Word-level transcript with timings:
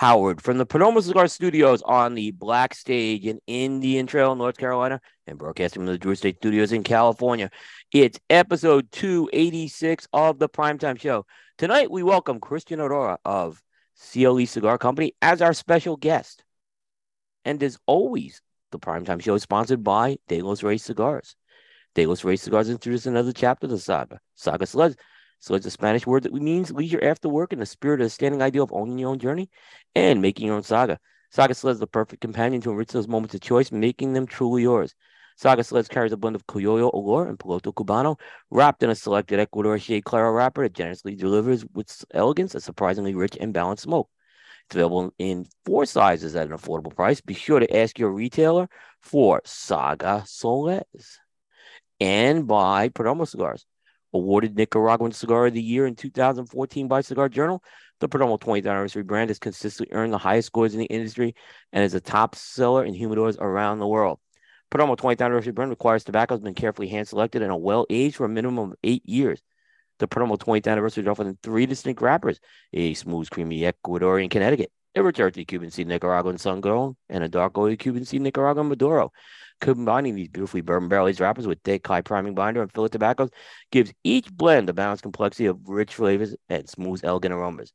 Howard 0.00 0.40
from 0.40 0.56
the 0.56 0.64
Perdomo 0.64 1.02
Cigar 1.02 1.28
Studios 1.28 1.82
on 1.82 2.14
the 2.14 2.30
Black 2.30 2.72
Stage 2.72 3.26
in 3.26 3.38
Indian 3.46 4.06
Trail, 4.06 4.34
North 4.34 4.56
Carolina, 4.56 4.98
and 5.26 5.36
broadcasting 5.36 5.80
from 5.80 5.86
the 5.92 5.98
Drew 5.98 6.12
Estate 6.12 6.38
Studios 6.38 6.72
in 6.72 6.82
California. 6.82 7.50
It's 7.92 8.18
episode 8.30 8.90
286 8.92 10.08
of 10.14 10.38
the 10.38 10.48
Primetime 10.48 10.98
Show. 10.98 11.26
Tonight, 11.58 11.90
we 11.90 12.02
welcome 12.02 12.40
Christian 12.40 12.80
Eiroa 12.80 13.18
of 13.26 13.62
CLE 14.10 14.46
Cigar 14.46 14.78
Company 14.78 15.12
as 15.20 15.42
our 15.42 15.52
special 15.52 15.98
guest. 15.98 16.44
And 17.44 17.62
as 17.62 17.78
always, 17.84 18.40
the 18.72 18.78
Primetime 18.78 19.20
Show 19.20 19.34
is 19.34 19.42
sponsored 19.42 19.84
by 19.84 20.16
De 20.28 20.40
Reyes 20.40 20.82
Cigars. 20.82 21.36
De 21.94 22.06
Reyes 22.06 22.40
Cigars 22.40 22.70
introduce 22.70 23.04
another 23.04 23.34
chapter 23.34 23.66
of 23.66 23.72
the 23.72 23.78
saga, 23.78 24.18
Saga 24.34 24.64
Sleds 24.64 24.96
so 25.40 25.54
it's 25.54 25.64
a 25.64 25.70
Spanish 25.70 26.06
word 26.06 26.24
that 26.24 26.34
means 26.34 26.70
leisure 26.70 27.02
after 27.02 27.28
work 27.28 27.52
in 27.52 27.58
the 27.58 27.66
spirit 27.66 28.02
of 28.02 28.06
the 28.06 28.10
standing 28.10 28.42
ideal 28.42 28.62
of 28.62 28.72
owning 28.74 28.98
your 28.98 29.08
own 29.08 29.18
journey 29.18 29.48
and 29.94 30.20
making 30.20 30.46
your 30.46 30.56
own 30.56 30.62
saga. 30.62 30.98
Saga 31.30 31.54
Sleds 31.54 31.76
is 31.76 31.80
the 31.80 31.86
perfect 31.86 32.20
companion 32.20 32.60
to 32.60 32.70
enrich 32.70 32.90
those 32.90 33.08
moments 33.08 33.34
of 33.34 33.40
choice, 33.40 33.72
making 33.72 34.12
them 34.12 34.26
truly 34.26 34.62
yours. 34.62 34.94
Saga 35.36 35.64
Sleds 35.64 35.88
carries 35.88 36.12
a 36.12 36.18
blend 36.18 36.36
of 36.36 36.46
Criollo 36.46 36.92
Olor 36.92 37.26
and 37.26 37.38
Piloto 37.38 37.72
Cubano, 37.72 38.18
wrapped 38.50 38.82
in 38.82 38.90
a 38.90 38.94
selected 38.94 39.40
Ecuador 39.40 39.78
Shade 39.78 40.04
Claro 40.04 40.30
wrapper 40.30 40.64
that 40.64 40.74
generously 40.74 41.14
delivers 41.14 41.64
with 41.72 42.04
elegance 42.12 42.54
a 42.54 42.60
surprisingly 42.60 43.14
rich 43.14 43.38
and 43.40 43.54
balanced 43.54 43.84
smoke. 43.84 44.10
It's 44.66 44.74
available 44.74 45.14
in 45.18 45.46
four 45.64 45.86
sizes 45.86 46.36
at 46.36 46.48
an 46.48 46.56
affordable 46.56 46.94
price. 46.94 47.22
Be 47.22 47.32
sure 47.32 47.60
to 47.60 47.76
ask 47.76 47.98
your 47.98 48.10
retailer 48.10 48.68
for 49.00 49.40
Saga 49.46 50.22
Soles 50.26 51.18
and 51.98 52.46
buy 52.46 52.90
Perdomo 52.90 53.26
cigars 53.26 53.64
awarded 54.12 54.56
Nicaraguan 54.56 55.12
Cigar 55.12 55.46
of 55.46 55.54
the 55.54 55.62
Year 55.62 55.86
in 55.86 55.94
2014 55.94 56.88
by 56.88 57.00
Cigar 57.00 57.28
Journal. 57.28 57.62
The 58.00 58.08
Perdomo 58.08 58.40
20th 58.40 58.66
anniversary 58.66 59.02
brand 59.02 59.30
has 59.30 59.38
consistently 59.38 59.94
earned 59.94 60.12
the 60.12 60.18
highest 60.18 60.46
scores 60.46 60.74
in 60.74 60.80
the 60.80 60.86
industry 60.86 61.34
and 61.72 61.84
is 61.84 61.94
a 61.94 62.00
top 62.00 62.34
seller 62.34 62.84
in 62.84 62.94
humidors 62.94 63.38
around 63.38 63.78
the 63.78 63.86
world. 63.86 64.18
Perdomo 64.70 64.96
20th 64.96 65.20
anniversary 65.20 65.52
brand 65.52 65.70
requires 65.70 66.04
tobacco 66.04 66.34
has 66.34 66.40
been 66.40 66.54
carefully 66.54 66.88
hand 66.88 67.08
selected 67.08 67.42
and 67.42 67.52
a 67.52 67.56
well 67.56 67.86
aged 67.90 68.16
for 68.16 68.24
a 68.24 68.28
minimum 68.28 68.70
of 68.70 68.78
eight 68.84 69.06
years. 69.06 69.42
The 69.98 70.08
Perdomo 70.08 70.38
20th 70.38 70.66
anniversary 70.66 71.02
is 71.02 71.08
offered 71.08 71.26
in 71.26 71.38
three 71.42 71.66
distinct 71.66 72.00
wrappers 72.00 72.40
a 72.72 72.94
smooth, 72.94 73.28
creamy 73.28 73.60
Ecuadorian 73.60 74.30
Connecticut, 74.30 74.72
a 74.94 75.02
rich 75.02 75.20
earthy 75.20 75.44
Cuban 75.44 75.70
seed 75.70 75.88
Nicaraguan 75.88 76.38
Sun 76.38 76.62
Grown, 76.62 76.96
and 77.08 77.22
a 77.22 77.28
dark 77.28 77.58
oily 77.58 77.76
Cuban 77.76 78.04
seed 78.04 78.22
Nicaraguan 78.22 78.68
Maduro. 78.68 79.12
Combining 79.60 80.14
these 80.14 80.28
beautifully 80.28 80.62
bourbon 80.62 80.88
barrel 80.88 81.08
aged 81.08 81.20
wrappers 81.20 81.46
with 81.46 81.60
thick, 81.62 81.86
high 81.86 82.00
priming 82.00 82.34
binder 82.34 82.62
and 82.62 82.72
fillet 82.72 82.88
tobaccos 82.88 83.30
gives 83.70 83.92
each 84.04 84.32
blend 84.32 84.70
a 84.70 84.72
balanced 84.72 85.02
complexity 85.02 85.46
of 85.46 85.68
rich 85.68 85.94
flavors 85.94 86.34
and 86.48 86.68
smooth, 86.68 87.00
elegant 87.04 87.34
aromas. 87.34 87.72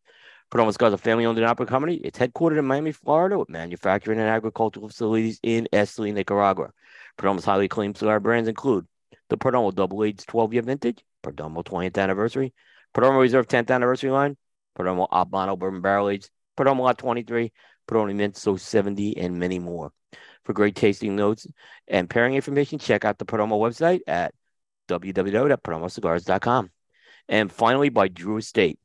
Perdomo 0.52 0.72
Cigars 0.72 0.94
is 0.94 0.94
a 0.94 0.98
family 0.98 1.26
owned 1.26 1.38
and 1.38 1.46
operated 1.46 1.70
company. 1.70 1.96
It's 2.04 2.18
headquartered 2.20 2.60
in 2.60 2.66
Miami, 2.66 2.92
Florida, 2.92 3.38
with 3.38 3.50
manufacturing 3.50 4.20
and 4.20 4.30
agricultural 4.30 4.88
facilities 4.88 5.40
in 5.44 5.68
Esteli, 5.74 6.14
Nicaragua. 6.14 6.72
Perdomo's 7.18 7.46
highly 7.46 7.66
acclaimed 7.66 7.98
cigar 7.98 8.20
brands 8.20 8.48
include 8.50 8.88
the 9.30 9.38
Perdomo 9.38 9.74
Double 9.74 10.04
Aged 10.04 10.28
12 10.28 10.54
year 10.54 10.62
vintage, 10.62 11.04
Perdomo 11.24 11.64
20th 11.64 11.98
anniversary, 11.98 12.54
Perdomo 12.96 13.20
Reserve 13.20 13.48
10th 13.48 13.72
anniversary 13.72 14.12
line, 14.12 14.38
Perdomo 14.78 15.10
Habano 15.10 15.58
Bourbon 15.58 15.82
Barrel 15.82 16.10
Aged, 16.10 16.30
Perdomo 16.58 16.82
Lot 16.82 16.98
23, 16.98 17.52
Perdomo 17.88 18.16
Minto 18.16 18.56
70, 18.56 19.18
and 19.18 19.38
many 19.38 19.60
more. 19.60 19.92
For 20.46 20.54
great 20.54 20.76
tasting 20.76 21.16
notes 21.16 21.48
and 21.88 22.10
pairing 22.10 22.36
information, 22.36 22.80
check 22.80 23.04
out 23.04 23.18
the 23.18 23.26
Perdomo 23.26 23.60
website 23.60 24.02
at 24.08 24.34
www.perdomocigars.com. 24.88 26.70
And 27.28 27.52
finally, 27.52 27.90
by 27.90 28.08
Drew 28.08 28.38
Estate. 28.38 28.80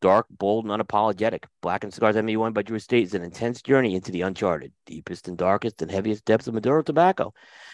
Dark, 0.00 0.26
bold, 0.30 0.66
and 0.66 0.72
unapologetic. 0.72 1.44
Blackened 1.64 1.94
Cigars 1.94 2.14
M81 2.14 2.52
by 2.52 2.60
Drew 2.60 2.76
Estate 2.76 3.04
is 3.04 3.14
an 3.14 3.22
intense 3.22 3.62
journey 3.62 3.94
into 3.94 4.12
the 4.12 4.20
uncharted, 4.20 4.70
deepest 4.84 5.28
and 5.28 5.38
darkest 5.38 5.80
and 5.80 5.90
heaviest 5.90 6.26
depths 6.26 6.46
of 6.46 6.52
Maduro 6.52 6.82
tobacco. 6.82 7.32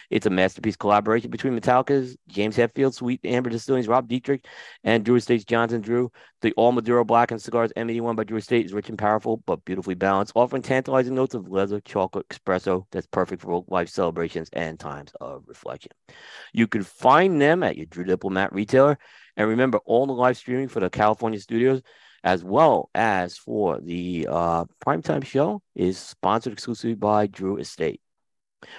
It's 0.09 0.25
a 0.25 0.29
masterpiece 0.29 0.77
collaboration 0.77 1.29
between 1.29 1.59
Metallica's 1.59 2.15
James 2.29 2.55
Hetfield, 2.55 2.93
Sweet 2.93 3.19
Amber 3.25 3.49
Distilling's 3.49 3.89
Rob 3.89 4.07
Dietrich, 4.07 4.45
and 4.85 5.03
Drew 5.03 5.17
Estate's 5.17 5.43
Jonathan 5.43 5.81
Drew. 5.81 6.09
The 6.39 6.53
All 6.53 6.71
Maduro 6.71 7.03
Blackened 7.03 7.41
Cigars 7.41 7.73
M81 7.75 8.15
by 8.15 8.23
Drew 8.23 8.37
Estate 8.37 8.65
is 8.65 8.71
rich 8.71 8.87
and 8.87 8.97
powerful, 8.97 9.43
but 9.45 9.65
beautifully 9.65 9.95
balanced, 9.95 10.31
offering 10.35 10.61
tantalizing 10.61 11.13
notes 11.13 11.35
of 11.35 11.49
leather, 11.49 11.81
chocolate, 11.81 12.29
espresso 12.29 12.85
that's 12.93 13.07
perfect 13.07 13.41
for 13.41 13.65
life 13.67 13.89
celebrations 13.89 14.49
and 14.53 14.79
times 14.79 15.11
of 15.19 15.43
reflection. 15.47 15.91
You 16.53 16.65
can 16.65 16.83
find 16.83 17.41
them 17.41 17.61
at 17.61 17.75
your 17.75 17.87
Drew 17.87 18.05
Diplomat 18.05 18.53
retailer. 18.53 18.97
And 19.35 19.49
remember, 19.49 19.79
all 19.79 20.05
the 20.05 20.13
live 20.13 20.37
streaming 20.37 20.69
for 20.69 20.79
the 20.79 20.89
California 20.89 21.41
studios 21.41 21.81
as 22.23 22.43
well 22.43 22.89
as 22.93 23.37
for 23.37 23.79
the 23.85 24.27
uh, 24.29 24.65
primetime 24.85 25.25
show 25.25 25.61
is 25.75 25.97
sponsored 25.97 26.53
exclusively 26.53 26.95
by 26.95 27.27
Drew 27.27 27.57
Estate. 27.57 28.01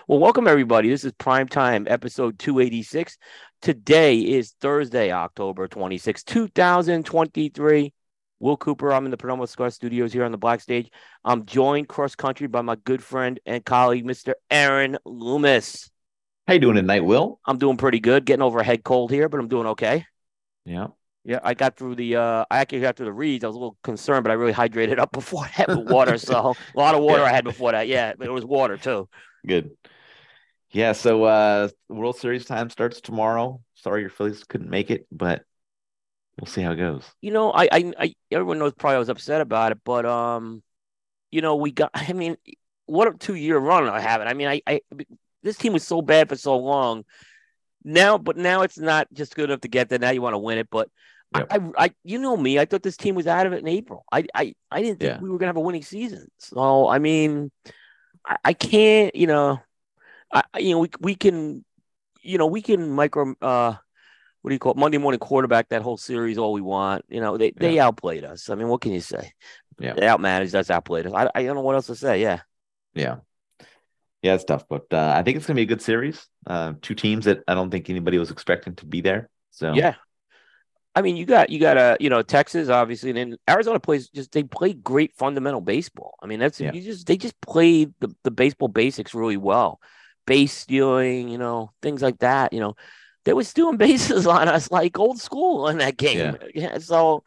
Well, 0.07 0.21
welcome 0.21 0.47
everybody. 0.47 0.89
This 0.89 1.05
is 1.05 1.13
primetime 1.13 1.91
episode 1.91 2.39
286. 2.39 3.19
Today 3.61 4.21
is 4.21 4.55
Thursday, 4.61 5.11
October 5.11 5.67
26, 5.67 6.23
2023. 6.23 7.93
Will 8.39 8.57
Cooper, 8.57 8.93
I'm 8.93 9.05
in 9.05 9.11
the 9.11 9.17
Perdomo 9.17 9.49
Cigar 9.49 9.71
Studios 9.71 10.13
here 10.13 10.25
on 10.25 10.33
the 10.33 10.39
Black 10.39 10.61
Stage. 10.61 10.91
I'm 11.25 11.47
joined 11.47 11.89
cross 11.89 12.17
country 12.17 12.49
by 12.49 12.63
my 12.63 12.77
good 12.77 13.03
friend 13.03 13.39
and 13.47 13.65
colleague, 13.65 14.05
Mr. 14.05 14.34
Aaron 14.51 14.99
Loomis. 15.05 15.91
How 16.49 16.55
you 16.55 16.61
doing 16.61 16.75
tonight, 16.75 17.05
Will? 17.05 17.39
I'm 17.45 17.59
doing 17.59 17.77
pretty 17.77 18.01
good. 18.01 18.25
Getting 18.25 18.43
over 18.43 18.59
a 18.59 18.65
head 18.65 18.83
cold 18.83 19.13
here, 19.13 19.29
but 19.29 19.39
I'm 19.39 19.49
doing 19.49 19.69
okay. 19.69 20.07
Yeah. 20.65 20.89
Yeah, 21.25 21.38
I 21.43 21.55
got 21.55 21.77
through 21.77 21.94
the. 21.94 22.16
Uh, 22.16 22.44
I 22.50 22.59
actually 22.59 22.81
got 22.81 22.97
through 22.97 23.06
the 23.06 23.12
reads. 23.12 23.44
I 23.44 23.47
was 23.47 23.55
a 23.56 23.59
little 23.59 23.77
concerned, 23.84 24.25
but 24.25 24.31
I 24.31 24.34
really 24.34 24.53
hydrated 24.53 24.99
up 24.99 25.12
before 25.12 25.44
I 25.44 25.49
had 25.49 25.69
the 25.69 25.78
water. 25.78 26.19
so 26.19 26.55
a 26.75 26.78
lot 26.78 26.94
of 26.94 27.03
water 27.03 27.22
yeah. 27.22 27.28
I 27.28 27.33
had 27.33 27.44
before 27.44 27.72
that. 27.72 27.87
Yeah, 27.87 28.15
but 28.19 28.27
it 28.27 28.33
was 28.33 28.44
water 28.44 28.77
too. 28.77 29.09
Good. 29.47 29.71
Yeah. 30.71 30.93
So 30.93 31.25
uh 31.25 31.69
World 31.88 32.16
Series 32.16 32.44
time 32.44 32.71
starts 32.71 33.00
tomorrow. 33.00 33.60
Sorry 33.75 34.00
your 34.00 34.10
Phillies 34.10 34.44
couldn't 34.44 34.71
make 34.71 34.91
it, 34.91 35.06
but 35.12 35.44
we'll 36.41 36.47
see 36.50 36.62
how 36.62 36.72
it 36.72 36.77
goes. 36.77 37.05
You 37.21 37.31
know, 37.31 37.53
I, 37.53 37.69
I, 37.71 37.93
I 37.99 38.15
everyone 38.31 38.59
knows 38.59 38.72
probably 38.72 38.97
I 38.97 39.00
was 39.00 39.09
upset 39.09 39.41
about 39.41 39.72
it, 39.72 39.78
but 39.84 40.06
um, 40.06 40.62
you 41.31 41.41
know, 41.41 41.56
we 41.56 41.71
got. 41.71 41.91
I 41.94 42.12
mean, 42.12 42.37
what 42.87 43.09
a 43.09 43.16
two 43.16 43.34
year 43.34 43.59
run 43.59 43.89
I 43.89 44.00
have 44.00 44.21
it. 44.21 44.25
I 44.25 44.34
mean, 44.34 44.49
I, 44.49 44.62
I 44.66 44.81
this 45.43 45.56
team 45.56 45.72
was 45.72 45.84
so 45.84 46.03
bad 46.03 46.28
for 46.28 46.37
so 46.37 46.56
long. 46.56 47.04
Now, 47.84 48.19
but 48.19 48.37
now 48.37 48.62
it's 48.62 48.78
not 48.78 49.09
just 49.12 49.34
good 49.34 49.50
enough 49.50 49.62
to 49.62 49.69
get 49.69 49.88
there. 49.88 49.98
Now 49.98 50.10
you 50.10 50.22
want 50.22 50.34
to 50.34 50.38
win 50.38 50.59
it, 50.59 50.69
but 50.70 50.88
Yep. 51.34 51.47
I, 51.50 51.84
I, 51.84 51.91
you 52.04 52.19
know 52.19 52.37
me. 52.37 52.59
I 52.59 52.66
thought 52.66 52.82
this 52.82 52.97
team 52.97 53.15
was 53.15 53.26
out 53.26 53.47
of 53.47 53.53
it 53.53 53.60
in 53.60 53.69
April. 53.69 54.04
I, 54.12 54.26
I, 54.34 54.54
I 54.70 54.82
didn't 54.82 55.00
think 55.00 55.15
yeah. 55.15 55.20
we 55.20 55.31
were 55.31 55.38
gonna 55.38 55.48
have 55.48 55.56
a 55.56 55.60
winning 55.60 55.82
season. 55.82 56.31
So 56.38 56.88
I 56.88 56.98
mean, 56.98 57.50
I, 58.26 58.37
I 58.44 58.53
can't. 58.53 59.15
You 59.16 59.26
know, 59.28 59.60
I, 60.32 60.42
you 60.59 60.72
know, 60.72 60.81
we 60.81 60.91
we 61.00 61.15
can, 61.15 61.65
you 62.21 62.38
know, 62.38 62.47
we 62.47 62.60
can 62.62 62.91
micro. 62.91 63.34
uh 63.41 63.76
what 64.42 64.48
do 64.48 64.54
you 64.54 64.59
call 64.59 64.72
it? 64.72 64.78
Monday 64.78 64.98
morning 64.98 65.21
quarterback 65.21 65.69
that 65.69 65.82
whole 65.82 65.97
series 65.97 66.37
all 66.37 66.53
we 66.53 66.60
want. 66.60 67.04
You 67.09 67.21
know, 67.21 67.38
they 67.38 67.47
yeah. 67.47 67.53
they 67.60 67.78
outplayed 67.78 68.25
us. 68.25 68.50
I 68.50 68.56
mean, 68.56 68.69
what 68.69 68.81
can 68.81 68.92
you 68.92 69.00
say? 69.00 69.32
Yeah, 69.78 69.94
they 69.94 70.03
outmanaged 70.03 70.54
us, 70.54 70.69
outplayed 70.69 71.06
us. 71.06 71.12
I, 71.15 71.31
I 71.34 71.44
don't 71.44 71.54
know 71.54 71.62
what 71.62 71.76
else 71.76 71.87
to 71.87 71.94
say. 71.94 72.21
Yeah, 72.21 72.41
yeah, 72.92 73.19
yeah. 74.22 74.34
It's 74.34 74.44
tough, 74.44 74.65
but 74.69 74.87
uh, 74.93 75.12
I 75.16 75.22
think 75.22 75.37
it's 75.37 75.47
gonna 75.47 75.56
be 75.56 75.62
a 75.62 75.66
good 75.66 75.83
series. 75.83 76.27
Uh, 76.47 76.75
two 76.81 76.94
teams 76.94 77.27
that 77.27 77.43
I 77.47 77.55
don't 77.55 77.71
think 77.71 77.91
anybody 77.91 78.19
was 78.19 78.31
expecting 78.31 78.75
to 78.77 78.87
be 78.87 79.00
there. 79.00 79.28
So 79.50 79.75
yeah, 79.75 79.94
I 80.94 81.00
mean, 81.00 81.16
you 81.16 81.25
got 81.25 81.50
you 81.50 81.59
got 81.59 81.78
a 81.78 81.97
you 82.00 82.10
know 82.10 82.22
Texas 82.22 82.69
obviously, 82.69 83.10
and 83.10 83.19
then 83.19 83.37
Arizona 83.49 83.81
plays 83.81 84.09
just 84.09 84.33
they 84.33 84.43
play 84.43 84.75
great 84.75 85.15
fundamental 85.15 85.60
baseball. 85.60 86.15
I 86.22 86.27
mean, 86.27 86.38
that's 86.38 86.60
yeah. 86.60 86.72
you 86.72 86.83
just 86.83 87.06
they 87.06 87.16
just 87.16 87.41
play 87.41 87.84
the 87.84 88.15
the 88.25 88.31
baseball 88.31 88.69
basics 88.69 89.15
really 89.15 89.38
well, 89.38 89.81
base 90.27 90.53
stealing, 90.53 91.28
you 91.28 91.39
know, 91.39 91.72
things 91.81 92.03
like 92.03 92.19
that. 92.19 92.53
You 92.53 92.60
know, 92.60 92.77
they 93.25 93.33
were 93.33 93.44
stealing 93.44 93.77
bases 93.78 94.27
on 94.27 94.49
us 94.49 94.71
like 94.71 94.99
old 94.99 95.19
school 95.19 95.69
in 95.69 95.78
that 95.78 95.97
game. 95.97 96.37
Yeah. 96.54 96.72
yeah 96.72 96.78
so, 96.78 97.25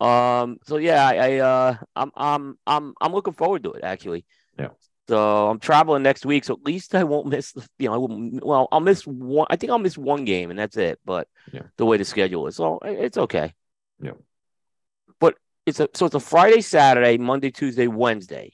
um, 0.00 0.58
so 0.66 0.78
yeah, 0.78 1.06
I, 1.06 1.14
I 1.14 1.38
uh, 1.38 1.76
I'm 1.94 2.10
I'm 2.16 2.58
I'm 2.66 2.94
I'm 3.00 3.12
looking 3.12 3.34
forward 3.34 3.62
to 3.62 3.72
it 3.72 3.84
actually. 3.84 4.24
Yeah. 4.58 4.70
So 5.08 5.48
I'm 5.48 5.58
traveling 5.58 6.02
next 6.02 6.26
week, 6.26 6.44
so 6.44 6.54
at 6.54 6.66
least 6.66 6.94
I 6.94 7.04
won't 7.04 7.28
miss 7.28 7.52
the. 7.52 7.66
You 7.78 7.88
know, 7.88 7.94
I 7.94 7.96
will. 7.96 8.30
Well, 8.42 8.68
I'll 8.70 8.80
miss 8.80 9.06
one. 9.06 9.46
I 9.48 9.56
think 9.56 9.72
I'll 9.72 9.78
miss 9.78 9.96
one 9.96 10.26
game, 10.26 10.50
and 10.50 10.58
that's 10.58 10.76
it. 10.76 11.00
But 11.04 11.28
yeah. 11.50 11.62
the 11.78 11.86
way 11.86 11.96
the 11.96 12.04
schedule 12.04 12.46
is, 12.46 12.56
so 12.56 12.78
it's 12.82 13.16
okay. 13.16 13.54
Yeah. 14.02 14.12
But 15.18 15.36
it's 15.64 15.80
a 15.80 15.88
so 15.94 16.06
it's 16.06 16.14
a 16.14 16.20
Friday, 16.20 16.60
Saturday, 16.60 17.16
Monday, 17.16 17.50
Tuesday, 17.50 17.86
Wednesday. 17.86 18.52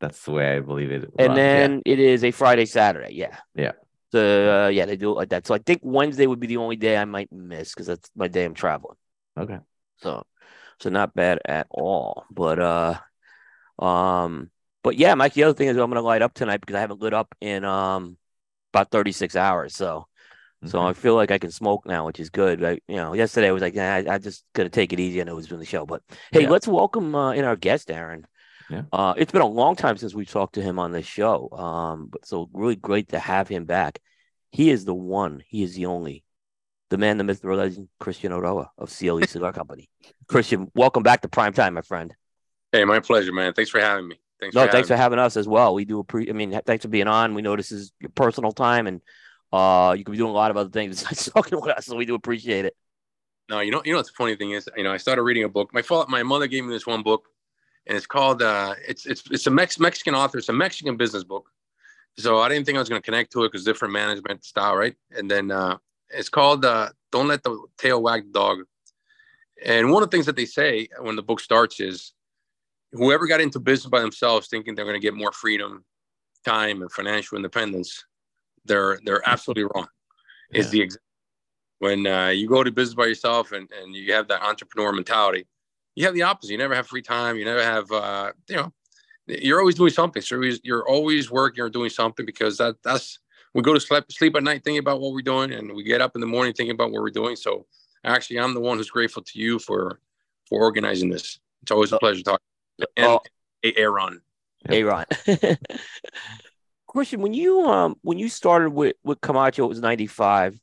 That's 0.00 0.24
the 0.24 0.32
way 0.32 0.56
I 0.56 0.60
believe 0.60 0.90
it. 0.90 1.10
And 1.18 1.36
then 1.36 1.82
yeah. 1.84 1.92
it 1.92 1.98
is 1.98 2.24
a 2.24 2.30
Friday, 2.30 2.64
Saturday. 2.64 3.12
Yeah. 3.12 3.36
Yeah. 3.54 3.72
So 4.10 4.64
uh, 4.64 4.68
yeah, 4.68 4.86
they 4.86 4.96
do 4.96 5.10
it 5.10 5.16
like 5.16 5.30
that. 5.30 5.46
So 5.46 5.54
I 5.54 5.58
think 5.58 5.80
Wednesday 5.82 6.26
would 6.26 6.40
be 6.40 6.46
the 6.46 6.56
only 6.56 6.76
day 6.76 6.96
I 6.96 7.04
might 7.04 7.30
miss 7.30 7.74
because 7.74 7.88
that's 7.88 8.10
my 8.16 8.28
day 8.28 8.44
I'm 8.44 8.54
traveling. 8.54 8.96
Okay. 9.36 9.58
So, 9.98 10.24
so 10.80 10.88
not 10.88 11.14
bad 11.14 11.40
at 11.44 11.66
all. 11.70 12.24
But 12.30 12.58
uh, 12.58 12.98
um 13.78 14.50
but 14.84 14.96
yeah, 14.96 15.14
Mike, 15.14 15.32
the 15.32 15.42
other 15.42 15.54
thing 15.54 15.68
is 15.68 15.76
I'm 15.76 15.90
going 15.90 15.94
to 15.94 16.02
light 16.02 16.22
up 16.22 16.34
tonight 16.34 16.60
because 16.60 16.76
I 16.76 16.80
haven't 16.80 17.00
lit 17.00 17.14
up 17.14 17.34
in 17.40 17.64
um 17.64 18.16
about 18.72 18.90
36 18.90 19.34
hours. 19.34 19.74
So, 19.74 20.06
so 20.66 20.80
I 20.80 20.92
feel 20.92 21.14
like 21.14 21.30
I 21.30 21.38
can 21.38 21.50
smoke 21.50 21.86
now, 21.86 22.06
which 22.06 22.20
is 22.20 22.30
good. 22.30 22.60
Right? 22.60 22.82
You 22.86 22.96
know, 22.96 23.14
yesterday 23.14 23.48
I 23.48 23.52
was 23.52 23.62
like, 23.62 23.74
yeah, 23.74 23.94
I, 23.94 24.14
I 24.14 24.18
just 24.18 24.44
gonna 24.52 24.68
take 24.68 24.92
it 24.92 25.00
easy, 25.00 25.20
and 25.20 25.28
it 25.28 25.34
was 25.34 25.48
doing 25.48 25.60
the 25.60 25.66
show. 25.66 25.86
But 25.86 26.02
hey, 26.30 26.42
yeah. 26.42 26.50
let's 26.50 26.68
welcome 26.68 27.14
uh, 27.14 27.32
in 27.32 27.44
our 27.44 27.56
guest, 27.56 27.90
Aaron. 27.90 28.26
Yeah. 28.70 28.82
Uh, 28.92 29.14
it's 29.16 29.32
been 29.32 29.42
a 29.42 29.46
long 29.46 29.76
time 29.76 29.96
since 29.96 30.14
we 30.14 30.26
talked 30.26 30.54
to 30.54 30.62
him 30.62 30.78
on 30.78 30.92
this 30.92 31.06
show. 31.06 31.50
Um, 31.50 32.08
but 32.10 32.26
so 32.26 32.48
really 32.52 32.76
great 32.76 33.10
to 33.10 33.18
have 33.18 33.48
him 33.48 33.64
back. 33.64 34.00
He 34.52 34.70
is 34.70 34.84
the 34.84 34.94
one. 34.94 35.42
He 35.46 35.62
is 35.62 35.74
the 35.74 35.86
only. 35.86 36.24
The 36.90 36.98
man, 36.98 37.18
the 37.18 37.24
myth, 37.24 37.40
the 37.40 37.48
legend, 37.48 37.88
Christian 37.98 38.30
Eiroa 38.32 38.68
of 38.78 38.96
CLE 38.96 39.26
Cigar 39.26 39.52
Company. 39.52 39.88
Christian, 40.28 40.70
welcome 40.74 41.02
back 41.02 41.22
to 41.22 41.28
Prime 41.28 41.52
Time, 41.52 41.74
my 41.74 41.80
friend. 41.80 42.14
Hey, 42.70 42.84
my 42.84 43.00
pleasure, 43.00 43.32
man. 43.32 43.54
Thanks 43.54 43.70
for 43.70 43.80
having 43.80 44.08
me. 44.08 44.20
Thanks. 44.44 44.54
No, 44.54 44.66
for 44.66 44.72
thanks 44.72 44.88
for 44.88 44.96
having 44.96 45.18
us 45.18 45.36
as 45.38 45.48
well. 45.48 45.74
We 45.74 45.86
do 45.86 46.00
appreciate. 46.00 46.34
I 46.34 46.36
mean, 46.36 46.60
thanks 46.66 46.82
for 46.82 46.88
being 46.88 47.08
on. 47.08 47.34
We 47.34 47.40
know 47.40 47.56
this 47.56 47.72
is 47.72 47.92
your 47.98 48.10
personal 48.10 48.52
time, 48.52 48.86
and 48.86 49.00
uh, 49.52 49.94
you 49.96 50.04
could 50.04 50.12
be 50.12 50.18
doing 50.18 50.30
a 50.30 50.34
lot 50.34 50.50
of 50.50 50.56
other 50.58 50.68
things 50.68 51.00
besides 51.08 51.30
talking 51.30 51.58
with 51.58 51.70
us. 51.70 51.86
So 51.86 51.96
we 51.96 52.04
do 52.04 52.14
appreciate 52.14 52.66
it. 52.66 52.76
No, 53.48 53.60
you 53.60 53.70
know, 53.70 53.82
you 53.84 53.92
know 53.92 53.98
what's 53.98 54.10
the 54.10 54.16
funny 54.16 54.36
thing 54.36 54.52
is, 54.52 54.68
you 54.76 54.84
know, 54.84 54.92
I 54.92 54.96
started 54.96 55.22
reading 55.22 55.44
a 55.44 55.48
book. 55.48 55.72
My 55.72 55.82
father, 55.82 56.06
my 56.10 56.22
mother 56.22 56.46
gave 56.46 56.64
me 56.64 56.72
this 56.72 56.86
one 56.86 57.02
book, 57.02 57.26
and 57.86 57.96
it's 57.96 58.06
called 58.06 58.42
uh, 58.42 58.74
it's 58.86 59.06
it's 59.06 59.22
it's 59.30 59.46
a 59.46 59.50
Mex- 59.50 59.78
Mexican 59.78 60.14
author. 60.14 60.38
It's 60.38 60.48
a 60.50 60.52
Mexican 60.52 60.96
business 60.96 61.24
book. 61.24 61.50
So 62.16 62.40
I 62.40 62.48
didn't 62.48 62.66
think 62.66 62.76
I 62.76 62.80
was 62.80 62.88
going 62.88 63.00
to 63.00 63.04
connect 63.04 63.32
to 63.32 63.44
it 63.44 63.52
because 63.52 63.64
different 63.64 63.92
management 63.92 64.44
style, 64.44 64.76
right? 64.76 64.94
And 65.10 65.30
then 65.30 65.50
uh, 65.50 65.78
it's 66.10 66.28
called 66.28 66.64
uh, 66.64 66.90
"Don't 67.12 67.28
Let 67.28 67.42
the 67.42 67.58
Tail 67.78 68.02
Wag 68.02 68.26
the 68.26 68.38
Dog." 68.38 68.58
And 69.64 69.90
one 69.92 70.02
of 70.02 70.10
the 70.10 70.16
things 70.16 70.26
that 70.26 70.36
they 70.36 70.46
say 70.46 70.88
when 71.00 71.16
the 71.16 71.22
book 71.22 71.40
starts 71.40 71.80
is, 71.80 72.13
whoever 72.94 73.26
got 73.26 73.40
into 73.40 73.60
business 73.60 73.90
by 73.90 74.00
themselves 74.00 74.48
thinking 74.48 74.74
they're 74.74 74.84
going 74.84 75.00
to 75.00 75.00
get 75.00 75.14
more 75.14 75.32
freedom, 75.32 75.84
time, 76.44 76.80
and 76.82 76.90
financial 76.90 77.36
independence, 77.36 78.04
they're 78.64 78.98
they're 79.04 79.26
absolutely 79.28 79.64
wrong. 79.64 79.88
Yeah. 80.50 80.60
Is 80.60 80.70
the 80.70 80.90
when 81.80 82.06
uh, 82.06 82.28
you 82.28 82.48
go 82.48 82.62
to 82.62 82.70
business 82.70 82.94
by 82.94 83.06
yourself 83.06 83.52
and, 83.52 83.68
and 83.82 83.94
you 83.94 84.12
have 84.12 84.28
that 84.28 84.42
entrepreneur 84.42 84.92
mentality, 84.92 85.46
you 85.94 86.04
have 86.06 86.14
the 86.14 86.22
opposite. 86.22 86.52
You 86.52 86.58
never 86.58 86.74
have 86.74 86.86
free 86.86 87.02
time. 87.02 87.36
You 87.36 87.44
never 87.44 87.62
have, 87.62 87.90
uh, 87.92 88.32
you 88.48 88.56
know, 88.56 88.72
you're 89.26 89.58
always 89.58 89.74
doing 89.74 89.90
something. 89.90 90.22
So 90.22 90.42
you're 90.62 90.88
always 90.88 91.30
working 91.30 91.62
or 91.62 91.68
doing 91.68 91.90
something 91.90 92.24
because 92.24 92.56
that 92.58 92.76
that's 92.82 93.18
we 93.54 93.62
go 93.62 93.74
to 93.74 93.80
sleep 93.80 94.04
sleep 94.10 94.36
at 94.36 94.42
night 94.42 94.64
thinking 94.64 94.78
about 94.78 95.00
what 95.00 95.12
we're 95.12 95.22
doing, 95.22 95.52
and 95.52 95.72
we 95.74 95.82
get 95.82 96.00
up 96.00 96.14
in 96.14 96.20
the 96.20 96.26
morning 96.26 96.52
thinking 96.52 96.74
about 96.74 96.90
what 96.90 97.02
we're 97.02 97.10
doing. 97.10 97.36
So 97.36 97.66
actually, 98.04 98.38
I'm 98.38 98.54
the 98.54 98.60
one 98.60 98.78
who's 98.78 98.90
grateful 98.90 99.22
to 99.22 99.38
you 99.38 99.58
for 99.58 100.00
for 100.48 100.60
organizing 100.60 101.10
this. 101.10 101.38
It's 101.62 101.70
always 101.70 101.92
a 101.92 101.98
pleasure 101.98 102.22
talking. 102.22 102.44
And 102.96 103.06
oh. 103.06 103.20
Aaron, 103.62 104.20
Aaron. 104.68 105.06
Question: 106.86 107.22
When 107.22 107.34
you 107.34 107.62
um 107.66 107.96
when 108.02 108.18
you 108.18 108.28
started 108.28 108.70
with 108.70 108.96
with 109.02 109.20
Camacho, 109.20 109.64
it 109.64 109.68
was 109.68 109.80
'95. 109.80 110.60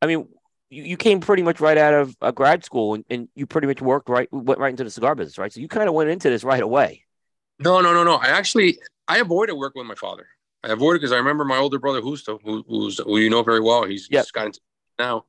I 0.00 0.06
mean, 0.06 0.28
you, 0.70 0.82
you 0.82 0.96
came 0.96 1.20
pretty 1.20 1.42
much 1.42 1.60
right 1.60 1.78
out 1.78 1.94
of 1.94 2.16
a 2.20 2.32
grad 2.32 2.64
school 2.64 2.94
and, 2.94 3.04
and 3.10 3.28
you 3.34 3.46
pretty 3.46 3.66
much 3.66 3.80
worked 3.80 4.08
right 4.08 4.28
went 4.32 4.58
right 4.58 4.70
into 4.70 4.84
the 4.84 4.90
cigar 4.90 5.14
business, 5.14 5.38
right? 5.38 5.52
So 5.52 5.60
you 5.60 5.68
kind 5.68 5.88
of 5.88 5.94
went 5.94 6.10
into 6.10 6.30
this 6.30 6.44
right 6.44 6.62
away. 6.62 7.04
No, 7.58 7.80
no, 7.80 7.92
no, 7.92 8.02
no. 8.02 8.16
I 8.16 8.28
actually 8.28 8.78
I 9.06 9.18
avoided 9.18 9.54
working 9.54 9.80
with 9.80 9.88
my 9.88 9.94
father. 9.94 10.26
I 10.64 10.68
avoided 10.68 11.00
because 11.00 11.12
I 11.12 11.16
remember 11.16 11.44
my 11.44 11.58
older 11.58 11.78
brother 11.78 12.00
Justo, 12.00 12.38
who, 12.42 12.64
who's 12.68 12.98
who 12.98 13.18
you 13.18 13.30
know 13.30 13.42
very 13.42 13.60
well. 13.60 13.84
He's, 13.84 14.08
yep. 14.10 14.24
he's 14.24 14.30
got 14.30 14.46
into 14.46 14.60
now. 14.98 15.24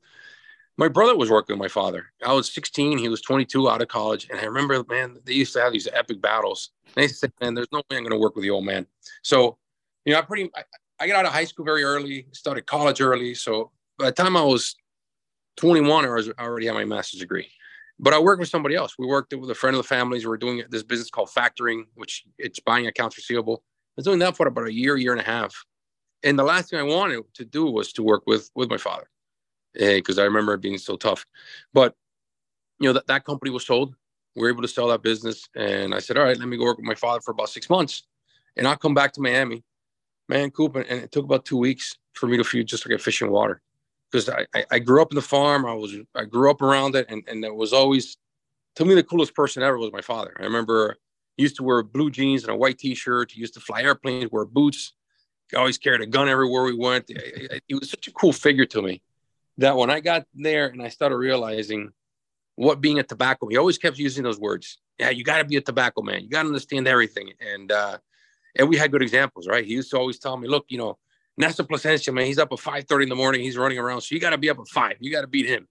My 0.77 0.87
brother 0.87 1.15
was 1.15 1.29
working 1.29 1.55
with 1.55 1.61
my 1.61 1.67
father. 1.67 2.07
I 2.25 2.33
was 2.33 2.51
16. 2.51 2.97
He 2.97 3.07
was 3.07 3.21
22 3.21 3.69
out 3.69 3.81
of 3.81 3.87
college. 3.89 4.27
And 4.29 4.39
I 4.39 4.45
remember, 4.45 4.83
man, 4.89 5.19
they 5.23 5.33
used 5.33 5.53
to 5.53 5.61
have 5.61 5.71
these 5.71 5.87
epic 5.93 6.19
battles. 6.19 6.71
And 6.95 7.03
they 7.03 7.07
said, 7.07 7.31
man, 7.39 7.53
there's 7.53 7.71
no 7.71 7.79
way 7.89 7.97
I'm 7.97 8.03
going 8.03 8.11
to 8.11 8.17
work 8.17 8.35
with 8.35 8.43
the 8.43 8.49
old 8.49 8.65
man. 8.65 8.87
So, 9.21 9.57
you 10.05 10.13
know, 10.13 10.19
I 10.19 10.23
pretty, 10.23 10.49
I, 10.55 10.63
I 10.99 11.07
got 11.07 11.17
out 11.17 11.25
of 11.25 11.33
high 11.33 11.45
school 11.45 11.65
very 11.65 11.83
early, 11.83 12.27
started 12.31 12.65
college 12.65 13.01
early. 13.01 13.35
So 13.35 13.71
by 13.99 14.05
the 14.05 14.11
time 14.11 14.35
I 14.35 14.41
was 14.41 14.75
21, 15.57 16.05
I 16.05 16.09
was 16.09 16.29
I 16.37 16.43
already 16.43 16.67
had 16.67 16.73
my 16.73 16.85
master's 16.85 17.19
degree. 17.19 17.49
But 17.99 18.13
I 18.13 18.19
worked 18.19 18.39
with 18.39 18.49
somebody 18.49 18.75
else. 18.75 18.95
We 18.97 19.05
worked 19.05 19.33
with 19.33 19.49
a 19.51 19.55
friend 19.55 19.75
of 19.75 19.81
the 19.81 19.87
families. 19.87 20.25
We 20.25 20.29
were 20.29 20.37
doing 20.37 20.63
this 20.69 20.83
business 20.83 21.09
called 21.09 21.29
factoring, 21.29 21.83
which 21.93 22.23
it's 22.37 22.59
buying 22.59 22.87
accounts 22.87 23.17
receivable. 23.17 23.63
I 23.63 23.93
was 23.97 24.05
doing 24.05 24.19
that 24.19 24.35
for 24.35 24.47
about 24.47 24.67
a 24.67 24.73
year, 24.73 24.97
year 24.97 25.11
and 25.11 25.21
a 25.21 25.25
half. 25.25 25.63
And 26.23 26.39
the 26.39 26.43
last 26.43 26.69
thing 26.69 26.79
I 26.79 26.83
wanted 26.83 27.23
to 27.35 27.45
do 27.45 27.65
was 27.65 27.93
to 27.93 28.03
work 28.03 28.23
with 28.25 28.49
with 28.55 28.69
my 28.69 28.77
father, 28.77 29.09
because 29.73 30.19
eh, 30.19 30.21
I 30.21 30.25
remember 30.25 30.53
it 30.53 30.61
being 30.61 30.77
so 30.77 30.95
tough. 30.95 31.25
But 31.73 31.95
you 32.79 32.89
know 32.89 32.93
that 32.93 33.07
that 33.07 33.25
company 33.25 33.51
was 33.51 33.65
sold. 33.65 33.95
We 34.35 34.41
were 34.41 34.49
able 34.49 34.63
to 34.63 34.67
sell 34.67 34.87
that 34.87 35.03
business, 35.03 35.47
and 35.55 35.93
I 35.93 35.99
said, 35.99 36.17
"All 36.17 36.23
right, 36.23 36.37
let 36.37 36.47
me 36.47 36.57
go 36.57 36.65
work 36.65 36.77
with 36.77 36.85
my 36.85 36.95
father 36.95 37.21
for 37.21 37.31
about 37.31 37.49
six 37.49 37.69
months, 37.69 38.03
and 38.57 38.67
I'll 38.67 38.77
come 38.77 38.93
back 38.93 39.13
to 39.13 39.21
Miami." 39.21 39.63
Man, 40.29 40.51
Coop, 40.51 40.75
and 40.75 40.85
it 40.85 41.11
took 41.11 41.25
about 41.25 41.45
two 41.45 41.57
weeks 41.57 41.97
for 42.13 42.27
me 42.27 42.37
to 42.37 42.43
feed 42.43 42.67
just 42.67 42.87
like 42.87 42.97
a 42.97 43.01
fish 43.01 43.21
in 43.21 43.29
water 43.29 43.61
because 44.11 44.29
I, 44.29 44.65
I 44.71 44.79
grew 44.79 45.01
up 45.01 45.11
in 45.11 45.15
the 45.15 45.21
farm. 45.21 45.65
I 45.65 45.73
was 45.73 45.95
I 46.15 46.25
grew 46.25 46.49
up 46.49 46.61
around 46.61 46.95
it, 46.95 47.05
and 47.09 47.23
and 47.27 47.43
it 47.43 47.55
was 47.55 47.73
always 47.73 48.17
to 48.75 48.85
me 48.85 48.95
the 48.95 49.03
coolest 49.03 49.35
person 49.35 49.63
ever 49.63 49.77
was 49.77 49.91
my 49.91 50.01
father. 50.01 50.35
I 50.39 50.43
remember 50.43 50.97
he 51.37 51.43
used 51.43 51.57
to 51.57 51.63
wear 51.63 51.83
blue 51.83 52.09
jeans 52.09 52.43
and 52.43 52.51
a 52.51 52.55
white 52.55 52.77
T-shirt. 52.79 53.31
He 53.31 53.41
used 53.41 53.53
to 53.55 53.59
fly 53.59 53.83
airplanes, 53.83 54.31
wear 54.31 54.45
boots. 54.45 54.93
He 55.49 55.57
always 55.57 55.77
carried 55.77 56.01
a 56.01 56.05
gun 56.05 56.29
everywhere 56.29 56.63
we 56.63 56.75
went. 56.75 57.11
He 57.67 57.75
was 57.75 57.89
such 57.89 58.07
a 58.07 58.11
cool 58.11 58.33
figure 58.33 58.65
to 58.65 58.81
me 58.81 59.01
that 59.57 59.75
when 59.77 59.89
I 59.89 59.99
got 59.99 60.25
there 60.33 60.67
and 60.67 60.81
I 60.81 60.89
started 60.89 61.17
realizing 61.17 61.91
what 62.55 62.81
being 62.81 62.99
a 62.99 63.03
tobacco, 63.03 63.47
he 63.47 63.57
always 63.57 63.77
kept 63.77 63.97
using 63.97 64.23
those 64.23 64.39
words. 64.39 64.79
Yeah, 64.99 65.09
you 65.09 65.23
got 65.23 65.39
to 65.39 65.45
be 65.45 65.57
a 65.57 65.61
tobacco 65.61 66.01
man. 66.01 66.23
You 66.23 66.29
got 66.29 66.43
to 66.43 66.47
understand 66.47 66.87
everything. 66.87 67.31
And 67.39 67.71
uh, 67.71 67.97
and 68.55 68.69
we 68.69 68.77
had 68.77 68.91
good 68.91 69.01
examples, 69.01 69.47
right? 69.47 69.65
He 69.65 69.73
used 69.73 69.91
to 69.91 69.97
always 69.97 70.19
tell 70.19 70.37
me, 70.37 70.47
look, 70.47 70.65
you 70.69 70.77
know, 70.77 70.97
Nestor 71.37 71.63
Plasencia, 71.63 72.13
man, 72.13 72.25
he's 72.25 72.37
up 72.37 72.51
at 72.51 72.59
5:30 72.59 73.03
in 73.03 73.09
the 73.09 73.15
morning. 73.15 73.41
He's 73.41 73.57
running 73.57 73.79
around. 73.79 74.01
So 74.01 74.13
you 74.13 74.21
got 74.21 74.31
to 74.31 74.37
be 74.37 74.49
up 74.49 74.59
at 74.59 74.67
five. 74.67 74.97
You 74.99 75.11
got 75.11 75.21
to 75.21 75.27
beat 75.27 75.47
him. 75.47 75.67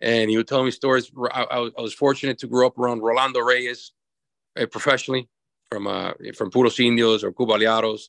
And 0.00 0.28
he 0.28 0.36
would 0.36 0.46
tell 0.46 0.62
me 0.62 0.70
stories. 0.70 1.10
I, 1.32 1.44
I, 1.44 1.80
was 1.80 1.94
fortunate 1.94 2.38
to 2.40 2.46
grow 2.46 2.66
up 2.66 2.78
around 2.78 3.00
Rolando 3.00 3.40
Reyes 3.40 3.92
uh, 4.60 4.66
professionally 4.66 5.26
from 5.70 5.86
uh, 5.86 6.12
from 6.36 6.50
Puros 6.50 6.78
Indios 6.84 7.24
or 7.24 7.32
Cuba 7.32 7.54
Aliados. 7.54 8.08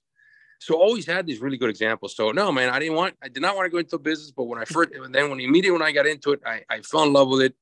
So 0.59 0.75
always 0.75 1.05
had 1.05 1.25
these 1.25 1.39
really 1.39 1.57
good 1.57 1.69
examples. 1.69 2.15
So 2.15 2.31
no, 2.31 2.51
man, 2.51 2.69
I 2.69 2.79
didn't 2.79 2.95
want, 2.95 3.15
I 3.21 3.29
did 3.29 3.41
not 3.41 3.55
want 3.55 3.65
to 3.65 3.69
go 3.69 3.77
into 3.77 3.97
business. 3.97 4.31
But 4.31 4.45
when 4.45 4.59
I 4.59 4.65
first, 4.65 4.91
and 4.91 5.13
then 5.13 5.29
when 5.29 5.39
immediately 5.39 5.71
when 5.71 5.81
I 5.81 5.91
got 5.91 6.05
into 6.05 6.31
it, 6.31 6.41
I, 6.45 6.63
I 6.69 6.81
fell 6.81 7.03
in 7.03 7.13
love 7.13 7.29
with 7.29 7.41
it, 7.41 7.55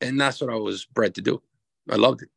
and 0.00 0.20
that's 0.20 0.40
what 0.40 0.50
I 0.50 0.56
was 0.56 0.84
bred 0.84 1.14
to 1.16 1.22
do. 1.22 1.42
I 1.88 1.96
loved 1.96 2.22
it. 2.22 2.28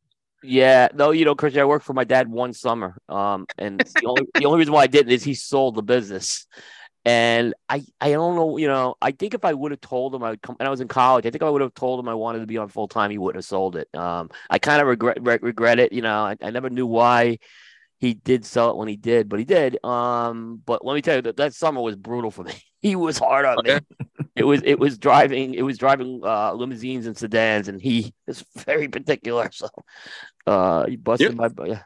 Yeah, 0.42 0.88
no, 0.94 1.10
you 1.12 1.24
know, 1.24 1.34
Christian, 1.34 1.62
I 1.62 1.64
worked 1.64 1.86
for 1.86 1.94
my 1.94 2.04
dad 2.04 2.28
one 2.30 2.52
summer. 2.52 2.98
Um, 3.08 3.46
and 3.56 3.80
the 3.80 4.06
only 4.06 4.26
the 4.34 4.44
only 4.44 4.58
reason 4.58 4.74
why 4.74 4.82
I 4.82 4.88
didn't 4.88 5.12
is 5.12 5.24
he 5.24 5.34
sold 5.34 5.74
the 5.74 5.82
business. 5.82 6.46
And 7.06 7.54
I, 7.68 7.84
I 8.00 8.12
don't 8.12 8.34
know, 8.34 8.56
you 8.56 8.66
know, 8.66 8.94
I 9.00 9.10
think 9.10 9.34
if 9.34 9.44
I 9.44 9.52
would 9.52 9.72
have 9.72 9.80
told 9.80 10.14
him 10.14 10.22
I 10.22 10.30
would 10.30 10.40
come, 10.40 10.56
and 10.58 10.66
I 10.66 10.70
was 10.70 10.80
in 10.80 10.88
college, 10.88 11.26
I 11.26 11.30
think 11.30 11.42
I 11.42 11.50
would 11.50 11.60
have 11.60 11.74
told 11.74 12.00
him 12.00 12.08
I 12.08 12.14
wanted 12.14 12.40
to 12.40 12.46
be 12.46 12.56
on 12.56 12.68
full 12.68 12.88
time, 12.88 13.10
he 13.10 13.18
wouldn't 13.18 13.36
have 13.42 13.44
sold 13.46 13.76
it. 13.76 13.94
Um, 13.94 14.30
I 14.48 14.58
kind 14.58 14.80
of 14.80 14.88
regret 14.88 15.18
re- 15.20 15.38
regret 15.40 15.78
it, 15.78 15.92
you 15.92 16.00
know. 16.00 16.24
I, 16.24 16.36
I 16.42 16.50
never 16.50 16.70
knew 16.70 16.86
why 16.86 17.38
he 18.04 18.14
did 18.14 18.44
sell 18.44 18.70
it 18.70 18.76
when 18.76 18.88
he 18.88 18.96
did, 18.96 19.28
but 19.28 19.38
he 19.38 19.44
did. 19.44 19.82
Um, 19.84 20.60
but 20.64 20.84
let 20.84 20.94
me 20.94 21.00
tell 21.00 21.16
you 21.16 21.22
that 21.22 21.38
that 21.38 21.54
summer 21.54 21.80
was 21.80 21.96
brutal 21.96 22.30
for 22.30 22.44
me. 22.44 22.52
he 22.82 22.96
was 22.96 23.18
hard 23.18 23.46
on 23.46 23.58
okay. 23.60 23.80
me. 23.98 24.26
it 24.36 24.44
was 24.44 24.60
it 24.64 24.78
was 24.78 24.98
driving 24.98 25.54
it 25.54 25.62
was 25.62 25.78
driving 25.78 26.20
uh, 26.22 26.52
limousines 26.52 27.06
and 27.06 27.16
sedans, 27.16 27.68
and 27.68 27.80
he 27.80 28.14
is 28.26 28.44
very 28.56 28.88
particular. 28.88 29.48
So 29.52 29.68
uh, 30.46 30.86
he 30.86 30.96
busted 30.96 31.34
my 31.34 31.48
yeah. 31.64 31.82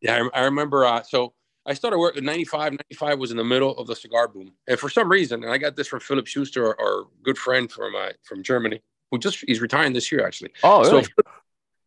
Yeah, 0.00 0.24
I, 0.34 0.40
I 0.40 0.44
remember. 0.46 0.84
Uh, 0.84 1.02
so 1.04 1.32
I 1.64 1.74
started 1.74 1.98
working 1.98 2.18
in 2.18 2.24
95. 2.24 2.72
95 2.72 3.18
was 3.18 3.30
in 3.30 3.36
the 3.36 3.44
middle 3.44 3.76
of 3.78 3.86
the 3.86 3.94
cigar 3.94 4.26
boom, 4.26 4.52
and 4.66 4.78
for 4.78 4.88
some 4.88 5.08
reason, 5.08 5.44
and 5.44 5.52
I 5.52 5.58
got 5.58 5.76
this 5.76 5.86
from 5.86 6.00
Philip 6.00 6.26
Schuster, 6.26 6.66
our, 6.66 6.80
our 6.80 7.04
good 7.22 7.38
friend 7.38 7.70
from 7.70 7.94
uh, 7.94 8.10
from 8.24 8.42
Germany, 8.42 8.82
who 9.12 9.18
just 9.18 9.44
he's 9.46 9.60
retiring 9.60 9.92
this 9.92 10.10
year 10.10 10.26
actually. 10.26 10.50
Oh, 10.64 10.82
really? 10.82 11.04
So, 11.04 11.10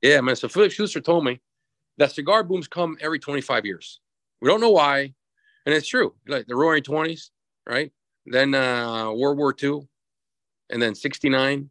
yeah, 0.01 0.21
man. 0.21 0.37
So 0.37 0.47
Philip 0.47 0.71
Schuster 0.71 1.01
told 1.01 1.25
me 1.25 1.41
that 1.97 2.11
cigar 2.11 2.43
booms 2.43 2.67
come 2.67 2.97
every 3.01 3.19
25 3.19 3.65
years. 3.65 3.99
We 4.41 4.49
don't 4.49 4.61
know 4.61 4.71
why, 4.71 5.13
and 5.65 5.73
it's 5.73 5.87
true. 5.87 6.13
Like 6.27 6.47
the 6.47 6.55
Roaring 6.55 6.83
Twenties, 6.83 7.31
right? 7.67 7.91
Then 8.25 8.53
uh, 8.53 9.11
World 9.11 9.37
War 9.37 9.55
II, 9.61 9.87
and 10.69 10.81
then 10.81 10.95
69 10.95 11.69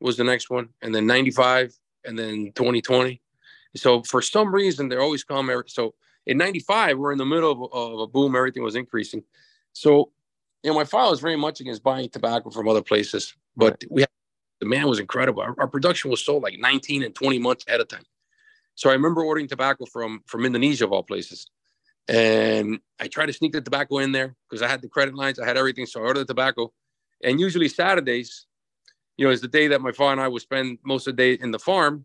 was 0.00 0.16
the 0.16 0.24
next 0.24 0.50
one, 0.50 0.68
and 0.82 0.94
then 0.94 1.06
95, 1.06 1.74
and 2.04 2.18
then 2.18 2.52
2020. 2.54 3.20
So 3.76 4.02
for 4.02 4.22
some 4.22 4.54
reason, 4.54 4.88
they 4.88 4.96
always 4.96 5.24
come. 5.24 5.50
Every, 5.50 5.64
so 5.66 5.94
in 6.26 6.38
95, 6.38 6.98
we're 6.98 7.12
in 7.12 7.18
the 7.18 7.26
middle 7.26 7.50
of, 7.50 7.72
of, 7.72 8.00
a 8.00 8.06
boom. 8.06 8.36
Everything 8.36 8.62
was 8.62 8.76
increasing. 8.76 9.22
So, 9.72 10.12
you 10.62 10.70
know, 10.70 10.74
my 10.74 10.84
file 10.84 11.12
is 11.12 11.20
very 11.20 11.36
much 11.36 11.60
against 11.60 11.82
buying 11.82 12.08
tobacco 12.08 12.50
from 12.50 12.68
other 12.68 12.82
places, 12.82 13.34
but 13.56 13.82
we 13.90 14.02
had, 14.02 14.08
the 14.60 14.66
man 14.66 14.88
was 14.88 15.00
incredible. 15.00 15.42
Our, 15.42 15.54
our, 15.58 15.66
production 15.66 16.10
was 16.10 16.24
sold 16.24 16.42
like 16.42 16.58
19 16.58 17.02
and 17.02 17.14
20 17.14 17.38
months 17.38 17.64
ahead 17.66 17.80
of 17.80 17.88
time. 17.88 18.04
So 18.74 18.90
I 18.90 18.92
remember 18.92 19.22
ordering 19.22 19.48
tobacco 19.48 19.86
from 19.86 20.20
from 20.26 20.44
Indonesia 20.44 20.84
of 20.84 20.92
all 20.92 21.02
places. 21.02 21.46
And 22.08 22.80
I 23.00 23.08
tried 23.08 23.26
to 23.26 23.32
sneak 23.32 23.52
the 23.52 23.62
tobacco 23.62 23.98
in 23.98 24.12
there 24.12 24.36
because 24.48 24.62
I 24.62 24.68
had 24.68 24.82
the 24.82 24.88
credit 24.88 25.14
lines, 25.14 25.38
I 25.38 25.46
had 25.46 25.56
everything. 25.56 25.86
So 25.86 26.00
I 26.00 26.04
ordered 26.04 26.20
the 26.20 26.26
tobacco. 26.26 26.72
And 27.22 27.40
usually 27.40 27.68
Saturdays, 27.68 28.46
you 29.16 29.24
know, 29.26 29.32
is 29.32 29.40
the 29.40 29.48
day 29.48 29.68
that 29.68 29.80
my 29.80 29.92
father 29.92 30.12
and 30.12 30.20
I 30.20 30.28
would 30.28 30.42
spend 30.42 30.78
most 30.84 31.06
of 31.06 31.16
the 31.16 31.22
day 31.22 31.42
in 31.42 31.50
the 31.50 31.58
farm. 31.58 32.04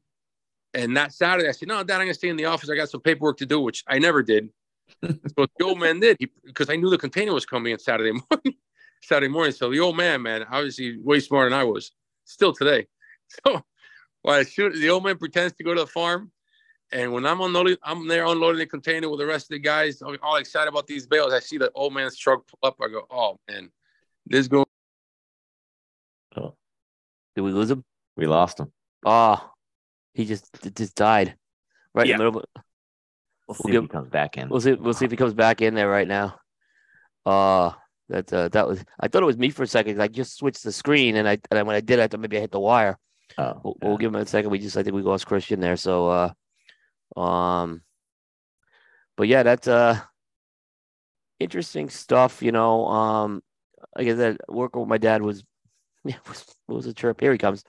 And 0.73 0.95
that 0.95 1.13
Saturday, 1.13 1.49
I 1.49 1.51
said, 1.51 1.67
No, 1.67 1.83
Dad, 1.83 1.95
I'm 1.95 2.01
going 2.01 2.09
to 2.09 2.13
stay 2.13 2.29
in 2.29 2.37
the 2.37 2.45
office. 2.45 2.69
I 2.69 2.75
got 2.75 2.89
some 2.89 3.01
paperwork 3.01 3.37
to 3.37 3.45
do, 3.45 3.59
which 3.59 3.83
I 3.87 3.99
never 3.99 4.23
did. 4.23 4.49
so 5.03 5.45
the 5.57 5.65
old 5.65 5.79
man 5.79 5.99
did 5.99 6.17
because 6.45 6.69
I 6.69 6.75
knew 6.75 6.89
the 6.89 6.97
container 6.97 7.33
was 7.33 7.45
coming 7.45 7.73
in 7.73 7.79
Saturday 7.79 8.11
morning. 8.31 8.59
Saturday 9.01 9.31
morning. 9.31 9.53
So 9.53 9.71
the 9.71 9.79
old 9.79 9.97
man, 9.97 10.21
man, 10.21 10.45
obviously 10.49 10.97
way 10.99 11.19
smarter 11.19 11.49
than 11.49 11.59
I 11.59 11.63
was, 11.63 11.91
still 12.25 12.53
today. 12.53 12.87
So 13.45 13.63
well, 14.23 14.43
the 14.43 14.89
old 14.89 15.03
man 15.03 15.17
pretends 15.19 15.53
to 15.57 15.63
go 15.63 15.75
to 15.75 15.81
the 15.81 15.87
farm, 15.87 16.31
And 16.91 17.13
when 17.13 17.25
I'm 17.25 17.39
unloading, 17.41 17.77
I'm 17.83 18.07
there 18.07 18.25
unloading 18.25 18.59
the 18.59 18.65
container 18.65 19.09
with 19.09 19.19
the 19.19 19.25
rest 19.25 19.45
of 19.45 19.49
the 19.49 19.59
guys, 19.59 20.01
all, 20.01 20.15
all 20.23 20.37
excited 20.37 20.69
about 20.69 20.87
these 20.87 21.05
bales. 21.05 21.33
I 21.33 21.39
see 21.39 21.57
the 21.57 21.71
old 21.75 21.93
man's 21.93 22.17
truck 22.17 22.47
pull 22.47 22.59
up. 22.67 22.77
I 22.81 22.87
go, 22.87 23.05
oh 23.11 23.37
man, 23.49 23.69
this 24.25 24.47
going. 24.47 24.65
Oh, 26.35 26.55
Did 27.35 27.41
we 27.41 27.51
lose 27.51 27.69
him? 27.71 27.83
we 28.15 28.25
lost 28.27 28.59
him. 28.59 28.71
Oh, 29.05 29.49
he 30.13 30.25
just 30.25 30.47
just 30.75 30.95
died 30.95 31.35
right 31.93 32.07
Yeah. 32.07 32.15
in 32.15 32.17
the 32.19 32.23
middle. 32.25 32.39
Of, 32.41 32.45
We'll 33.47 33.55
We'll 33.55 33.55
see 33.55 33.69
if 33.69 33.71
give- 33.73 33.81
he 33.83 33.87
comes 33.87 34.09
back 34.09 34.37
in. 34.37 34.49
we'll 34.49 34.61
see. 34.61 34.73
We'll 34.73 34.93
see 34.93 35.05
if 35.05 35.11
he 35.11 35.17
comes 35.17 35.33
back 35.33 35.61
in 35.61 35.73
there 35.73 35.89
right 35.89 36.07
now. 36.07 36.35
Uh 37.25 37.71
that 38.09 38.31
uh, 38.33 38.49
that 38.49 38.67
was. 38.67 38.83
I 38.99 39.07
thought 39.07 39.21
it 39.23 39.27
was 39.27 39.37
me 39.37 39.49
for 39.51 39.63
a 39.63 39.67
second. 39.67 40.01
I 40.01 40.07
just 40.07 40.35
switched 40.37 40.63
the 40.63 40.71
screen, 40.71 41.15
and 41.15 41.27
I 41.29 41.37
and 41.51 41.65
when 41.67 41.75
I 41.75 41.79
did, 41.81 41.99
I 41.99 42.07
thought 42.07 42.19
maybe 42.19 42.37
I 42.37 42.41
hit 42.41 42.51
the 42.51 42.59
wire. 42.59 42.97
Oh, 43.37 43.61
We'll, 43.63 43.77
yeah. 43.81 43.87
we'll 43.87 43.97
give 43.97 44.13
him 44.13 44.19
a 44.21 44.25
second. 44.25 44.49
We 44.51 44.57
just 44.59 44.75
I 44.77 44.81
think 44.83 44.95
we 44.95 45.01
lost 45.03 45.27
Christian 45.27 45.59
there. 45.59 45.77
So 45.77 46.07
uh 46.09 46.31
um 47.15 47.81
but 49.17 49.27
yeah, 49.27 49.43
that's 49.43 49.67
uh 49.67 49.99
interesting 51.39 51.89
stuff, 51.89 52.41
you 52.41 52.51
know. 52.51 52.85
Um 52.87 53.43
like 53.95 54.07
I 54.07 54.15
said, 54.15 54.37
working 54.47 54.81
with 54.81 54.89
my 54.89 54.97
dad 54.97 55.21
was 55.21 55.43
yeah, 56.05 56.15
was, 56.27 56.45
was 56.67 56.85
a 56.85 56.93
trip. 56.93 57.19
Here 57.19 57.31
he 57.31 57.37
comes. 57.37 57.63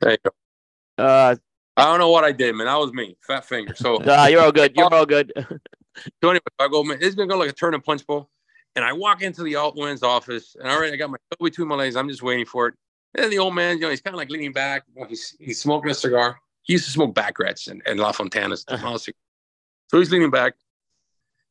There 0.00 0.12
you 0.12 0.18
go. 0.24 1.02
Uh 1.02 1.36
I 1.76 1.84
don't 1.84 1.98
know 1.98 2.10
what 2.10 2.24
I 2.24 2.32
did, 2.32 2.54
man. 2.54 2.66
That 2.66 2.78
was 2.78 2.92
me, 2.92 3.16
fat 3.26 3.44
finger. 3.46 3.74
So, 3.74 3.96
nah, 4.04 4.26
you're 4.26 4.42
all 4.42 4.52
good. 4.52 4.76
You're 4.76 4.92
all 4.92 5.06
good. 5.06 5.32
so 5.36 6.30
anyway, 6.30 6.40
I 6.58 6.68
go, 6.68 6.84
man, 6.84 6.98
it's 7.00 7.14
gonna 7.14 7.28
go 7.28 7.38
like 7.38 7.50
a 7.50 7.54
turn 7.54 7.74
and 7.74 7.82
punch 7.82 8.06
bowl. 8.06 8.28
And 8.76 8.84
I 8.84 8.92
walk 8.92 9.22
into 9.22 9.42
the 9.42 9.56
alt 9.56 9.76
win's 9.76 10.02
office, 10.02 10.56
and 10.58 10.68
already 10.68 10.92
I 10.92 10.96
got 10.96 11.10
my 11.10 11.16
toe 11.30 11.44
between 11.44 11.68
my 11.68 11.74
legs. 11.74 11.96
I'm 11.96 12.08
just 12.08 12.22
waiting 12.22 12.44
for 12.44 12.68
it. 12.68 12.74
And 13.16 13.32
the 13.32 13.38
old 13.38 13.54
man, 13.54 13.76
you 13.76 13.82
know, 13.82 13.90
he's 13.90 14.00
kind 14.00 14.14
of 14.14 14.18
like 14.18 14.30
leaning 14.30 14.52
back. 14.52 14.84
He's 15.08 15.34
he's 15.40 15.60
smoking 15.60 15.90
a 15.90 15.94
cigar. 15.94 16.38
He 16.62 16.74
used 16.74 16.84
to 16.84 16.90
smoke 16.90 17.14
Backrats 17.14 17.68
and, 17.68 17.82
and 17.86 17.98
La 17.98 18.12
Fontana's. 18.12 18.64
Uh-huh. 18.68 18.98
So 18.98 19.98
he's 19.98 20.10
leaning 20.10 20.30
back, 20.30 20.54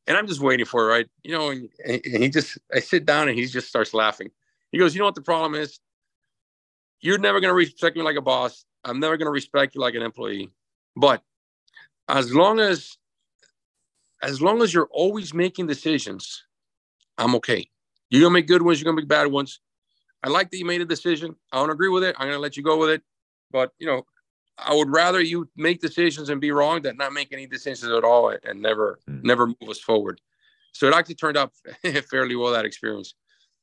and 0.08 0.18
I'm 0.18 0.28
just 0.28 0.39
waiting 0.39 0.66
for 0.66 0.86
it, 0.86 0.92
right? 0.92 1.08
You 1.24 1.32
know, 1.32 1.50
and, 1.50 1.70
and 1.86 2.24
he 2.24 2.30
just, 2.30 2.58
I 2.74 2.80
sit 2.80 3.06
down, 3.06 3.28
and 3.28 3.38
he 3.38 3.46
just 3.46 3.68
starts 3.68 3.94
laughing. 3.94 4.32
He 4.72 4.78
goes, 4.78 4.96
"You 4.96 5.00
know 5.00 5.06
what 5.06 5.16
the 5.16 5.22
problem 5.22 5.56
is? 5.56 5.80
You're 7.01 7.18
never 7.18 7.39
gonna 7.39 7.54
respect 7.54 7.96
me 7.96 8.04
like 8.04 8.18
a 8.18 8.22
boss. 8.22 8.66
I'm 8.84 9.00
never 9.00 9.18
gonna 9.18 9.32
respect 9.32 9.75
you 9.75 9.82
like 9.82 9.96
an 9.96 10.01
employee. 10.01 10.51
But 10.96 11.22
as 12.08 12.34
long 12.34 12.60
as, 12.60 12.98
as 14.22 14.42
long 14.42 14.62
as 14.62 14.74
you're 14.74 14.89
always 14.92 15.34
making 15.34 15.68
decisions, 15.68 16.44
I'm 17.18 17.36
okay. 17.36 17.70
You're 18.10 18.22
gonna 18.22 18.34
make 18.34 18.48
good 18.48 18.62
ones. 18.62 18.80
You're 18.80 18.86
gonna 18.86 19.01
make 19.01 19.08
bad 19.08 19.28
ones. 19.28 19.60
I 20.24 20.30
like 20.30 20.51
that 20.51 20.58
you 20.58 20.66
made 20.66 20.82
a 20.82 20.86
decision. 20.86 21.36
I 21.51 21.58
don't 21.58 21.70
agree 21.70 21.89
with 21.89 22.04
it. 22.04 22.16
I'm 22.18 22.28
gonna 22.28 22.39
let 22.39 22.58
you 22.58 22.63
go 22.63 22.78
with 22.78 22.89
it. 22.89 23.01
But 23.51 23.74
you 23.80 23.88
know, 23.88 24.06
I 24.66 24.74
would 24.75 24.89
rather 24.89 25.22
you 25.22 25.50
make 25.56 25.82
decisions 25.82 26.30
and 26.30 26.39
be 26.42 26.51
wrong 26.51 26.82
than 26.82 26.98
not 26.98 27.13
make 27.13 27.32
any 27.32 27.48
decisions 27.48 27.92
at 27.92 28.04
all 28.04 28.30
and 28.44 28.62
never, 28.62 29.00
Mm. 29.10 29.24
never 29.24 29.48
move 29.48 29.70
us 29.70 29.80
forward. 29.80 30.22
So 30.74 30.88
it 30.88 30.94
actually 30.94 31.16
turned 31.16 31.38
out 31.38 31.51
fairly 32.10 32.36
well 32.36 32.51
that 32.54 32.66
experience. 32.66 33.16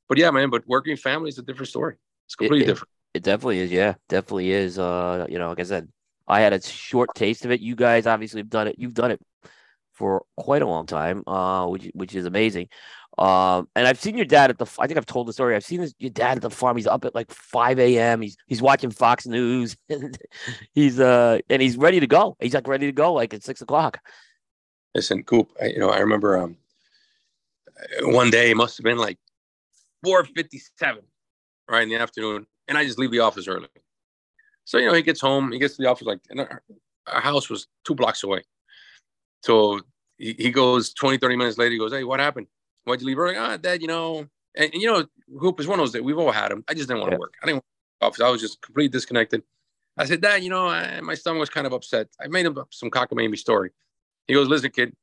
But 0.09 0.19
yeah, 0.19 0.31
man. 0.31 0.50
But 0.50 0.67
working 0.67 0.97
family 0.97 1.29
is 1.29 1.38
a 1.38 1.43
different 1.43 1.69
story. 1.69 1.97
It's 2.26 2.35
completely 2.35 2.65
it- 2.65 2.69
different. 2.69 2.91
It 3.15 3.23
definitely 3.23 3.61
is, 3.61 3.73
yeah. 3.73 3.95
Definitely 4.11 4.50
is. 4.50 4.79
Uh, 4.79 5.26
you 5.29 5.38
know, 5.38 5.49
like 5.49 5.61
I 5.61 5.62
said, 5.62 5.88
I 6.29 6.41
had 6.41 6.53
a 6.53 6.61
short 6.61 7.11
taste 7.15 7.47
of 7.47 7.50
it. 7.50 7.61
You 7.61 7.75
guys 7.75 8.07
obviously 8.07 8.41
have 8.41 8.50
done 8.50 8.69
it. 8.69 8.76
You've 8.79 8.93
done 8.93 9.11
it 9.11 9.21
for 9.95 10.25
quite 10.37 10.61
a 10.61 10.67
long 10.67 10.85
time, 10.85 11.23
uh, 11.26 11.67
which 11.67 11.91
which 11.95 12.15
is 12.15 12.26
amazing. 12.26 12.69
Um, 13.19 13.67
and 13.75 13.87
I've 13.87 13.99
seen 13.99 14.17
your 14.17 14.27
dad 14.27 14.51
at 14.51 14.59
the. 14.59 14.67
I 14.79 14.87
think 14.87 14.99
I've 14.99 15.07
told 15.07 15.27
the 15.27 15.33
story. 15.33 15.57
I've 15.57 15.65
seen 15.65 15.81
his, 15.81 15.95
your 15.99 16.11
dad 16.11 16.37
at 16.37 16.43
the 16.43 16.51
farm. 16.51 16.77
He's 16.77 16.87
up 16.87 17.05
at 17.07 17.15
like 17.15 17.31
five 17.31 17.79
a.m. 17.79 18.21
He's 18.21 18.37
he's 18.47 18.61
watching 18.61 18.91
Fox 18.91 19.27
News. 19.27 19.77
he's 20.75 21.01
uh 21.01 21.39
and 21.49 21.63
he's 21.63 21.79
ready 21.79 21.99
to 22.01 22.07
go. 22.07 22.37
He's 22.41 22.53
like 22.53 22.69
ready 22.69 22.87
to 22.87 22.93
go 22.93 23.15
like 23.15 23.33
at 23.33 23.43
six 23.43 23.63
o'clock. 23.63 24.01
Listen, 24.95 25.23
Coop. 25.23 25.51
I, 25.61 25.67
you 25.67 25.79
know, 25.79 25.91
I 25.91 25.99
remember 25.99 26.37
um, 26.37 26.57
one 28.03 28.31
day 28.31 28.51
it 28.51 28.57
must 28.57 28.77
have 28.77 28.85
been 28.85 28.99
like 28.99 29.19
four 30.05 30.23
fifty-seven, 30.25 31.03
right 31.71 31.83
in 31.83 31.89
the 31.89 31.97
afternoon, 31.97 32.47
and 32.69 32.77
I 32.77 32.85
just 32.85 32.99
leave 32.99 33.13
the 33.13 33.21
office 33.21 33.49
early. 33.49 33.69
So 34.67 34.77
you 34.77 34.89
know, 34.89 34.95
he 34.95 35.03
gets 35.03 35.23
home. 35.23 35.53
He 35.53 35.59
gets 35.59 35.77
to 35.77 35.83
the 35.83 35.89
office 35.89 36.07
like, 36.07 36.21
and 36.29 36.41
our, 36.41 36.63
our 37.07 37.21
house 37.23 37.49
was 37.49 37.67
two 37.85 37.95
blocks 37.95 38.25
away. 38.25 38.43
So 39.43 39.81
he, 40.19 40.35
he 40.39 40.51
goes 40.51 40.93
20, 40.93 41.17
30 41.17 41.37
minutes 41.37 41.57
later. 41.57 41.73
He 41.73 41.79
goes, 41.79 41.93
"Hey, 41.93 42.05
what 42.05 42.21
happened? 42.21 42.49
Why'd 42.87 43.00
you 43.02 43.07
leave 43.07 43.19
early?" 43.19 43.37
Ah, 43.37 43.57
Dad, 43.59 43.83
you 43.83 43.88
know, 43.88 44.21
and, 44.55 44.73
and 44.73 44.83
you 44.83 44.90
know, 44.90 45.05
Coop 45.40 45.61
is 45.61 45.66
one 45.66 45.78
of 45.78 45.83
those 45.85 45.93
that 45.93 46.02
we've 46.05 46.19
all 46.19 46.33
had 46.33 46.50
them. 46.50 46.64
I 46.69 46.75
just 46.75 46.88
didn't 46.88 47.00
want 47.00 47.11
to 47.11 47.16
Yeah. 47.16 47.19
work. 47.21 47.35
I 47.43 47.47
didn't 47.47 47.57
want 47.57 47.64
to 47.64 48.00
go 48.00 48.07
office. 48.07 48.21
I 48.23 48.31
was 48.31 48.40
just 48.40 48.62
completely 48.62 48.88
disconnected. 48.88 49.43
I 49.99 50.05
said, 50.07 50.21
Dad, 50.21 50.43
you 50.43 50.50
know, 50.50 50.66
I, 50.69 51.00
my 51.00 51.14
stomach 51.14 51.40
was 51.40 51.50
kind 51.50 51.66
of 51.66 51.73
upset. 51.73 52.09
I 52.23 52.28
made 52.28 52.47
him 52.47 52.57
up 52.59 52.69
some 52.73 52.90
cockamamie 52.90 53.38
story. 53.38 53.71
He 54.26 54.35
goes, 54.35 54.49
listen, 54.49 54.71
kid, 54.71 54.95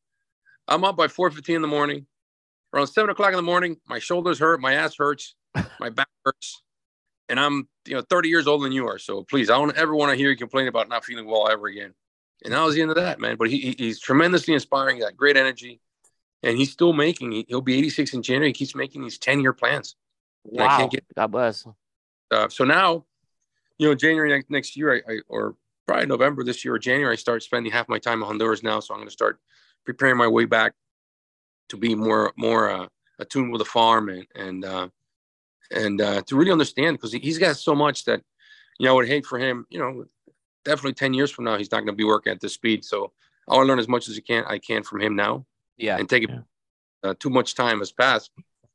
I'm 0.68 0.84
up 0.84 0.96
by 0.96 1.08
4.15 1.08 1.56
in 1.56 1.62
the 1.62 1.68
morning. 1.68 2.06
Around 2.74 2.88
7 2.88 3.10
o'clock 3.10 3.30
in 3.30 3.36
the 3.36 3.42
morning, 3.44 3.78
my 3.88 4.00
shoulders 4.00 4.40
hurt, 4.40 4.60
my 4.62 4.74
ass 4.74 4.96
hurts, 4.98 5.36
my 5.80 5.90
back 5.90 6.10
hurts. 6.26 6.62
And 7.30 7.40
I'm, 7.40 7.68
you 7.86 7.96
know, 7.96 8.02
30 8.10 8.30
years 8.30 8.48
older 8.48 8.64
than 8.64 8.72
you 8.72 8.88
are. 8.88 9.00
So 9.00 9.24
please, 9.24 9.50
I 9.50 9.58
don't 9.58 9.76
ever 9.78 9.96
want 9.96 10.12
to 10.12 10.16
hear 10.16 10.30
you 10.30 10.38
complain 10.38 10.68
about 10.68 10.90
not 10.90 11.06
feeling 11.06 11.26
well 11.26 11.50
ever 11.50 11.68
again. 11.68 11.94
And 12.44 12.54
that 12.54 12.62
was 12.64 12.76
the 12.76 12.82
end 12.82 12.92
of 12.92 12.98
that, 12.98 13.20
man. 13.20 13.36
But 13.38 13.50
he, 13.50 13.60
he- 13.60 13.76
he's 13.78 14.00
tremendously 14.00 14.54
inspiring. 14.54 15.00
Got 15.00 15.16
great 15.16 15.38
energy. 15.38 15.80
And 16.44 16.58
he's 16.58 16.72
still 16.72 16.94
making, 16.94 17.32
he- 17.32 17.46
he'll 17.48 17.62
be 17.62 17.78
86 17.78 18.14
in 18.14 18.22
January. 18.22 18.50
He 18.50 18.54
keeps 18.54 18.76
making 18.76 19.02
these 19.02 19.18
10 19.18 19.40
year 19.40 19.54
plans. 19.54 19.96
And 20.52 20.62
I 20.62 20.68
Wow. 20.68 20.78
can't 20.78 20.92
get 20.92 21.06
God 21.16 21.28
bless. 21.28 21.66
uh, 22.32 22.50
so 22.50 22.66
now, 22.66 23.06
you 23.78 23.88
know, 23.88 23.96
January 23.96 24.30
next, 24.30 24.50
next 24.50 24.76
year, 24.76 24.94
I, 25.08 25.14
I 25.14 25.20
or 25.28 25.56
probably 25.88 26.06
November 26.06 26.44
this 26.44 26.64
year 26.64 26.76
or 26.76 26.80
January, 26.80 27.14
I 27.14 27.16
start 27.16 27.44
spending 27.44 27.72
half 27.72 27.88
my 27.90 27.98
time 27.98 28.22
in 28.22 28.28
Honduras 28.28 28.62
now. 28.62 28.80
So 28.82 28.94
I'm 28.94 29.00
going 29.00 29.08
to 29.08 29.12
start 29.14 29.40
preparing 29.86 30.18
my 30.18 30.28
way 30.28 30.46
back 30.46 30.74
to 31.70 31.78
be 31.78 31.96
more 31.96 32.34
more 32.38 32.70
uh, 32.70 32.88
attuned 33.20 33.52
with 33.52 33.60
the 33.60 33.66
farm 33.66 34.10
and 34.10 34.28
and 34.36 34.66
uh, 34.66 34.88
and 35.72 36.02
uh, 36.02 36.22
to 36.24 36.36
really 36.36 36.52
understand 36.52 36.98
because 36.98 37.14
he, 37.14 37.20
he's 37.20 37.38
got 37.38 37.56
so 37.58 37.74
much 37.74 38.06
that 38.06 38.22
you 38.80 38.86
know 38.86 38.94
I 38.94 38.96
would 38.96 39.08
hate 39.08 39.26
for 39.26 39.40
him. 39.40 39.66
You 39.70 39.80
know, 39.80 40.06
definitely 40.66 40.94
ten 40.94 41.14
years 41.14 41.32
from 41.32 41.46
now, 41.46 41.58
he's 41.58 41.72
not 41.72 41.80
going 41.80 41.88
to 41.88 41.94
be 41.94 42.04
working 42.04 42.32
at 42.32 42.42
this 42.42 42.54
speed. 42.54 42.84
So 42.84 43.14
I 43.48 43.56
want 43.56 43.66
to 43.66 43.70
learn 43.70 43.80
as 43.80 43.88
much 43.88 44.08
as 44.10 44.18
I 44.18 44.22
can 44.22 44.44
I 44.46 44.60
can 44.60 44.84
from 44.84 45.02
him 45.02 45.16
now 45.16 45.46
Yeah. 45.78 45.98
and 45.98 46.10
take 46.10 46.24
it. 46.24 46.30
Yeah. 46.30 46.40
Uh, 47.04 47.14
too 47.20 47.30
much 47.30 47.56
time 47.56 47.80
has 47.80 47.92
passed. 47.92 48.32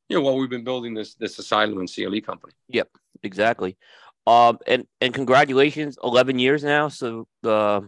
You 0.08 0.16
know, 0.16 0.22
while 0.22 0.36
we've 0.36 0.50
been 0.50 0.64
building 0.64 0.94
this 0.94 1.14
this 1.14 1.38
asylum 1.38 1.78
and 1.78 1.90
CLE 1.92 2.20
company. 2.20 2.52
Yep, 2.68 2.88
exactly. 3.22 3.76
Um, 4.26 4.58
and 4.66 4.86
and 5.00 5.14
congratulations, 5.14 5.98
eleven 6.02 6.38
years 6.38 6.64
now. 6.64 6.88
So 6.88 7.26
uh, 7.44 7.80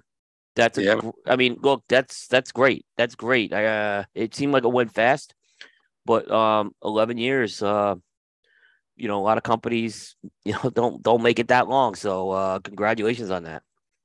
that's 0.57 0.79
a 0.79 0.83
Yeah. 0.83 1.01
I 1.27 1.37
mean, 1.37 1.59
look, 1.61 1.85
that's 1.89 2.27
that's 2.29 2.53
great. 2.53 2.87
That's 2.97 3.15
great. 3.15 3.53
I, 3.53 3.65
uh, 3.67 4.05
it 4.15 4.35
seemed 4.35 4.53
like 4.53 4.65
it 4.65 4.73
went 4.73 4.93
fast, 4.95 5.35
but 6.07 6.31
um, 6.31 6.75
eleven 6.83 7.19
years. 7.19 7.63
Uh, 7.63 7.97
you 8.97 9.09
know, 9.09 9.19
a 9.19 9.25
lot 9.25 9.39
of 9.39 9.43
companies, 9.43 10.15
you 10.45 10.53
know, 10.53 10.71
don't 10.71 11.03
don't 11.03 11.23
make 11.23 11.39
it 11.39 11.49
that 11.49 11.69
long. 11.69 11.95
So 11.95 12.31
uh, 12.31 12.59
congratulations 12.61 13.31
on 13.31 13.45
that. 13.45 13.63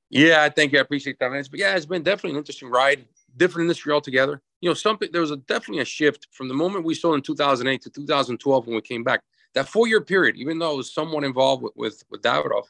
Yeah, 0.08 0.42
I 0.42 0.48
think 0.48 0.74
I 0.74 0.78
appreciate 0.78 1.18
that. 1.18 1.30
But 1.50 1.60
yeah, 1.60 1.74
it's 1.74 1.86
been 1.86 2.02
definitely 2.02 2.32
an 2.32 2.38
interesting 2.38 2.70
ride, 2.70 3.04
different 3.36 3.64
industry 3.64 3.92
altogether. 3.92 4.40
You 4.66 4.70
know, 4.70 4.74
something 4.74 5.10
there 5.12 5.20
was 5.20 5.30
a 5.30 5.36
definitely 5.36 5.82
a 5.82 5.84
shift 5.84 6.26
from 6.32 6.48
the 6.48 6.54
moment 6.54 6.84
we 6.84 6.92
sold 6.92 7.14
in 7.14 7.22
2008 7.22 7.82
to 7.82 7.88
2012 7.88 8.66
when 8.66 8.74
we 8.74 8.82
came 8.82 9.04
back. 9.04 9.22
That 9.54 9.68
four 9.68 9.86
year 9.86 10.00
period, 10.00 10.34
even 10.34 10.58
though 10.58 10.72
I 10.72 10.74
was 10.74 10.92
somewhat 10.92 11.22
involved 11.22 11.62
with 11.62 11.72
with, 11.76 12.02
with 12.10 12.22
Davidoff, 12.22 12.64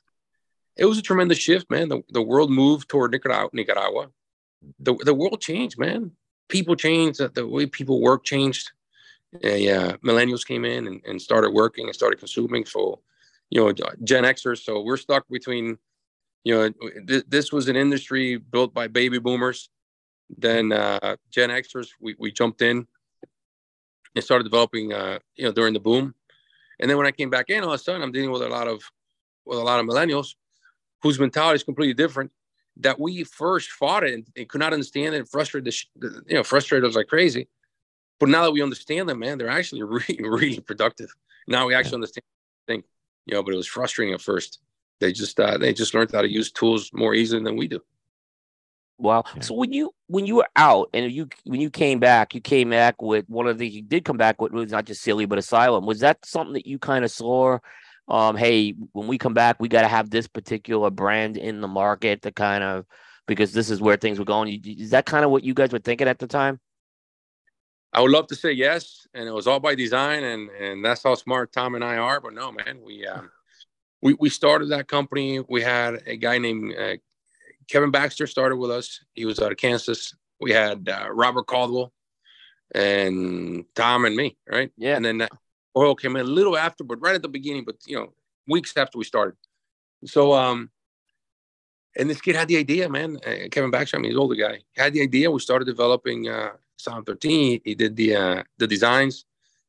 it 0.77 0.85
was 0.85 0.99
a 0.99 1.03
tremendous 1.03 1.39
shift, 1.39 1.71
man. 1.71 1.89
The, 1.89 2.03
the 2.11 2.21
world 2.21 2.51
moved 2.51 2.91
toward 2.91 3.13
Nicaragua. 3.13 4.11
The, 4.79 4.95
the 5.07 5.15
world 5.15 5.41
changed, 5.41 5.79
man. 5.79 6.11
People 6.51 6.77
changed. 6.77 7.19
The, 7.19 7.31
the 7.31 7.47
way 7.47 7.65
people 7.65 8.03
work 8.03 8.25
changed. 8.25 8.73
Uh, 9.43 9.49
yeah, 9.55 9.93
millennials 10.05 10.47
came 10.47 10.67
in 10.67 10.87
and, 10.87 11.01
and 11.07 11.23
started 11.23 11.55
working 11.55 11.87
and 11.87 11.95
started 11.95 12.19
consuming. 12.19 12.67
So, 12.67 13.01
you 13.49 13.59
know, 13.65 13.73
Gen 14.05 14.25
Xers. 14.25 14.65
So 14.65 14.83
we're 14.83 14.99
stuck 14.99 15.27
between 15.31 15.79
you 16.45 16.55
know, 16.55 16.71
th- 17.09 17.25
this 17.27 17.53
was 17.53 17.69
an 17.69 17.75
industry 17.75 18.37
built 18.37 18.75
by 18.75 18.87
baby 18.87 19.19
boomers. 19.19 19.71
Then 20.31 20.73
uh, 20.73 21.17
Gen 21.31 21.51
Xers, 21.51 21.89
we, 22.01 22.17
we 22.19 22.33
jumped 22.33 22.63
in 22.63 22.87
and 24.15 24.25
started 24.25 24.45
developing, 24.45 24.93
uh, 24.93 25.19
you 25.37 25.45
know, 25.45 25.53
during 25.53 25.75
the 25.75 25.81
boom. 25.81 26.15
And 26.81 26.91
then 26.91 26.97
when 26.97 27.07
I 27.07 27.13
came 27.13 27.31
back 27.31 27.51
in, 27.51 27.63
all 27.63 27.73
of 27.73 27.81
a 27.81 27.83
sudden, 27.83 28.03
I'm 28.03 28.13
dealing 28.13 28.31
with 28.31 28.43
a 28.43 28.49
lot 28.49 28.69
of 28.69 28.83
with 29.45 29.59
a 29.59 29.63
lot 29.63 29.79
of 29.79 29.87
millennials 29.87 30.35
whose 31.03 31.21
mentality 31.21 31.57
is 31.57 31.63
completely 31.63 31.95
different. 31.95 32.31
That 32.79 33.01
we 33.01 33.25
first 33.25 33.71
fought 33.71 34.05
it 34.05 34.13
and, 34.13 34.27
and 34.37 34.49
could 34.49 34.59
not 34.59 34.75
understand 34.75 35.15
it, 35.15 35.19
and 35.19 35.29
frustrated, 35.29 35.73
the 35.97 36.23
you 36.27 36.35
know, 36.35 36.43
frustrated 36.43 36.89
us 36.89 36.97
like 36.97 37.07
crazy. 37.07 37.49
But 38.21 38.29
now 38.29 38.43
that 38.43 38.53
we 38.53 38.63
understand 38.63 39.09
them, 39.09 39.21
man, 39.21 39.39
they're 39.39 39.49
actually 39.49 39.83
really, 39.85 40.19
really 40.21 40.61
productive. 40.61 41.15
Now 41.47 41.67
we 41.67 41.75
actually 41.75 41.95
understand. 41.95 42.25
Think, 42.67 42.85
you 43.27 43.35
know, 43.35 43.43
but 43.43 43.55
it 43.55 43.57
was 43.57 43.69
frustrating 43.69 44.13
at 44.13 44.21
first 44.21 44.59
they 45.01 45.13
just 45.13 45.39
uh, 45.39 45.59
they 45.59 45.73
just 45.73 45.95
learned 45.95 46.13
how 46.13 46.23
to 46.23 46.31
use 46.31 46.51
tools 46.51 46.91
more 46.93 47.15
easily 47.15 47.43
than 47.43 47.57
we 47.57 47.69
do. 47.69 47.81
Wow. 48.99 49.25
Yeah. 49.35 49.43
So 49.43 49.55
when 49.55 49.73
you 49.73 49.93
when 50.07 50.27
you 50.27 50.37
were 50.37 50.49
out 50.57 50.89
and 50.95 51.13
you 51.13 51.29
when 51.45 51.61
you 51.61 51.71
came 51.71 52.01
back, 52.01 52.35
you 52.35 52.41
came 52.41 52.71
back 52.71 53.03
with 53.03 53.29
one 53.29 53.47
of 53.47 53.59
the 53.59 53.69
you 53.69 53.83
did 53.83 54.05
come 54.05 54.17
back 54.17 54.41
with 54.41 54.53
was 54.53 54.73
not 54.73 54.87
just 54.87 55.03
silly 55.03 55.27
but 55.27 55.39
asylum. 55.39 55.85
Was 55.85 56.01
that 56.01 56.25
something 56.25 56.55
that 56.55 56.67
you 56.67 56.79
kind 56.79 57.05
of 57.05 57.11
saw? 57.11 57.59
Um, 58.09 58.37
hey, 58.37 58.75
when 58.93 59.09
we 59.09 59.19
come 59.19 59.35
back, 59.35 59.57
we 59.59 59.69
got 59.69 59.83
to 59.83 59.89
have 59.89 60.11
this 60.11 60.29
particular 60.29 60.91
brand 60.91 61.37
in 61.37 61.61
the 61.61 61.69
market 61.69 62.23
to 62.23 62.31
kind 62.31 62.63
of 62.63 62.87
because 63.27 63.53
this 63.53 63.69
is 63.69 63.81
where 63.81 63.97
things 63.97 64.19
were 64.19 64.25
going. 64.25 64.63
Is 64.65 64.91
that 64.91 65.07
kind 65.07 65.25
of 65.25 65.31
what 65.31 65.43
you 65.43 65.55
guys 65.55 65.73
were 65.73 65.81
thinking 65.81 66.09
at 66.09 66.21
the 66.21 66.29
time? 66.29 66.61
I 67.93 68.01
would 68.01 68.11
love 68.11 68.27
to 68.29 68.37
say 68.37 68.53
yes, 68.53 69.07
and 69.15 69.29
it 69.29 69.33
was 69.33 69.47
all 69.47 69.61
by 69.61 69.75
design, 69.75 70.23
and 70.23 70.51
and 70.51 70.85
that's 70.85 71.03
how 71.03 71.15
smart 71.15 71.53
Tom 71.53 71.75
and 71.75 71.85
I 71.85 71.97
are. 71.97 72.21
But 72.21 72.35
no, 72.35 72.53
man, 72.53 72.81
we 72.85 73.07
um, 73.07 73.31
we 74.03 74.15
we 74.15 74.29
started 74.29 74.71
that 74.71 74.89
company. 74.89 75.41
We 75.49 75.63
had 75.63 76.03
a 76.07 76.17
guy 76.17 76.39
named 76.39 76.75
uh, 76.79 76.97
Kevin 77.69 77.91
Baxter 77.91 78.27
started 78.27 78.57
with 78.57 78.71
us. 78.71 79.01
He 79.15 79.25
was 79.25 79.41
out 79.41 79.53
of 79.53 79.59
Kansas. 79.59 80.15
We 80.41 80.53
had 80.53 80.89
uh, 80.89 81.09
Robert 81.11 81.47
Caldwell 81.47 81.93
and 82.75 83.65
Tom 83.75 84.05
and 84.05 84.17
me, 84.17 84.37
right? 84.49 84.71
Yeah. 84.77 84.97
And 84.97 85.05
then 85.05 85.23
uh, 85.23 85.29
oil 85.77 85.95
came 85.95 86.17
in 86.17 86.23
a 86.23 86.29
little 86.29 86.57
after, 86.57 86.85
but 86.85 87.01
right 87.01 87.15
at 87.15 87.23
the 87.23 87.29
beginning, 87.29 87.65
but 87.65 87.77
you 87.87 87.97
know, 87.97 88.13
weeks 88.47 88.77
after 88.77 88.99
we 88.99 89.05
started. 89.05 89.37
So 90.05 90.33
um, 90.33 90.71
and 91.97 92.11
this 92.11 92.21
kid 92.21 92.37
had 92.37 92.49
the 92.49 92.59
idea, 92.59 92.89
man. 92.89 93.19
Uh, 93.27 93.49
Kevin 93.51 93.71
Baxter, 93.71 93.97
I 93.97 94.01
mean, 94.01 94.11
he's 94.11 94.17
an 94.17 94.21
older 94.21 94.35
guy, 94.35 94.61
he 94.73 94.81
had 94.81 94.93
the 94.93 95.03
idea. 95.03 95.31
We 95.31 95.41
started 95.41 95.65
developing 95.65 96.29
uh, 96.29 96.51
Asylum 96.79 97.05
13. 97.05 97.61
He 97.65 97.75
did 97.75 97.97
the 97.97 98.17
uh, 98.17 98.43
the 98.59 98.67
designs. 98.67 99.25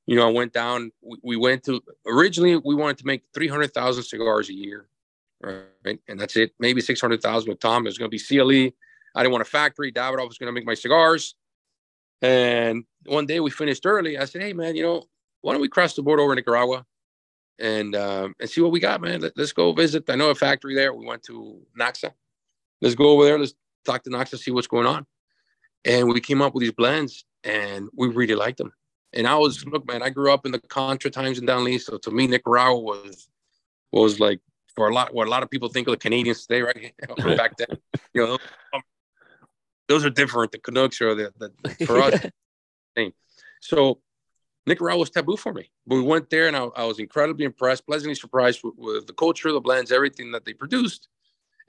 You 0.06 0.16
know, 0.16 0.28
I 0.28 0.32
went 0.32 0.54
down. 0.54 0.92
We, 1.02 1.18
we 1.24 1.38
went 1.38 1.64
to 1.66 1.82
originally 2.06 2.58
we 2.58 2.76
wanted 2.76 2.98
to 3.00 3.08
make 3.08 3.24
300,000 3.34 4.04
cigars 4.04 4.50
a 4.50 4.54
year, 4.54 4.88
right? 5.42 6.00
And 6.08 6.20
that's 6.20 6.36
it. 6.36 6.54
Maybe 6.60 6.82
600,000 6.82 7.50
with 7.50 7.60
Tom. 7.60 7.84
Was 7.84 7.98
going 7.98 8.12
to 8.12 8.18
be 8.18 8.24
CLE. 8.24 8.74
I 9.16 9.24
didn't 9.24 9.32
want 9.32 9.42
a 9.42 9.46
factory. 9.46 9.92
Davidoff 9.92 10.28
was 10.28 10.38
going 10.38 10.48
to 10.48 10.52
make 10.52 10.66
my 10.66 10.74
cigars. 10.74 11.36
And 12.22 12.84
one 13.06 13.26
day 13.26 13.40
we 13.40 13.52
finished 13.52 13.86
early. 13.86 14.18
I 14.18 14.26
said, 14.26 14.42
"Hey, 14.42 14.54
man, 14.54 14.76
you 14.76 14.84
know, 14.84 15.04
why 15.42 15.54
don't 15.54 15.62
we 15.62 15.70
cross 15.70 15.96
the 15.96 16.02
border 16.02 16.24
over 16.24 16.34
Nicaragua 16.36 16.86
and 17.60 17.96
uh, 17.96 18.30
and 18.40 18.50
see 18.50 18.62
what 18.62 18.72
we 18.72 18.80
got, 18.80 19.02
man? 19.02 19.22
Let, 19.22 19.38
us 19.38 19.54
go 19.54 19.72
visit. 19.72 20.10
I 20.10 20.16
know 20.16 20.30
a 20.30 20.36
factory 20.36 20.74
there. 20.74 20.94
We 20.94 21.06
went 21.06 21.24
to 21.24 21.60
Naxa. 21.80 22.12
Let's 22.82 22.96
go 22.96 23.10
over 23.10 23.26
there. 23.26 23.40
Let's 23.40 23.54
talk 23.86 24.04
to 24.04 24.10
Naxa, 24.10 24.38
see 24.38 24.52
what's 24.52 24.68
going 24.68 24.88
on." 24.88 25.06
And 25.86 26.08
we 26.08 26.20
came 26.20 26.42
up 26.42 26.54
with 26.54 26.62
these 26.62 26.74
blends, 26.74 27.24
and 27.44 27.88
we 27.96 28.08
really 28.08 28.36
liked 28.36 28.58
them. 28.58 28.74
And 29.14 29.28
I 29.28 29.36
was 29.36 29.66
look, 29.66 29.88
man. 29.88 30.02
I 30.02 30.10
grew 30.10 30.34
up 30.34 30.46
in 30.46 30.52
the 30.52 30.60
Contra 30.60 31.12
times 31.12 31.38
in 31.38 31.46
Danlí. 31.46 31.80
so 31.80 31.98
to 32.00 32.12
me, 32.12 32.28
Nicaragua 32.28 32.80
was 32.80 33.28
was 33.92 34.20
like 34.20 34.40
for 34.78 34.88
a 34.88 34.94
lot 34.94 35.14
what 35.14 35.28
a 35.28 35.30
lot 35.32 35.42
of 35.42 35.50
people 35.50 35.68
think 35.68 35.88
of 35.88 35.92
the 35.92 35.98
Canadians 35.98 36.46
today, 36.46 36.62
right? 36.62 36.94
Back 37.38 37.58
then, 37.58 37.68
you 38.14 38.26
know, 38.26 38.38
um, 38.74 38.82
those 39.90 40.06
are 40.06 40.12
different. 40.12 40.52
The 40.52 40.60
Canucks 40.60 41.02
are 41.02 41.16
the, 41.16 41.34
the 41.40 41.86
for 41.86 42.00
us 42.00 42.14
same. 42.96 43.12
So 43.60 44.00
Nicaragua 44.68 45.00
was 45.00 45.10
taboo 45.10 45.36
for 45.36 45.52
me. 45.52 45.72
But 45.88 45.96
we 45.96 46.04
went 46.04 46.30
there, 46.30 46.48
and 46.48 46.56
I, 46.56 46.66
I 46.76 46.84
was 46.84 47.00
incredibly 47.00 47.46
impressed, 47.46 47.88
pleasantly 47.88 48.14
surprised 48.14 48.62
with, 48.64 48.76
with, 48.78 49.08
the 49.08 49.14
culture, 49.14 49.52
the 49.52 49.60
blends, 49.60 49.92
everything 49.92 50.32
that 50.34 50.46
they 50.46 50.54
produced. 50.54 51.08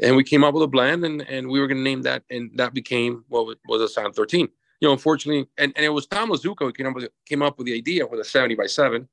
And 0.01 0.15
we 0.15 0.23
came 0.23 0.45
up 0.45 0.53
with 0.53 0.65
a 0.65 0.69
blend, 0.69 1.05
and, 1.05 1.23
and 1.23 1.49
we 1.49 1.61
were 1.61 1.67
going 1.67 1.79
to 1.79 1.83
name 1.83 2.03
that, 2.03 2.25
and 2.31 2.51
that 2.57 2.75
became 2.75 3.25
what 3.29 3.57
was 3.67 3.81
a 3.81 3.85
Asylum 3.85 4.13
13. 4.13 4.49
You 4.81 4.89
know, 4.89 4.93
unfortunately, 4.93 5.49
and, 5.57 5.73
and 5.77 5.85
it 5.85 5.89
was 5.89 6.07
Tom 6.07 6.31
Lazuka 6.31 6.61
who 6.61 6.73
came 6.73 6.87
up, 6.87 6.95
with, 6.95 7.09
came 7.25 7.43
up 7.43 7.57
with 7.57 7.67
the 7.67 7.75
idea 7.75 8.07
with 8.07 8.21
a 8.21 8.25
70 8.25 8.55
by 8.55 8.67
7, 8.67 9.09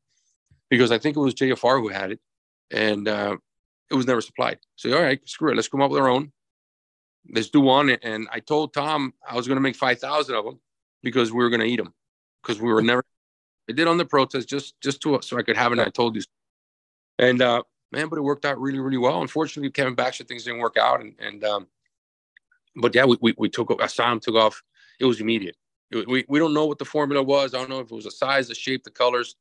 because 0.70 0.92
I 0.92 0.98
think 0.98 1.16
it 1.16 1.22
was 1.22 1.34
JFR 1.34 1.80
who 1.80 1.88
had 1.88 2.12
it, 2.12 2.20
and 2.72 3.08
uh, 3.08 3.38
it 3.90 3.96
was 3.96 4.08
never 4.08 4.22
supplied. 4.22 4.60
So, 4.76 4.96
all 4.96 5.04
right, 5.04 5.20
screw 5.28 5.52
it, 5.52 5.56
let's 5.56 5.68
come 5.68 5.82
up 5.82 5.92
with 5.92 6.02
our 6.02 6.10
own. 6.10 6.32
Let's 7.30 7.50
do 7.50 7.62
one. 7.62 7.90
And 7.90 8.28
I 8.32 8.40
told 8.40 8.74
Tom 8.74 9.14
I 9.28 9.36
was 9.36 9.48
going 9.48 9.58
to 9.58 9.62
make 9.62 9.76
5,000 9.76 10.36
of 10.36 10.46
them 10.46 10.60
because 11.02 11.32
we 11.32 11.38
were 11.38 11.50
going 11.50 11.62
to 11.62 11.68
eat 11.68 11.78
them 11.78 11.94
because 12.42 12.62
we 12.62 12.72
were 12.72 12.82
never 12.82 13.04
I 13.70 13.74
did 13.74 13.88
on 13.88 13.98
the 13.98 14.06
protest 14.06 14.48
just 14.48 14.80
just 14.82 15.02
to 15.02 15.20
so 15.22 15.38
I 15.38 15.44
could 15.44 15.58
have 15.58 15.72
it. 15.72 15.80
And 15.80 15.88
I 15.88 15.90
told 15.90 16.16
you, 16.16 16.22
and 17.18 17.42
uh, 17.42 17.64
man, 17.92 18.10
but 18.10 18.18
it 18.18 18.22
worked 18.22 18.46
out 18.46 18.60
really 18.60 18.80
really 18.80 18.98
well. 18.98 19.22
Unfortunately, 19.22 19.72
Kevin 19.72 19.96
Baxter 19.96 20.24
things 20.24 20.44
didn't 20.44 20.60
work 20.60 20.78
out, 20.78 21.02
and 21.02 21.16
and 21.20 21.44
um, 21.44 21.68
but 22.76 22.94
yeah, 22.94 23.06
we 23.06 23.18
we, 23.22 23.34
we 23.38 23.50
took 23.50 23.72
Asylum 23.82 24.20
took 24.20 24.36
off. 24.36 24.62
It 25.00 25.06
was 25.06 25.20
immediate. 25.20 25.58
It, 25.92 26.08
we 26.08 26.26
we 26.28 26.40
don't 26.40 26.54
know 26.54 26.66
what 26.66 26.78
the 26.78 26.86
formula 26.86 27.24
was. 27.24 27.54
I 27.54 27.58
don't 27.58 27.70
know 27.70 27.80
if 27.80 27.92
it 27.92 27.96
was 27.96 28.06
the 28.06 28.12
size, 28.12 28.48
the 28.48 28.56
shape, 28.56 28.84
the 28.84 28.92
colors, 28.92 29.36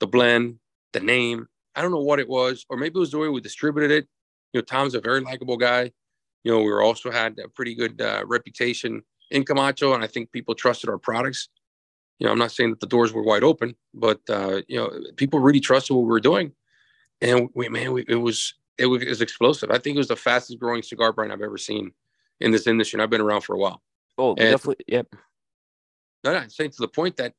the 0.00 0.06
blend, 0.06 0.58
the 0.92 1.00
name. 1.00 1.48
I 1.76 1.82
don't 1.82 1.92
know 1.92 2.00
what 2.00 2.20
it 2.20 2.28
was, 2.28 2.64
or 2.68 2.76
maybe 2.76 2.96
it 2.96 3.00
was 3.00 3.10
the 3.10 3.18
way 3.18 3.28
we 3.28 3.40
distributed 3.40 3.90
it. 3.90 4.08
You 4.52 4.60
know, 4.60 4.64
Tom's 4.64 4.94
a 4.94 5.00
very 5.00 5.20
likable 5.20 5.56
guy. 5.56 5.92
You 6.42 6.52
know, 6.52 6.58
we 6.58 6.70
were 6.70 6.82
also 6.82 7.10
had 7.10 7.38
a 7.38 7.48
pretty 7.48 7.74
good 7.74 8.00
uh, 8.00 8.24
reputation 8.26 9.02
in 9.30 9.44
Camacho, 9.44 9.92
and 9.94 10.02
I 10.02 10.06
think 10.06 10.32
people 10.32 10.54
trusted 10.54 10.88
our 10.88 10.98
products 10.98 11.48
you 12.18 12.26
know, 12.26 12.32
I'm 12.32 12.38
not 12.38 12.52
saying 12.52 12.70
that 12.70 12.80
the 12.80 12.86
doors 12.86 13.12
were 13.12 13.22
wide 13.22 13.44
open, 13.44 13.76
but 13.92 14.20
uh, 14.30 14.62
you 14.68 14.78
know, 14.78 14.90
people 15.16 15.40
really 15.40 15.60
trusted 15.60 15.94
what 15.94 16.02
we 16.02 16.08
were 16.08 16.20
doing, 16.20 16.52
and 17.20 17.48
we, 17.54 17.68
man, 17.68 17.92
we, 17.92 18.04
it 18.08 18.16
was 18.16 18.54
it 18.78 18.86
was 18.86 19.20
explosive. 19.20 19.70
I 19.70 19.78
think 19.78 19.96
it 19.96 19.98
was 19.98 20.08
the 20.08 20.16
fastest 20.16 20.58
growing 20.58 20.82
cigar 20.82 21.12
brand 21.12 21.32
I've 21.32 21.42
ever 21.42 21.58
seen 21.58 21.92
in 22.40 22.52
this 22.52 22.66
industry, 22.66 22.96
and 22.96 23.02
I've 23.02 23.10
been 23.10 23.20
around 23.20 23.42
for 23.42 23.54
a 23.54 23.58
while. 23.58 23.82
Oh, 24.16 24.30
and, 24.30 24.50
definitely, 24.50 24.84
yep. 24.88 25.08
No, 26.24 26.32
no, 26.32 26.38
I'm 26.38 26.50
saying 26.50 26.70
to 26.70 26.80
the 26.80 26.88
point 26.88 27.16
that 27.18 27.34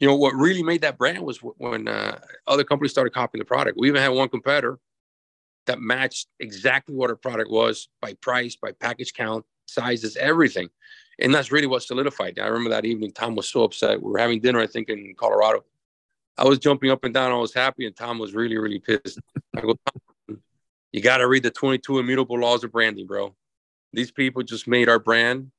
you 0.00 0.08
know 0.08 0.16
what 0.16 0.34
really 0.34 0.62
made 0.62 0.82
that 0.82 0.98
brand 0.98 1.24
was 1.24 1.38
when 1.38 1.88
uh, 1.88 2.18
other 2.46 2.64
companies 2.64 2.92
started 2.92 3.12
copying 3.12 3.40
the 3.40 3.44
product. 3.44 3.78
We 3.78 3.88
even 3.88 4.02
had 4.02 4.08
one 4.08 4.28
competitor 4.28 4.78
that 5.66 5.80
matched 5.80 6.28
exactly 6.40 6.94
what 6.94 7.10
our 7.10 7.16
product 7.16 7.50
was 7.50 7.88
by 8.00 8.14
price, 8.14 8.56
by 8.56 8.72
package 8.72 9.14
count, 9.14 9.44
sizes, 9.66 10.16
everything 10.16 10.68
and 11.18 11.34
that's 11.34 11.52
really 11.52 11.66
what 11.66 11.82
solidified. 11.82 12.38
I 12.38 12.46
remember 12.46 12.70
that 12.70 12.84
evening, 12.84 13.12
Tom 13.12 13.34
was 13.34 13.48
so 13.48 13.64
upset. 13.64 14.02
We 14.02 14.10
were 14.10 14.18
having 14.18 14.40
dinner, 14.40 14.60
I 14.60 14.66
think, 14.66 14.88
in 14.88 15.14
Colorado. 15.16 15.64
I 16.36 16.44
was 16.44 16.58
jumping 16.58 16.90
up 16.90 17.04
and 17.04 17.14
down. 17.14 17.30
I 17.30 17.36
was 17.36 17.54
happy, 17.54 17.86
and 17.86 17.94
Tom 17.94 18.18
was 18.18 18.34
really, 18.34 18.58
really 18.58 18.80
pissed. 18.80 19.20
I 19.56 19.60
go, 19.60 19.74
you 20.92 21.00
got 21.00 21.18
to 21.18 21.28
read 21.28 21.44
the 21.44 21.50
22 21.50 21.98
immutable 21.98 22.38
laws 22.38 22.64
of 22.64 22.72
branding, 22.72 23.06
bro. 23.06 23.34
These 23.92 24.10
people 24.10 24.42
just 24.42 24.66
made 24.66 24.88
our 24.88 24.98
brand 24.98 25.50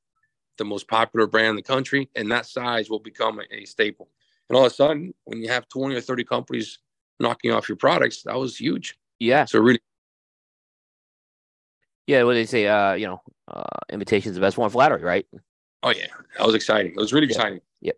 the 0.58 0.65
most 0.65 0.88
popular 0.88 1.28
brand 1.28 1.52
in 1.52 1.56
the 1.56 1.62
country, 1.62 2.10
and 2.15 2.32
that 2.32 2.45
size 2.45 2.89
will 2.89 3.00
become 3.00 3.39
a, 3.39 3.43
a 3.56 3.65
staple. 3.65 4.10
And 4.49 4.58
all 4.58 4.65
of 4.65 4.71
a 4.71 4.75
sudden, 4.75 5.13
when 5.23 5.41
you 5.41 5.49
have 5.49 5.67
20 5.69 5.95
or 5.95 6.01
30 6.01 6.23
companies 6.23 6.79
knocking 7.19 7.51
off 7.51 7.67
your 7.67 7.77
products, 7.77 8.23
that 8.23 8.36
was 8.36 8.58
huge. 8.58 8.95
Yeah. 9.19 9.45
So 9.45 9.60
really 9.60 9.79
yeah, 12.08 12.23
what 12.23 12.34
they 12.34 12.45
say, 12.45 12.67
uh, 12.67 12.93
you 12.93 13.08
know, 13.08 13.21
uh, 13.47 13.63
imitation 13.91 14.29
is 14.29 14.36
the 14.36 14.41
best 14.41 14.58
one 14.58 14.69
flattery, 14.69 15.01
right? 15.01 15.25
Oh 15.84 15.89
yeah, 15.89 16.08
that 16.38 16.45
was 16.45 16.55
exciting. 16.55 16.91
It 16.91 16.97
was 16.97 17.13
really 17.13 17.27
exciting. 17.27 17.62
Yep. 17.81 17.97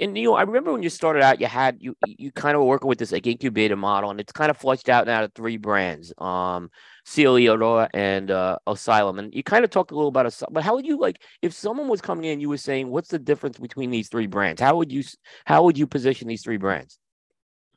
And 0.00 0.16
you 0.16 0.24
know, 0.24 0.34
I 0.34 0.42
remember 0.42 0.72
when 0.72 0.82
you 0.82 0.88
started 0.88 1.22
out, 1.22 1.40
you 1.40 1.46
had 1.46 1.76
you 1.80 1.94
you 2.06 2.32
kind 2.32 2.54
of 2.54 2.62
were 2.62 2.68
working 2.68 2.88
with 2.88 2.98
this 2.98 3.12
like 3.12 3.26
incubator 3.26 3.76
model, 3.76 4.10
and 4.10 4.18
it's 4.20 4.32
kind 4.32 4.50
of 4.50 4.56
flushed 4.56 4.88
out 4.88 5.06
now 5.06 5.20
to 5.20 5.28
three 5.28 5.58
brands, 5.58 6.14
um, 6.16 6.70
CLE, 7.06 7.40
Eiroa, 7.40 7.88
and 7.92 8.30
uh, 8.30 8.58
Asylum. 8.66 9.18
And 9.18 9.34
you 9.34 9.42
kind 9.42 9.64
of 9.64 9.70
talked 9.70 9.90
a 9.90 9.94
little 9.94 10.08
about 10.08 10.24
Asylum, 10.24 10.54
but 10.54 10.64
how 10.64 10.74
would 10.76 10.86
you 10.86 10.98
like 10.98 11.20
if 11.42 11.52
someone 11.52 11.88
was 11.88 12.00
coming 12.00 12.24
in, 12.24 12.40
you 12.40 12.48
were 12.48 12.56
saying, 12.56 12.88
what's 12.88 13.10
the 13.10 13.18
difference 13.18 13.58
between 13.58 13.90
these 13.90 14.08
three 14.08 14.26
brands? 14.26 14.62
How 14.62 14.76
would 14.76 14.90
you 14.90 15.04
how 15.44 15.64
would 15.64 15.76
you 15.76 15.86
position 15.86 16.26
these 16.26 16.42
three 16.42 16.56
brands? 16.56 16.98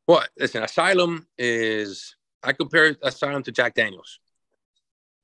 Well, 0.07 0.23
listen, 0.39 0.63
Asylum 0.63 1.27
is 1.37 2.15
I 2.41 2.53
compare 2.53 2.95
Asylum 3.01 3.43
to 3.43 3.51
Jack 3.51 3.73
Daniels. 3.73 4.19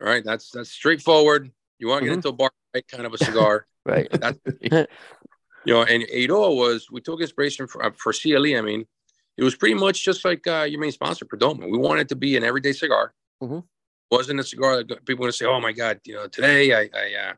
All 0.02 0.08
right, 0.08 0.26
that's 0.26 0.52
that's 0.52 0.72
straightforward. 0.72 1.52
You 1.80 1.88
want 1.88 2.02
to 2.02 2.06
get 2.06 2.12
mm-hmm. 2.12 2.18
into 2.18 2.30
a 2.30 2.34
bar 2.34 2.52
right, 2.74 2.88
kind 2.88 3.06
of 3.06 3.14
a 3.14 3.18
cigar, 3.18 3.66
right? 3.86 4.08
That's, 4.12 4.40
you 5.66 5.74
know, 5.74 5.84
and 5.84 6.04
Eiroa 6.04 6.56
was 6.56 6.90
we 6.92 7.02
took 7.02 7.22
inspiration 7.22 7.68
for, 7.68 7.86
uh, 7.86 7.92
for 7.98 8.14
CLE. 8.14 8.58
I 8.58 8.62
mean, 8.62 8.86
it 9.38 9.44
was 9.44 9.56
pretty 9.56 9.76
much 9.76 10.04
just 10.04 10.26
like 10.26 10.46
uh, 10.48 10.66
your 10.70 10.80
main 10.80 10.92
sponsor, 10.92 11.26
Perdomo. 11.26 11.70
We 11.70 11.78
wanted 11.78 12.10
to 12.10 12.16
be 12.16 12.38
an 12.38 12.44
everyday 12.44 12.74
cigar. 12.74 13.14
Mm-hmm. 13.42 13.60
wasn't 14.12 14.40
a 14.40 14.44
cigar 14.44 14.84
that 14.84 15.06
people 15.06 15.26
to 15.26 15.34
say, 15.34 15.46
"Oh 15.46 15.60
my 15.60 15.72
God, 15.72 16.00
you 16.06 16.14
know, 16.14 16.28
today 16.28 16.74
I, 16.74 16.90
I 16.94 17.30
uh, 17.30 17.34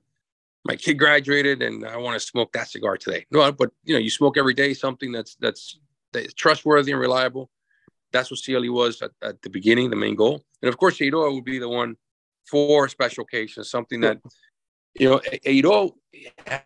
my 0.66 0.76
kid 0.76 0.96
graduated 0.96 1.62
and 1.62 1.86
I 1.86 1.98
want 1.98 2.20
to 2.20 2.26
smoke 2.26 2.52
that 2.54 2.70
cigar 2.70 2.98
today." 2.98 3.26
No, 3.32 3.52
but 3.52 3.72
you 3.84 3.94
know, 3.94 4.00
you 4.00 4.10
smoke 4.10 4.38
every 4.38 4.54
day 4.54 4.74
something 4.74 5.12
that's 5.12 5.36
that's, 5.36 5.80
that's 6.12 6.34
trustworthy 6.34 6.92
and 6.92 7.00
reliable. 7.00 7.50
That's 8.12 8.30
what 8.30 8.42
CLE 8.46 8.72
was 8.72 9.02
at, 9.02 9.12
at 9.22 9.42
the 9.42 9.50
beginning, 9.50 9.90
the 9.90 9.96
main 9.96 10.16
goal. 10.16 10.44
And 10.62 10.70
of 10.70 10.78
course, 10.78 10.98
Eiroa 11.00 11.34
would 11.34 11.46
be 11.46 11.58
the 11.58 11.70
one 11.70 11.96
for 12.46 12.88
special 12.90 13.24
occasions, 13.24 13.70
something 13.70 14.02
that, 14.02 14.20
you 14.96 15.10
know, 15.10 15.20
Eiroa 15.46 15.92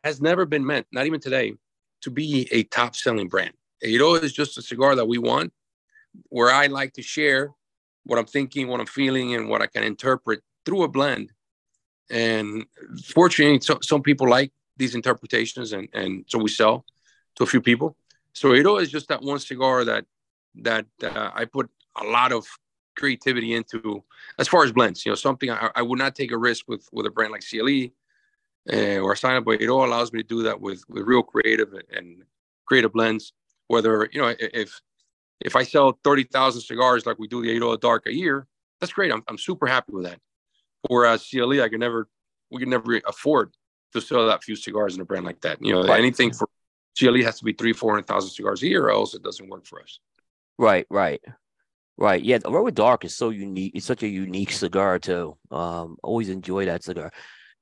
has 0.04 0.22
never 0.22 0.46
been 0.46 0.66
meant, 0.66 0.88
not 0.92 1.06
even 1.06 1.20
today, 1.20 1.54
to 2.02 2.12
be 2.12 2.48
a 2.52 2.64
top 2.64 2.96
selling 2.96 3.28
brand. 3.28 3.54
Eiroa 3.84 4.24
is 4.24 4.34
just 4.34 4.58
a 4.58 4.62
cigar 4.62 4.96
that 4.96 5.08
we 5.08 5.18
want, 5.18 5.54
where 6.30 6.52
I 6.52 6.68
like 6.68 6.94
to 6.94 7.02
share 7.02 7.52
what 8.04 8.20
I'm 8.20 8.26
thinking, 8.26 8.68
what 8.68 8.80
I'm 8.80 8.88
feeling, 8.88 9.36
and 9.36 9.50
what 9.50 9.62
I 9.62 9.68
can 9.68 9.84
interpret 9.84 10.42
through 10.66 10.84
a 10.84 10.88
blend. 10.88 11.32
And 12.10 12.66
fortunately, 13.06 13.60
so, 13.62 13.80
some 13.82 14.02
people 14.02 14.30
like 14.30 14.52
these 14.78 14.96
interpretations, 14.96 15.74
and, 15.74 15.88
and 15.94 16.26
so 16.28 16.40
we 16.40 16.50
sell 16.50 16.86
to 17.36 17.44
a 17.44 17.48
few 17.48 17.62
people. 17.62 17.96
So 18.34 18.50
Eiroa 18.50 18.82
is 18.82 18.90
just 18.90 19.08
that 19.10 19.22
one 19.22 19.40
cigar 19.40 19.84
that 19.86 20.06
that 20.62 20.86
uh, 21.04 21.32
I 21.34 21.46
put 21.46 21.70
a 22.00 22.04
lot 22.04 22.32
of 22.32 22.46
creativity 22.96 23.54
into 23.54 24.04
as 24.40 24.48
far 24.48 24.64
as 24.64 24.72
blends. 24.72 25.06
You 25.06 25.12
know, 25.12 25.16
something 25.16 25.50
I, 25.50 25.70
I 25.76 25.82
would 25.82 26.00
not 26.00 26.16
take 26.16 26.32
a 26.32 26.38
risk 26.38 26.68
with 26.68 26.88
with 26.92 27.06
a 27.06 27.10
brand 27.10 27.32
like 27.32 27.44
CLE 27.48 27.90
uh, 28.72 29.00
or 29.00 29.16
sign 29.16 29.36
up, 29.36 29.46
but 29.46 29.62
it 29.62 29.70
all 29.70 29.86
allows 29.86 30.12
me 30.12 30.22
to 30.22 30.28
do 30.28 30.44
that 30.44 30.60
with 30.60 30.84
with 30.90 31.04
real 31.04 31.24
creative 31.24 31.74
and 31.92 32.24
creative 32.66 32.94
blends. 32.94 33.34
Whether 33.68 34.10
you 34.12 34.22
know 34.22 34.34
if 34.40 34.82
if 35.42 35.56
I 35.56 35.64
sell 35.64 36.00
thirty 36.04 36.24
thousand 36.24 36.62
cigars 36.62 37.06
like 37.06 37.20
we 37.20 37.28
do 37.28 37.42
the 37.42 37.50
Eiroa 37.50 37.80
Dark 37.80 38.08
a 38.08 38.14
year, 38.14 38.48
that's 38.80 38.94
great. 38.94 39.12
I'm 39.12 39.24
I'm 39.28 39.38
super 39.38 39.68
happy 39.68 39.94
with 39.94 40.06
that. 40.06 40.20
Whereas 40.90 41.28
CLE, 41.30 41.62
I 41.62 41.70
can 41.70 41.80
never 41.80 42.08
we 42.52 42.60
could 42.60 42.70
never 42.70 43.00
afford 43.08 43.54
to 43.94 44.02
sell 44.02 44.28
that 44.28 44.44
few 44.44 44.56
cigars 44.56 44.96
in 44.96 45.02
a 45.02 45.06
brand 45.06 45.26
like 45.26 45.42
that. 45.42 45.64
You 45.64 45.74
know, 45.74 45.84
right. 45.84 46.00
anything 46.00 46.34
for 46.34 46.48
CLE 46.98 47.24
has 47.24 47.40
to 47.40 47.46
be 47.46 47.54
three, 47.54 47.74
four 47.74 47.92
hundred 47.92 48.08
thousand 48.08 48.32
cigars 48.32 48.62
a 48.64 48.68
year, 48.68 48.86
or 48.86 48.92
else 48.92 49.14
it 49.14 49.24
doesn't 49.24 49.50
work 49.50 49.66
for 49.66 49.82
us. 49.82 50.00
Right, 50.58 50.88
right, 50.90 51.22
right. 51.98 52.24
Yeah, 52.24 52.40
the 52.40 52.50
Eiroa 52.50 52.74
Dark 52.74 53.06
is 53.06 53.16
so 53.16 53.30
unique. 53.30 53.74
It's 53.76 53.86
such 53.86 54.04
a 54.04 54.08
unique 54.08 54.52
cigar 54.52 55.00
too. 55.00 55.38
Um, 55.52 55.98
always 56.04 56.30
enjoy 56.30 56.66
that 56.66 56.84
cigar. 56.84 57.12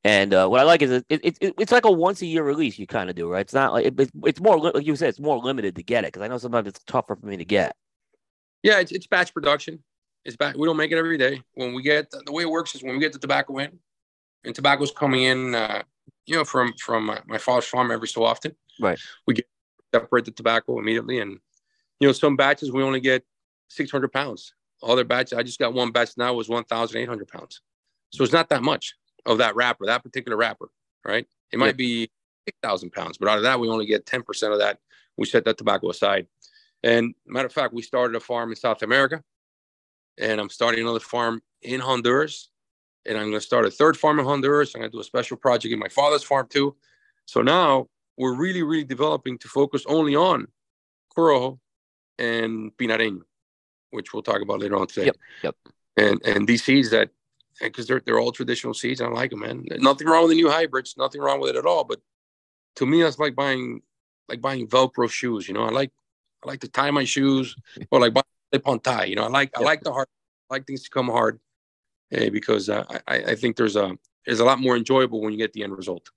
And 0.05 0.35
uh, 0.35 0.47
what 0.47 0.59
I 0.59 0.63
like 0.63 0.83
is 0.83 0.91
it, 0.91 1.05
it, 1.09 1.37
it, 1.41 1.55
it's 1.57 1.71
like 1.71 1.83
a 1.83 1.91
once 1.91 2.21
a 2.21 2.27
year 2.27 2.43
release. 2.43 2.77
You 2.77 2.85
kind 2.85 3.09
of 3.09 3.15
do, 3.15 3.27
right? 3.27 3.41
It's 3.41 3.55
not 3.55 3.73
like 3.73 3.87
it, 3.87 4.11
it's 4.23 4.39
more 4.39 4.59
like 4.59 4.85
you 4.85 4.95
said. 4.95 5.09
It's 5.09 5.19
more 5.19 5.39
limited 5.39 5.75
to 5.77 5.83
get 5.83 6.03
it 6.03 6.13
because 6.13 6.21
I 6.21 6.27
know 6.27 6.37
sometimes 6.37 6.67
it's 6.67 6.83
tougher 6.83 7.15
for 7.15 7.25
me 7.25 7.37
to 7.37 7.43
get. 7.43 7.75
Yeah, 8.61 8.79
it's, 8.79 8.91
it's 8.91 9.07
batch 9.07 9.33
production. 9.33 9.83
It's 10.23 10.35
back. 10.35 10.57
We 10.57 10.67
don't 10.67 10.77
make 10.77 10.91
it 10.91 10.99
every 10.99 11.17
day. 11.17 11.41
When 11.55 11.73
we 11.73 11.81
get 11.81 12.11
the 12.11 12.31
way 12.31 12.43
it 12.43 12.49
works 12.51 12.75
is 12.75 12.83
when 12.83 12.93
we 12.93 12.99
get 12.99 13.13
the 13.13 13.19
tobacco 13.19 13.57
in, 13.57 13.79
and 14.43 14.53
tobacco's 14.53 14.91
coming 14.91 15.23
in, 15.23 15.55
uh, 15.55 15.81
you 16.27 16.35
know, 16.35 16.45
from 16.45 16.73
from 16.79 17.07
my, 17.07 17.19
my 17.25 17.39
father's 17.39 17.65
farm 17.65 17.89
every 17.89 18.07
so 18.07 18.23
often. 18.23 18.55
Right. 18.79 18.99
We 19.25 19.33
get 19.33 19.47
separate 19.91 20.25
the 20.25 20.31
tobacco 20.31 20.77
immediately, 20.77 21.19
and 21.19 21.39
you 21.99 22.07
know, 22.07 22.11
some 22.11 22.35
batches 22.35 22.71
we 22.71 22.83
only 22.83 22.99
get 22.99 23.25
600 23.69 24.13
pounds. 24.13 24.53
Other 24.83 25.03
batches, 25.03 25.35
I 25.35 25.41
just 25.41 25.57
got 25.57 25.73
one 25.73 25.91
batch 25.91 26.11
now 26.15 26.35
was 26.35 26.47
1,800 26.47 27.27
pounds. 27.27 27.61
So 28.11 28.23
it's 28.23 28.33
not 28.33 28.49
that 28.49 28.61
much 28.61 28.93
of 29.25 29.39
that 29.39 29.55
wrapper, 29.55 29.85
that 29.85 30.03
particular 30.03 30.37
wrapper, 30.37 30.69
right? 31.03 31.27
It 31.51 31.59
might 31.59 31.77
be 31.77 32.09
8,000 32.47 32.91
pounds, 32.91 33.17
but 33.17 33.29
out 33.29 33.37
of 33.37 33.43
that, 33.43 33.59
we 33.59 33.69
only 33.69 33.85
get 33.85 34.05
10% 34.05 34.51
of 34.51 34.59
that. 34.59 34.79
We 35.17 35.25
set 35.25 35.45
that 35.45 35.57
tobacco 35.57 35.89
aside. 35.89 36.27
And 36.83 37.15
matter 37.25 37.47
of 37.47 37.53
fact, 37.53 37.73
we 37.73 37.81
started 37.81 38.15
a 38.15 38.19
farm 38.19 38.49
in 38.51 38.55
South 38.55 38.83
America, 38.83 39.23
and 40.17 40.39
I'm 40.39 40.49
starting 40.49 40.81
another 40.81 40.99
farm 40.99 41.41
in 41.61 41.79
Honduras, 41.79 42.49
and 43.05 43.17
I'm 43.17 43.25
going 43.25 43.33
to 43.33 43.41
start 43.41 43.65
a 43.65 43.71
third 43.71 43.97
farm 43.97 44.19
in 44.19 44.25
Honduras. 44.25 44.75
I'm 44.75 44.81
going 44.81 44.91
to 44.91 44.97
do 44.97 45.01
a 45.01 45.03
special 45.03 45.37
project 45.37 45.73
in 45.73 45.79
my 45.79 45.87
father's 45.87 46.23
farm 46.23 46.47
too. 46.49 46.75
So 47.25 47.41
now 47.41 47.87
we're 48.17 48.35
really, 48.35 48.63
really 48.63 48.83
developing 48.83 49.37
to 49.39 49.47
focus 49.47 49.83
only 49.87 50.15
on 50.15 50.47
Corojo 51.15 51.59
and 52.19 52.75
Pinareño, 52.77 53.21
which 53.91 54.13
we'll 54.13 54.23
talk 54.23 54.41
about 54.41 54.59
later 54.59 54.75
on 54.75 54.87
today. 54.87 55.05
Yep. 55.07 55.17
Yep. 55.43 55.55
And 55.97 56.21
and 56.25 56.47
these 56.47 56.63
seeds 56.63 56.89
that 56.91 57.09
because 57.61 57.87
they're 57.87 58.01
they're 58.05 58.19
all 58.19 58.31
traditional 58.31 58.73
seeds. 58.73 59.01
I 59.01 59.07
like 59.07 59.31
them, 59.31 59.41
man. 59.41 59.65
Nothing 59.79 60.07
wrong 60.07 60.23
with 60.23 60.31
the 60.31 60.35
new 60.35 60.49
hybrids. 60.49 60.95
Nothing 60.97 61.21
wrong 61.21 61.39
with 61.39 61.51
it 61.51 61.55
at 61.55 61.65
all. 61.65 61.83
But 61.83 62.01
to 62.77 62.85
me, 62.85 63.01
that's 63.01 63.19
like 63.19 63.35
buying 63.35 63.81
like 64.29 64.41
buying 64.41 64.67
Velcro 64.67 65.09
shoes. 65.09 65.47
You 65.47 65.53
know, 65.53 65.63
I 65.63 65.69
like 65.69 65.91
I 66.43 66.47
like 66.47 66.61
to 66.61 66.67
tie 66.67 66.91
my 66.91 67.03
shoes 67.03 67.55
or 67.91 67.99
like 67.99 68.13
buy 68.13 68.21
slip 68.51 68.67
on 68.67 68.79
tie. 68.79 69.05
You 69.05 69.15
know, 69.15 69.23
I 69.23 69.29
like 69.29 69.51
yep. 69.53 69.61
I 69.61 69.65
like 69.65 69.83
the 69.83 69.93
hard. 69.93 70.07
I 70.49 70.55
like 70.55 70.67
things 70.67 70.83
to 70.83 70.89
come 70.89 71.07
hard, 71.07 71.39
eh, 72.11 72.29
because 72.29 72.69
uh, 72.69 72.83
I 73.07 73.17
I 73.31 73.35
think 73.35 73.55
there's 73.55 73.75
a 73.75 73.97
there's 74.25 74.39
a 74.39 74.45
lot 74.45 74.59
more 74.59 74.75
enjoyable 74.75 75.21
when 75.21 75.31
you 75.31 75.37
get 75.37 75.53
the 75.53 75.63
end 75.63 75.75
result. 75.75 76.09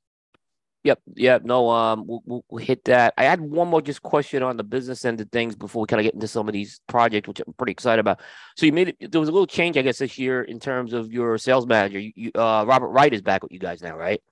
Yep, 0.88 1.01
yep. 1.16 1.44
No, 1.44 1.68
um, 1.68 2.07
we'll, 2.07 2.42
we'll, 2.48 2.64
hit 2.64 2.83
that. 2.87 3.12
I 3.18 3.24
had 3.24 3.42
one 3.42 3.68
more 3.68 3.83
just 3.83 4.01
question 4.01 4.42
on 4.42 4.57
the 4.57 4.64
business 4.64 5.05
end 5.05 5.20
of 5.20 5.31
things 5.31 5.55
before 5.55 5.83
we 5.83 5.87
kind 5.87 6.01
of 6.01 6.05
get 6.05 6.14
into 6.14 6.27
some 6.27 6.48
of 6.48 6.55
these 6.55 6.81
projects, 6.87 7.29
which 7.29 7.42
I'm 7.46 7.53
pretty 7.59 7.72
excited 7.72 8.01
about. 8.01 8.20
So 8.57 8.64
you 8.64 8.72
made 8.72 8.88
it. 8.88 9.12
There 9.12 9.20
was 9.20 9.29
a 9.29 9.33
little 9.33 9.46
change, 9.46 9.77
I 9.77 9.83
guess, 9.83 9.98
this 9.98 10.16
year 10.16 10.40
in 10.40 10.59
terms 10.59 10.94
of 10.94 11.12
your 11.12 11.37
sales 11.37 11.66
manager. 11.66 11.98
You, 11.98 12.12
you 12.16 12.31
uh, 12.35 12.64
Robert 12.66 12.88
Wright 12.88 13.12
is 13.12 13.20
back 13.20 13.42
with 13.42 13.53
you 13.53 13.59
guys 13.59 13.83
now, 13.83 13.98
right? 13.98 14.22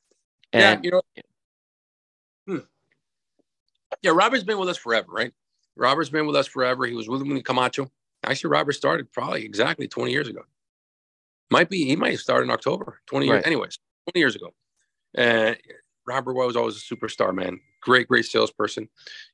And, 0.54 0.82
yeah, 0.82 0.90
you 0.90 0.90
know. 0.92 1.02
Hmm. 2.46 2.64
Yeah, 4.00 4.12
Robert's 4.14 4.44
been 4.44 4.58
with 4.58 4.70
us 4.70 4.78
forever, 4.78 5.08
right? 5.10 5.32
Robert's 5.76 6.08
been 6.08 6.26
with 6.26 6.36
us 6.36 6.46
forever. 6.46 6.86
He 6.86 6.94
was 6.94 7.06
with 7.06 7.20
me 7.20 7.36
in 7.36 7.42
Camacho. 7.42 7.90
Actually, 8.24 8.48
Robert 8.48 8.72
started 8.72 9.12
probably 9.12 9.44
exactly 9.44 9.88
20 9.88 10.10
years 10.10 10.28
ago. 10.28 10.40
Might 11.50 11.68
be 11.68 11.84
he 11.84 11.96
might 11.96 12.12
have 12.12 12.20
started 12.20 12.44
in 12.44 12.50
October, 12.50 13.02
20 13.08 13.26
years. 13.26 13.34
Right. 13.34 13.46
Anyways, 13.46 13.78
20 14.10 14.18
years 14.18 14.36
ago. 14.36 14.54
And 15.14 15.58
Robert 16.06 16.34
was 16.34 16.56
always 16.56 16.76
a 16.76 16.94
superstar, 16.94 17.34
man. 17.34 17.60
Great, 17.82 18.08
great 18.08 18.24
salesperson. 18.24 18.88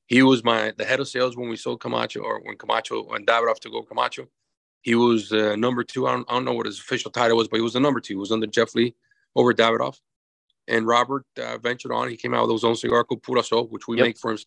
He 0.07 0.23
was 0.23 0.43
my 0.43 0.73
the 0.77 0.85
head 0.85 1.01
of 1.01 1.09
sales 1.09 1.37
when 1.37 1.49
we 1.49 1.57
sold 1.57 1.81
Camacho 1.81 2.21
or 2.21 2.41
when 2.41 2.57
Camacho 2.57 3.05
when 3.05 3.27
Davidoff 3.27 3.59
took 3.61 3.75
over 3.75 3.87
Camacho. 3.87 4.29
He 4.83 4.95
was 4.95 5.33
uh, 5.33 5.55
number 5.57 5.85
two. 5.85 6.07
I 6.07 6.13
don't, 6.13 6.31
I 6.31 6.35
don't, 6.35 6.45
know 6.45 6.55
what 6.55 6.67
his 6.67 6.81
official 6.81 7.11
title 7.11 7.37
was, 7.37 7.49
but 7.49 7.57
he 7.57 7.63
was 7.63 7.75
the 7.75 7.81
number 7.81 8.01
two. 8.01 8.15
He 8.15 8.19
was 8.19 8.33
under 8.33 8.47
Jeff 8.47 8.75
Lee 8.75 8.95
over 9.37 9.55
Davidoff. 9.55 9.99
And 10.67 10.87
Robert 10.87 11.25
uh, 11.41 11.59
ventured 11.59 11.93
on. 11.93 12.09
He 12.09 12.17
came 12.17 12.35
out 12.35 12.47
with 12.47 12.57
his 12.57 12.65
own 12.65 12.77
cigar 12.77 13.05
called 13.05 13.23
Pura 13.23 13.43
Sol, 13.43 13.67
which 13.69 13.87
we 13.87 13.97
yep. 13.97 14.07
make 14.07 14.19
for 14.19 14.33
him. 14.33 14.39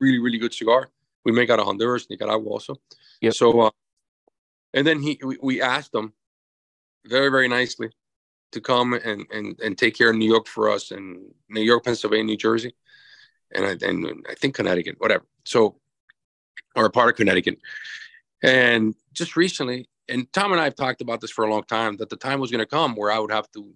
Really, 0.00 0.18
really 0.18 0.38
good 0.38 0.54
cigar. 0.54 0.88
We 1.24 1.32
make 1.32 1.50
out 1.50 1.60
of 1.60 1.66
Honduras, 1.66 2.08
Nicaragua 2.10 2.48
also. 2.48 2.76
Yep. 3.20 3.34
So, 3.34 3.60
uh, 3.60 3.70
and 4.74 4.86
then 4.86 5.00
he 5.02 5.20
we, 5.22 5.36
we 5.42 5.62
asked 5.62 5.94
him 5.94 6.12
very, 7.06 7.28
very 7.28 7.48
nicely 7.48 7.90
to 8.52 8.60
come 8.60 8.94
and, 8.94 9.26
and, 9.32 9.58
and 9.60 9.76
take 9.76 9.96
care 9.96 10.10
of 10.10 10.16
New 10.16 10.28
York 10.28 10.46
for 10.46 10.70
us 10.70 10.90
and 10.90 11.32
New 11.48 11.62
York, 11.62 11.84
Pennsylvania, 11.84 12.24
New 12.24 12.36
Jersey, 12.36 12.74
and 13.54 13.66
I, 13.66 13.86
and 13.86 14.24
I 14.30 14.34
think 14.34 14.54
Connecticut, 14.54 14.96
whatever. 14.98 15.24
So, 15.44 15.76
or 16.76 16.86
a 16.86 16.90
part 16.90 17.10
of 17.10 17.16
Connecticut. 17.16 17.58
And 18.42 18.94
just 19.12 19.36
recently, 19.36 19.88
and 20.08 20.30
Tom 20.32 20.52
and 20.52 20.60
I 20.60 20.64
have 20.64 20.74
talked 20.74 21.00
about 21.00 21.20
this 21.20 21.30
for 21.30 21.44
a 21.44 21.50
long 21.50 21.64
time, 21.64 21.96
that 21.98 22.10
the 22.10 22.16
time 22.16 22.40
was 22.40 22.50
going 22.50 22.60
to 22.60 22.66
come 22.66 22.94
where 22.94 23.10
I 23.10 23.18
would 23.18 23.30
have 23.30 23.50
to 23.52 23.72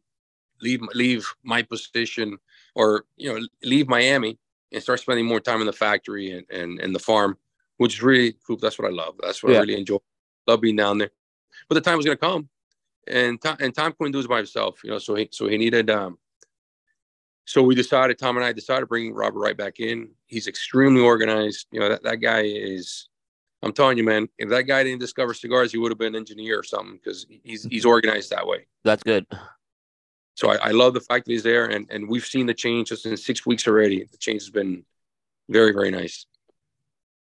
leave 0.62 0.81
leave 0.95 1.27
my 1.43 1.62
position 1.62 2.39
or 2.75 3.05
you 3.17 3.33
know 3.33 3.47
leave 3.62 3.89
Miami 3.89 4.39
and 4.73 4.83
start 4.83 5.01
spending 5.01 5.27
more 5.27 5.41
time 5.41 5.61
in 5.61 5.67
the 5.67 5.73
factory 5.73 6.31
and 6.31 6.47
and, 6.51 6.81
and 6.81 6.95
the 6.95 6.99
farm, 6.99 7.37
which 7.77 7.95
is 7.95 8.03
really 8.03 8.37
cool. 8.47 8.57
that's 8.57 8.79
what 8.79 8.89
I 8.89 8.95
love. 8.95 9.15
That's 9.23 9.43
what 9.43 9.53
yeah. 9.53 9.59
I 9.59 9.61
really 9.61 9.79
enjoy. 9.79 9.99
Love 10.47 10.61
being 10.61 10.77
down 10.77 10.99
there. 10.99 11.11
But 11.69 11.75
the 11.75 11.81
time 11.81 11.97
was 11.97 12.07
going 12.07 12.17
to 12.17 12.21
come 12.21 12.49
and 13.09 13.40
Tom, 13.40 13.57
and 13.61 13.75
Tom 13.75 13.92
couldn't 13.92 14.12
do 14.12 14.21
it 14.21 14.29
by 14.29 14.38
himself, 14.38 14.81
you 14.85 14.90
know. 14.90 14.99
So 14.99 15.14
he 15.14 15.29
so 15.31 15.49
he 15.49 15.59
needed. 15.59 15.90
Um, 15.90 16.19
so 17.45 17.62
we 17.62 17.75
decided, 17.77 18.19
Tom 18.19 18.37
and 18.37 18.45
I 18.45 18.53
decided 18.53 18.88
bringing 18.88 19.14
Robert 19.14 19.38
right 19.38 19.57
back 19.57 19.79
in. 19.79 20.11
He's 20.27 20.49
extremely 20.49 21.01
organized. 21.01 21.66
You 21.71 21.81
know 21.81 21.88
that 21.88 22.03
that 22.03 22.16
guy 22.16 22.42
is. 22.42 23.09
I'm 23.62 23.73
telling 23.73 23.97
you, 23.99 24.05
man. 24.05 24.29
If 24.38 24.51
that 24.51 24.64
guy 24.64 24.85
didn't 24.85 25.01
discover 25.01 25.33
cigars, 25.33 25.73
he 25.73 25.79
would 25.79 25.90
have 25.90 25.99
been 25.99 26.14
an 26.14 26.21
engineer 26.21 26.59
or 26.59 26.62
something 26.62 26.99
because 27.03 27.27
he's 27.42 27.64
he's 27.64 27.85
organized 27.85 28.31
that 28.31 28.47
way. 28.47 28.66
That's 28.85 29.03
good. 29.03 29.27
So 30.35 30.51
I, 30.51 30.57
I 30.57 30.71
love 30.73 30.92
the 30.92 31.01
fact 31.01 31.25
that 31.27 31.33
he's 31.33 31.42
there, 31.42 31.66
and 31.66 31.87
and 31.90 32.09
we've 32.09 32.27
seen 32.27 32.47
the 32.47 32.55
change 32.55 32.88
just 32.88 33.07
in 33.07 33.16
six 33.16 33.47
weeks 33.47 33.66
already. 33.66 34.05
The 34.05 34.19
change 34.19 34.42
has 34.42 34.51
been 34.51 34.85
very 35.49 35.73
very 35.73 35.90
nice. 35.90 36.27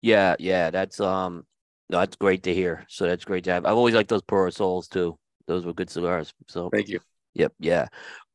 Yeah, 0.01 0.35
yeah, 0.39 0.71
that's 0.71 0.99
um, 0.99 1.45
that's 1.89 2.15
great 2.15 2.43
to 2.43 2.53
hear. 2.53 2.85
So 2.89 3.05
that's 3.05 3.25
great 3.25 3.43
to 3.45 3.51
have. 3.51 3.65
I've 3.65 3.77
always 3.77 3.95
liked 3.95 4.09
those 4.09 4.21
Pura 4.23 4.51
Sols 4.51 4.87
too. 4.87 5.17
Those 5.51 5.65
were 5.65 5.73
good 5.73 5.89
cigars. 5.89 6.33
So 6.47 6.69
thank 6.69 6.87
you. 6.87 7.01
Yep. 7.33 7.53
Yeah. 7.59 7.87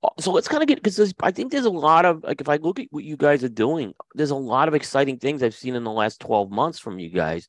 Uh, 0.02 0.10
so 0.20 0.32
let's 0.32 0.48
kind 0.48 0.62
of 0.62 0.68
get 0.68 0.82
because 0.82 1.14
I 1.22 1.30
think 1.30 1.50
there's 1.50 1.64
a 1.64 1.70
lot 1.70 2.04
of 2.04 2.22
like 2.22 2.42
if 2.42 2.48
I 2.48 2.56
look 2.56 2.78
at 2.78 2.88
what 2.90 3.04
you 3.04 3.16
guys 3.16 3.42
are 3.42 3.48
doing, 3.48 3.94
there's 4.14 4.30
a 4.30 4.36
lot 4.36 4.68
of 4.68 4.74
exciting 4.74 5.18
things 5.18 5.42
I've 5.42 5.54
seen 5.54 5.74
in 5.74 5.84
the 5.84 5.90
last 5.90 6.20
12 6.20 6.50
months 6.50 6.78
from 6.78 6.98
you 6.98 7.08
guys. 7.08 7.48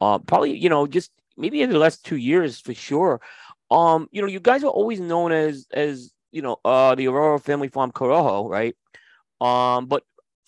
Uh, 0.00 0.18
probably 0.18 0.56
you 0.56 0.68
know 0.68 0.86
just 0.86 1.10
maybe 1.36 1.60
in 1.60 1.70
the 1.70 1.78
last 1.78 2.04
two 2.04 2.16
years 2.16 2.60
for 2.60 2.72
sure. 2.72 3.20
Um, 3.70 4.08
you 4.12 4.20
know, 4.22 4.28
you 4.28 4.40
guys 4.40 4.62
are 4.62 4.70
always 4.70 5.00
known 5.00 5.32
as 5.32 5.66
as 5.72 6.12
you 6.30 6.42
know 6.42 6.58
uh 6.64 6.94
the 6.94 7.06
Eiroa 7.06 7.42
Family 7.42 7.68
Farm 7.68 7.90
Corojo, 7.90 8.48
right? 8.48 8.76
Um, 9.40 9.86
but 9.86 10.04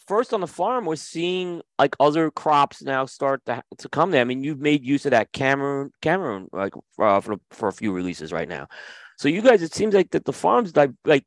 first 0.07 0.33
on 0.33 0.41
the 0.41 0.47
farm, 0.47 0.85
we're 0.85 0.97
seeing 0.97 1.63
like 1.79 1.97
other 2.01 2.31
crops 2.31 2.83
now 2.83 3.07
start 3.07 3.45
to, 3.47 3.63
to 3.79 3.89
come 3.89 4.11
there. 4.11 4.21
I 4.21 4.25
mean, 4.25 4.45
you've 4.45 4.61
made 4.61 4.85
use 4.85 5.05
of 5.07 5.11
that 5.11 5.33
Cameroon, 5.33 5.91
Cameroon, 6.01 6.49
like 6.53 6.75
uh, 6.99 7.21
for 7.21 7.37
for 7.51 7.69
a 7.69 7.73
few 7.73 7.93
releases 7.93 8.33
right 8.33 8.49
now. 8.49 8.69
So 9.17 9.29
you 9.29 9.43
guys, 9.43 9.63
it 9.63 9.75
seems 9.75 9.95
like 9.95 10.11
that 10.11 10.25
the 10.25 10.33
farms 10.33 10.77
like 10.77 10.93
like 11.05 11.25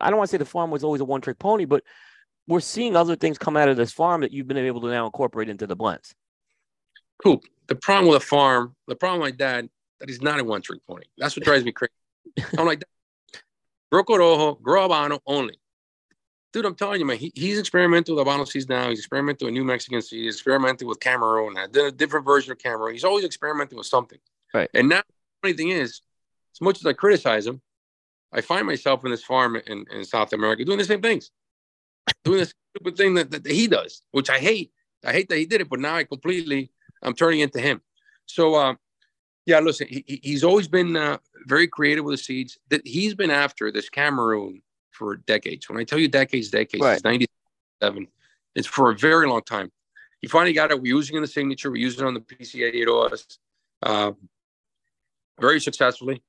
I 0.00 0.10
don't 0.10 0.18
want 0.18 0.28
to 0.28 0.32
say 0.32 0.38
the 0.38 0.44
farm 0.44 0.70
was 0.70 0.84
always 0.84 1.00
a 1.00 1.04
one 1.04 1.20
trick 1.20 1.38
pony, 1.38 1.64
but 1.64 1.84
we're 2.46 2.60
seeing 2.60 2.96
other 2.96 3.16
things 3.16 3.38
come 3.38 3.56
out 3.56 3.68
of 3.68 3.76
this 3.76 3.92
farm 3.92 4.22
that 4.22 4.32
you've 4.32 4.48
been 4.48 4.56
able 4.56 4.80
to 4.80 4.88
now 4.88 5.04
incorporate 5.04 5.48
into 5.48 5.66
the 5.66 5.76
blends. 5.76 6.14
Cool. 7.22 7.42
The 7.66 7.74
problem 7.74 8.08
with 8.08 8.22
a 8.22 8.24
farm, 8.24 8.74
the 8.86 8.96
problem 8.96 9.36
dad, 9.36 9.68
that 10.00 10.08
he's 10.08 10.22
not 10.22 10.40
a 10.40 10.44
one 10.44 10.62
trick 10.62 10.80
pony. 10.86 11.04
That's 11.18 11.36
what 11.36 11.44
drives 11.44 11.64
me 11.64 11.72
crazy. 11.72 11.92
I'm 12.58 12.66
like, 12.66 12.84
grow 13.92 14.04
corojo, 14.04 14.62
grow 14.62 14.88
habano 14.88 15.18
only 15.26 15.58
dude, 16.52 16.64
I'm 16.64 16.74
telling 16.74 17.00
you, 17.00 17.06
man, 17.06 17.18
he, 17.18 17.32
he's 17.34 17.58
experimenting 17.58 18.14
with 18.14 18.26
Habano 18.26 18.46
seeds 18.46 18.68
now. 18.68 18.88
He's 18.88 18.98
experimenting 18.98 19.46
with 19.46 19.54
new 19.54 19.64
Mexican 19.64 20.00
seeds. 20.00 20.10
He's 20.10 20.34
experimenting 20.36 20.88
with 20.88 21.00
Cameroon. 21.00 21.54
Then 21.72 21.86
a 21.86 21.90
different 21.90 22.24
version 22.24 22.52
of 22.52 22.58
Cameroon. 22.58 22.94
He's 22.94 23.04
always 23.04 23.24
experimenting 23.24 23.78
with 23.78 23.86
something. 23.86 24.18
Right. 24.54 24.70
And 24.74 24.88
now, 24.88 24.98
the 24.98 25.48
funny 25.48 25.56
thing 25.56 25.70
is, 25.70 26.00
as 26.54 26.60
much 26.60 26.78
as 26.78 26.86
I 26.86 26.92
criticize 26.92 27.46
him, 27.46 27.60
I 28.32 28.40
find 28.40 28.66
myself 28.66 29.04
in 29.04 29.10
this 29.10 29.24
farm 29.24 29.56
in, 29.56 29.84
in 29.90 30.04
South 30.04 30.32
America 30.32 30.64
doing 30.64 30.78
the 30.78 30.84
same 30.84 31.02
things, 31.02 31.30
doing 32.24 32.38
this 32.38 32.52
stupid 32.74 32.96
thing 32.96 33.14
that, 33.14 33.30
that 33.30 33.46
he 33.46 33.66
does, 33.66 34.02
which 34.10 34.30
I 34.30 34.38
hate. 34.38 34.72
I 35.04 35.12
hate 35.12 35.28
that 35.28 35.38
he 35.38 35.46
did 35.46 35.60
it, 35.60 35.68
but 35.70 35.80
now 35.80 35.94
I 35.94 36.04
completely, 36.04 36.70
I'm 37.02 37.14
turning 37.14 37.40
into 37.40 37.60
him. 37.60 37.80
So, 38.26 38.54
uh, 38.54 38.74
yeah, 39.46 39.60
listen, 39.60 39.86
he, 39.88 40.20
he's 40.22 40.44
always 40.44 40.68
been 40.68 40.96
uh, 40.96 41.18
very 41.46 41.68
creative 41.68 42.04
with 42.04 42.18
the 42.18 42.22
seeds. 42.22 42.58
That 42.68 42.86
he's 42.86 43.14
been 43.14 43.30
after 43.30 43.72
this 43.72 43.88
Cameroon 43.88 44.60
for 44.98 45.16
decades. 45.16 45.68
When 45.68 45.78
I 45.78 45.84
tell 45.84 45.98
you 45.98 46.08
decades, 46.08 46.50
decades, 46.50 46.82
right. 46.82 46.94
it's 46.94 47.04
97. 47.04 48.08
It's 48.54 48.66
for 48.66 48.90
a 48.90 48.96
very 48.96 49.28
long 49.28 49.42
time. 49.42 49.70
He 50.20 50.26
finally 50.26 50.52
got 50.52 50.70
it. 50.70 50.80
We're 50.80 50.96
using 50.96 51.14
it 51.14 51.18
in 51.18 51.22
the 51.22 51.28
signature. 51.28 51.70
We're 51.70 51.76
using 51.76 52.04
it 52.04 52.08
on 52.08 52.14
the 52.14 52.20
PCA 52.20 52.74
8OS 52.86 53.38
uh, 53.84 54.12
very 55.40 55.60
successfully. 55.60 56.22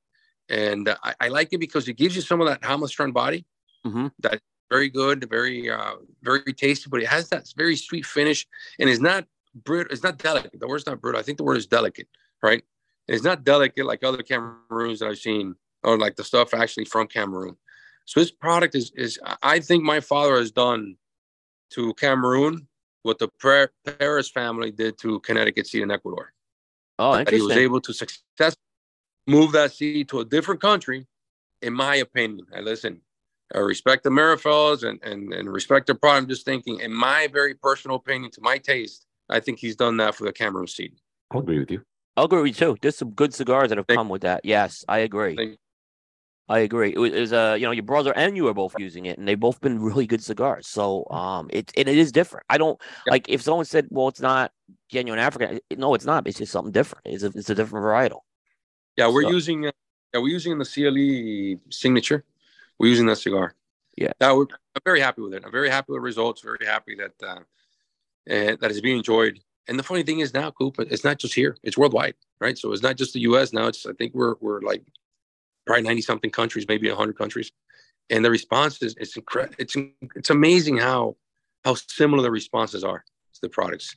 And 0.47 0.88
uh, 0.88 0.95
I, 1.03 1.13
I, 1.21 1.27
like 1.29 1.49
it 1.51 1.60
because 1.60 1.88
it 1.88 1.93
gives 1.93 2.15
you 2.15 2.21
some 2.21 2.41
of 2.41 2.47
that 2.47 2.63
Hamilton 2.63 3.12
body, 3.12 3.45
Mm-hmm. 3.86 4.08
That 4.19 4.41
very 4.69 4.89
good, 4.89 5.29
very 5.29 5.69
uh, 5.69 5.95
very 6.21 6.53
tasty, 6.53 6.89
but 6.89 7.01
it 7.01 7.08
has 7.08 7.29
that 7.29 7.51
very 7.55 7.75
sweet 7.75 8.05
finish, 8.05 8.45
and 8.79 8.89
it's 8.89 8.99
not 8.99 9.25
brittle. 9.63 9.91
It's 9.91 10.03
not 10.03 10.17
delicate. 10.17 10.60
The 10.60 10.67
word's 10.67 10.86
not 10.86 11.01
brittle. 11.01 11.19
I 11.19 11.23
think 11.23 11.38
the 11.38 11.43
word 11.43 11.58
is 11.58 11.67
delicate, 11.67 12.08
right? 12.43 12.62
And 13.08 13.15
it's 13.15 13.23
not 13.23 13.43
delicate 13.43 13.86
like 13.86 14.03
other 14.03 14.21
Cameroons 14.21 14.99
that 14.99 15.10
I've 15.10 15.17
seen, 15.17 15.55
or 15.84 15.97
like 15.97 16.15
the 16.15 16.23
stuff 16.23 16.53
actually 16.53 16.86
from 16.86 17.08
Cameroon. 17.08 17.58
So 18.10 18.19
this 18.19 18.32
product 18.32 18.74
is 18.74 18.91
is 18.95 19.19
I 19.43 19.60
think 19.60 19.84
my 19.84 20.00
father 20.00 20.38
has 20.38 20.50
done 20.50 20.95
to 21.74 21.93
Cameroon 21.93 22.67
what 23.04 23.19
the 23.19 23.30
Paris 23.39 24.30
family 24.32 24.72
did 24.72 24.98
to 25.02 25.19
Connecticut 25.19 25.67
seed 25.67 25.84
in 25.84 25.91
Ecuador. 25.91 26.34
Oh, 26.98 27.19
interesting. 27.19 27.38
He 27.38 27.41
was 27.43 27.58
able 27.58 27.82
to 27.82 27.93
successfully 27.93 28.56
move 29.28 29.52
that 29.52 29.74
seed 29.74 30.10
to 30.10 30.22
a 30.22 30.26
different 30.26 30.60
country, 30.60 31.06
in 31.62 31.72
my 31.72 31.98
opinion. 31.98 32.48
I 32.52 32.62
listen, 32.62 33.02
I 33.54 33.60
respect 33.60 34.04
the 34.06 34.10
Meerapfels 34.10 34.82
and, 34.82 35.00
and, 35.04 35.32
and 35.32 35.48
respect 35.48 35.86
their 35.86 35.93
product. 35.93 36.24
I'm 36.24 36.30
just 36.30 36.45
thinking, 36.45 36.80
in 36.80 36.91
my 36.91 37.28
very 37.32 37.54
personal 37.54 37.98
opinion, 37.98 38.32
to 38.32 38.41
my 38.41 38.58
taste, 38.58 39.06
I 39.30 39.39
think 39.39 39.60
he's 39.60 39.76
done 39.76 39.98
that 39.98 40.15
for 40.15 40.24
the 40.24 40.34
Cameroon 40.34 40.65
seed. 40.65 40.95
I'll 41.30 41.41
agree 41.41 41.60
with 41.60 41.69
you. 41.69 41.84
I'll 42.17 42.26
agree 42.26 42.41
with 42.41 42.60
you 42.60 42.74
too. 42.74 42.78
There's 42.82 42.98
some 42.98 43.12
good 43.12 43.36
cigars 43.36 43.69
that 43.69 43.78
have 43.78 43.86
Thank 43.86 44.00
come 44.00 44.10
with 44.10 44.24
that. 44.24 44.45
Yes, 44.45 44.84
I 44.89 44.98
agree. 45.00 45.60
I 46.50 46.60
agree. 46.60 46.92
It 46.92 46.98
was, 46.98 47.14
it 47.14 47.20
was 47.20 47.34
uh, 47.34 47.56
you 47.60 47.66
know, 47.66 47.72
your 47.72 47.84
brother 47.84 48.12
and 48.16 48.36
you 48.36 48.48
are 48.48 48.56
both 48.56 48.74
using 48.80 49.06
it, 49.06 49.20
and 49.20 49.28
they've 49.28 49.40
both 49.40 49.62
been 49.62 49.80
really 49.80 50.08
good 50.08 50.24
cigars. 50.24 50.68
So, 50.68 51.06
um, 51.12 51.48
it 51.54 51.72
it 51.76 51.88
is 51.88 52.12
different. 52.12 52.48
I 52.50 52.58
don't 52.58 52.82
like 53.06 53.30
if 53.30 53.44
someone 53.44 53.66
said, 53.66 53.88
"Well, 53.92 54.08
it's 54.08 54.20
not 54.20 54.52
genuine 54.90 55.20
African." 55.20 55.60
No, 55.78 55.94
it's 55.94 56.06
not. 56.06 56.28
It's 56.28 56.40
just 56.40 56.52
something 56.52 56.72
different. 56.72 57.06
It's 57.06 57.24
a 57.24 57.28
it's 57.28 57.52
a 57.52 57.56
different 57.56 57.86
varietal. 57.86 58.22
Yeah, 58.98 59.10
we're 59.10 59.24
so. 59.24 59.30
using. 59.30 59.68
Uh, 59.68 59.72
yeah, 60.14 60.22
we're 60.22 60.30
using 60.30 60.58
the 60.58 60.66
CLE 60.66 61.62
signature. 61.72 62.26
We're 62.80 62.90
using 62.90 63.06
that 63.06 63.18
cigar. 63.18 63.54
Yeah, 63.96 64.14
that 64.20 64.36
we're, 64.36 64.48
I'm 64.76 64.82
very 64.84 65.02
happy 65.02 65.22
with 65.22 65.36
it. 65.36 65.44
I'm 65.46 65.52
very 65.52 65.70
happy 65.70 65.92
with 65.92 65.98
the 65.98 66.02
results. 66.02 66.42
Very 66.42 66.66
happy 66.66 66.96
that 66.96 67.14
uh, 67.22 67.42
uh, 68.34 68.56
that 68.60 68.72
is 68.72 68.82
being 68.82 68.98
enjoyed. 68.98 69.40
And 69.68 69.78
the 69.78 69.84
funny 69.84 70.02
thing 70.02 70.22
is 70.22 70.34
now, 70.34 70.50
Coop, 70.50 70.80
it's 70.80 71.04
not 71.04 71.20
just 71.20 71.36
here; 71.36 71.58
it's 71.62 71.78
worldwide, 71.78 72.16
right? 72.42 72.58
So 72.58 72.72
it's 72.72 72.82
not 72.82 72.96
just 72.96 73.14
the 73.14 73.20
U.S. 73.22 73.54
now. 73.54 73.68
It's 73.68 73.86
I 73.86 73.94
think 73.94 74.16
we're 74.16 74.34
we're 74.40 74.62
like 74.62 74.84
probably 75.69 75.84
90 75.84 76.01
something 76.01 76.32
countries, 76.32 76.65
maybe 76.67 76.89
100 76.89 77.15
countries. 77.15 77.51
And 78.10 78.25
the 78.25 78.32
response 78.32 78.82
is 78.82 78.95
it's 78.97 79.15
incredible. 79.15 79.55
It's, 79.60 79.75
it's 80.15 80.32
amazing 80.32 80.77
how, 80.77 81.15
how 81.63 81.75
similar 81.75 82.23
the 82.23 82.32
responses 82.32 82.84
are 82.84 83.05
to 83.34 83.39
the 83.43 83.49
products. 83.49 83.95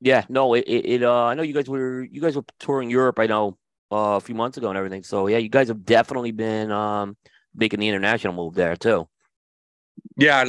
Yeah, 0.00 0.24
no, 0.30 0.54
it, 0.54 0.64
it, 0.66 1.02
uh, 1.02 1.24
I 1.26 1.34
know 1.34 1.42
you 1.42 1.52
guys 1.52 1.68
were, 1.68 2.02
you 2.02 2.22
guys 2.22 2.34
were 2.34 2.46
touring 2.58 2.88
Europe, 2.88 3.18
I 3.18 3.26
know, 3.26 3.58
uh, 3.92 4.16
a 4.16 4.20
few 4.20 4.34
months 4.34 4.56
ago 4.56 4.70
and 4.70 4.78
everything. 4.78 5.02
So 5.02 5.26
yeah, 5.26 5.36
you 5.36 5.50
guys 5.50 5.68
have 5.68 5.84
definitely 5.84 6.32
been, 6.32 6.70
um, 6.72 7.18
making 7.54 7.80
the 7.80 7.88
international 7.88 8.32
move 8.32 8.54
there 8.54 8.76
too. 8.76 9.06
Yeah. 10.16 10.44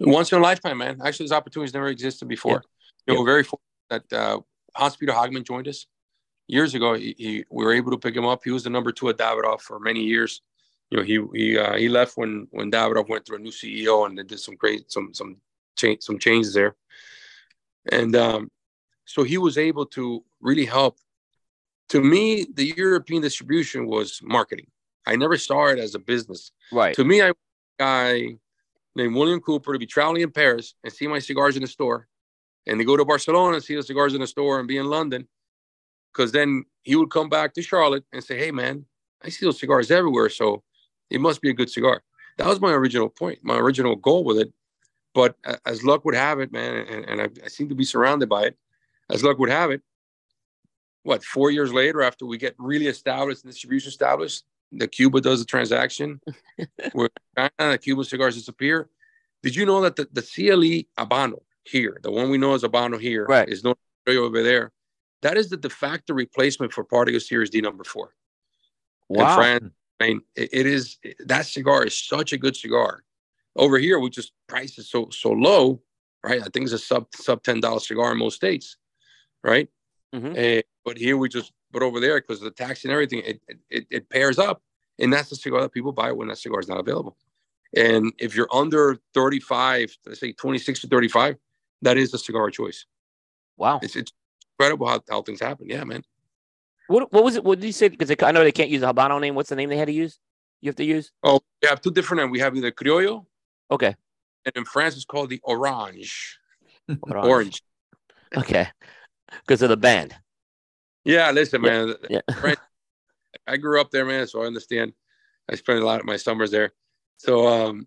Once 0.00 0.32
in 0.32 0.38
a 0.38 0.40
lifetime, 0.42 0.78
man. 0.78 1.00
Actually, 1.04 1.24
this 1.24 1.32
opportunities 1.32 1.74
never 1.74 1.88
existed 1.88 2.28
before. 2.28 2.62
Yeah. 3.06 3.12
You 3.12 3.14
know, 3.14 3.20
we're 3.20 3.26
very 3.26 3.44
fortunate 3.44 4.08
that, 4.08 4.12
uh, 4.12 4.40
Hans 4.74 4.96
Peter 4.96 5.12
Hagman 5.12 5.44
joined 5.44 5.68
us 5.68 5.86
years 6.52 6.74
ago, 6.74 6.92
he, 6.92 7.14
he, 7.18 7.44
we 7.50 7.64
were 7.64 7.72
able 7.72 7.90
to 7.90 7.98
pick 7.98 8.14
him 8.14 8.26
up. 8.26 8.42
He 8.44 8.50
was 8.50 8.64
the 8.64 8.70
number 8.70 8.92
two 8.92 9.08
at 9.08 9.16
Davidoff 9.16 9.62
for 9.62 9.80
many 9.80 10.02
years. 10.02 10.42
You 10.90 10.98
know, 10.98 11.04
he 11.04 11.18
he 11.34 11.58
uh, 11.58 11.76
he 11.76 11.88
left 11.88 12.18
when 12.18 12.46
when 12.50 12.70
Davidoff 12.70 13.08
went 13.08 13.24
through 13.24 13.38
a 13.38 13.40
new 13.40 13.50
CEO 13.50 14.06
and 14.06 14.16
they 14.16 14.22
did 14.22 14.38
some 14.38 14.56
great 14.56 14.92
some 14.92 15.14
some 15.14 15.38
change 15.76 16.02
some 16.02 16.18
changes 16.18 16.52
there. 16.52 16.76
And 17.90 18.14
um, 18.14 18.50
so 19.06 19.22
he 19.22 19.38
was 19.38 19.56
able 19.56 19.86
to 19.86 20.22
really 20.40 20.66
help. 20.66 20.98
To 21.88 22.00
me, 22.00 22.46
the 22.54 22.74
European 22.76 23.22
distribution 23.22 23.86
was 23.86 24.20
marketing. 24.22 24.66
I 25.06 25.16
never 25.16 25.36
saw 25.38 25.68
it 25.68 25.78
as 25.78 25.94
a 25.94 25.98
business. 25.98 26.52
Right. 26.70 26.94
To 26.94 27.04
me, 27.04 27.22
I 27.22 27.32
guy 27.78 28.36
named 28.94 29.14
William 29.14 29.40
Cooper 29.40 29.72
to 29.72 29.78
be 29.78 29.86
traveling 29.86 30.22
in 30.22 30.30
Paris 30.30 30.74
and 30.84 30.92
see 30.92 31.06
my 31.06 31.18
cigars 31.18 31.56
in 31.56 31.62
the 31.62 31.68
store, 31.68 32.06
and 32.66 32.78
to 32.78 32.84
go 32.84 32.98
to 32.98 33.04
Barcelona 33.06 33.54
and 33.54 33.64
see 33.64 33.74
the 33.74 33.82
cigars 33.82 34.12
in 34.14 34.20
the 34.20 34.26
store 34.26 34.58
and 34.58 34.68
be 34.68 34.76
in 34.76 34.90
London 34.90 35.26
because 36.12 36.32
then 36.32 36.64
he 36.82 36.96
would 36.96 37.10
come 37.10 37.28
back 37.28 37.54
to 37.54 37.62
Charlotte 37.62 38.04
and 38.12 38.22
say, 38.22 38.38
"Hey, 38.38 38.50
man, 38.50 38.86
I 39.22 39.28
see 39.28 39.46
those 39.46 39.60
cigars 39.60 39.90
everywhere, 39.90 40.28
so 40.28 40.62
it 41.10 41.20
must 41.20 41.40
be 41.40 41.50
a 41.50 41.54
good 41.54 41.70
cigar." 41.70 42.02
That 42.38 42.46
was 42.46 42.60
my 42.60 42.72
original 42.72 43.08
point, 43.08 43.40
my 43.42 43.56
original 43.56 43.96
goal 43.96 44.24
with 44.24 44.38
it. 44.38 44.52
But 45.14 45.36
as 45.66 45.84
luck 45.84 46.04
would 46.04 46.14
have 46.14 46.40
it, 46.40 46.52
man, 46.52 46.86
and, 46.86 47.04
and 47.04 47.20
I, 47.20 47.28
I 47.44 47.48
seem 47.48 47.68
to 47.68 47.74
be 47.74 47.84
surrounded 47.84 48.28
by 48.28 48.44
it. 48.44 48.56
As 49.10 49.22
luck 49.22 49.38
would 49.38 49.50
have 49.50 49.70
it, 49.70 49.82
what 51.02 51.24
four 51.24 51.50
years 51.50 51.72
later, 51.72 52.02
after 52.02 52.24
we 52.24 52.38
get 52.38 52.54
really 52.58 52.86
established 52.86 53.44
and 53.44 53.52
distribution 53.52 53.88
established, 53.88 54.44
the 54.70 54.88
Cuba 54.88 55.20
does 55.20 55.40
the 55.40 55.44
transaction 55.44 56.20
where 56.92 57.10
China, 57.36 57.78
Cuban 57.78 58.04
cigars 58.04 58.36
disappear. 58.36 58.88
Did 59.42 59.56
you 59.56 59.66
know 59.66 59.82
that 59.82 59.96
the, 59.96 60.08
the 60.12 60.22
CLE 60.22 60.88
Habano 61.04 61.40
here, 61.64 61.98
the 62.02 62.10
one 62.10 62.30
we 62.30 62.38
know 62.38 62.54
as 62.54 62.62
Habano 62.62 62.98
here, 63.00 63.26
right. 63.26 63.48
is 63.48 63.64
no 63.64 63.74
over 64.08 64.42
there? 64.42 64.72
That 65.22 65.36
is 65.36 65.48
the 65.48 65.56
de 65.56 65.70
facto 65.70 66.14
replacement 66.14 66.72
for 66.72 66.84
Partagas 66.84 67.22
Series 67.22 67.50
D 67.50 67.60
number 67.60 67.84
four. 67.84 68.14
Wow. 69.08 69.36
France, 69.36 69.70
I 70.00 70.08
mean, 70.08 70.20
it, 70.36 70.50
it 70.52 70.66
is 70.66 70.98
that 71.26 71.46
cigar 71.46 71.84
is 71.84 71.96
such 71.96 72.32
a 72.32 72.38
good 72.38 72.56
cigar. 72.56 73.04
Over 73.56 73.78
here, 73.78 73.98
we 73.98 74.10
just 74.10 74.32
price 74.48 74.78
is 74.78 74.90
so 74.90 75.08
so 75.10 75.30
low, 75.30 75.82
right? 76.24 76.40
I 76.40 76.46
think 76.52 76.64
it's 76.64 76.72
a 76.72 76.78
sub 76.78 77.06
sub 77.14 77.42
ten 77.42 77.60
dollar 77.60 77.80
cigar 77.80 78.12
in 78.12 78.18
most 78.18 78.36
states, 78.36 78.76
right? 79.44 79.68
Mm-hmm. 80.14 80.58
Uh, 80.58 80.62
but 80.84 80.98
here 80.98 81.16
we 81.16 81.28
just 81.28 81.52
but 81.70 81.82
over 81.82 82.00
there 82.00 82.20
because 82.20 82.38
of 82.38 82.44
the 82.44 82.50
tax 82.50 82.84
and 82.84 82.92
everything, 82.92 83.22
it, 83.24 83.40
it 83.70 83.86
it 83.90 84.10
pairs 84.10 84.38
up, 84.38 84.62
and 84.98 85.12
that's 85.12 85.30
the 85.30 85.36
cigar 85.36 85.60
that 85.60 85.72
people 85.72 85.92
buy 85.92 86.10
when 86.12 86.28
that 86.28 86.38
cigar 86.38 86.60
is 86.60 86.68
not 86.68 86.80
available. 86.80 87.16
And 87.74 88.12
if 88.18 88.34
you're 88.34 88.48
under 88.52 88.98
35, 89.14 89.96
let's 90.06 90.20
say 90.20 90.32
26 90.32 90.80
to 90.80 90.88
35, 90.88 91.36
that 91.82 91.96
is 91.96 92.10
the 92.10 92.18
cigar 92.18 92.50
choice. 92.50 92.84
Wow. 93.56 93.80
It's, 93.82 93.96
it's 93.96 94.12
incredible 94.62 94.86
how, 94.86 95.00
how 95.08 95.22
things 95.22 95.40
happen. 95.40 95.68
Yeah, 95.68 95.84
man. 95.84 96.02
What 96.86 97.12
what 97.12 97.24
was 97.24 97.36
it? 97.36 97.44
What 97.44 97.60
did 97.60 97.66
you 97.66 97.72
say? 97.72 97.88
Because 97.88 98.14
I 98.22 98.32
know 98.32 98.44
they 98.44 98.52
can't 98.52 98.70
use 98.70 98.80
the 98.80 98.92
Habano 98.92 99.20
name. 99.20 99.34
What's 99.34 99.48
the 99.48 99.56
name 99.56 99.68
they 99.68 99.76
had 99.76 99.86
to 99.86 99.92
use? 99.92 100.18
You 100.60 100.68
have 100.68 100.76
to 100.76 100.84
use? 100.84 101.10
Oh, 101.22 101.40
we 101.60 101.68
have 101.68 101.80
two 101.80 101.90
different 101.90 102.22
names. 102.22 102.32
We 102.32 102.40
have 102.40 102.54
the 102.54 102.72
Criollo. 102.72 103.26
Okay. 103.70 103.94
And 104.44 104.56
in 104.56 104.64
France, 104.64 104.96
it's 104.96 105.04
called 105.04 105.30
the 105.30 105.40
Orange. 105.42 106.38
Orange. 107.02 107.26
Orange. 107.26 107.62
Okay. 108.36 108.68
Because 109.40 109.62
of 109.62 109.68
the 109.68 109.76
band. 109.76 110.14
Yeah, 111.04 111.30
listen, 111.30 111.62
man. 111.62 111.94
Yeah. 112.08 112.20
France, 112.40 112.60
I 113.46 113.56
grew 113.56 113.80
up 113.80 113.90
there, 113.90 114.04
man, 114.04 114.26
so 114.26 114.42
I 114.42 114.46
understand. 114.46 114.92
I 115.50 115.56
spent 115.56 115.80
a 115.80 115.84
lot 115.84 116.00
of 116.00 116.06
my 116.06 116.16
summers 116.16 116.50
there. 116.50 116.72
So, 117.16 117.46
um, 117.48 117.86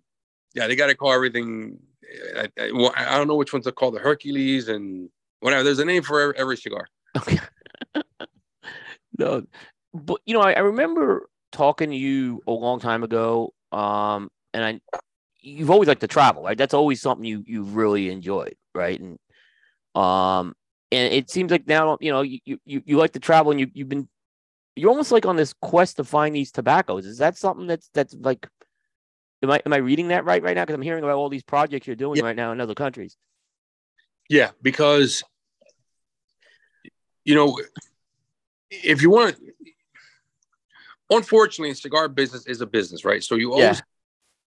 yeah, 0.53 0.67
they 0.67 0.75
got 0.75 0.87
to 0.87 0.95
call 0.95 1.13
everything. 1.13 1.79
I, 2.35 2.49
I, 2.59 2.69
I, 2.95 3.17
don't 3.17 3.27
know 3.27 3.35
which 3.35 3.53
ones 3.53 3.67
are 3.67 3.71
called 3.71 3.95
the 3.95 3.99
Hercules 3.99 4.69
and 4.69 5.09
whatever. 5.45 5.63
There's 5.63 5.79
a 5.79 5.85
name 5.85 6.01
for 6.01 6.19
every, 6.19 6.37
every 6.37 6.57
cigar. 6.57 6.87
Okay. 7.15 7.39
no, 9.19 9.45
but 9.93 10.19
you 10.25 10.33
know, 10.33 10.41
I, 10.41 10.53
I, 10.53 10.59
remember 10.59 11.29
talking 11.51 11.91
to 11.91 11.95
you 11.95 12.41
a 12.47 12.51
long 12.51 12.79
time 12.79 13.03
ago, 13.03 13.53
um, 13.71 14.29
and 14.55 14.65
I, 14.65 14.97
you've 15.39 15.69
always 15.69 15.87
liked 15.87 16.01
to 16.01 16.07
travel, 16.07 16.43
right? 16.43 16.57
That's 16.57 16.73
always 16.73 16.99
something 16.99 17.23
you 17.23 17.43
you 17.45 17.61
really 17.63 18.09
enjoyed, 18.09 18.55
right? 18.73 18.99
And 18.99 19.19
um, 19.93 20.55
and 20.91 21.13
it 21.13 21.29
seems 21.29 21.51
like 21.51 21.67
now, 21.67 21.97
you 22.01 22.11
know, 22.11 22.23
you 22.23 22.39
you 22.43 22.81
you 22.83 22.97
like 22.97 23.13
to 23.13 23.19
travel, 23.19 23.51
and 23.51 23.59
you 23.59 23.67
you've 23.73 23.89
been 23.89 24.09
you're 24.75 24.89
almost 24.89 25.11
like 25.11 25.27
on 25.27 25.35
this 25.35 25.53
quest 25.61 25.97
to 25.97 26.03
find 26.03 26.35
these 26.35 26.51
tobaccos. 26.51 27.05
Is 27.05 27.19
that 27.19 27.37
something 27.37 27.67
that's 27.67 27.89
that's 27.93 28.15
like 28.15 28.47
am 29.43 29.51
I 29.51 29.61
am 29.63 29.73
I 29.73 29.77
reading 29.77 30.07
that 30.07 30.25
right 30.25 30.41
right 30.41 30.55
now? 30.55 30.63
Because 30.63 30.73
I'm 30.73 30.81
hearing 30.81 31.03
about 31.03 31.17
all 31.17 31.29
these 31.29 31.43
projects 31.43 31.85
you're 31.85 31.95
doing 31.95 32.17
yeah. 32.17 32.23
right 32.23 32.35
now 32.35 32.51
in 32.51 32.59
other 32.59 32.73
countries. 32.73 33.15
Yeah, 34.27 34.51
because 34.61 35.23
you 37.25 37.35
know, 37.35 37.59
if 38.69 39.01
you 39.01 39.09
want, 39.09 39.35
unfortunately, 41.09 41.73
cigar 41.73 42.07
business 42.07 42.45
is 42.45 42.61
a 42.61 42.65
business, 42.65 43.03
right? 43.03 43.23
So 43.23 43.35
you 43.35 43.51
always 43.51 43.81
yeah. 43.81 43.81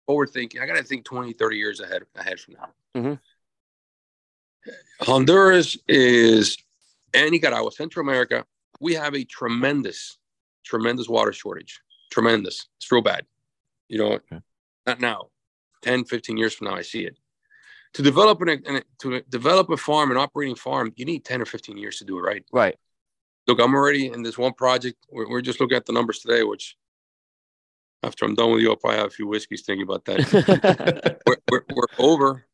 overthinking. 0.10 0.60
I 0.60 0.66
got 0.66 0.78
to 0.78 0.84
think 0.84 1.06
20, 1.06 1.34
30 1.34 1.58
years 1.58 1.80
ahead 1.80 2.04
ahead 2.16 2.40
from 2.40 2.56
now. 2.56 2.70
Mm-hmm. 2.96 3.14
Honduras 5.02 5.78
is 5.88 6.58
and 7.14 7.32
Nicaragua, 7.32 7.72
Central 7.72 8.06
America. 8.06 8.46
We 8.80 8.96
have 8.96 9.14
a 9.16 9.24
tremendous, 9.24 10.18
tremendous 10.66 11.08
water 11.08 11.32
shortage. 11.32 11.80
Tremendous. 12.12 12.68
It's 12.78 12.92
real 12.92 13.02
bad. 13.02 13.26
You 13.88 14.00
know, 14.00 14.12
okay. 14.14 14.40
not 14.88 15.00
now. 15.00 15.28
10, 15.84 16.06
15 16.06 16.38
years 16.38 16.54
from 16.54 16.68
now, 16.68 16.76
I 16.76 16.82
see 16.82 17.06
it 17.06 17.18
to 17.94 18.02
develop 18.02 18.42
an, 18.42 18.82
to 19.00 19.22
develop 19.30 19.70
a 19.70 19.78
farm, 19.78 20.12
an 20.12 20.18
operating 20.18 20.56
farm, 20.56 20.92
you 20.96 21.06
need 21.06 21.24
10 21.24 21.42
or 21.42 21.46
15 21.46 21.78
years 21.78 21.98
to 21.98 22.06
do 22.06 22.18
it 22.18 22.22
right. 22.22 22.44
Right. 22.52 22.76
Look, 23.48 23.60
I'm 23.60 23.74
already 23.76 24.08
in 24.08 24.24
this 24.24 24.38
one 24.38 24.54
project. 24.54 24.98
We're, 25.12 25.30
we're 25.30 25.42
just 25.42 25.60
looking 25.60 25.78
at 25.78 25.86
the 25.86 25.94
numbers 25.94 26.20
today, 26.20 26.44
which 26.44 26.76
after 28.02 28.26
I'm 28.26 28.36
done 28.36 28.52
with 28.52 28.62
you, 28.62 28.70
I'll 28.70 28.76
probably 28.76 29.00
have 29.00 29.08
a 29.08 29.12
few 29.12 29.28
whiskeys 29.28 29.62
thinking 29.62 29.84
about 29.84 30.06
that. 30.06 31.20
we're, 31.28 31.38
we're, 31.50 31.64
we're, 31.74 32.06
over 32.06 32.46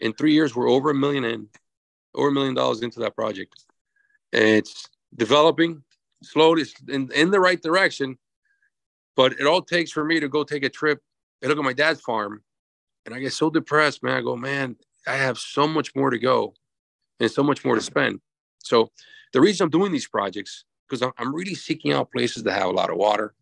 in 0.00 0.12
three 0.12 0.32
years, 0.32 0.54
we're 0.54 0.68
over 0.68 0.90
a 0.90 0.94
million 0.94 1.24
in, 1.24 1.48
over 2.14 2.28
a 2.28 2.32
million 2.32 2.54
dollars 2.54 2.82
into 2.82 3.00
that 3.00 3.14
project. 3.14 3.64
And 4.32 4.44
it's 4.44 4.88
developing 5.14 5.82
slowly 6.22 6.64
in, 6.88 7.10
in 7.12 7.30
the 7.30 7.40
right 7.40 7.60
direction. 7.60 8.18
But 9.16 9.32
it 9.32 9.46
all 9.46 9.62
takes 9.62 9.92
for 9.92 10.04
me 10.04 10.20
to 10.20 10.28
go 10.28 10.42
take 10.42 10.64
a 10.64 10.68
trip 10.68 11.00
and 11.40 11.48
look 11.48 11.58
at 11.58 11.64
my 11.64 11.72
dad's 11.72 12.00
farm, 12.00 12.42
and 13.06 13.14
I 13.14 13.20
get 13.20 13.32
so 13.32 13.50
depressed, 13.50 14.02
man. 14.02 14.16
I 14.16 14.20
go, 14.20 14.36
man, 14.36 14.76
I 15.06 15.14
have 15.14 15.38
so 15.38 15.66
much 15.66 15.94
more 15.94 16.10
to 16.10 16.18
go, 16.18 16.54
and 17.20 17.30
so 17.30 17.42
much 17.42 17.64
more 17.64 17.74
to 17.74 17.80
spend. 17.80 18.20
So 18.58 18.90
the 19.32 19.40
reason 19.40 19.64
I'm 19.64 19.70
doing 19.70 19.92
these 19.92 20.08
projects 20.08 20.64
because 20.88 21.12
I'm 21.18 21.34
really 21.34 21.54
seeking 21.54 21.92
out 21.92 22.10
places 22.10 22.42
that 22.44 22.52
have 22.52 22.68
a 22.68 22.72
lot 22.72 22.90
of 22.90 22.96
water, 22.96 23.34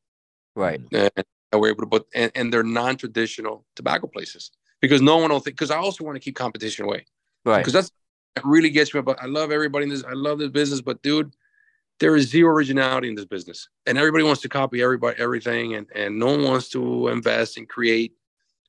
right? 0.54 0.80
And 0.92 1.60
we're 1.60 1.70
able 1.70 1.82
to 1.82 1.86
put, 1.86 2.06
and, 2.14 2.32
and 2.34 2.52
they're 2.52 2.62
non-traditional 2.62 3.64
tobacco 3.76 4.06
places 4.06 4.50
because 4.80 5.02
no 5.02 5.18
one 5.18 5.30
will 5.30 5.40
think. 5.40 5.56
Because 5.56 5.70
I 5.70 5.76
also 5.76 6.04
want 6.04 6.16
to 6.16 6.20
keep 6.20 6.34
competition 6.34 6.84
away, 6.84 7.06
right? 7.44 7.58
Because 7.58 7.72
that's 7.72 7.90
that 8.34 8.44
really 8.44 8.70
gets 8.70 8.94
me. 8.94 9.00
But 9.02 9.22
I 9.22 9.26
love 9.26 9.50
everybody 9.50 9.84
in 9.84 9.90
this. 9.90 10.04
I 10.04 10.12
love 10.12 10.38
this 10.38 10.50
business, 10.50 10.80
but 10.80 11.02
dude, 11.02 11.34
there 12.00 12.16
is 12.16 12.28
zero 12.28 12.54
originality 12.54 13.08
in 13.08 13.14
this 13.14 13.26
business, 13.26 13.68
and 13.86 13.98
everybody 13.98 14.24
wants 14.24 14.42
to 14.42 14.48
copy 14.48 14.82
everybody 14.82 15.20
everything, 15.20 15.74
and 15.74 15.86
and 15.94 16.18
no 16.18 16.26
one 16.26 16.44
wants 16.44 16.68
to 16.70 17.08
invest 17.08 17.58
and 17.58 17.68
create, 17.68 18.14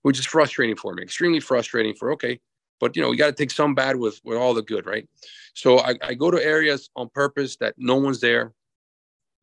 which 0.04 0.20
is 0.20 0.26
frustrating 0.26 0.76
for 0.76 0.94
me. 0.94 1.04
Extremely 1.04 1.40
frustrating 1.40 1.96
for 1.96 2.12
okay, 2.14 2.40
but 2.80 2.96
you 2.96 3.02
know 3.02 3.12
you 3.12 3.18
got 3.18 3.28
to 3.28 3.34
take 3.34 3.52
some 3.52 3.74
bad 3.76 3.96
with 3.96 4.22
with 4.24 4.38
all 4.38 4.54
the 4.54 4.62
good, 4.62 4.86
right? 4.86 5.10
So 5.54 5.80
I, 5.80 5.96
I 6.02 6.14
go 6.14 6.32
to 6.32 6.44
areas 6.44 6.90
on 6.96 7.10
purpose 7.10 7.58
that 7.58 7.74
no 7.78 7.96
one's 7.96 8.20
there, 8.20 8.54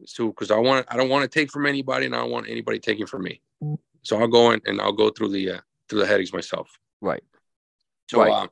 so 0.07 0.29
because 0.29 0.51
I 0.51 0.59
want 0.59 0.87
I 0.89 0.97
don't 0.97 1.09
want 1.09 1.31
to 1.31 1.39
take 1.39 1.51
from 1.51 1.67
anybody, 1.67 2.07
and 2.07 2.15
I 2.15 2.21
don't 2.21 2.31
want 2.31 2.49
anybody 2.49 2.79
taking 2.79 3.07
from 3.07 3.25
me. 3.25 3.43
So 4.03 4.19
I'll 4.19 4.29
go 4.29 4.53
in 4.53 4.61
and 4.65 4.81
I'll 4.81 4.93
go 4.93 5.11
through 5.11 5.31
the 5.31 5.51
uh, 5.51 5.61
through 5.89 6.01
the 6.01 6.07
headings 6.07 6.33
myself. 6.33 6.71
Right. 7.01 7.23
So 8.09 8.21
right. 8.21 8.33
Uh, 8.33 8.49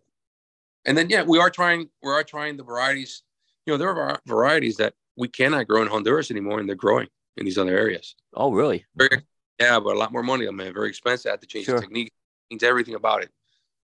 and 0.84 0.96
then 0.96 1.10
yeah, 1.10 1.22
we 1.22 1.38
are 1.38 1.50
trying 1.50 1.88
we 2.02 2.10
are 2.10 2.24
trying 2.24 2.56
the 2.56 2.64
varieties. 2.64 3.22
You 3.66 3.74
know, 3.74 3.78
there 3.78 3.94
are 3.94 4.20
varieties 4.26 4.76
that 4.76 4.94
we 5.16 5.28
cannot 5.28 5.68
grow 5.68 5.82
in 5.82 5.88
Honduras 5.88 6.30
anymore, 6.30 6.60
and 6.60 6.68
they're 6.68 6.76
growing 6.76 7.08
in 7.36 7.44
these 7.44 7.58
other 7.58 7.76
areas. 7.76 8.14
Oh, 8.34 8.52
really? 8.52 8.86
Very, 8.96 9.22
yeah, 9.60 9.80
but 9.80 9.96
a 9.96 9.98
lot 9.98 10.12
more 10.12 10.22
money, 10.22 10.50
man. 10.50 10.72
Very 10.72 10.88
expensive. 10.88 11.30
I 11.30 11.32
had 11.32 11.40
to 11.40 11.46
change 11.46 11.66
sure. 11.66 11.76
the 11.76 11.82
technique, 11.82 12.12
change 12.50 12.62
everything 12.62 12.94
about 12.94 13.22
it, 13.22 13.30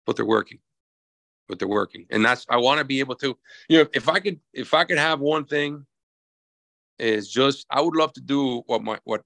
but 0.07 0.17
they're 0.17 0.27
working. 0.27 0.59
But 1.49 1.59
they're 1.59 1.69
working, 1.69 2.07
and 2.11 2.25
that's 2.25 2.47
I 2.49 2.59
want 2.59 2.79
to 2.79 2.85
be 2.85 3.01
able 3.01 3.17
to. 3.17 3.37
You 3.69 3.79
know, 3.79 3.89
if 3.93 4.09
I 4.09 4.21
could, 4.21 4.39
if 4.53 4.73
I 4.73 4.85
could 4.85 4.99
have 4.99 5.19
one 5.19 5.45
thing, 5.45 5.85
is 6.99 7.29
just 7.29 7.67
I 7.71 7.81
would 7.81 7.97
love 7.97 8.13
to 8.13 8.21
do 8.21 8.63
what 8.67 8.83
my 8.83 8.99
what 9.05 9.23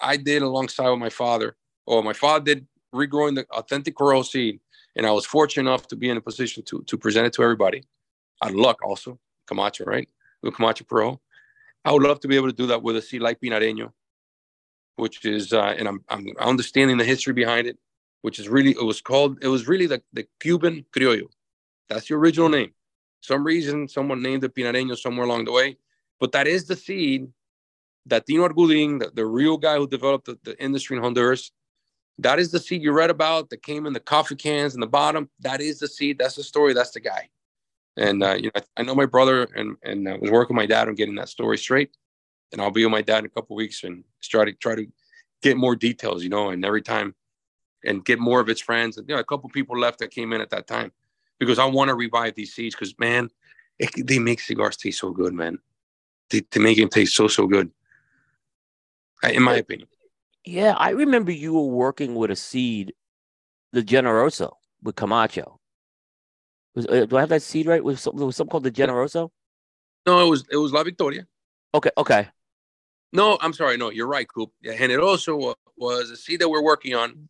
I 0.00 0.16
did 0.16 0.42
alongside 0.42 0.90
with 0.90 0.98
my 0.98 1.10
father, 1.10 1.56
or 1.86 2.02
my 2.02 2.12
father 2.12 2.44
did 2.44 2.66
regrowing 2.94 3.36
the 3.36 3.46
authentic 3.52 3.94
Corojo 3.94 4.24
seed, 4.24 4.60
and 4.96 5.06
I 5.06 5.12
was 5.12 5.26
fortunate 5.26 5.70
enough 5.70 5.86
to 5.88 5.96
be 5.96 6.08
in 6.08 6.16
a 6.16 6.20
position 6.20 6.64
to 6.64 6.82
to 6.82 6.98
present 6.98 7.26
it 7.26 7.32
to 7.34 7.42
everybody. 7.42 7.84
Out 8.42 8.50
of 8.50 8.56
luck, 8.56 8.78
also 8.82 9.18
Camacho, 9.46 9.84
right? 9.84 10.08
With 10.42 10.54
Camacho 10.54 10.84
Pro, 10.84 11.20
I 11.84 11.92
would 11.92 12.02
love 12.02 12.20
to 12.20 12.28
be 12.28 12.36
able 12.36 12.48
to 12.48 12.56
do 12.56 12.66
that 12.68 12.82
with 12.82 12.96
a 12.96 13.02
seed 13.02 13.20
like 13.20 13.40
Pinareño, 13.40 13.92
which 14.96 15.24
is, 15.24 15.52
uh, 15.52 15.74
and 15.78 15.88
I'm, 15.88 16.04
I'm 16.08 16.26
understanding 16.38 16.98
the 16.98 17.04
history 17.04 17.32
behind 17.32 17.66
it, 17.66 17.78
which 18.22 18.38
is 18.38 18.48
really, 18.48 18.72
it 18.72 18.84
was 18.84 19.00
called, 19.00 19.38
it 19.42 19.48
was 19.48 19.66
really 19.68 19.86
the, 19.86 20.02
the 20.12 20.26
Cuban 20.40 20.84
Criollo. 20.94 21.28
That's 21.88 22.08
the 22.08 22.14
original 22.14 22.48
name. 22.48 22.72
Some 23.20 23.44
reason 23.44 23.88
someone 23.88 24.22
named 24.22 24.44
it 24.44 24.54
Pinareño 24.54 24.96
somewhere 24.96 25.26
along 25.26 25.44
the 25.44 25.52
way, 25.52 25.76
but 26.18 26.32
that 26.32 26.46
is 26.46 26.66
the 26.66 26.76
seed 26.76 27.28
that 28.06 28.26
Tino 28.26 28.48
Argudin, 28.48 28.98
the, 28.98 29.10
the 29.14 29.26
real 29.26 29.56
guy 29.56 29.76
who 29.76 29.86
developed 29.86 30.26
the, 30.26 30.38
the 30.42 30.62
industry 30.62 30.96
in 30.96 31.02
Honduras, 31.02 31.52
that 32.18 32.38
is 32.38 32.50
the 32.50 32.60
seed 32.60 32.82
you 32.82 32.92
read 32.92 33.10
about 33.10 33.50
that 33.50 33.62
came 33.62 33.86
in 33.86 33.92
the 33.92 34.00
coffee 34.00 34.36
cans 34.36 34.74
in 34.74 34.80
the 34.80 34.86
bottom. 34.86 35.30
That 35.40 35.60
is 35.60 35.78
the 35.78 35.88
seed. 35.88 36.18
That's 36.18 36.36
the 36.36 36.42
story. 36.42 36.74
That's 36.74 36.90
the 36.90 37.00
guy. 37.00 37.30
And 37.96 38.22
uh, 38.22 38.34
you 38.34 38.44
know, 38.44 38.50
I, 38.56 38.62
I, 38.76 38.82
know 38.82 38.94
my 38.94 39.06
brother 39.06 39.48
and 39.56 39.76
and 39.82 40.06
uh, 40.06 40.16
was 40.20 40.30
working 40.30 40.54
with 40.54 40.62
my 40.62 40.66
dad 40.66 40.88
on 40.88 40.94
getting 40.94 41.16
that 41.16 41.28
story 41.28 41.58
straight. 41.58 41.90
And 42.52 42.60
I'll 42.60 42.70
be 42.70 42.84
with 42.84 42.92
my 42.92 43.02
dad 43.02 43.20
in 43.20 43.26
a 43.26 43.30
couple 43.30 43.56
weeks 43.56 43.84
and 43.84 44.04
try 44.22 44.44
to 44.44 44.52
try 44.52 44.74
to 44.74 44.86
get 45.42 45.56
more 45.56 45.76
details, 45.76 46.22
you 46.22 46.30
know. 46.30 46.50
And 46.50 46.64
every 46.64 46.82
time, 46.82 47.14
and 47.84 48.04
get 48.04 48.18
more 48.18 48.40
of 48.40 48.48
its 48.48 48.60
friends. 48.60 48.98
And 48.98 49.08
you 49.08 49.14
know, 49.14 49.20
a 49.20 49.24
couple 49.24 49.48
people 49.50 49.78
left 49.78 49.98
that 50.00 50.10
came 50.10 50.32
in 50.32 50.40
at 50.40 50.50
that 50.50 50.66
time 50.66 50.92
because 51.38 51.58
I 51.58 51.64
want 51.64 51.88
to 51.88 51.94
revive 51.94 52.34
these 52.34 52.52
seeds 52.52 52.74
because 52.74 52.94
man, 52.98 53.30
it, 53.78 53.90
they 54.06 54.18
make 54.18 54.40
cigars 54.40 54.76
taste 54.76 55.00
so 55.00 55.10
good, 55.10 55.32
man. 55.32 55.58
They, 56.30 56.42
they 56.50 56.60
make 56.60 56.78
them 56.78 56.88
taste 56.88 57.14
so 57.14 57.28
so 57.28 57.46
good. 57.46 57.70
In 59.22 59.42
my 59.42 59.56
opinion. 59.56 59.88
Yeah, 60.44 60.74
I 60.78 60.90
remember 60.90 61.30
you 61.30 61.52
were 61.52 61.66
working 61.66 62.14
with 62.14 62.30
a 62.30 62.36
seed, 62.36 62.94
the 63.72 63.82
Generoso 63.82 64.54
with 64.82 64.96
Camacho. 64.96 65.60
Was, 66.74 66.86
uh, 66.86 67.04
do 67.04 67.16
I 67.16 67.20
have 67.20 67.28
that 67.28 67.42
seed 67.42 67.66
right? 67.66 67.84
Was 67.84 68.00
something, 68.00 68.24
was 68.24 68.36
something 68.36 68.50
called 68.50 68.64
the 68.64 68.70
Generoso? 68.70 69.30
No, 70.06 70.26
it 70.26 70.30
was 70.30 70.44
it 70.50 70.56
was 70.56 70.72
La 70.72 70.82
Victoria. 70.82 71.26
Okay, 71.74 71.90
okay. 71.98 72.28
No, 73.12 73.38
I'm 73.40 73.52
sorry. 73.52 73.76
No, 73.76 73.90
you're 73.90 74.06
right, 74.06 74.26
Coop. 74.28 74.50
And 74.64 74.92
it 74.92 75.00
also 75.00 75.54
was 75.76 76.10
a 76.10 76.16
seed 76.16 76.40
that 76.40 76.48
we're 76.48 76.62
working 76.62 76.94
on. 76.94 77.28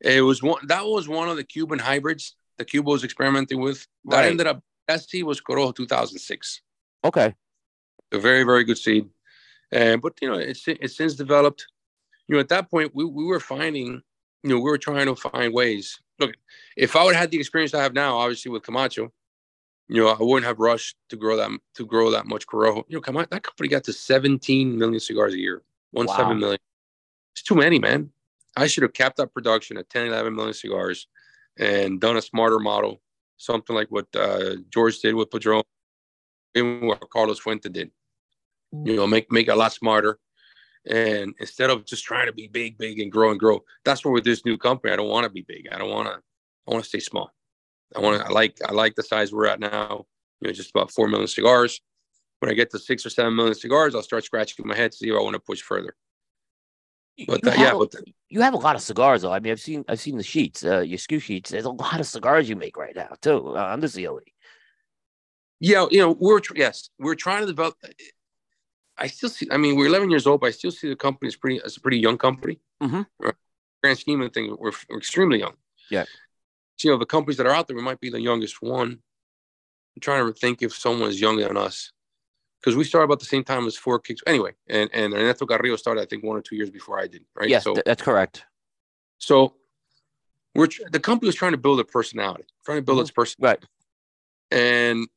It 0.00 0.22
was 0.22 0.42
one 0.42 0.66
that 0.66 0.84
was 0.84 1.08
one 1.08 1.28
of 1.28 1.36
the 1.36 1.44
Cuban 1.44 1.78
hybrids 1.78 2.36
that 2.58 2.66
Cuba 2.66 2.90
was 2.90 3.04
experimenting 3.04 3.60
with. 3.60 3.86
That 4.06 4.16
right. 4.16 4.30
ended 4.30 4.46
up 4.46 4.62
that 4.88 5.02
seed 5.02 5.24
was 5.24 5.40
Corojo 5.40 5.74
2006. 5.74 6.60
Okay. 7.04 7.34
A 8.12 8.18
very 8.18 8.44
very 8.44 8.64
good 8.64 8.78
seed, 8.78 9.08
and 9.72 10.02
but 10.02 10.14
you 10.20 10.28
know 10.28 10.38
it's 10.38 10.64
it's 10.66 10.96
since 10.96 11.14
developed. 11.14 11.66
You 12.28 12.34
know 12.34 12.40
at 12.40 12.48
that 12.48 12.70
point 12.70 12.92
we 12.94 13.04
we 13.04 13.24
were 13.24 13.40
finding 13.40 14.02
you 14.42 14.50
know 14.50 14.56
we 14.56 14.70
were 14.70 14.78
trying 14.78 15.06
to 15.06 15.14
find 15.14 15.54
ways 15.54 16.00
look, 16.18 16.34
if 16.76 16.96
I 16.96 17.04
would 17.04 17.14
have 17.14 17.22
had 17.22 17.30
the 17.30 17.38
experience 17.38 17.74
I 17.74 17.82
have 17.82 17.94
now, 17.94 18.16
obviously 18.16 18.50
with 18.50 18.62
Camacho, 18.62 19.12
you 19.88 20.02
know, 20.02 20.08
I 20.08 20.22
wouldn't 20.22 20.46
have 20.46 20.58
rushed 20.58 20.96
to 21.10 21.16
grow 21.16 21.36
that 21.36 21.50
to 21.74 21.86
grow 21.86 22.10
that 22.10 22.26
much 22.26 22.46
Corojo. 22.46 22.84
You 22.88 22.96
know, 22.96 23.00
Camacho, 23.00 23.28
that 23.30 23.42
company 23.42 23.68
got 23.68 23.84
to 23.84 23.92
17 23.92 24.78
million 24.78 25.00
cigars 25.00 25.34
a 25.34 25.38
year, 25.38 25.62
one 25.90 26.06
wow. 26.06 26.16
seven 26.16 26.38
million. 26.38 26.58
It's 27.34 27.42
too 27.42 27.54
many, 27.54 27.78
man. 27.78 28.10
I 28.56 28.66
should 28.66 28.82
have 28.82 28.92
capped 28.92 29.16
that 29.16 29.34
production 29.34 29.76
at 29.76 29.90
10, 29.90 30.06
11 30.06 30.34
million 30.34 30.54
cigars 30.54 31.08
and 31.58 32.00
done 32.00 32.16
a 32.16 32.22
smarter 32.22 32.60
model, 32.60 33.02
something 33.36 33.74
like 33.74 33.88
what 33.88 34.06
uh, 34.14 34.56
George 34.70 35.00
did 35.00 35.14
with 35.14 35.30
Padron, 35.30 35.64
even 36.54 36.86
what 36.86 37.00
Carlos 37.10 37.40
Fuente 37.40 37.68
did. 37.68 37.90
You 38.72 38.96
know, 38.96 39.06
make 39.06 39.30
make 39.30 39.48
it 39.48 39.52
a 39.52 39.56
lot 39.56 39.72
smarter. 39.72 40.18
And 40.86 41.34
instead 41.38 41.70
of 41.70 41.86
just 41.86 42.04
trying 42.04 42.26
to 42.26 42.32
be 42.32 42.48
big, 42.48 42.76
big 42.76 43.00
and 43.00 43.10
grow 43.10 43.30
and 43.30 43.40
grow, 43.40 43.64
that's 43.84 44.04
where 44.04 44.12
with 44.12 44.24
this 44.24 44.44
new 44.44 44.58
company, 44.58 44.92
I 44.92 44.96
don't 44.96 45.08
want 45.08 45.24
to 45.24 45.30
be 45.30 45.42
big. 45.42 45.68
I 45.70 45.78
don't 45.78 45.90
want 45.90 46.08
to. 46.08 46.14
I 46.66 46.72
want 46.72 46.82
to 46.82 46.88
stay 46.88 47.00
small. 47.00 47.30
I 47.94 48.00
want 48.00 48.20
to. 48.20 48.26
I 48.26 48.30
like. 48.30 48.58
I 48.66 48.72
like 48.72 48.94
the 48.94 49.02
size 49.02 49.32
we're 49.32 49.46
at 49.46 49.60
now. 49.60 50.06
You 50.40 50.48
know, 50.48 50.52
just 50.52 50.70
about 50.70 50.90
four 50.90 51.08
million 51.08 51.28
cigars. 51.28 51.80
When 52.40 52.50
I 52.50 52.54
get 52.54 52.70
to 52.72 52.78
six 52.78 53.06
or 53.06 53.10
seven 53.10 53.34
million 53.34 53.54
cigars, 53.54 53.94
I'll 53.94 54.02
start 54.02 54.24
scratching 54.24 54.66
my 54.66 54.76
head 54.76 54.92
to 54.92 54.98
see 54.98 55.08
if 55.08 55.16
I 55.16 55.22
want 55.22 55.34
to 55.34 55.40
push 55.40 55.62
further. 55.62 55.94
But 57.26 57.44
yeah, 57.44 57.72
but 57.72 57.92
the, 57.92 58.04
you 58.28 58.40
have 58.40 58.54
a 58.54 58.58
lot 58.58 58.74
of 58.74 58.82
cigars, 58.82 59.22
though. 59.22 59.32
I 59.32 59.38
mean, 59.38 59.52
I've 59.52 59.60
seen 59.60 59.84
I've 59.88 60.00
seen 60.00 60.16
the 60.16 60.24
sheets, 60.24 60.64
uh, 60.64 60.80
your 60.80 60.98
SKU 60.98 61.22
sheets. 61.22 61.50
There's 61.50 61.64
a 61.64 61.70
lot 61.70 62.00
of 62.00 62.06
cigars 62.06 62.48
you 62.48 62.56
make 62.56 62.76
right 62.76 62.94
now, 62.94 63.14
too. 63.20 63.56
Uh, 63.56 63.62
on 63.62 63.80
the 63.80 63.88
CLE. 63.88 64.20
Yeah, 65.60 65.86
you 65.90 66.00
know, 66.00 66.16
we're 66.18 66.40
yes, 66.56 66.90
we're 66.98 67.14
trying 67.14 67.42
to 67.42 67.46
develop. 67.46 67.76
I 68.98 69.06
still 69.06 69.28
see. 69.28 69.46
I 69.50 69.56
mean, 69.56 69.76
we're 69.76 69.86
11 69.86 70.10
years 70.10 70.26
old, 70.26 70.40
but 70.40 70.48
I 70.48 70.50
still 70.50 70.72
see 70.72 70.88
the 70.88 70.96
company 70.96 71.28
as 71.28 71.36
pretty 71.36 71.60
as 71.64 71.76
a 71.76 71.80
pretty 71.80 71.98
young 71.98 72.18
company. 72.18 72.58
Mm-hmm. 72.82 73.02
Grand 73.82 73.98
scheme 73.98 74.20
of 74.22 74.32
things, 74.32 74.56
we're, 74.58 74.72
we're 74.90 74.98
extremely 74.98 75.38
young. 75.38 75.54
Yeah. 75.90 76.04
You 76.82 76.90
know, 76.90 76.98
the 76.98 77.06
companies 77.06 77.36
that 77.38 77.46
are 77.46 77.54
out 77.54 77.66
there, 77.66 77.76
we 77.76 77.82
might 77.82 78.00
be 78.00 78.10
the 78.10 78.20
youngest 78.20 78.60
one. 78.60 78.98
I'm 79.96 80.00
trying 80.00 80.26
to 80.26 80.32
think 80.32 80.62
if 80.62 80.74
someone 80.74 81.08
is 81.08 81.20
younger 81.20 81.46
than 81.46 81.56
us, 81.56 81.92
because 82.60 82.76
we 82.76 82.84
started 82.84 83.04
about 83.04 83.20
the 83.20 83.26
same 83.26 83.44
time 83.44 83.66
as 83.66 83.76
Four 83.76 84.00
Kicks. 84.00 84.22
Anyway, 84.26 84.52
and 84.68 84.90
and 84.92 85.14
Ernesto 85.14 85.46
Carrillo 85.46 85.76
started, 85.76 86.02
I 86.02 86.06
think, 86.06 86.24
one 86.24 86.36
or 86.36 86.42
two 86.42 86.56
years 86.56 86.70
before 86.70 86.98
I 86.98 87.06
did. 87.06 87.24
Right. 87.34 87.48
Yes, 87.48 87.64
so, 87.64 87.74
that's 87.86 88.02
correct. 88.02 88.44
So, 89.18 89.54
we're 90.54 90.68
the 90.90 91.00
company 91.00 91.28
was 91.28 91.36
trying 91.36 91.52
to 91.52 91.58
build 91.58 91.80
a 91.80 91.84
personality, 91.84 92.44
trying 92.64 92.78
to 92.78 92.82
build 92.82 92.96
mm-hmm. 92.96 93.02
its 93.02 93.10
personality. 93.10 93.66
Right. 94.50 94.60
And 94.60 95.08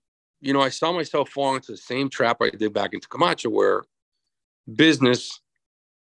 you 0.41 0.53
know, 0.53 0.61
I 0.61 0.69
saw 0.69 0.91
myself 0.91 1.29
falling 1.29 1.57
into 1.57 1.71
the 1.71 1.77
same 1.77 2.09
trap 2.09 2.37
I 2.41 2.49
did 2.49 2.73
back 2.73 2.93
into 2.93 3.07
Camacho, 3.07 3.49
where 3.49 3.83
business, 4.75 5.41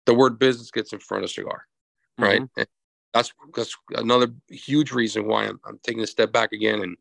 the 0.04 0.14
word 0.14 0.38
business 0.38 0.70
gets 0.70 0.92
in 0.92 0.98
front 0.98 1.24
of 1.24 1.30
cigar, 1.30 1.66
right? 2.18 2.42
Mm-hmm. 2.42 2.62
That's 3.16 3.32
that's 3.54 3.76
another 3.94 4.28
huge 4.48 4.92
reason 4.92 5.26
why 5.26 5.44
I'm, 5.44 5.60
I'm 5.64 5.78
taking 5.82 6.02
a 6.02 6.06
step 6.06 6.32
back 6.32 6.52
again 6.52 6.82
and 6.82 6.96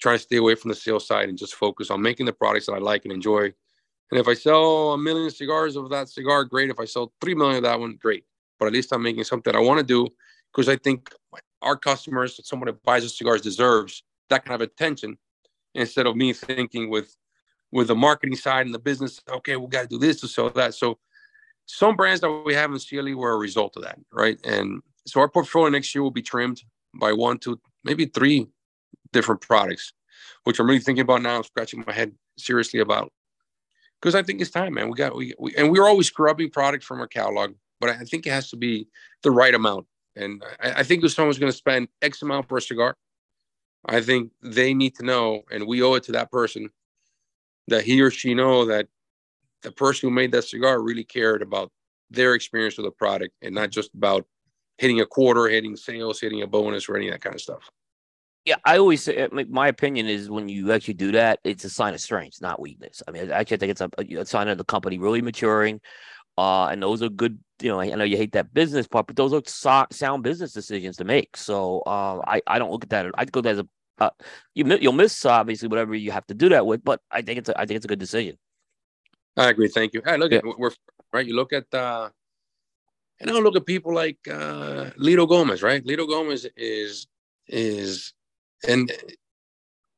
trying 0.00 0.16
to 0.16 0.22
stay 0.22 0.36
away 0.36 0.54
from 0.54 0.70
the 0.70 0.74
sales 0.74 1.06
side 1.06 1.28
and 1.28 1.38
just 1.38 1.54
focus 1.54 1.90
on 1.90 2.02
making 2.02 2.26
the 2.26 2.32
products 2.32 2.66
that 2.66 2.72
I 2.72 2.78
like 2.78 3.04
and 3.04 3.12
enjoy. 3.12 3.44
And 3.44 4.20
if 4.20 4.28
I 4.28 4.34
sell 4.34 4.92
a 4.92 4.98
million 4.98 5.30
cigars 5.30 5.76
of 5.76 5.88
that 5.90 6.08
cigar, 6.08 6.44
great. 6.44 6.70
If 6.70 6.80
I 6.80 6.84
sell 6.84 7.12
three 7.20 7.34
million 7.34 7.58
of 7.58 7.62
that 7.62 7.78
one, 7.78 7.98
great. 8.00 8.24
But 8.58 8.66
at 8.66 8.72
least 8.72 8.92
I'm 8.92 9.02
making 9.02 9.24
something 9.24 9.54
I 9.54 9.60
want 9.60 9.78
to 9.78 9.86
do 9.86 10.08
because 10.52 10.68
I 10.68 10.76
think 10.76 11.10
our 11.62 11.76
customers, 11.76 12.40
someone 12.44 12.66
that 12.66 12.82
buys 12.82 13.04
the 13.04 13.08
cigars, 13.08 13.40
deserves 13.40 14.02
that 14.28 14.44
kind 14.44 14.60
of 14.60 14.60
attention 14.60 15.16
instead 15.74 16.06
of 16.06 16.16
me 16.16 16.32
thinking 16.32 16.90
with 16.90 17.16
with 17.70 17.88
the 17.88 17.94
marketing 17.94 18.36
side 18.36 18.66
and 18.66 18.74
the 18.74 18.78
business. 18.78 19.20
Okay, 19.30 19.56
we 19.56 19.66
got 19.68 19.82
to 19.82 19.88
do 19.88 19.98
this 19.98 20.20
to 20.20 20.28
sell 20.28 20.50
that. 20.50 20.74
So 20.74 20.98
some 21.66 21.96
brands 21.96 22.20
that 22.20 22.30
we 22.30 22.54
have 22.54 22.70
in 22.70 22.78
CLE 22.78 23.16
were 23.16 23.32
a 23.32 23.38
result 23.38 23.76
of 23.76 23.84
that, 23.84 23.98
right? 24.12 24.38
And 24.44 24.82
so 25.06 25.20
our 25.20 25.28
portfolio 25.28 25.68
next 25.68 25.94
year 25.94 26.02
will 26.02 26.10
be 26.10 26.22
trimmed 26.22 26.62
by 26.94 27.12
one, 27.12 27.38
two, 27.38 27.60
maybe 27.84 28.06
three 28.06 28.48
different 29.12 29.40
products, 29.40 29.92
which 30.44 30.58
I'm 30.58 30.66
really 30.66 30.80
thinking 30.80 31.02
about 31.02 31.22
now. 31.22 31.36
I'm 31.36 31.44
scratching 31.44 31.84
my 31.86 31.92
head 31.92 32.12
seriously 32.38 32.80
about 32.80 33.12
because 34.00 34.14
I 34.14 34.22
think 34.22 34.40
it's 34.40 34.50
time, 34.50 34.74
man. 34.74 34.88
We 34.88 34.96
got 34.96 35.14
we, 35.16 35.34
we 35.38 35.54
and 35.56 35.70
we're 35.70 35.86
always 35.86 36.06
scrubbing 36.06 36.50
product 36.50 36.84
from 36.84 37.00
our 37.00 37.06
catalog 37.06 37.54
but 37.82 37.90
I 37.90 38.04
think 38.04 38.26
it 38.26 38.30
has 38.30 38.48
to 38.50 38.56
be 38.56 38.86
the 39.24 39.32
right 39.32 39.52
amount. 39.52 39.86
And 40.14 40.40
I, 40.62 40.70
I 40.70 40.82
think 40.84 41.04
if 41.04 41.12
someone's 41.12 41.40
going 41.40 41.50
to 41.50 41.58
spend 41.58 41.88
X 42.00 42.22
amount 42.22 42.48
for 42.48 42.56
a 42.56 42.62
cigar, 42.62 42.94
I 43.84 44.00
think 44.00 44.30
they 44.40 44.72
need 44.72 44.94
to 44.96 45.04
know, 45.04 45.42
and 45.50 45.66
we 45.66 45.82
owe 45.82 45.94
it 45.94 46.04
to 46.04 46.12
that 46.12 46.30
person 46.30 46.70
that 47.66 47.82
he 47.82 48.00
or 48.00 48.12
she 48.12 48.34
know 48.34 48.66
that 48.66 48.86
the 49.62 49.72
person 49.72 50.08
who 50.08 50.14
made 50.14 50.30
that 50.30 50.44
cigar 50.44 50.80
really 50.80 51.02
cared 51.02 51.42
about 51.42 51.72
their 52.08 52.34
experience 52.34 52.76
with 52.76 52.86
the 52.86 52.92
product 52.92 53.34
and 53.42 53.52
not 53.52 53.70
just 53.70 53.92
about 53.94 54.26
hitting 54.78 55.00
a 55.00 55.06
quarter, 55.06 55.48
hitting 55.48 55.76
sales, 55.76 56.20
hitting 56.20 56.42
a 56.42 56.46
bonus, 56.46 56.88
or 56.88 56.96
any 56.96 57.08
of 57.08 57.14
that 57.14 57.20
kind 57.20 57.34
of 57.34 57.40
stuff. 57.40 57.70
Yeah, 58.44 58.56
I 58.64 58.78
always 58.78 59.04
say 59.04 59.28
my 59.48 59.68
opinion 59.68 60.06
is 60.08 60.28
when 60.28 60.48
you 60.48 60.72
actually 60.72 60.94
do 60.94 61.12
that, 61.12 61.38
it's 61.44 61.64
a 61.64 61.70
sign 61.70 61.94
of 61.94 62.00
strength, 62.00 62.40
not 62.40 62.60
weakness. 62.60 63.00
I 63.06 63.12
mean, 63.12 63.30
I 63.30 63.38
actually, 63.38 63.56
I 63.56 63.58
think 63.58 63.70
it's 63.70 63.80
a, 63.80 63.90
a 64.20 64.26
sign 64.26 64.48
of 64.48 64.58
the 64.58 64.64
company 64.64 64.98
really 64.98 65.22
maturing. 65.22 65.80
Uh, 66.36 66.66
and 66.66 66.82
those 66.82 67.02
are 67.02 67.08
good. 67.08 67.38
You 67.60 67.68
know, 67.68 67.80
I 67.80 67.90
know 67.90 68.04
you 68.04 68.16
hate 68.16 68.32
that 68.32 68.52
business 68.52 68.88
part, 68.88 69.06
but 69.06 69.16
those 69.16 69.32
are 69.32 69.42
so- 69.46 69.86
sound 69.92 70.24
business 70.24 70.52
decisions 70.52 70.96
to 70.96 71.04
make. 71.04 71.36
So 71.36 71.82
uh, 71.86 72.20
I 72.26 72.40
I 72.46 72.58
don't 72.58 72.72
look 72.72 72.84
at 72.84 72.90
that. 72.90 73.06
I 73.16 73.24
go 73.26 73.40
as 73.40 73.58
a 73.58 73.68
uh, 73.98 74.10
you 74.54 74.64
you'll 74.80 74.92
miss 74.92 75.24
obviously 75.24 75.68
whatever 75.68 75.94
you 75.94 76.10
have 76.10 76.26
to 76.26 76.34
do 76.34 76.48
that 76.48 76.66
with, 76.66 76.82
but 76.82 77.00
I 77.10 77.22
think 77.22 77.38
it's 77.38 77.48
a, 77.48 77.60
I 77.60 77.66
think 77.66 77.76
it's 77.76 77.84
a 77.84 77.88
good 77.88 78.00
decision. 78.00 78.36
I 79.36 79.50
agree. 79.50 79.68
Thank 79.68 79.94
you. 79.94 80.02
Hey, 80.04 80.16
look 80.16 80.32
yeah. 80.32 80.38
at 80.38 80.58
we're 80.58 80.72
right. 81.12 81.26
You 81.26 81.36
look 81.36 81.52
at 81.52 81.72
uh, 81.72 82.08
and 83.20 83.30
I 83.30 83.34
look 83.34 83.56
at 83.56 83.66
people 83.66 83.94
like 83.94 84.18
uh, 84.28 84.90
Litto 84.98 85.28
Gomez, 85.28 85.62
right? 85.62 85.84
Litto 85.84 86.08
Gomez 86.08 86.46
is 86.56 87.06
is 87.46 88.12
and 88.68 88.90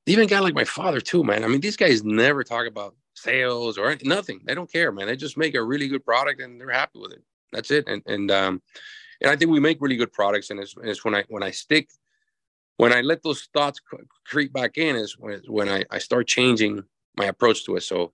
even 0.07 0.29
guy 0.29 0.41
like 0.41 0.55
my 0.55 0.65
father 0.65 1.01
too, 1.01 1.25
man. 1.25 1.45
I 1.45 1.49
mean, 1.49 1.61
these 1.61 1.77
guys 1.77 2.05
never 2.05 2.45
talk 2.45 2.67
about 2.67 2.95
sales 3.15 3.79
or 3.79 3.97
nothing. 4.03 4.41
They 4.45 4.55
don't 4.55 4.71
care, 4.71 4.93
man. 4.93 5.07
They 5.07 5.17
just 5.17 5.37
make 5.37 5.55
a 5.55 5.63
really 5.63 5.89
good 5.89 6.05
product 6.05 6.41
and 6.41 6.61
they're 6.61 6.71
happy 6.71 6.99
with 6.99 7.13
it. 7.13 7.23
That's 7.53 7.71
it. 7.71 7.85
And 7.87 8.03
and 8.07 8.31
um, 8.31 8.63
and 9.21 9.31
I 9.31 9.37
think 9.37 9.51
we 9.51 9.61
make 9.61 9.81
really 9.81 9.97
good 9.97 10.13
products. 10.13 10.51
And 10.51 10.61
it's, 10.61 10.75
it's 10.83 11.05
when 11.05 11.15
I 11.15 11.25
when 11.29 11.43
I 11.43 11.51
stick 11.51 11.89
when 12.77 12.93
I 12.93 13.01
let 13.01 13.23
those 13.23 13.49
thoughts 13.55 13.81
creep 14.27 14.53
back 14.53 14.79
in 14.79 14.97
is 14.97 15.17
when 15.19 15.41
when 15.47 15.69
I, 15.69 15.85
I 15.91 15.99
start 15.99 16.27
changing 16.27 16.83
my 17.17 17.27
approach 17.27 17.65
to 17.67 17.77
it. 17.77 17.83
So 17.83 18.13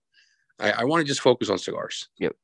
I, 0.59 0.73
I 0.73 0.85
want 0.85 1.01
to 1.01 1.07
just 1.07 1.23
focus 1.23 1.49
on 1.49 1.59
cigars. 1.59 2.09
Yep. 2.19 2.37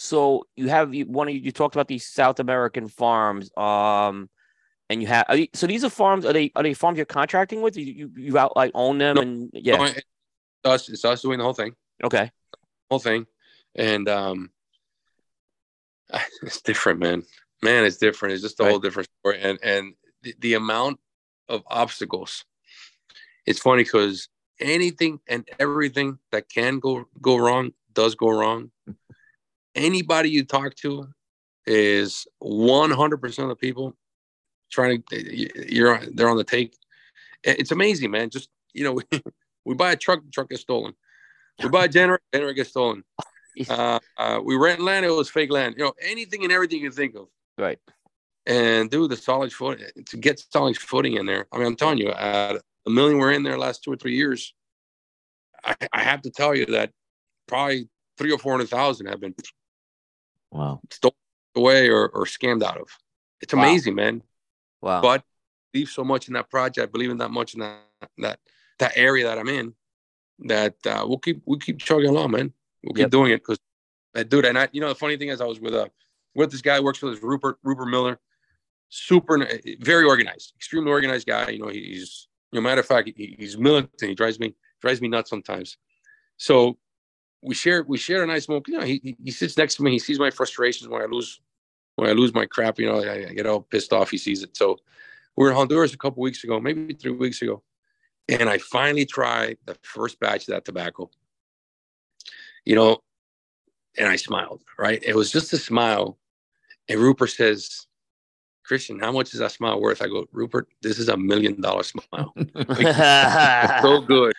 So 0.00 0.46
you 0.54 0.68
have 0.68 0.94
one 1.08 1.26
of 1.26 1.34
you, 1.34 1.40
you 1.40 1.50
talked 1.50 1.74
about 1.74 1.88
these 1.88 2.06
South 2.06 2.38
American 2.38 2.86
farms. 2.86 3.50
Um, 3.56 4.30
and 4.88 5.02
you 5.02 5.08
have 5.08 5.26
so 5.54 5.66
these 5.66 5.82
are 5.82 5.90
farms. 5.90 6.24
Are 6.24 6.32
they 6.32 6.52
are 6.54 6.62
they 6.62 6.72
farms 6.72 6.98
you're 6.98 7.04
contracting 7.04 7.62
with? 7.62 7.76
You 7.76 7.84
you, 7.84 8.12
you 8.16 8.38
out 8.38 8.54
like 8.54 8.70
own 8.74 8.98
them 8.98 9.16
no, 9.16 9.22
and 9.22 9.50
yeah. 9.52 9.76
No, 9.76 9.84
it's 9.86 10.02
us. 10.64 10.88
It's 10.88 11.04
us 11.04 11.20
doing 11.20 11.38
the 11.38 11.44
whole 11.44 11.52
thing. 11.52 11.74
Okay. 12.04 12.30
Whole 12.88 13.00
thing, 13.00 13.26
and 13.74 14.08
um, 14.08 14.50
it's 16.42 16.62
different, 16.62 17.00
man. 17.00 17.24
Man, 17.60 17.84
it's 17.84 17.96
different. 17.96 18.34
It's 18.34 18.42
just 18.42 18.60
a 18.60 18.62
right. 18.62 18.70
whole 18.70 18.78
different 18.78 19.08
story, 19.18 19.40
and 19.42 19.58
and 19.64 19.94
the, 20.22 20.32
the 20.38 20.54
amount 20.54 21.00
of 21.48 21.64
obstacles. 21.66 22.44
It's 23.46 23.58
funny 23.58 23.82
because 23.82 24.28
anything 24.60 25.18
and 25.26 25.48
everything 25.58 26.20
that 26.30 26.48
can 26.48 26.78
go 26.78 27.08
go 27.20 27.36
wrong 27.36 27.72
does 27.94 28.14
go 28.14 28.28
wrong. 28.28 28.70
Anybody 29.78 30.30
you 30.30 30.44
talk 30.44 30.74
to 30.76 31.08
is 31.66 32.26
100% 32.42 33.38
of 33.38 33.48
the 33.48 33.56
people 33.56 33.94
trying 34.70 35.02
to 35.02 35.74
you're 35.74 36.00
they're 36.12 36.28
on 36.28 36.36
the 36.36 36.44
take. 36.44 36.74
It's 37.44 37.70
amazing, 37.70 38.10
man. 38.10 38.30
Just 38.30 38.48
you 38.74 38.84
know, 38.84 39.00
we, 39.64 39.74
buy 39.74 39.92
a 39.92 39.96
truck, 39.96 40.24
the 40.24 40.30
truck 40.30 40.50
gets 40.50 40.62
stolen. 40.62 40.94
We 41.62 41.68
buy 41.68 41.84
a 41.84 41.88
generator, 41.88 42.22
generator 42.32 42.54
gets 42.54 42.70
stolen. 42.70 43.04
Uh, 43.68 43.98
uh, 44.16 44.38
we 44.44 44.54
rent 44.54 44.80
land, 44.80 45.04
it 45.04 45.10
was 45.10 45.28
fake 45.28 45.50
land. 45.50 45.74
You 45.76 45.82
know, 45.82 45.92
anything 46.00 46.44
and 46.44 46.52
everything 46.52 46.80
you 46.80 46.90
can 46.90 46.96
think 46.96 47.16
of. 47.16 47.26
Right. 47.58 47.80
And 48.46 48.88
do 48.88 49.08
the 49.08 49.16
solid 49.16 49.52
foot 49.52 49.80
to 50.06 50.16
get 50.16 50.40
solid 50.52 50.76
footing 50.76 51.14
in 51.14 51.26
there. 51.26 51.48
I 51.50 51.58
mean, 51.58 51.66
I'm 51.66 51.74
telling 51.74 51.98
you, 51.98 52.12
a 52.12 52.60
million 52.86 53.18
we're 53.18 53.32
in 53.32 53.42
there 53.42 53.58
last 53.58 53.82
two 53.82 53.92
or 53.92 53.96
three 53.96 54.14
years. 54.14 54.54
I, 55.64 55.74
I 55.92 56.02
have 56.04 56.22
to 56.22 56.30
tell 56.30 56.54
you 56.54 56.66
that 56.66 56.92
probably 57.48 57.88
three 58.16 58.30
or 58.30 58.38
four 58.38 58.52
hundred 58.52 58.68
thousand 58.68 59.06
have 59.06 59.18
been 59.18 59.34
wow 60.50 60.80
stolen 60.90 61.14
away 61.56 61.88
or, 61.88 62.08
or 62.08 62.24
scammed 62.24 62.62
out 62.62 62.78
of. 62.78 62.88
It's 63.40 63.52
amazing, 63.52 63.96
wow. 63.96 64.02
man. 64.02 64.22
Wow. 64.80 65.02
But 65.02 65.20
I 65.20 65.24
believe 65.72 65.88
so 65.88 66.04
much 66.04 66.28
in 66.28 66.34
that 66.34 66.50
project. 66.50 66.88
I 66.88 66.90
believe 66.90 67.10
in 67.10 67.18
that 67.18 67.30
much 67.30 67.54
in 67.54 67.60
that 67.60 67.80
that 68.18 68.38
that 68.78 68.92
area 68.96 69.26
that 69.26 69.38
I'm 69.38 69.48
in 69.48 69.74
that 70.40 70.74
uh, 70.86 71.04
we'll 71.06 71.18
keep 71.18 71.42
we'll 71.44 71.58
keep 71.58 71.78
chugging 71.78 72.08
along, 72.08 72.30
man. 72.32 72.52
We'll 72.82 72.94
keep 72.94 73.02
yep. 73.02 73.10
doing 73.10 73.32
it 73.32 73.38
because 73.38 73.58
I 74.14 74.22
do 74.22 74.38
it. 74.38 74.44
And 74.44 74.58
I, 74.58 74.68
you 74.72 74.80
know, 74.80 74.88
the 74.88 74.94
funny 74.94 75.16
thing 75.16 75.28
is, 75.28 75.40
I 75.40 75.46
was 75.46 75.60
with 75.60 75.74
a 75.74 75.82
uh, 75.82 75.88
with 76.34 76.50
this 76.50 76.62
guy 76.62 76.78
works 76.80 76.98
for 76.98 77.10
this 77.10 77.22
Rupert 77.22 77.58
Rupert 77.62 77.88
Miller, 77.88 78.20
super 78.88 79.46
very 79.80 80.04
organized, 80.04 80.52
extremely 80.56 80.90
organized 80.90 81.26
guy. 81.26 81.50
You 81.50 81.58
know, 81.58 81.68
he's 81.68 82.28
you 82.52 82.60
know, 82.60 82.62
matter 82.62 82.80
of 82.80 82.86
fact, 82.86 83.10
he, 83.16 83.36
he's 83.38 83.58
militant. 83.58 84.00
He 84.00 84.14
drives 84.14 84.38
me 84.38 84.54
drives 84.80 85.00
me 85.00 85.08
nuts 85.08 85.30
sometimes. 85.30 85.76
So 86.36 86.78
we 87.42 87.54
share 87.54 87.84
we 87.84 87.98
share 87.98 88.22
a 88.22 88.26
nice 88.26 88.44
smoke. 88.44 88.68
You 88.68 88.78
know, 88.78 88.84
he 88.84 89.16
he 89.22 89.30
sits 89.30 89.56
next 89.56 89.76
to 89.76 89.82
me. 89.82 89.92
He 89.92 89.98
sees 89.98 90.18
my 90.18 90.30
frustrations 90.30 90.88
when 90.88 91.02
I 91.02 91.06
lose 91.06 91.40
when 91.98 92.08
I 92.08 92.12
lose 92.12 92.32
my 92.32 92.46
crap, 92.46 92.78
you 92.78 92.86
know, 92.86 93.02
I, 93.02 93.28
I, 93.28 93.32
get 93.32 93.46
all 93.46 93.62
pissed 93.62 93.92
off. 93.92 94.10
He 94.10 94.18
sees 94.18 94.44
it. 94.44 94.56
So 94.56 94.78
we 95.36 95.42
were 95.42 95.50
in 95.50 95.56
Honduras 95.56 95.92
a 95.92 95.98
couple 95.98 96.22
weeks 96.22 96.44
ago, 96.44 96.60
maybe 96.60 96.94
three 96.94 97.10
weeks 97.10 97.42
ago, 97.42 97.60
and 98.28 98.48
I 98.48 98.58
finally 98.58 99.04
tried 99.04 99.58
the 99.66 99.76
first 99.82 100.20
batch 100.20 100.42
of 100.42 100.54
that 100.54 100.64
tobacco. 100.64 101.10
You 102.64 102.76
know, 102.76 102.98
and 103.96 104.08
I 104.08 104.14
smiled. 104.14 104.62
Right, 104.78 105.02
it 105.04 105.16
was 105.16 105.32
just 105.32 105.52
a 105.52 105.58
smile. 105.58 106.18
And 106.88 107.00
Rupert 107.00 107.30
says, 107.30 107.86
"Christian, 108.64 109.00
how 109.00 109.10
much 109.10 109.34
is 109.34 109.40
that 109.40 109.50
smile 109.52 109.80
worth?" 109.80 110.00
I 110.00 110.06
go, 110.06 110.26
"Rupert, 110.32 110.68
this 110.82 111.00
is 111.00 111.08
a 111.08 111.16
million 111.16 111.60
dollar 111.60 111.82
smile. 111.82 112.32
so 113.82 114.00
good. 114.02 114.34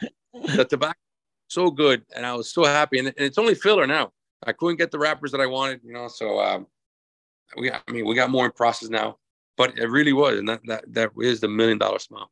The 0.56 0.66
tobacco, 0.70 0.98
so 1.50 1.70
good, 1.70 2.04
and 2.16 2.26
I 2.26 2.34
was 2.34 2.52
so 2.52 2.64
happy. 2.64 3.00
And, 3.00 3.08
and 3.10 3.18
it's 3.18 3.38
only 3.38 3.56
filler 3.56 3.86
now. 3.86 4.12
I 4.46 4.54
couldn't 4.54 4.78
get 4.78 4.92
the 4.92 5.00
wrappers 5.00 5.32
that 5.32 5.42
I 5.42 5.48
wanted, 5.48 5.82
you 5.84 5.94
know, 5.94 6.08
so." 6.08 6.40
Um, 6.40 6.68
we 7.58 7.72
I 7.72 7.80
mean 7.92 8.06
we 8.06 8.16
got 8.16 8.30
more 8.30 8.46
in 8.46 8.52
process 8.52 8.90
now, 8.90 9.18
but 9.58 9.78
it 9.78 9.90
really 9.90 10.14
was, 10.14 10.40
and 10.40 10.50
that 10.50 10.62
that 10.66 10.94
that 10.94 11.12
is 11.20 11.40
the 11.40 11.48
million 11.48 11.78
dollar 11.78 12.00
smile. 12.00 12.32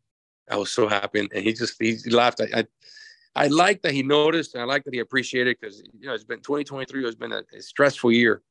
I 0.50 0.56
was 0.56 0.72
so 0.72 0.88
happy, 0.88 1.20
and, 1.20 1.30
and 1.34 1.44
he 1.44 1.54
just 1.54 1.76
he 1.82 1.98
laughed. 2.10 2.42
I, 2.42 2.60
I 2.60 2.66
I 3.36 3.48
like 3.48 3.82
that 3.84 3.94
he 3.94 4.04
noticed, 4.04 4.54
and 4.54 4.62
I 4.62 4.66
like 4.66 4.84
that 4.86 4.94
he 4.94 5.00
appreciated 5.00 5.58
because 5.60 5.82
you 6.00 6.08
know 6.08 6.14
it's 6.14 6.24
been 6.24 6.42
2023 6.42 7.04
has 7.04 7.16
been 7.16 7.34
a, 7.34 7.44
a, 7.56 7.62
stressful 7.62 8.12
year, 8.12 8.42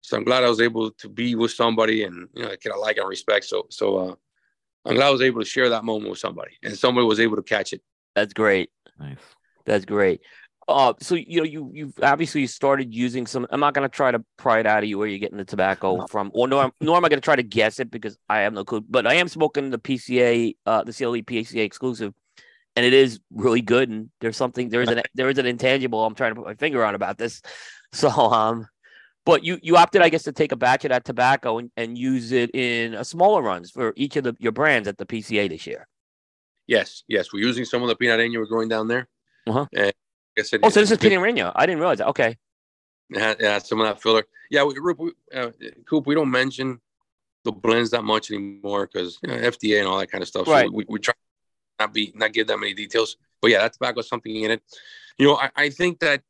so 0.00 0.16
I'm 0.16 0.24
glad 0.24 0.44
I 0.44 0.48
was 0.48 0.60
able 0.60 0.90
to 0.90 1.08
be 1.08 1.34
with 1.34 1.52
somebody 1.52 2.04
and 2.04 2.28
you 2.34 2.42
know 2.44 2.50
I 2.50 2.76
like 2.78 2.96
and 2.96 3.08
respect. 3.08 3.44
So 3.46 3.66
so 3.70 3.98
uh, 3.98 4.14
I'm 4.84 4.94
glad 4.94 5.08
I 5.08 5.10
was 5.10 5.22
able 5.22 5.40
to 5.40 5.46
share 5.46 5.68
that 5.68 5.84
moment 5.84 6.10
with 6.10 6.18
somebody, 6.18 6.52
and 6.62 6.76
somebody 6.76 7.06
was 7.06 7.20
able 7.20 7.36
to 7.36 7.42
catch 7.42 7.72
it. 7.72 7.82
That's 8.14 8.32
great. 8.32 8.70
Nice. 8.98 9.18
That's 9.68 9.84
great. 9.84 10.22
Uh, 10.66 10.92
so 11.00 11.14
you 11.14 11.38
know 11.38 11.44
you 11.44 11.70
you've 11.72 11.94
obviously 12.02 12.46
started 12.46 12.94
using 12.94 13.26
some. 13.26 13.46
I'm 13.50 13.60
not 13.60 13.74
going 13.74 13.88
to 13.88 13.94
try 13.94 14.10
to 14.10 14.22
pry 14.36 14.60
it 14.60 14.66
out 14.66 14.82
of 14.82 14.88
you 14.88 14.98
where 14.98 15.06
you're 15.06 15.18
getting 15.18 15.38
the 15.38 15.44
tobacco 15.44 16.06
from, 16.08 16.30
or 16.34 16.48
nor 16.48 16.72
nor 16.80 16.96
am 16.96 17.04
I 17.04 17.08
going 17.08 17.20
to 17.20 17.24
try 17.24 17.36
to 17.36 17.42
guess 17.42 17.78
it 17.78 17.90
because 17.90 18.18
I 18.28 18.40
have 18.40 18.52
no 18.52 18.64
clue. 18.64 18.80
But 18.80 19.06
I 19.06 19.14
am 19.14 19.28
smoking 19.28 19.70
the 19.70 19.78
PCA, 19.78 20.56
uh, 20.66 20.84
the 20.84 20.92
CLE 20.92 21.22
PCA 21.22 21.64
exclusive, 21.64 22.12
and 22.76 22.84
it 22.84 22.92
is 22.92 23.20
really 23.30 23.62
good. 23.62 23.88
And 23.88 24.10
there's 24.20 24.36
something 24.36 24.68
there 24.68 24.82
is 24.82 24.90
an 24.90 25.02
there 25.14 25.30
is 25.30 25.38
an 25.38 25.46
intangible 25.46 26.04
I'm 26.04 26.14
trying 26.14 26.32
to 26.32 26.36
put 26.36 26.46
my 26.46 26.54
finger 26.54 26.84
on 26.84 26.94
about 26.94 27.18
this. 27.18 27.40
So 27.90 28.10
um, 28.10 28.66
but 29.24 29.44
you 29.44 29.58
you 29.62 29.76
opted, 29.76 30.02
I 30.02 30.10
guess, 30.10 30.24
to 30.24 30.32
take 30.32 30.52
a 30.52 30.56
batch 30.56 30.84
of 30.84 30.90
that 30.90 31.06
tobacco 31.06 31.58
and, 31.58 31.70
and 31.76 31.96
use 31.96 32.32
it 32.32 32.50
in 32.54 32.92
a 32.92 33.04
smaller 33.04 33.40
runs 33.40 33.70
for 33.70 33.94
each 33.96 34.16
of 34.16 34.24
the 34.24 34.34
your 34.38 34.52
brands 34.52 34.88
at 34.88 34.98
the 34.98 35.06
PCA 35.06 35.48
this 35.48 35.66
year. 35.66 35.88
Yes, 36.66 37.02
yes, 37.08 37.32
we're 37.32 37.40
using 37.42 37.64
some 37.64 37.82
of 37.82 37.88
the 37.88 37.96
peanut 37.96 38.20
Pinareño 38.20 38.36
we're 38.36 38.44
growing 38.44 38.68
down 38.68 38.88
there. 38.88 39.08
Uh-huh. 39.48 39.66
And 39.74 39.92
I 40.38 40.42
said, 40.42 40.60
oh, 40.62 40.68
so 40.68 40.80
this 40.80 40.90
is 40.90 40.98
Pinareño. 40.98 41.52
I 41.54 41.66
didn't 41.66 41.80
realize 41.80 41.98
that. 41.98 42.08
Okay. 42.08 42.36
Yeah, 43.10 43.34
yeah, 43.40 43.58
some 43.58 43.80
of 43.80 43.86
that 43.86 44.02
filler. 44.02 44.24
Yeah, 44.50 44.64
we, 44.64 44.74
we, 44.78 45.12
uh, 45.34 45.50
Coop, 45.86 46.06
we 46.06 46.14
don't 46.14 46.30
mention 46.30 46.80
the 47.44 47.52
blends 47.52 47.90
that 47.90 48.04
much 48.04 48.30
anymore 48.30 48.86
because 48.86 49.18
you 49.22 49.28
know 49.30 49.36
FDA 49.36 49.78
and 49.78 49.88
all 49.88 49.98
that 49.98 50.10
kind 50.10 50.20
of 50.20 50.28
stuff. 50.28 50.46
Right. 50.46 50.66
So 50.66 50.72
we, 50.72 50.84
we 50.88 50.98
try 50.98 51.14
not 51.78 51.94
be 51.94 52.12
not 52.14 52.32
give 52.32 52.46
that 52.48 52.58
many 52.58 52.74
details. 52.74 53.16
But 53.40 53.50
yeah, 53.50 53.60
that 53.60 53.72
tobacco 53.72 54.00
is 54.00 54.08
something 54.08 54.34
in 54.34 54.50
it. 54.50 54.62
You 55.16 55.26
know, 55.26 55.36
I, 55.36 55.50
I 55.56 55.70
think 55.70 56.00
that, 56.00 56.22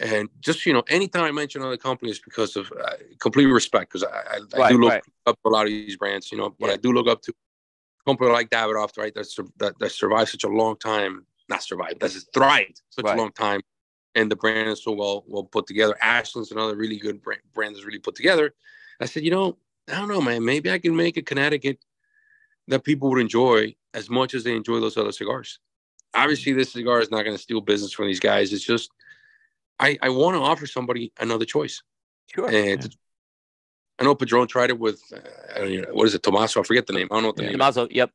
and 0.00 0.28
just 0.40 0.66
you 0.66 0.72
know, 0.72 0.82
anytime 0.88 1.24
I 1.24 1.30
mention 1.30 1.62
other 1.62 1.76
companies 1.76 2.18
because 2.18 2.56
of 2.56 2.70
uh, 2.72 2.94
complete 3.18 3.46
respect, 3.46 3.92
because 3.92 4.04
I, 4.04 4.36
I, 4.36 4.58
right, 4.58 4.70
do 4.70 4.78
look 4.78 4.92
right. 4.92 5.02
up 5.26 5.38
a 5.44 5.48
lot 5.48 5.66
of 5.66 5.70
these 5.70 5.96
brands. 5.96 6.30
You 6.30 6.38
know, 6.38 6.54
but 6.58 6.66
yeah. 6.66 6.74
I 6.74 6.76
do 6.76 6.92
look 6.92 7.08
up 7.08 7.22
to 7.22 7.32
a 7.32 8.04
company 8.04 8.30
like 8.30 8.50
Davidoff, 8.50 8.98
right? 8.98 9.12
That's 9.14 9.38
that 9.58 9.78
that 9.78 9.92
survived 9.92 10.30
such 10.30 10.44
a 10.44 10.48
long 10.48 10.76
time 10.76 11.24
not 11.48 11.62
survived, 11.62 12.00
that's 12.00 12.26
thrived 12.34 12.82
such 12.90 13.04
right. 13.04 13.16
a 13.16 13.18
long 13.18 13.32
time. 13.32 13.60
And 14.14 14.30
the 14.30 14.36
brand 14.36 14.68
is 14.68 14.82
so 14.82 14.92
well 14.92 15.24
well 15.26 15.44
put 15.44 15.66
together. 15.66 15.96
Ashton's 16.00 16.50
another 16.50 16.76
really 16.76 16.98
good 16.98 17.22
brand, 17.22 17.42
brand 17.54 17.74
that's 17.74 17.84
really 17.84 17.98
put 17.98 18.14
together. 18.14 18.54
I 19.00 19.06
said, 19.06 19.22
you 19.22 19.30
know, 19.30 19.58
I 19.88 19.98
don't 19.98 20.08
know, 20.08 20.20
man. 20.20 20.44
Maybe 20.44 20.70
I 20.70 20.78
can 20.78 20.96
make 20.96 21.16
a 21.16 21.22
Connecticut 21.22 21.78
that 22.68 22.84
people 22.84 23.10
would 23.10 23.20
enjoy 23.20 23.74
as 23.94 24.10
much 24.10 24.34
as 24.34 24.44
they 24.44 24.54
enjoy 24.54 24.80
those 24.80 24.96
other 24.96 25.12
cigars. 25.12 25.60
Obviously, 26.14 26.52
this 26.52 26.72
cigar 26.72 27.00
is 27.00 27.10
not 27.10 27.22
going 27.22 27.36
to 27.36 27.42
steal 27.42 27.60
business 27.60 27.92
from 27.92 28.06
these 28.06 28.20
guys. 28.20 28.52
It's 28.52 28.64
just 28.64 28.90
I, 29.78 29.98
I 30.02 30.08
want 30.08 30.36
to 30.36 30.40
offer 30.40 30.66
somebody 30.66 31.12
another 31.20 31.44
choice. 31.44 31.82
Sure. 32.26 32.46
And 32.46 32.82
Yeah. 32.82 32.88
I 34.00 34.04
know 34.04 34.14
Padron 34.14 34.46
tried 34.46 34.70
it 34.70 34.78
with, 34.78 35.02
uh, 35.12 35.18
I 35.54 35.58
don't 35.58 35.72
know, 35.72 35.88
what 35.92 36.06
is 36.06 36.14
it, 36.14 36.22
Dámaso? 36.22 36.60
I 36.60 36.62
forget 36.62 36.86
the 36.86 36.92
name. 36.92 37.08
I 37.10 37.14
don't 37.14 37.22
know 37.22 37.28
what 37.30 37.36
the 37.36 37.44
Yeah. 37.44 37.50
name 37.50 37.58
Dámaso, 37.58 37.88
yep. 37.90 38.10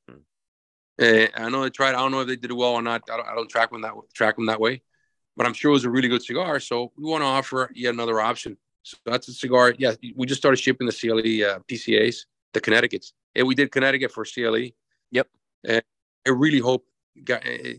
Uh, 1.02 1.28
I 1.36 1.50
know 1.50 1.64
they 1.64 1.70
tried. 1.70 1.96
I 1.96 2.00
don't 2.00 2.12
know 2.12 2.22
if 2.22 2.28
they 2.28 2.36
did 2.36 2.52
it 2.52 2.54
well 2.54 2.74
or 2.74 2.82
not. 2.82 3.04
I 3.12 3.18
don't, 3.18 3.28
I 3.28 3.36
don't 3.36 3.50
track 3.50 3.72
them 3.72 3.82
that 3.82 3.94
track 4.14 4.36
them 4.36 4.46
that 4.46 4.60
way, 4.60 4.82
but 5.36 5.46
I'm 5.46 5.54
sure 5.54 5.70
it 5.72 5.74
was 5.74 5.86
a 5.86 5.90
really 5.90 6.08
good 6.08 6.24
cigar. 6.24 6.60
So 6.60 6.92
we 6.98 7.06
want 7.06 7.22
to 7.22 7.28
offer 7.28 7.72
yet 7.74 7.94
another 7.94 8.22
option. 8.22 8.58
So 8.84 8.98
that's 9.06 9.28
a 9.28 9.34
cigar. 9.34 9.74
Yeah, 9.78 9.94
we 10.16 10.28
just 10.28 10.42
started 10.42 10.58
shipping 10.58 10.88
the 10.88 10.94
CLE 10.94 11.50
uh, 11.50 11.60
PCAs, 11.70 12.26
the 12.54 12.62
Connecticut's. 12.62 13.14
And 13.36 13.48
we 13.48 13.56
did 13.56 13.72
Connecticut 13.72 14.12
for 14.12 14.26
CLE. 14.26 14.70
Yep. 15.12 15.28
And 15.64 15.82
I 16.28 16.30
really 16.30 16.60
hope 16.60 16.86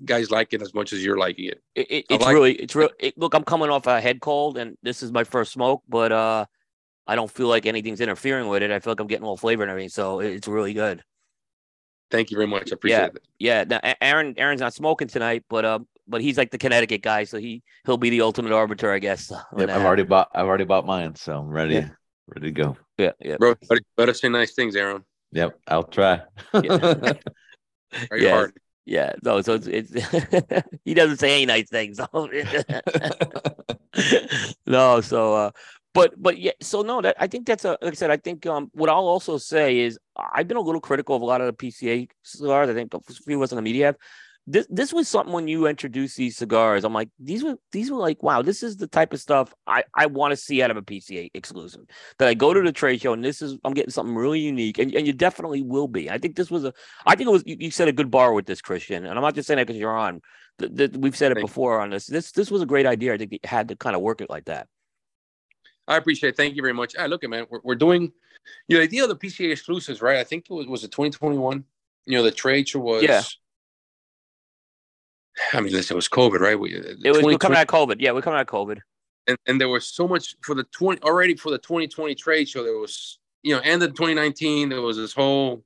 guys 0.05 0.31
like 0.31 0.53
it 0.53 0.62
as 0.62 0.75
much 0.75 0.93
as 0.93 1.05
you're 1.05 1.19
liking 1.19 1.47
it. 1.47 1.62
It, 1.75 1.91
it, 1.91 2.07
it's 2.11 2.25
like- 2.25 2.35
really, 2.35 2.55
it's 2.55 2.75
real. 2.75 2.89
It, 2.99 3.19
look, 3.19 3.35
I'm 3.35 3.45
coming 3.45 3.71
off 3.71 3.87
a 3.87 4.01
head 4.01 4.21
cold, 4.21 4.59
and 4.59 4.77
this 4.83 5.03
is 5.03 5.12
my 5.12 5.25
first 5.25 5.53
smoke, 5.53 5.83
but 5.89 6.12
uh, 6.12 6.47
I 7.07 7.17
don't 7.17 7.31
feel 7.31 7.49
like 7.49 7.67
anything's 7.67 8.01
interfering 8.01 8.49
with 8.49 8.62
it. 8.62 8.71
I 8.71 8.79
feel 8.79 8.93
like 8.93 9.01
I'm 9.01 9.07
getting 9.07 9.27
all 9.27 9.37
flavor 9.37 9.62
and 9.62 9.71
everything, 9.71 9.91
so 9.91 10.21
it's 10.21 10.49
really 10.49 10.73
good. 10.73 11.03
Thank 12.15 12.31
you 12.31 12.37
very 12.37 12.47
much. 12.47 12.71
I 12.71 12.75
appreciate 12.75 12.99
Yeah. 12.99 13.07
it. 13.07 13.23
Yeah, 13.41 13.65
now, 13.83 13.95
Aaron, 14.01 14.35
Aaron's 14.37 14.61
not 14.61 14.73
smoking 14.73 15.09
tonight, 15.09 15.43
but 15.49 15.65
uh, 15.65 15.81
but 16.07 16.21
he's 16.21 16.39
like 16.39 16.53
the 16.53 16.59
Connecticut 16.59 17.03
guy, 17.03 17.25
so 17.25 17.39
he 17.39 17.61
he'll 17.85 17.97
be 17.97 18.09
the 18.11 18.21
ultimate 18.21 18.53
arbiter, 18.53 18.93
I 18.93 19.01
guess. 19.01 19.33
Yep, 19.59 19.69
I've 19.69 19.85
already 19.85 20.05
bought. 20.05 20.29
I've 20.33 20.47
already 20.47 20.62
bought 20.65 20.87
mine, 20.87 21.17
so 21.17 21.37
I'm 21.37 21.49
ready. 21.49 21.75
Yeah. 21.75 21.89
Ready 22.29 22.47
to 22.47 22.53
go. 22.53 22.77
Yeah, 22.99 23.11
yeah. 23.21 23.37
Bro, 23.37 23.57
better, 23.69 23.81
better 23.97 24.15
say 24.15 24.29
nice 24.29 24.55
things, 24.55 24.77
Aaron. 24.77 25.03
Yep, 25.33 25.59
I'll 25.67 25.83
try. 25.83 26.23
Yeah. 26.62 26.79
Very 28.09 28.23
Yeah. 28.25 28.31
hard. 28.31 28.53
Yeah, 28.87 29.12
no, 29.25 29.41
so 29.41 29.55
it's, 29.55 29.67
it's 29.67 29.93
he 30.85 30.95
doesn't 30.95 31.17
say 31.17 31.33
any 31.35 31.47
nice 31.47 31.69
things. 31.69 31.97
so- 31.99 32.07
no, 34.67 35.01
so 35.01 35.35
uh 35.35 35.51
but 35.95 36.12
but 36.23 36.39
yeah, 36.39 36.53
so 36.61 36.83
no, 36.83 37.01
that 37.01 37.17
I 37.19 37.27
think 37.27 37.47
that's 37.47 37.65
a 37.65 37.71
like 37.83 37.93
I 37.93 37.95
said, 37.95 38.11
I 38.11 38.19
think 38.19 38.47
um 38.47 38.71
what 38.75 38.89
I'll 38.91 39.09
also 39.09 39.39
say 39.39 39.81
is 39.81 39.99
I've 40.17 40.49
been 40.49 40.57
a 40.57 40.61
little 40.62 40.81
critical 40.81 41.17
of 41.17 41.23
a 41.23 41.25
lot 41.25 41.41
of 41.41 41.47
the 41.47 41.53
PCA 41.53 42.09
cigars. 42.23 42.69
I 42.69 42.75
think 42.75 42.95
a 42.95 43.01
few 43.01 43.37
of 43.37 43.43
us 43.43 43.53
in 43.53 43.57
the 43.57 43.62
media 43.62 43.87
have. 43.87 43.97
This 44.47 44.67
this 44.69 44.93
was 44.93 45.09
something 45.09 45.33
when 45.33 45.49
you 45.49 45.67
introduced 45.67 46.19
these 46.19 46.37
cigars. 46.37 46.85
I'm 46.85 46.93
like, 46.93 47.09
these 47.19 47.43
were 47.43 47.57
these 47.73 47.91
were 47.91 47.97
like, 47.97 48.23
wow, 48.23 48.43
this 48.43 48.62
is 48.62 48.77
the 48.77 48.87
type 48.87 49.15
of 49.15 49.21
stuff 49.21 49.55
I, 49.67 49.85
I 49.95 50.05
want 50.05 50.33
to 50.33 50.37
see 50.37 50.61
out 50.61 50.71
of 50.71 50.77
a 50.77 50.83
PCA 50.83 51.31
exclusive. 51.33 51.81
That 52.19 52.29
I 52.29 52.35
go 52.35 52.53
to 52.53 52.61
the 52.61 52.71
trade 52.71 53.01
show 53.01 53.15
and 53.15 53.25
this 53.25 53.41
is 53.41 53.57
I'm 53.65 53.73
getting 53.73 53.91
something 53.91 54.15
really 54.15 54.41
unique. 54.41 54.79
And, 54.79 54.95
and 54.95 55.07
you 55.07 55.15
definitely 55.15 55.62
will 55.62 55.89
be. 55.89 56.11
I 56.11 56.19
think 56.19 56.37
this 56.37 56.51
was 56.51 56.65
a 56.65 56.75
I 57.07 57.17
think 57.17 57.29
it 57.29 57.33
was 57.33 57.43
you, 57.47 57.57
you 57.59 57.71
set 57.71 57.89
a 57.89 57.93
good 57.93 58.11
bar 58.11 58.35
with 58.35 58.45
this, 58.45 58.61
Christian. 58.61 59.07
And 59.07 59.15
I'm 59.15 59.23
not 59.23 59.35
just 59.35 59.47
saying 59.47 59.57
that 59.57 59.67
because 59.67 59.81
you're 59.81 59.97
on. 59.97 60.21
Th- 60.59 60.77
th- 60.77 60.97
we've 60.99 61.17
said 61.17 61.33
it 61.33 61.37
Thank 61.37 61.47
before 61.47 61.81
on 61.81 61.89
this. 61.89 62.07
This 62.07 62.31
this 62.33 62.51
was 62.51 62.61
a 62.61 62.67
great 62.67 62.85
idea. 62.85 63.15
I 63.15 63.17
think 63.17 63.33
you 63.33 63.39
had 63.45 63.69
to 63.69 63.77
kind 63.77 63.97
of 63.97 64.03
work 64.03 64.21
it 64.21 64.29
like 64.29 64.45
that. 64.45 64.69
I 65.87 65.97
appreciate 65.97 66.30
it. 66.30 66.37
Thank 66.37 66.57
you 66.57 66.62
very 66.62 66.74
much. 66.74 66.95
Ah, 66.99 67.07
look, 67.07 67.24
at 67.24 67.30
man, 67.30 67.47
we're, 67.51 67.61
we're 67.62 67.74
doing, 67.74 68.12
you 68.68 68.76
know, 68.76 68.78
the 68.78 68.85
idea 68.85 69.03
of 69.05 69.09
the 69.11 69.16
PCA 69.16 69.53
exclusives, 69.53 70.01
right? 70.01 70.16
I 70.18 70.24
think 70.24 70.47
it 70.51 70.53
was, 70.55 70.66
was 70.66 70.85
it 70.85 70.91
2021? 70.93 71.64
You 72.07 72.18
know, 72.18 72.22
the 72.22 72.30
trade 72.30 72.68
show 72.68 72.80
was, 72.80 73.03
Yeah. 73.03 73.22
I 75.53 75.61
mean, 75.61 75.72
listen, 75.72 75.95
it 75.95 75.97
was 75.97 76.09
COVID, 76.09 76.39
right? 76.41 76.59
We, 76.59 76.74
It 76.74 76.99
was 77.05 77.22
we're 77.22 77.39
coming 77.39 77.59
out 77.59 77.62
of 77.62 77.68
COVID. 77.68 77.97
Yeah, 77.99 78.12
we're 78.12 78.22
coming 78.22 78.39
out 78.39 78.49
of 78.49 78.55
COVID. 78.55 78.78
and, 79.26 79.37
and 79.47 79.61
there 79.61 79.68
was 79.68 79.87
so 79.87 80.07
much 80.07 80.37
for 80.43 80.55
the 80.55 80.64
20 80.64 81.03
already 81.03 81.35
for 81.35 81.51
the 81.51 81.59
2020 81.59 82.14
trade 82.14 82.49
show 82.49 82.62
there 82.62 82.78
was 82.78 83.18
you 83.43 83.55
know 83.55 83.61
end 83.61 83.82
of 83.82 83.91
2019 83.95 84.68
there 84.68 84.80
was 84.82 84.97
this 84.97 85.12
whole 85.14 85.64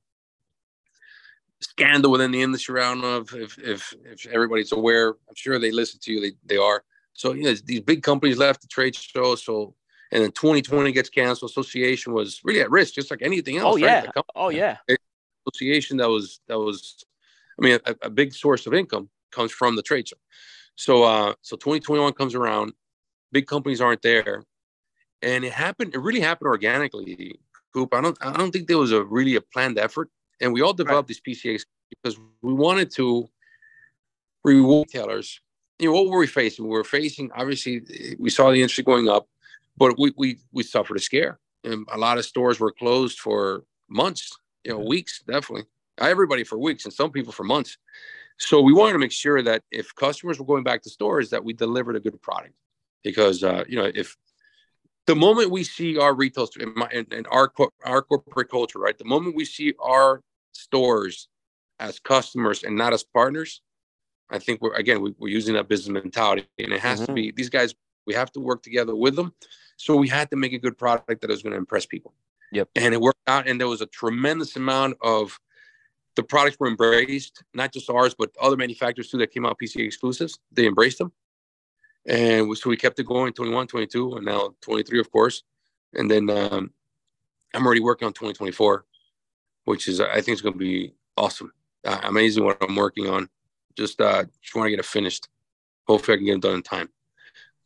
scandal 1.61 2.11
within 2.11 2.31
the 2.31 2.41
industry 2.41 2.75
around 2.75 3.03
of 3.03 3.33
if 3.35 3.57
if 3.59 3.93
if 4.05 4.25
everybody's 4.27 4.71
aware 4.71 5.09
i'm 5.09 5.35
sure 5.35 5.59
they 5.59 5.71
listen 5.71 5.99
to 6.01 6.11
you 6.13 6.21
they, 6.21 6.31
they 6.45 6.57
are 6.57 6.83
so 7.13 7.33
you 7.33 7.43
know 7.43 7.53
these 7.65 7.81
big 7.81 8.01
companies 8.01 8.37
left 8.37 8.61
the 8.61 8.67
trade 8.67 8.95
show 8.95 9.35
so 9.35 9.75
and 10.11 10.23
then 10.23 10.31
2020 10.31 10.91
gets 10.91 11.09
canceled. 11.09 11.51
Association 11.51 12.13
was 12.13 12.41
really 12.43 12.61
at 12.61 12.71
risk 12.71 12.95
just 12.95 13.11
like 13.11 13.21
anything 13.21 13.57
else 13.57 13.77
Oh 13.81 13.85
right? 13.85 14.05
yeah. 14.15 14.21
Oh 14.35 14.49
yeah. 14.49 14.77
association 15.47 15.97
that 15.97 16.09
was 16.09 16.41
that 16.47 16.59
was 16.59 17.03
i 17.59 17.65
mean 17.65 17.79
a, 17.85 17.95
a 18.03 18.09
big 18.09 18.33
source 18.33 18.67
of 18.67 18.73
income 18.73 19.09
comes 19.31 19.51
from 19.51 19.75
the 19.75 19.81
trade 19.81 20.07
show. 20.07 20.17
So 20.75 21.03
uh 21.03 21.33
so 21.41 21.55
2021 21.55 22.13
comes 22.13 22.35
around. 22.35 22.73
Big 23.31 23.45
companies 23.47 23.81
aren't 23.81 24.01
there. 24.01 24.43
And 25.21 25.43
it 25.43 25.53
happened 25.53 25.93
it 25.93 25.99
really 25.99 26.21
happened 26.21 26.47
organically 26.47 27.39
coop. 27.73 27.93
I 27.93 28.01
don't 28.01 28.17
i 28.21 28.33
don't 28.33 28.51
think 28.51 28.67
there 28.67 28.77
was 28.77 28.91
a 28.91 29.03
really 29.03 29.35
a 29.35 29.41
planned 29.41 29.77
effort. 29.77 30.09
And 30.41 30.53
we 30.53 30.61
all 30.61 30.73
developed 30.73 31.07
these 31.09 31.21
pcas 31.21 31.65
because 31.89 32.17
we 32.41 32.53
wanted 32.53 32.91
to 32.91 33.29
reward 34.43 34.87
retailers. 34.87 35.41
You 35.79 35.89
know 35.89 35.93
what 35.93 36.09
were 36.09 36.19
we 36.19 36.27
facing? 36.27 36.65
We 36.65 36.71
were 36.71 36.83
facing 36.83 37.31
obviously 37.35 38.15
we 38.17 38.29
saw 38.29 38.49
the 38.49 38.61
industry 38.61 38.83
going 38.83 39.07
up 39.07 39.27
but 39.79 39.97
we 39.97 40.13
we 40.17 40.37
we 40.51 40.61
suffered 40.63 40.97
a 40.97 40.99
scare. 40.99 41.39
And 41.63 41.87
a 41.91 41.97
lot 41.97 42.17
of 42.17 42.25
stores 42.25 42.59
were 42.59 42.71
closed 42.71 43.19
for 43.19 43.63
months 43.89 44.37
you 44.63 44.71
know 44.71 44.79
weeks 44.79 45.23
definitely. 45.25 45.65
Everybody 45.97 46.43
for 46.43 46.57
weeks 46.57 46.85
and 46.85 46.93
some 46.93 47.11
people 47.11 47.33
for 47.33 47.43
months. 47.43 47.77
So 48.37 48.61
we 48.61 48.73
wanted 48.73 48.93
to 48.93 48.99
make 48.99 49.11
sure 49.11 49.41
that 49.41 49.63
if 49.71 49.93
customers 49.95 50.39
were 50.39 50.45
going 50.45 50.63
back 50.63 50.81
to 50.83 50.89
stores 50.89 51.29
that 51.31 51.43
we 51.43 51.53
delivered 51.53 51.95
a 51.95 51.99
good 51.99 52.21
product. 52.21 52.53
Because 53.03 53.43
uh, 53.43 53.63
you 53.67 53.77
know 53.77 53.89
if 53.95 54.15
the 55.07 55.15
moment 55.15 55.49
we 55.49 55.63
see 55.63 55.97
our 55.97 56.13
retail 56.13 56.47
in, 56.59 56.73
my, 56.75 56.87
our 57.31 57.51
our 57.85 58.01
corporate 58.01 58.49
culture 58.49 58.79
right 58.79 58.97
the 58.97 59.05
moment 59.05 59.35
we 59.35 59.45
see 59.45 59.73
our 59.81 60.21
stores 60.51 61.27
as 61.79 61.99
customers 61.99 62.63
and 62.63 62.75
not 62.75 62.93
as 62.93 63.03
partners 63.03 63.61
i 64.29 64.37
think 64.37 64.61
we're 64.61 64.73
again 64.73 65.01
we, 65.01 65.15
we're 65.17 65.29
using 65.39 65.55
that 65.55 65.67
business 65.69 66.03
mentality. 66.03 66.45
And 66.59 66.73
it 66.73 66.81
has 66.81 66.99
to 67.05 67.07
Mhm. 67.07 67.15
be 67.15 67.31
these 67.31 67.49
guys 67.49 67.73
we 68.05 68.13
have 68.13 68.31
to 68.33 68.39
work 68.39 68.61
together 68.61 68.95
with 68.95 69.15
them 69.15 69.33
so 69.79 69.95
we 69.95 70.09
had 70.09 70.29
to 70.29 70.35
make 70.35 70.51
a 70.51 70.59
good 70.59 70.77
product 70.77 71.21
that 71.21 71.29
was 71.29 71.41
going 71.41 71.53
to 71.53 71.57
impress 71.57 71.85
people. 71.85 72.13
Yep. 72.51 72.69
and 72.75 72.95
it 72.95 72.99
worked 72.99 73.19
out 73.27 73.47
and 73.47 73.61
there 73.61 73.67
was 73.67 73.81
a 73.81 73.85
tremendous 73.85 74.55
amount 74.55 74.97
of 75.01 75.39
the 76.15 76.23
products 76.23 76.57
were 76.59 76.67
embraced 76.67 77.43
not 77.53 77.71
just 77.71 77.91
ours 77.91 78.15
but 78.17 78.31
other 78.41 78.57
manufacturers 78.57 79.07
too 79.07 79.19
that 79.19 79.31
came 79.31 79.45
out 79.45 79.55
pca 79.63 79.85
exclusives 79.85 80.39
they 80.51 80.65
embraced 80.65 80.97
them. 80.97 81.11
And 82.07 82.57
so 82.57 82.71
we 82.71 82.75
kept 82.75 82.99
it 82.99 83.05
going 83.05 83.33
21 83.33 83.67
22 83.67 84.15
and 84.15 84.25
now 84.25 84.55
23 84.61 84.99
of 84.99 85.11
course. 85.11 85.43
And 85.93 86.09
then 86.09 86.29
um, 86.31 86.71
i'm 87.53 87.65
already 87.65 87.81
working 87.81 88.07
on 88.07 88.13
2024 88.13 88.83
which 89.65 89.87
is 89.87 90.01
i 90.01 90.15
think 90.15 90.29
it's 90.29 90.41
going 90.41 90.53
to 90.53 90.59
be 90.59 90.95
awesome. 91.17 91.53
Uh, 91.85 91.99
amazing 92.03 92.43
what 92.43 92.57
i'm 92.63 92.75
working 92.75 93.07
on. 93.07 93.29
Just 93.77 94.01
uh 94.01 94.23
just 94.41 94.55
want 94.55 94.65
to 94.65 94.71
get 94.71 94.79
it 94.79 94.85
finished. 94.85 95.29
Hopefully 95.87 96.15
i 96.15 96.17
can 96.17 96.25
get 96.25 96.35
it 96.37 96.41
done 96.41 96.55
in 96.55 96.63
time. 96.63 96.89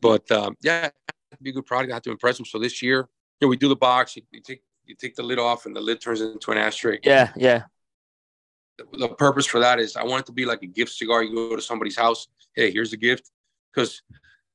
But 0.02 0.30
um, 0.30 0.58
yeah 0.62 0.90
to 1.38 1.44
be 1.44 1.50
a 1.50 1.54
good 1.54 1.66
product 1.66 1.92
i 1.92 1.96
have 1.96 2.04
to 2.04 2.12
impress 2.12 2.38
them 2.38 2.46
so 2.46 2.60
this 2.60 2.82
year 2.82 3.08
you 3.40 3.46
know 3.46 3.50
we 3.50 3.58
do 3.58 3.68
the 3.68 3.76
box 3.76 4.16
you, 4.16 4.22
you 4.32 4.42
take 4.42 4.62
you 4.86 4.96
take 4.96 5.16
the 5.16 5.24
lid 5.24 5.40
off 5.40 5.66
and 5.66 5.76
the 5.76 5.82
lid 5.82 6.02
turns 6.02 6.22
into 6.22 6.52
an 6.52 6.58
ashtray 6.58 7.00
Yeah, 7.04 7.32
yeah. 7.36 7.64
the 8.94 9.10
purpose 9.10 9.46
for 9.46 9.60
that 9.60 9.80
is 9.80 9.96
I 9.96 10.04
want 10.04 10.22
it 10.22 10.26
to 10.28 10.32
be 10.32 10.46
like 10.46 10.64
a 10.64 10.68
gift 10.68 10.92
cigar. 10.92 11.24
You 11.24 11.34
go 11.34 11.56
to 11.56 11.62
somebody's 11.62 11.98
house, 11.98 12.28
hey, 12.54 12.72
here's 12.72 12.94
a 12.94 12.98
gift. 12.98 13.32
Because 13.74 14.02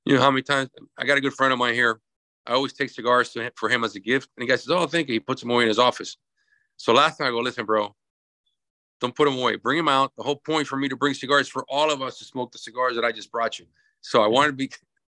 you 0.04 0.14
know 0.14 0.20
how 0.20 0.30
many 0.30 0.42
times 0.42 0.70
I 0.96 1.04
got 1.04 1.18
a 1.18 1.20
good 1.20 1.34
friend 1.34 1.52
of 1.52 1.58
mine 1.58 1.74
here. 1.74 2.00
I 2.46 2.52
always 2.52 2.72
take 2.72 2.90
cigars 2.90 3.30
to 3.30 3.42
him, 3.42 3.52
for 3.56 3.68
him 3.68 3.84
as 3.84 3.94
a 3.94 4.00
gift, 4.00 4.30
and 4.36 4.42
the 4.42 4.50
guy 4.50 4.56
says, 4.56 4.70
"Oh, 4.70 4.86
thank 4.86 5.08
you." 5.08 5.14
He 5.14 5.20
puts 5.20 5.42
them 5.42 5.50
away 5.50 5.64
in 5.64 5.68
his 5.68 5.78
office. 5.78 6.16
So 6.76 6.92
last 6.92 7.18
time 7.18 7.26
I 7.26 7.30
go, 7.30 7.40
listen, 7.40 7.66
bro, 7.66 7.94
don't 9.00 9.14
put 9.14 9.26
them 9.26 9.38
away. 9.38 9.56
Bring 9.56 9.76
them 9.76 9.88
out. 9.88 10.12
The 10.16 10.22
whole 10.22 10.36
point 10.36 10.66
for 10.66 10.76
me 10.76 10.88
to 10.88 10.96
bring 10.96 11.12
cigars 11.12 11.48
for 11.48 11.64
all 11.68 11.90
of 11.90 12.00
us 12.00 12.18
to 12.18 12.24
smoke 12.24 12.52
the 12.52 12.58
cigars 12.58 12.94
that 12.94 13.04
I 13.04 13.12
just 13.12 13.30
brought 13.32 13.58
you. 13.58 13.66
So 14.00 14.22
I 14.22 14.28
wanted 14.28 14.48
to 14.48 14.56
be 14.56 14.70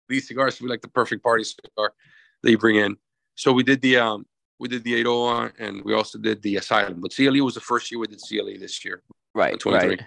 these 0.09 0.27
cigars 0.27 0.57
to 0.57 0.63
be 0.63 0.69
like 0.69 0.81
the 0.81 0.87
perfect 0.87 1.23
party 1.23 1.43
cigar 1.43 1.93
that 2.43 2.51
you 2.51 2.57
bring 2.57 2.77
in. 2.77 2.97
So 3.35 3.51
we 3.53 3.63
did 3.63 3.81
the 3.81 3.97
um 3.97 4.25
we 4.59 4.67
did 4.67 4.83
the 4.83 4.95
801 4.95 5.53
and 5.59 5.83
we 5.83 5.93
also 5.93 6.17
did 6.17 6.41
the 6.41 6.55
Asylum. 6.55 7.01
But 7.01 7.15
CLE 7.15 7.43
was 7.43 7.53
the 7.53 7.61
first 7.61 7.91
year 7.91 7.99
we 7.99 8.07
did 8.07 8.21
CLE 8.21 8.59
this 8.59 8.83
year. 8.83 9.03
Right, 9.35 9.63
right. 9.65 10.01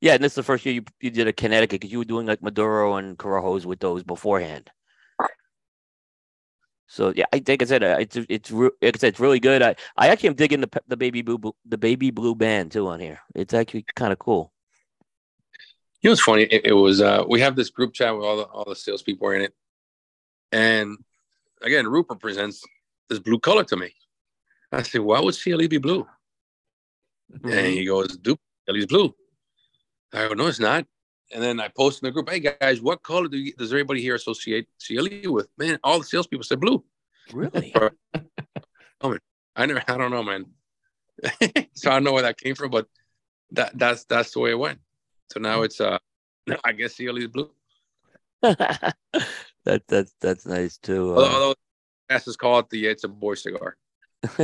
Yeah, 0.00 0.14
and 0.14 0.24
this 0.24 0.32
is 0.32 0.36
the 0.36 0.42
first 0.42 0.64
year 0.64 0.76
you, 0.76 0.84
you 1.00 1.10
did 1.10 1.28
a 1.28 1.32
Connecticut 1.32 1.80
because 1.80 1.92
you 1.92 1.98
were 1.98 2.04
doing 2.04 2.26
like 2.26 2.42
Maduro 2.42 2.94
and 2.94 3.18
Corojos 3.18 3.66
with 3.66 3.80
those 3.80 4.02
beforehand. 4.02 4.70
So 6.92 7.10
yeah, 7.16 7.24
I 7.32 7.38
think 7.38 7.62
I 7.62 7.64
said 7.64 7.82
uh, 7.82 7.96
it's 8.00 8.18
it's 8.28 8.50
re- 8.50 8.68
like 8.82 8.96
I 8.96 8.98
said, 8.98 9.08
it's 9.08 9.20
really 9.20 9.40
good. 9.40 9.62
I, 9.62 9.76
I 9.96 10.08
actually 10.08 10.28
am 10.28 10.34
digging 10.34 10.60
the 10.60 10.68
the 10.88 10.96
baby 10.96 11.22
blue 11.22 11.40
the 11.64 11.78
baby 11.78 12.10
blue 12.10 12.34
band 12.34 12.72
too 12.72 12.86
on 12.86 13.00
here. 13.00 13.18
It's 13.34 13.54
actually 13.54 13.86
kind 13.94 14.12
of 14.12 14.18
cool. 14.18 14.51
You 16.02 16.08
know, 16.08 16.12
it's 16.12 16.22
funny. 16.22 16.42
It, 16.42 16.66
it 16.66 16.72
was 16.72 17.00
uh, 17.00 17.24
we 17.28 17.40
have 17.40 17.54
this 17.54 17.70
group 17.70 17.92
chat 17.94 18.14
with 18.14 18.24
all 18.24 18.36
the 18.36 18.42
all 18.44 18.64
the 18.64 18.74
salespeople 18.74 19.26
are 19.28 19.34
in 19.34 19.42
it, 19.42 19.54
and 20.50 20.98
again, 21.62 21.86
Rupert 21.86 22.18
presents 22.18 22.64
this 23.08 23.20
blue 23.20 23.38
color 23.38 23.62
to 23.64 23.76
me. 23.76 23.94
I 24.72 24.82
said, 24.82 25.02
"Why 25.02 25.20
would 25.20 25.38
CLE 25.38 25.68
be 25.68 25.78
blue?" 25.78 26.06
And 27.44 27.66
he 27.66 27.84
goes, 27.84 28.16
"Dude, 28.16 28.38
CLE's 28.68 28.86
blue." 28.86 29.14
I 30.12 30.26
go, 30.26 30.34
"No, 30.34 30.48
it's 30.48 30.58
not." 30.58 30.86
And 31.32 31.42
then 31.42 31.60
I 31.60 31.68
post 31.68 32.02
in 32.02 32.06
the 32.06 32.10
group, 32.10 32.28
"Hey 32.28 32.40
guys, 32.40 32.80
what 32.80 33.02
color 33.04 33.28
do 33.28 33.38
you, 33.38 33.54
does 33.54 33.72
everybody 33.72 34.02
here 34.02 34.16
associate 34.16 34.66
CLE 34.84 35.32
with?" 35.32 35.46
Man, 35.56 35.78
all 35.84 36.00
the 36.00 36.04
salespeople 36.04 36.44
said 36.44 36.60
blue. 36.60 36.84
Really? 37.32 37.72
I 39.54 39.66
never, 39.66 39.82
I 39.86 39.96
don't 39.96 40.10
know, 40.10 40.22
man. 40.22 40.46
so 41.74 41.90
I 41.90 41.94
don't 41.94 42.04
know 42.04 42.12
where 42.12 42.22
that 42.22 42.40
came 42.40 42.56
from, 42.56 42.70
but 42.70 42.88
that 43.52 43.78
that's 43.78 44.04
that's 44.04 44.32
the 44.32 44.40
way 44.40 44.50
it 44.50 44.58
went. 44.58 44.80
So 45.32 45.40
now 45.40 45.62
it's 45.62 45.80
uh, 45.80 45.98
I 46.64 46.72
guess 46.72 46.96
CLE 46.96 47.16
is 47.16 47.28
blue. 47.28 47.50
that 48.42 48.94
that's 49.88 50.14
that's 50.20 50.44
nice 50.46 50.76
too. 50.76 51.14
Although, 51.14 51.32
although 51.32 51.54
masses 52.10 52.36
call 52.36 52.58
it 52.58 52.68
the 52.70 52.86
it's 52.86 53.04
a 53.04 53.08
boy 53.08 53.34
cigar. 53.34 53.76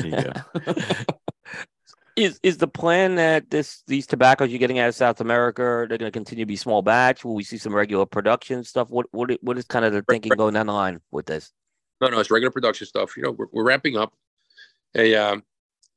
is 2.17 2.41
is 2.43 2.57
the 2.57 2.67
plan 2.67 3.17
that 3.17 3.51
this 3.51 3.83
these 3.87 4.07
tobaccos 4.07 4.49
you're 4.49 4.59
getting 4.59 4.79
out 4.79 4.89
of 4.89 4.95
South 4.95 5.21
America 5.21 5.87
they're 5.89 5.99
going 5.99 6.11
to 6.11 6.11
continue 6.11 6.45
to 6.45 6.49
be 6.49 6.57
small 6.57 6.81
batch? 6.81 7.23
Will 7.25 7.35
we 7.35 7.45
see 7.45 7.59
some 7.59 7.75
regular 7.75 8.07
production 8.07 8.65
stuff? 8.65 8.89
What 8.89 9.07
what 9.11 9.31
what 9.43 9.59
is 9.59 9.67
kind 9.67 9.85
of 9.85 9.93
the 9.93 10.03
thinking 10.03 10.33
going 10.37 10.55
down 10.55 10.67
the 10.67 10.73
line 10.73 11.01
with 11.11 11.27
this? 11.27 11.53
No, 12.01 12.09
no, 12.09 12.19
it's 12.19 12.31
regular 12.31 12.51
production 12.51 12.87
stuff. 12.87 13.15
You 13.17 13.25
know, 13.25 13.33
we're, 13.33 13.49
we're 13.53 13.65
ramping 13.65 13.97
up. 13.97 14.15
A 14.95 15.15
um, 15.17 15.43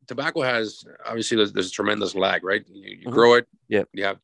tobacco 0.07 0.41
has 0.41 0.83
obviously 1.05 1.37
there's, 1.37 1.53
there's 1.53 1.67
a 1.67 1.71
tremendous 1.71 2.15
lag, 2.15 2.43
right? 2.43 2.65
You, 2.67 2.89
you 2.89 2.97
mm-hmm. 2.97 3.11
grow 3.11 3.35
it, 3.35 3.47
yeah. 3.69 3.83
You 3.93 4.03
have 4.05 4.17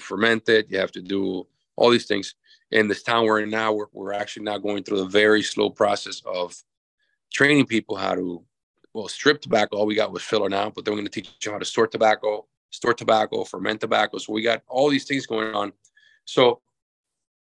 ferment 0.00 0.48
it. 0.48 0.70
You 0.70 0.78
have 0.78 0.92
to 0.92 1.02
do 1.02 1.46
all 1.76 1.90
these 1.90 2.06
things. 2.06 2.34
In 2.70 2.88
this 2.88 3.02
town 3.02 3.24
we're 3.24 3.40
in 3.40 3.50
now, 3.50 3.72
we're, 3.72 3.86
we're 3.92 4.12
actually 4.12 4.44
now 4.44 4.58
going 4.58 4.82
through 4.82 5.00
a 5.00 5.08
very 5.08 5.42
slow 5.42 5.70
process 5.70 6.22
of 6.26 6.54
training 7.32 7.66
people 7.66 7.96
how 7.96 8.14
to 8.14 8.42
well 8.92 9.08
strip 9.08 9.40
tobacco. 9.40 9.76
All 9.76 9.86
we 9.86 9.94
got 9.94 10.12
was 10.12 10.22
filler 10.22 10.48
now, 10.48 10.70
but 10.70 10.84
then 10.84 10.92
we're 10.92 10.98
going 10.98 11.10
to 11.10 11.22
teach 11.22 11.38
them 11.40 11.52
how 11.52 11.58
to 11.58 11.64
store 11.64 11.86
tobacco, 11.86 12.46
store 12.70 12.94
tobacco, 12.94 13.44
ferment 13.44 13.80
tobacco. 13.80 14.18
So 14.18 14.32
we 14.32 14.42
got 14.42 14.62
all 14.68 14.90
these 14.90 15.04
things 15.04 15.26
going 15.26 15.54
on. 15.54 15.72
So 16.24 16.60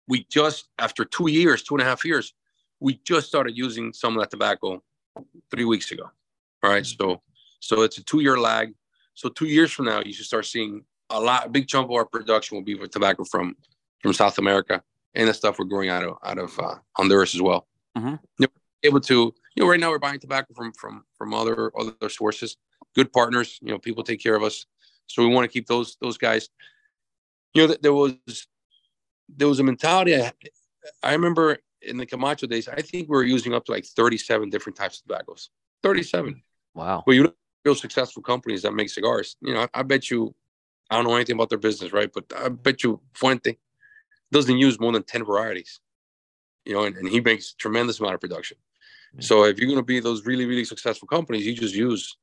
we 0.09 0.27
just 0.31 0.69
after 0.79 1.05
two 1.05 1.31
years, 1.31 1.63
two 1.63 1.75
and 1.75 1.83
a 1.83 1.85
half 1.85 2.05
years, 2.05 2.35
we 2.81 3.01
just 3.05 3.29
started 3.29 3.57
using 3.57 3.93
some 3.93 4.17
of 4.17 4.23
that 4.23 4.31
tobacco 4.31 4.83
three 5.51 5.65
weeks 5.65 5.91
ago. 5.93 6.11
All 6.63 6.71
right, 6.71 6.87
so 6.87 7.23
so 7.61 7.83
it's 7.83 7.99
a 7.99 8.05
two 8.05 8.21
year 8.21 8.39
lag. 8.39 8.75
So 9.15 9.29
two 9.29 9.47
years 9.47 9.73
from 9.73 9.87
now, 9.87 10.01
you 10.05 10.13
should 10.13 10.27
start 10.27 10.47
seeing 10.47 10.85
a 11.13 11.21
lot, 11.21 11.47
a 11.47 11.49
big 11.49 11.69
chunk 11.69 11.87
of 11.87 11.93
our 11.93 12.05
production 12.05 12.57
will 12.57 12.65
be 12.65 12.77
for 12.77 12.87
tobacco 12.87 13.25
from 13.25 13.57
from 14.01 14.13
South 14.13 14.39
America 14.39 14.83
and 15.15 15.29
the 15.29 15.35
stuff 15.35 15.59
we're 15.59 15.67
growing 15.67 15.89
out 15.89 16.05
of 16.05 16.17
out 16.25 16.39
of 16.39 16.59
uh, 16.59 16.77
Honduras 16.97 17.35
as 17.35 17.43
well. 17.43 17.67
Mm-hmm. 17.97 18.15
You 18.39 18.47
know, 18.47 18.49
able 18.83 19.01
to, 19.01 19.35
you 19.55 19.63
know, 19.63 19.69
right 19.69 19.79
now 19.79 19.91
we're 19.91 19.99
buying 19.99 20.19
tobacco 20.19 20.55
from 20.55 20.73
from 20.73 21.05
from 21.17 21.35
other 21.35 21.73
other 21.79 22.09
sources, 22.09 22.57
good 22.95 23.13
partners. 23.13 23.59
You 23.63 23.73
know, 23.73 23.79
people 23.79 24.03
take 24.03 24.23
care 24.23 24.35
of 24.35 24.43
us, 24.43 24.67
so 25.07 25.23
we 25.23 25.33
want 25.33 25.45
to 25.45 25.53
keep 25.53 25.67
those 25.67 25.97
those 26.01 26.19
guys. 26.19 26.49
You 27.55 27.67
know, 27.67 27.77
there 27.81 27.93
was 27.93 28.17
there 29.29 29.49
was 29.49 29.61
a 29.61 29.65
mentality. 29.65 30.17
I, 30.17 30.33
I 31.03 31.13
remember 31.13 31.59
in 31.83 31.97
the 31.97 32.07
Camacho 32.07 32.47
days, 32.47 32.69
I 32.69 32.81
think 32.81 33.09
we 33.09 33.17
were 33.17 33.25
using 33.25 33.55
up 33.55 33.65
to 33.67 33.73
like 33.73 33.85
37 33.85 34.51
different 34.51 34.77
types 34.77 34.99
of 34.99 35.05
tobaccos. 35.05 35.51
37. 35.83 36.43
Wow. 36.75 37.03
But 37.05 37.13
you 37.13 37.35
real 37.65 37.75
successful 37.75 38.23
companies 38.23 38.63
that 38.63 38.73
make 38.73 38.89
cigars. 38.89 39.37
You 39.41 39.55
know, 39.55 39.63
I, 39.63 39.81
I, 39.81 39.83
bet 39.83 40.11
you, 40.11 40.35
I 40.91 40.97
don't 40.97 41.05
know 41.05 41.15
anything 41.15 41.37
about 41.37 41.49
their 41.49 41.59
business, 41.59 41.93
right? 41.93 42.11
But 42.13 42.25
I 42.37 42.49
bet 42.49 42.83
you 42.83 43.01
Fuente 43.15 43.59
doesn't 44.31 44.59
use 44.59 44.81
more 44.81 44.93
than 44.93 45.03
10 45.03 45.25
varieties, 45.25 45.81
you 46.65 46.75
know, 46.75 46.85
and, 46.85 46.97
and 46.97 47.09
he 47.09 47.21
makes 47.21 47.55
tremendous 47.55 48.01
amount 48.01 48.15
of 48.15 48.21
production. 48.21 48.57
So 49.21 49.45
if 49.45 49.59
you're 49.59 49.67
going 49.67 49.79
to 49.79 49.85
be 49.85 50.01
those 50.01 50.25
really, 50.25 50.47
really 50.47 50.65
successful 50.65 51.07
companies, 51.07 51.47
you 51.47 51.55
just 51.55 51.75
use, 51.75 52.17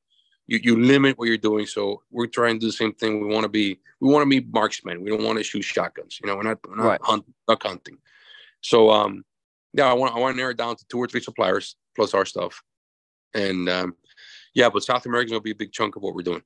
you, 0.48 0.60
you 0.64 0.82
limit 0.82 1.18
what 1.18 1.28
you're 1.28 1.38
doing. 1.38 1.68
So 1.68 2.02
we're 2.10 2.28
trying 2.28 2.56
to 2.56 2.60
do 2.60 2.68
the 2.68 2.74
same 2.74 2.94
thing. 2.94 3.22
We 3.22 3.32
want 3.34 3.44
to 3.44 3.50
be, 3.50 3.80
we 4.00 4.12
want 4.12 4.24
to 4.24 4.30
be 4.30 4.46
marksmen. 4.52 5.04
We 5.04 5.10
don't 5.10 5.24
want 5.24 5.38
to 5.38 5.44
shoot 5.44 5.62
shotguns. 5.62 6.20
You 6.22 6.28
know, 6.28 6.36
we're 6.36 6.44
not, 6.44 6.60
we're 6.68 6.78
not 6.78 6.86
right. 6.86 7.00
hunt, 7.04 7.26
duck 7.48 7.62
hunting. 7.62 7.98
So, 8.62 8.90
um, 8.90 9.24
yeah, 9.74 9.86
I 9.86 9.94
want, 9.94 10.16
I 10.16 10.20
want 10.20 10.34
to 10.34 10.38
narrow 10.38 10.52
it 10.52 10.58
down 10.58 10.76
to 10.78 10.86
two 10.88 10.98
or 10.98 11.08
three 11.08 11.22
suppliers 11.22 11.76
plus 11.96 12.14
our 12.16 12.26
stuff. 12.26 12.64
And, 13.36 13.70
um, 13.70 13.96
yeah, 14.56 14.70
but 14.70 14.84
South 14.84 15.06
America 15.06 15.34
will 15.34 15.42
be 15.42 15.52
a 15.52 15.56
big 15.56 15.72
chunk 15.72 15.96
of 15.96 16.02
what 16.02 16.16
we're 16.16 16.24
doing. 16.24 16.42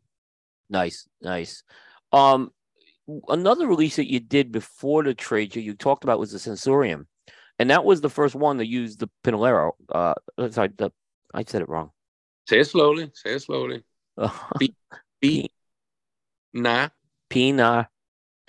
Nice, 0.70 1.07
nice. 1.22 1.64
Um, 2.14 2.51
another 3.28 3.68
release 3.68 3.97
that 3.97 4.09
you 4.09 4.20
did 4.20 4.51
before 4.51 5.03
the 5.03 5.14
trade 5.14 5.53
show 5.53 5.59
you 5.59 5.74
talked 5.74 6.03
about 6.03 6.20
was 6.20 6.32
the 6.32 6.39
Sensorium, 6.39 7.07
and 7.59 7.70
that 7.70 7.84
was 7.84 8.01
the 8.01 8.09
first 8.09 8.36
one 8.36 8.57
to 8.59 8.66
use 8.66 8.95
the 8.97 9.09
Pinolero. 9.24 9.72
Uh, 9.89 10.14
sorry, 10.51 10.70
the 10.78 10.91
I 11.34 11.43
said 11.43 11.61
it 11.61 11.70
wrong. 11.70 11.91
Say 12.47 12.59
it 12.59 12.66
slowly. 12.66 13.11
Say 13.16 13.32
it 13.32 13.41
slowly. 13.41 13.84
P, 14.59 14.76
P, 15.22 15.49
na, 16.53 16.89
Pina, 17.30 17.89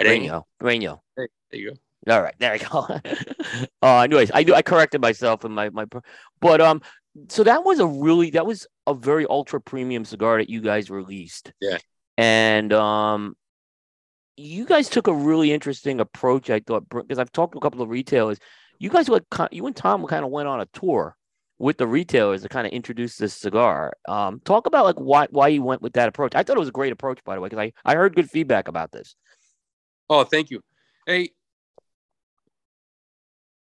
Reño, 0.00 0.44
Reño. 0.62 1.00
There 1.16 1.28
you 1.52 1.70
go. 1.70 2.12
All 2.14 2.22
right, 2.22 2.34
there 2.38 2.54
you 2.56 2.66
go. 2.68 2.86
uh, 3.82 4.00
anyways, 4.00 4.30
I 4.34 4.42
do 4.42 4.54
I 4.54 4.62
corrected 4.62 5.00
myself 5.00 5.44
in 5.44 5.52
my 5.52 5.70
my, 5.70 5.86
but 6.40 6.60
um, 6.60 6.82
so 7.28 7.44
that 7.44 7.64
was 7.64 7.80
a 7.80 7.86
really 7.86 8.30
that 8.30 8.46
was 8.46 8.66
a 8.86 8.94
very 8.94 9.26
ultra 9.26 9.60
premium 9.60 10.04
cigar 10.04 10.38
that 10.38 10.50
you 10.50 10.60
guys 10.60 10.90
released. 10.90 11.52
Yeah. 11.60 11.78
And 12.18 12.72
um 12.72 13.36
you 14.36 14.64
guys 14.64 14.88
took 14.88 15.06
a 15.06 15.14
really 15.14 15.52
interesting 15.52 16.00
approach, 16.00 16.50
I 16.50 16.60
thought, 16.60 16.88
because 16.88 17.18
I've 17.18 17.32
talked 17.32 17.52
to 17.52 17.58
a 17.58 17.60
couple 17.60 17.82
of 17.82 17.88
retailers. 17.88 18.38
You 18.78 18.90
guys 18.90 19.08
went, 19.08 19.26
you 19.52 19.66
and 19.66 19.76
Tom 19.76 20.06
kind 20.06 20.24
of 20.24 20.30
went 20.30 20.48
on 20.48 20.60
a 20.60 20.66
tour 20.66 21.16
with 21.58 21.78
the 21.78 21.86
retailers 21.86 22.42
to 22.42 22.48
kind 22.48 22.66
of 22.66 22.72
introduce 22.72 23.16
this 23.16 23.34
cigar. 23.34 23.94
Um, 24.08 24.40
talk 24.44 24.66
about 24.66 24.84
like 24.84 24.96
why 24.96 25.28
why 25.30 25.48
you 25.48 25.62
went 25.62 25.82
with 25.82 25.94
that 25.94 26.08
approach. 26.08 26.34
I 26.34 26.42
thought 26.42 26.56
it 26.56 26.60
was 26.60 26.68
a 26.68 26.72
great 26.72 26.92
approach, 26.92 27.22
by 27.24 27.34
the 27.34 27.40
way, 27.40 27.48
because 27.48 27.62
I 27.62 27.72
I 27.84 27.94
heard 27.94 28.16
good 28.16 28.30
feedback 28.30 28.68
about 28.68 28.90
this. 28.90 29.14
Oh, 30.10 30.24
thank 30.24 30.50
you. 30.50 30.60
Hey, 31.06 31.30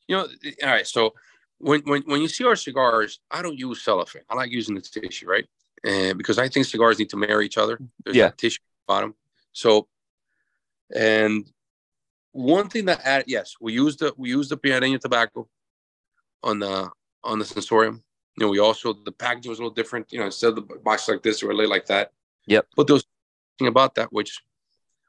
you 0.08 0.18
know, 0.18 0.28
all 0.64 0.70
right. 0.70 0.86
So 0.86 1.14
when, 1.60 1.82
when 1.82 2.02
when 2.04 2.22
you 2.22 2.28
see 2.28 2.44
our 2.44 2.56
cigars, 2.56 3.20
I 3.32 3.42
don't 3.42 3.58
use 3.58 3.82
cellophane. 3.82 4.24
I 4.30 4.36
like 4.36 4.52
using 4.52 4.76
the 4.76 4.82
tissue, 4.82 5.30
right? 5.30 5.48
And 5.84 6.18
because 6.18 6.38
I 6.38 6.50
think 6.50 6.66
cigars 6.66 7.00
need 7.00 7.10
to 7.12 7.18
marry 7.18 7.46
each 7.46 7.58
other. 7.58 7.80
There's 8.04 8.18
yeah. 8.18 8.32
tissue 8.36 8.60
bottom. 8.88 9.16
So, 9.54 9.88
and 10.96 11.50
one 12.32 12.70
thing 12.70 12.86
that 12.86 13.02
add, 13.04 13.26
yes, 13.28 13.56
we 13.60 13.74
used 13.74 14.00
the 14.00 14.14
we 14.18 14.30
used 14.30 14.52
the 14.52 14.58
Pinareño 14.58 15.00
tobacco 15.00 15.48
on 16.44 16.60
the 16.60 16.90
on 17.24 17.40
the 17.40 17.46
sensorium. 17.46 18.04
You 18.38 18.46
know, 18.46 18.52
we 18.52 18.60
also 18.60 18.94
the 18.94 19.12
packaging 19.12 19.50
was 19.50 19.60
a 19.60 19.62
little 19.62 19.74
different. 19.74 20.12
You 20.12 20.20
know, 20.20 20.26
instead 20.26 20.50
of 20.50 20.56
the 20.56 20.62
box 20.62 21.08
like 21.08 21.24
this 21.24 21.44
or 21.44 21.54
lay 21.54 21.66
like 21.66 21.88
that. 21.88 22.12
Yep. 22.48 22.68
But 22.76 22.88
there 22.88 22.96
was 22.96 23.06
thing 23.58 23.68
about 23.68 23.96
that 23.96 24.14
which 24.14 24.40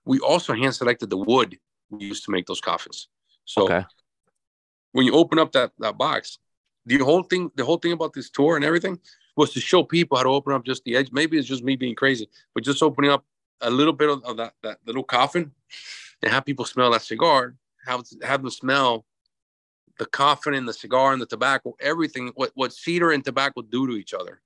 we 0.04 0.18
also 0.18 0.52
hand 0.54 0.74
selected 0.74 1.08
the 1.08 1.16
wood 1.16 1.56
we 1.88 2.04
used 2.04 2.24
to 2.24 2.32
make 2.32 2.46
those 2.46 2.60
coffins. 2.60 3.08
So 3.44 3.64
okay 3.64 3.84
when 4.92 5.06
you 5.06 5.14
open 5.14 5.38
up 5.38 5.52
that 5.52 5.72
that 5.78 5.96
box, 5.98 6.38
the 6.86 6.98
whole 6.98 7.22
thing, 7.22 7.50
the 7.56 7.64
whole 7.64 7.76
thing 7.76 7.92
about 7.92 8.12
this 8.12 8.30
tour 8.30 8.56
and 8.56 8.64
everything 8.64 8.98
was 9.36 9.52
to 9.52 9.60
show 9.60 9.82
people 9.82 10.16
how 10.16 10.24
to 10.24 10.28
open 10.30 10.52
up 10.52 10.64
just 10.64 10.84
the 10.84 10.96
edge. 10.96 11.10
Maybe 11.12 11.38
it's 11.38 11.48
just 11.48 11.62
me 11.62 11.76
being 11.76 11.94
crazy, 11.94 12.28
but 12.54 12.64
just 12.64 12.82
opening 12.82 13.10
up 13.10 13.24
a 13.60 13.70
little 13.70 13.92
bit 13.92 14.08
of, 14.08 14.24
of 14.24 14.36
that 14.36 14.54
that 14.62 14.78
little 14.86 15.04
coffin 15.04 15.52
and 16.22 16.32
have 16.32 16.44
people 16.44 16.64
smell 16.64 16.90
that 16.92 17.02
cigar, 17.02 17.54
have 17.86 18.04
have 18.22 18.42
them 18.42 18.50
smell 18.50 19.04
the 19.98 20.06
coffin 20.06 20.54
and 20.54 20.66
the 20.66 20.72
cigar 20.72 21.12
and 21.12 21.20
the 21.20 21.26
tobacco, 21.26 21.74
everything 21.80 22.32
what 22.34 22.50
what 22.54 22.72
cedar 22.72 23.12
and 23.12 23.24
tobacco 23.24 23.62
do 23.62 23.86
to 23.86 23.94
each 23.94 24.14
other. 24.14 24.40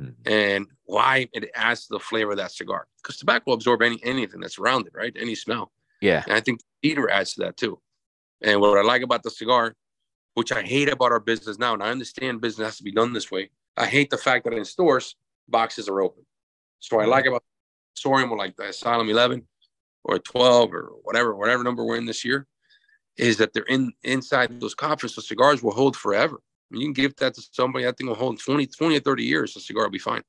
Mm-hmm. 0.00 0.30
And 0.30 0.66
why 0.84 1.28
it 1.32 1.50
adds 1.54 1.86
to 1.86 1.94
the 1.94 2.00
flavor 2.00 2.32
of 2.32 2.36
that 2.36 2.52
cigar. 2.52 2.86
Because 3.02 3.16
tobacco 3.16 3.52
absorb 3.52 3.82
any 3.82 3.98
anything 4.04 4.40
that's 4.40 4.58
around 4.58 4.86
it, 4.86 4.92
right? 4.94 5.14
Any 5.18 5.34
smell. 5.34 5.72
Yeah. 6.00 6.22
And 6.26 6.34
I 6.34 6.40
think 6.40 6.60
cedar 6.84 7.08
adds 7.10 7.34
to 7.34 7.40
that 7.40 7.56
too. 7.56 7.80
And 8.42 8.60
what 8.60 8.78
I 8.78 8.82
like 8.82 9.02
about 9.02 9.22
the 9.22 9.30
cigar, 9.30 9.74
which 10.34 10.52
I 10.52 10.62
hate 10.62 10.90
about 10.90 11.12
our 11.12 11.20
business 11.20 11.58
now, 11.58 11.72
and 11.72 11.82
I 11.82 11.88
understand 11.88 12.42
business 12.42 12.66
has 12.66 12.76
to 12.76 12.84
be 12.84 12.92
done 12.92 13.14
this 13.14 13.30
way. 13.30 13.50
I 13.76 13.86
hate 13.86 14.10
the 14.10 14.18
fact 14.18 14.44
that 14.44 14.52
in 14.52 14.64
stores 14.64 15.16
boxes 15.48 15.88
are 15.88 16.00
open. 16.00 16.24
So 16.80 16.98
I 16.98 17.02
mm-hmm. 17.02 17.10
like 17.10 17.26
about 17.26 17.42
Sorium 17.96 18.36
like 18.36 18.56
the 18.56 18.68
Asylum 18.68 19.08
11 19.08 19.46
or 20.04 20.18
12 20.18 20.72
or 20.72 20.92
whatever, 21.02 21.34
whatever 21.34 21.64
number 21.64 21.84
we're 21.84 21.96
in 21.96 22.06
this 22.06 22.24
year, 22.24 22.46
is 23.16 23.38
that 23.38 23.52
they're 23.52 23.64
in 23.64 23.92
inside 24.02 24.60
those 24.60 24.74
coffers. 24.74 25.14
So 25.14 25.22
cigars 25.22 25.62
will 25.62 25.72
hold 25.72 25.96
forever. 25.96 26.36
I 26.36 26.74
mean, 26.74 26.80
you 26.82 26.86
can 26.88 26.94
give 26.94 27.16
that 27.16 27.34
to 27.34 27.42
somebody, 27.52 27.86
I 27.86 27.92
think 27.92 28.08
will 28.08 28.16
hold 28.16 28.40
20, 28.40 28.66
20 28.66 28.96
or 28.96 29.00
30 29.00 29.24
years, 29.24 29.54
the 29.54 29.60
cigar 29.60 29.84
will 29.84 29.90
be 29.90 29.98
fine. 29.98 30.22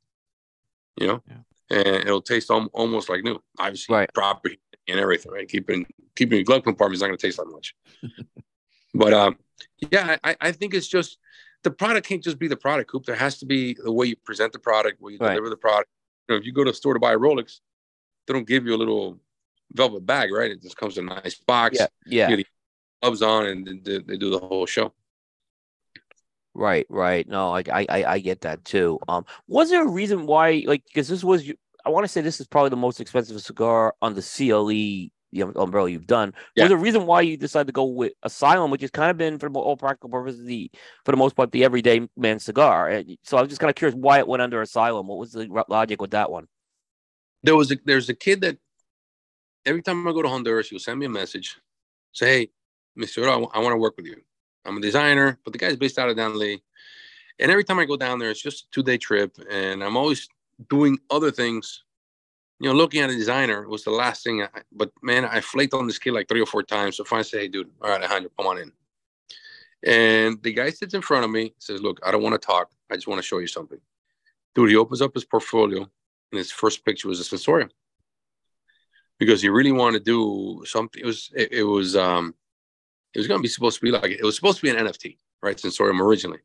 You 0.99 1.07
know? 1.07 1.23
Yeah. 1.27 1.37
And 1.69 1.97
it'll 1.97 2.21
taste 2.21 2.49
almost 2.49 3.09
like 3.09 3.23
new. 3.23 3.41
Obviously, 3.59 3.93
right. 3.93 4.13
proper 4.13 4.51
and 4.87 4.99
everything, 4.99 5.31
right? 5.33 5.47
Keeping 5.47 5.85
keeping 6.15 6.37
your 6.37 6.45
glove 6.45 6.63
compartment 6.63 6.95
is 6.95 7.01
not 7.01 7.07
going 7.07 7.17
to 7.17 7.27
taste 7.27 7.37
that 7.37 7.45
much. 7.45 7.75
but 8.93 9.13
um, 9.13 9.37
yeah, 9.91 10.15
I, 10.23 10.35
I 10.39 10.51
think 10.53 10.73
it's 10.73 10.87
just 10.87 11.17
the 11.63 11.71
product 11.71 12.07
can't 12.07 12.23
just 12.23 12.39
be 12.39 12.47
the 12.47 12.55
product, 12.55 12.89
Coop. 12.89 13.05
There 13.05 13.15
has 13.15 13.39
to 13.39 13.45
be 13.45 13.75
the 13.83 13.91
way 13.91 14.07
you 14.07 14.15
present 14.15 14.53
the 14.53 14.59
product, 14.59 15.01
where 15.01 15.11
you 15.11 15.19
right. 15.19 15.29
deliver 15.29 15.49
the 15.49 15.57
product. 15.57 15.89
You 16.27 16.35
know, 16.35 16.39
if 16.39 16.45
you 16.45 16.53
go 16.53 16.63
to 16.63 16.71
a 16.71 16.73
store 16.73 16.93
to 16.93 16.99
buy 16.99 17.13
a 17.13 17.17
Rolex, 17.17 17.59
they 18.25 18.33
don't 18.33 18.47
give 18.47 18.65
you 18.65 18.75
a 18.75 18.77
little 18.77 19.19
velvet 19.73 20.05
bag, 20.05 20.31
right? 20.31 20.51
It 20.51 20.61
just 20.61 20.77
comes 20.77 20.97
in 20.97 21.09
a 21.09 21.15
nice 21.15 21.35
box. 21.35 21.77
Yeah, 21.79 21.87
yeah. 22.05 22.29
You 22.29 22.43
gloves 23.01 23.21
on, 23.21 23.45
and 23.45 23.83
they, 23.83 23.99
they 23.99 24.17
do 24.17 24.29
the 24.29 24.39
whole 24.39 24.65
show. 24.65 24.93
Right, 26.53 26.87
right. 26.89 27.27
No, 27.27 27.55
I, 27.55 27.63
I, 27.69 28.03
I 28.07 28.19
get 28.19 28.41
that 28.41 28.65
too. 28.65 28.99
Um, 29.07 29.25
was 29.47 29.69
there 29.69 29.85
a 29.85 29.89
reason 29.89 30.25
why, 30.25 30.63
like, 30.65 30.83
because 30.87 31.07
this 31.07 31.23
was 31.23 31.51
I 31.85 31.89
want 31.89 32.03
to 32.03 32.09
say 32.09 32.19
this 32.19 32.41
is 32.41 32.47
probably 32.47 32.71
the 32.71 32.75
most 32.75 32.99
expensive 32.99 33.39
cigar 33.41 33.95
on 34.01 34.13
the 34.13 34.21
CLE 34.21 35.09
the 35.31 35.43
oh, 35.43 35.51
umbrella 35.55 35.89
you've 35.89 36.07
done. 36.07 36.33
Yeah. 36.55 36.63
Was 36.63 36.69
the 36.69 36.77
reason 36.77 37.05
why 37.05 37.21
you 37.21 37.37
decided 37.37 37.67
to 37.67 37.73
go 37.73 37.85
with 37.85 38.13
Asylum, 38.23 38.71
which 38.71 38.81
has 38.81 38.91
kind 38.91 39.11
of 39.11 39.17
been 39.17 39.39
for 39.39 39.49
all 39.49 39.71
oh, 39.71 39.75
practical 39.75 40.09
purposes 40.09 40.45
the 40.45 40.71
for 41.05 41.11
the 41.11 41.17
most 41.17 41.35
part 41.35 41.51
the 41.51 41.63
everyday 41.63 42.07
man 42.15 42.39
cigar. 42.39 43.03
So 43.23 43.37
I 43.37 43.41
was 43.41 43.49
just 43.49 43.59
kind 43.59 43.69
of 43.69 43.75
curious 43.75 43.95
why 43.95 44.19
it 44.19 44.27
went 44.27 44.41
under 44.41 44.61
Asylum. 44.61 45.07
What 45.07 45.17
was 45.17 45.31
the 45.31 45.47
logic 45.69 46.01
with 46.01 46.11
that 46.11 46.31
one? 46.31 46.47
There 47.43 47.55
was 47.55 47.71
a 47.71 47.77
there's 47.85 48.09
a 48.09 48.15
kid 48.15 48.41
that 48.41 48.57
every 49.65 49.81
time 49.81 50.07
I 50.07 50.11
go 50.11 50.21
to 50.21 50.29
Honduras, 50.29 50.69
he'll 50.69 50.79
send 50.79 50.99
me 50.99 51.05
a 51.05 51.09
message, 51.09 51.57
say, 52.13 52.39
"Hey, 52.39 52.49
Mister, 52.95 53.23
I, 53.23 53.31
w- 53.31 53.49
I 53.53 53.59
want 53.59 53.73
to 53.73 53.77
work 53.77 53.97
with 53.97 54.05
you." 54.05 54.21
I'm 54.65 54.77
a 54.77 54.81
designer, 54.81 55.39
but 55.43 55.53
the 55.53 55.59
guy's 55.59 55.77
based 55.77 55.97
out 55.97 56.09
of 56.09 56.17
Danlí. 56.17 56.59
And 57.39 57.51
every 57.51 57.63
time 57.63 57.79
I 57.79 57.85
go 57.85 57.95
down 57.95 58.19
there, 58.19 58.31
it's 58.31 58.41
just 58.41 58.63
a 58.63 58.67
two 58.71 58.83
day 58.83 58.97
trip, 58.97 59.37
and 59.49 59.83
I'm 59.83 59.97
always 59.97 60.27
doing 60.69 60.97
other 61.09 61.31
things. 61.31 61.83
You 62.59 62.69
know, 62.69 62.75
looking 62.75 63.01
at 63.01 63.09
a 63.09 63.15
designer 63.15 63.67
was 63.67 63.83
the 63.83 63.91
last 63.91 64.23
thing. 64.23 64.41
I, 64.41 64.49
but 64.71 64.91
man, 65.01 65.25
I 65.25 65.41
flaked 65.41 65.73
on 65.73 65.85
this 65.85 65.99
kid 65.99 66.13
like 66.13 66.27
three 66.27 66.41
or 66.41 66.45
four 66.45 66.63
times. 66.63 66.97
So 66.97 67.03
finally, 67.03 67.23
say, 67.23 67.39
"Hey, 67.41 67.47
dude, 67.47 67.69
all 67.81 67.89
right, 67.89 68.01
Alejandro, 68.01 68.31
come 68.37 68.47
on 68.47 68.57
in." 68.57 68.71
And 69.85 70.41
the 70.41 70.53
guy 70.53 70.71
sits 70.71 70.93
in 70.93 71.01
front 71.01 71.25
of 71.25 71.31
me, 71.31 71.53
says, 71.59 71.81
"Look, 71.81 71.99
I 72.03 72.11
don't 72.11 72.23
want 72.23 72.39
to 72.39 72.45
talk. 72.45 72.71
I 72.91 72.95
just 72.95 73.07
want 73.07 73.19
to 73.19 73.27
show 73.27 73.37
you 73.37 73.47
something." 73.47 73.79
Dude, 74.55 74.69
he 74.69 74.75
opens 74.75 75.01
up 75.03 75.13
his 75.13 75.25
portfolio, 75.25 75.81
and 75.81 76.37
his 76.37 76.51
first 76.51 76.83
picture 76.83 77.07
was 77.07 77.19
a 77.19 77.23
sensorium 77.23 77.69
because 79.19 79.41
he 79.41 79.49
really 79.49 79.71
wanted 79.71 80.03
to 80.03 80.11
do 80.11 80.65
something. 80.65 81.01
It 81.01 81.05
was 81.05 81.31
it, 81.35 81.51
it 81.51 81.63
was 81.63 81.95
um 81.95 82.35
it 83.13 83.19
was 83.19 83.27
going 83.27 83.39
to 83.39 83.43
be 83.43 83.49
supposed 83.49 83.79
to 83.79 83.85
be 83.85 83.91
like 83.91 84.11
it 84.11 84.23
was 84.23 84.35
supposed 84.35 84.57
to 84.57 84.63
be 84.63 84.69
an 84.69 84.85
NFT, 84.85 85.17
right? 85.41 85.59
Sensorium 85.59 86.01
originally, 86.01 86.39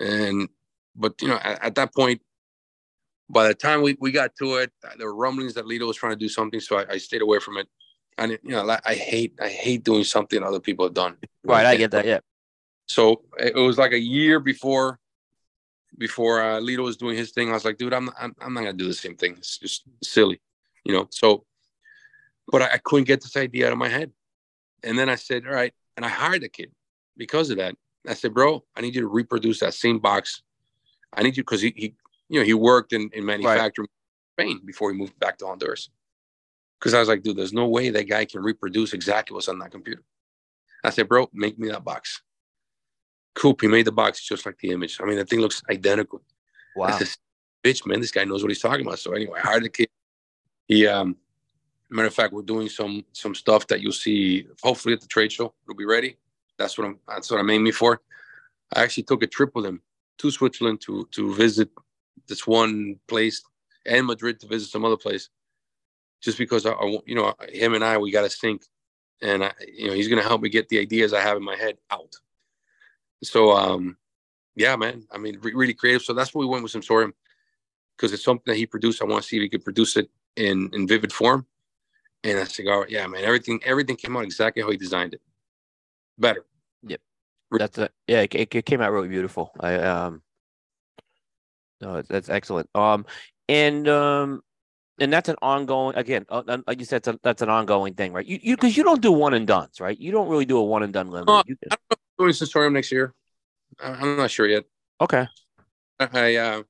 and 0.00 0.48
but 0.96 1.20
you 1.22 1.28
know 1.28 1.38
at, 1.42 1.64
at, 1.64 1.74
that 1.76 1.94
point, 1.94 2.20
by 3.30 3.48
the 3.48 3.54
time 3.54 3.82
we, 3.82 3.96
we 4.00 4.10
got 4.10 4.34
to 4.36 4.56
it, 4.56 4.72
there 4.96 5.06
were 5.06 5.14
rumblings 5.14 5.54
that 5.54 5.66
Litto 5.66 5.86
was 5.86 5.96
trying 5.96 6.12
to 6.12 6.18
do 6.18 6.28
something, 6.28 6.60
so 6.60 6.78
I, 6.78 6.92
I 6.92 6.98
stayed 6.98 7.22
away 7.22 7.38
from 7.38 7.56
it. 7.58 7.68
And 8.16 8.32
you 8.32 8.50
know, 8.50 8.76
I 8.84 8.94
hate 8.94 9.34
I 9.40 9.48
hate 9.48 9.84
doing 9.84 10.02
something 10.02 10.42
other 10.42 10.58
people 10.58 10.84
have 10.84 10.94
done. 10.94 11.16
Right, 11.44 11.64
I 11.64 11.76
get 11.76 11.92
that. 11.92 12.04
Yeah. 12.04 12.18
So 12.86 13.22
it 13.38 13.54
was 13.54 13.78
like 13.78 13.92
a 13.92 13.98
year 13.98 14.40
before 14.40 14.98
before 15.96 16.42
uh, 16.42 16.60
Litto 16.60 16.82
was 16.82 16.96
doing 16.96 17.16
his 17.16 17.30
thing. 17.30 17.50
I 17.50 17.52
was 17.52 17.64
like, 17.64 17.78
dude, 17.78 17.94
I'm 17.94 18.10
I'm, 18.20 18.34
I'm 18.40 18.54
not 18.54 18.60
gonna 18.60 18.72
do 18.72 18.88
the 18.88 18.94
same 18.94 19.14
thing. 19.14 19.34
It's 19.38 19.58
just 19.58 19.84
silly, 20.02 20.40
you 20.84 20.92
know. 20.92 21.06
So, 21.10 21.44
but 22.50 22.62
I, 22.62 22.72
I 22.74 22.78
couldn't 22.78 23.06
get 23.06 23.20
this 23.20 23.36
idea 23.36 23.66
out 23.66 23.72
of 23.72 23.78
my 23.78 23.88
head. 23.88 24.10
And 24.82 24.98
then 24.98 25.08
I 25.08 25.14
said, 25.14 25.46
all 25.46 25.52
right. 25.52 25.72
And 25.96 26.04
I 26.04 26.08
hired 26.08 26.42
the 26.42 26.48
kid 26.48 26.70
because 27.16 27.50
of 27.50 27.58
that. 27.58 27.74
I 28.06 28.14
said, 28.14 28.34
bro, 28.34 28.64
I 28.76 28.80
need 28.80 28.94
you 28.94 29.02
to 29.02 29.08
reproduce 29.08 29.60
that 29.60 29.74
same 29.74 29.98
box. 29.98 30.42
I 31.12 31.22
need 31.22 31.36
you 31.36 31.42
because 31.42 31.62
he, 31.62 31.72
he, 31.76 31.94
you 32.28 32.40
know, 32.40 32.46
he 32.46 32.54
worked 32.54 32.92
in, 32.92 33.10
in 33.12 33.24
manufacturing 33.24 33.88
right. 34.38 34.44
Spain 34.44 34.60
before 34.64 34.90
he 34.90 34.98
moved 34.98 35.18
back 35.18 35.38
to 35.38 35.46
Honduras. 35.46 35.90
Because 36.78 36.94
I 36.94 37.00
was 37.00 37.08
like, 37.08 37.22
dude, 37.22 37.36
there's 37.36 37.52
no 37.52 37.66
way 37.66 37.90
that 37.90 38.04
guy 38.04 38.24
can 38.24 38.42
reproduce 38.42 38.92
exactly 38.92 39.34
what's 39.34 39.48
on 39.48 39.58
that 39.58 39.72
computer. 39.72 40.02
I 40.84 40.90
said, 40.90 41.08
bro, 41.08 41.28
make 41.32 41.58
me 41.58 41.68
that 41.68 41.84
box. 41.84 42.22
Coop, 43.34 43.60
he 43.60 43.68
made 43.68 43.84
the 43.84 43.92
box 43.92 44.24
just 44.24 44.46
like 44.46 44.58
the 44.58 44.70
image. 44.70 45.00
I 45.00 45.04
mean, 45.04 45.16
the 45.16 45.24
thing 45.24 45.40
looks 45.40 45.62
identical. 45.70 46.22
Wow. 46.76 46.96
Said, 46.98 47.08
Bitch, 47.64 47.84
man, 47.86 48.00
this 48.00 48.12
guy 48.12 48.24
knows 48.24 48.42
what 48.42 48.50
he's 48.50 48.60
talking 48.60 48.86
about. 48.86 49.00
So 49.00 49.12
anyway, 49.12 49.40
I 49.42 49.46
hired 49.46 49.64
the 49.64 49.68
kid. 49.68 49.88
He 50.68 50.86
um 50.86 51.16
Matter 51.90 52.08
of 52.08 52.14
fact, 52.14 52.34
we're 52.34 52.42
doing 52.42 52.68
some 52.68 53.04
some 53.12 53.34
stuff 53.34 53.66
that 53.68 53.80
you'll 53.80 53.92
see 53.92 54.46
hopefully 54.62 54.92
at 54.92 55.00
the 55.00 55.06
trade 55.06 55.32
show. 55.32 55.54
It'll 55.64 55.76
be 55.76 55.86
ready. 55.86 56.16
That's 56.58 56.76
what 56.76 56.86
I'm. 56.86 56.98
That's 57.08 57.30
what 57.30 57.40
I'm 57.40 57.48
aiming 57.48 57.72
for. 57.72 58.02
I 58.74 58.82
actually 58.82 59.04
took 59.04 59.22
a 59.22 59.26
trip 59.26 59.54
with 59.54 59.64
him 59.64 59.80
to 60.18 60.30
Switzerland 60.30 60.82
to 60.82 61.08
to 61.12 61.34
visit 61.34 61.70
this 62.28 62.46
one 62.46 62.96
place 63.08 63.42
and 63.86 64.06
Madrid 64.06 64.40
to 64.40 64.46
visit 64.46 64.70
some 64.70 64.84
other 64.84 64.96
place, 64.96 65.28
just 66.20 66.38
because 66.38 66.66
I, 66.66 66.72
I 66.72 66.98
you 67.06 67.14
know, 67.14 67.34
him 67.48 67.74
and 67.74 67.84
I 67.84 67.98
we 67.98 68.10
got 68.10 68.22
to 68.22 68.30
sync, 68.30 68.62
and 69.22 69.44
I, 69.44 69.52
you 69.72 69.88
know, 69.88 69.94
he's 69.94 70.08
gonna 70.08 70.22
help 70.22 70.42
me 70.42 70.48
get 70.48 70.68
the 70.68 70.78
ideas 70.78 71.12
I 71.12 71.20
have 71.20 71.36
in 71.36 71.44
my 71.44 71.56
head 71.56 71.78
out. 71.90 72.14
So, 73.22 73.52
um, 73.52 73.96
yeah, 74.54 74.76
man. 74.76 75.04
I 75.10 75.18
mean, 75.18 75.38
re- 75.40 75.54
really 75.54 75.74
creative. 75.74 76.02
So 76.02 76.12
that's 76.12 76.34
what 76.34 76.40
we 76.40 76.46
went 76.46 76.62
with 76.62 76.72
Sensorium 76.72 77.14
because 77.96 78.12
it's 78.12 78.24
something 78.24 78.44
that 78.46 78.56
he 78.56 78.66
produced. 78.66 79.02
I 79.02 79.06
want 79.06 79.22
to 79.22 79.28
see 79.28 79.36
if 79.36 79.42
he 79.42 79.48
could 79.48 79.64
produce 79.64 79.96
it 79.96 80.08
in 80.36 80.70
in 80.72 80.86
vivid 80.86 81.12
form 81.12 81.46
and 82.24 82.38
I 82.38 82.44
said, 82.44 82.66
"All 82.66 82.80
right, 82.80 82.90
yeah, 82.90 83.06
man, 83.06 83.24
everything 83.24 83.60
everything 83.64 83.96
came 83.96 84.16
out 84.16 84.24
exactly 84.24 84.62
how 84.62 84.70
he 84.70 84.76
designed 84.76 85.14
it. 85.14 85.20
Better." 86.18 86.44
Yep. 86.82 87.00
That's 87.52 87.78
a, 87.78 87.90
yeah, 88.06 88.22
it, 88.22 88.34
it 88.34 88.66
came 88.66 88.80
out 88.80 88.92
really 88.92 89.08
beautiful. 89.08 89.52
I 89.60 89.74
um, 89.76 90.22
no, 91.80 92.02
that's 92.02 92.28
excellent. 92.28 92.68
Um, 92.74 93.06
and 93.48 93.88
um, 93.88 94.42
and 95.00 95.12
that's 95.12 95.28
an 95.28 95.36
ongoing 95.42 95.96
again. 95.96 96.26
Uh, 96.28 96.58
like 96.66 96.80
you 96.80 96.84
said, 96.84 97.02
that's, 97.02 97.16
a, 97.16 97.20
that's 97.22 97.42
an 97.42 97.48
ongoing 97.48 97.94
thing, 97.94 98.12
right? 98.12 98.26
You 98.26 98.38
you 98.42 98.56
because 98.56 98.76
you 98.76 98.84
don't 98.84 99.02
do 99.02 99.12
one 99.12 99.34
and 99.34 99.46
duns, 99.46 99.80
right? 99.80 99.98
You 99.98 100.10
don't 100.10 100.28
really 100.28 100.44
do 100.44 100.58
a 100.58 100.64
one 100.64 100.82
and 100.82 100.92
done 100.92 101.10
limit. 101.10 101.28
Uh, 101.28 101.42
you, 101.46 101.56
I'm 101.70 101.78
doing 102.18 102.32
Sensorium 102.32 102.72
next 102.72 102.90
year. 102.92 103.14
I'm 103.80 104.16
not 104.16 104.30
sure 104.30 104.46
yet. 104.46 104.64
Okay. 105.00 105.26
I, 106.00 106.08
I 106.12 106.34
uh, 106.36 106.62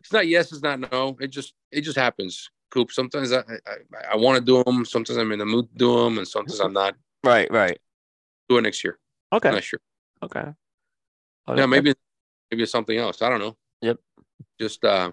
it's 0.00 0.12
not 0.12 0.26
yes, 0.26 0.52
it's 0.52 0.62
not 0.62 0.80
no. 0.92 1.16
It 1.20 1.28
just 1.28 1.54
it 1.70 1.82
just 1.82 1.96
happens. 1.96 2.50
Coop. 2.70 2.92
Sometimes 2.92 3.32
I 3.32 3.38
I, 3.38 4.12
I 4.12 4.16
want 4.16 4.38
to 4.38 4.44
do 4.44 4.62
them. 4.64 4.84
Sometimes 4.84 5.16
I'm 5.18 5.32
in 5.32 5.38
the 5.38 5.46
mood 5.46 5.68
to 5.72 5.78
do 5.78 6.04
them, 6.04 6.18
and 6.18 6.28
sometimes 6.28 6.60
I'm 6.60 6.72
not. 6.72 6.94
Right, 7.24 7.50
right. 7.50 7.78
Do 8.48 8.58
it 8.58 8.62
next 8.62 8.84
year. 8.84 8.98
Okay. 9.32 9.48
I'm 9.48 9.54
not 9.54 9.64
sure. 9.64 9.80
Okay. 10.22 10.44
Oh, 11.46 11.56
yeah, 11.56 11.66
maybe 11.66 11.94
maybe 12.50 12.62
it's 12.62 12.72
something 12.72 12.96
else. 12.96 13.22
I 13.22 13.28
don't 13.28 13.40
know. 13.40 13.56
Yep. 13.80 13.98
Just 14.60 14.84
uh. 14.84 15.12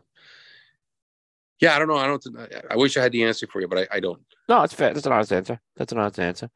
Yeah, 1.60 1.76
I 1.76 1.80
don't 1.80 1.88
know. 1.88 1.98
I 1.98 2.08
don't. 2.08 2.24
I 2.70 2.76
wish 2.76 2.98
I 2.98 3.02
had 3.02 3.12
the 3.12 3.24
answer 3.24 3.48
for 3.48 3.62
you, 3.62 3.68
but 3.68 3.80
I, 3.80 3.98
I 3.98 4.00
don't. 4.00 4.22
No, 4.48 4.62
it's 4.62 4.74
fair. 4.74 4.94
That's 4.94 5.06
an 5.08 5.12
honest 5.12 5.34
answer. 5.34 5.60
That's 5.76 5.92
an 5.92 5.98
honest 5.98 6.20
answer. 6.20 6.50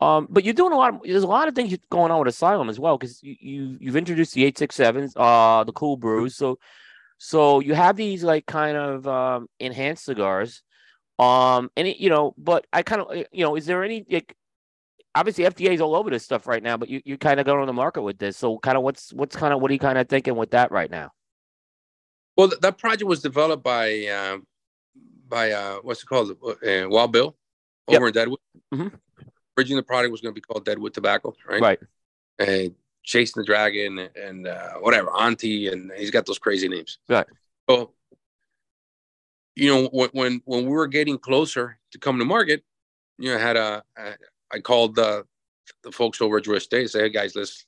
Um, 0.00 0.26
but 0.28 0.44
you're 0.44 0.52
doing 0.52 0.72
a 0.72 0.76
lot. 0.76 0.94
Of, 0.94 1.00
there's 1.04 1.22
a 1.22 1.28
lot 1.28 1.48
of 1.48 1.54
things 1.54 1.76
going 1.90 2.10
on 2.10 2.18
with 2.18 2.28
Asylum 2.28 2.68
as 2.68 2.78
well 2.78 2.98
because 2.98 3.22
you, 3.22 3.36
you 3.40 3.78
you've 3.80 3.96
introduced 3.96 4.34
the 4.34 4.44
eight 4.44 4.58
six 4.58 4.74
sevens, 4.74 5.14
uh, 5.16 5.64
the 5.64 5.72
cool 5.72 5.96
brews. 5.96 6.36
So 6.36 6.58
so 7.18 7.60
you 7.60 7.74
have 7.74 7.96
these 7.96 8.22
like 8.22 8.46
kind 8.46 8.76
of 8.76 9.06
um, 9.06 9.48
enhanced 9.58 10.04
cigars, 10.04 10.62
um, 11.18 11.70
and 11.76 11.88
it, 11.88 11.96
you 11.98 12.10
know, 12.10 12.34
but 12.36 12.66
I 12.72 12.82
kind 12.82 13.02
of 13.02 13.16
eh, 13.16 13.24
you 13.32 13.44
know, 13.44 13.56
is 13.56 13.64
there 13.64 13.82
any 13.82 14.04
like 14.10 14.36
obviously 15.14 15.44
FDA 15.44 15.70
is 15.70 15.80
all 15.80 15.96
over 15.96 16.10
this 16.10 16.24
stuff 16.24 16.46
right 16.46 16.62
now, 16.62 16.76
but 16.76 16.90
you 16.90 17.00
you 17.04 17.16
kind 17.16 17.40
of 17.40 17.46
going 17.46 17.60
on 17.60 17.66
the 17.66 17.72
market 17.72 18.02
with 18.02 18.18
this. 18.18 18.36
So 18.36 18.58
kind 18.58 18.76
of 18.76 18.82
what's 18.82 19.12
what's 19.14 19.34
kind 19.34 19.54
of 19.54 19.62
what 19.62 19.70
are 19.70 19.74
you 19.74 19.80
kind 19.80 19.98
of 19.98 20.08
thinking 20.08 20.36
with 20.36 20.50
that 20.50 20.70
right 20.70 20.90
now? 20.90 21.12
Well, 22.36 22.50
that 22.60 22.78
project 22.78 23.08
was 23.08 23.22
developed 23.22 23.62
by 23.62 24.06
uh, 24.06 24.38
by 25.28 25.52
uh, 25.52 25.76
what's 25.76 26.02
it 26.02 26.06
called, 26.06 26.30
uh, 26.30 26.88
Wild 26.88 27.12
Bill 27.12 27.36
over 27.88 28.06
yep. 28.06 28.08
in 28.08 28.12
Deadwood. 28.12 28.40
Mm-hmm. 28.74 28.88
Originally, 29.58 29.80
the 29.80 29.86
product 29.86 30.12
was 30.12 30.20
going 30.20 30.34
to 30.34 30.40
be 30.40 30.42
called 30.42 30.64
Deadwood 30.64 30.92
Tobacco, 30.92 31.34
right? 31.48 31.62
Right. 31.62 31.78
And 32.38 32.74
Chasing 33.02 33.40
the 33.40 33.46
Dragon 33.46 34.08
and 34.20 34.46
uh, 34.46 34.74
whatever 34.74 35.10
Auntie, 35.10 35.68
and 35.68 35.92
he's 35.96 36.10
got 36.10 36.26
those 36.26 36.38
crazy 36.38 36.68
names. 36.68 36.98
Right. 37.08 37.26
So, 37.70 37.92
you 39.54 39.72
know, 39.72 39.88
when 39.92 40.10
when 40.12 40.42
when 40.44 40.64
we 40.64 40.70
were 40.70 40.88
getting 40.88 41.16
closer 41.16 41.78
to 41.92 41.98
coming 41.98 42.18
to 42.18 42.24
market, 42.26 42.64
you 43.18 43.30
know, 43.30 43.38
I 43.38 43.40
had 43.40 43.56
a 43.56 43.82
I 44.52 44.58
called 44.58 44.96
the 44.96 45.24
the 45.82 45.92
folks 45.92 46.20
over 46.20 46.36
at 46.38 46.44
Drew 46.44 46.56
Estate 46.56 46.82
and 46.82 46.90
say, 46.90 47.00
hey 47.00 47.08
guys, 47.08 47.34
let's 47.34 47.64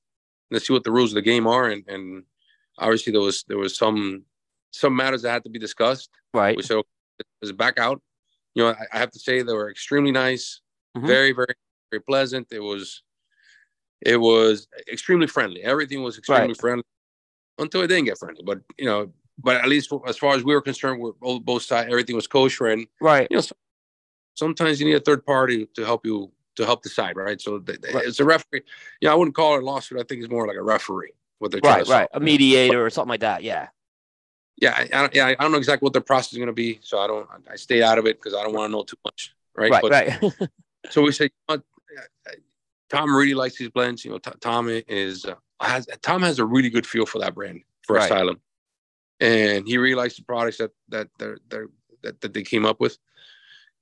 let's 0.50 0.66
see 0.66 0.72
what 0.72 0.84
the 0.84 0.92
rules 0.92 1.12
of 1.12 1.14
the 1.14 1.22
game 1.22 1.46
are, 1.46 1.68
and 1.68 1.84
and 1.88 2.24
obviously 2.76 3.12
there 3.12 3.22
was 3.22 3.44
there 3.44 3.58
was 3.58 3.76
some 3.76 4.24
some 4.70 4.94
matters 4.94 5.22
that 5.22 5.30
had 5.30 5.44
to 5.44 5.50
be 5.50 5.58
discussed. 5.58 6.10
Right. 6.34 6.56
We 6.56 6.62
said, 6.62 6.82
let's 7.42 7.52
back 7.52 7.78
out. 7.78 8.00
You 8.54 8.64
know, 8.64 8.70
I, 8.70 8.84
I 8.92 8.98
have 8.98 9.10
to 9.12 9.18
say 9.18 9.42
they 9.42 9.52
were 9.52 9.70
extremely 9.70 10.10
nice, 10.12 10.60
mm-hmm. 10.96 11.06
very 11.06 11.32
very 11.32 11.54
very 11.90 12.02
pleasant. 12.02 12.48
It 12.50 12.60
was 12.60 13.02
it 14.00 14.16
was 14.16 14.68
extremely 14.90 15.26
friendly. 15.26 15.62
Everything 15.62 16.02
was 16.02 16.18
extremely 16.18 16.48
right. 16.48 16.60
friendly 16.60 16.84
until 17.58 17.82
it 17.82 17.88
didn't 17.88 18.06
get 18.06 18.18
friendly. 18.18 18.42
But 18.44 18.60
you 18.78 18.86
know, 18.86 19.12
but 19.38 19.56
at 19.56 19.68
least 19.68 19.92
as 20.06 20.16
far 20.16 20.34
as 20.34 20.44
we 20.44 20.54
were 20.54 20.62
concerned, 20.62 21.00
we're 21.00 21.12
both 21.40 21.62
sides, 21.62 21.88
everything 21.90 22.16
was 22.16 22.26
kosher. 22.26 22.66
And 22.66 22.86
right, 23.00 23.28
you 23.30 23.36
know, 23.36 23.42
sometimes 24.34 24.80
you 24.80 24.86
need 24.86 24.96
a 24.96 25.00
third 25.00 25.24
party 25.24 25.66
to 25.74 25.84
help 25.84 26.04
you 26.04 26.30
to 26.56 26.64
help 26.64 26.82
decide, 26.82 27.16
right? 27.16 27.40
So 27.40 27.58
the, 27.58 27.78
right. 27.94 28.04
it's 28.06 28.20
a 28.20 28.24
referee. 28.24 28.62
Yeah, 29.00 29.12
I 29.12 29.14
wouldn't 29.14 29.36
call 29.36 29.54
it 29.56 29.62
a 29.62 29.66
lawsuit. 29.66 29.98
I 29.98 30.02
think 30.02 30.22
it's 30.22 30.30
more 30.30 30.46
like 30.46 30.56
a 30.56 30.62
referee. 30.62 31.12
What 31.38 31.52
they're 31.52 31.60
right, 31.62 31.86
right, 31.86 32.08
a 32.12 32.18
mediator 32.18 32.84
or 32.84 32.90
something 32.90 33.10
like 33.10 33.20
that. 33.20 33.44
Yeah. 33.44 33.68
Yeah, 34.60 34.86
I, 34.92 35.08
yeah, 35.12 35.26
I 35.26 35.34
don't 35.34 35.52
know 35.52 35.58
exactly 35.58 35.86
what 35.86 35.92
their 35.92 36.02
process 36.02 36.32
is 36.32 36.38
going 36.38 36.48
to 36.48 36.52
be, 36.52 36.80
so 36.82 36.98
I 36.98 37.06
don't. 37.06 37.28
I 37.48 37.56
stay 37.56 37.82
out 37.82 37.98
of 37.98 38.06
it 38.06 38.18
because 38.18 38.34
I 38.34 38.42
don't 38.42 38.52
want 38.52 38.68
to 38.68 38.72
know 38.72 38.82
too 38.82 38.96
much, 39.04 39.34
right? 39.56 39.70
Right, 39.70 39.82
but, 39.82 39.90
right. 39.92 40.50
so 40.90 41.02
we 41.02 41.12
say, 41.12 41.30
Tom 42.88 43.14
really 43.14 43.34
likes 43.34 43.56
these 43.56 43.68
blends. 43.68 44.04
You 44.04 44.12
know, 44.12 44.18
T- 44.18 44.32
Tom 44.40 44.68
is 44.68 45.24
uh, 45.24 45.34
has 45.60 45.86
Tom 46.02 46.22
has 46.22 46.38
a 46.38 46.44
really 46.44 46.70
good 46.70 46.86
feel 46.86 47.06
for 47.06 47.20
that 47.20 47.34
brand 47.34 47.60
for 47.82 47.96
right. 47.96 48.06
Asylum, 48.06 48.40
and 49.20 49.66
he 49.66 49.78
really 49.78 49.94
likes 49.94 50.16
the 50.16 50.24
products 50.24 50.58
that 50.58 50.72
that 50.88 51.08
they're, 51.18 51.38
they're 51.48 51.68
that, 52.02 52.20
that 52.20 52.34
they 52.34 52.42
came 52.42 52.64
up 52.64 52.80
with. 52.80 52.98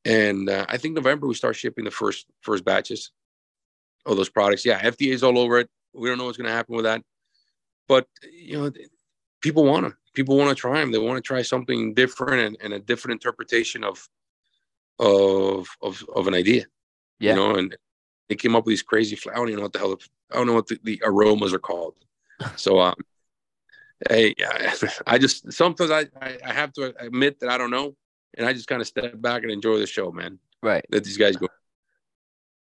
And 0.04 0.48
uh, 0.48 0.66
I 0.68 0.76
think 0.76 0.94
November 0.94 1.26
we 1.26 1.34
start 1.34 1.56
shipping 1.56 1.84
the 1.84 1.90
first 1.90 2.26
first 2.40 2.64
batches 2.64 3.10
of 4.04 4.16
those 4.16 4.28
products. 4.28 4.64
Yeah, 4.64 4.80
FDA 4.80 5.12
is 5.12 5.22
all 5.22 5.38
over 5.38 5.58
it. 5.58 5.70
We 5.94 6.08
don't 6.08 6.18
know 6.18 6.26
what's 6.26 6.36
going 6.36 6.48
to 6.48 6.54
happen 6.54 6.76
with 6.76 6.84
that, 6.84 7.02
but 7.88 8.06
you 8.30 8.58
know, 8.58 8.70
people 9.46 9.64
want 9.64 9.84
them. 9.84 9.96
People 10.12 10.36
want 10.36 10.50
to 10.50 10.60
try 10.60 10.80
them. 10.80 10.90
They 10.90 10.98
want 10.98 11.18
to 11.18 11.22
try 11.22 11.40
something 11.42 11.94
different 11.94 12.40
and, 12.42 12.56
and 12.60 12.72
a 12.72 12.80
different 12.80 13.12
interpretation 13.12 13.84
of 13.84 14.08
of 14.98 15.68
of 15.80 16.04
of 16.16 16.26
an 16.26 16.34
idea. 16.34 16.64
Yeah. 17.20 17.30
You 17.30 17.36
know, 17.36 17.54
and 17.54 17.76
they 18.28 18.34
came 18.34 18.56
up 18.56 18.66
with 18.66 18.72
these 18.72 18.82
crazy. 18.82 19.16
I 19.30 19.36
don't 19.36 19.48
even 19.48 19.58
know 19.58 19.62
what 19.62 19.72
the 19.72 19.78
hell. 19.78 19.96
I 20.32 20.36
don't 20.36 20.48
know 20.48 20.54
what 20.54 20.66
the, 20.66 20.80
the 20.82 21.00
aromas 21.04 21.54
are 21.54 21.60
called. 21.60 21.94
So, 22.56 22.80
um, 22.80 22.96
hey, 24.10 24.34
I 25.06 25.16
just 25.16 25.50
sometimes 25.54 25.90
I, 25.90 26.04
I 26.20 26.52
have 26.52 26.70
to 26.74 26.92
admit 26.98 27.40
that 27.40 27.48
I 27.48 27.56
don't 27.56 27.70
know, 27.70 27.96
and 28.36 28.46
I 28.46 28.52
just 28.52 28.66
kind 28.66 28.82
of 28.82 28.86
step 28.86 29.18
back 29.22 29.42
and 29.42 29.50
enjoy 29.50 29.78
the 29.78 29.86
show, 29.86 30.12
man. 30.12 30.38
Right. 30.62 30.84
That 30.90 31.04
these 31.04 31.16
guys 31.16 31.36
go. 31.36 31.48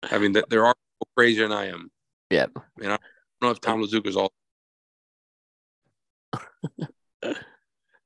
I 0.04 0.20
mean, 0.20 0.34
that 0.34 0.50
there 0.52 0.66
are 0.68 0.76
crazier 1.18 1.48
than 1.48 1.58
I 1.58 1.70
am. 1.70 1.90
Yeah. 2.30 2.48
And 2.84 2.94
I 2.94 2.98
don't 2.98 3.02
know 3.42 3.50
if 3.50 3.62
Tom 3.62 3.82
Lazuka's 3.82 4.16
all. 4.16 4.32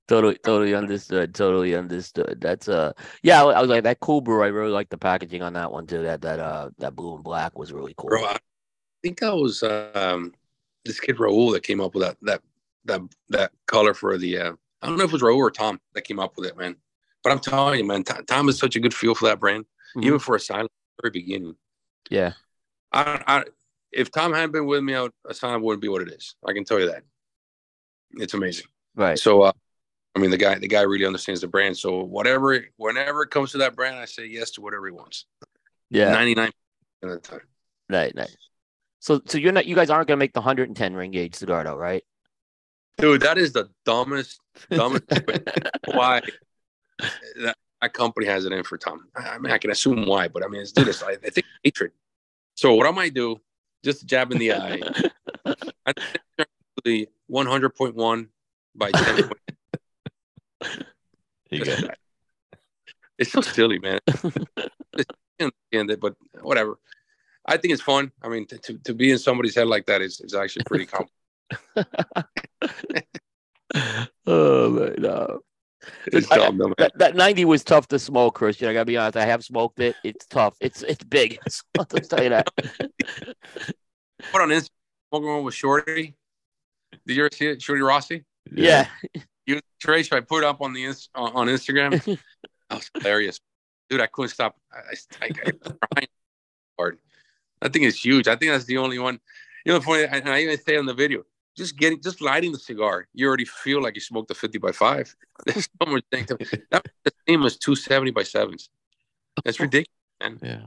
totally, 0.08 0.38
totally 0.44 0.74
understood. 0.74 1.34
Totally 1.34 1.76
understood. 1.76 2.40
That's 2.42 2.68
uh, 2.68 2.94
yeah. 3.24 3.44
I 3.44 3.62
was 3.62 3.70
like 3.70 3.84
that 3.84 4.00
cool 4.00 4.22
brew. 4.22 4.44
I 4.44 4.48
really 4.48 4.72
like 4.72 4.90
the 4.90 4.98
packaging 4.98 5.42
on 5.42 5.54
that 5.54 5.72
one 5.72 5.88
too. 5.88 6.04
That 6.04 6.22
that 6.22 6.40
uh 6.40 6.70
that 6.80 6.96
blue 6.96 7.16
and 7.16 7.24
black 7.24 7.58
was 7.58 7.74
really 7.74 7.94
cool. 7.98 8.10
Bro, 8.10 8.26
I 8.26 8.38
think 9.04 9.20
that 9.20 9.36
was 9.36 9.64
um 9.64 10.34
this 10.86 11.00
kid 11.00 11.18
Raul 11.18 11.54
that 11.54 11.64
came 11.64 11.82
up 11.82 11.94
with 11.94 12.04
that 12.04 12.18
that 12.22 12.42
that 12.86 13.02
that 13.30 13.52
color 13.66 13.94
for 13.94 14.18
the. 14.18 14.38
Uh, 14.38 14.54
I 14.82 14.88
don't 14.88 14.98
know 14.98 15.06
if 15.06 15.10
it 15.10 15.14
was 15.14 15.22
Raul 15.24 15.38
or 15.38 15.52
Tom 15.52 15.80
that 15.94 16.04
came 16.04 16.20
up 16.20 16.38
with 16.38 16.48
it, 16.48 16.58
man. 16.58 16.76
But 17.24 17.32
I'm 17.32 17.40
telling 17.40 17.80
you, 17.80 17.86
man, 17.86 18.04
Tom, 18.04 18.24
Tom 18.26 18.48
is 18.48 18.60
such 18.60 18.76
a 18.76 18.80
good 18.80 18.94
feel 18.94 19.16
for 19.16 19.28
that 19.28 19.40
brand, 19.40 19.66
mm-hmm. 19.66 20.04
even 20.04 20.20
for 20.20 20.36
Asylum 20.36 20.68
very 21.02 21.12
beginning. 21.12 21.56
Yeah. 22.10 22.34
I, 22.92 23.24
I 23.28 23.44
if 23.92 24.12
Tom 24.12 24.34
hadn't 24.34 24.52
been 24.52 24.66
with 24.66 24.84
me, 24.84 24.94
out 24.94 25.14
Asylum 25.28 25.62
wouldn't 25.62 25.82
be 25.82 25.88
what 25.88 26.02
it 26.02 26.10
is. 26.10 26.36
I 26.46 26.54
can 26.54 26.64
tell 26.64 26.80
you 26.80 26.88
that. 26.92 27.04
It's 28.12 28.34
amazing. 28.34 28.66
Right. 28.96 29.18
So, 29.18 29.44
uh, 29.44 29.52
I 30.16 30.20
mean, 30.20 30.32
the 30.32 30.38
guy, 30.38 30.56
the 30.56 30.68
guy 30.68 30.82
really 30.82 31.06
understands 31.06 31.42
the 31.42 31.48
brand. 31.48 31.78
So, 31.78 32.04
whatever, 32.04 32.66
whenever 32.78 33.24
it 33.24 33.30
comes 33.30 33.52
to 33.52 33.60
that 33.60 33.76
brand, 33.76 33.98
I 33.98 34.06
say 34.06 34.26
yes 34.26 34.52
to 34.52 34.62
whatever 34.62 34.88
he 34.88 34.92
wants. 34.92 35.26
Yeah. 35.90 36.12
Ninety 36.12 36.36
nine 36.36 36.52
of 37.04 37.10
the 37.10 37.20
time. 37.20 37.42
Right. 37.90 38.14
Right. 38.16 38.36
So, 39.00 39.22
so 39.26 39.38
you're 39.38 39.52
not, 39.52 39.68
you 39.68 39.76
guys 39.76 39.90
aren't 39.90 40.08
gonna 40.08 40.18
make 40.18 40.34
the 40.34 40.42
110 40.42 40.94
ring 40.96 41.12
gauge 41.12 41.36
cigar, 41.36 41.64
though, 41.64 41.76
right? 41.76 42.04
Dude, 42.98 43.22
that 43.22 43.38
is 43.38 43.54
the 43.54 43.70
dumbest, 43.86 44.40
dumbest. 44.72 45.04
why 45.86 46.22
that, 47.40 47.56
that 47.82 47.94
company 47.94 48.26
has 48.26 48.46
it 48.46 48.52
in 48.52 48.64
for 48.64 48.78
Tom? 48.78 49.08
I 49.16 49.38
mean, 49.38 49.54
I 49.54 49.60
can 49.60 49.70
assume 49.70 50.08
why, 50.08 50.28
but 50.28 50.44
I 50.44 50.48
mean, 50.48 50.62
it's 50.62 50.72
this. 50.72 51.04
I, 51.04 51.12
I 51.12 51.30
think 51.30 51.46
hatred. 51.64 51.92
So, 52.56 52.74
what 52.74 52.88
I 52.88 52.92
might 52.92 53.14
do, 53.14 53.40
just 53.84 54.08
jab 54.08 54.32
in 54.32 54.40
the 54.40 54.54
eye. 54.54 54.82
I 55.86 55.94
think 56.88 57.10
one 57.28 57.46
hundred 57.46 57.76
point 57.76 57.96
one 57.96 58.30
by 58.76 58.92
ten. 58.92 59.30
you 61.52 61.64
it's 63.18 63.32
so 63.32 63.42
silly, 63.42 63.80
man. 63.80 64.00
but 66.00 66.16
whatever. 66.42 66.80
I 67.46 67.58
think 67.58 67.74
it's 67.74 67.82
fun. 67.82 68.12
I 68.22 68.28
mean, 68.30 68.46
to, 68.48 68.58
to, 68.58 68.78
to 68.80 68.94
be 68.94 69.12
in 69.12 69.18
somebody's 69.18 69.56
head 69.56 69.68
like 69.68 69.86
that 69.86 70.02
is, 70.02 70.20
is 70.20 70.34
actually 70.34 70.64
pretty 70.66 70.86
cool. 70.92 71.10
oh 74.26 74.70
my 74.70 74.96
god. 75.02 75.38
Dumb, 76.12 76.62
I, 76.62 76.74
that, 76.80 76.92
that, 76.98 77.16
90 77.16 77.46
was 77.46 77.64
tough 77.64 77.88
to 77.90 78.00
smoke, 78.00 78.36
Christian. 78.36 78.68
I 78.68 78.74
gotta 78.74 78.86
be 78.86 78.98
honest. 78.98 79.16
I 79.16 79.26
have 79.26 79.46
smoked 79.46 79.80
it. 79.80 79.96
It's 80.04 80.26
tough. 80.26 80.58
It's 80.60 80.82
it's 80.82 81.04
big. 81.04 81.40
I'll 81.78 81.86
tell 81.86 82.24
you 82.24 82.30
that. 82.30 82.50
Put 82.56 84.42
on 84.42 84.50
Instagram 84.50 84.70
smoking 85.10 85.30
one 85.30 85.44
with 85.44 85.54
Shorty. 85.54 86.16
Did 87.06 87.18
you 87.18 87.26
ever 87.26 87.30
see 87.34 87.48
it? 87.48 87.62
Shorty 87.62 87.82
Rossi? 87.82 88.24
Yeah. 88.52 88.88
You 89.46 89.60
Trace, 89.80 90.12
I 90.12 90.22
put 90.22 90.44
up 90.44 90.62
on 90.62 90.74
the 90.74 90.86
on 91.16 91.48
Instagram. 91.48 91.92
that 92.70 92.76
was 92.76 92.92
hilarious. 92.96 93.40
Dude, 93.90 94.02
I 94.02 94.08
couldn't 94.08 94.30
stop. 94.30 94.58
I, 94.72 94.96
I, 95.22 95.30
I, 95.46 95.52
I 95.98 96.06
hard. 96.78 97.00
That 97.62 97.74
thing 97.74 97.84
is 97.84 98.04
huge. 98.04 98.28
I 98.28 98.36
think 98.36 98.52
that's 98.52 98.66
the 98.66 98.78
only 98.78 99.00
one. 99.00 99.20
You 99.66 99.74
know, 99.74 99.80
funny, 99.82 100.06
and 100.06 100.30
I 100.30 100.42
even 100.42 100.58
say 100.60 100.78
on 100.78 100.86
the 100.86 100.94
video, 100.94 101.24
just 101.58 101.78
getting, 101.78 102.02
just 102.02 102.22
lighting 102.22 102.52
the 102.52 102.60
cigar, 102.60 103.08
you 103.14 103.28
already 103.28 103.46
feel 103.46 103.82
like 103.82 103.96
you 103.96 104.02
smoked 104.02 104.32
a 104.32 104.36
50 104.36 104.60
by 104.60 104.72
five. 104.72 105.14
There's 105.46 105.68
so 105.82 105.92
much 105.92 106.04
thing 106.12 106.26
to 106.26 106.38
that 106.72 106.86
the 107.04 107.12
same 107.28 107.44
as 107.44 107.58
270 107.58 108.12
by 108.12 108.24
sevens. 108.24 108.70
That's 109.44 109.60
ridiculous, 109.60 109.90
man. 110.22 110.40
Yeah. 110.42 110.62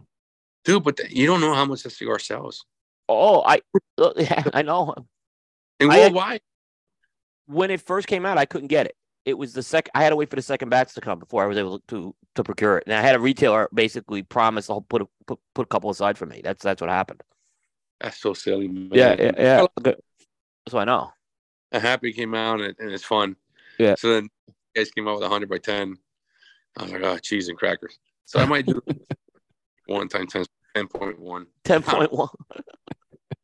Dude, 0.64 0.82
but 0.84 0.96
the, 0.96 1.14
you 1.14 1.26
don't 1.26 1.40
know 1.40 1.54
how 1.54 1.64
much 1.64 1.84
the 1.84 1.90
cigar 1.90 2.18
sells. 2.18 2.64
Oh, 3.08 3.42
I, 3.42 3.60
yeah, 4.16 4.44
I 4.52 4.62
know. 4.62 4.94
And 5.80 5.88
worldwide. 5.88 6.40
when 7.46 7.70
it 7.70 7.80
first 7.80 8.06
came 8.06 8.26
out, 8.26 8.38
I 8.38 8.44
couldn't 8.44 8.68
get 8.68 8.86
it. 8.86 8.96
It 9.24 9.36
was 9.36 9.52
the 9.52 9.62
second. 9.62 9.90
I 9.94 10.02
had 10.02 10.10
to 10.10 10.16
wait 10.16 10.30
for 10.30 10.36
the 10.36 10.42
second 10.42 10.68
batch 10.68 10.94
to 10.94 11.00
come 11.00 11.18
before 11.18 11.42
I 11.42 11.46
was 11.46 11.58
able 11.58 11.80
to 11.88 12.14
to 12.36 12.44
procure 12.44 12.78
it. 12.78 12.84
And 12.86 12.94
I 12.94 13.00
had 13.00 13.14
a 13.14 13.20
retailer 13.20 13.68
basically 13.72 14.22
promise 14.22 14.70
I'll 14.70 14.80
put 14.80 15.02
a 15.02 15.08
put, 15.26 15.38
put 15.54 15.62
a 15.62 15.68
couple 15.68 15.90
aside 15.90 16.16
for 16.16 16.26
me. 16.26 16.40
That's 16.42 16.62
that's 16.62 16.80
what 16.80 16.90
happened. 16.90 17.22
That's 18.00 18.18
so 18.18 18.32
silly. 18.32 18.68
Man. 18.68 18.90
Yeah, 18.92 19.14
yeah, 19.18 19.32
yeah. 19.36 19.66
That's 19.82 20.00
what 20.70 20.82
I 20.82 20.84
know. 20.84 21.12
I'm 21.72 21.80
happy 21.80 22.12
came 22.12 22.34
out 22.34 22.60
and, 22.60 22.74
and, 22.78 22.90
it's 22.90 23.04
fun. 23.04 23.36
Yeah. 23.78 23.94
So 23.96 24.14
then 24.14 24.28
guys 24.74 24.90
came 24.90 25.06
out 25.06 25.14
with 25.14 25.22
100 25.22 25.48
by 25.48 25.58
10. 25.58 25.96
I 26.76 26.82
was 26.82 26.92
like, 26.92 27.02
oh, 27.02 27.18
cheese 27.18 27.48
and 27.48 27.56
crackers. 27.58 27.98
So 28.24 28.40
I 28.40 28.46
might 28.46 28.66
do 28.66 28.80
one 29.86 30.08
time 30.08 30.26
10, 30.26 30.44
10.1. 30.76 31.46
10.1. 31.64 32.28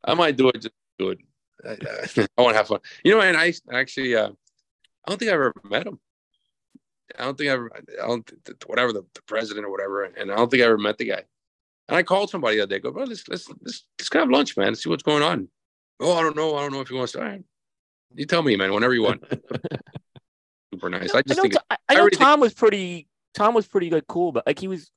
I 0.03 0.13
might 0.13 0.35
do 0.35 0.49
it 0.49 0.61
just 0.61 0.75
do 0.97 1.09
it. 1.09 1.19
I, 1.67 2.27
I 2.37 2.41
want 2.41 2.53
to 2.53 2.57
have 2.57 2.67
fun. 2.67 2.79
You 3.03 3.15
know, 3.15 3.21
and 3.21 3.37
I 3.37 3.53
actually, 3.71 4.15
uh, 4.15 4.29
I 4.29 5.09
don't 5.09 5.17
think 5.17 5.31
I 5.31 5.33
ever 5.33 5.53
met 5.63 5.87
him. 5.87 5.99
I 7.17 7.23
don't 7.23 7.37
think 7.37 7.49
I 7.49 7.53
ever, 7.53 7.71
I 7.75 8.07
don't, 8.07 8.31
whatever 8.65 8.93
the, 8.93 9.03
the 9.13 9.21
president 9.23 9.65
or 9.65 9.71
whatever, 9.71 10.03
and 10.03 10.31
I 10.31 10.35
don't 10.35 10.51
think 10.51 10.61
I 10.61 10.65
ever 10.65 10.77
met 10.77 10.97
the 10.97 11.05
guy. 11.05 11.23
And 11.87 11.97
I 11.97 12.03
called 12.03 12.29
somebody 12.29 12.57
the 12.57 12.63
other 12.63 12.75
day. 12.75 12.79
Go, 12.79 12.91
bro, 12.91 13.05
let's 13.05 13.27
let's 13.29 13.49
let's 13.61 13.85
let's 13.97 14.09
go 14.09 14.19
have 14.19 14.29
lunch, 14.29 14.57
man. 14.57 14.67
Let's 14.67 14.83
see 14.83 14.89
what's 14.89 15.03
going 15.03 15.23
on. 15.23 15.47
Oh, 15.99 16.17
I 16.17 16.21
don't 16.21 16.35
know. 16.35 16.55
I 16.57 16.61
don't 16.61 16.73
know 16.73 16.81
if 16.81 16.89
he 16.89 16.95
wants 16.95 17.13
to. 17.13 17.19
Right. 17.19 17.43
You 18.13 18.25
tell 18.25 18.43
me, 18.43 18.55
man. 18.57 18.73
Whenever 18.73 18.93
you 18.93 19.03
want. 19.03 19.23
Super 20.73 20.89
nice. 20.89 21.15
I 21.15 21.21
just 21.21 21.41
think 21.41 21.55
I, 21.69 21.77
I 21.87 21.95
know 21.95 22.09
Tom 22.09 22.41
was 22.41 22.53
pretty. 22.53 23.07
Tom 23.33 23.53
was 23.53 23.67
pretty 23.67 23.89
good, 23.89 24.05
cool, 24.07 24.31
but 24.31 24.45
like 24.45 24.59
he 24.59 24.67
was, 24.67 24.91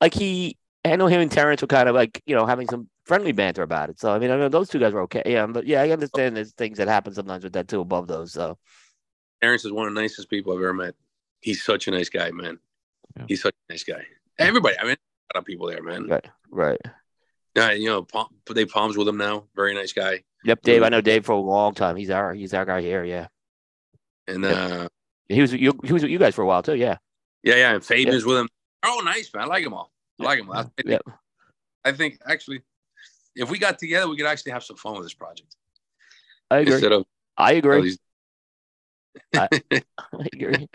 like 0.00 0.12
he. 0.12 0.58
I 0.84 0.96
know 0.96 1.06
him 1.06 1.20
and 1.20 1.30
Terrence 1.30 1.62
were 1.62 1.68
kind 1.68 1.88
of 1.88 1.94
like 1.94 2.22
you 2.26 2.34
know 2.34 2.44
having 2.44 2.68
some 2.68 2.88
friendly 3.10 3.32
banter 3.32 3.62
about 3.62 3.90
it. 3.90 3.98
So 3.98 4.12
I 4.12 4.20
mean, 4.20 4.30
I 4.30 4.36
know 4.36 4.48
those 4.48 4.68
two 4.68 4.78
guys 4.78 4.92
were 4.92 5.02
okay. 5.02 5.22
Yeah, 5.26 5.44
but 5.46 5.66
yeah, 5.66 5.82
I 5.82 5.90
understand 5.90 6.36
there's 6.36 6.52
things 6.52 6.78
that 6.78 6.86
happen 6.86 7.12
sometimes 7.12 7.42
with 7.42 7.54
that 7.54 7.66
too 7.66 7.80
above 7.80 8.06
those. 8.06 8.32
So 8.32 8.56
Terrence 9.42 9.64
is 9.64 9.72
one 9.72 9.88
of 9.88 9.94
the 9.94 10.00
nicest 10.00 10.30
people 10.30 10.52
I've 10.52 10.60
ever 10.60 10.72
met. 10.72 10.94
He's 11.40 11.64
such 11.64 11.88
a 11.88 11.90
nice 11.90 12.08
guy, 12.08 12.30
man. 12.30 12.60
Yeah. 13.16 13.24
He's 13.26 13.42
such 13.42 13.54
a 13.68 13.72
nice 13.72 13.82
guy. 13.82 14.04
Everybody, 14.38 14.76
I 14.78 14.84
mean, 14.84 14.92
a 14.92 15.36
lot 15.36 15.40
of 15.40 15.44
people 15.44 15.66
there, 15.66 15.82
man. 15.82 16.06
Right, 16.06 16.28
right. 16.52 16.80
Yeah, 17.56 17.72
you 17.72 17.88
know, 17.88 18.02
palm, 18.02 18.28
Dave 18.54 18.68
Palms 18.68 18.96
with 18.96 19.08
him 19.08 19.16
now. 19.16 19.46
Very 19.56 19.74
nice 19.74 19.92
guy. 19.92 20.22
Yep, 20.44 20.62
Dave. 20.62 20.82
I 20.84 20.88
know 20.88 21.00
Dave 21.00 21.26
for 21.26 21.32
a 21.32 21.40
long 21.40 21.74
time. 21.74 21.96
He's 21.96 22.10
our 22.10 22.32
he's 22.32 22.54
our 22.54 22.64
guy 22.64 22.80
here. 22.80 23.02
Yeah. 23.02 23.26
And 24.28 24.44
uh, 24.44 24.88
he 25.28 25.40
was 25.40 25.52
you 25.52 25.72
he 25.82 25.92
was 25.92 26.02
with 26.02 26.12
you 26.12 26.18
guys 26.18 26.36
for 26.36 26.42
a 26.42 26.46
while 26.46 26.62
too. 26.62 26.76
Yeah. 26.76 26.98
Yeah, 27.42 27.56
yeah. 27.56 27.74
And 27.74 27.84
Fabian's 27.84 28.22
yep. 28.22 28.26
with 28.26 28.38
him. 28.38 28.48
Oh, 28.84 29.02
nice 29.04 29.30
man. 29.34 29.42
I 29.42 29.46
like 29.46 29.64
them 29.64 29.74
all. 29.74 29.90
I 30.20 30.24
like 30.24 30.38
them 30.38 30.48
all. 30.50 30.58
I 30.58 30.62
think, 30.62 30.86
yep. 30.86 31.02
I 31.84 31.92
think 31.92 32.20
actually, 32.24 32.62
if 33.36 33.50
we 33.50 33.58
got 33.58 33.78
together, 33.78 34.08
we 34.08 34.16
could 34.16 34.26
actually 34.26 34.52
have 34.52 34.64
some 34.64 34.76
fun 34.76 34.94
with 34.94 35.04
this 35.04 35.14
project. 35.14 35.56
I 36.50 36.58
agree. 36.58 36.74
Instead 36.74 36.92
of 36.92 37.04
I 37.36 37.52
agree. 37.54 37.96
I, 39.34 39.48
I 39.72 40.26
agree. 40.32 40.68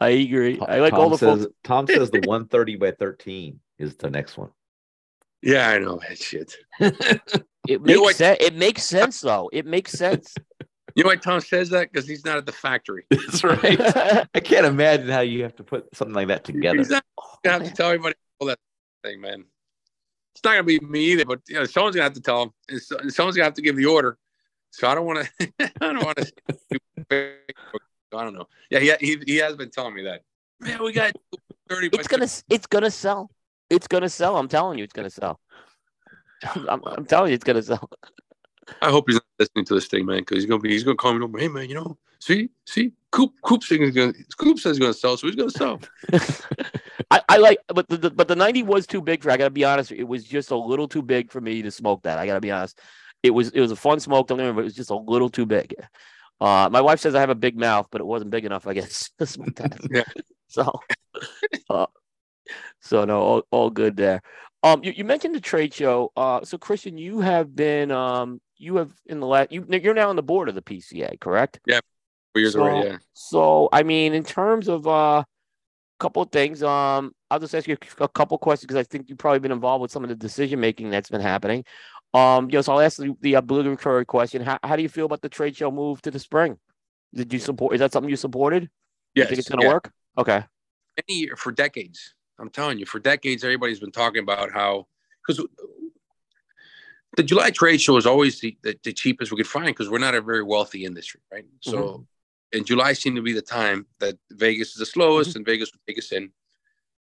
I 0.00 0.08
agree. 0.08 0.60
I 0.60 0.80
like 0.80 0.92
Tom 0.92 1.00
all 1.00 1.10
the 1.10 1.18
says, 1.18 1.42
folks. 1.44 1.54
Tom 1.64 1.86
says 1.86 2.10
the 2.10 2.20
130 2.20 2.76
by 2.76 2.90
13 2.90 3.60
is 3.78 3.96
the 3.96 4.10
next 4.10 4.36
one. 4.36 4.50
Yeah, 5.42 5.68
I 5.68 5.78
know 5.78 6.00
that 6.08 6.18
shit. 6.18 6.54
it 7.68 7.82
makes 7.82 7.98
you 7.98 8.12
sense. 8.12 8.38
It 8.40 8.54
makes 8.54 8.82
sense 8.82 9.20
though. 9.20 9.50
It 9.52 9.66
makes 9.66 9.92
sense. 9.92 10.34
You 10.94 11.04
know 11.04 11.08
why 11.08 11.16
Tom 11.16 11.40
says 11.40 11.70
that? 11.70 11.90
Because 11.90 12.06
he's 12.06 12.22
not 12.22 12.36
at 12.36 12.44
the 12.44 12.52
factory. 12.52 13.06
That's 13.08 13.42
right. 13.42 13.80
I 14.34 14.40
can't 14.40 14.66
imagine 14.66 15.08
how 15.08 15.20
you 15.20 15.42
have 15.42 15.56
to 15.56 15.64
put 15.64 15.86
something 15.96 16.14
like 16.14 16.28
that 16.28 16.44
together. 16.44 16.76
He's 16.76 16.90
not 16.90 17.02
oh, 17.18 17.36
gonna 17.42 17.64
have 17.64 17.66
to 17.66 17.74
tell 17.74 17.86
everybody 17.86 18.14
all 18.38 18.48
that 18.48 18.58
thing, 19.02 19.22
man. 19.22 19.46
It's 20.34 20.44
not 20.44 20.52
gonna 20.52 20.64
be 20.64 20.80
me 20.80 21.00
either, 21.12 21.24
but 21.24 21.40
you 21.48 21.56
know, 21.56 21.64
someone's 21.64 21.96
gonna 21.96 22.04
have 22.04 22.14
to 22.14 22.20
tell 22.20 22.42
him. 22.42 22.50
And 22.68 22.80
someone's 23.12 23.36
gonna 23.36 23.44
have 23.44 23.54
to 23.54 23.62
give 23.62 23.76
the 23.76 23.86
order. 23.86 24.18
So 24.70 24.88
I 24.88 24.94
don't 24.94 25.06
want 25.06 25.28
to. 25.38 25.52
I 25.80 25.92
don't 25.92 26.04
want 26.04 26.18
to. 27.10 27.34
I 28.14 28.24
don't 28.24 28.34
know. 28.34 28.46
Yeah, 28.70 28.80
he, 28.80 28.92
he 29.00 29.22
he 29.26 29.36
has 29.36 29.56
been 29.56 29.70
telling 29.70 29.94
me 29.94 30.02
that. 30.04 30.22
Man, 30.60 30.82
we 30.82 30.92
got 30.92 31.12
thirty. 31.68 31.88
It's 31.92 32.08
gonna 32.08 32.26
30. 32.26 32.54
it's 32.54 32.66
gonna 32.66 32.90
sell. 32.90 33.30
It's 33.68 33.86
gonna 33.86 34.08
sell. 34.08 34.36
I'm 34.36 34.48
telling 34.48 34.78
you, 34.78 34.84
it's 34.84 34.92
gonna 34.92 35.10
sell. 35.10 35.38
I'm, 36.68 36.82
I'm 36.84 37.04
telling 37.04 37.30
you, 37.30 37.34
it's 37.34 37.44
gonna 37.44 37.62
sell. 37.62 37.88
I 38.80 38.90
hope 38.90 39.04
he's 39.08 39.16
not 39.16 39.24
listening 39.38 39.64
to 39.66 39.74
this 39.74 39.86
thing, 39.86 40.06
man, 40.06 40.18
because 40.18 40.36
he's 40.38 40.46
gonna 40.46 40.60
be 40.60 40.70
he's 40.70 40.84
gonna 40.84 40.96
call 40.96 41.14
me 41.14 41.24
over. 41.24 41.38
Hey, 41.38 41.48
man, 41.48 41.68
you 41.68 41.74
know, 41.74 41.98
see, 42.18 42.48
see, 42.66 42.92
Coop, 43.10 43.34
Coop 43.42 43.62
he's 43.64 43.90
gonna 43.94 44.14
Coop 44.38 44.58
says 44.58 44.76
he's 44.76 44.80
gonna 44.80 44.94
sell, 44.94 45.16
so 45.16 45.26
he's 45.26 45.36
gonna 45.36 45.50
sell. 45.50 45.80
I, 47.10 47.22
I 47.28 47.36
like, 47.38 47.58
but 47.68 47.88
the, 47.88 47.96
the, 47.96 48.10
but 48.10 48.28
the 48.28 48.36
ninety 48.36 48.62
was 48.62 48.86
too 48.86 49.00
big 49.00 49.22
for. 49.22 49.30
I 49.30 49.36
gotta 49.36 49.50
be 49.50 49.64
honest, 49.64 49.92
it 49.92 50.04
was 50.04 50.24
just 50.24 50.50
a 50.50 50.56
little 50.56 50.88
too 50.88 51.02
big 51.02 51.30
for 51.30 51.40
me 51.40 51.62
to 51.62 51.70
smoke 51.70 52.02
that. 52.02 52.18
I 52.18 52.26
gotta 52.26 52.40
be 52.40 52.50
honest. 52.50 52.78
It 53.22 53.30
was 53.30 53.50
it 53.50 53.60
was 53.60 53.70
a 53.70 53.76
fun 53.76 54.00
smoke, 54.00 54.28
don't 54.28 54.38
but 54.38 54.60
it 54.60 54.64
was 54.64 54.74
just 54.74 54.90
a 54.90 54.96
little 54.96 55.28
too 55.28 55.46
big. 55.46 55.74
Uh, 56.40 56.68
my 56.72 56.80
wife 56.80 56.98
says 56.98 57.14
I 57.14 57.20
have 57.20 57.30
a 57.30 57.36
big 57.36 57.56
mouth, 57.56 57.86
but 57.92 58.00
it 58.00 58.04
wasn't 58.04 58.32
big 58.32 58.44
enough, 58.44 58.66
I 58.66 58.74
guess. 58.74 59.10
yeah. 59.90 60.04
So, 60.48 60.80
uh, 61.70 61.86
so 62.82 63.06
no, 63.06 63.18
all, 63.22 63.42
all 63.50 63.70
good 63.70 63.96
there. 63.96 64.20
Um, 64.62 64.84
you, 64.84 64.92
you 64.94 65.02
mentioned 65.02 65.34
the 65.34 65.40
trade 65.40 65.72
show. 65.72 66.12
Uh, 66.14 66.44
so 66.44 66.58
Christian, 66.58 66.98
you 66.98 67.20
have 67.20 67.56
been 67.56 67.90
um, 67.90 68.38
you 68.58 68.76
have 68.76 68.92
in 69.06 69.18
the 69.18 69.26
last 69.26 69.50
you 69.50 69.66
you're 69.70 69.94
now 69.94 70.10
on 70.10 70.16
the 70.16 70.22
board 70.22 70.50
of 70.50 70.54
the 70.54 70.60
PCA, 70.60 71.18
correct? 71.18 71.58
Yeah, 71.66 71.80
four 72.34 72.40
years 72.40 72.52
so, 72.52 72.60
already. 72.60 72.88
Yeah. 72.88 72.98
So 73.14 73.70
I 73.72 73.82
mean, 73.82 74.12
in 74.12 74.24
terms 74.24 74.68
of 74.68 74.86
uh, 74.86 75.24
couple 76.02 76.22
of 76.22 76.30
things. 76.30 76.62
Um, 76.62 77.14
I'll 77.30 77.38
just 77.38 77.54
ask 77.54 77.68
you 77.68 77.76
a 77.98 78.08
couple 78.08 78.36
questions 78.38 78.66
because 78.66 78.80
I 78.80 78.82
think 78.82 79.08
you've 79.08 79.18
probably 79.18 79.38
been 79.38 79.52
involved 79.52 79.82
with 79.82 79.92
some 79.92 80.02
of 80.02 80.08
the 80.08 80.16
decision 80.16 80.60
making 80.60 80.90
that's 80.90 81.08
been 81.08 81.20
happening. 81.20 81.64
Um, 82.12 82.50
you 82.50 82.58
know, 82.58 82.62
so 82.62 82.72
I'll 82.72 82.80
ask 82.80 82.98
the, 82.98 83.14
the 83.20 83.34
obligatory 83.34 84.04
question: 84.04 84.42
how, 84.42 84.58
how 84.64 84.76
do 84.76 84.82
you 84.82 84.88
feel 84.88 85.06
about 85.06 85.22
the 85.22 85.28
trade 85.28 85.56
show 85.56 85.70
move 85.70 86.02
to 86.02 86.10
the 86.10 86.18
spring? 86.18 86.58
Did 87.14 87.32
you 87.32 87.38
support? 87.38 87.74
Is 87.74 87.80
that 87.80 87.92
something 87.92 88.10
you 88.10 88.16
supported? 88.16 88.68
Yeah, 89.14 89.24
You 89.24 89.28
think 89.28 89.38
it's 89.38 89.48
going 89.48 89.60
to 89.60 89.66
yeah. 89.66 89.72
work? 89.72 89.92
Okay. 90.18 90.44
Any 91.08 91.18
year 91.18 91.36
for 91.36 91.52
decades. 91.52 92.14
I'm 92.38 92.50
telling 92.50 92.78
you, 92.78 92.86
for 92.86 92.98
decades, 92.98 93.44
everybody's 93.44 93.80
been 93.80 93.92
talking 93.92 94.22
about 94.22 94.50
how 94.50 94.88
because 95.26 95.46
the 97.16 97.22
July 97.22 97.50
trade 97.50 97.80
show 97.80 97.96
is 97.96 98.06
always 98.06 98.40
the, 98.40 98.56
the, 98.62 98.76
the 98.82 98.92
cheapest 98.92 99.30
we 99.30 99.36
could 99.36 99.46
find 99.46 99.66
because 99.66 99.88
we're 99.88 99.98
not 99.98 100.14
a 100.14 100.20
very 100.20 100.42
wealthy 100.42 100.84
industry, 100.84 101.20
right? 101.30 101.44
So, 101.60 102.06
and 102.52 102.66
July 102.66 102.92
seemed 102.92 103.16
to 103.16 103.22
be 103.22 103.32
the 103.32 103.42
time 103.42 103.86
that 103.98 104.16
Vegas 104.30 104.70
is 104.72 104.76
the 104.76 104.86
slowest, 104.86 105.30
mm-hmm. 105.30 105.38
and 105.38 105.46
Vegas 105.46 105.72
would 105.72 105.80
take 105.86 105.98
us 105.98 106.12
in. 106.12 106.30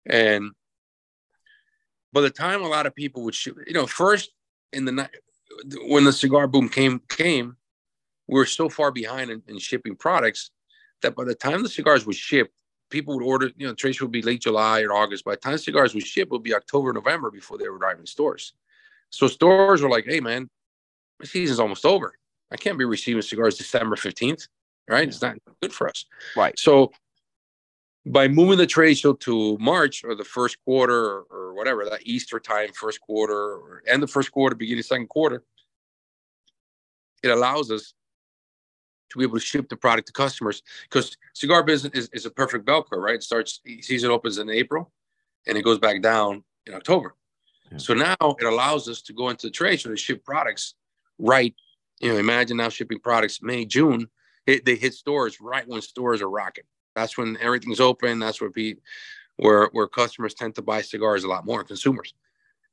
And 0.05 0.51
by 2.13 2.21
the 2.21 2.29
time 2.29 2.63
a 2.63 2.67
lot 2.67 2.85
of 2.85 2.95
people 2.95 3.23
would 3.23 3.35
shoot, 3.35 3.57
you 3.67 3.73
know, 3.73 3.85
first 3.85 4.31
in 4.73 4.85
the 4.85 4.91
night 4.91 5.09
when 5.87 6.03
the 6.03 6.13
cigar 6.13 6.47
boom 6.47 6.69
came 6.69 7.01
came, 7.09 7.57
we 8.27 8.35
were 8.35 8.45
so 8.45 8.69
far 8.69 8.91
behind 8.91 9.31
in, 9.31 9.41
in 9.47 9.59
shipping 9.59 9.95
products 9.95 10.51
that 11.01 11.15
by 11.15 11.23
the 11.23 11.35
time 11.35 11.63
the 11.63 11.69
cigars 11.69 12.05
would 12.05 12.15
ship, 12.15 12.51
people 12.89 13.15
would 13.15 13.23
order, 13.23 13.51
you 13.57 13.67
know, 13.67 13.75
show 13.77 14.05
would 14.05 14.11
be 14.11 14.21
late 14.21 14.41
July 14.41 14.81
or 14.81 14.93
August. 14.93 15.25
By 15.25 15.31
the 15.31 15.37
time 15.37 15.57
cigars 15.57 15.93
would 15.93 16.05
ship, 16.05 16.27
it 16.27 16.31
would 16.31 16.43
be 16.43 16.55
October, 16.55 16.93
November 16.93 17.31
before 17.31 17.57
they 17.57 17.67
were 17.67 17.77
arriving 17.77 18.01
in 18.01 18.07
stores. 18.07 18.53
So 19.09 19.27
stores 19.27 19.81
were 19.81 19.89
like, 19.89 20.05
hey 20.05 20.19
man, 20.19 20.49
my 21.19 21.25
season's 21.25 21.59
almost 21.59 21.85
over. 21.85 22.13
I 22.51 22.55
can't 22.55 22.77
be 22.77 22.85
receiving 22.85 23.21
cigars 23.21 23.57
December 23.57 23.95
15th, 23.95 24.47
right? 24.87 25.07
It's 25.07 25.21
not 25.21 25.37
good 25.61 25.73
for 25.73 25.89
us. 25.89 26.05
Right. 26.35 26.57
So 26.57 26.91
by 28.05 28.27
moving 28.27 28.57
the 28.57 28.67
trade 28.67 28.97
show 28.97 29.13
to 29.13 29.57
March 29.59 30.03
or 30.03 30.15
the 30.15 30.23
first 30.23 30.57
quarter 30.63 30.95
or, 30.95 31.25
or 31.29 31.53
whatever, 31.53 31.85
that 31.85 32.05
Easter 32.05 32.39
time, 32.39 32.69
first 32.73 33.01
quarter 33.01 33.33
or 33.33 33.83
end 33.87 34.01
the 34.01 34.07
first 34.07 34.31
quarter, 34.31 34.55
beginning 34.55 34.83
second 34.83 35.09
quarter, 35.09 35.43
it 37.23 37.29
allows 37.29 37.71
us 37.71 37.93
to 39.09 39.17
be 39.17 39.23
able 39.23 39.39
to 39.39 39.45
ship 39.45 39.69
the 39.69 39.75
product 39.75 40.07
to 40.07 40.13
customers 40.13 40.63
because 40.83 41.15
cigar 41.33 41.63
business 41.63 41.93
is, 41.93 42.09
is 42.13 42.25
a 42.25 42.31
perfect 42.31 42.65
bell 42.65 42.83
curve, 42.83 43.01
right? 43.01 43.15
It 43.15 43.23
starts 43.23 43.61
season 43.81 44.11
opens 44.11 44.37
in 44.37 44.49
April 44.49 44.91
and 45.47 45.57
it 45.57 45.63
goes 45.63 45.79
back 45.79 46.01
down 46.01 46.43
in 46.65 46.73
October. 46.73 47.15
Yeah. 47.71 47.77
So 47.77 47.93
now 47.93 48.15
it 48.21 48.45
allows 48.45 48.87
us 48.87 49.01
to 49.03 49.13
go 49.13 49.29
into 49.29 49.47
the 49.47 49.51
trade 49.51 49.79
show 49.79 49.89
to 49.89 49.97
ship 49.97 50.23
products 50.23 50.75
right. 51.17 51.55
You 51.99 52.13
know, 52.13 52.19
imagine 52.19 52.57
now 52.57 52.69
shipping 52.69 52.99
products 52.99 53.41
May, 53.41 53.65
June. 53.65 54.07
It, 54.47 54.65
they 54.65 54.75
hit 54.75 54.93
stores 54.93 55.39
right 55.41 55.67
when 55.67 55.81
stores 55.81 56.21
are 56.21 56.29
rocking. 56.29 56.63
That's 56.95 57.17
when 57.17 57.37
everything's 57.39 57.79
open. 57.79 58.17
That's 58.17 58.41
where 58.41 58.49
be 58.49 58.77
where 59.35 59.69
where 59.73 59.87
customers 59.87 60.33
tend 60.33 60.55
to 60.55 60.61
buy 60.61 60.81
cigars 60.81 61.23
a 61.23 61.27
lot 61.27 61.45
more, 61.45 61.63
consumers. 61.63 62.13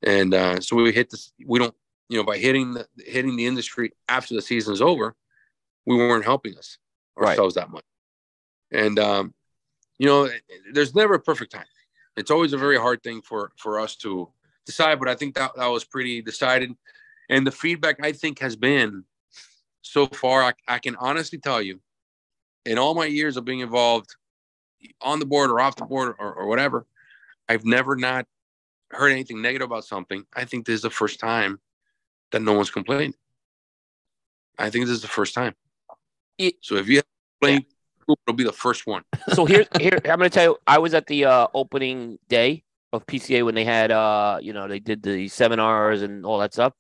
And 0.03 0.33
uh, 0.33 0.61
so 0.61 0.77
we 0.77 0.93
hit 0.93 1.11
this. 1.11 1.33
We 1.45 1.59
don't, 1.59 1.75
you 2.09 2.17
know, 2.17 2.25
by 2.25 2.39
hitting 2.39 2.75
the 2.75 2.87
hitting 3.05 3.37
the 3.37 3.47
industry 3.47 3.93
after 4.09 4.35
the 4.35 4.41
season's 4.41 4.81
over, 4.81 5.15
we 5.85 5.97
weren't 5.97 6.25
helping 6.25 6.57
us 6.57 6.79
Right. 7.17 7.31
ourselves 7.31 7.55
that 7.55 7.71
much. 7.71 7.85
And 8.73 8.99
um, 8.99 9.35
you 9.99 10.07
know, 10.07 10.29
there's 10.73 10.95
never 10.95 11.15
a 11.15 11.21
perfect 11.21 11.53
time. 11.53 11.67
It's 12.17 12.31
always 12.31 12.53
a 12.53 12.59
very 12.59 12.79
hard 12.79 13.03
thing 13.03 13.21
for 13.23 13.53
for 13.57 13.81
us 13.81 13.97
to 13.97 14.31
decide. 14.65 14.99
But 14.99 15.09
I 15.09 15.15
think 15.15 15.35
that 15.35 15.53
that 15.57 15.67
was 15.67 15.85
pretty 15.85 16.23
decided. 16.23 16.71
And 17.29 17.47
the 17.47 17.53
feedback 17.53 17.97
I 18.03 18.13
think 18.13 18.39
has 18.41 18.57
been 18.57 19.05
so 19.85 20.07
far. 20.07 20.43
I, 20.43 20.53
I 20.67 20.79
can 20.79 20.97
honestly 20.97 21.39
tell 21.39 21.63
you, 21.63 21.81
in 22.67 22.79
all 22.79 22.95
my 22.95 23.07
years 23.07 23.37
of 23.37 23.45
being 23.45 23.61
involved 23.61 24.17
on 25.01 25.21
the 25.21 25.27
board 25.27 25.51
or 25.51 25.61
off 25.61 25.77
the 25.77 25.85
board 25.85 26.15
or, 26.19 26.33
or 26.35 26.47
whatever, 26.47 26.87
I've 27.49 27.65
never 27.65 27.95
not 27.95 28.27
heard 28.91 29.11
anything 29.11 29.43
negative 29.43 29.67
about 29.67 29.85
something. 29.85 30.25
I 30.35 30.45
think 30.45 30.67
this 30.67 30.77
is 30.77 30.83
the 30.83 30.91
first 30.91 31.21
time 31.21 31.61
that 32.33 32.43
no 32.43 32.55
one's 32.55 32.71
complained. 32.71 33.15
I 34.59 34.71
think 34.71 34.87
this 34.87 34.95
is 34.97 35.03
the 35.03 35.09
first 35.09 35.35
time. 35.35 35.55
It- 36.39 36.57
so 36.61 36.77
if 36.77 36.89
you 36.89 36.97
have 36.97 37.05
complained, 37.41 37.67
it'll 38.09 38.37
be 38.37 38.45
the 38.45 38.53
first 38.53 38.87
one. 38.87 39.03
so 39.33 39.45
here, 39.45 39.67
here 39.79 39.99
I'm 40.05 40.19
going 40.19 40.31
to 40.31 40.31
tell 40.31 40.45
you. 40.45 40.57
I 40.67 40.79
was 40.79 40.95
at 40.95 41.07
the 41.07 41.27
uh, 41.27 41.47
opening 41.55 42.19
day 42.29 42.65
of 42.93 43.07
PCA 43.07 43.45
when 43.45 43.55
they 43.55 43.65
had, 43.65 43.91
uh, 43.91 44.39
you 44.41 44.53
know, 44.53 44.69
they 44.69 44.79
did 44.79 45.03
the 45.03 45.29
seminars 45.29 46.03
and 46.03 46.25
all 46.25 46.39
that 46.39 46.53
stuff. 46.53 46.73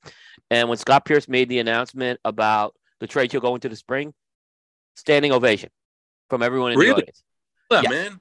And 0.51 0.69
when 0.69 0.79
Scott 0.79 1.05
Pierce 1.05 1.29
made 1.29 1.49
the 1.49 1.59
announcement 1.59 2.21
about 2.25 2.75
the 3.01 3.07
trade 3.07 3.33
show 3.33 3.41
going 3.41 3.61
to 3.61 3.69
the 3.69 3.77
spring, 3.77 4.15
standing 4.95 5.33
ovation 5.33 5.71
from 6.31 6.43
everyone 6.43 6.73
in 6.73 6.79
Really? 6.79 6.91
the 6.91 6.97
audience. 7.03 7.23
Yeah, 7.71 7.81
Yes. 7.83 7.91
man. 7.91 8.21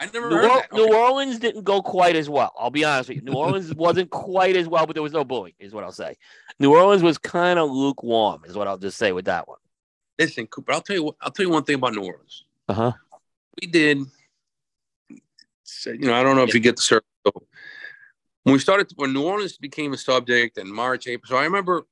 I 0.00 0.06
never 0.06 0.30
New, 0.30 0.36
heard 0.36 0.50
Or-. 0.50 0.66
New 0.72 0.84
Okay. 0.84 0.94
Orleans 0.98 1.38
didn't 1.38 1.64
go 1.64 1.82
quite 1.82 2.16
as 2.16 2.28
well. 2.30 2.52
I'll 2.58 2.70
be 2.70 2.84
honest 2.84 3.10
with 3.10 3.16
you. 3.18 3.22
New 3.22 3.34
Orleans 3.34 3.74
wasn't 3.86 4.10
quite 4.10 4.56
as 4.56 4.66
well, 4.68 4.86
but 4.86 4.94
there 4.94 5.02
was 5.02 5.12
no 5.12 5.24
booing, 5.24 5.52
is 5.58 5.72
what 5.74 5.84
I'll 5.84 5.92
say. 5.92 6.16
New 6.58 6.74
Orleans 6.74 7.02
was 7.02 7.18
kind 7.18 7.58
of 7.58 7.70
lukewarm, 7.70 8.42
is 8.46 8.56
what 8.56 8.66
I'll 8.66 8.78
just 8.78 8.96
say 8.98 9.12
with 9.12 9.26
that 9.26 9.46
one. 9.46 9.58
Listen, 10.18 10.46
Cooper, 10.46 10.72
I'll 10.72 10.80
tell 10.80 10.96
you 10.96 11.02
what, 11.04 11.16
I'll 11.20 11.30
tell 11.30 11.44
you 11.46 11.52
one 11.52 11.64
thing 11.64 11.74
about 11.76 11.94
New 11.94 12.02
Orleans. 12.04 12.44
Uh 12.68 12.72
huh. 12.74 12.92
we 13.60 13.66
did 13.68 13.98
you 15.86 15.98
know 16.06 16.14
i 16.14 16.22
don't 16.22 16.36
know 16.36 16.42
if 16.42 16.52
you 16.52 16.60
get 16.60 16.76
the 16.76 16.82
circle 16.82 17.46
when 18.42 18.52
we 18.52 18.58
started 18.58 18.90
when 18.96 19.12
new 19.12 19.22
orleans 19.22 19.56
became 19.56 19.92
a 19.92 19.96
subject 19.96 20.58
in 20.58 20.70
march 20.72 21.06
april 21.06 21.28
so 21.28 21.36
i 21.36 21.44
remember 21.44 21.82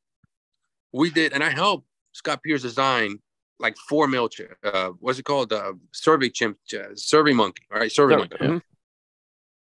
we 0.92 1.10
did 1.10 1.32
and 1.32 1.42
i 1.44 1.48
helped 1.50 1.86
scott 2.18 2.42
pierce 2.42 2.62
designed 2.62 3.20
like 3.60 3.76
four 3.88 4.06
mail 4.08 4.28
ch- 4.28 4.42
uh 4.64 4.90
what's 5.00 5.18
it 5.18 5.24
called? 5.24 5.52
Uh 5.52 5.72
survey 5.92 6.28
chimp 6.28 6.58
uh, 6.74 6.94
survey 6.94 7.32
monkey 7.32 7.62
all 7.72 7.78
right? 7.80 7.92
Survey 7.92 8.16
monkey. 8.16 8.36
Mhm. 8.40 8.62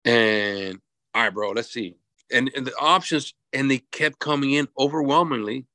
and 0.05 0.79
all 1.13 1.23
right 1.23 1.33
bro 1.33 1.51
let's 1.51 1.71
see. 1.71 1.95
And, 2.31 2.51
and 2.55 2.65
the 2.67 2.73
options 2.79 3.33
and 3.53 3.69
they 3.71 3.79
kept 3.91 4.19
coming 4.19 4.51
in 4.51 4.67
overwhelmingly 4.77 5.65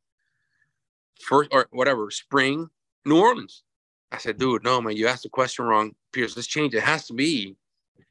first 1.20 1.49
or 1.53 1.66
whatever 1.70 2.11
spring 2.11 2.68
new 3.05 3.18
orleans. 3.20 3.62
I 4.11 4.18
said 4.18 4.39
dude 4.39 4.64
no 4.64 4.81
man 4.81 4.97
you 4.97 5.07
asked 5.07 5.23
the 5.25 5.29
question 5.29 5.64
wrong 5.64 5.93
pierce. 6.12 6.37
Let's 6.37 6.49
change 6.49 6.75
it, 6.75 6.79
it 6.79 6.85
has 6.85 7.07
to 7.07 7.14
be 7.14 7.57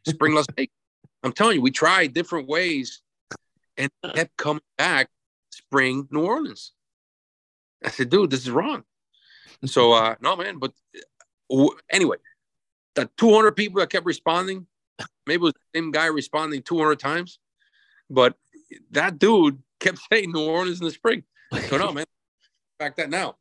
spring 0.08 0.34
las 0.34 0.46
vegas. 0.56 0.74
I'm 1.24 1.34
telling 1.34 1.56
you 1.58 1.62
we 1.62 1.72
tried 1.72 2.14
different 2.14 2.48
ways 2.48 3.02
and 3.78 3.92
kept 4.16 4.36
coming 4.38 4.64
back 4.78 5.10
spring 5.52 6.08
new 6.12 6.24
orleans 6.26 6.74
i 7.84 7.90
said 7.90 8.10
dude 8.10 8.30
this 8.30 8.42
is 8.42 8.52
wrong 8.52 8.84
And 9.62 9.70
so 9.70 9.94
uh 10.00 10.16
no 10.22 10.36
man 10.36 10.60
but 10.60 10.74
uh, 11.52 11.68
anyway 11.90 12.18
the 12.96 13.10
200 13.18 13.54
people 13.54 13.80
that 13.80 13.90
kept 13.90 14.06
responding 14.06 14.68
maybe 15.26 15.42
it 15.42 15.42
was 15.42 15.54
the 15.54 15.80
same 15.80 15.92
guy 15.92 16.08
responding 16.08 16.62
200 16.62 17.00
times 17.00 17.40
but 18.10 18.36
that 18.92 19.20
dude 19.20 19.62
kept 19.80 20.00
saying 20.12 20.32
New 20.32 20.46
Orleans 20.46 20.80
in 20.80 20.86
the 20.86 20.92
spring. 20.92 21.24
So 21.70 21.78
no, 21.78 21.92
man, 21.92 22.06
back 22.80 22.96
that 22.98 23.10
now. 23.10 23.36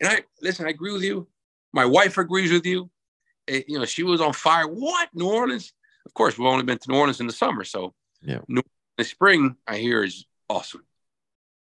And 0.00 0.08
I 0.08 0.22
listen, 0.40 0.66
I 0.66 0.70
agree 0.70 0.92
with 0.92 1.02
you. 1.02 1.26
My 1.72 1.84
wife 1.84 2.18
agrees 2.18 2.52
with 2.52 2.64
you. 2.66 2.90
Eh, 3.48 3.62
you 3.66 3.78
know, 3.78 3.84
she 3.84 4.02
was 4.04 4.20
on 4.20 4.32
fire. 4.32 4.66
What 4.66 5.08
New 5.14 5.28
Orleans? 5.28 5.72
Of 6.06 6.14
course, 6.14 6.38
we've 6.38 6.46
only 6.46 6.64
been 6.64 6.78
to 6.78 6.90
New 6.90 6.96
Orleans 6.98 7.20
in 7.20 7.26
the 7.26 7.32
summer, 7.32 7.64
so 7.64 7.94
Yeah. 8.22 8.40
New 8.48 8.62
the 8.96 9.04
spring 9.04 9.56
I 9.66 9.76
hear 9.78 10.02
is 10.02 10.26
awesome. 10.48 10.84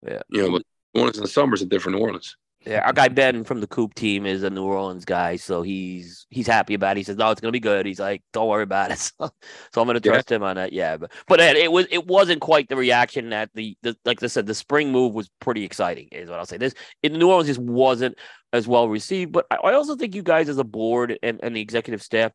Yeah. 0.08 0.22
you 0.30 0.50
know, 0.50 0.62
New 0.98 1.02
Orleans 1.04 1.18
in 1.18 1.24
the 1.24 1.30
summer 1.30 1.54
is 1.54 1.62
a 1.62 1.66
different 1.66 1.98
New 1.98 2.04
Orleans. 2.04 2.36
Yeah, 2.66 2.82
our 2.84 2.92
guy 2.92 3.08
Ben 3.08 3.44
from 3.44 3.62
the 3.62 3.68
Coop 3.68 3.94
team 3.94 4.26
is 4.26 4.42
a 4.42 4.50
New 4.50 4.64
Orleans 4.66 5.06
guy, 5.06 5.36
so 5.36 5.62
he's 5.62 6.26
he's 6.32 6.48
happy 6.48 6.74
about 6.74 6.98
it. 6.98 7.02
He 7.02 7.04
says, 7.04 7.16
"No, 7.16 7.30
it's 7.30 7.40
gonna 7.40 7.52
be 7.52 7.60
good." 7.60 7.86
He's 7.86 8.00
like, 8.00 8.24
"Don't 8.34 8.48
worry 8.48 8.64
about 8.64 8.92
it." 8.92 8.98
So, 9.20 9.30
so 9.72 9.82
I'm 9.82 9.88
gonna 9.88 10.02
Yeah. 10.04 10.12
trust 10.14 10.32
him 10.32 10.42
on 10.44 10.56
that. 10.56 10.74
Yeah, 10.74 10.98
but 10.98 11.12
but 11.28 11.40
it, 11.40 11.56
it 11.56 11.72
was 11.72 11.86
it 11.92 12.08
wasn't 12.08 12.42
quite 12.42 12.68
the 12.68 12.76
reaction 12.76 13.30
that 13.30 13.52
the, 13.54 13.78
the 13.84 13.96
like 14.06 14.22
I 14.24 14.28
said, 14.28 14.48
the 14.48 14.56
spring 14.56 14.92
move 14.92 15.14
was 15.14 15.30
pretty 15.40 15.64
exciting, 15.64 16.10
is 16.12 16.30
what 16.30 16.40
I'll 16.40 16.46
say. 16.48 16.58
This 16.58 16.74
in 17.04 17.14
New 17.14 17.30
Orleans 17.30 17.48
just 17.48 17.60
wasn't 17.62 18.18
as 18.52 18.68
well 18.68 18.90
received, 18.90 19.32
but 19.34 19.46
I, 19.52 19.58
I 19.58 19.74
also 19.74 19.96
think 19.96 20.16
you 20.16 20.24
guys 20.24 20.50
as 20.50 20.58
a 20.58 20.64
board 20.64 21.18
and, 21.22 21.40
and 21.44 21.56
the 21.56 21.62
executive 21.62 22.02
staff. 22.02 22.32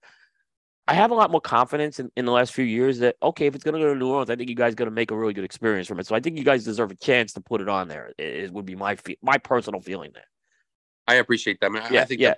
I 0.89 0.95
have 0.95 1.11
a 1.13 1.15
lot 1.15 1.31
more 1.31 1.41
confidence 1.41 2.01
in, 2.01 2.11
in 2.17 2.25
the 2.25 2.33
last 2.33 2.53
few 2.53 2.65
years 2.65 2.99
that 2.99 3.17
okay, 3.23 3.47
if 3.47 3.55
it's 3.55 3.63
gonna 3.65 3.79
go 3.79 3.93
to 3.93 3.99
New 3.99 4.09
Orleans, 4.09 4.31
I 4.31 4.37
think 4.37 4.49
you 4.49 4.57
guys 4.57 4.73
are 4.73 4.77
gonna 4.77 4.91
make 4.91 5.11
a 5.11 5.17
really 5.17 5.33
good 5.33 5.45
experience 5.45 5.87
from 5.89 6.01
it. 6.01 6.07
So 6.07 6.15
I 6.15 6.21
think 6.21 6.37
you 6.37 6.45
guys 6.45 6.65
deserve 6.65 6.91
a 6.91 6.97
chance 6.97 7.33
to 7.35 7.41
put 7.41 7.61
it 7.61 7.69
on 7.69 7.89
there. 7.89 8.13
It, 8.19 8.25
it 8.45 8.53
would 8.53 8.67
be 8.67 8.75
my 8.75 8.97
fe- 8.97 9.19
my 9.23 9.39
personal 9.39 9.81
feeling 9.81 10.11
there. 10.13 10.27
I 11.07 11.15
appreciate 11.17 11.61
that, 11.61 11.71
man. 11.71 11.83
I- 11.83 11.95
Yeah, 11.95 12.03
I 12.03 12.05
think 12.05 12.21
yeah. 12.21 12.35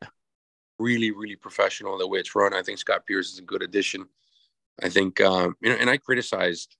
really, 0.78 1.10
really 1.10 1.36
professional 1.36 1.96
the 1.98 2.06
way 2.06 2.18
it's 2.18 2.34
run. 2.34 2.52
I 2.54 2.62
think 2.62 2.78
Scott 2.78 3.06
Pierce 3.06 3.32
is 3.32 3.38
a 3.38 3.42
good 3.42 3.62
addition. 3.62 4.06
I 4.82 4.88
think, 4.88 5.20
um, 5.20 5.56
you 5.60 5.70
know, 5.70 5.76
and 5.76 5.88
I 5.88 5.96
criticized 5.98 6.76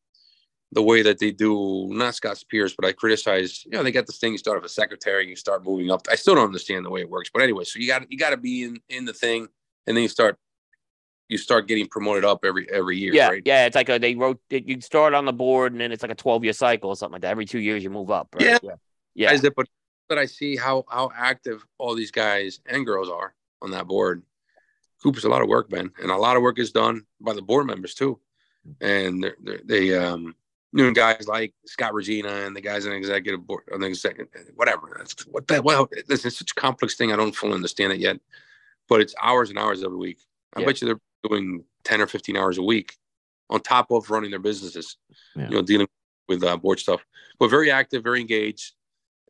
the 0.73 0.83
way 0.83 1.03
that 1.03 1.19
they 1.21 1.31
do, 1.31 1.89
not 1.93 2.17
Scott 2.17 2.43
Pierce, 2.51 2.75
but 2.75 2.85
I 2.85 2.93
criticized, 2.93 3.65
you 3.67 3.71
know, 3.73 3.85
they 3.85 3.93
got 3.93 4.07
this 4.09 4.19
thing, 4.19 4.33
you 4.33 4.39
start 4.39 4.59
off 4.59 4.65
a 4.65 4.69
secretary, 4.69 5.29
you 5.29 5.37
start 5.37 5.65
moving 5.65 5.91
up. 5.93 6.09
I 6.11 6.17
still 6.17 6.35
don't 6.35 6.47
understand 6.47 6.85
the 6.85 6.91
way 6.91 7.03
it 7.03 7.09
works, 7.09 7.31
but 7.33 7.43
anyway, 7.43 7.63
so 7.63 7.79
you 7.79 7.87
got, 7.87 8.11
you 8.11 8.19
got 8.19 8.31
to 8.31 8.37
be 8.37 8.65
in, 8.65 8.81
in 8.89 9.05
the 9.05 9.13
thing 9.13 9.47
and 9.87 9.97
then 9.97 10.03
you 10.03 10.09
start, 10.09 10.37
you 11.29 11.39
start 11.39 11.67
getting 11.67 11.87
promoted 11.89 12.25
up 12.25 12.45
every, 12.45 12.69
every 12.71 12.99
year, 12.99 13.15
yeah, 13.15 13.29
right? 13.29 13.43
yeah. 13.45 13.67
It's 13.67 13.75
like 13.75 13.89
a, 13.89 13.99
they 13.99 14.15
wrote 14.15 14.41
you 14.51 14.81
start 14.81 15.15
on 15.15 15.25
the 15.25 15.33
board 15.33 15.73
and 15.73 15.81
then 15.81 15.91
it's 15.91 16.03
like 16.03 16.13
a 16.13 16.15
twelve 16.15 16.45
year 16.45 16.53
cycle 16.53 16.91
or 16.91 16.97
something 16.97 17.15
like 17.15 17.23
that. 17.23 17.31
Every 17.31 17.47
two 17.47 17.61
years 17.61 17.83
you 17.83 17.91
move 17.91 18.11
up. 18.11 18.35
Right? 18.35 18.59
Yeah. 18.63 18.75
yeah, 19.15 19.33
yeah. 19.33 19.49
But 19.57 19.67
that 20.11 20.19
I 20.19 20.27
see 20.27 20.57
how, 20.57 20.85
how 20.89 21.11
active 21.17 21.65
all 21.79 21.95
these 21.95 22.11
guys 22.11 22.61
and 22.67 22.85
girls 22.85 23.09
are 23.09 23.35
on 23.63 23.71
that 23.71 23.87
board. 23.87 24.23
Cooper's 25.03 25.25
a 25.25 25.29
lot 25.29 25.43
of 25.43 25.49
work, 25.49 25.71
man, 25.71 25.91
and 26.03 26.11
a 26.11 26.17
lot 26.17 26.37
of 26.37 26.43
work 26.43 26.59
is 26.59 26.73
done 26.73 27.07
by 27.21 27.33
the 27.33 27.43
board 27.43 27.67
members 27.67 27.95
too. 27.95 28.19
And 28.81 29.23
they're, 29.23 29.37
they're, 29.43 29.61
they, 29.65 29.95
um, 29.97 30.35
you 30.73 30.85
know, 30.85 30.93
guys 30.93 31.29
like 31.29 31.55
Scott 31.67 31.95
Regina 31.95 32.29
and 32.29 32.57
the 32.57 32.61
guys 32.61 32.85
on 32.85 32.93
the 32.93 32.97
executive 32.97 33.47
board, 33.47 33.65
on 33.73 33.81
the 33.81 33.87
executive, 33.87 34.29
whatever. 34.57 34.95
That's 34.99 35.27
what 35.27 35.47
that. 35.49 35.63
Well, 35.63 35.89
this 36.09 36.25
is 36.25 36.37
such 36.37 36.51
a 36.51 36.55
complex 36.55 36.97
thing. 36.97 37.13
I 37.13 37.17
don't 37.17 37.35
fully 37.35 37.53
understand 37.55 37.93
it 37.93 38.01
yet, 38.01 38.19
but 38.89 39.01
it's 39.01 39.15
hours 39.23 39.51
and 39.51 39.59
hours 39.59 39.85
every 39.85 39.99
week. 39.99 40.19
I 40.55 40.61
Yeah. 40.61 40.67
bet 40.67 40.81
you 40.81 40.87
they're 40.87 41.01
doing 41.29 41.65
ten 41.85 42.01
or 42.01 42.07
fifteen 42.07 42.37
hours 42.37 42.59
a 42.59 42.63
week 42.63 42.97
on 43.51 43.61
top 43.61 43.91
of 43.91 44.11
running 44.11 44.31
their 44.31 44.39
businesses. 44.41 44.97
Yeah. 45.37 45.49
You 45.49 45.57
know, 45.57 45.63
dealing 45.63 45.89
with 46.29 46.43
uh, 46.43 46.57
board 46.57 46.79
stuff, 46.79 47.05
but 47.39 47.49
very 47.49 47.71
active, 47.71 48.03
very 48.03 48.21
engaged. 48.21 48.73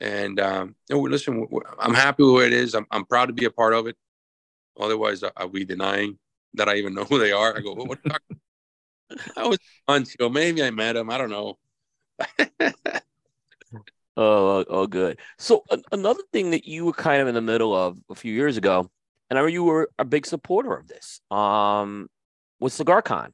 And 0.01 0.41
um, 0.41 0.75
know, 0.91 1.01
listen, 1.01 1.47
I'm 1.79 1.95
happy 1.95 2.23
with 2.23 2.33
what 2.33 2.45
it 2.47 2.53
is. 2.53 2.75
I'm, 2.75 2.87
I'm 2.91 3.05
proud 3.05 3.27
to 3.27 3.33
be 3.33 3.45
a 3.45 3.51
part 3.51 3.75
of 3.75 3.87
it. 3.87 3.97
Otherwise, 4.79 5.23
I- 5.23 5.31
I'll 5.37 5.49
be 5.49 5.65
denying 5.65 6.19
that 6.55 6.69
I 6.69 6.77
even 6.77 6.95
know 6.95 7.05
who 7.05 7.19
they 7.19 7.33
are. 7.33 7.57
I 7.57 7.61
go, 7.61 7.75
what? 7.75 7.89
what 7.89 7.99
are 8.11 8.37
I 9.37 9.47
was 9.47 9.59
once, 9.87 10.15
you 10.19 10.25
know, 10.25 10.31
maybe 10.31 10.63
I 10.63 10.71
met 10.71 10.97
him. 10.97 11.11
I 11.11 11.19
don't 11.19 11.31
know. 11.31 11.59
Oh, 14.17 14.59
oh, 14.61 14.65
oh, 14.69 14.87
good. 14.87 15.19
So 15.39 15.65
an 15.71 15.83
another 15.91 16.23
thing 16.33 16.53
that 16.53 16.67
you 16.67 16.85
were 16.85 16.93
kind 16.93 17.21
of 17.21 17.27
in 17.27 17.35
the 17.35 17.41
middle 17.41 17.75
of 17.75 17.99
a 18.09 18.15
few 18.15 18.33
years 18.33 18.57
ago, 18.57 18.89
and 19.31 19.39
I 19.39 19.43
remember 19.43 19.53
you 19.53 19.65
were 19.65 19.91
a 19.99 20.05
big 20.05 20.27
supporter 20.27 20.75
of 20.75 20.87
this, 20.89 21.21
um, 21.31 22.09
was 22.61 22.79
CigarCon, 22.79 23.31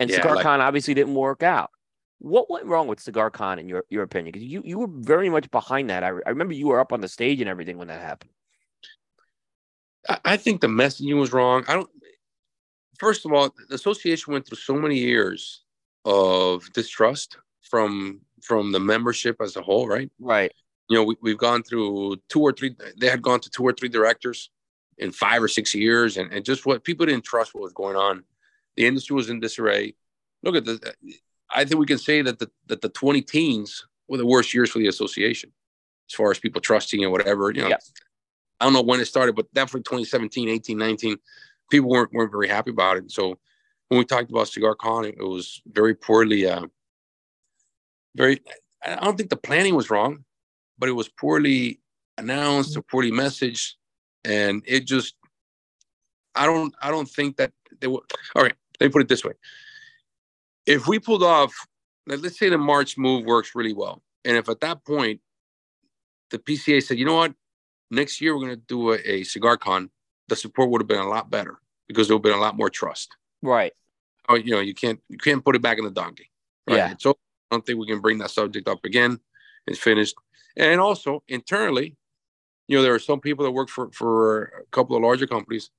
and 0.00 0.10
Yeah, 0.10 0.20
CigarCon 0.20 0.44
like- 0.44 0.60
obviously 0.60 0.94
didn't 0.94 1.14
work 1.14 1.42
out. 1.42 1.70
What 2.18 2.48
went 2.50 2.66
wrong 2.66 2.86
with 2.88 3.00
CigarCon 3.00 3.58
in 3.58 3.68
your 3.68 3.84
your 3.90 4.02
opinion? 4.02 4.32
Because 4.32 4.46
you 4.46 4.62
you 4.64 4.78
were 4.78 4.88
very 4.88 5.28
much 5.28 5.50
behind 5.50 5.90
that. 5.90 6.02
I, 6.04 6.08
re- 6.08 6.22
I 6.26 6.30
remember 6.30 6.54
you 6.54 6.68
were 6.68 6.80
up 6.80 6.92
on 6.92 7.00
the 7.00 7.08
stage 7.08 7.40
and 7.40 7.50
everything 7.50 7.76
when 7.76 7.88
that 7.88 8.00
happened. 8.00 8.30
I, 10.08 10.18
I 10.24 10.36
think 10.36 10.60
the 10.60 10.66
messaging 10.68 11.18
was 11.18 11.32
wrong. 11.32 11.64
I 11.68 11.74
don't. 11.74 11.90
First 12.98 13.26
of 13.26 13.32
all, 13.32 13.52
the 13.68 13.74
association 13.74 14.32
went 14.32 14.46
through 14.46 14.58
so 14.58 14.74
many 14.74 14.96
years 14.98 15.64
of 16.04 16.72
distrust 16.72 17.36
from 17.62 18.20
from 18.42 18.72
the 18.72 18.80
membership 18.80 19.36
as 19.42 19.56
a 19.56 19.62
whole, 19.62 19.88
right? 19.88 20.10
Right. 20.18 20.52
You 20.88 20.98
know, 20.98 21.04
we, 21.04 21.16
we've 21.22 21.38
gone 21.38 21.62
through 21.62 22.16
two 22.28 22.40
or 22.40 22.52
three. 22.52 22.76
They 22.98 23.08
had 23.08 23.22
gone 23.22 23.40
to 23.40 23.50
two 23.50 23.64
or 23.64 23.72
three 23.72 23.88
directors 23.88 24.50
in 24.98 25.12
five 25.12 25.42
or 25.42 25.48
six 25.48 25.74
years, 25.74 26.16
and, 26.16 26.32
and 26.32 26.44
just 26.44 26.66
what 26.66 26.84
people 26.84 27.06
didn't 27.06 27.24
trust 27.24 27.54
what 27.54 27.62
was 27.62 27.72
going 27.72 27.96
on. 27.96 28.24
The 28.76 28.86
industry 28.86 29.14
was 29.14 29.30
in 29.30 29.40
disarray. 29.40 29.94
Look 30.42 30.56
at 30.56 30.64
the. 30.64 30.94
I 31.50 31.64
think 31.64 31.78
we 31.78 31.86
can 31.86 31.98
say 31.98 32.22
that 32.22 32.38
the 32.38 32.50
that 32.66 32.80
the 32.80 32.88
20 32.88 33.22
teens 33.22 33.86
were 34.08 34.18
the 34.18 34.26
worst 34.26 34.52
years 34.54 34.70
for 34.70 34.78
the 34.78 34.88
association, 34.88 35.52
as 36.10 36.14
far 36.14 36.30
as 36.30 36.38
people 36.38 36.60
trusting 36.60 37.02
and 37.02 37.12
whatever. 37.12 37.50
You 37.50 37.62
know, 37.62 37.68
Yeah. 37.68 37.76
I 38.60 38.64
don't 38.64 38.72
know 38.72 38.82
when 38.82 39.00
it 39.00 39.06
started, 39.06 39.34
but 39.34 39.52
definitely 39.52 39.82
2017, 39.82 40.48
18, 40.48 40.78
19, 40.78 41.16
people 41.70 41.90
weren't 41.90 42.12
weren't 42.12 42.30
very 42.30 42.48
happy 42.48 42.70
about 42.70 42.96
it. 42.96 43.10
So 43.10 43.38
when 43.88 43.98
we 43.98 44.04
talked 44.04 44.30
about 44.30 44.46
CigarCon, 44.46 45.08
it, 45.08 45.16
it 45.18 45.24
was 45.24 45.62
very 45.66 45.94
poorly, 45.94 46.46
uh, 46.46 46.66
very. 48.14 48.40
I 48.84 48.96
don't 48.96 49.16
think 49.16 49.30
the 49.30 49.36
planning 49.36 49.74
was 49.74 49.88
wrong, 49.90 50.24
but 50.78 50.88
it 50.88 50.92
was 50.92 51.08
poorly 51.08 51.80
announced 52.18 52.76
or 52.76 52.82
poorly 52.82 53.10
messaged, 53.10 53.72
and 54.24 54.62
it 54.66 54.86
just. 54.86 55.14
I 56.34 56.46
don't. 56.46 56.74
I 56.82 56.90
don't 56.90 57.08
think 57.08 57.36
that 57.36 57.52
they 57.80 57.86
were. 57.86 58.02
All 58.34 58.42
right. 58.42 58.54
Let 58.80 58.88
me 58.88 58.92
put 58.92 59.02
it 59.02 59.08
this 59.08 59.24
way. 59.24 59.34
If 60.66 60.86
we 60.88 60.98
pulled 60.98 61.22
off, 61.22 61.54
let- 62.06 62.20
let's 62.22 62.38
say 62.38 62.48
the 62.48 62.58
March 62.58 62.98
move 62.98 63.24
works 63.24 63.54
really 63.54 63.72
well, 63.72 64.02
and 64.24 64.36
if 64.36 64.48
at 64.48 64.60
that 64.60 64.84
point 64.84 65.20
the 66.30 66.38
PCA 66.38 66.82
said, 66.82 66.98
you 66.98 67.04
know 67.04 67.14
what, 67.14 67.34
next 67.90 68.20
year 68.20 68.34
we're 68.34 68.44
going 68.46 68.58
to 68.58 68.66
do 68.66 68.90
a, 68.90 68.94
a 68.96 69.20
CigarCon, 69.20 69.88
the 70.28 70.36
support 70.36 70.70
would 70.70 70.80
have 70.80 70.88
been 70.88 70.98
a 70.98 71.08
lot 71.08 71.30
better 71.30 71.58
because 71.86 72.08
there 72.08 72.16
would 72.16 72.26
have 72.26 72.32
been 72.32 72.38
a 72.40 72.42
lot 72.42 72.56
more 72.56 72.70
trust. 72.70 73.16
Right. 73.42 73.72
Oh, 74.28 74.34
you 74.36 74.52
know, 74.52 74.60
you 74.60 74.74
can't 74.74 75.00
you 75.08 75.18
can't 75.18 75.44
put 75.44 75.54
it 75.54 75.62
back 75.62 75.78
in 75.78 75.84
the 75.84 75.90
donkey. 75.90 76.30
Yeah. 76.66 76.94
So 76.98 77.10
I 77.10 77.14
don't 77.54 77.64
think 77.64 77.78
we 77.78 77.86
can 77.86 78.00
bring 78.00 78.18
that 78.18 78.30
subject 78.30 78.66
up 78.68 78.84
again. 78.84 79.20
It's 79.66 79.78
finished. 79.78 80.14
And 80.56 80.80
also 80.80 81.22
internally, 81.28 81.96
you 82.68 82.76
know, 82.76 82.82
there 82.82 82.94
are 82.94 82.98
some 82.98 83.20
people 83.20 83.44
that 83.44 83.50
work 83.50 83.68
for 83.68 83.90
for 83.92 84.44
a 84.44 84.64
couple 84.70 84.96
of 84.96 85.02
larger 85.02 85.26
companies 85.26 85.70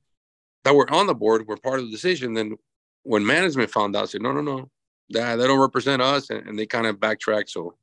that 0.63 0.75
were 0.75 0.91
on 0.91 1.07
the 1.07 1.15
board, 1.15 1.47
were 1.47 1.57
part 1.57 1.79
of 1.79 1.85
the 1.85 1.91
decision. 1.91 2.33
Then 2.33 2.57
when 3.03 3.25
management 3.25 3.71
found 3.71 3.95
out, 3.95 4.09
said, 4.09 4.21
no, 4.21 4.31
no, 4.31 4.41
no, 4.41 4.69
that 5.09 5.35
they 5.37 5.47
don't 5.47 5.59
represent 5.59 6.01
us, 6.01 6.29
and, 6.29 6.47
and 6.47 6.59
they 6.59 6.65
kind 6.65 6.87
of 6.87 6.99
backtracked. 6.99 7.49
So 7.49 7.75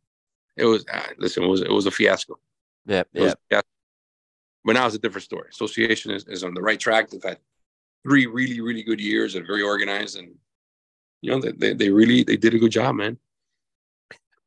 it 0.56 0.64
was 0.64 0.84
ah, 0.92 1.08
listen, 1.18 1.42
it 1.42 1.48
was 1.48 1.62
it 1.62 1.70
was 1.70 1.86
a 1.86 1.90
fiasco. 1.90 2.38
Yeah. 2.86 3.04
Was- 3.14 3.34
yeah. 3.50 3.60
But 4.64 4.74
now 4.74 4.86
it's 4.86 4.94
a 4.94 5.00
different 5.00 5.24
story. 5.24 5.48
Association 5.50 6.12
is, 6.12 6.24
is 6.28 6.44
on 6.44 6.54
the 6.54 6.62
right 6.62 6.78
track. 6.78 7.10
They've 7.10 7.22
had 7.22 7.38
three 8.04 8.26
really, 8.26 8.60
really 8.60 8.84
good 8.84 9.00
years 9.00 9.34
and 9.34 9.44
very 9.44 9.62
organized 9.62 10.16
and 10.16 10.36
you 11.20 11.30
know, 11.30 11.40
they, 11.40 11.52
they, 11.52 11.72
they 11.74 11.90
really 11.90 12.24
they 12.24 12.36
did 12.36 12.54
a 12.54 12.58
good 12.58 12.72
job, 12.72 12.96
man. 12.96 13.16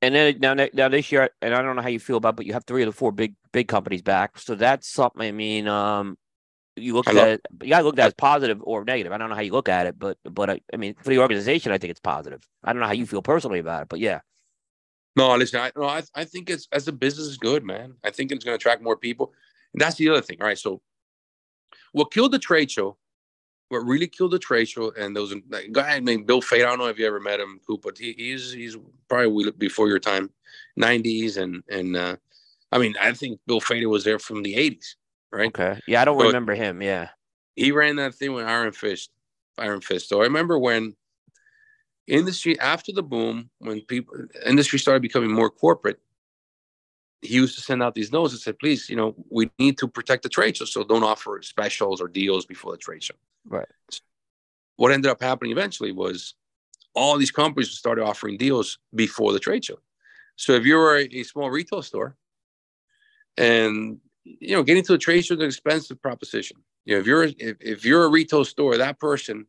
And 0.05 0.13
then 0.15 0.37
now, 0.39 0.67
now 0.73 0.89
this 0.89 1.11
year, 1.11 1.29
and 1.41 1.53
I 1.55 1.61
don't 1.61 1.75
know 1.75 1.81
how 1.81 1.87
you 1.89 1.99
feel 1.99 2.17
about, 2.17 2.29
it, 2.29 2.35
but 2.37 2.45
you 2.45 2.53
have 2.53 2.65
three 2.65 2.83
of 2.83 2.87
the 2.87 2.91
four 2.91 3.11
big 3.11 3.33
big 3.51 3.67
companies 3.67 4.01
back. 4.01 4.37
So 4.37 4.55
that's 4.55 4.87
something. 4.87 5.21
I 5.21 5.31
mean, 5.31 5.67
um, 5.67 6.17
you 6.75 6.93
look 6.93 7.07
I 7.07 7.11
at 7.11 7.15
love- 7.15 7.27
it. 7.27 7.41
You 7.63 7.69
got 7.69 7.79
to 7.79 7.85
look 7.85 7.97
at 7.99 8.03
it 8.03 8.07
as 8.07 8.13
positive 8.13 8.59
or 8.61 8.83
negative. 8.85 9.11
I 9.11 9.17
don't 9.17 9.29
know 9.29 9.35
how 9.35 9.41
you 9.41 9.51
look 9.53 9.69
at 9.69 9.87
it, 9.87 9.97
but 9.97 10.17
but 10.23 10.49
I, 10.49 10.59
I 10.73 10.77
mean, 10.77 10.95
for 11.01 11.09
the 11.09 11.19
organization, 11.19 11.71
I 11.71 11.77
think 11.77 11.91
it's 11.91 11.99
positive. 11.99 12.47
I 12.63 12.71
don't 12.73 12.81
know 12.81 12.87
how 12.87 12.93
you 12.93 13.05
feel 13.07 13.21
personally 13.21 13.59
about 13.59 13.81
it, 13.83 13.89
but 13.89 13.99
yeah, 13.99 14.19
No, 15.15 15.35
listen, 15.37 15.59
I 15.61 15.71
no, 15.75 15.85
I, 15.85 16.03
I 16.13 16.25
think 16.25 16.49
it's 16.49 16.67
as 16.71 16.87
a 16.87 16.91
business 16.91 17.27
is 17.27 17.37
good, 17.37 17.63
man. 17.63 17.95
I 18.03 18.11
think 18.11 18.31
it's 18.31 18.43
gonna 18.45 18.55
attract 18.55 18.83
more 18.83 18.97
people. 18.97 19.33
And 19.73 19.81
that's 19.81 19.95
the 19.95 20.09
other 20.09 20.21
thing. 20.21 20.37
All 20.41 20.47
right. 20.47 20.57
So 20.59 20.81
what 21.93 22.11
killed 22.11 22.31
the 22.33 22.39
trade 22.39 22.69
show, 22.69 22.97
what 23.69 23.79
really 23.79 24.07
killed 24.07 24.31
the 24.31 24.39
trade 24.39 24.67
show, 24.69 24.91
and 24.97 25.15
there 25.15 25.21
was 25.23 25.31
a 25.33 25.41
a 25.55 25.67
guy 25.69 25.99
named 25.99 26.27
Bill 26.27 26.41
Fate. 26.41 26.61
I 26.63 26.65
don't 26.67 26.79
know 26.79 26.85
if 26.87 26.99
you 26.99 27.07
ever 27.07 27.19
met 27.19 27.39
him, 27.39 27.59
Coop, 27.65 27.81
but 27.83 27.97
he, 27.97 28.13
he's 28.17 28.51
he's 28.51 28.77
probably 29.07 29.51
before 29.51 29.87
your 29.89 29.99
time, 29.99 30.29
90s. 30.79 31.37
And 31.37 31.63
and 31.69 31.95
uh 31.95 32.15
I 32.71 32.77
mean, 32.77 32.95
I 33.01 33.13
think 33.13 33.39
Bill 33.47 33.59
Fate 33.61 33.85
was 33.87 34.03
there 34.03 34.19
from 34.19 34.43
the 34.43 34.53
80s, 34.55 34.95
right? 35.31 35.47
okay, 35.47 35.79
yeah, 35.87 36.01
I 36.01 36.05
don't 36.05 36.19
So- 36.19 36.27
remember 36.27 36.53
him. 36.55 36.81
Yeah, 36.81 37.09
he 37.55 37.71
ran 37.71 37.95
that 37.97 38.15
thing 38.15 38.33
with 38.33 38.45
Iron 38.45 38.71
Fist, 38.71 39.09
Iron 39.57 39.81
Fist. 39.81 40.09
So 40.09 40.21
I 40.21 40.23
remember 40.25 40.59
when 40.59 40.95
industry 42.07 42.59
after 42.59 42.91
the 42.91 43.03
boom, 43.03 43.49
when 43.59 43.81
people 43.81 44.15
industry 44.45 44.77
started 44.79 45.01
becoming 45.01 45.31
more 45.31 45.49
corporate, 45.49 45.99
he 47.25 47.35
used 47.35 47.55
to 47.55 47.61
send 47.61 47.83
out 47.83 47.95
these 47.95 48.11
notes 48.11 48.33
and 48.33 48.41
said, 48.41 48.59
"Please, 48.59 48.89
you 48.89 48.95
know, 48.95 49.15
we 49.29 49.49
need 49.59 49.77
to 49.79 49.87
protect 49.87 50.23
the 50.23 50.29
trade 50.29 50.57
show, 50.57 50.65
so 50.65 50.83
don't 50.83 51.03
offer 51.03 51.41
specials 51.41 52.01
or 52.01 52.07
deals 52.07 52.45
before 52.45 52.71
the 52.71 52.77
trade 52.77 53.03
show." 53.03 53.15
Right. 53.45 53.67
What 54.77 54.91
ended 54.91 55.11
up 55.11 55.21
happening 55.21 55.51
eventually 55.51 55.91
was 55.91 56.35
all 56.93 57.17
these 57.17 57.31
companies 57.31 57.71
started 57.71 58.03
offering 58.03 58.37
deals 58.37 58.79
before 58.93 59.33
the 59.33 59.39
trade 59.39 59.65
show. 59.65 59.79
So 60.35 60.53
if 60.53 60.65
you 60.65 60.75
were 60.75 60.97
a, 60.97 61.07
a 61.13 61.23
small 61.23 61.49
retail 61.49 61.81
store, 61.81 62.15
and 63.37 63.99
you 64.23 64.55
know, 64.55 64.63
getting 64.63 64.83
to 64.83 64.93
the 64.93 64.97
trade 64.97 65.25
show 65.25 65.35
is 65.35 65.39
an 65.39 65.45
expensive 65.45 66.01
proposition. 66.01 66.57
You 66.85 66.95
know, 66.95 66.99
if 67.01 67.07
you're 67.07 67.23
if, 67.23 67.57
if 67.59 67.85
you're 67.85 68.05
a 68.05 68.09
retail 68.09 68.45
store, 68.45 68.77
that 68.77 68.99
person 68.99 69.45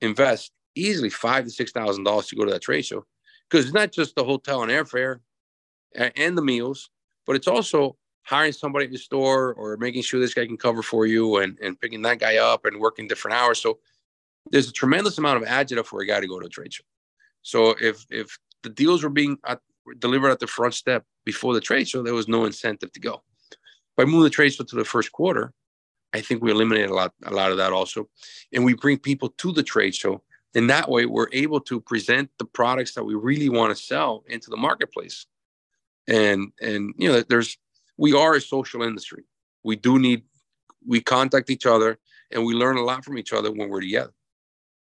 invests 0.00 0.50
easily 0.74 1.10
five 1.10 1.44
to 1.44 1.50
six 1.50 1.72
thousand 1.72 2.04
dollars 2.04 2.26
to 2.28 2.36
go 2.36 2.44
to 2.44 2.50
that 2.50 2.62
trade 2.62 2.84
show 2.84 3.04
because 3.48 3.66
it's 3.66 3.74
not 3.74 3.92
just 3.92 4.16
the 4.16 4.24
hotel 4.24 4.62
and 4.62 4.72
airfare 4.72 5.20
and 5.94 6.36
the 6.36 6.42
meals, 6.42 6.90
but 7.26 7.36
it's 7.36 7.48
also 7.48 7.96
hiring 8.22 8.52
somebody 8.52 8.86
at 8.86 8.90
the 8.90 8.98
store 8.98 9.52
or 9.54 9.76
making 9.76 10.02
sure 10.02 10.18
this 10.18 10.34
guy 10.34 10.46
can 10.46 10.56
cover 10.56 10.82
for 10.82 11.06
you 11.06 11.36
and, 11.38 11.58
and 11.62 11.78
picking 11.78 12.02
that 12.02 12.18
guy 12.18 12.36
up 12.36 12.64
and 12.64 12.80
working 12.80 13.06
different 13.06 13.36
hours. 13.36 13.60
So 13.60 13.78
there's 14.50 14.68
a 14.68 14.72
tremendous 14.72 15.18
amount 15.18 15.42
of 15.42 15.48
agita 15.48 15.84
for 15.84 16.00
a 16.00 16.06
guy 16.06 16.20
to 16.20 16.26
go 16.26 16.40
to 16.40 16.46
a 16.46 16.50
trade 16.50 16.72
show. 16.72 16.84
So 17.42 17.74
if 17.80 18.04
if 18.10 18.38
the 18.62 18.70
deals 18.70 19.02
were 19.02 19.10
being 19.10 19.38
at, 19.46 19.60
delivered 19.98 20.30
at 20.30 20.40
the 20.40 20.46
front 20.46 20.74
step 20.74 21.04
before 21.24 21.54
the 21.54 21.60
trade 21.60 21.88
show, 21.88 22.02
there 22.02 22.14
was 22.14 22.28
no 22.28 22.46
incentive 22.46 22.92
to 22.92 23.00
go. 23.00 23.22
By 23.96 24.04
moving 24.04 24.24
the 24.24 24.30
trade 24.30 24.52
show 24.54 24.64
to 24.64 24.76
the 24.76 24.84
first 24.84 25.12
quarter, 25.12 25.52
I 26.14 26.20
think 26.20 26.42
we 26.42 26.50
eliminate 26.50 26.90
a 26.90 26.94
lot 26.94 27.12
a 27.24 27.30
lot 27.30 27.50
of 27.50 27.58
that 27.58 27.72
also, 27.72 28.08
and 28.52 28.64
we 28.64 28.74
bring 28.74 28.98
people 28.98 29.30
to 29.38 29.52
the 29.52 29.62
trade 29.62 29.94
show. 29.94 30.22
And 30.56 30.70
that 30.70 30.88
way, 30.88 31.04
we're 31.04 31.28
able 31.32 31.60
to 31.62 31.80
present 31.80 32.30
the 32.38 32.44
products 32.44 32.94
that 32.94 33.04
we 33.04 33.14
really 33.14 33.48
want 33.48 33.76
to 33.76 33.82
sell 33.82 34.22
into 34.28 34.50
the 34.50 34.56
marketplace. 34.56 35.26
And 36.08 36.52
and 36.60 36.94
you 36.98 37.10
know, 37.10 37.22
there's 37.22 37.56
we 37.96 38.12
are 38.12 38.34
a 38.34 38.40
social 38.40 38.82
industry. 38.82 39.24
We 39.62 39.76
do 39.76 39.98
need 39.98 40.22
we 40.86 41.00
contact 41.00 41.50
each 41.50 41.66
other 41.66 41.98
and 42.30 42.44
we 42.44 42.54
learn 42.54 42.76
a 42.76 42.82
lot 42.82 43.04
from 43.04 43.18
each 43.18 43.32
other 43.32 43.50
when 43.50 43.68
we're 43.68 43.80
together. 43.80 44.12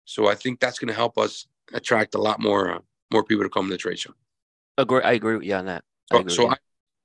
So 0.04 0.28
I 0.28 0.34
think 0.34 0.60
that's 0.60 0.78
going 0.78 0.88
to 0.88 0.94
help 0.94 1.18
us 1.18 1.46
attract 1.72 2.14
a 2.14 2.20
lot 2.20 2.40
more 2.40 2.70
uh, 2.70 2.78
more 3.12 3.24
people 3.24 3.44
to 3.44 3.50
come 3.50 3.66
to 3.66 3.72
the 3.72 3.78
trade 3.78 3.98
show. 3.98 4.12
I 4.78 4.82
agree. 4.82 5.02
I 5.02 5.12
agree 5.12 5.36
with 5.36 5.44
you 5.44 5.54
on 5.54 5.66
that. 5.66 5.84
I 6.12 6.22
So, 6.22 6.28
so 6.28 6.50
I, 6.50 6.56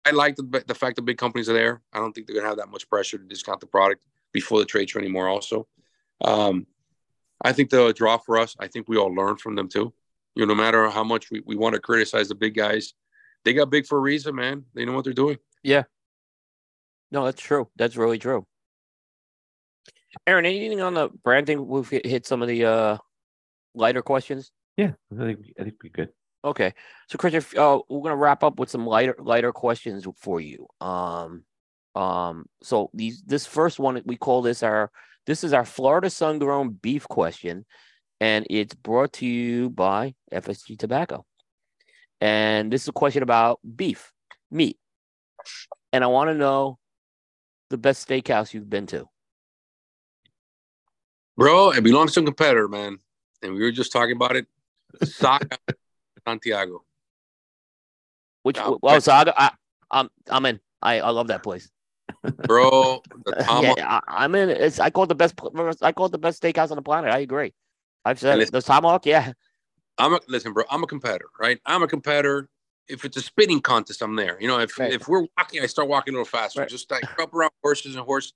I 0.05 0.11
like 0.11 0.35
the, 0.35 0.63
the 0.67 0.75
fact 0.75 0.95
that 0.97 1.03
big 1.03 1.17
companies 1.17 1.49
are 1.49 1.53
there. 1.53 1.81
I 1.93 1.99
don't 1.99 2.13
think 2.13 2.27
they're 2.27 2.35
going 2.35 2.43
to 2.43 2.49
have 2.49 2.57
that 2.57 2.69
much 2.69 2.89
pressure 2.89 3.17
to 3.17 3.23
discount 3.23 3.59
the 3.59 3.67
product 3.67 4.05
before 4.33 4.59
the 4.59 4.65
trade 4.65 4.89
show 4.89 4.99
anymore. 4.99 5.27
Also, 5.27 5.67
um, 6.23 6.67
I 7.43 7.53
think 7.53 7.69
they'll 7.69 7.93
draw 7.93 8.17
for 8.17 8.37
us. 8.37 8.55
I 8.59 8.67
think 8.67 8.87
we 8.87 8.97
all 8.97 9.13
learn 9.13 9.37
from 9.37 9.55
them 9.55 9.67
too. 9.67 9.93
You 10.35 10.45
know, 10.45 10.53
no 10.53 10.61
matter 10.61 10.89
how 10.89 11.03
much 11.03 11.29
we, 11.31 11.41
we 11.45 11.55
want 11.55 11.75
to 11.75 11.81
criticize 11.81 12.29
the 12.29 12.35
big 12.35 12.55
guys, 12.55 12.93
they 13.45 13.53
got 13.53 13.69
big 13.69 13.85
for 13.85 13.97
a 13.97 14.01
reason, 14.01 14.35
man. 14.35 14.65
They 14.73 14.85
know 14.85 14.93
what 14.93 15.03
they're 15.03 15.13
doing. 15.13 15.37
Yeah. 15.63 15.83
No, 17.11 17.25
that's 17.25 17.41
true. 17.41 17.67
That's 17.75 17.97
really 17.97 18.19
true. 18.19 18.45
Aaron, 20.27 20.45
anything 20.45 20.81
on 20.81 20.93
the 20.93 21.09
branding? 21.23 21.67
We've 21.67 21.89
hit 21.89 22.05
hit 22.05 22.25
some 22.25 22.41
of 22.41 22.47
the 22.47 22.65
uh 22.65 22.97
lighter 23.73 24.01
questions. 24.01 24.51
Yeah, 24.77 24.91
I 25.13 25.25
think 25.25 25.39
I 25.59 25.63
think 25.63 25.75
we're 25.83 25.89
good. 25.89 26.09
Okay, 26.43 26.73
so 27.07 27.17
Christian, 27.17 27.43
uh, 27.57 27.79
we're 27.87 28.01
gonna 28.01 28.15
wrap 28.15 28.43
up 28.43 28.59
with 28.59 28.69
some 28.69 28.85
lighter 28.85 29.15
lighter 29.19 29.51
questions 29.51 30.05
for 30.17 30.41
you. 30.41 30.67
Um, 30.79 31.43
um, 31.95 32.45
so 32.63 32.89
these 32.93 33.21
this 33.23 33.45
first 33.45 33.79
one 33.79 34.01
we 34.05 34.17
call 34.17 34.41
this 34.41 34.63
our 34.63 34.91
this 35.27 35.43
is 35.43 35.53
our 35.53 35.65
Florida 35.65 36.09
sun 36.09 36.39
grown 36.39 36.69
beef 36.69 37.07
question, 37.07 37.65
and 38.19 38.45
it's 38.49 38.73
brought 38.73 39.13
to 39.13 39.25
you 39.25 39.69
by 39.69 40.15
FSG 40.33 40.79
Tobacco. 40.79 41.25
And 42.21 42.71
this 42.71 42.83
is 42.83 42.87
a 42.87 42.93
question 42.93 43.23
about 43.23 43.59
beef, 43.75 44.13
meat, 44.51 44.77
and 45.91 46.03
I 46.03 46.07
want 46.07 46.29
to 46.29 46.35
know 46.35 46.77
the 47.69 47.77
best 47.77 48.07
steakhouse 48.07 48.53
you've 48.53 48.69
been 48.69 48.85
to. 48.87 49.09
Bro, 51.35 51.71
it 51.71 51.83
belongs 51.83 52.13
to 52.13 52.19
a 52.19 52.23
competitor, 52.23 52.67
man, 52.67 52.99
and 53.41 53.53
we 53.53 53.61
were 53.61 53.71
just 53.71 53.91
talking 53.91 54.15
about 54.15 54.35
it. 54.35 54.45
Saga 55.03 55.57
Santiago. 56.27 56.83
Which 58.43 58.57
well, 58.57 58.79
oh, 58.83 58.99
Saga, 58.99 59.33
I, 59.35 59.51
I'm 59.89 60.09
I'm 60.29 60.45
in. 60.45 60.59
I, 60.81 60.99
I 60.99 61.09
love 61.09 61.27
that 61.27 61.43
place 61.43 61.69
bro. 62.47 63.01
yeah, 63.39 63.99
I, 64.07 64.25
am 64.25 64.35
in. 64.35 64.49
It's 64.49 64.79
I 64.79 64.89
call 64.89 65.05
it 65.05 65.07
the 65.07 65.15
best. 65.15 65.39
I 65.81 65.91
call 65.91 66.07
it 66.07 66.11
the 66.11 66.17
best 66.17 66.41
steakhouse 66.41 66.71
on 66.71 66.75
the 66.75 66.81
planet. 66.81 67.11
I 67.11 67.19
agree. 67.19 67.53
I've 68.05 68.19
said 68.19 68.39
the 68.51 68.61
tomahawk. 68.61 69.05
Yeah. 69.05 69.33
I'm 70.01 70.13
a 70.15 70.19
listen, 70.27 70.51
bro. 70.51 70.63
I'm 70.69 70.83
a 70.83 70.87
competitor, 70.87 71.27
right? 71.39 71.59
I'm 71.65 71.83
a 71.83 71.87
competitor. 71.87 72.49
If 72.87 73.05
it's 73.05 73.17
a 73.17 73.21
spinning 73.21 73.61
contest, 73.61 74.01
I'm 74.01 74.15
there. 74.15 74.41
You 74.41 74.47
know, 74.47 74.59
if 74.59 74.77
right. 74.79 74.91
if 74.91 75.07
we're 75.07 75.27
walking, 75.37 75.61
I 75.61 75.67
start 75.67 75.87
walking 75.87 76.15
a 76.15 76.17
little 76.17 76.25
faster. 76.25 76.61
Right. 76.61 76.69
Just 76.69 76.89
like 76.89 77.03
up 77.19 77.33
around 77.33 77.51
horses 77.63 77.95
and 77.95 78.03
horse. 78.03 78.33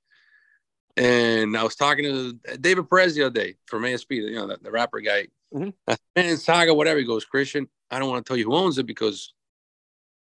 And 0.95 1.57
I 1.57 1.63
was 1.63 1.75
talking 1.75 2.05
to 2.05 2.57
David 2.57 2.87
Perez 2.87 3.15
the 3.15 3.23
other 3.23 3.33
day 3.33 3.55
from 3.65 3.83
ASP, 3.83 4.11
you 4.11 4.35
know, 4.35 4.47
the, 4.47 4.57
the 4.61 4.71
rapper 4.71 5.01
guy. 5.01 5.27
Mm-hmm. 5.53 5.93
And 6.15 6.39
Saga, 6.39 6.73
whatever. 6.73 6.99
He 6.99 7.05
goes, 7.05 7.25
Christian, 7.25 7.67
I 7.89 7.99
don't 7.99 8.09
want 8.09 8.25
to 8.25 8.29
tell 8.29 8.37
you 8.37 8.45
who 8.45 8.55
owns 8.55 8.77
it 8.77 8.85
because 8.85 9.33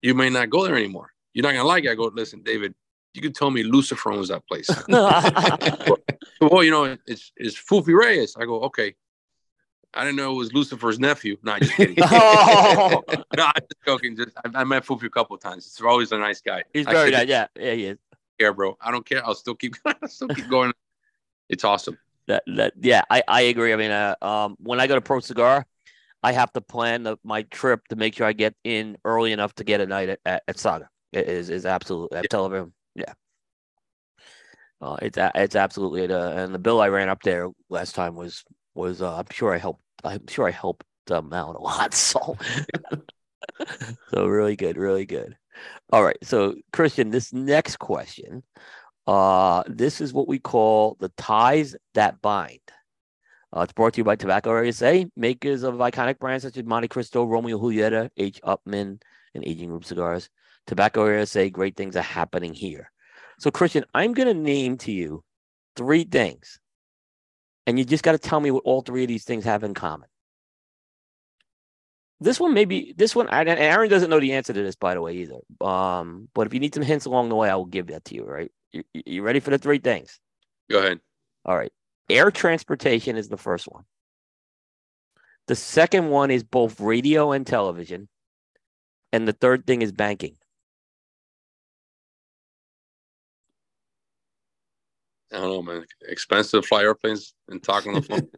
you 0.00 0.14
may 0.14 0.30
not 0.30 0.50
go 0.50 0.64
there 0.64 0.76
anymore. 0.76 1.10
You're 1.34 1.42
not 1.42 1.52
gonna 1.52 1.68
like 1.68 1.84
it. 1.84 1.90
I 1.90 1.94
go, 1.96 2.12
listen, 2.14 2.42
David, 2.42 2.74
you 3.12 3.20
can 3.20 3.32
tell 3.32 3.50
me 3.50 3.64
Lucifer 3.64 4.12
owns 4.12 4.28
that 4.28 4.46
place. 4.46 4.70
well, 6.40 6.62
you 6.62 6.70
know, 6.70 6.96
it's 7.06 7.32
it's 7.36 7.56
Fufi 7.56 7.98
Reyes. 7.98 8.36
I 8.38 8.44
go, 8.44 8.60
okay. 8.62 8.94
I 9.94 10.04
didn't 10.04 10.16
know 10.16 10.32
it 10.32 10.36
was 10.36 10.52
Lucifer's 10.52 10.98
nephew. 10.98 11.36
Not 11.42 11.60
just 11.60 11.74
kidding. 11.74 11.96
oh. 12.00 13.02
no, 13.36 13.44
I'm 13.44 13.52
just 13.60 13.84
joking. 13.86 14.16
Just 14.16 14.36
I, 14.44 14.60
I 14.60 14.64
met 14.64 14.84
Fufi 14.84 15.04
a 15.04 15.10
couple 15.10 15.36
of 15.36 15.42
times. 15.42 15.64
He's 15.64 15.84
always 15.84 16.12
a 16.12 16.18
nice 16.18 16.40
guy. 16.40 16.64
He's 16.72 16.86
very 16.86 17.10
nice. 17.10 17.28
Yeah, 17.28 17.46
yeah, 17.56 17.74
he 17.74 17.84
is. 17.86 17.98
Yeah, 18.38 18.50
bro. 18.50 18.76
I 18.80 18.90
don't 18.90 19.06
care. 19.06 19.24
I'll 19.24 19.34
still 19.34 19.54
keep. 19.54 19.76
I'll 19.84 20.08
still 20.08 20.28
keep 20.28 20.48
going. 20.48 20.72
It's 21.48 21.64
awesome. 21.64 21.98
That, 22.26 22.42
that 22.46 22.72
yeah, 22.80 23.02
I, 23.10 23.22
I 23.28 23.42
agree. 23.42 23.72
I 23.72 23.76
mean, 23.76 23.90
uh, 23.90 24.16
um, 24.22 24.56
when 24.58 24.80
I 24.80 24.86
go 24.86 24.94
to 24.94 25.00
Pro 25.00 25.20
Cigar, 25.20 25.66
I 26.22 26.32
have 26.32 26.52
to 26.54 26.60
plan 26.60 27.02
the, 27.02 27.18
my 27.22 27.42
trip 27.42 27.86
to 27.88 27.96
make 27.96 28.14
sure 28.14 28.26
I 28.26 28.32
get 28.32 28.54
in 28.64 28.96
early 29.04 29.32
enough 29.32 29.54
to 29.56 29.64
get 29.64 29.80
a 29.80 29.86
night 29.86 30.08
at, 30.08 30.20
at, 30.24 30.42
at 30.48 30.58
Saga. 30.58 30.88
It 31.12 31.28
is 31.28 31.50
is 31.50 31.66
absolutely. 31.66 32.18
I 32.18 32.22
yeah. 32.22 32.28
tell 32.28 32.46
everyone 32.46 32.72
yeah. 32.94 33.12
Uh, 34.80 34.96
it's 35.00 35.18
it's 35.34 35.56
absolutely 35.56 36.12
uh, 36.12 36.30
and 36.30 36.54
the 36.54 36.58
bill 36.58 36.80
I 36.80 36.88
ran 36.88 37.08
up 37.08 37.22
there 37.22 37.48
last 37.70 37.94
time 37.94 38.14
was 38.16 38.44
was 38.74 39.02
uh, 39.02 39.16
I'm 39.16 39.26
sure 39.30 39.54
I 39.54 39.58
helped 39.58 39.82
I'm 40.02 40.26
sure 40.26 40.46
I 40.46 40.50
helped 40.50 40.84
them 41.06 41.32
out 41.32 41.56
a 41.56 41.58
lot 41.62 41.94
so 41.94 42.36
so 44.10 44.26
really 44.26 44.56
good 44.56 44.76
really 44.76 45.06
good 45.06 45.36
all 45.92 46.04
right 46.04 46.18
so 46.22 46.54
Christian 46.72 47.10
this 47.10 47.32
next 47.32 47.78
question 47.78 48.42
uh 49.06 49.62
this 49.66 50.00
is 50.00 50.12
what 50.12 50.28
we 50.28 50.38
call 50.38 50.96
the 51.00 51.10
ties 51.10 51.76
that 51.94 52.22
bind 52.22 52.60
uh, 53.56 53.60
it's 53.60 53.72
brought 53.72 53.92
to 53.92 53.98
you 53.98 54.04
by 54.04 54.16
Tabacalera 54.16 54.64
USA, 54.64 55.06
makers 55.16 55.62
of 55.62 55.74
iconic 55.74 56.18
brands 56.18 56.42
such 56.42 56.56
as 56.56 56.64
Montecristo, 56.64 57.28
Romeo 57.28 57.56
Julieta, 57.56 58.10
H. 58.16 58.40
Upmann, 58.42 59.00
and 59.32 59.46
Aging 59.46 59.70
Room 59.70 59.82
Cigars. 59.82 60.28
Tabacalera 60.66 61.18
USA, 61.18 61.48
great 61.50 61.76
things 61.76 61.94
are 61.94 62.02
happening 62.02 62.52
here. 62.52 62.90
So, 63.38 63.52
Christian, 63.52 63.84
I'm 63.94 64.12
going 64.12 64.26
to 64.26 64.34
name 64.34 64.76
to 64.78 64.92
you 64.92 65.22
three 65.76 66.02
things, 66.02 66.58
and 67.66 67.78
you 67.78 67.84
just 67.84 68.04
got 68.04 68.12
to 68.12 68.18
tell 68.18 68.40
me 68.40 68.50
what 68.50 68.64
all 68.64 68.82
three 68.82 69.02
of 69.02 69.08
these 69.08 69.24
things 69.24 69.44
have 69.44 69.64
in 69.64 69.74
common. 69.74 70.08
This 72.20 72.40
one, 72.40 72.54
maybe 72.54 72.94
this 72.96 73.14
one, 73.14 73.28
and 73.28 73.48
Aaron 73.48 73.90
doesn't 73.90 74.08
know 74.08 74.20
the 74.20 74.32
answer 74.32 74.52
to 74.52 74.62
this, 74.62 74.76
by 74.76 74.94
the 74.94 75.00
way, 75.02 75.14
either. 75.14 75.36
Um, 75.60 76.28
but 76.34 76.46
if 76.46 76.54
you 76.54 76.60
need 76.60 76.74
some 76.74 76.82
hints 76.82 77.06
along 77.06 77.28
the 77.28 77.34
way, 77.34 77.50
I 77.50 77.56
will 77.56 77.66
give 77.66 77.88
that 77.88 78.04
to 78.06 78.14
you. 78.14 78.24
Right? 78.24 78.50
You, 78.72 78.84
you 78.92 79.22
ready 79.22 79.40
for 79.40 79.50
the 79.50 79.58
three 79.58 79.78
things? 79.78 80.20
Go 80.70 80.78
ahead. 80.78 81.00
All 81.44 81.56
right. 81.56 81.72
Air 82.08 82.30
transportation 82.30 83.16
is 83.16 83.28
the 83.28 83.36
first 83.36 83.66
one. 83.66 83.84
The 85.48 85.54
second 85.54 86.08
one 86.08 86.30
is 86.30 86.42
both 86.42 86.80
radio 86.80 87.32
and 87.32 87.46
television. 87.46 88.08
And 89.12 89.28
the 89.28 89.32
third 89.32 89.66
thing 89.66 89.82
is 89.82 89.92
banking. 89.92 90.36
I 95.34 95.38
don't 95.38 95.50
know, 95.50 95.62
man. 95.62 95.84
Expensive 96.08 96.62
to 96.62 96.66
fly 96.68 96.82
airplanes 96.82 97.34
and 97.48 97.62
talk 97.62 97.86
on 97.86 97.94
the 97.94 98.02
phone. 98.02 98.28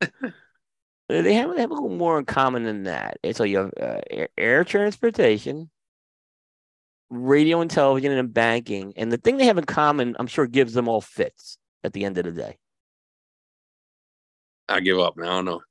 they 1.08 1.34
have 1.34 1.54
they 1.54 1.60
have 1.60 1.70
a 1.70 1.74
little 1.74 1.88
more 1.88 2.18
in 2.18 2.24
common 2.24 2.64
than 2.64 2.84
that. 2.84 3.18
So 3.32 3.44
you 3.44 3.58
have 3.58 3.70
uh, 3.80 4.00
air, 4.10 4.28
air, 4.36 4.64
transportation, 4.64 5.70
radio 7.10 7.60
and 7.60 7.70
television, 7.70 8.12
and 8.12 8.34
banking. 8.34 8.92
And 8.96 9.12
the 9.12 9.18
thing 9.18 9.36
they 9.36 9.46
have 9.46 9.58
in 9.58 9.64
common, 9.64 10.16
I'm 10.18 10.26
sure, 10.26 10.46
gives 10.46 10.74
them 10.74 10.88
all 10.88 11.00
fits 11.00 11.58
at 11.84 11.92
the 11.92 12.04
end 12.04 12.18
of 12.18 12.24
the 12.24 12.32
day. 12.32 12.58
I 14.68 14.80
give 14.80 14.98
up, 14.98 15.16
man. 15.16 15.28
I 15.28 15.32
don't 15.32 15.44
know. 15.44 15.62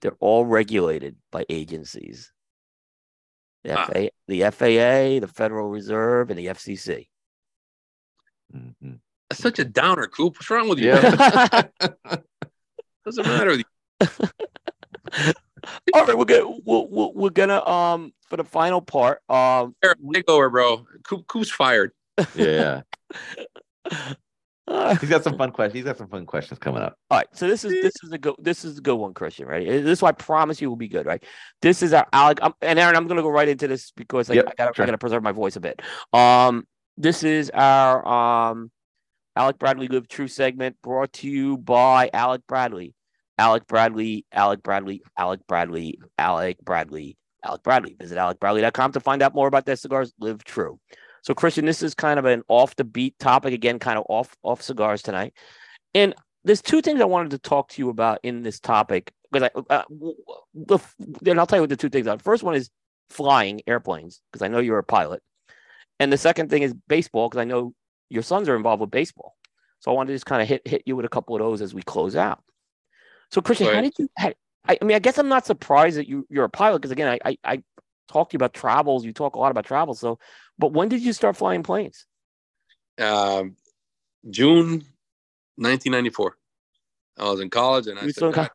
They're 0.00 0.16
all 0.20 0.46
regulated 0.46 1.16
by 1.32 1.44
agencies. 1.48 2.32
The, 3.64 3.78
ah. 3.78 3.86
FA, 3.86 4.10
the 4.28 4.40
FAA, 4.42 5.20
the 5.20 5.30
Federal 5.32 5.68
Reserve, 5.68 6.30
and 6.30 6.38
the 6.38 6.46
FCC. 6.46 7.08
Mm-hmm. 8.54 8.94
That's 9.28 9.42
such 9.42 9.58
a 9.58 9.64
downer, 9.64 10.06
Coop. 10.06 10.34
What's 10.34 10.50
wrong 10.50 10.68
with 10.68 10.78
you? 10.78 10.88
Yeah. 10.88 11.62
Doesn't 13.04 13.26
matter 13.26 13.50
with 13.50 13.60
you. 13.60 14.28
All 15.94 16.06
right, 16.06 16.16
we're 16.16 16.24
gonna 16.24 16.56
we're, 16.64 17.08
we're 17.14 17.30
gonna 17.30 17.64
um 17.66 18.12
for 18.28 18.36
the 18.36 18.44
final 18.44 18.80
part. 18.80 19.20
Um, 19.28 19.74
take 20.12 20.28
over, 20.28 20.48
bro. 20.48 20.86
Coop, 21.04 21.26
Coop's 21.26 21.50
fired. 21.50 21.92
Yeah. 22.34 22.82
He's 25.00 25.08
got 25.08 25.24
some 25.24 25.36
fun 25.36 25.50
questions. 25.50 25.74
He's 25.74 25.84
got 25.84 25.98
some 25.98 26.06
fun 26.06 26.26
questions 26.26 26.60
coming 26.60 26.80
up. 26.80 26.96
All 27.10 27.18
right, 27.18 27.26
so 27.32 27.48
this 27.48 27.64
is 27.64 27.72
this 27.82 27.92
is 28.04 28.12
a 28.12 28.18
good 28.18 28.36
this 28.38 28.64
is 28.64 28.78
a 28.78 28.80
good 28.80 28.94
one, 28.94 29.14
Christian. 29.14 29.46
Right, 29.46 29.66
this 29.66 29.84
is 29.84 30.02
what 30.02 30.10
I 30.10 30.12
promise 30.12 30.60
you 30.60 30.68
will 30.68 30.76
be 30.76 30.86
good. 30.86 31.06
Right, 31.06 31.24
this 31.60 31.82
is 31.82 31.92
our 31.92 32.06
Alec 32.12 32.38
I'm, 32.40 32.52
and 32.62 32.78
Aaron. 32.78 32.94
I'm 32.94 33.08
going 33.08 33.16
to 33.16 33.22
go 33.22 33.30
right 33.30 33.48
into 33.48 33.66
this 33.66 33.90
because 33.96 34.28
like, 34.28 34.36
yep, 34.36 34.46
I 34.46 34.54
got 34.54 34.76
sure. 34.76 34.84
I 34.84 34.86
got 34.86 34.92
to 34.92 34.98
preserve 34.98 35.24
my 35.24 35.32
voice 35.32 35.56
a 35.56 35.60
bit. 35.60 35.82
Um, 36.12 36.66
this 37.00 37.22
is 37.22 37.50
our 37.50 38.06
um, 38.06 38.70
Alec 39.34 39.58
Bradley 39.58 39.88
Live 39.88 40.06
True 40.06 40.28
segment 40.28 40.76
brought 40.82 41.12
to 41.14 41.28
you 41.28 41.56
by 41.56 42.10
Alec 42.12 42.42
Bradley. 42.46 42.94
Alec 43.38 43.66
Bradley, 43.66 44.26
Alec 44.32 44.62
Bradley, 44.62 45.02
Alec 45.16 45.40
Bradley, 45.48 45.98
Alec 46.18 46.58
Bradley, 46.62 47.16
Alec 47.42 47.62
Bradley. 47.62 47.96
Visit 47.98 48.18
alecbradley.com 48.18 48.92
to 48.92 49.00
find 49.00 49.22
out 49.22 49.34
more 49.34 49.48
about 49.48 49.64
their 49.64 49.76
cigars. 49.76 50.12
Live 50.20 50.44
true. 50.44 50.78
So, 51.22 51.32
Christian, 51.32 51.64
this 51.64 51.82
is 51.82 51.94
kind 51.94 52.18
of 52.18 52.26
an 52.26 52.42
off 52.48 52.76
the 52.76 52.84
beat 52.84 53.18
topic 53.18 53.54
again, 53.54 53.78
kind 53.78 53.98
of 53.98 54.04
off 54.10 54.36
off 54.42 54.60
cigars 54.60 55.00
tonight. 55.00 55.32
And 55.94 56.14
there's 56.44 56.60
two 56.60 56.82
things 56.82 57.00
I 57.00 57.06
wanted 57.06 57.30
to 57.30 57.38
talk 57.38 57.70
to 57.70 57.82
you 57.82 57.88
about 57.88 58.20
in 58.22 58.42
this 58.42 58.60
topic 58.60 59.10
because 59.32 59.48
I, 59.54 59.74
uh, 59.74 59.84
the, 60.54 60.78
and 61.24 61.40
I'll 61.40 61.46
tell 61.46 61.58
you 61.58 61.62
what 61.62 61.70
the 61.70 61.76
two 61.76 61.88
things 61.88 62.06
are. 62.06 62.18
First 62.18 62.42
one 62.42 62.54
is 62.54 62.68
flying 63.08 63.62
airplanes 63.66 64.20
because 64.30 64.42
I 64.42 64.48
know 64.48 64.58
you're 64.58 64.78
a 64.78 64.84
pilot. 64.84 65.22
And 66.00 66.10
the 66.10 66.18
second 66.18 66.48
thing 66.48 66.62
is 66.62 66.74
baseball, 66.88 67.28
because 67.28 67.40
I 67.40 67.44
know 67.44 67.74
your 68.08 68.22
sons 68.22 68.48
are 68.48 68.56
involved 68.56 68.80
with 68.80 68.90
baseball. 68.90 69.36
So 69.80 69.90
I 69.90 69.94
wanted 69.94 70.08
to 70.08 70.14
just 70.14 70.26
kind 70.26 70.42
of 70.42 70.48
hit 70.48 70.66
hit 70.66 70.82
you 70.86 70.96
with 70.96 71.04
a 71.04 71.10
couple 71.10 71.36
of 71.36 71.40
those 71.40 71.60
as 71.60 71.74
we 71.74 71.82
close 71.82 72.16
out. 72.16 72.42
So 73.30 73.40
Christian, 73.42 73.68
right. 73.68 73.76
how 73.76 73.82
did 73.82 73.98
you? 73.98 74.08
How, 74.16 74.32
I, 74.66 74.78
I, 74.80 74.84
mean, 74.84 74.96
I 74.96 74.98
guess 74.98 75.18
I'm 75.18 75.28
not 75.28 75.46
surprised 75.46 75.98
that 75.98 76.08
you 76.08 76.26
you're 76.30 76.44
a 76.44 76.50
pilot 76.50 76.78
because 76.78 76.90
again, 76.90 77.08
I, 77.08 77.18
I 77.30 77.38
I 77.44 77.62
talked 78.08 78.30
to 78.30 78.34
you 78.34 78.38
about 78.38 78.54
travels. 78.54 79.04
You 79.04 79.12
talk 79.12 79.36
a 79.36 79.38
lot 79.38 79.50
about 79.50 79.66
travel. 79.66 79.94
So, 79.94 80.18
but 80.58 80.72
when 80.72 80.88
did 80.88 81.02
you 81.02 81.12
start 81.12 81.36
flying 81.36 81.62
planes? 81.62 82.06
Um, 82.98 83.56
June 84.28 84.84
1994. 85.56 86.36
I 87.18 87.24
was 87.24 87.40
in 87.40 87.50
college, 87.50 87.86
and 87.86 87.98
I 87.98 88.08
said, 88.08 88.50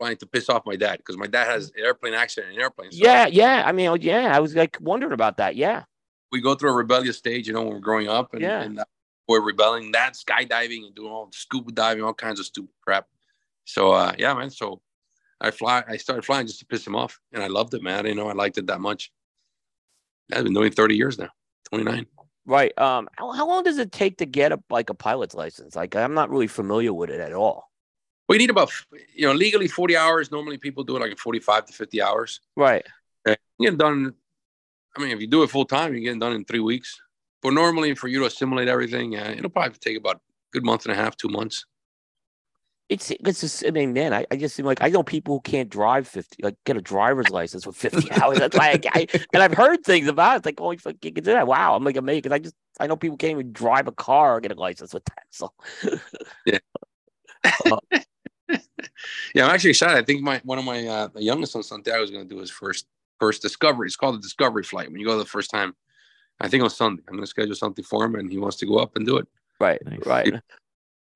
trying 0.00 0.16
to 0.16 0.26
piss 0.26 0.48
off 0.48 0.62
my 0.64 0.76
dad 0.76 0.98
because 0.98 1.18
my 1.18 1.26
dad 1.26 1.48
has 1.48 1.66
an 1.76 1.84
airplane 1.84 2.14
accident 2.14 2.54
in 2.54 2.60
airplanes. 2.60 2.98
So 2.98 3.04
yeah, 3.04 3.26
yeah. 3.26 3.62
I 3.66 3.72
mean, 3.72 3.88
oh, 3.88 3.94
yeah. 3.94 4.34
I 4.34 4.40
was 4.40 4.54
like 4.54 4.78
wondering 4.80 5.12
about 5.12 5.36
that. 5.36 5.54
Yeah 5.56 5.84
we 6.32 6.40
go 6.40 6.54
through 6.54 6.70
a 6.70 6.74
rebellious 6.74 7.18
stage, 7.18 7.46
you 7.46 7.52
know, 7.52 7.62
when 7.62 7.74
we're 7.74 7.80
growing 7.80 8.08
up, 8.08 8.32
and, 8.32 8.42
yeah. 8.42 8.62
and 8.62 8.80
we're 9.28 9.42
rebelling. 9.42 9.92
That 9.92 10.14
skydiving 10.14 10.86
and 10.86 10.94
doing 10.94 11.12
all 11.12 11.28
scuba 11.32 11.70
diving, 11.70 12.02
all 12.02 12.14
kinds 12.14 12.40
of 12.40 12.46
stupid 12.46 12.72
crap. 12.80 13.06
So 13.64 13.92
uh, 13.92 14.12
yeah, 14.18 14.34
man. 14.34 14.50
So 14.50 14.80
I 15.40 15.50
fly. 15.50 15.84
I 15.86 15.96
started 15.98 16.24
flying 16.24 16.46
just 16.46 16.58
to 16.60 16.66
piss 16.66 16.86
him 16.86 16.96
off, 16.96 17.20
and 17.32 17.42
I 17.42 17.46
loved 17.46 17.74
it, 17.74 17.82
man. 17.82 17.98
I 17.98 18.02
didn't 18.02 18.16
know 18.16 18.28
I 18.28 18.32
liked 18.32 18.58
it 18.58 18.66
that 18.66 18.80
much. 18.80 19.12
I've 20.32 20.44
been 20.44 20.54
doing 20.54 20.72
thirty 20.72 20.96
years 20.96 21.18
now, 21.18 21.28
twenty 21.68 21.84
nine. 21.84 22.06
Right. 22.46 22.76
Um. 22.78 23.08
How, 23.16 23.32
how 23.32 23.46
long 23.46 23.62
does 23.62 23.78
it 23.78 23.92
take 23.92 24.18
to 24.18 24.26
get 24.26 24.52
a 24.52 24.60
like 24.70 24.90
a 24.90 24.94
pilot's 24.94 25.34
license? 25.34 25.76
Like 25.76 25.94
I'm 25.94 26.14
not 26.14 26.30
really 26.30 26.48
familiar 26.48 26.92
with 26.92 27.10
it 27.10 27.20
at 27.20 27.34
all. 27.34 27.70
We 28.28 28.38
need 28.38 28.50
about 28.50 28.72
you 29.14 29.26
know 29.26 29.34
legally 29.34 29.68
40 29.68 29.96
hours. 29.96 30.30
Normally 30.30 30.56
people 30.56 30.84
do 30.84 30.96
it 30.96 31.00
like 31.00 31.10
in 31.10 31.16
45 31.16 31.66
to 31.66 31.72
50 31.72 32.02
hours. 32.02 32.40
Right. 32.56 32.86
You 33.26 33.36
get 33.70 33.78
done. 33.78 34.14
I 34.96 35.00
mean, 35.00 35.10
if 35.10 35.20
you 35.20 35.26
do 35.26 35.42
it 35.42 35.50
full 35.50 35.64
time, 35.64 35.94
you 35.94 36.00
get 36.00 36.18
done 36.18 36.32
in 36.32 36.44
three 36.44 36.60
weeks. 36.60 37.00
But 37.42 37.54
normally, 37.54 37.94
for 37.94 38.08
you 38.08 38.20
to 38.20 38.26
assimilate 38.26 38.68
everything, 38.68 39.16
uh, 39.16 39.34
it'll 39.36 39.50
probably 39.50 39.76
take 39.78 39.98
about 39.98 40.16
a 40.16 40.20
good 40.52 40.64
month 40.64 40.84
and 40.86 40.92
a 40.92 40.96
half, 40.96 41.16
two 41.16 41.28
months. 41.28 41.64
It's 42.88 43.10
it's 43.10 43.40
just 43.40 43.64
I 43.66 43.70
mean, 43.70 43.94
man, 43.94 44.12
I, 44.12 44.26
I 44.30 44.36
just 44.36 44.54
seem 44.54 44.66
like 44.66 44.82
I 44.82 44.88
know 44.88 45.02
people 45.02 45.36
who 45.36 45.40
can't 45.40 45.70
drive 45.70 46.06
fifty, 46.06 46.42
like 46.42 46.56
get 46.66 46.76
a 46.76 46.80
driver's 46.82 47.30
license 47.30 47.66
with 47.66 47.74
fifty 47.74 48.10
hours. 48.22 48.38
That's 48.38 48.56
like 48.56 48.84
I, 48.94 49.06
and 49.32 49.42
I've 49.42 49.54
heard 49.54 49.82
things 49.82 50.08
about 50.08 50.34
it. 50.34 50.36
It's 50.38 50.46
like 50.46 50.80
fuck, 50.80 50.96
you 51.02 51.12
can 51.12 51.24
do 51.24 51.32
that. 51.32 51.46
Wow, 51.46 51.74
I'm 51.74 51.84
like 51.84 51.96
amazed 51.96 52.24
because 52.24 52.34
I 52.34 52.38
just 52.38 52.54
I 52.78 52.86
know 52.86 52.96
people 52.96 53.16
can't 53.16 53.32
even 53.32 53.52
drive 53.52 53.88
a 53.88 53.92
car 53.92 54.36
or 54.36 54.40
get 54.40 54.52
a 54.52 54.56
license 54.56 54.92
with 54.92 55.04
that. 55.06 55.24
So 55.30 55.52
yeah, 56.46 56.58
uh, 57.44 57.76
yeah, 59.34 59.46
I'm 59.46 59.54
actually 59.54 59.70
excited. 59.70 59.96
I 59.96 60.02
think 60.02 60.22
my 60.22 60.42
one 60.44 60.58
of 60.58 60.64
my 60.64 60.86
uh, 60.86 61.08
youngest 61.16 61.52
son 61.52 61.62
Santiago 61.62 62.02
is 62.02 62.10
going 62.10 62.28
to 62.28 62.34
do 62.34 62.40
his 62.40 62.50
first 62.50 62.86
first 63.20 63.42
discovery. 63.42 63.86
It's 63.86 63.96
called 63.96 64.16
the 64.16 64.20
discovery 64.20 64.62
flight. 64.62 64.90
When 64.90 65.00
you 65.00 65.06
go 65.06 65.18
the 65.18 65.24
first 65.24 65.50
time, 65.50 65.74
I 66.40 66.48
think 66.48 66.62
on 66.62 66.70
Sunday, 66.70 67.02
I'm 67.08 67.14
going 67.14 67.22
to 67.22 67.30
schedule 67.30 67.54
something 67.54 67.84
for 67.84 68.04
him, 68.04 68.14
and 68.14 68.30
he 68.30 68.38
wants 68.38 68.56
to 68.58 68.66
go 68.66 68.76
up 68.76 68.96
and 68.96 69.06
do 69.06 69.16
it. 69.16 69.28
Right, 69.60 69.80
nice. 69.84 70.06
right. 70.06 70.34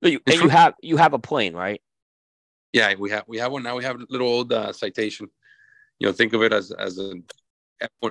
You, 0.03 0.21
and 0.27 0.41
you 0.41 0.49
have 0.49 0.75
you 0.83 0.97
have 0.99 1.15
a 1.15 1.19
plane, 1.19 1.55
right? 1.55 1.81
Yeah, 2.73 2.95
we 2.99 3.11
have 3.11 3.25
we 3.27 3.39
have 3.39 3.51
one 3.51 3.63
now. 3.63 3.77
We 3.77 3.85
have 3.85 3.97
a 3.97 4.07
little 4.09 4.29
old 4.29 4.53
uh, 4.53 4.73
citation. 4.73 5.29
You 5.99 6.07
know, 6.07 6.13
think 6.13 6.33
of 6.33 6.43
it 6.43 6.53
as 6.53 6.71
as 6.71 6.99
a 6.99 7.15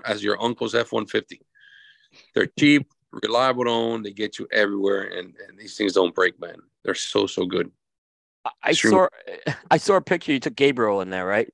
as 0.03 0.23
your 0.23 0.41
uncle's 0.41 0.75
F 0.75 0.91
one 0.91 1.05
fifty. 1.05 1.41
They're 2.33 2.49
cheap, 2.59 2.87
reliable 3.23 3.65
to 3.65 3.69
own. 3.69 4.03
They 4.03 4.11
get 4.11 4.39
you 4.39 4.47
everywhere, 4.51 5.03
and 5.03 5.35
and 5.47 5.57
these 5.57 5.77
things 5.77 5.93
don't 5.93 6.15
break, 6.15 6.39
man. 6.39 6.57
They're 6.83 6.95
so 6.95 7.27
so 7.27 7.45
good. 7.45 7.71
I 8.63 8.73
saw 8.73 9.07
I 9.71 9.77
saw 9.77 9.95
a 9.95 10.01
picture. 10.01 10.33
You 10.33 10.39
took 10.39 10.55
Gabriel 10.55 11.01
in 11.01 11.11
there, 11.11 11.25
right? 11.25 11.49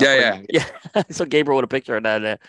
Yeah, 0.00 0.40
yeah, 0.50 0.64
yeah. 0.94 1.02
so 1.10 1.24
Gabriel 1.24 1.56
with 1.56 1.64
a 1.64 1.68
picture 1.68 1.96
of 1.96 2.02
that. 2.04 2.40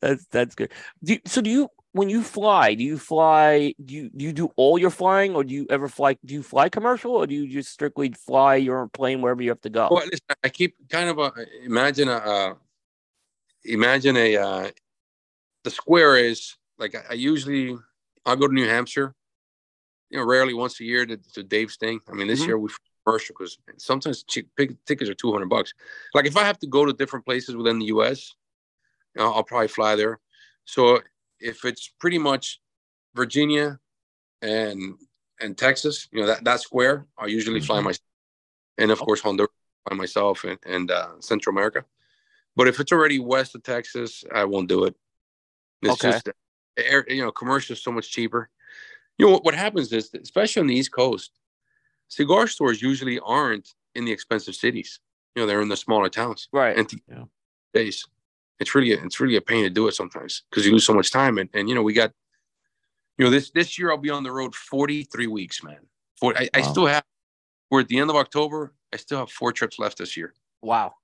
That's 0.00 0.26
that's 0.26 0.54
good. 0.54 0.72
Do 1.02 1.14
you, 1.14 1.20
so 1.24 1.40
do 1.40 1.50
you 1.50 1.68
when 1.92 2.08
you 2.08 2.22
fly, 2.22 2.74
do 2.74 2.82
you 2.82 2.98
fly? 2.98 3.74
Do 3.84 3.94
you 3.94 4.10
do 4.16 4.24
you 4.24 4.32
do 4.32 4.50
all 4.56 4.78
your 4.78 4.90
flying, 4.90 5.34
or 5.34 5.44
do 5.44 5.54
you 5.54 5.66
ever 5.70 5.88
fly? 5.88 6.16
Do 6.24 6.34
you 6.34 6.42
fly 6.42 6.68
commercial, 6.68 7.12
or 7.12 7.26
do 7.26 7.34
you 7.34 7.48
just 7.48 7.70
strictly 7.70 8.10
fly 8.12 8.56
your 8.56 8.88
plane 8.88 9.20
wherever 9.20 9.42
you 9.42 9.50
have 9.50 9.60
to 9.62 9.70
go? 9.70 9.88
Well, 9.90 10.04
listen, 10.04 10.20
I 10.42 10.48
keep 10.48 10.74
kind 10.88 11.10
of 11.10 11.18
a, 11.18 11.32
imagine 11.64 12.08
a 12.08 12.16
uh, 12.16 12.54
imagine 13.64 14.16
a 14.16 14.36
uh, 14.36 14.70
the 15.64 15.70
square 15.70 16.16
is 16.16 16.56
like 16.78 16.94
I, 16.94 17.02
I 17.10 17.14
usually 17.14 17.76
I'll 18.24 18.36
go 18.36 18.48
to 18.48 18.54
New 18.54 18.68
Hampshire, 18.68 19.14
you 20.10 20.18
know, 20.18 20.24
rarely 20.24 20.54
once 20.54 20.80
a 20.80 20.84
year 20.84 21.04
to, 21.04 21.18
to 21.34 21.42
Dave's 21.42 21.76
thing. 21.76 22.00
I 22.08 22.14
mean, 22.14 22.26
this 22.26 22.40
mm-hmm. 22.40 22.48
year 22.48 22.58
we 22.58 22.70
commercial 23.04 23.34
because 23.38 23.58
sometimes 23.78 24.22
cheap 24.24 24.48
tickets 24.56 25.10
are 25.10 25.14
two 25.14 25.32
hundred 25.32 25.48
bucks. 25.48 25.74
Like 26.14 26.26
if 26.26 26.36
I 26.36 26.44
have 26.44 26.58
to 26.60 26.66
go 26.66 26.84
to 26.84 26.92
different 26.92 27.24
places 27.24 27.56
within 27.56 27.78
the 27.78 27.86
U.S., 27.86 28.34
you 29.14 29.22
know, 29.22 29.32
I'll 29.32 29.44
probably 29.44 29.68
fly 29.68 29.96
there. 29.96 30.20
So 30.64 31.00
if 31.40 31.64
it's 31.64 31.92
pretty 31.98 32.18
much 32.18 32.60
Virginia 33.14 33.78
and 34.40 34.94
and 35.40 35.56
Texas, 35.56 36.08
you 36.12 36.20
know 36.20 36.26
that 36.26 36.44
that 36.44 36.60
square, 36.60 37.06
I 37.18 37.26
usually 37.26 37.60
mm-hmm. 37.60 37.66
fly 37.66 37.80
myself, 37.80 38.06
and 38.78 38.90
of 38.90 38.98
course 38.98 39.20
Honduras 39.20 39.50
by 39.88 39.96
myself 39.96 40.44
and 40.44 40.58
and 40.64 40.90
uh, 40.90 41.20
Central 41.20 41.54
America. 41.54 41.84
But 42.54 42.68
if 42.68 42.80
it's 42.80 42.92
already 42.92 43.18
west 43.18 43.54
of 43.54 43.62
Texas, 43.62 44.24
I 44.34 44.44
won't 44.44 44.68
do 44.68 44.84
it. 44.84 44.94
It's 45.80 45.92
okay. 45.94 46.12
just 46.12 46.28
air, 46.76 47.04
you 47.08 47.22
know, 47.22 47.32
commercial 47.32 47.74
is 47.74 47.82
so 47.82 47.90
much 47.90 48.10
cheaper. 48.10 48.50
You 49.18 49.26
know 49.26 49.32
what, 49.32 49.44
what 49.44 49.54
happens 49.54 49.92
is, 49.92 50.10
especially 50.14 50.60
on 50.60 50.66
the 50.66 50.74
East 50.74 50.92
Coast, 50.92 51.32
cigar 52.08 52.46
stores 52.46 52.82
usually 52.82 53.18
aren't 53.20 53.74
in 53.94 54.04
the 54.04 54.12
expensive 54.12 54.54
cities. 54.54 55.00
You 55.34 55.42
know, 55.42 55.46
they're 55.46 55.62
in 55.62 55.68
the 55.68 55.76
smaller 55.76 56.08
towns, 56.08 56.48
right? 56.52 56.76
And 56.76 56.90
yeah. 57.08 57.24
days 57.72 58.06
it's 58.62 58.74
really 58.74 58.92
a, 58.92 59.04
it's 59.04 59.20
really 59.20 59.36
a 59.36 59.40
pain 59.40 59.64
to 59.64 59.70
do 59.70 59.88
it 59.88 59.92
sometimes 59.92 60.44
because 60.50 60.64
you 60.64 60.72
lose 60.72 60.86
so 60.86 60.94
much 60.94 61.10
time. 61.10 61.38
And, 61.38 61.50
and 61.52 61.68
you 61.68 61.74
know, 61.74 61.82
we 61.82 61.92
got, 61.92 62.12
you 63.18 63.24
know, 63.24 63.30
this 63.30 63.50
this 63.50 63.78
year 63.78 63.90
I'll 63.90 63.98
be 63.98 64.10
on 64.10 64.22
the 64.22 64.32
road 64.32 64.54
43 64.54 65.26
weeks, 65.26 65.62
man. 65.62 65.78
For 66.18 66.36
I, 66.36 66.42
wow. 66.42 66.48
I 66.54 66.62
still 66.62 66.86
have 66.86 67.04
we're 67.70 67.80
at 67.80 67.88
the 67.88 67.98
end 67.98 68.10
of 68.10 68.16
October. 68.16 68.74
I 68.92 68.96
still 68.96 69.18
have 69.18 69.30
four 69.30 69.52
trips 69.52 69.78
left 69.78 69.98
this 69.98 70.16
year. 70.16 70.34
Wow. 70.62 70.94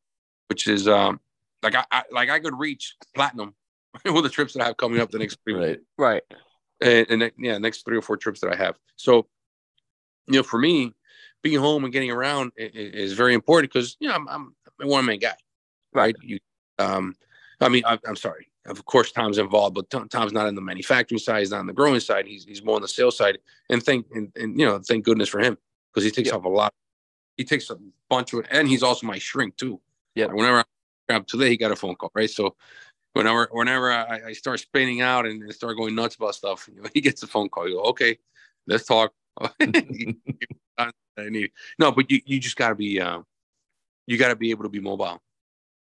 Which 0.48 0.68
is 0.68 0.86
um 0.88 1.20
like 1.62 1.74
I, 1.74 1.84
I 1.90 2.02
like 2.12 2.30
I 2.30 2.38
could 2.38 2.58
reach 2.58 2.94
platinum 3.14 3.54
with 4.04 4.22
the 4.22 4.30
trips 4.30 4.52
that 4.54 4.62
I 4.62 4.66
have 4.66 4.76
coming 4.76 5.00
up 5.00 5.10
the 5.10 5.18
next 5.18 5.38
three 5.44 5.54
right. 5.54 5.78
Right. 5.96 6.22
And, 6.80 7.22
and 7.22 7.32
yeah, 7.38 7.58
next 7.58 7.84
three 7.84 7.96
or 7.96 8.02
four 8.02 8.16
trips 8.16 8.40
that 8.40 8.52
I 8.52 8.56
have. 8.56 8.76
So, 8.94 9.26
you 10.28 10.38
know, 10.38 10.42
for 10.42 10.58
me, 10.58 10.94
being 11.42 11.58
home 11.58 11.84
and 11.84 11.92
getting 11.92 12.10
around 12.10 12.52
is, 12.56 12.94
is 12.94 13.12
very 13.12 13.34
important 13.34 13.72
because 13.72 13.96
you 14.00 14.08
know 14.08 14.14
I'm, 14.14 14.28
I'm 14.28 14.54
a 14.80 14.86
one 14.86 15.04
man 15.04 15.18
guy, 15.18 15.34
right? 15.92 16.14
You 16.22 16.38
um 16.78 17.14
I 17.60 17.68
mean, 17.68 17.82
I, 17.84 17.98
am 18.06 18.16
sorry. 18.16 18.48
Of 18.66 18.84
course, 18.84 19.12
Tom's 19.12 19.38
involved, 19.38 19.74
but 19.74 20.10
Tom's 20.10 20.32
not 20.32 20.46
in 20.46 20.54
the 20.54 20.60
manufacturing 20.60 21.18
side. 21.18 21.40
He's 21.40 21.50
not 21.50 21.60
on 21.60 21.66
the 21.66 21.72
growing 21.72 22.00
side. 22.00 22.26
He's 22.26 22.44
he's 22.44 22.62
more 22.62 22.76
on 22.76 22.82
the 22.82 22.88
sales 22.88 23.16
side. 23.16 23.38
And 23.70 23.82
thank 23.82 24.06
and, 24.14 24.30
and 24.36 24.58
you 24.58 24.66
know, 24.66 24.78
thank 24.78 25.04
goodness 25.04 25.28
for 25.28 25.40
him 25.40 25.56
because 25.92 26.04
he 26.04 26.10
takes 26.10 26.28
yeah. 26.28 26.36
off 26.36 26.44
a 26.44 26.48
lot. 26.48 26.72
He 27.36 27.44
takes 27.44 27.70
a 27.70 27.76
bunch 28.10 28.32
of 28.32 28.40
it, 28.40 28.46
and 28.50 28.68
he's 28.68 28.82
also 28.82 29.06
my 29.06 29.18
shrink 29.18 29.56
too. 29.56 29.80
Yeah. 30.14 30.26
Like 30.26 30.36
whenever 30.36 30.58
I 30.58 30.64
grab 31.08 31.26
today, 31.26 31.50
he 31.50 31.56
got 31.56 31.70
a 31.70 31.76
phone 31.76 31.94
call, 31.94 32.10
right? 32.14 32.30
So 32.30 32.56
whenever 33.14 33.48
whenever 33.52 33.90
I, 33.90 34.20
I 34.26 34.32
start 34.32 34.60
spinning 34.60 35.00
out 35.00 35.26
and 35.26 35.52
start 35.52 35.76
going 35.76 35.94
nuts 35.94 36.16
about 36.16 36.34
stuff, 36.34 36.68
you 36.72 36.82
know, 36.82 36.88
he 36.92 37.00
gets 37.00 37.22
a 37.22 37.26
phone 37.26 37.48
call. 37.48 37.68
You 37.68 37.76
go, 37.76 37.82
okay, 37.84 38.18
let's 38.66 38.84
talk. 38.84 39.12
No, 41.78 41.92
but 41.92 42.10
you 42.10 42.20
you 42.24 42.38
just 42.38 42.56
got 42.56 42.68
to 42.68 42.74
be 42.74 43.00
uh, 43.00 43.20
you 44.06 44.18
got 44.18 44.28
to 44.28 44.36
be 44.36 44.50
able 44.50 44.64
to 44.64 44.68
be 44.68 44.80
mobile 44.80 45.20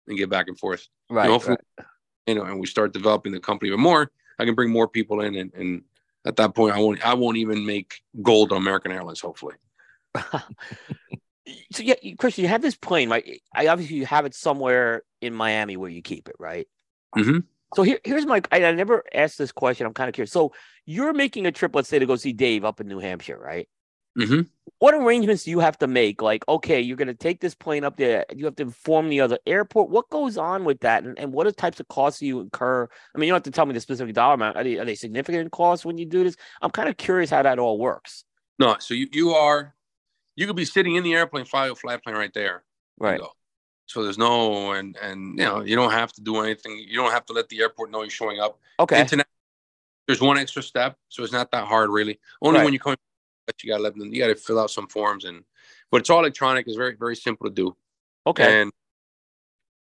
and 0.09 0.19
get 0.19 0.29
back 0.29 0.49
and 0.49 0.59
forth. 0.59 0.89
Right. 1.09 1.31
You 1.31 1.39
know, 1.39 1.45
right. 1.45 1.87
you 2.27 2.35
know, 2.35 2.45
and 2.45 2.61
we 2.61 2.67
start 2.67 2.93
developing 2.93 3.33
the 3.33 3.41
company 3.41 3.69
even 3.69 3.81
more. 3.81 4.11
I 4.39 4.45
can 4.45 4.55
bring 4.55 4.71
more 4.71 4.89
people 4.89 5.21
in, 5.21 5.37
and, 5.37 5.53
and 5.55 5.83
at 6.25 6.37
that 6.37 6.55
point, 6.55 6.75
I 6.75 6.81
won't 6.81 7.05
I 7.07 7.15
won't 7.15 7.37
even 7.37 7.65
make 7.65 8.03
gold 8.23 8.53
on 8.53 8.59
American 8.59 8.93
Airlines. 8.93 9.21
Hopefully. 9.21 9.55
so 11.73 11.83
yeah, 11.83 11.95
Christian, 12.19 12.43
you 12.43 12.49
have 12.49 12.63
this 12.63 12.77
plane, 12.77 13.09
right? 13.09 13.43
I 13.55 13.69
obviously 13.69 13.97
you 13.97 14.07
have 14.07 14.27
it 14.27 14.35
somewhere 14.35 15.03
in 15.21 15.35
Miami 15.35 15.77
where 15.77 15.91
you 15.91 16.03
keep 16.03 16.29
it, 16.29 16.37
right? 16.39 16.67
Mm-hmm. 17.17 17.39
So 17.75 17.83
here, 17.83 17.99
here's 18.05 18.27
my. 18.27 18.43
I, 18.51 18.65
I 18.65 18.73
never 18.73 19.05
asked 19.15 19.39
this 19.39 19.53
question. 19.53 19.87
I'm 19.87 19.95
kind 19.95 20.09
of 20.09 20.15
curious. 20.15 20.33
So 20.33 20.53
you're 20.87 21.13
making 21.13 21.47
a 21.47 21.53
trip, 21.53 21.75
let's 21.75 21.89
say, 21.89 21.99
to 21.99 22.07
go 22.07 22.17
see 22.17 22.33
Dave 22.33 22.65
up 22.65 22.81
in 22.81 22.89
New 22.89 22.99
Hampshire, 22.99 23.39
right? 23.39 23.69
Mm-hmm. 24.19 24.41
What 24.81 24.95
arrangements 24.95 25.45
do 25.45 25.51
you 25.51 25.61
have 25.61 25.79
to 25.79 25.87
make? 25.87 26.21
Like, 26.21 26.47
okay, 26.49 26.81
you're 26.81 26.97
going 26.97 27.09
to 27.09 27.15
take 27.15 27.41
this 27.41 27.55
plane 27.55 27.85
up 27.85 27.97
there. 27.97 28.25
You 28.35 28.45
have 28.47 28.57
to 28.57 28.65
inform 28.65 29.09
the 29.09 29.21
other 29.21 29.39
airport. 29.47 29.91
What 29.91 30.11
goes 30.11 30.37
on 30.37 30.65
with 30.65 30.81
that? 30.81 31.05
And, 31.05 31.17
and 31.19 31.33
what 31.33 31.47
are 31.47 31.53
types 31.53 31.79
of 31.79 31.87
costs 31.89 32.19
do 32.19 32.27
you 32.27 32.41
incur? 32.41 32.89
I 33.15 33.19
mean, 33.19 33.29
you 33.29 33.33
don't 33.33 33.37
have 33.37 33.45
to 33.45 33.51
tell 33.53 33.67
me 33.67 33.75
the 33.75 33.81
specific 33.81 34.15
dollar 34.15 34.35
amount. 34.35 34.57
Are 34.57 34.65
they, 34.65 34.79
are 34.79 34.85
they 34.85 34.97
significant 34.97 35.53
costs 35.53 35.85
when 35.85 35.97
you 35.97 36.07
do 36.07 36.25
this? 36.25 36.37
I'm 36.61 36.71
kind 36.71 36.89
of 36.89 36.97
curious 36.97 37.31
how 37.31 37.43
that 37.43 37.59
all 37.61 37.79
works. 37.79 38.25
No, 38.59 38.77
so 38.81 38.95
you, 38.95 39.07
you 39.13 39.31
are, 39.31 39.75
you 40.35 40.47
could 40.47 40.57
be 40.57 40.65
sitting 40.65 40.97
in 40.97 41.05
the 41.05 41.15
airplane, 41.15 41.45
fly 41.45 41.69
a 41.69 41.75
flight 41.75 42.03
plane 42.03 42.17
right 42.17 42.35
there. 42.35 42.65
Right. 42.99 43.21
So 43.91 44.05
there's 44.05 44.19
no, 44.19 44.71
and, 44.71 44.97
and, 45.03 45.37
you 45.37 45.45
know, 45.45 45.63
you 45.63 45.75
don't 45.75 45.91
have 45.91 46.13
to 46.13 46.21
do 46.21 46.39
anything. 46.43 46.79
You 46.87 46.97
don't 46.97 47.11
have 47.11 47.27
to 47.27 47.33
let 47.33 47.49
the 47.49 47.61
airport 47.61 47.91
know 47.91 48.03
you're 48.03 48.11
showing 48.11 48.39
up. 48.39 48.61
Okay. 48.79 49.01
Internet, 49.01 49.27
there's 50.07 50.21
one 50.21 50.39
extra 50.39 50.63
step. 50.63 50.97
So 51.09 51.25
it's 51.25 51.33
not 51.33 51.51
that 51.51 51.67
hard, 51.67 51.91
really. 51.91 52.21
Only 52.41 52.61
right. 52.61 52.65
when 52.67 52.73
you 52.73 52.79
come 52.79 52.95
but 53.47 53.65
you 53.65 53.71
gotta 53.71 53.83
let 53.83 53.97
them. 53.97 54.15
You 54.15 54.21
gotta 54.21 54.37
fill 54.37 54.61
out 54.61 54.71
some 54.71 54.87
forms, 54.87 55.25
and 55.25 55.43
but 55.91 56.03
it's 56.03 56.11
all 56.11 56.21
electronic. 56.21 56.69
It's 56.69 56.77
very 56.77 56.95
very 56.95 57.17
simple 57.17 57.49
to 57.49 57.53
do. 57.53 57.77
Okay. 58.25 58.63
And 58.63 58.71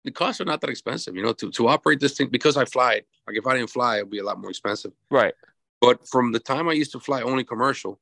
the 0.04 0.10
costs 0.10 0.38
are 0.42 0.44
not 0.44 0.60
that 0.60 0.68
expensive, 0.68 1.16
you 1.16 1.22
know, 1.22 1.32
to 1.32 1.50
to 1.52 1.68
operate 1.68 1.98
this 1.98 2.14
thing 2.14 2.28
because 2.28 2.58
I 2.58 2.66
fly 2.66 2.96
it. 2.96 3.06
Like 3.26 3.38
if 3.38 3.46
I 3.46 3.56
didn't 3.56 3.70
fly, 3.70 3.96
it'd 3.96 4.10
be 4.10 4.18
a 4.18 4.24
lot 4.24 4.38
more 4.38 4.50
expensive. 4.50 4.92
Right. 5.10 5.32
But 5.80 6.06
from 6.06 6.32
the 6.32 6.40
time 6.40 6.68
I 6.68 6.74
used 6.74 6.92
to 6.92 7.00
fly 7.00 7.22
only 7.22 7.42
commercial, 7.42 7.98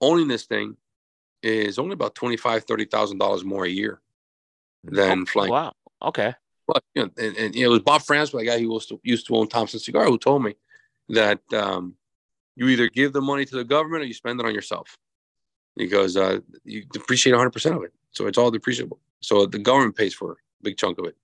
owning 0.00 0.26
this 0.26 0.46
thing 0.46 0.76
is 1.44 1.78
only 1.78 1.92
about 1.92 2.16
twenty 2.16 2.36
five, 2.36 2.64
thirty 2.64 2.86
thousand 2.86 3.18
dollars 3.18 3.44
more 3.44 3.66
a 3.66 3.68
year 3.68 4.00
than 4.84 5.22
oh, 5.22 5.26
flying. 5.26 5.50
Wow. 5.50 5.72
Okay. 6.02 6.34
But 6.66 6.84
you 6.94 7.02
know, 7.02 7.10
and, 7.16 7.36
and 7.36 7.54
you 7.54 7.62
know, 7.62 7.70
it 7.70 7.72
was 7.72 7.82
Bob 7.82 8.02
France, 8.02 8.30
the 8.30 8.44
guy 8.44 8.58
who 8.58 8.74
used 8.74 8.88
to, 8.90 9.00
used 9.02 9.26
to 9.28 9.36
own 9.36 9.48
Thompson 9.48 9.80
Cigar, 9.80 10.04
who 10.04 10.18
told 10.18 10.42
me 10.44 10.54
that 11.08 11.40
um, 11.52 11.94
you 12.56 12.68
either 12.68 12.88
give 12.88 13.12
the 13.12 13.22
money 13.22 13.44
to 13.44 13.56
the 13.56 13.64
government 13.64 14.02
or 14.02 14.06
you 14.06 14.14
spend 14.14 14.38
it 14.40 14.46
on 14.46 14.54
yourself 14.54 14.96
because 15.76 16.16
uh, 16.16 16.40
you 16.64 16.84
depreciate 16.92 17.34
100% 17.34 17.76
of 17.76 17.84
it. 17.84 17.92
So 18.10 18.26
it's 18.26 18.36
all 18.36 18.52
depreciable. 18.52 18.98
So 19.20 19.46
the 19.46 19.58
government 19.58 19.96
pays 19.96 20.12
for 20.12 20.32
a 20.32 20.36
big 20.62 20.76
chunk 20.76 20.98
of 20.98 21.06
it. 21.06 21.16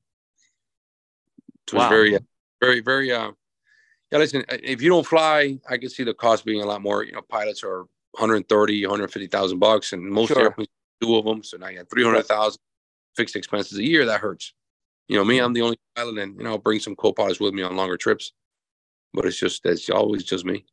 So 1.69 1.77
wow. 1.77 1.85
it's 1.85 1.91
very, 1.91 2.19
very, 2.61 2.81
very, 2.81 3.13
uh, 3.13 3.33
yeah, 4.11 4.19
listen, 4.19 4.45
if 4.49 4.81
you 4.81 4.91
don't 4.91 5.07
fly, 5.07 5.59
I 5.69 5.77
can 5.77 5.91
see 5.91 6.05
the 6.05 6.15
cost 6.15 6.45
being 6.45 6.63
a 6.63 6.67
lot 6.67 6.83
more. 6.83 7.03
You 7.03 7.13
know, 7.13 7.23
pilots 7.23 7.65
are 7.65 7.81
130, 8.13 8.87
150,000 8.87 9.59
bucks, 9.59 9.93
and 9.93 10.03
most 10.09 10.29
sure. 10.29 10.41
airplanes, 10.41 10.69
two 11.03 11.17
of 11.17 11.25
them. 11.25 11.43
So 11.43 11.57
now 11.57 11.69
you 11.69 11.79
have 11.79 11.91
300,000 11.91 12.59
fixed 13.17 13.37
expenses 13.37 13.79
a 13.79 13.85
year. 13.85 14.07
That 14.07 14.21
hurts. 14.21 14.53
You 15.09 15.17
know, 15.17 15.25
me, 15.25 15.39
I'm 15.39 15.53
the 15.53 15.63
only 15.63 15.79
pilot, 15.95 16.19
and, 16.19 16.37
you 16.37 16.45
know, 16.45 16.51
I'll 16.51 16.59
bring 16.59 16.81
some 16.81 16.97
co 16.97 17.13
pilots 17.13 17.39
with 17.39 17.53
me 17.53 17.63
on 17.63 17.77
longer 17.77 17.97
trips, 17.97 18.33
but 19.13 19.27
it's 19.27 19.39
just, 19.39 19.65
it's 19.67 19.91
always 19.91 20.25
just 20.25 20.45
me. 20.47 20.65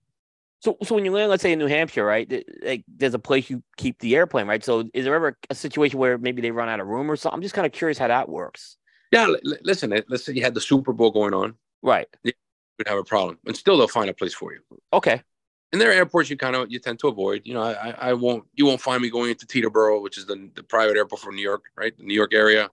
So, 0.61 0.77
so 0.83 0.95
when 0.95 1.03
you 1.03 1.11
land, 1.11 1.29
let's 1.29 1.41
say 1.41 1.51
in 1.51 1.59
New 1.59 1.67
Hampshire, 1.67 2.05
right? 2.05 2.45
Like, 2.63 2.83
there's 2.87 3.15
a 3.15 3.19
place 3.19 3.49
you 3.49 3.63
keep 3.77 3.99
the 3.99 4.15
airplane, 4.15 4.47
right? 4.47 4.63
So, 4.63 4.87
is 4.93 5.05
there 5.05 5.15
ever 5.15 5.37
a 5.49 5.55
situation 5.55 5.99
where 5.99 6.17
maybe 6.17 6.41
they 6.41 6.51
run 6.51 6.69
out 6.69 6.79
of 6.79 6.87
room 6.87 7.09
or 7.09 7.15
something? 7.15 7.35
I'm 7.35 7.41
just 7.41 7.55
kind 7.55 7.65
of 7.65 7.73
curious 7.73 7.97
how 7.97 8.07
that 8.07 8.29
works. 8.29 8.77
Yeah, 9.11 9.23
l- 9.23 9.57
listen. 9.63 9.93
Let's 10.07 10.23
say 10.23 10.33
you 10.33 10.43
had 10.43 10.53
the 10.53 10.61
Super 10.61 10.93
Bowl 10.93 11.11
going 11.11 11.33
on, 11.33 11.55
right? 11.81 12.07
You 12.23 12.31
would 12.77 12.87
have 12.87 12.99
a 12.99 13.03
problem, 13.03 13.39
and 13.47 13.57
still 13.57 13.77
they'll 13.77 13.87
find 13.87 14.09
a 14.09 14.13
place 14.13 14.33
for 14.33 14.53
you. 14.53 14.59
Okay. 14.93 15.21
And 15.71 15.79
there 15.79 15.89
are 15.89 15.93
airports 15.93 16.29
you 16.29 16.37
kind 16.37 16.55
of 16.55 16.69
you 16.69 16.79
tend 16.79 16.99
to 16.99 17.07
avoid. 17.07 17.43
You 17.45 17.53
know, 17.53 17.63
I, 17.63 17.95
I 17.97 18.13
won't 18.13 18.45
you 18.53 18.65
won't 18.65 18.81
find 18.81 19.01
me 19.01 19.09
going 19.09 19.29
into 19.29 19.45
Teterboro, 19.45 20.01
which 20.01 20.17
is 20.17 20.25
the, 20.25 20.49
the 20.55 20.63
private 20.63 20.97
airport 20.97 21.21
from 21.21 21.35
New 21.35 21.41
York, 21.41 21.63
right? 21.77 21.95
The 21.97 22.03
New 22.03 22.13
York 22.13 22.33
area, 22.33 22.69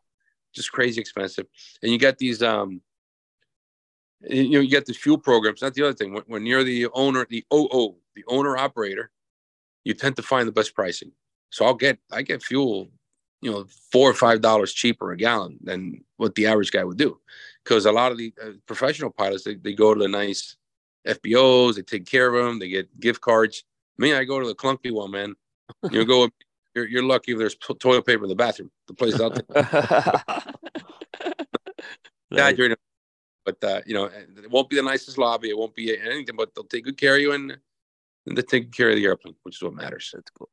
just 0.53 0.73
crazy 0.73 1.01
expensive. 1.01 1.47
And 1.83 1.93
you 1.93 1.99
get 1.99 2.19
these 2.19 2.43
um 2.43 2.81
you 4.23 4.51
know, 4.51 4.61
you 4.61 4.69
get 4.69 4.87
the 4.87 4.93
fuel 4.93 5.19
programs. 5.19 5.61
That's 5.61 5.77
the 5.77 5.85
other 5.85 5.95
thing. 5.95 6.13
When, 6.13 6.25
when 6.27 6.47
you're 6.47 6.65
the 6.65 6.89
owner, 6.93 7.27
the 7.29 7.45
OO, 7.53 7.95
the 8.15 8.25
owner 8.27 8.57
operator, 8.57 9.11
you 9.85 9.95
tend 9.95 10.17
to 10.17 10.23
find 10.23 10.49
the 10.49 10.53
best 10.53 10.75
pricing. 10.75 11.13
So 11.51 11.65
I'll 11.65 11.75
get, 11.75 11.99
I 12.11 12.23
get 12.23 12.43
fuel, 12.43 12.89
you 13.41 13.51
know, 13.51 13.67
four 13.93 14.11
or 14.11 14.15
five 14.15 14.41
dollars 14.41 14.73
cheaper 14.73 15.13
a 15.13 15.17
gallon 15.17 15.59
than 15.63 16.05
what 16.17 16.35
the 16.35 16.47
average 16.47 16.73
guy 16.73 16.85
would 16.85 16.99
do, 16.99 17.21
because 17.63 17.87
a 17.87 17.93
lot 17.93 18.11
of 18.11 18.19
the 18.19 18.35
uh, 18.43 18.51
professional 18.67 19.11
pilots 19.11 19.45
they, 19.45 19.55
they 19.55 19.73
go 19.73 19.95
to 19.95 20.01
the 20.01 20.09
nice 20.09 20.57
FBOs, 21.09 21.77
they 21.77 21.83
take 21.83 22.07
care 22.07 22.35
of 22.35 22.45
them, 22.45 22.59
they 22.59 22.69
get 22.69 23.01
gift 23.01 23.21
cards. 23.21 23.65
Me, 23.97 24.15
I 24.15 24.25
go 24.25 24.39
to 24.39 24.47
the 24.47 24.55
clunky 24.55 24.93
one, 24.93 25.11
man. 25.11 25.35
You 25.91 26.05
go, 26.05 26.29
you're, 26.75 26.87
you're 26.87 27.03
lucky 27.03 27.33
if 27.33 27.39
there's 27.39 27.57
toilet 27.57 28.07
paper 28.07 28.25
in 28.25 28.29
the 28.29 28.37
bathroom. 28.37 28.71
The 28.87 28.95
place 28.95 29.21
out 29.21 29.35
there. 29.35 29.45
Dad, 32.33 32.57
you're 32.57 32.67
in 32.67 32.73
a 32.73 32.77
but 33.49 33.65
uh, 33.65 33.81
you 33.87 33.95
know, 33.95 34.05
it 34.05 34.51
won't 34.51 34.69
be 34.69 34.77
the 34.77 34.83
nicest 34.83 35.17
lobby. 35.17 35.49
It 35.49 35.57
won't 35.57 35.75
be 35.75 35.99
anything, 35.99 36.37
but 36.37 36.55
they'll 36.55 36.65
take 36.65 36.85
good 36.85 36.99
care 36.99 37.15
of 37.15 37.23
you 37.23 37.33
and, 37.33 37.57
and 38.29 38.37
they 38.37 38.43
take 38.43 38.73
care 38.73 38.91
of 38.91 38.97
the 38.97 39.05
airplane, 39.05 39.35
which 39.43 39.57
is 39.57 39.63
what 39.63 39.75
matters. 39.75 40.11
That's 40.13 40.31
cool. 40.31 40.49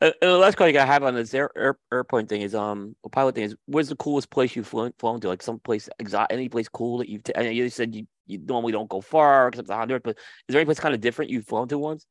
Uh, 0.00 0.12
and 0.20 0.30
the 0.30 0.38
last 0.38 0.56
question 0.56 0.76
I 0.76 0.84
have 0.84 1.02
on 1.02 1.14
this 1.14 1.32
air, 1.32 1.50
air, 1.56 1.78
airplane 1.92 2.26
thing 2.26 2.42
is 2.42 2.54
um 2.54 2.94
a 3.04 3.08
pilot 3.08 3.34
thing 3.34 3.44
is 3.44 3.56
where's 3.66 3.88
the 3.88 3.96
coolest 3.96 4.30
place 4.30 4.54
you've 4.54 4.66
flown, 4.66 4.92
flown 4.98 5.20
to? 5.20 5.28
Like 5.28 5.42
some 5.42 5.58
place 5.58 5.88
exotic, 5.98 6.32
any 6.32 6.48
place 6.48 6.68
cool 6.68 6.98
that 6.98 7.08
you've. 7.08 7.22
T- 7.22 7.32
I 7.36 7.44
know 7.44 7.50
you 7.50 7.68
said 7.70 7.94
you, 7.94 8.06
you 8.26 8.38
normally 8.38 8.72
don't 8.72 8.88
go 8.88 9.00
far 9.00 9.48
except 9.48 9.68
the 9.68 9.74
Honduras, 9.74 10.02
but 10.04 10.16
is 10.16 10.52
there 10.52 10.60
any 10.60 10.66
place 10.66 10.80
kind 10.80 10.94
of 10.94 11.00
different 11.00 11.30
you've 11.30 11.46
flown 11.46 11.68
to 11.68 11.78
once? 11.78 12.06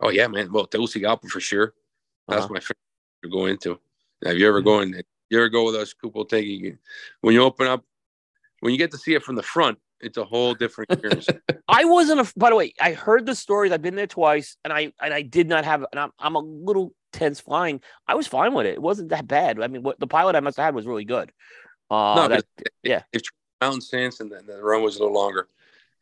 Oh 0.00 0.10
yeah, 0.10 0.28
man. 0.28 0.52
Well, 0.52 0.66
Tegucigalpa 0.66 1.28
for 1.28 1.40
sure. 1.40 1.74
That's 2.28 2.44
uh-huh. 2.44 2.54
my 2.54 2.60
favorite 2.60 2.76
to 3.24 3.30
go 3.30 3.46
into. 3.46 3.80
Have 4.24 4.36
you 4.36 4.46
ever 4.46 4.60
mm-hmm. 4.60 4.92
go 4.92 5.02
You 5.30 5.38
ever 5.38 5.48
go 5.48 5.64
with 5.64 5.76
us? 5.76 5.94
Take 6.28 6.46
you. 6.46 6.78
When 7.22 7.34
you 7.34 7.42
open 7.42 7.66
up 7.66 7.84
when 8.60 8.72
you 8.72 8.78
get 8.78 8.90
to 8.90 8.98
see 8.98 9.14
it 9.14 9.22
from 9.22 9.36
the 9.36 9.42
front, 9.42 9.78
it's 10.00 10.16
a 10.16 10.24
whole 10.24 10.54
different 10.54 10.90
experience. 10.90 11.26
I 11.68 11.84
wasn't 11.84 12.20
a. 12.20 12.32
By 12.36 12.50
the 12.50 12.56
way, 12.56 12.74
I 12.80 12.92
heard 12.92 13.26
the 13.26 13.34
stories. 13.34 13.72
I've 13.72 13.82
been 13.82 13.94
there 13.94 14.06
twice, 14.06 14.56
and 14.64 14.72
I 14.72 14.92
and 15.00 15.12
I 15.12 15.22
did 15.22 15.48
not 15.48 15.64
have. 15.64 15.84
And 15.90 16.00
I'm 16.00 16.10
I'm 16.18 16.34
a 16.34 16.40
little 16.40 16.92
tense 17.12 17.40
flying. 17.40 17.80
I 18.06 18.14
was 18.14 18.26
fine 18.26 18.54
with 18.54 18.66
it. 18.66 18.74
It 18.74 18.82
wasn't 18.82 19.10
that 19.10 19.26
bad. 19.26 19.60
I 19.60 19.66
mean, 19.66 19.82
what 19.82 19.98
the 19.98 20.06
pilot 20.06 20.36
I 20.36 20.40
must 20.40 20.56
have 20.56 20.64
had 20.64 20.74
was 20.74 20.86
really 20.86 21.04
good. 21.04 21.32
Uh, 21.90 22.14
no, 22.16 22.28
that, 22.28 22.44
it, 22.58 22.68
yeah. 22.82 23.02
It's 23.12 23.28
mountain 23.60 23.80
stance, 23.80 24.20
and 24.20 24.30
the, 24.30 24.40
the 24.46 24.62
run 24.62 24.82
was 24.82 24.96
a 24.96 25.00
little 25.00 25.14
longer. 25.14 25.48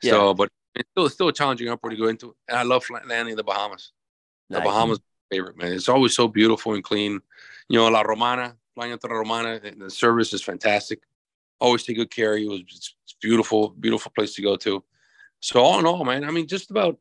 Yeah. 0.03 0.13
So, 0.13 0.35
but 0.35 0.51
it's 0.75 0.89
still 0.91 1.07
it's 1.07 1.15
still 1.15 1.29
a 1.29 1.33
challenging 1.33 1.69
upward 1.69 1.93
to 1.93 1.97
go 1.97 2.09
into. 2.09 2.35
And 2.49 2.59
I 2.59 2.63
love 2.63 2.85
landing 3.07 3.33
in 3.33 3.37
the 3.37 3.45
Bahamas. 3.45 3.93
Nice. 4.51 4.61
The 4.61 4.65
Bahamas 4.65 5.01
favorite 5.31 5.57
man. 5.57 5.73
It's 5.73 5.89
always 5.89 6.15
so 6.15 6.29
beautiful 6.29 6.75
and 6.75 6.85
clean. 6.85 7.21
You 7.69 7.79
know, 7.79 7.89
La 7.89 8.03
Romana, 8.03 8.57
flying 8.75 8.93
into 8.93 9.07
La 9.09 9.15
Romana, 9.15 9.61
the 9.61 9.91
service 9.91 10.33
is 10.33 10.43
fantastic 10.43 11.01
always 11.61 11.85
take 11.85 11.97
good 11.97 12.11
care 12.11 12.35
of 12.35 12.41
you. 12.41 12.53
It's 12.55 12.95
beautiful, 13.21 13.71
beautiful 13.71 14.13
place 14.15 14.35
to 14.35 14.43
go 14.43 14.57
to. 14.57 14.83
So 15.41 15.61
all 15.61 15.79
in 15.79 15.87
all, 15.87 16.05
man, 16.05 16.25
I 16.25 16.31
mean, 16.31 16.47
just 16.47 16.71
about. 16.71 16.99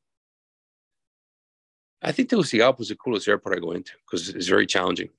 I 2.01 2.11
think 2.11 2.29
Tegucigalpa 2.29 2.77
was 2.77 2.89
the 2.89 2.95
coolest 2.95 3.27
airport 3.27 3.57
I 3.57 3.59
go 3.59 3.71
into 3.71 3.93
because 4.05 4.29
it's 4.29 4.47
very 4.47 4.67
challenging. 4.67 5.09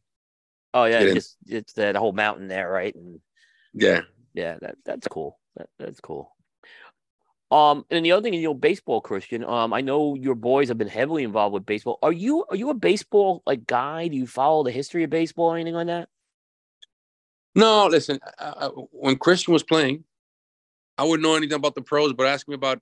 Oh 0.72 0.84
yeah, 0.84 1.00
it's 1.00 1.36
it's 1.46 1.72
that 1.74 1.96
whole 1.96 2.12
mountain 2.12 2.48
there, 2.48 2.70
right? 2.70 2.94
And 2.94 3.20
yeah, 3.72 4.02
yeah, 4.34 4.58
that 4.60 4.76
that's 4.84 5.08
cool. 5.08 5.38
That 5.56 5.68
that's 5.78 6.00
cool. 6.00 6.36
Um, 7.50 7.84
and 7.90 8.04
the 8.04 8.12
other 8.12 8.22
thing, 8.22 8.34
you 8.34 8.42
know, 8.42 8.54
baseball, 8.54 9.00
Christian. 9.00 9.44
Um, 9.44 9.72
I 9.72 9.80
know 9.80 10.14
your 10.14 10.34
boys 10.34 10.68
have 10.68 10.78
been 10.78 10.88
heavily 10.88 11.22
involved 11.22 11.54
with 11.54 11.64
baseball. 11.64 11.98
Are 12.02 12.12
you 12.12 12.44
are 12.50 12.56
you 12.56 12.70
a 12.70 12.74
baseball 12.74 13.42
like 13.46 13.66
guy? 13.66 14.08
Do 14.08 14.16
you 14.16 14.26
follow 14.26 14.64
the 14.64 14.72
history 14.72 15.04
of 15.04 15.10
baseball 15.10 15.46
or 15.46 15.56
anything 15.56 15.74
like 15.74 15.86
that? 15.86 16.08
No, 17.54 17.86
listen. 17.86 18.18
when 18.90 19.16
Christian 19.16 19.54
was 19.54 19.62
playing, 19.62 20.04
I 20.98 21.04
wouldn't 21.04 21.22
know 21.22 21.36
anything 21.36 21.56
about 21.56 21.74
the 21.74 21.82
pros, 21.82 22.12
but 22.12 22.26
ask 22.26 22.48
me 22.48 22.54
about 22.54 22.80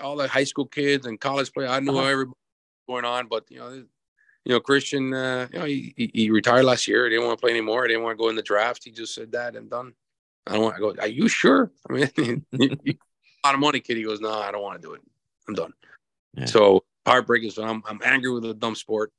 all 0.00 0.16
the 0.16 0.28
high 0.28 0.44
school 0.44 0.66
kids 0.66 1.06
and 1.06 1.20
college 1.20 1.52
players. 1.52 1.70
I 1.70 1.80
knew 1.80 1.96
uh-huh. 1.96 2.08
everybody 2.08 2.38
going 2.88 3.04
on, 3.04 3.26
but 3.28 3.44
you 3.50 3.58
know, 3.58 3.70
you 3.70 4.54
know, 4.54 4.60
Christian, 4.60 5.12
uh, 5.12 5.48
you 5.52 5.58
know, 5.58 5.64
he, 5.64 6.10
he 6.14 6.30
retired 6.30 6.64
last 6.64 6.88
year. 6.88 7.04
He 7.04 7.10
didn't 7.10 7.26
want 7.26 7.38
to 7.38 7.40
play 7.40 7.50
anymore. 7.50 7.82
He 7.84 7.88
didn't 7.88 8.04
want 8.04 8.18
to 8.18 8.22
go 8.22 8.30
in 8.30 8.36
the 8.36 8.42
draft. 8.42 8.84
He 8.84 8.90
just 8.90 9.14
said 9.14 9.32
that 9.32 9.56
I'm 9.56 9.68
done. 9.68 9.92
I 10.46 10.54
don't 10.54 10.62
want 10.62 10.76
to 10.76 10.80
go. 10.80 10.94
Are 11.00 11.08
you 11.08 11.28
sure? 11.28 11.70
I 11.90 11.92
mean, 11.92 12.46
a 12.54 12.96
lot 13.44 13.54
of 13.54 13.60
money, 13.60 13.80
kid. 13.80 13.98
He 13.98 14.04
goes, 14.04 14.20
no, 14.20 14.32
I 14.32 14.50
don't 14.50 14.62
want 14.62 14.80
to 14.80 14.86
do 14.88 14.94
it. 14.94 15.02
I'm 15.46 15.54
done. 15.54 15.72
Yeah. 16.34 16.46
So 16.46 16.84
heartbreaking. 17.06 17.50
So 17.50 17.64
I'm, 17.64 17.82
I'm 17.86 18.00
angry 18.04 18.32
with 18.32 18.44
the 18.44 18.54
dumb 18.54 18.74
sport. 18.74 19.12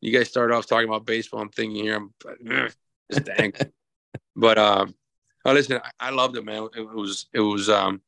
You 0.00 0.12
guys 0.12 0.28
started 0.28 0.54
off 0.54 0.66
talking 0.66 0.88
about 0.88 1.06
baseball. 1.06 1.40
I'm 1.40 1.50
thinking 1.50 1.84
here, 1.84 1.96
I'm 1.96 2.12
just 3.10 3.28
angry. 3.28 3.66
But 4.34 4.58
um, 4.58 4.94
oh, 5.44 5.52
listen, 5.52 5.80
I, 5.82 6.08
I 6.08 6.10
loved 6.10 6.36
it, 6.36 6.44
man. 6.44 6.68
It, 6.74 6.80
it 6.80 6.94
was 6.94 7.26
it 7.32 7.40
was 7.40 7.68
um, 7.68 8.00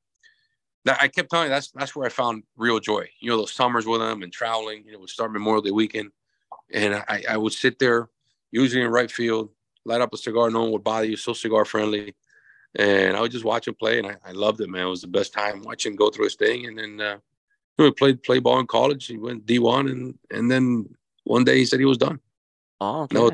that 0.84 1.00
I 1.00 1.08
kept 1.08 1.30
telling 1.30 1.46
you 1.46 1.50
that's 1.50 1.70
that's 1.70 1.94
where 1.96 2.06
I 2.06 2.10
found 2.10 2.44
real 2.56 2.80
joy. 2.80 3.08
You 3.20 3.30
know, 3.30 3.38
those 3.38 3.52
summers 3.52 3.86
with 3.86 4.00
them 4.00 4.22
and 4.22 4.32
traveling. 4.32 4.84
You 4.84 4.92
know, 4.92 5.00
would 5.00 5.10
start 5.10 5.32
Memorial 5.32 5.62
Day 5.62 5.70
weekend, 5.70 6.10
and 6.72 6.94
I, 6.94 7.24
I 7.30 7.36
would 7.36 7.52
sit 7.52 7.78
there, 7.78 8.08
usually 8.50 8.82
in 8.82 8.90
right 8.90 9.10
field, 9.10 9.50
light 9.84 10.00
up 10.00 10.14
a 10.14 10.16
cigar. 10.16 10.50
No 10.50 10.62
one 10.62 10.72
would 10.72 10.84
bother 10.84 11.06
you. 11.06 11.16
So 11.16 11.32
cigar 11.32 11.64
friendly, 11.64 12.14
and 12.76 13.16
I 13.16 13.20
would 13.20 13.32
just 13.32 13.44
watch 13.44 13.68
him 13.68 13.74
play, 13.74 13.98
and 13.98 14.06
I, 14.06 14.16
I 14.26 14.32
loved 14.32 14.60
it, 14.60 14.68
man. 14.68 14.86
It 14.86 14.90
was 14.90 15.02
the 15.02 15.06
best 15.08 15.32
time 15.32 15.62
watching 15.62 15.96
go 15.96 16.10
through 16.10 16.24
his 16.24 16.36
thing, 16.36 16.66
and 16.66 16.78
then 16.78 17.00
uh, 17.00 17.18
he 17.78 17.90
played 17.92 18.22
play 18.22 18.38
ball 18.38 18.60
in 18.60 18.66
college. 18.66 19.06
He 19.06 19.16
went 19.16 19.46
D 19.46 19.58
one, 19.58 19.88
and 19.88 20.18
and 20.30 20.50
then 20.50 20.88
one 21.24 21.44
day 21.44 21.58
he 21.58 21.64
said 21.64 21.80
he 21.80 21.86
was 21.86 21.98
done. 21.98 22.20
Oh, 22.80 23.02
okay. 23.02 23.14
No, 23.14 23.30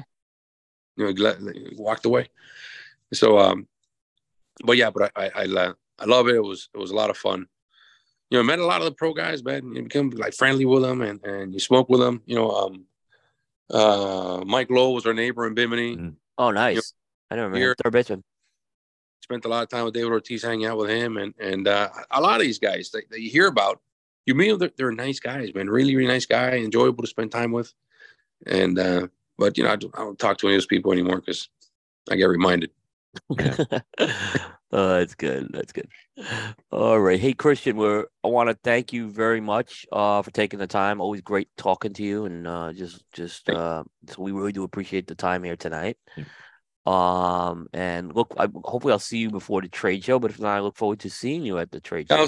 you 0.96 1.12
know, 1.12 1.52
he 1.52 1.74
walked 1.76 2.04
away. 2.04 2.28
So, 3.12 3.38
um, 3.38 3.66
but 4.64 4.76
yeah, 4.76 4.90
but 4.90 5.12
I, 5.16 5.30
I, 5.34 5.44
I, 5.44 5.72
I 5.98 6.04
love 6.04 6.28
it. 6.28 6.34
It 6.34 6.44
was, 6.44 6.68
it 6.74 6.78
was 6.78 6.90
a 6.90 6.96
lot 6.96 7.10
of 7.10 7.16
fun. 7.16 7.46
You 8.30 8.38
know, 8.38 8.44
met 8.44 8.60
a 8.60 8.66
lot 8.66 8.80
of 8.80 8.84
the 8.84 8.92
pro 8.92 9.12
guys, 9.12 9.42
man. 9.42 9.74
You 9.74 9.82
become 9.82 10.10
like 10.10 10.34
friendly 10.34 10.64
with 10.64 10.82
them 10.82 11.00
and, 11.02 11.24
and 11.24 11.52
you 11.52 11.58
smoke 11.58 11.88
with 11.88 12.00
them. 12.00 12.22
You 12.26 12.36
know, 12.36 12.50
um, 12.50 12.84
uh, 13.70 14.44
Mike 14.46 14.70
Lowell 14.70 14.94
was 14.94 15.04
our 15.06 15.14
neighbor 15.14 15.46
in 15.46 15.54
Bimini. 15.54 15.96
Mm. 15.96 16.14
Oh, 16.38 16.50
nice. 16.52 16.76
You 16.76 16.80
know, 16.80 16.82
I 17.30 17.36
don't 17.36 17.52
remember. 17.52 17.74
Third 17.82 17.92
baseman. 17.92 18.24
Spent 19.22 19.44
a 19.44 19.48
lot 19.48 19.62
of 19.64 19.68
time 19.68 19.84
with 19.84 19.94
David 19.94 20.12
Ortiz 20.12 20.42
hanging 20.42 20.66
out 20.66 20.78
with 20.78 20.90
him. 20.90 21.16
And, 21.16 21.34
and, 21.40 21.66
uh, 21.66 21.88
a 22.10 22.20
lot 22.20 22.36
of 22.36 22.42
these 22.42 22.58
guys 22.58 22.90
that, 22.90 23.10
that 23.10 23.20
you 23.20 23.30
hear 23.30 23.48
about, 23.48 23.80
you 24.26 24.34
mean 24.34 24.58
they're, 24.58 24.70
they're 24.76 24.92
nice 24.92 25.18
guys, 25.18 25.52
man. 25.54 25.68
Really, 25.68 25.96
really 25.96 26.12
nice 26.12 26.26
guy, 26.26 26.52
enjoyable 26.52 27.02
to 27.02 27.08
spend 27.08 27.32
time 27.32 27.52
with. 27.52 27.72
And, 28.46 28.78
uh, 28.78 29.08
but 29.38 29.58
you 29.58 29.64
know, 29.64 29.70
I 29.70 29.76
don't, 29.76 29.94
I 29.98 30.02
don't 30.02 30.18
talk 30.18 30.38
to 30.38 30.46
any 30.46 30.54
of 30.54 30.60
those 30.60 30.66
people 30.66 30.92
anymore 30.92 31.16
because 31.16 31.48
I 32.10 32.16
get 32.16 32.26
reminded. 32.26 32.70
Yeah. 33.30 33.56
oh, 34.72 34.98
that's 34.98 35.14
good. 35.14 35.48
That's 35.52 35.72
good. 35.72 35.88
All 36.70 37.00
right. 37.00 37.18
Hey, 37.18 37.32
Christian, 37.32 37.76
we're, 37.76 38.06
I 38.24 38.28
want 38.28 38.50
to 38.50 38.58
thank 38.62 38.92
you 38.92 39.10
very 39.10 39.40
much 39.40 39.86
uh, 39.92 40.22
for 40.22 40.30
taking 40.30 40.58
the 40.58 40.66
time. 40.66 41.00
Always 41.00 41.20
great 41.20 41.48
talking 41.56 41.92
to 41.94 42.02
you. 42.02 42.26
And 42.26 42.46
uh, 42.46 42.72
just, 42.72 43.04
just, 43.12 43.48
uh, 43.48 43.84
so 44.08 44.22
we 44.22 44.32
really 44.32 44.52
do 44.52 44.62
appreciate 44.64 45.06
the 45.06 45.14
time 45.14 45.42
here 45.42 45.56
tonight. 45.56 45.96
Um, 46.86 47.68
and 47.72 48.14
look, 48.14 48.34
I, 48.38 48.48
hopefully 48.64 48.92
I'll 48.92 48.98
see 48.98 49.18
you 49.18 49.30
before 49.30 49.60
the 49.60 49.68
trade 49.68 50.04
show, 50.04 50.18
but 50.18 50.30
if 50.30 50.40
not, 50.40 50.56
I 50.56 50.60
look 50.60 50.76
forward 50.76 51.00
to 51.00 51.10
seeing 51.10 51.44
you 51.44 51.58
at 51.58 51.70
the 51.70 51.80
trade 51.80 52.08
show. 52.08 52.26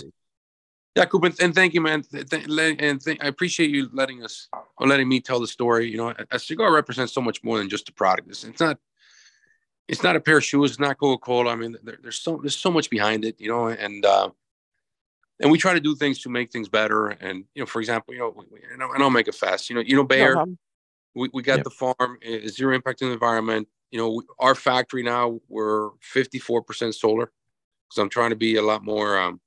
Yeah, 0.94 1.06
Coop, 1.06 1.24
and 1.40 1.54
thank 1.54 1.72
you, 1.72 1.80
man. 1.80 2.04
And 2.12 3.00
I 3.22 3.26
appreciate 3.26 3.70
you 3.70 3.88
letting 3.94 4.22
us 4.22 4.48
or 4.76 4.86
letting 4.86 5.08
me 5.08 5.20
tell 5.20 5.40
the 5.40 5.46
story. 5.46 5.90
You 5.90 5.96
know, 5.96 6.14
a 6.30 6.38
cigar 6.38 6.70
represents 6.70 7.14
so 7.14 7.22
much 7.22 7.42
more 7.42 7.56
than 7.56 7.70
just 7.70 7.88
a 7.88 7.92
product. 7.92 8.28
It's, 8.28 8.44
it's 8.44 8.60
not 8.60 8.78
it's 9.88 10.02
not 10.02 10.16
a 10.16 10.20
pair 10.20 10.38
of 10.38 10.44
shoes. 10.44 10.72
It's 10.72 10.80
not 10.80 10.98
Coca 10.98 11.20
Cola. 11.20 11.52
I 11.52 11.56
mean, 11.56 11.76
there, 11.82 11.98
there's 12.02 12.20
so 12.20 12.38
there's 12.40 12.56
so 12.56 12.70
much 12.70 12.90
behind 12.90 13.24
it, 13.24 13.40
you 13.40 13.48
know, 13.48 13.68
and 13.68 14.04
uh, 14.04 14.30
and 15.40 15.50
we 15.50 15.58
try 15.58 15.74
to 15.74 15.80
do 15.80 15.94
things 15.94 16.20
to 16.20 16.30
make 16.30 16.52
things 16.52 16.68
better. 16.68 17.08
And 17.08 17.44
you 17.54 17.62
know, 17.62 17.66
for 17.66 17.80
example, 17.80 18.14
you 18.14 18.20
know, 18.20 18.34
we, 18.36 18.60
and, 18.72 19.02
I'll, 19.02 19.10
make 19.10 19.28
it 19.28 19.34
fast. 19.34 19.68
You 19.68 19.76
know, 19.76 19.82
you 19.82 19.96
know, 19.96 20.04
Bayer, 20.04 20.34
no 20.34 20.56
we, 21.14 21.28
we 21.32 21.42
got 21.42 21.64
the 21.64 21.70
farm 21.70 22.18
zero 22.48 22.74
impact 22.74 23.02
in 23.02 23.08
the 23.08 23.14
environment. 23.14 23.68
You 23.90 23.98
know, 23.98 24.10
we, 24.10 24.22
our 24.38 24.54
factory 24.54 25.02
now 25.02 25.40
we're 25.48 25.90
54% 26.14 26.94
solar 26.94 27.30
because 27.88 27.98
I'm 27.98 28.08
trying 28.08 28.30
to 28.30 28.36
be 28.36 28.56
a 28.56 28.62
lot 28.62 28.84
more, 28.84 29.18
um, 29.18 29.40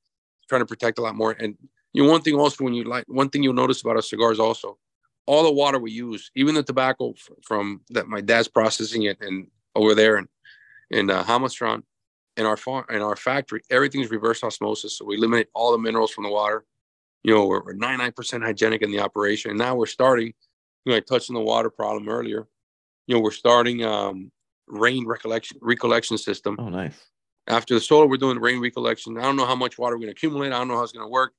trying 0.48 0.62
to 0.62 0.66
protect 0.66 1.00
a 1.00 1.02
lot 1.02 1.16
more. 1.16 1.32
And 1.32 1.56
you 1.94 2.04
know, 2.04 2.12
one 2.12 2.22
thing 2.22 2.36
also 2.36 2.64
when 2.64 2.74
you 2.74 2.84
like 2.84 3.06
one 3.08 3.30
thing 3.30 3.42
you'll 3.42 3.54
notice 3.54 3.82
about 3.82 3.96
our 3.96 4.02
cigars 4.02 4.40
also, 4.40 4.78
all 5.26 5.44
the 5.44 5.52
water 5.52 5.80
we 5.80 5.92
use, 5.92 6.30
even 6.36 6.56
the 6.56 6.64
tobacco 6.64 7.14
from 7.44 7.82
that 7.90 8.08
my 8.08 8.22
dad's 8.22 8.48
processing 8.48 9.04
it 9.04 9.18
and 9.22 9.48
over 9.76 9.96
there 9.96 10.18
in 10.18 10.28
in 10.92 11.10
uh, 11.10 11.24
Jamastran, 11.24 11.82
in 12.38 12.46
our 12.46 12.58
farm 12.58 12.86
in 12.90 13.02
our 13.02 13.16
factory, 13.16 13.62
everything's 13.70 14.12
reverse 14.12 14.44
osmosis, 14.44 14.98
so 14.98 15.06
we 15.06 15.16
eliminate 15.16 15.48
all 15.54 15.72
the 15.72 15.78
minerals 15.78 16.12
from 16.12 16.24
the 16.24 16.30
water. 16.30 16.66
You 17.24 17.34
know, 17.34 17.48
we're, 17.48 17.64
we're 17.64 17.76
99% 17.76 18.44
hygienic 18.44 18.84
in 18.84 18.92
the 18.92 19.00
operation. 19.00 19.50
And 19.50 19.58
now 19.58 19.76
we're 19.76 19.88
starting, 19.88 20.28
you 20.86 20.92
know, 20.92 20.96
I 20.96 21.00
touched 21.00 21.32
on 21.32 21.34
the 21.34 21.42
water 21.42 21.72
problem 21.72 22.08
earlier. 22.08 22.48
You 23.08 23.16
know, 23.16 23.22
we're 23.22 23.32
starting 23.32 23.84
um, 23.84 24.32
rain 24.68 25.08
recollection 25.08 25.58
recollection 25.62 26.18
system. 26.18 26.56
Oh, 26.60 26.70
nice. 26.70 26.94
After 27.48 27.74
the 27.74 27.80
solar, 27.82 28.08
we're 28.08 28.18
doing 28.18 28.40
rain 28.40 28.60
recollection. 28.60 29.18
I 29.18 29.24
don't 29.24 29.38
know 29.38 29.46
how 29.46 29.56
much 29.56 29.78
water 29.78 29.96
we're 29.96 30.02
going 30.02 30.14
to 30.14 30.18
accumulate. 30.18 30.52
I 30.52 30.58
don't 30.58 30.68
know 30.68 30.78
how 30.78 30.84
it's 30.84 30.92
going 30.92 31.06
to 31.06 31.12
work, 31.12 31.34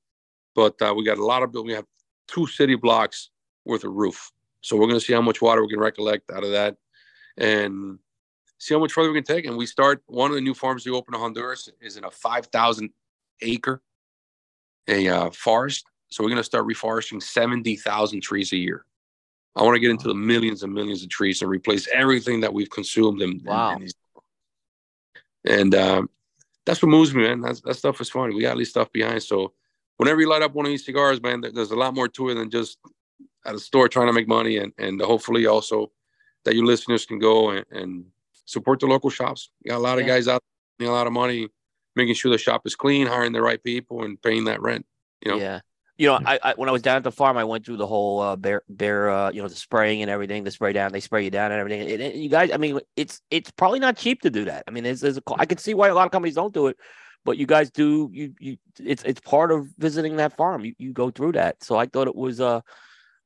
but 0.55 0.81
uh, 0.81 0.93
we 0.95 1.05
got 1.05 1.17
a 1.17 1.25
lot 1.25 1.43
of 1.43 1.53
We 1.53 1.73
have 1.73 1.85
two 2.27 2.47
city 2.47 2.75
blocks 2.75 3.29
worth 3.65 3.83
of 3.83 3.93
roof. 3.93 4.31
So 4.61 4.75
we're 4.75 4.87
going 4.87 4.99
to 4.99 5.05
see 5.05 5.13
how 5.13 5.21
much 5.21 5.41
water 5.41 5.61
we 5.61 5.69
can 5.69 5.79
recollect 5.79 6.31
out 6.31 6.43
of 6.43 6.51
that, 6.51 6.75
and 7.37 7.99
see 8.57 8.73
how 8.73 8.79
much 8.79 8.91
further 8.91 9.11
we 9.11 9.21
can 9.21 9.35
take. 9.35 9.45
And 9.45 9.57
we 9.57 9.65
start 9.65 10.01
one 10.07 10.31
of 10.31 10.35
the 10.35 10.41
new 10.41 10.53
farms 10.53 10.85
we 10.85 10.91
open 10.91 11.13
in 11.13 11.19
Honduras 11.19 11.69
is 11.81 11.97
in 11.97 12.03
a 12.03 12.11
5,000 12.11 12.89
acre 13.41 13.81
a 14.87 15.07
uh, 15.07 15.29
forest. 15.31 15.85
So 16.09 16.23
we're 16.23 16.29
going 16.29 16.37
to 16.37 16.43
start 16.43 16.65
reforesting 16.65 17.21
70,000 17.21 18.21
trees 18.21 18.53
a 18.53 18.57
year. 18.57 18.85
I 19.55 19.63
want 19.63 19.75
to 19.75 19.79
get 19.79 19.91
into 19.91 20.07
the 20.07 20.15
millions 20.15 20.63
and 20.63 20.73
millions 20.73 21.03
of 21.03 21.09
trees 21.09 21.41
and 21.41 21.49
replace 21.49 21.87
everything 21.93 22.41
that 22.41 22.53
we've 22.53 22.69
consumed. 22.69 23.21
And, 23.21 23.41
wow. 23.43 23.71
And, 23.75 23.93
and 25.45 25.75
um, 25.75 26.09
that's 26.65 26.81
what 26.81 26.89
moves 26.89 27.13
me, 27.13 27.23
man. 27.23 27.41
That's, 27.41 27.61
that 27.61 27.75
stuff 27.75 27.99
is 27.99 28.09
fun. 28.09 28.33
We 28.33 28.41
got 28.41 28.57
these 28.57 28.69
stuff 28.69 28.91
behind. 28.93 29.23
So 29.23 29.53
whenever 29.97 30.21
you 30.21 30.29
light 30.29 30.43
up 30.43 30.53
one 30.53 30.65
of 30.65 30.69
these 30.69 30.85
cigars, 30.85 31.21
man, 31.21 31.41
there's 31.41 31.71
a 31.71 31.75
lot 31.75 31.95
more 31.95 32.07
to 32.07 32.29
it 32.29 32.35
than 32.35 32.49
just 32.49 32.77
at 33.45 33.55
a 33.55 33.59
store 33.59 33.89
trying 33.89 34.07
to 34.07 34.13
make 34.13 34.27
money. 34.27 34.57
And, 34.57 34.71
and 34.77 35.01
hopefully 35.01 35.47
also 35.47 35.91
that 36.45 36.55
your 36.55 36.65
listeners 36.65 37.05
can 37.05 37.19
go 37.19 37.49
and, 37.49 37.65
and 37.71 38.05
support 38.47 38.79
the 38.79 38.87
local 38.87 39.11
shops. 39.11 39.51
You 39.63 39.71
got 39.71 39.77
a 39.77 39.79
lot 39.79 39.99
of 39.99 40.07
guys 40.07 40.27
out 40.27 40.41
there, 40.79 40.87
a 40.87 40.91
lot 40.91 41.05
of 41.05 41.13
money, 41.13 41.49
making 41.95 42.15
sure 42.15 42.31
the 42.31 42.37
shop 42.39 42.63
is 42.65 42.75
clean, 42.75 43.05
hiring 43.05 43.33
the 43.33 43.41
right 43.41 43.61
people, 43.61 44.03
and 44.03 44.19
paying 44.19 44.45
that 44.45 44.61
rent. 44.61 44.85
You 45.23 45.31
know. 45.31 45.37
Yeah. 45.37 45.59
You 45.99 46.09
know, 46.09 46.19
I, 46.23 46.39
I 46.43 46.53
when 46.53 46.69
I 46.69 46.71
was 46.71 46.83
down 46.83 46.97
at 46.97 47.03
the 47.03 47.11
farm, 47.11 47.37
I 47.37 47.43
went 47.43 47.65
through 47.65 47.77
the 47.77 47.87
whole 47.87 48.21
uh, 48.21 48.35
bear 48.35 48.61
bear 48.69 49.09
uh, 49.09 49.31
you 49.31 49.41
know 49.41 49.47
the 49.47 49.55
spraying 49.55 50.03
and 50.03 50.11
everything, 50.11 50.43
the 50.43 50.51
spray 50.51 50.71
down, 50.71 50.91
they 50.91 50.99
spray 50.99 51.23
you 51.23 51.31
down 51.31 51.51
and 51.51 51.59
everything. 51.59 52.21
You 52.21 52.29
guys, 52.29 52.51
I 52.51 52.57
mean, 52.57 52.79
it's 52.95 53.19
it's 53.31 53.49
probably 53.49 53.79
not 53.79 53.97
cheap 53.97 54.21
to 54.21 54.29
do 54.29 54.45
that. 54.45 54.63
I 54.67 54.71
mean, 54.71 54.83
there's, 54.83 55.01
there's 55.01 55.17
a, 55.17 55.21
I 55.37 55.47
can 55.47 55.57
see 55.57 55.73
why 55.73 55.87
a 55.87 55.95
lot 55.95 56.05
of 56.05 56.11
companies 56.11 56.35
don't 56.35 56.53
do 56.53 56.67
it, 56.67 56.77
but 57.25 57.39
you 57.39 57.47
guys 57.47 57.71
do. 57.71 58.11
You 58.13 58.31
you 58.39 58.57
it's 58.79 59.01
it's 59.05 59.21
part 59.21 59.51
of 59.51 59.69
visiting 59.79 60.17
that 60.17 60.37
farm. 60.37 60.63
You 60.65 60.75
you 60.77 60.93
go 60.93 61.09
through 61.09 61.31
that. 61.31 61.63
So 61.63 61.77
I 61.77 61.87
thought 61.87 62.05
it 62.05 62.15
was 62.15 62.39
uh, 62.39 62.61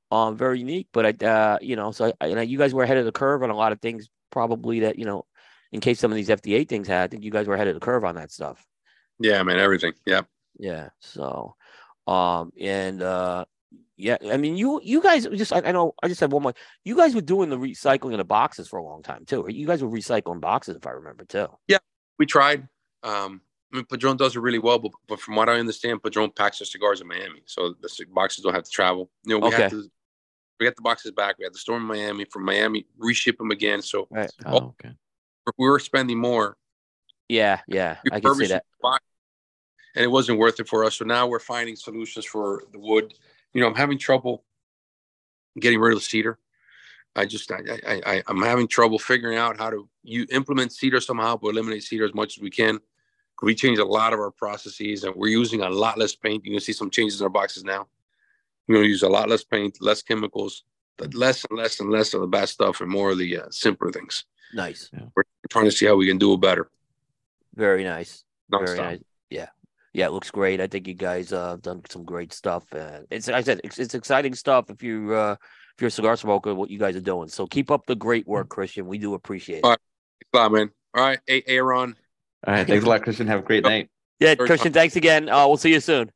um 0.10 0.38
very 0.38 0.60
unique. 0.60 0.88
But 0.94 1.06
I 1.22 1.26
uh 1.28 1.58
you 1.62 1.76
know 1.76 1.92
so 1.92 2.14
I, 2.22 2.30
know 2.30 2.40
you 2.40 2.58
guys 2.58 2.74
were 2.74 2.84
ahead 2.84 2.98
of 2.98 3.04
the 3.04 3.12
curve 3.12 3.44
on 3.44 3.50
a 3.50 3.56
lot 3.56 3.74
of 3.74 3.82
things 3.82 4.08
probably 4.32 4.82
that 4.82 4.98
you 4.98 5.06
know 5.06 5.26
in 5.72 5.80
case 5.80 6.00
some 6.00 6.12
of 6.12 6.16
these 6.16 6.30
FDA 6.30 6.68
things 6.68 6.88
had. 6.88 7.04
I 7.04 7.08
think 7.08 7.24
you 7.24 7.32
guys 7.32 7.48
were 7.48 7.56
ahead 7.56 7.68
of 7.68 7.76
the 7.76 7.80
curve 7.80 8.04
on 8.04 8.16
that 8.16 8.32
stuff. 8.32 8.66
Yeah, 9.20 9.40
I 9.40 9.44
mean 9.44 9.58
everything. 9.58 9.94
Yeah. 10.06 10.22
Yeah. 10.58 10.90
So, 11.00 11.56
um, 12.08 12.52
and 12.60 13.02
uh, 13.02 13.46
yeah, 13.98 14.18
I 14.32 14.38
mean, 14.38 14.58
you 14.58 14.82
you 14.84 15.02
guys 15.02 15.28
just 15.28 15.54
I, 15.54 15.62
I, 15.66 15.72
know 15.72 15.94
I 16.02 16.08
just 16.08 16.20
had 16.20 16.32
one 16.32 16.44
more. 16.44 16.54
You 16.84 16.96
guys 16.96 17.14
were 17.14 17.22
doing 17.22 17.50
the 17.50 17.58
recycling 17.58 18.14
of 18.14 18.18
the 18.18 18.24
boxes 18.24 18.68
for 18.68 18.78
a 18.80 18.84
long 18.84 19.04
time 19.04 19.26
too. 19.26 19.46
You 19.48 19.68
guys 19.68 19.84
were 19.84 19.90
recycling 19.90 20.42
boxes, 20.42 20.76
if 20.76 20.88
I 20.88 20.92
remember 20.92 21.24
too. 21.26 21.48
Yeah, 21.68 21.78
we 22.18 22.26
tried. 22.26 22.68
Um, 23.04 23.42
I 23.72 23.78
mean, 23.78 23.86
Padron 23.86 24.18
does 24.18 24.36
it 24.36 24.42
really 24.42 24.60
well, 24.60 24.80
but, 24.80 24.92
but 25.08 25.20
from 25.20 25.36
what 25.36 25.50
I 25.50 25.60
understand, 25.60 26.04
Padron 26.04 26.32
packs 26.32 26.60
their 26.60 26.66
cigars 26.66 27.02
in 27.02 27.08
Miami, 27.08 27.42
so 27.46 27.74
the 27.82 28.06
boxes 28.12 28.44
don't 28.44 28.54
have 28.54 28.64
to 28.64 28.72
travel. 28.72 29.10
You 29.24 29.36
know, 29.36 29.48
we 29.48 29.54
okay. 29.54 29.64
have 29.64 29.72
to. 29.72 29.90
We 30.62 30.68
got 30.68 30.78
the 30.78 30.82
boxes 30.82 31.12
back. 31.12 31.38
We 31.40 31.44
had 31.44 31.54
to 31.54 31.60
store 31.60 31.78
in 31.78 31.84
Miami. 31.84 32.24
From 32.26 32.46
Miami, 32.46 32.86
reship 32.98 33.38
them 33.38 33.52
again. 33.52 33.82
So, 33.82 34.08
right. 34.12 34.32
oh, 34.46 34.76
okay. 34.80 34.92
we 35.58 35.68
were 35.68 35.80
spending 35.80 36.20
more. 36.20 36.56
Yeah, 37.28 37.62
yeah, 37.68 37.98
I 38.12 38.20
can 38.20 38.36
see 38.36 38.48
that 38.48 38.64
and 39.96 40.04
it 40.04 40.08
wasn't 40.08 40.40
worth 40.40 40.60
it 40.60 40.68
for 40.68 40.84
us. 40.84 40.96
So 40.96 41.06
now 41.06 41.28
we're 41.28 41.40
finding 41.40 41.76
solutions 41.76 42.26
for 42.26 42.64
the 42.72 42.80
wood. 42.80 43.14
You 43.54 43.62
know, 43.62 43.68
I'm 43.68 43.76
having 43.76 43.98
trouble 43.98 44.44
getting 45.60 45.80
rid 45.80 45.94
of 45.94 46.00
the 46.00 46.06
cedar. 46.06 46.40
I 47.16 47.26
just 47.26 47.52
I, 47.52 47.60
I, 47.86 48.02
I 48.06 48.24
I'm 48.28 48.42
having 48.42 48.68
trouble 48.68 48.98
figuring 48.98 49.38
out 49.38 49.58
how 49.58 49.70
to 49.70 49.90
you 50.04 50.26
implement 50.32 50.72
cedar 50.72 51.02
somehow, 51.02 51.36
but 51.36 51.50
eliminate 51.50 51.84
cedar 51.84 52.06
as 52.06 52.14
much 52.14 52.38
as 52.38 52.42
we 52.42 52.50
can. 52.50 52.80
We 53.42 53.56
changed 53.56 53.82
a 53.82 53.86
lot 53.86 54.14
of 54.14 54.20
our 54.20 54.30
processes, 54.30 55.04
and 55.04 55.16
we're 55.16 55.30
using 55.30 55.62
a 55.62 55.70
lot 55.70 55.98
less 55.98 56.16
paint. 56.16 56.46
You 56.46 56.52
can 56.52 56.62
see 56.62 56.74
some 56.74 56.92
changes 56.92 57.20
in 57.20 57.24
our 57.24 57.30
boxes 57.30 57.64
now. 57.64 57.88
We're 58.68 58.76
going 58.76 58.86
to 58.86 58.90
use 58.90 59.04
a 59.04 59.10
lot 59.10 59.30
less 59.30 59.44
paint, 59.44 59.78
less 59.82 60.02
chemicals, 60.02 60.64
but 60.98 61.14
less 61.14 61.46
and 61.46 61.58
less 61.58 61.80
and 61.80 61.90
less 61.90 62.14
of 62.14 62.22
the 62.22 62.28
bad 62.28 62.50
stuff, 62.50 62.82
and 62.82 62.90
more 62.90 63.12
of 63.12 63.18
the 63.18 63.38
uh, 63.38 63.48
simpler 63.50 63.92
things. 63.92 64.26
Nice. 64.54 64.90
Yeah. 64.94 65.06
We're 65.16 65.24
trying 65.50 65.66
to 65.66 65.72
see 65.72 65.86
how 65.86 65.96
we 65.96 66.08
can 66.08 66.18
do 66.18 66.34
it 66.34 66.42
better. 66.42 66.70
Very 67.56 67.84
nice. 67.84 68.24
Non-stop. 68.50 68.76
Very 68.76 68.90
nice. 68.90 69.04
Yeah 69.30 69.48
yeah, 69.94 70.06
it 70.06 70.12
looks 70.12 70.32
great. 70.32 70.62
I 70.62 70.68
think 70.68 70.88
you 70.88 70.94
guys 70.94 71.34
uh 71.34 71.58
done 71.62 71.82
some 71.90 72.04
great 72.04 72.34
stuff. 72.34 72.72
And 72.74 73.06
it's 73.10 73.28
like 73.28 73.36
I 73.36 73.42
said, 73.42 73.62
it's, 73.64 73.80
it's 73.80 73.94
exciting 73.94 74.34
stuff 74.34 74.70
if 74.70 74.82
you 74.82 75.14
uh 75.14 75.36
if 75.42 75.82
you're 75.82 75.90
a 75.90 75.92
cigar 75.92 76.16
smoker, 76.16 76.54
what 76.56 76.70
you 76.70 76.80
guys 76.80 76.96
are 76.96 77.02
doing. 77.02 77.28
So 77.28 77.46
keep 77.46 77.72
up 77.72 77.86
the 77.86 77.96
great 77.96 78.28
work, 78.28 78.50
Christian. 78.50 78.88
We 78.88 78.98
do 78.98 79.14
appreciate 79.14 79.60
it. 79.60 79.64
All 79.64 79.72
right, 79.72 79.80
Bye, 80.32 80.48
man. 80.50 80.72
All 80.96 81.04
right, 81.04 81.20
hey, 81.28 81.44
Aaron. 81.48 81.96
All 82.46 82.54
right, 82.54 82.68
thanks 82.68 82.86
a 82.86 82.90
lot, 82.90 83.04
Christian. 83.04 83.28
Have 83.28 83.40
a 83.40 83.44
great 83.44 83.64
night. 83.64 83.90
Yeah, 84.20 84.36
Christian. 84.36 84.74
Thanks 84.74 84.96
again. 84.96 85.30
Uh, 85.30 85.48
we'll 85.48 85.58
see 85.58 85.72
you 85.72 85.80
soon. 85.80 86.12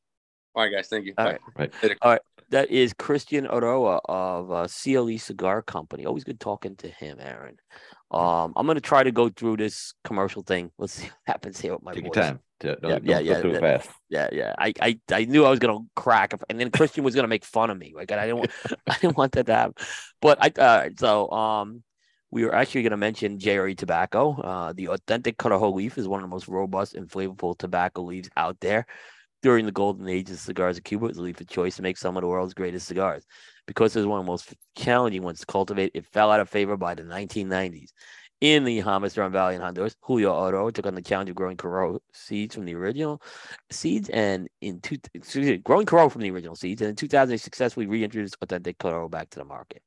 All 0.54 0.64
right, 0.64 0.72
guys. 0.72 0.88
Thank 0.88 1.06
you. 1.06 1.14
All 1.18 1.26
Bye. 1.26 1.40
right. 1.58 1.74
Right. 1.84 1.98
All 2.02 2.12
right. 2.12 2.22
That 2.56 2.72
is 2.72 2.94
Christian 2.94 3.48
Eiroa 3.48 4.00
of 4.06 4.50
uh, 4.50 4.68
CLE 4.70 5.18
Cigar 5.18 5.62
Company. 5.62 6.06
Always 6.06 6.24
good 6.24 6.40
talking 6.40 6.78
to 6.78 6.88
him, 6.88 7.18
Aaron. 7.20 7.58
Um, 8.12 8.54
I'm 8.56 8.66
gonna 8.66 8.80
try 8.80 9.04
to 9.04 9.12
go 9.12 9.28
through 9.28 9.58
this 9.58 9.94
commercial 10.06 10.42
thing. 10.42 10.72
Let's 10.78 10.94
see 10.94 11.08
what 11.08 11.16
happens 11.28 11.60
here 11.60 11.74
with 11.74 11.84
my 11.84 11.92
Take 11.92 12.06
voice. 12.06 12.16
your 12.16 12.24
time. 12.24 12.40
Don't, 12.62 13.04
yeah, 13.04 13.20
yeah, 13.20 13.38
yeah, 13.42 13.60
fast. 13.60 13.90
Yeah, 14.08 14.30
yeah. 14.32 14.54
I, 14.58 14.72
I, 14.80 15.00
I 15.12 15.26
knew 15.26 15.44
I 15.44 15.50
was 15.50 15.60
gonna 15.60 15.80
crack, 15.98 16.32
and 16.50 16.58
then 16.58 16.72
Christian 16.72 17.04
was 17.04 17.14
gonna 17.14 17.28
make 17.28 17.44
fun 17.44 17.70
of 17.72 17.78
me. 17.78 17.92
Like 17.94 18.10
I 18.14 18.26
didn't, 18.26 18.38
want, 18.38 18.52
I 18.88 18.98
didn't 19.00 19.18
want 19.18 19.34
that 19.34 19.48
to 19.48 19.54
happen. 19.54 19.74
But 20.22 20.38
I, 20.42 20.62
uh, 20.62 20.90
so 20.98 21.30
um, 21.32 21.84
we 22.32 22.46
were 22.46 22.56
actually 22.56 22.84
gonna 22.84 22.96
mention 22.96 23.38
JRE 23.38 23.78
tobacco. 23.78 24.32
Uh, 24.42 24.72
the 24.72 24.88
authentic 24.88 25.38
Corojo 25.38 25.74
leaf 25.74 25.98
is 25.98 26.08
one 26.08 26.22
of 26.22 26.24
the 26.24 26.34
most 26.34 26.48
robust 26.48 26.96
and 26.96 27.10
flavorful 27.10 27.58
tobacco 27.58 28.04
leaves 28.04 28.30
out 28.38 28.56
there. 28.62 28.86
During 29.46 29.68
the 29.68 29.72
golden 29.72 30.10
age 30.10 30.32
of 30.32 30.40
cigars 30.40 30.80
of 30.80 30.86
Cuba, 30.86 31.06
was 31.06 31.20
a 31.20 31.22
leaf 31.22 31.40
of 31.40 31.46
choice 31.46 31.76
to 31.76 31.84
make 31.84 32.00
some 32.00 32.18
of 32.18 32.22
the 32.22 32.28
world's 32.28 32.56
greatest 32.56 32.88
cigars. 32.88 33.28
Because 33.68 33.96
it 33.96 34.00
was 34.00 34.08
one 34.08 34.20
of 34.20 34.26
the 34.26 34.32
most 34.32 34.56
challenging 34.76 35.22
ones 35.22 35.40
to 35.42 35.46
cultivate, 35.46 35.92
it 35.94 36.08
fell 36.08 36.32
out 36.32 36.40
of 36.40 36.50
favor 36.50 36.76
by 36.78 36.96
the 36.96 37.04
1990s 37.04 37.92
in 38.42 38.64
the 38.64 38.82
Jamastran 38.82 39.32
Valley 39.32 39.54
in 39.54 39.62
Honduras. 39.62 39.98
Julio 40.02 40.34
Eiroa 40.34 40.74
took 40.74 40.88
on 40.88 40.96
the 40.96 41.02
challenge 41.04 41.30
of 41.30 41.36
growing 41.36 41.58
Corojo 41.58 42.00
seeds 42.12 42.56
from 42.56 42.66
the 42.66 42.74
original 42.74 43.22
seeds, 43.70 44.10
and 44.10 44.48
in 44.62 44.82
two, 44.82 44.98
excuse 45.14 45.48
me, 45.48 45.58
growing 45.58 45.86
Corojo 45.86 46.12
from 46.12 46.24
the 46.24 46.32
original 46.32 46.56
seeds, 46.56 46.82
and 46.82 46.90
in 46.90 46.96
2000 46.96 47.30
they 47.30 47.38
successfully 47.38 47.86
reintroduced 47.86 48.38
authentic 48.42 48.80
Corojo 48.80 49.12
back 49.12 49.30
to 49.30 49.38
the 49.38 49.46
market. 49.46 49.84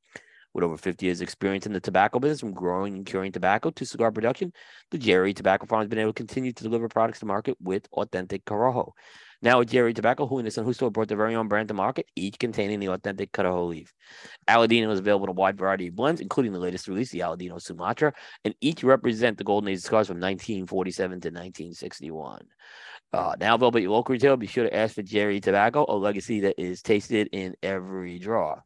With 0.55 0.63
over 0.63 0.77
50 0.77 1.05
years' 1.05 1.21
experience 1.21 1.67
in 1.67 1.73
the 1.73 1.81
tobacco 1.81 2.21
business, 2.21 2.39
from 2.39 2.55
growing 2.55 2.95
and 2.95 3.05
curing 3.05 3.33
tobacco 3.33 3.71
to 3.71 3.85
cigar 3.85 4.13
production, 4.13 4.53
the 4.93 4.99
JRE 4.99 5.35
Tobacco 5.35 5.67
Farm 5.67 5.83
has 5.83 5.89
been 5.89 5.99
able 5.99 6.13
to 6.13 6.23
continue 6.25 6.53
to 6.53 6.63
deliver 6.63 6.89
products 6.89 7.19
to 7.21 7.27
market 7.27 7.57
with 7.61 7.89
authentic 7.93 8.45
Corojo. 8.45 8.93
Now 9.41 9.61
with 9.61 9.71
JRE 9.71 9.95
Tobacco, 9.95 10.27
who 10.27 10.41
in 10.41 10.45
the 10.45 10.51
Sun 10.51 10.65
and 10.65 10.71
Justo 10.75 10.91
brought 10.91 11.09
their 11.09 11.17
very 11.17 11.35
own 11.37 11.47
brand 11.47 11.69
to 11.69 11.75
market, 11.75 12.07
each 12.17 12.39
containing 12.39 12.81
the 12.81 12.89
authentic 12.89 13.31
cut 13.31 13.47
of 13.47 13.53
whole 13.53 13.69
leaf. 13.69 13.93
Aladino 14.49 14.91
is 14.91 14.99
available 14.99 15.27
in 15.27 15.31
a 15.31 15.33
wide 15.33 15.57
variety 15.57 15.89
of 15.89 15.95
blends, 15.95 16.21
including 16.21 16.53
the 16.53 16.59
latest 16.59 16.89
release, 16.89 17.11
the 17.11 17.21
Aladino 17.21 17.61
Sumatra, 17.61 18.13
and 18.45 18.55
each 18.61 18.83
represent 18.83 19.39
the 19.39 19.45
golden 19.45 19.69
age 19.69 19.81
cigars 19.81 20.09
from 20.09 20.17
1947 20.17 21.11
to 21.21 21.29
1961. 21.29 22.41
Uh, 23.13 23.35
now 23.39 23.55
available 23.55 23.79
at 23.79 23.83
your 23.83 23.93
local 23.93 24.13
retailer, 24.13 24.37
be 24.37 24.47
sure 24.47 24.65
to 24.65 24.77
ask 24.77 24.97
for 24.97 25.03
JRE 25.03 25.41
Tobacco, 25.41 25.87
a 25.89 25.95
legacy 25.95 26.41
that 26.41 26.61
is 26.61 26.83
tasted 26.83 27.29
in 27.33 27.55
every 27.63 28.19
draw 28.19 28.61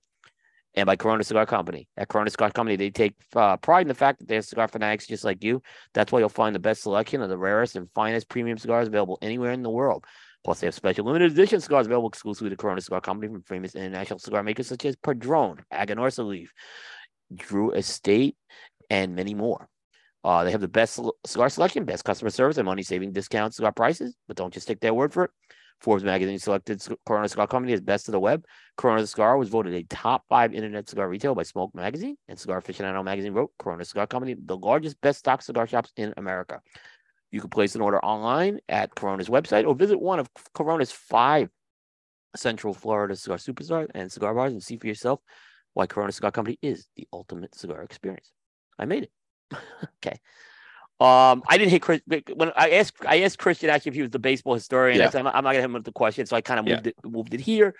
and 0.74 0.86
by 0.86 0.96
Corona 0.96 1.24
Cigar 1.24 1.46
Company. 1.46 1.88
At 1.96 2.08
Corona 2.08 2.30
Cigar 2.30 2.50
Company, 2.50 2.76
they 2.76 2.90
take 2.90 3.14
uh, 3.36 3.56
pride 3.58 3.82
in 3.82 3.88
the 3.88 3.94
fact 3.94 4.18
that 4.18 4.28
they're 4.28 4.42
cigar 4.42 4.68
fanatics 4.68 5.06
just 5.06 5.24
like 5.24 5.44
you. 5.44 5.62
That's 5.92 6.10
why 6.10 6.20
you'll 6.20 6.28
find 6.28 6.54
the 6.54 6.60
best 6.60 6.82
selection 6.82 7.20
of 7.20 7.28
the 7.28 7.38
rarest 7.38 7.76
and 7.76 7.90
finest 7.94 8.28
premium 8.28 8.58
cigars 8.58 8.88
available 8.88 9.18
anywhere 9.20 9.52
in 9.52 9.62
the 9.62 9.70
world. 9.70 10.04
Plus, 10.44 10.60
they 10.60 10.66
have 10.66 10.74
special 10.74 11.04
limited 11.04 11.32
edition 11.32 11.60
cigars 11.60 11.86
available 11.86 12.08
exclusively 12.08 12.50
to 12.50 12.56
Corona 12.56 12.80
Cigar 12.80 13.00
Company 13.00 13.32
from 13.32 13.42
famous 13.42 13.74
international 13.74 14.18
cigar 14.18 14.42
makers 14.42 14.66
such 14.66 14.84
as 14.84 14.96
Padron, 14.96 15.58
Aganorsa 15.72 16.26
Leaf, 16.26 16.52
Drew 17.34 17.70
Estate, 17.72 18.36
and 18.90 19.14
many 19.14 19.34
more. 19.34 19.68
Uh, 20.24 20.44
they 20.44 20.50
have 20.50 20.60
the 20.60 20.68
best 20.68 21.00
cigar 21.26 21.48
selection, 21.48 21.84
best 21.84 22.04
customer 22.04 22.30
service, 22.30 22.56
and 22.56 22.66
money 22.66 22.82
saving 22.82 23.12
discounts, 23.12 23.56
cigar 23.56 23.72
prices. 23.72 24.16
But 24.26 24.36
don't 24.36 24.52
just 24.52 24.68
take 24.68 24.80
their 24.80 24.94
word 24.94 25.12
for 25.12 25.24
it. 25.24 25.30
Forbes 25.80 26.04
magazine 26.04 26.38
selected 26.38 26.80
Corona 27.04 27.28
Cigar 27.28 27.48
Company 27.48 27.72
as 27.72 27.80
best 27.80 28.06
of 28.08 28.12
the 28.12 28.20
web. 28.20 28.44
Corona 28.76 29.04
Cigar 29.04 29.36
was 29.36 29.48
voted 29.48 29.74
a 29.74 29.82
top 29.84 30.22
five 30.28 30.54
internet 30.54 30.88
cigar 30.88 31.08
retail 31.08 31.34
by 31.34 31.42
Smoke 31.42 31.74
Magazine, 31.74 32.16
and 32.28 32.38
Cigar 32.38 32.62
Aficionado 32.62 33.04
magazine 33.04 33.32
wrote 33.32 33.50
Corona 33.58 33.84
Cigar 33.84 34.06
Company, 34.06 34.36
the 34.44 34.56
largest 34.56 35.00
best 35.00 35.18
stock 35.18 35.42
cigar 35.42 35.66
shops 35.66 35.92
in 35.96 36.14
America. 36.16 36.60
You 37.32 37.40
can 37.40 37.50
place 37.50 37.74
an 37.74 37.80
order 37.80 37.98
online 38.04 38.60
at 38.68 38.94
Corona's 38.94 39.28
website 39.28 39.66
or 39.66 39.74
visit 39.74 39.98
one 40.00 40.18
of 40.20 40.28
Corona's 40.52 40.92
five 40.92 41.48
Central 42.36 42.72
Florida 42.74 43.16
cigar 43.16 43.38
superstars 43.38 43.88
and 43.94 44.12
cigar 44.12 44.34
bars 44.34 44.52
and 44.52 44.62
see 44.62 44.76
for 44.76 44.86
yourself 44.86 45.20
why 45.74 45.86
Corona 45.86 46.12
Cigar 46.12 46.30
Company 46.30 46.58
is 46.62 46.86
the 46.96 47.08
ultimate 47.12 47.54
cigar 47.54 47.82
experience. 47.82 48.30
I 48.78 48.84
made 48.84 49.04
it. 49.04 49.12
okay. 50.04 50.18
Um, 51.00 51.42
I 51.48 51.58
didn't 51.58 51.70
hit 51.70 51.82
Chris 51.82 52.00
when 52.34 52.52
I 52.54 52.70
asked. 52.72 53.04
I 53.06 53.22
asked 53.22 53.38
Christian 53.38 53.70
actually 53.70 53.90
if 53.90 53.94
he 53.96 54.02
was 54.02 54.10
the 54.10 54.18
baseball 54.18 54.54
historian. 54.54 54.98
Yeah. 54.98 55.06
I 55.08 55.10
said, 55.10 55.18
I'm, 55.20 55.24
not- 55.24 55.34
I'm 55.34 55.44
not 55.44 55.50
gonna 55.50 55.60
hit 55.60 55.64
him 55.64 55.72
with 55.72 55.84
the 55.84 55.92
question, 55.92 56.26
so 56.26 56.36
I 56.36 56.42
kind 56.42 56.60
of 56.60 56.66
Yeah. 56.68 56.74
moved 56.76 56.86
it 56.86 56.96
moved 57.04 57.34
it 57.34 57.40
here. 57.40 57.74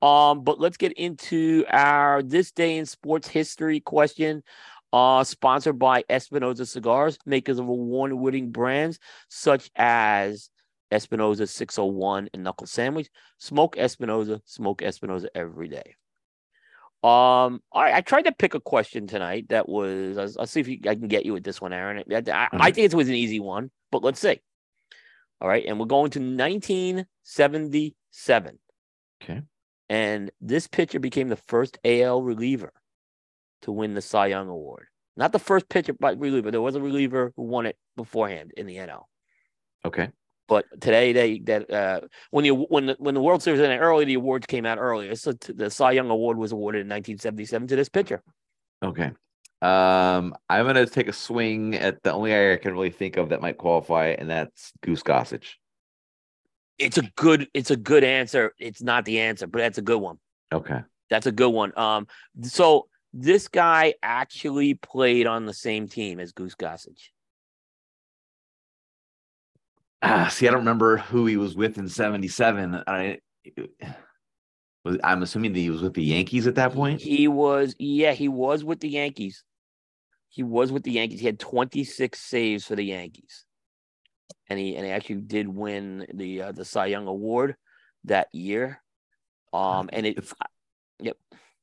Um, 0.00 0.44
but 0.44 0.60
let's 0.60 0.76
get 0.76 0.92
into 0.92 1.64
our 1.68 2.22
this 2.22 2.52
day 2.52 2.76
in 2.78 2.86
sports 2.86 3.26
history 3.26 3.80
question. 3.80 4.44
Uh, 4.92 5.22
sponsored 5.22 5.78
by 5.78 6.02
Espinosa 6.08 6.64
Cigars, 6.64 7.18
makers 7.26 7.58
of 7.58 7.68
award-winning 7.68 8.50
brands 8.50 8.98
such 9.28 9.70
as 9.76 10.48
Espinosa 10.90 11.46
601 11.46 12.30
and 12.32 12.42
Knuckle 12.42 12.66
Sandwich. 12.66 13.10
Smoke 13.36 13.76
Espinosa, 13.76 14.40
smoke 14.46 14.80
Espinosa 14.82 15.28
every 15.34 15.68
day. 15.68 15.94
Um, 17.04 17.62
all 17.70 17.82
right, 17.82 17.94
I 17.94 18.00
tried 18.00 18.22
to 18.22 18.32
pick 18.32 18.54
a 18.54 18.60
question 18.60 19.06
tonight 19.06 19.50
that 19.50 19.68
was. 19.68 20.16
I'll, 20.18 20.40
I'll 20.40 20.46
see 20.46 20.60
if 20.60 20.66
you, 20.68 20.78
I 20.88 20.94
can 20.96 21.06
get 21.06 21.24
you 21.26 21.32
with 21.32 21.44
this 21.44 21.60
one, 21.60 21.72
Aaron. 21.72 22.02
I, 22.10 22.22
I, 22.32 22.48
I 22.52 22.70
think 22.72 22.92
it 22.92 22.96
was 22.96 23.08
an 23.08 23.14
easy 23.14 23.38
one, 23.40 23.70
but 23.92 24.02
let's 24.02 24.18
see. 24.18 24.40
All 25.40 25.48
right, 25.48 25.64
and 25.64 25.78
we're 25.78 25.86
going 25.86 26.10
to 26.12 26.18
1977, 26.18 28.58
Okay. 29.22 29.42
and 29.88 30.30
this 30.40 30.66
pitcher 30.66 30.98
became 30.98 31.28
the 31.28 31.36
first 31.36 31.78
AL 31.84 32.22
reliever 32.22 32.72
to 33.62 33.72
win 33.72 33.94
the 33.94 34.02
Cy 34.02 34.28
Young 34.28 34.48
Award. 34.48 34.86
Not 35.16 35.32
the 35.32 35.38
first 35.38 35.68
pitcher, 35.68 35.94
but 35.98 36.18
reliever. 36.18 36.50
There 36.50 36.60
was 36.60 36.76
a 36.76 36.80
reliever 36.80 37.32
who 37.36 37.42
won 37.42 37.66
it 37.66 37.76
beforehand 37.96 38.52
in 38.56 38.66
the 38.66 38.76
NL. 38.76 39.04
Okay. 39.84 40.10
But 40.46 40.64
today 40.80 41.12
they 41.12 41.40
that 41.40 41.70
uh, 41.70 42.00
when 42.30 42.44
the 42.44 42.50
when 42.52 42.86
the 42.86 42.96
when 42.98 43.14
the 43.14 43.20
World 43.20 43.42
Series 43.42 43.60
ended 43.60 43.80
early, 43.80 44.06
the 44.06 44.14
awards 44.14 44.46
came 44.46 44.64
out 44.64 44.78
earlier. 44.78 45.14
So 45.14 45.32
t- 45.32 45.52
the 45.52 45.70
Cy 45.70 45.92
Young 45.92 46.08
Award 46.08 46.38
was 46.38 46.52
awarded 46.52 46.80
in 46.80 46.86
1977 46.86 47.68
to 47.68 47.76
this 47.76 47.90
pitcher. 47.90 48.22
Okay. 48.82 49.10
Um, 49.60 50.34
I'm 50.48 50.66
gonna 50.66 50.86
take 50.86 51.08
a 51.08 51.12
swing 51.12 51.74
at 51.74 52.02
the 52.02 52.12
only 52.12 52.30
guy 52.30 52.52
I 52.52 52.56
can 52.56 52.72
really 52.72 52.90
think 52.90 53.18
of 53.18 53.28
that 53.30 53.42
might 53.42 53.58
qualify, 53.58 54.14
and 54.18 54.30
that's 54.30 54.72
Goose 54.82 55.02
Gossage. 55.02 55.54
It's 56.78 56.96
a 56.96 57.02
good 57.16 57.48
it's 57.52 57.70
a 57.70 57.76
good 57.76 58.04
answer. 58.04 58.54
It's 58.58 58.80
not 58.80 59.04
the 59.04 59.20
answer, 59.20 59.46
but 59.48 59.58
that's 59.58 59.78
a 59.78 59.82
good 59.82 59.98
one. 59.98 60.18
Okay. 60.52 60.80
That's 61.10 61.26
a 61.26 61.32
good 61.32 61.50
one. 61.50 61.76
Um, 61.76 62.06
so 62.42 62.88
this 63.12 63.48
guy 63.48 63.94
actually 64.02 64.74
played 64.74 65.26
on 65.26 65.46
the 65.46 65.54
same 65.54 65.88
team 65.88 66.20
as 66.20 66.32
Goose 66.32 66.54
Gossage. 66.54 67.10
Ah, 70.02 70.28
see, 70.28 70.46
I 70.46 70.50
don't 70.50 70.60
remember 70.60 70.98
who 70.98 71.26
he 71.26 71.36
was 71.36 71.56
with 71.56 71.78
in 71.78 71.88
'77. 71.88 72.84
I 72.86 73.18
was. 74.84 74.98
I'm 75.02 75.22
assuming 75.22 75.52
that 75.52 75.58
he 75.58 75.70
was 75.70 75.82
with 75.82 75.94
the 75.94 76.04
Yankees 76.04 76.46
at 76.46 76.54
that 76.54 76.72
point. 76.72 77.00
He 77.00 77.26
was, 77.26 77.74
yeah, 77.78 78.12
he 78.12 78.28
was 78.28 78.62
with 78.62 78.80
the 78.80 78.88
Yankees. 78.88 79.42
He 80.28 80.42
was 80.42 80.70
with 80.70 80.84
the 80.84 80.92
Yankees. 80.92 81.20
He 81.20 81.26
had 81.26 81.40
26 81.40 82.18
saves 82.18 82.64
for 82.64 82.76
the 82.76 82.84
Yankees, 82.84 83.44
and 84.48 84.58
he 84.58 84.76
and 84.76 84.86
he 84.86 84.92
actually 84.92 85.22
did 85.22 85.48
win 85.48 86.06
the 86.14 86.42
uh, 86.42 86.52
the 86.52 86.64
Cy 86.64 86.86
Young 86.86 87.08
Award 87.08 87.56
that 88.04 88.28
year. 88.32 88.80
Um, 89.52 89.90
and 89.92 90.06
it, 90.06 90.18
It's-. 90.18 90.34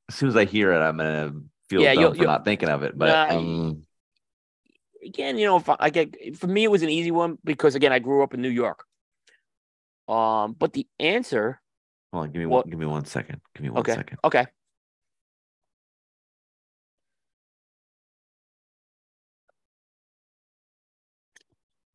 As 0.10 0.16
soon 0.16 0.30
as 0.30 0.36
I 0.36 0.46
hear 0.46 0.72
it, 0.72 0.80
I'm 0.80 0.98
gonna 0.98 1.34
feel 1.70 1.82
Yeah, 1.82 1.94
dumb 1.94 2.02
you'll- 2.02 2.12
for 2.12 2.18
you'll- 2.18 2.26
not 2.28 2.46
thinking 2.46 2.70
of 2.70 2.84
it. 2.84 2.98
But 2.98 3.08
Nah, 3.08 3.38
um, 3.38 3.86
again, 5.04 5.38
you 5.38 5.46
know, 5.46 5.58
if 5.58 5.68
I, 5.70 5.76
I 5.80 5.90
get 5.90 6.38
for 6.38 6.48
me, 6.48 6.64
it 6.64 6.72
was 6.72 6.84
an 6.84 6.90
easy 6.90 7.12
one 7.12 7.38
because 7.44 7.76
again, 7.76 7.92
I 7.92 8.00
grew 8.00 8.24
up 8.24 8.34
in 8.34 8.42
New 8.42 8.50
York. 8.50 8.86
Um, 10.08 10.54
but 10.54 10.74
the 10.74 10.88
answer, 11.00 11.60
hold 12.14 12.26
on, 12.26 12.32
give 12.32 12.40
me 12.40 12.46
What- 12.46 12.66
one. 12.66 12.70
Give 12.70 12.80
me 12.80 12.86
one 12.86 13.06
second. 13.06 13.42
Give 13.56 13.64
me 13.64 13.70
one 13.72 13.80
okay, 13.80 13.96
second. 13.96 14.20
okay, 14.24 14.46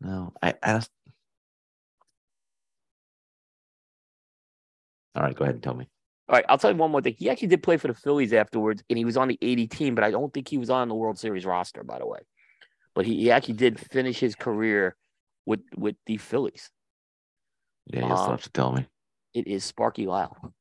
No, 0.01 0.33
I 0.43 0.55
asked. 0.63 0.91
All 5.15 5.23
right, 5.23 5.35
go 5.35 5.45
ahead 5.45 5.57
and 5.57 5.63
tell 5.63 5.75
me. 5.75 5.89
All 6.31 6.37
right. 6.37 6.45
I'll 6.49 6.59
tell 6.59 6.71
you 6.71 6.77
one 6.77 6.93
more 6.93 7.03
thing. 7.03 7.17
He 7.19 7.29
actually 7.29 7.49
did 7.49 7.63
play 7.63 7.77
for 7.77 7.89
the 7.89 7.95
Phillies 7.95 8.33
afterwards, 8.33 8.83
and 8.89 8.97
he 8.97 9.05
was 9.05 9.17
on 9.17 9.27
the 9.29 9.37
80 9.43 9.67
team, 9.67 9.95
but 9.97 10.05
I 10.05 10.13
don't 10.13 10.33
think 10.33 10.47
he 10.49 10.59
was 10.59 10.71
on 10.71 10.89
the 10.89 10.95
World 10.95 11.19
Series 11.19 11.45
roster, 11.45 11.83
by 11.83 11.99
the 11.99 12.07
way. 12.07 12.21
But 12.95 13.05
he, 13.05 13.17
he 13.17 13.31
actually 13.33 13.55
did 13.55 13.81
finish 13.81 14.21
his 14.21 14.37
career 14.37 14.95
with 15.45 15.61
with 15.77 15.97
the 16.07 16.19
Phillies. 16.19 16.71
Yeah, 17.87 18.07
you'll 18.07 18.13
Um, 18.17 18.31
have 18.31 18.43
to 18.43 18.51
tell 18.53 18.73
me. 18.73 18.87
It 19.35 19.49
is 19.49 19.65
Sparky 19.65 20.07
Lyle. 20.07 20.55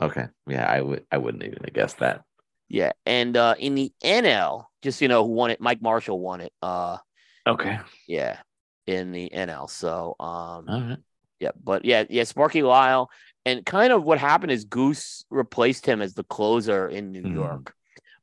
Okay. 0.00 0.26
Yeah, 0.46 0.64
I 0.70 0.80
would. 0.80 1.04
I 1.10 1.18
wouldn't 1.18 1.42
even 1.42 1.58
have 1.64 1.72
guessed 1.74 1.98
that. 1.98 2.22
Yeah, 2.68 2.92
and 3.04 3.36
uh, 3.36 3.56
in 3.58 3.74
the 3.74 3.92
NL, 4.02 4.66
just 4.82 5.00
you 5.00 5.08
know 5.08 5.24
who 5.24 5.32
won 5.32 5.50
it, 5.50 5.60
Mike 5.60 5.82
Marshall 5.82 6.20
won 6.20 6.40
it. 6.40 6.52
Uh, 6.62 6.98
Okay. 7.46 7.78
yeah, 8.08 8.38
in 8.86 9.12
the 9.12 9.30
NL. 9.32 9.68
So, 9.68 10.16
um, 10.18 10.66
All 10.68 10.80
right. 10.88 10.98
yeah, 11.40 11.50
but 11.62 11.84
yeah, 11.84 12.04
yeah, 12.08 12.24
Sparky 12.24 12.62
Lyle, 12.62 13.10
and 13.44 13.64
kind 13.64 13.92
of 13.92 14.04
what 14.04 14.18
happened 14.18 14.52
is 14.52 14.64
Goose 14.64 15.24
replaced 15.30 15.86
him 15.86 16.00
as 16.00 16.14
the 16.14 16.24
closer 16.24 16.88
in 16.88 17.12
New 17.12 17.22
Mhm. 17.22 17.34
York. 17.34 17.74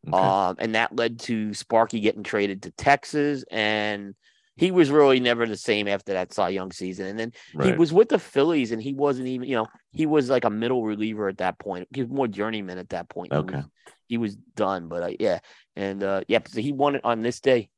Okay. 0.07 0.17
Um, 0.17 0.55
and 0.59 0.75
that 0.75 0.95
led 0.95 1.19
to 1.21 1.53
Sparky 1.53 1.99
getting 1.99 2.23
traded 2.23 2.63
to 2.63 2.71
Texas, 2.71 3.45
and 3.51 4.15
he 4.55 4.71
was 4.71 4.89
really 4.89 5.19
never 5.19 5.45
the 5.45 5.57
same 5.57 5.87
after 5.87 6.13
that 6.13 6.33
Cy 6.33 6.49
Young 6.49 6.71
season. 6.71 7.05
And 7.05 7.19
then 7.19 7.33
he 7.63 7.71
was 7.71 7.93
with 7.93 8.09
the 8.09 8.19
Phillies, 8.19 8.71
and 8.71 8.81
he 8.81 8.93
wasn't 8.93 9.27
even, 9.27 9.47
you 9.47 9.55
know, 9.55 9.67
he 9.91 10.05
was 10.05 10.29
like 10.29 10.43
a 10.43 10.49
middle 10.49 10.83
reliever 10.83 11.27
at 11.27 11.37
that 11.37 11.59
point. 11.59 11.87
He 11.93 12.01
was 12.01 12.09
more 12.09 12.27
journeyman 12.27 12.77
at 12.77 12.89
that 12.89 13.09
point. 13.09 13.31
He 13.31 13.37
Okay. 13.39 13.57
was, 13.57 13.65
he 14.07 14.17
was 14.17 14.35
done, 14.35 14.87
but 14.87 15.03
uh, 15.03 15.15
yeah, 15.19 15.39
and 15.75 16.03
uh, 16.03 16.21
yeah, 16.27 16.39
so 16.47 16.61
he 16.61 16.73
won 16.73 16.95
it 16.95 17.05
on 17.05 17.21
this 17.21 17.39
day. 17.39 17.69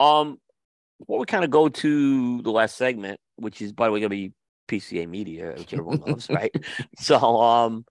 Um, 0.00 0.40
before 0.98 1.18
we 1.18 1.26
kind 1.26 1.44
of 1.44 1.50
go 1.50 1.68
to 1.68 2.42
the 2.42 2.50
last 2.50 2.76
segment, 2.76 3.20
which 3.36 3.62
is 3.62 3.72
by 3.72 3.86
the 3.86 3.92
way 3.92 4.00
gonna 4.00 4.08
be 4.08 4.32
PCA 4.68 5.08
Media, 5.08 5.54
which 5.56 5.72
everyone 5.72 6.00
loves, 6.06 6.28
right? 6.30 6.54
So, 6.98 7.16
um, 7.40 7.84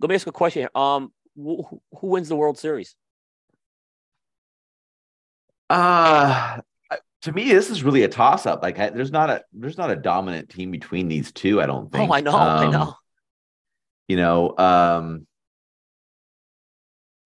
let 0.00 0.08
me 0.08 0.14
ask 0.14 0.26
a 0.26 0.32
question. 0.32 0.62
here. 0.62 0.70
Um, 0.74 1.12
who, 1.34 1.80
who 1.98 2.06
wins 2.08 2.28
the 2.28 2.36
World 2.36 2.58
Series? 2.58 2.94
Uh 5.68 6.58
to 7.22 7.32
me, 7.32 7.52
this 7.52 7.68
is 7.70 7.84
really 7.84 8.02
a 8.02 8.08
toss 8.08 8.46
up. 8.46 8.62
Like, 8.62 8.78
I, 8.78 8.88
there's 8.90 9.12
not 9.12 9.28
a 9.28 9.44
there's 9.52 9.76
not 9.76 9.90
a 9.90 9.96
dominant 9.96 10.48
team 10.48 10.70
between 10.70 11.08
these 11.08 11.32
two. 11.32 11.60
I 11.60 11.66
don't 11.66 11.92
think. 11.92 12.08
Oh, 12.10 12.14
I 12.14 12.20
know, 12.20 12.34
I 12.34 12.64
Um, 12.64 12.72
know. 12.72 12.94
You 14.08 14.16
know, 14.16 14.56
um, 14.56 15.26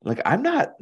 like 0.03 0.21
I'm 0.25 0.43
not. 0.43 0.73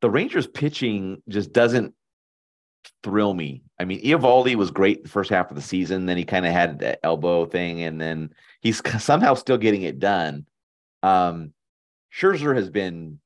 The 0.00 0.10
Rangers 0.10 0.48
pitching 0.48 1.22
just 1.28 1.52
doesn't 1.52 1.94
thrill 3.02 3.34
me. 3.34 3.62
I 3.78 3.84
mean, 3.84 4.02
Eovaldi 4.02 4.54
was 4.54 4.70
great 4.70 5.02
the 5.02 5.08
first 5.08 5.30
half 5.30 5.50
of 5.50 5.56
the 5.56 5.62
season. 5.62 6.06
Then 6.06 6.16
he 6.16 6.24
kind 6.24 6.46
of 6.46 6.52
had 6.52 6.78
the 6.78 7.04
elbow 7.04 7.46
thing, 7.46 7.82
and 7.82 8.00
then 8.00 8.32
he's 8.60 8.82
somehow 9.02 9.34
still 9.34 9.58
getting 9.58 9.82
it 9.82 9.98
done. 9.98 10.46
Um, 11.02 11.52
Scherzer 12.14 12.54
has 12.54 12.70
been 12.70 13.18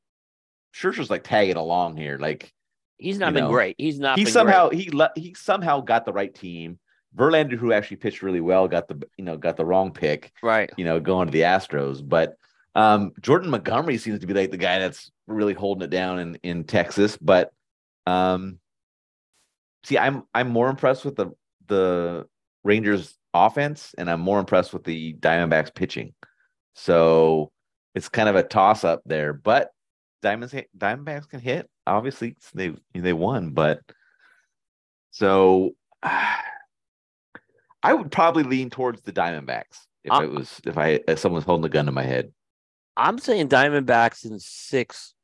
Scherzer's 0.74 1.10
like 1.10 1.24
tagging 1.24 1.56
along 1.56 1.96
here. 1.96 2.18
Like 2.18 2.52
He's 2.98 3.18
not 3.18 3.34
been 3.34 3.44
know, 3.44 3.50
great. 3.50 3.76
He's 3.78 3.98
not. 3.98 4.18
he 4.18 4.24
somehow 4.24 4.68
great. 4.68 4.80
he 4.80 4.90
le- 4.90 5.12
he 5.14 5.34
somehow 5.34 5.80
got 5.80 6.04
the 6.04 6.12
right 6.12 6.34
team. 6.34 6.78
Verlander, 7.14 7.56
who 7.56 7.72
actually 7.72 7.96
pitched 7.98 8.22
really 8.22 8.40
well, 8.40 8.68
got 8.68 8.88
the 8.88 9.02
you 9.16 9.24
know 9.24 9.36
got 9.36 9.56
the 9.56 9.64
wrong 9.64 9.92
pick. 9.92 10.32
right. 10.42 10.70
You 10.76 10.84
know, 10.84 11.00
going 11.00 11.28
to 11.28 11.32
the 11.32 11.42
Astros, 11.42 12.06
but 12.06 12.36
um, 12.74 13.12
Jordan 13.20 13.50
Montgomery 13.50 13.98
seems 13.98 14.20
to 14.20 14.26
be 14.26 14.34
like 14.34 14.50
the 14.50 14.56
guy 14.56 14.78
that's 14.78 15.10
really 15.26 15.54
holding 15.54 15.82
it 15.82 15.90
down 15.90 16.18
in 16.18 16.34
in 16.42 16.64
Texas. 16.64 17.16
But 17.16 17.52
um, 18.06 18.58
see, 19.86 19.96
I'm 19.98 20.24
I'm 20.34 20.48
more 20.48 20.68
impressed 20.68 21.04
with 21.04 21.16
the 21.16 21.30
the 21.68 22.26
Rangers 22.64 23.16
offense, 23.32 23.94
and 23.96 24.10
I'm 24.10 24.20
more 24.20 24.40
impressed 24.40 24.72
with 24.72 24.84
the 24.84 25.14
Diamondbacks 25.14 25.74
pitching. 25.74 26.14
So 26.74 27.52
it's 27.94 28.08
kind 28.08 28.28
of 28.28 28.36
a 28.36 28.42
toss 28.42 28.84
up 28.84 29.02
there, 29.06 29.32
but 29.32 29.70
Diamonds 30.22 30.54
Diamondbacks 30.76 31.28
can 31.28 31.40
hit. 31.40 31.70
Obviously, 31.86 32.36
they 32.54 32.74
they 32.94 33.12
won, 33.12 33.50
but 33.50 33.80
so 35.12 35.70
I 36.02 37.94
would 37.94 38.10
probably 38.10 38.42
lean 38.42 38.70
towards 38.70 39.02
the 39.02 39.12
Diamondbacks 39.12 39.86
if 40.04 40.10
I'm- 40.12 40.24
it 40.24 40.30
was 40.30 40.60
if 40.66 40.76
I 40.76 41.00
if 41.06 41.18
someone 41.18 41.36
was 41.36 41.44
holding 41.44 41.64
a 41.66 41.68
gun 41.68 41.86
to 41.86 41.92
my 41.92 42.02
head. 42.02 42.32
I'm 42.96 43.18
saying 43.18 43.48
Diamondbacks 43.48 44.24
in 44.24 44.38
six. 44.40 45.14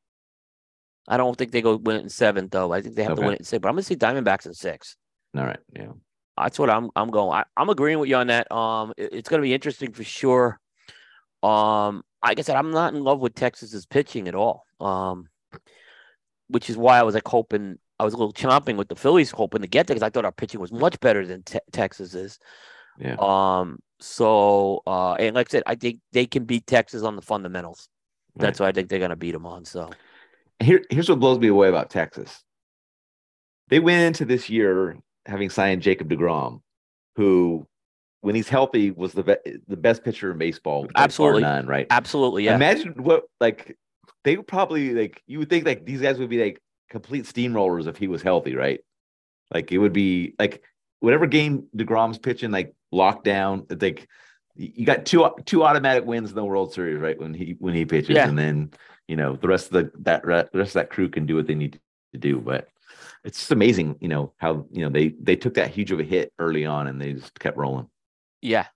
I 1.09 1.17
don't 1.17 1.37
think 1.37 1.51
they 1.53 1.63
go 1.63 1.77
win 1.77 1.97
it 1.97 2.03
in 2.03 2.09
seven 2.09 2.49
though. 2.51 2.73
I 2.73 2.81
think 2.81 2.95
they 2.97 3.03
have 3.03 3.17
to 3.17 3.21
win 3.27 3.35
it 3.35 3.41
in 3.41 3.45
six. 3.45 3.61
But 3.61 3.69
I'm 3.69 3.75
gonna 3.75 3.83
say 3.83 3.97
Diamondbacks 3.97 4.47
in 4.47 4.55
six. 4.55 4.97
All 5.37 5.45
right, 5.45 5.59
yeah, 5.75 5.89
That's 6.39 6.59
what 6.59 6.71
I'm 6.71 6.91
I'm 6.97 7.11
going. 7.11 7.33
I, 7.33 7.45
I'm 7.57 7.69
agreeing 7.71 7.99
with 7.99 8.09
you 8.09 8.17
on 8.17 8.29
that. 8.29 8.51
Um, 8.53 8.93
it- 8.97 9.13
it's 9.13 9.29
gonna 9.29 9.43
be 9.43 9.55
interesting 9.55 9.93
for 9.93 10.05
sure. 10.05 10.61
Um, 11.43 12.03
like 12.25 12.39
I 12.39 12.43
said, 12.43 12.57
I'm 12.57 12.71
not 12.71 12.95
in 12.95 13.03
love 13.03 13.21
with 13.21 13.35
Texas's 13.35 13.85
pitching 13.87 14.29
at 14.29 14.35
all. 14.35 14.65
Um, 14.81 15.29
which 16.49 16.69
is 16.71 16.77
why 16.77 16.99
I 16.99 17.03
was 17.03 17.15
like 17.15 17.27
hoping 17.27 17.79
I 17.99 18.05
was 18.05 18.15
a 18.15 18.17
little 18.17 18.33
chomping 18.33 18.77
with 18.77 18.89
the 18.89 18.97
Phillies, 18.97 19.31
hoping 19.31 19.63
to 19.63 19.69
get 19.69 19.87
there 19.87 19.95
because 19.95 20.07
I 20.07 20.11
thought 20.11 20.25
our 20.25 20.33
pitching 20.33 20.61
was 20.61 20.73
much 20.73 20.99
better 21.01 21.27
than 21.27 21.43
te- 21.43 21.59
Texas's. 21.73 22.39
yeah. 22.99 23.17
Um, 23.19 23.79
so 24.01 24.83
uh, 24.87 25.15
and 25.15 25.35
like 25.35 25.49
I 25.49 25.51
said, 25.51 25.63
I 25.67 25.75
think 25.77 26.01
they 26.13 26.27
can 26.27 26.45
beat 26.45 26.67
Texas 26.67 27.03
on 27.03 27.17
the 27.17 27.23
fundamentals. 27.23 27.89
That's 28.37 28.61
what 28.61 28.69
I 28.69 28.73
think 28.73 28.89
they're 28.89 28.99
gonna 28.99 29.17
beat 29.17 29.33
them 29.33 29.47
on. 29.47 29.65
So 29.65 29.91
Here, 30.63 30.83
here's 30.91 31.09
what 31.09 31.21
blows 31.21 31.39
me 31.39 31.49
away 31.49 31.69
about 31.69 31.91
Texas. 31.91 32.43
they 33.69 33.81
went 33.81 34.03
into 34.03 34.25
this 34.25 34.49
year 34.51 34.97
having 35.27 35.51
signed 35.51 35.83
Jacob 35.83 36.09
DeGrom, 36.11 36.61
who, 37.17 37.67
when 38.21 38.35
he's 38.35 38.49
healthy, 38.49 38.91
was 38.91 39.13
the 39.13 39.23
be- 39.23 39.57
the 39.69 39.77
best 39.77 40.05
pitcher 40.05 40.31
in 40.33 40.39
baseball. 40.39 40.87
Absolutely. 40.95 41.43
none, 41.43 41.67
right? 41.67 41.87
Absolutely, 41.91 42.45
yeah. 42.45 42.55
Imagine 42.55 42.93
what 43.03 43.25
like 43.41 43.77
they 44.25 44.37
would 44.37 44.47
probably 44.47 44.91
like 44.95 45.23
you 45.27 45.39
would 45.41 45.51
think 45.51 45.67
like 45.67 45.85
these 45.85 46.01
guys 46.01 46.19
would 46.19 46.29
be 46.31 46.43
like 46.43 46.61
complete 46.91 47.25
steamrollers 47.25 47.87
if 47.87 47.97
he 47.97 48.07
was 48.09 48.23
healthy, 48.23 48.55
right? 48.55 48.81
Like 49.53 49.73
it 49.73 49.79
would 49.79 49.93
be 49.93 50.35
like 50.39 50.63
whatever 51.01 51.27
game 51.27 51.67
DeGrom's 51.77 52.19
pitching, 52.19 52.51
like 52.51 52.75
lockdown. 52.95 53.71
It's 53.73 53.83
like 53.83 54.09
you 54.55 54.85
got 54.87 55.07
two 55.07 55.29
two 55.47 55.65
automatic 55.65 56.05
wins 56.05 56.31
in 56.31 56.37
the 56.37 56.45
World 56.45 56.73
Series, 56.73 56.99
right? 57.01 57.19
When 57.19 57.35
he 57.35 57.57
when 57.59 57.75
he 57.75 57.85
pitches, 57.85 58.15
Yeah. 58.17 58.29
and 58.29 58.39
then 58.39 58.71
you 59.09 59.17
know 59.17 59.37
the 59.37 59.49
rest 59.49 59.67
of 59.67 59.73
the 59.73 59.93
that 60.01 60.23
the 60.23 60.59
rest 60.59 60.71
of 60.71 60.75
that 60.75 60.91
crew 60.91 61.09
can 61.09 61.27
do 61.27 61.37
what 61.37 61.47
they 61.47 61.55
need 61.55 61.81
to 62.13 62.19
do. 62.19 62.39
But 62.39 62.69
it's 63.25 63.39
just 63.39 63.53
amazing, 63.53 63.97
you 64.01 64.09
know 64.09 64.33
how 64.37 64.67
you 64.71 64.83
know 64.83 64.91
they 64.91 65.09
they 65.21 65.37
took 65.37 65.55
that 65.55 65.71
huge 65.71 65.91
of 65.93 66.01
a 66.01 66.05
hit 66.05 66.33
early 66.39 66.67
on 66.67 66.87
and 66.87 67.01
they 67.01 67.13
just 67.15 67.39
kept 67.39 67.57
rolling. 67.57 67.89
Yeah. 68.41 68.67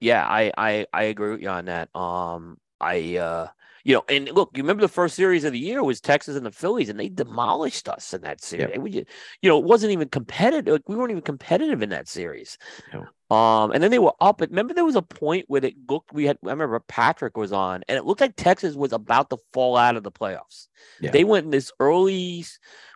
Yeah, 0.00 0.26
I, 0.26 0.52
I 0.58 0.86
I 0.92 1.02
agree 1.04 1.30
with 1.30 1.40
you 1.42 1.48
on 1.48 1.66
that. 1.66 1.94
Um 1.96 2.58
I 2.80 3.16
uh 3.16 3.48
you 3.84 3.94
know, 3.94 4.04
and 4.08 4.30
look, 4.32 4.50
you 4.54 4.62
remember 4.62 4.80
the 4.80 4.88
first 4.88 5.14
series 5.14 5.44
of 5.44 5.52
the 5.52 5.58
year 5.58 5.82
was 5.84 6.00
Texas 6.00 6.36
and 6.36 6.46
the 6.46 6.50
Phillies, 6.50 6.88
and 6.88 6.98
they 6.98 7.10
demolished 7.10 7.86
us 7.86 8.14
in 8.14 8.22
that 8.22 8.42
series. 8.42 8.70
Yep. 8.74 8.78
We 8.82 8.90
you 8.90 9.48
know, 9.50 9.58
it 9.58 9.64
wasn't 9.64 9.92
even 9.92 10.08
competitive. 10.08 10.72
Like, 10.72 10.88
we 10.88 10.96
weren't 10.96 11.10
even 11.10 11.22
competitive 11.22 11.82
in 11.82 11.90
that 11.90 12.08
series. 12.08 12.56
No. 12.92 13.06
Um, 13.34 13.72
and 13.72 13.82
then 13.82 13.90
they 13.90 13.98
were 13.98 14.12
up. 14.20 14.40
Remember, 14.40 14.74
there 14.74 14.84
was 14.84 14.96
a 14.96 15.02
point 15.02 15.46
where 15.48 15.64
it 15.64 15.74
looked. 15.88 16.12
We 16.12 16.24
had. 16.24 16.38
I 16.44 16.50
remember 16.50 16.78
Patrick 16.80 17.36
was 17.36 17.52
on, 17.52 17.82
and 17.88 17.98
it 17.98 18.04
looked 18.04 18.20
like 18.20 18.36
Texas 18.36 18.76
was 18.76 18.92
about 18.92 19.30
to 19.30 19.38
fall 19.52 19.76
out 19.76 19.96
of 19.96 20.02
the 20.04 20.12
playoffs. 20.12 20.68
Yeah. 21.00 21.10
They 21.10 21.24
went 21.24 21.46
in 21.46 21.50
this 21.50 21.72
early, 21.80 22.44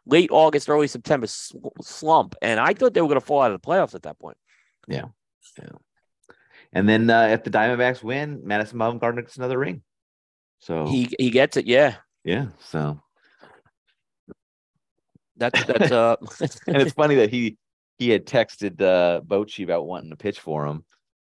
late 0.07 0.31
August, 0.31 0.69
early 0.69 0.87
September 0.87 1.27
sl- 1.27 1.69
slump, 1.83 2.35
and 2.41 2.61
I 2.61 2.73
thought 2.75 2.95
they 2.95 3.01
were 3.01 3.09
going 3.09 3.21
to 3.21 3.27
fall 3.27 3.43
out 3.43 3.51
of 3.51 3.61
the 3.61 3.67
playoffs 3.67 3.95
at 3.95 4.03
that 4.03 4.19
point. 4.19 4.37
Yeah, 4.87 5.07
yeah. 5.59 5.69
And 6.73 6.89
then 6.89 7.09
uh, 7.11 7.29
if 7.29 7.45
the 7.45 7.51
Diamondbacks 7.51 8.03
win, 8.03 8.43
Madison 8.45 8.79
Bumgarner 8.79 9.23
gets 9.23 9.37
another 9.39 9.59
ring. 9.59 9.83
So 10.61 10.87
He 10.87 11.09
he 11.19 11.31
gets 11.31 11.57
it. 11.57 11.67
Yeah. 11.67 11.97
yeah, 12.25 12.49
so 12.61 13.01
That's 15.37 15.65
that's 15.65 15.91
uh 15.91 16.17
and 16.67 16.83
it's 16.83 16.93
funny 16.93 17.17
that 17.17 17.31
he 17.31 17.57
he 17.99 18.11
had 18.11 18.27
texted 18.27 18.81
uh 18.81 19.21
Bochy 19.23 19.65
about 19.65 19.87
wanting 19.87 20.11
to 20.11 20.17
pitch 20.17 20.41
for 20.41 20.67
him, 20.67 20.85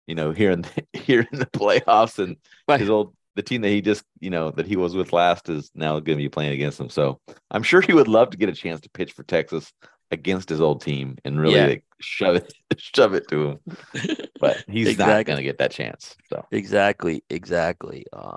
you 0.06 0.14
know, 0.14 0.32
here 0.32 0.50
in 0.50 0.62
the, 0.62 0.86
here 0.98 1.26
in 1.32 1.38
the 1.38 1.46
playoffs, 1.46 2.18
and 2.22 2.36
Right. 2.68 2.80
his 2.80 2.90
old 2.90 3.14
the 3.34 3.42
team 3.42 3.62
that 3.62 3.70
he 3.70 3.80
just 3.80 4.04
you 4.20 4.30
know 4.30 4.50
that 4.50 4.66
he 4.66 4.76
was 4.76 4.94
with 4.94 5.12
last 5.12 5.48
is 5.48 5.70
now 5.74 5.92
going 6.00 6.18
to 6.18 6.22
be 6.24 6.28
playing 6.28 6.52
against 6.52 6.78
him. 6.80 6.90
So 6.90 7.20
I'm 7.50 7.62
sure 7.62 7.80
he 7.80 7.94
would 7.94 8.08
love 8.08 8.30
to 8.30 8.36
get 8.36 8.48
a 8.48 8.52
chance 8.54 8.80
to 8.82 8.90
pitch 8.90 9.12
for 9.12 9.22
Texas 9.22 9.72
against 10.10 10.48
his 10.50 10.60
old 10.60 10.82
team 10.82 11.16
and 11.24 11.40
really 11.40 11.56
Yeah. 11.56 11.66
like, 11.66 11.84
shove 12.00 12.36
it 12.36 12.52
shove 12.76 13.14
it 13.14 13.28
to 13.28 13.48
him. 13.48 13.58
But 14.40 14.64
he's 14.68 14.98
not 14.98 15.24
going 15.24 15.36
to 15.36 15.42
get 15.44 15.58
that 15.58 15.70
chance. 15.70 16.16
So 16.28 16.44
exactly 16.50 17.22
exactly. 17.30 18.04
Um, 18.12 18.36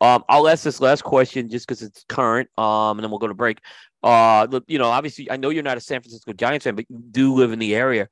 um, 0.00 0.24
I'll 0.28 0.48
ask 0.48 0.62
this 0.64 0.80
last 0.80 1.02
question 1.04 1.48
just 1.48 1.66
because 1.66 1.82
it's 1.82 2.04
current. 2.08 2.48
Um, 2.58 2.98
and 2.98 3.04
then 3.04 3.10
we'll 3.10 3.18
go 3.18 3.28
to 3.28 3.34
break. 3.34 3.58
Uh, 4.02 4.46
you 4.66 4.78
know, 4.78 4.88
obviously, 4.88 5.30
I 5.30 5.36
know 5.36 5.50
you're 5.50 5.62
not 5.62 5.76
a 5.76 5.80
San 5.80 6.00
Francisco 6.00 6.32
Giants 6.32 6.64
fan, 6.64 6.74
but 6.74 6.84
you 6.88 6.98
do 7.10 7.34
live 7.34 7.52
in 7.52 7.58
the 7.58 7.74
area. 7.74 8.08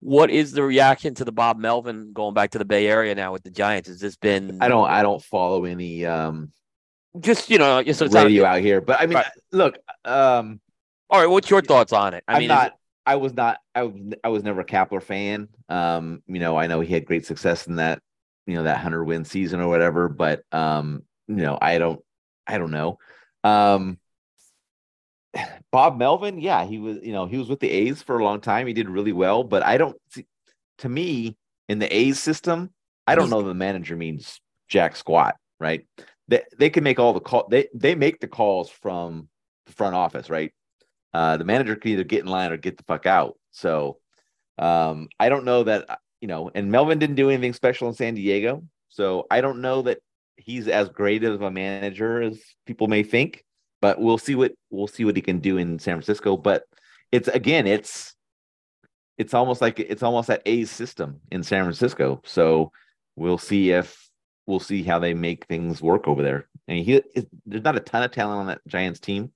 What 0.00 0.30
is 0.30 0.52
the 0.52 0.62
reaction 0.62 1.14
to 1.14 1.24
the 1.24 1.32
Bob 1.32 1.58
Melvin 1.58 2.12
going 2.12 2.32
back 2.34 2.50
to 2.52 2.58
the 2.58 2.64
Bay 2.64 2.86
Area 2.86 3.14
now 3.14 3.32
with 3.32 3.42
the 3.42 3.50
Giants? 3.50 3.88
Has 3.88 3.98
this 4.00 4.16
been? 4.16 4.58
I 4.60 4.68
don't 4.68 4.88
I 4.88 5.02
don't 5.02 5.22
follow 5.22 5.64
any 5.64 6.06
um 6.06 6.52
just 7.18 7.50
you 7.50 7.58
know. 7.58 7.82
So 7.92 8.04
it's 8.04 8.14
not- 8.14 8.24
radio 8.24 8.44
out 8.44 8.60
here, 8.60 8.80
but 8.80 9.00
I 9.00 9.06
mean, 9.06 9.16
Right. 9.16 9.26
look, 9.50 9.76
um. 10.04 10.60
all 11.10 11.20
right. 11.20 11.26
What's 11.28 11.50
your 11.50 11.62
thoughts 11.62 11.92
on 11.92 12.14
it? 12.14 12.22
I 12.28 12.34
I'm 12.34 12.38
mean, 12.38 12.48
not. 12.48 12.66
it- 12.68 12.72
I 13.06 13.16
was 13.16 13.32
not. 13.32 13.58
I 13.74 13.84
was. 13.84 13.94
I 14.22 14.28
was 14.28 14.42
never 14.44 14.60
a 14.60 14.64
Kapler 14.66 15.02
fan. 15.02 15.48
Um, 15.68 16.22
you 16.28 16.38
know, 16.40 16.56
I 16.58 16.66
know 16.66 16.80
he 16.80 16.92
had 16.92 17.06
great 17.06 17.24
success 17.26 17.66
in 17.66 17.76
that, 17.76 18.00
you 18.48 18.56
know, 18.56 18.64
that 18.64 18.78
hundred 18.78 19.04
win 19.04 19.24
season 19.24 19.60
or 19.60 19.68
whatever. 19.68 20.08
But 20.08 20.42
um, 20.52 21.04
you 21.28 21.36
know, 21.36 21.58
I 21.60 21.78
don't. 21.78 22.00
I 22.46 22.58
don't 22.58 22.70
know. 22.70 22.98
Um, 23.44 23.98
Bob 25.70 25.98
Melvin, 25.98 26.40
yeah, 26.40 26.64
he 26.64 26.78
was. 26.78 26.98
You 27.02 27.12
know, 27.12 27.26
he 27.26 27.38
was 27.38 27.48
with 27.48 27.60
the 27.60 27.70
A's 27.70 28.02
for 28.02 28.18
a 28.18 28.24
long 28.24 28.40
time. 28.40 28.66
He 28.66 28.72
did 28.72 28.88
really 28.88 29.12
well, 29.12 29.44
but 29.44 29.62
I 29.62 29.76
don't 29.76 29.96
see. 30.10 30.26
To 30.78 30.88
me, 30.88 31.36
in 31.68 31.78
the 31.78 31.94
A's 31.94 32.18
system, 32.18 32.70
I 33.06 33.14
don't 33.14 33.30
know 33.30 33.42
the 33.42 33.54
manager 33.54 33.96
means 33.96 34.40
jack 34.68 34.96
squat. 34.96 35.36
Right? 35.60 35.86
They 36.26 36.42
they 36.58 36.70
can 36.70 36.82
make 36.82 36.98
all 36.98 37.12
the 37.12 37.20
call. 37.20 37.46
They 37.48 37.68
they 37.74 37.94
make 37.94 38.20
the 38.20 38.28
calls 38.28 38.70
from 38.70 39.28
the 39.66 39.72
front 39.72 39.94
office. 39.94 40.28
Right? 40.28 40.52
uh, 41.12 41.36
the 41.36 41.44
manager 41.44 41.76
can 41.76 41.92
either 41.92 42.04
get 42.04 42.20
in 42.20 42.26
line 42.26 42.52
or 42.52 42.56
get 42.56 42.76
the 42.76 42.84
fuck 42.84 43.06
out. 43.06 43.38
So 43.50 43.98
um, 44.58 45.08
I 45.18 45.28
don't 45.28 45.44
know 45.44 45.64
that 45.64 45.98
you 46.20 46.28
know. 46.28 46.50
And 46.54 46.70
Melvin 46.70 46.98
didn't 46.98 47.16
do 47.16 47.30
anything 47.30 47.52
special 47.52 47.88
in 47.88 47.94
San 47.94 48.14
Diego, 48.14 48.62
so 48.88 49.26
I 49.30 49.40
don't 49.40 49.60
know 49.60 49.82
that 49.82 49.98
he's 50.36 50.68
as 50.68 50.88
great 50.88 51.24
of 51.24 51.42
a 51.42 51.50
manager 51.50 52.22
as 52.22 52.40
people 52.66 52.88
may 52.88 53.02
think. 53.02 53.44
But 53.80 54.00
we'll 54.00 54.18
see 54.18 54.34
what 54.34 54.52
we'll 54.70 54.88
see 54.88 55.04
what 55.04 55.16
he 55.16 55.22
can 55.22 55.38
do 55.38 55.56
in 55.56 55.78
San 55.78 55.94
Francisco. 55.94 56.36
But 56.36 56.64
it's 57.12 57.28
again, 57.28 57.66
it's 57.66 58.14
it's 59.18 59.34
almost 59.34 59.60
like 59.60 59.78
it's 59.78 60.02
almost 60.02 60.28
that 60.28 60.42
A's 60.46 60.70
system 60.70 61.20
in 61.30 61.42
San 61.42 61.64
Francisco. 61.64 62.20
So 62.24 62.72
we'll 63.16 63.38
see 63.38 63.70
if 63.70 64.08
we'll 64.46 64.60
see 64.60 64.82
how 64.82 64.98
they 64.98 65.14
make 65.14 65.46
things 65.46 65.82
work 65.82 66.08
over 66.08 66.22
there. 66.22 66.48
And 66.66 66.78
he 66.84 67.02
there's 67.46 67.64
not 67.64 67.76
a 67.76 67.80
ton 67.80 68.02
of 68.02 68.12
talent 68.12 68.40
on 68.40 68.46
that 68.46 68.60
Giants 68.66 69.00
team. 69.00 69.32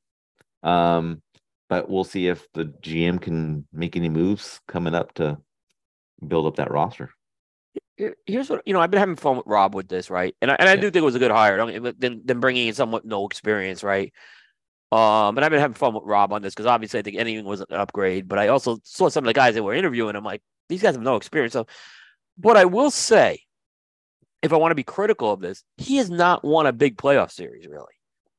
Um, 0.62 1.22
but 1.68 1.88
we'll 1.88 2.04
see 2.04 2.28
if 2.28 2.46
the 2.52 2.64
GM 2.64 3.20
can 3.20 3.66
make 3.72 3.96
any 3.96 4.08
moves 4.08 4.60
coming 4.68 4.94
up 4.94 5.14
to 5.14 5.38
build 6.26 6.46
up 6.46 6.56
that 6.56 6.70
roster. 6.70 7.10
Here's 8.26 8.50
what 8.50 8.62
you 8.66 8.72
know. 8.72 8.80
I've 8.80 8.90
been 8.90 9.00
having 9.00 9.16
fun 9.16 9.36
with 9.36 9.46
Rob 9.46 9.74
with 9.74 9.88
this, 9.88 10.10
right? 10.10 10.34
And 10.42 10.50
I, 10.50 10.56
and 10.58 10.68
I 10.68 10.74
Yeah. 10.74 10.80
do 10.80 10.90
think 10.90 11.02
it 11.02 11.04
was 11.04 11.14
a 11.14 11.18
good 11.20 11.30
hire. 11.30 11.56
Don't 11.56 11.98
Then 12.00 12.22
then 12.24 12.40
bringing 12.40 12.68
in 12.68 12.74
someone 12.74 13.02
with 13.02 13.10
no 13.10 13.26
experience, 13.26 13.82
right? 13.82 14.12
Um, 14.90 15.36
and 15.38 15.44
I've 15.44 15.50
been 15.50 15.60
having 15.60 15.74
fun 15.74 15.94
with 15.94 16.04
Rob 16.04 16.32
on 16.32 16.42
this 16.42 16.52
because 16.52 16.66
obviously 16.66 17.00
I 17.00 17.02
think 17.02 17.16
anything 17.16 17.44
was 17.44 17.60
an 17.60 17.66
upgrade. 17.70 18.28
But 18.28 18.38
I 18.38 18.48
also 18.48 18.78
saw 18.82 19.08
some 19.08 19.24
of 19.24 19.26
the 19.26 19.32
guys 19.32 19.54
that 19.54 19.62
were 19.62 19.72
interviewing. 19.74 20.16
I'm 20.16 20.24
like, 20.24 20.42
these 20.68 20.82
guys 20.82 20.94
have 20.94 21.02
no 21.02 21.16
experience. 21.16 21.52
So, 21.54 21.66
but 22.36 22.56
I 22.56 22.66
will 22.66 22.90
say, 22.90 23.40
if 24.42 24.52
I 24.52 24.56
want 24.56 24.72
to 24.72 24.76
be 24.76 24.82
critical 24.82 25.32
of 25.32 25.40
this, 25.40 25.64
he 25.78 25.96
has 25.96 26.10
not 26.10 26.44
won 26.44 26.66
a 26.66 26.72
big 26.72 26.96
playoff 26.96 27.30
series 27.30 27.66
really. 27.66 27.94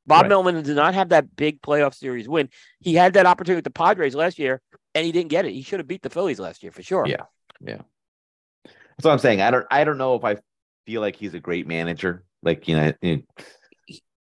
Bob 0.06 0.24
Right. 0.24 0.30
Melvin 0.30 0.62
did 0.62 0.76
not 0.76 0.94
have 0.94 1.10
that 1.10 1.34
big 1.36 1.62
playoff 1.62 1.96
series 1.96 2.28
win. 2.28 2.50
He 2.80 2.94
had 2.94 3.14
that 3.14 3.26
opportunity 3.26 3.58
with 3.60 3.64
the 3.64 3.72
Padres 3.72 4.14
last 4.16 4.38
year, 4.38 4.62
and 4.94 5.06
he 5.06 5.14
didn't 5.14 5.30
get 5.30 5.46
it. 5.46 5.54
He 5.54 5.62
should 5.62 5.80
have 5.80 5.88
beat 5.88 6.02
the 6.02 6.10
Phillies 6.10 6.40
last 6.40 6.62
year 6.62 6.74
for 6.74 6.84
sure. 6.84 7.08
Yeah. 7.08 7.24
That's 7.66 9.06
what 9.06 9.12
I'm 9.12 9.20
saying. 9.20 9.42
I 9.42 9.52
don't 9.52 9.66
I 9.72 9.84
don't 9.84 9.98
know 9.98 10.16
if 10.16 10.24
I 10.24 10.38
feel 10.86 11.02
like 11.02 11.16
he's 11.16 11.34
a 11.34 11.40
great 11.40 11.68
manager. 11.68 12.24
Like, 12.42 12.68
you 12.68 12.76
know, 12.76 12.94
you 13.02 13.24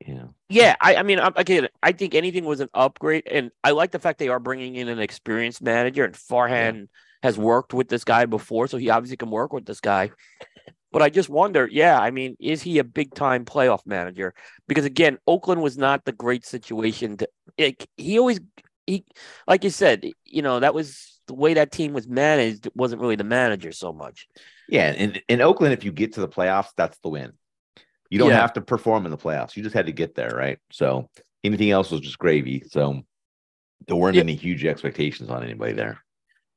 know. 0.06 0.34
Yeah, 0.48 0.76
I, 0.80 0.96
I 0.96 1.02
mean, 1.02 1.18
I, 1.18 1.30
again, 1.36 1.68
I 1.82 1.92
think 1.92 2.14
anything 2.14 2.44
was 2.44 2.60
an 2.60 2.68
upgrade, 2.74 3.24
and 3.30 3.50
I 3.64 3.72
like 3.72 3.90
the 3.90 3.98
fact 3.98 4.18
they 4.18 4.28
are 4.28 4.40
bringing 4.40 4.76
in 4.76 4.88
an 4.88 4.98
experienced 4.98 5.62
manager, 5.62 6.04
and 6.04 6.14
Farhan 6.14 6.88
has 7.22 7.38
worked 7.38 7.72
with 7.74 7.88
this 7.88 8.04
guy 8.04 8.26
before, 8.26 8.66
so 8.66 8.76
he 8.78 8.90
obviously 8.90 9.16
can 9.16 9.30
work 9.30 9.52
with 9.52 9.64
this 9.64 9.80
guy. 9.80 10.10
But 10.90 11.02
I 11.02 11.08
just 11.08 11.28
wonder, 11.28 11.68
yeah, 11.70 11.98
I 11.98 12.10
mean, 12.10 12.36
is 12.38 12.62
he 12.62 12.78
a 12.78 12.84
big 12.84 13.14
time 13.14 13.44
playoff 13.44 13.86
manager? 13.86 14.34
Because 14.68 14.84
again, 14.84 15.18
Oakland 15.26 15.62
was 15.62 15.78
not 15.78 16.04
the 16.04 16.12
great 16.12 16.44
situation 16.44 17.16
to. 17.16 17.28
It, 17.56 17.86
he 17.96 18.18
always, 18.18 18.40
he, 18.86 19.04
like 19.48 19.64
you 19.64 19.70
said, 19.70 20.04
you 20.24 20.42
know, 20.42 20.60
that 20.60 20.74
was 20.74 21.11
the 21.26 21.34
way 21.34 21.54
that 21.54 21.72
team 21.72 21.92
was 21.92 22.08
managed. 22.08 22.66
It 22.66 22.76
wasn't 22.76 23.00
really 23.00 23.16
the 23.16 23.24
manager 23.24 23.72
so 23.72 23.92
much. 23.92 24.26
Yeah, 24.68 24.92
in, 24.92 25.20
in 25.28 25.40
Oakland, 25.40 25.72
if 25.74 25.84
you 25.84 25.92
get 25.92 26.14
to 26.14 26.20
the 26.20 26.28
playoffs, 26.28 26.70
that's 26.76 26.98
the 26.98 27.08
win. 27.08 27.32
You 28.10 28.18
don't 28.18 28.30
Yeah. 28.30 28.40
have 28.40 28.52
to 28.54 28.60
perform 28.60 29.04
in 29.04 29.10
the 29.10 29.18
playoffs. 29.18 29.56
You 29.56 29.62
just 29.62 29.74
had 29.74 29.86
to 29.86 29.92
get 29.92 30.14
there, 30.14 30.30
right? 30.36 30.58
So 30.70 31.08
anything 31.44 31.70
else 31.70 31.90
was 31.90 32.00
just 32.00 32.18
gravy. 32.18 32.62
So 32.68 33.02
there 33.86 33.96
weren't 33.96 34.16
Yeah. 34.16 34.22
any 34.22 34.34
huge 34.34 34.64
expectations 34.64 35.30
on 35.30 35.42
anybody 35.42 35.72
there. 35.72 36.02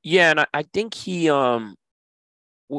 Yeah, 0.04 0.32
and 0.32 0.40
I, 0.42 0.46
I 0.54 0.64
think 0.64 0.94
he 0.94 1.30
um 1.30 1.76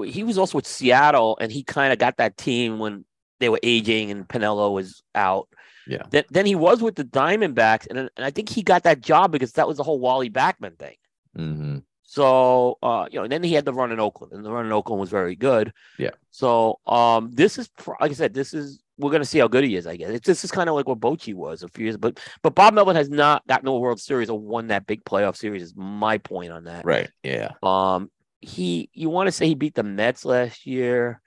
he 0.04 0.24
was 0.24 0.36
also 0.36 0.58
with 0.58 0.66
Seattle, 0.66 1.38
and 1.40 1.50
he 1.52 1.62
kind 1.62 1.92
of 1.92 1.98
got 1.98 2.16
that 2.16 2.36
team 2.36 2.78
when 2.78 3.04
they 3.40 3.48
were 3.48 3.60
aging 3.62 4.10
and 4.10 4.26
Piniella 4.28 4.72
was 4.72 5.02
out. 5.14 5.48
Yeah. 5.86 6.02
Then 6.10 6.24
then 6.30 6.46
he 6.46 6.54
was 6.54 6.82
with 6.82 6.96
the 6.96 7.04
Diamondbacks, 7.04 7.86
and, 7.88 7.98
and 7.98 8.10
I 8.18 8.30
think 8.30 8.48
he 8.48 8.62
got 8.62 8.82
that 8.84 9.00
job 9.00 9.30
because 9.32 9.52
that 9.52 9.68
was 9.68 9.76
the 9.76 9.84
whole 9.84 10.00
Wally 10.00 10.30
Backman 10.30 10.78
thing. 10.78 10.96
Hmm 11.36 11.78
So 12.02 12.78
uh, 12.82 13.06
you 13.10 13.18
know, 13.18 13.24
and 13.24 13.32
then 13.32 13.42
he 13.42 13.52
had 13.52 13.64
the 13.64 13.72
run 13.72 13.92
in 13.92 14.00
Oakland, 14.00 14.32
and 14.32 14.44
the 14.44 14.50
run 14.50 14.66
in 14.66 14.72
Oakland 14.72 15.00
was 15.00 15.10
very 15.10 15.36
good. 15.36 15.72
Yeah. 15.98 16.10
So 16.30 16.78
um, 16.86 17.30
this 17.32 17.58
is 17.58 17.68
like 18.00 18.10
I 18.10 18.14
said, 18.14 18.32
this 18.34 18.54
is 18.54 18.80
we're 18.98 19.10
gonna 19.10 19.24
see 19.24 19.38
how 19.38 19.48
good 19.48 19.64
he 19.64 19.76
is. 19.76 19.86
I 19.86 19.96
guess 19.96 20.10
it's, 20.10 20.26
this 20.26 20.44
is 20.44 20.50
kind 20.50 20.68
of 20.68 20.74
like 20.74 20.88
what 20.88 21.00
Bochy 21.00 21.34
was 21.34 21.62
a 21.62 21.68
few 21.68 21.84
years, 21.84 21.96
but 21.96 22.18
but 22.42 22.54
Bob 22.54 22.74
Melvin 22.74 22.96
has 22.96 23.10
not 23.10 23.46
gotten 23.46 23.66
to 23.66 23.72
a 23.72 23.78
World 23.78 24.00
Series 24.00 24.30
or 24.30 24.38
won 24.38 24.68
that 24.68 24.86
big 24.86 25.04
playoff 25.04 25.36
series. 25.36 25.62
Is 25.62 25.74
my 25.76 26.18
point 26.18 26.52
on 26.52 26.64
that. 26.64 26.84
Right. 26.86 27.10
Yeah. 27.22 27.50
Um, 27.62 28.10
he 28.40 28.88
you 28.92 29.10
want 29.10 29.26
to 29.26 29.32
say 29.32 29.46
he 29.48 29.54
beat 29.54 29.74
the 29.74 29.82
Mets 29.82 30.24
last 30.24 30.64
year, 30.66 31.20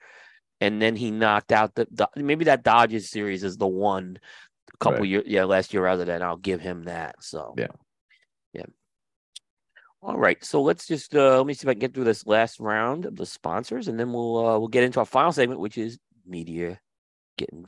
and 0.60 0.80
then 0.80 0.96
he 0.96 1.10
knocked 1.10 1.52
out 1.52 1.74
the, 1.74 1.86
the 1.90 2.08
maybe 2.16 2.46
that 2.46 2.64
Dodgers 2.64 3.08
series 3.10 3.44
is 3.44 3.56
the 3.56 3.66
one 3.66 4.18
a 4.72 4.76
couple 4.78 5.00
Right. 5.00 5.08
years 5.08 5.24
yeah 5.26 5.44
last 5.44 5.74
year 5.74 5.82
rather 5.84 6.04
than 6.04 6.22
I'll 6.22 6.36
give 6.36 6.60
him 6.60 6.84
that. 6.84 7.16
So 7.20 7.54
yeah. 7.58 7.68
All 10.02 10.16
right, 10.16 10.42
so 10.42 10.62
let's 10.62 10.86
just 10.86 11.14
uh, 11.14 11.36
let 11.36 11.46
me 11.46 11.52
see 11.52 11.66
if 11.66 11.68
I 11.68 11.74
can 11.74 11.80
get 11.80 11.94
through 11.94 12.04
this 12.04 12.26
last 12.26 12.58
round 12.58 13.04
of 13.04 13.16
the 13.16 13.26
sponsors, 13.26 13.86
and 13.86 14.00
then 14.00 14.12
we'll 14.12 14.38
uh, 14.38 14.58
we'll 14.58 14.68
get 14.68 14.84
into 14.84 14.98
our 14.98 15.04
final 15.04 15.32
segment, 15.32 15.60
which 15.60 15.76
is 15.76 15.98
media 16.26 16.80
getting 17.36 17.66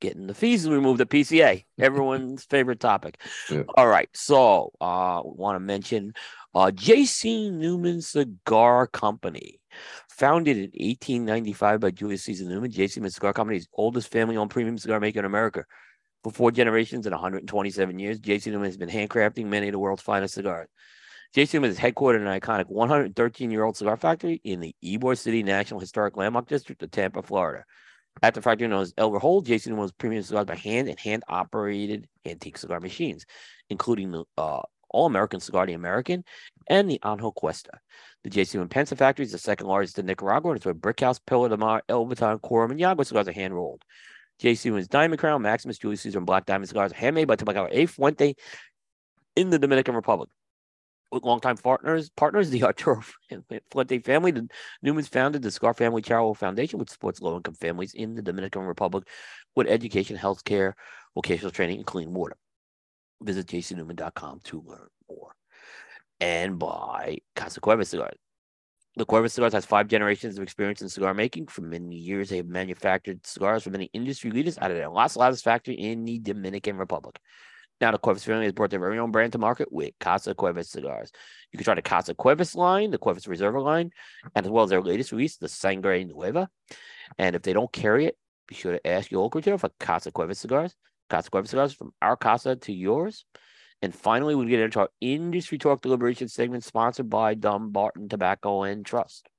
getting 0.00 0.26
the 0.26 0.34
fees 0.34 0.64
and 0.64 0.74
removed 0.74 0.98
The 0.98 1.06
PCA, 1.06 1.64
everyone's 1.78 2.44
favorite 2.44 2.80
topic. 2.80 3.20
Yeah. 3.48 3.62
All 3.76 3.86
right, 3.86 4.08
so 4.14 4.72
uh, 4.80 5.20
want 5.24 5.56
to 5.56 5.60
mention 5.60 6.12
uh, 6.54 6.72
J.C. 6.72 7.50
Newman 7.50 8.02
Cigar 8.02 8.88
Company, 8.88 9.60
founded 10.08 10.56
in 10.56 10.70
1895 10.72 11.80
by 11.80 11.90
Julius 11.92 12.24
Caesar 12.24 12.46
Newman. 12.46 12.72
J.C. 12.72 12.98
Newman 12.98 13.12
Cigar 13.12 13.32
Company 13.32 13.58
is 13.58 13.68
oldest 13.74 14.10
family-owned 14.10 14.50
premium 14.50 14.76
cigar 14.76 14.98
maker 14.98 15.20
in 15.20 15.24
America. 15.24 15.64
For 16.24 16.32
four 16.32 16.50
generations 16.50 17.06
and 17.06 17.14
127 17.14 17.98
years, 17.98 18.18
J.C. 18.18 18.50
Newman 18.50 18.66
has 18.66 18.76
been 18.76 18.90
handcrafting 18.90 19.46
many 19.46 19.68
of 19.68 19.72
the 19.72 19.78
world's 19.78 20.02
finest 20.02 20.34
cigars. 20.34 20.68
J.C. 21.32 21.56
Newman 21.56 21.70
is 21.70 21.78
headquartered 21.78 22.16
in 22.16 22.26
an 22.26 22.40
iconic 22.40 22.66
113 22.66 23.52
year 23.52 23.62
old 23.62 23.76
cigar 23.76 23.96
factory 23.96 24.40
in 24.42 24.58
the 24.58 24.74
Ybor 24.82 25.16
City 25.16 25.44
National 25.44 25.78
Historic 25.78 26.16
Landmark 26.16 26.48
District 26.48 26.82
of 26.82 26.90
Tampa, 26.90 27.22
Florida. 27.22 27.64
At 28.20 28.34
the 28.34 28.42
factory 28.42 28.66
known 28.66 28.82
as 28.82 28.92
El 28.98 29.12
Reloj, 29.12 29.44
J.C. 29.44 29.70
Newman 29.70 29.82
was 29.82 29.92
premium 29.92 30.24
cigars 30.24 30.46
by 30.46 30.56
hand 30.56 30.88
and 30.88 30.98
hand 30.98 31.22
operated 31.28 32.08
antique 32.26 32.58
cigar 32.58 32.80
machines, 32.80 33.26
including 33.68 34.10
the 34.10 34.24
uh, 34.36 34.62
All 34.88 35.06
American 35.06 35.38
Cigar, 35.38 35.66
the 35.66 35.74
American, 35.74 36.24
and 36.68 36.90
the 36.90 36.98
Angel 37.04 37.30
Cuesta. 37.30 37.78
The. 38.24 38.48
Newman 38.52 38.68
Pensa 38.68 38.98
factory 38.98 39.24
is 39.24 39.30
the 39.30 39.38
second 39.38 39.68
largest 39.68 40.00
in 40.00 40.06
Nicaragua, 40.06 40.50
and 40.50 40.56
it's 40.56 40.66
where 40.66 40.74
Brickhouse, 40.74 41.20
Perla 41.24 41.48
del 41.48 41.58
Mar, 41.58 41.84
El 41.88 42.06
Baton, 42.06 42.40
Quorum, 42.40 42.72
and 42.72 42.80
Yagua 42.80 43.06
cigars 43.06 43.28
are 43.28 43.32
hand 43.32 43.54
rolled. 43.54 43.84
J.C. 44.40 44.68
Newman's 44.68 44.88
Diamond 44.88 45.20
Crown, 45.20 45.42
Maximus, 45.42 45.78
Julius 45.78 46.00
Caesar, 46.00 46.18
and 46.18 46.26
Black 46.26 46.44
Diamond 46.44 46.68
cigars 46.68 46.90
are 46.90 46.96
handmade 46.96 47.28
by 47.28 47.36
Tabacalera 47.36 47.68
A. 47.70 47.86
Fuente 47.86 48.34
in 49.36 49.50
the 49.50 49.60
Dominican 49.60 49.94
Republic 49.94 50.28
longtime 51.12 51.56
partners, 51.56 52.10
partners, 52.10 52.50
the 52.50 52.62
Arturo 52.64 53.02
Fuente 53.70 53.98
family. 54.00 54.30
The 54.30 54.48
Newmans 54.84 55.08
founded 55.08 55.42
the 55.42 55.50
Cigar 55.50 55.74
Family 55.74 56.02
Charitable 56.02 56.34
Foundation, 56.34 56.78
which 56.78 56.90
supports 56.90 57.20
low-income 57.20 57.54
families 57.54 57.94
in 57.94 58.14
the 58.14 58.22
Dominican 58.22 58.62
Republic 58.62 59.08
with 59.56 59.66
education, 59.66 60.16
health 60.16 60.44
care, 60.44 60.76
vocational 61.14 61.50
training, 61.50 61.78
and 61.78 61.86
clean 61.86 62.12
water. 62.12 62.36
Visit 63.22 63.46
jcnewman.com 63.46 64.40
to 64.44 64.62
learn 64.66 64.88
more. 65.08 65.34
And 66.20 66.58
by 66.58 67.18
Casa 67.34 67.60
Cuevas 67.60 67.90
Cigars. 67.90 68.16
The 68.96 69.04
Cuevas 69.04 69.32
Cigars 69.32 69.52
has 69.52 69.64
five 69.64 69.86
generations 69.86 70.36
of 70.36 70.42
experience 70.42 70.82
in 70.82 70.88
cigar 70.88 71.14
making. 71.14 71.46
For 71.46 71.62
many 71.62 71.96
years, 71.96 72.28
they 72.28 72.38
have 72.38 72.46
manufactured 72.46 73.24
cigars 73.24 73.62
for 73.62 73.70
many 73.70 73.88
industry 73.92 74.30
leaders 74.30 74.58
out 74.58 74.70
of 74.70 74.76
their 74.76 74.88
Las 74.88 75.16
Ladas 75.16 75.42
factory 75.42 75.74
in 75.74 76.04
the 76.04 76.18
Dominican 76.18 76.76
Republic. 76.76 77.18
Now, 77.80 77.90
the 77.92 77.98
Cuevas 77.98 78.24
family 78.24 78.44
has 78.44 78.52
brought 78.52 78.70
their 78.70 78.78
very 78.78 78.98
own 78.98 79.10
brand 79.10 79.32
to 79.32 79.38
market 79.38 79.72
with 79.72 79.94
Casa 80.00 80.34
Cuevas 80.34 80.68
cigars. 80.68 81.10
You 81.50 81.56
can 81.56 81.64
try 81.64 81.74
the 81.74 81.82
Casa 81.82 82.14
Cuevas 82.14 82.54
line, 82.54 82.90
the 82.90 82.98
Cuevas 82.98 83.26
Reserva 83.26 83.62
line, 83.62 83.90
and 84.34 84.44
as 84.44 84.50
well 84.50 84.64
as 84.64 84.70
their 84.70 84.82
latest 84.82 85.12
release, 85.12 85.36
the 85.36 85.48
Sangre 85.48 86.04
Nueva. 86.04 86.50
And 87.18 87.34
if 87.34 87.42
they 87.42 87.54
don't 87.54 87.72
carry 87.72 88.04
it, 88.04 88.18
be 88.46 88.54
sure 88.54 88.72
to 88.72 88.86
ask 88.86 89.10
your 89.10 89.22
local 89.22 89.38
retailer 89.38 89.56
for 89.56 89.70
Casa 89.80 90.10
Cuevas 90.10 90.38
cigars. 90.38 90.76
Casa 91.08 91.30
Cuevas 91.30 91.50
cigars 91.50 91.72
from 91.72 91.94
our 92.02 92.16
casa 92.16 92.56
to 92.56 92.72
yours. 92.72 93.24
And 93.80 93.94
finally, 93.94 94.34
we 94.34 94.44
get 94.44 94.60
into 94.60 94.80
our 94.80 94.90
industry 95.00 95.56
talk 95.56 95.80
deliberation 95.80 96.28
segment 96.28 96.64
sponsored 96.64 97.08
by 97.08 97.32
Dunbarton 97.32 98.10
Tobacco 98.10 98.64
and 98.64 98.84
Trust. 98.84 99.29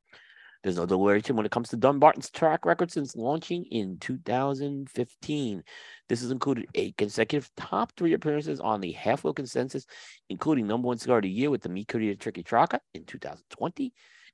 There's 0.64 0.78
no 0.78 0.86
deliberation 0.86 1.36
when 1.36 1.46
it 1.46 1.52
comes 1.52 1.70
to 1.70 1.78
Dunbarton's 1.78 2.30
track 2.30 2.66
record 2.66 2.92
since 2.92 3.16
launching 3.16 3.66
in 3.66 3.98
2015. 3.98 5.64
This 6.08 6.22
has 6.22 6.30
included 6.30 6.68
eight 6.76 6.98
consecutive 6.98 7.50
top 7.58 7.92
three 7.98 8.14
appearances 8.14 8.60
on 8.60 8.80
the 8.80 8.92
half 8.92 9.24
wheel 9.24 9.34
consensus, 9.34 9.88
including 10.30 10.68
number 10.68 10.88
one 10.88 11.00
cigar 11.00 11.18
of 11.18 11.24
the 11.24 11.30
year 11.30 11.50
with 11.50 11.62
the 11.62 11.70
Mi 11.70 11.84
Querida 11.84 12.16
Triqui 12.16 12.46
Traca 12.46 12.80
in 12.94 13.06
2020, 13.06 13.92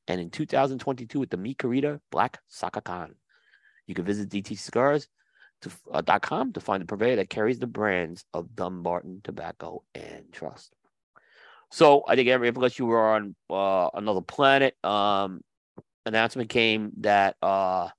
and 0.10 0.20
in 0.20 0.30
2022 0.30 1.18
with 1.18 1.30
the 1.30 1.38
Mi 1.38 1.54
Querida 1.56 2.02
Black 2.12 2.40
Sacacan. 2.52 3.12
You 3.86 3.96
can 3.96 4.04
visit 4.04 4.30
DTCigars.com 4.30 5.08
to, 5.62 5.72
uh, 5.94 6.02
to 6.02 6.60
find 6.60 6.82
the 6.82 6.86
purveyor 6.86 7.16
that 7.18 7.30
carries 7.30 7.60
the 7.60 7.68
brands 7.68 8.26
of 8.34 8.54
Dunbarton 8.54 9.22
Tobacco 9.24 9.84
and 9.96 10.26
Trust. 10.34 10.74
So 11.72 12.04
I 12.08 12.16
think 12.16 12.30
every 12.30 12.50
unless 12.50 12.80
you 12.80 12.86
were 12.86 13.10
on 13.10 13.36
uh, 13.50 13.90
another 13.94 14.22
planet, 14.22 14.76
um, 14.84 15.42
announcement 16.08 16.50
came 16.50 16.92
that 17.02 17.36
uh, 17.42 17.90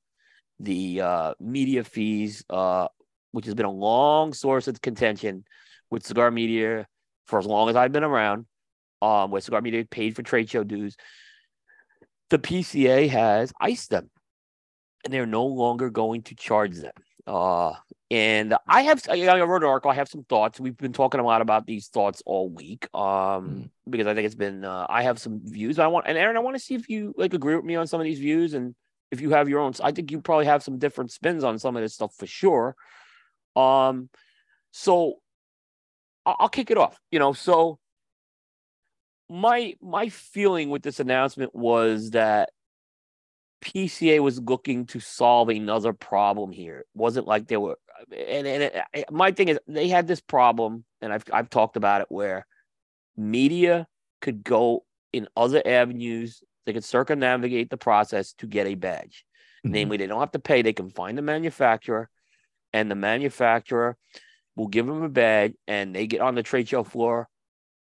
the 0.60 1.00
uh, 1.00 1.34
media 1.40 1.84
fees, 1.84 2.44
uh, 2.50 2.88
which 3.32 3.44
has 3.44 3.54
been 3.54 3.66
a 3.66 3.70
long 3.70 4.32
source 4.32 4.68
of 4.68 4.80
contention 4.80 5.44
with 5.90 6.06
cigar 6.06 6.30
media 6.30 6.86
for 7.26 7.38
as 7.38 7.46
long 7.46 7.68
as 7.68 7.76
I've 7.76 7.92
been 7.92 8.04
around, 8.04 8.46
um, 9.02 9.30
where 9.30 9.40
cigar 9.40 9.60
media 9.60 9.84
paid 9.84 10.16
for 10.16 10.22
trade 10.22 10.50
show 10.50 10.64
dues, 10.64 10.96
the 12.30 12.38
PCA 12.38 13.08
has 13.08 13.52
iced 13.60 13.90
them, 13.90 14.10
and 15.04 15.12
they're 15.12 15.26
no 15.26 15.46
longer 15.46 15.90
going 15.90 16.22
to 16.22 16.34
charge 16.34 16.76
them. 16.76 16.92
And 18.10 18.54
I 18.66 18.82
have, 18.82 19.02
I 19.10 19.40
wrote 19.42 19.62
an 19.62 19.68
article. 19.68 19.90
I 19.90 19.94
have 19.94 20.08
some 20.08 20.24
thoughts. 20.24 20.58
We've 20.58 20.76
been 20.76 20.94
talking 20.94 21.20
a 21.20 21.24
lot 21.24 21.42
about 21.42 21.66
these 21.66 21.88
thoughts 21.88 22.22
all 22.24 22.48
week. 22.48 22.88
Um, 22.94 23.00
mm. 23.02 23.70
because 23.88 24.06
I 24.06 24.14
think 24.14 24.24
it's 24.24 24.34
been, 24.34 24.64
uh, 24.64 24.86
I 24.88 25.02
have 25.02 25.18
some 25.18 25.40
views. 25.44 25.78
I 25.78 25.88
want, 25.88 26.06
and 26.08 26.16
Aaron, 26.16 26.36
I 26.36 26.40
want 26.40 26.56
to 26.56 26.62
see 26.62 26.74
if 26.74 26.88
you 26.88 27.14
like 27.18 27.34
agree 27.34 27.54
with 27.54 27.66
me 27.66 27.76
on 27.76 27.86
some 27.86 28.00
of 28.00 28.04
these 28.04 28.18
views, 28.18 28.54
and 28.54 28.74
if 29.10 29.20
you 29.20 29.30
have 29.30 29.48
your 29.48 29.60
own. 29.60 29.72
I 29.82 29.92
think 29.92 30.10
you 30.10 30.20
probably 30.20 30.46
have 30.46 30.62
some 30.62 30.78
different 30.78 31.12
spins 31.12 31.44
on 31.44 31.58
some 31.58 31.76
of 31.76 31.82
this 31.82 31.94
stuff 31.94 32.14
for 32.16 32.26
sure. 32.26 32.76
Um, 33.56 34.08
so 34.70 35.16
I'll, 36.24 36.36
I'll 36.40 36.48
kick 36.48 36.70
it 36.70 36.78
off. 36.78 36.98
You 37.10 37.18
know, 37.18 37.32
so 37.32 37.78
my 39.28 39.74
my 39.82 40.08
feeling 40.08 40.70
with 40.70 40.82
this 40.82 41.00
announcement 41.00 41.54
was 41.54 42.10
that 42.10 42.50
PCA 43.62 44.20
was 44.20 44.40
looking 44.40 44.86
to 44.86 45.00
solve 45.00 45.48
another 45.48 45.92
problem 45.92 46.52
here. 46.52 46.78
It 46.78 46.86
wasn't 46.94 47.26
like 47.26 47.48
they 47.48 47.56
were, 47.56 47.78
and, 48.10 48.46
and 48.46 48.62
it, 48.94 49.10
my 49.10 49.32
thing 49.32 49.48
is 49.48 49.58
they 49.66 49.88
had 49.88 50.06
this 50.06 50.20
problem, 50.20 50.84
and 51.00 51.12
I've 51.12 51.24
I've 51.32 51.50
talked 51.50 51.76
about 51.76 52.00
it 52.00 52.06
where 52.10 52.46
media 53.16 53.86
could 54.20 54.44
go 54.44 54.84
in 55.12 55.28
other 55.36 55.62
avenues. 55.64 56.42
They 56.66 56.72
could 56.72 56.84
circumnavigate 56.84 57.70
the 57.70 57.76
process 57.76 58.34
to 58.34 58.46
get 58.46 58.66
a 58.66 58.74
badge. 58.74 59.24
Mm-hmm. 59.64 59.72
Namely, 59.72 59.96
they 59.96 60.06
don't 60.06 60.20
have 60.20 60.32
to 60.32 60.38
pay. 60.38 60.62
They 60.62 60.72
can 60.72 60.90
find 60.90 61.16
the 61.16 61.22
manufacturer, 61.22 62.08
and 62.72 62.90
the 62.90 62.94
manufacturer 62.94 63.96
will 64.56 64.68
give 64.68 64.86
them 64.86 65.02
a 65.02 65.08
badge, 65.08 65.54
and 65.66 65.94
they 65.94 66.06
get 66.06 66.20
on 66.20 66.34
the 66.34 66.42
trade 66.42 66.68
show 66.68 66.84
floor. 66.84 67.28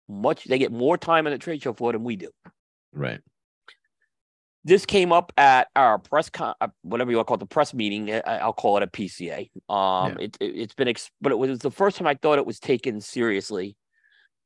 Much 0.09 0.45
they 0.45 0.57
get 0.57 0.71
more 0.71 0.97
time 0.97 1.27
on 1.27 1.33
the 1.33 1.37
trade 1.37 1.61
show 1.61 1.73
floor 1.73 1.91
than 1.91 2.03
we 2.03 2.15
do. 2.15 2.29
Right 2.93 3.21
this 4.67 4.85
came 4.85 5.13
up 5.13 5.31
at 5.37 5.69
our 5.77 5.97
press 5.97 6.29
con, 6.29 6.53
uh, 6.59 6.67
whatever 6.81 7.09
you 7.09 7.15
want 7.15 7.25
to 7.25 7.29
call 7.29 7.35
it, 7.35 7.39
the 7.39 7.45
press 7.45 7.73
meeting. 7.73 8.21
I'll 8.27 8.51
call 8.51 8.75
it 8.75 8.83
a 8.83 8.87
PCA. 8.87 9.49
Um, 9.69 10.17
yeah. 10.19 10.25
it, 10.25 10.37
it 10.41 10.57
has 10.57 10.73
been, 10.73 10.89
ex- 10.89 11.09
but 11.21 11.31
it 11.31 11.37
was 11.37 11.59
the 11.59 11.71
first 11.71 11.97
time 11.97 12.05
I 12.05 12.15
thought 12.15 12.37
it 12.37 12.45
was 12.45 12.59
taken 12.59 12.99
seriously. 12.99 13.77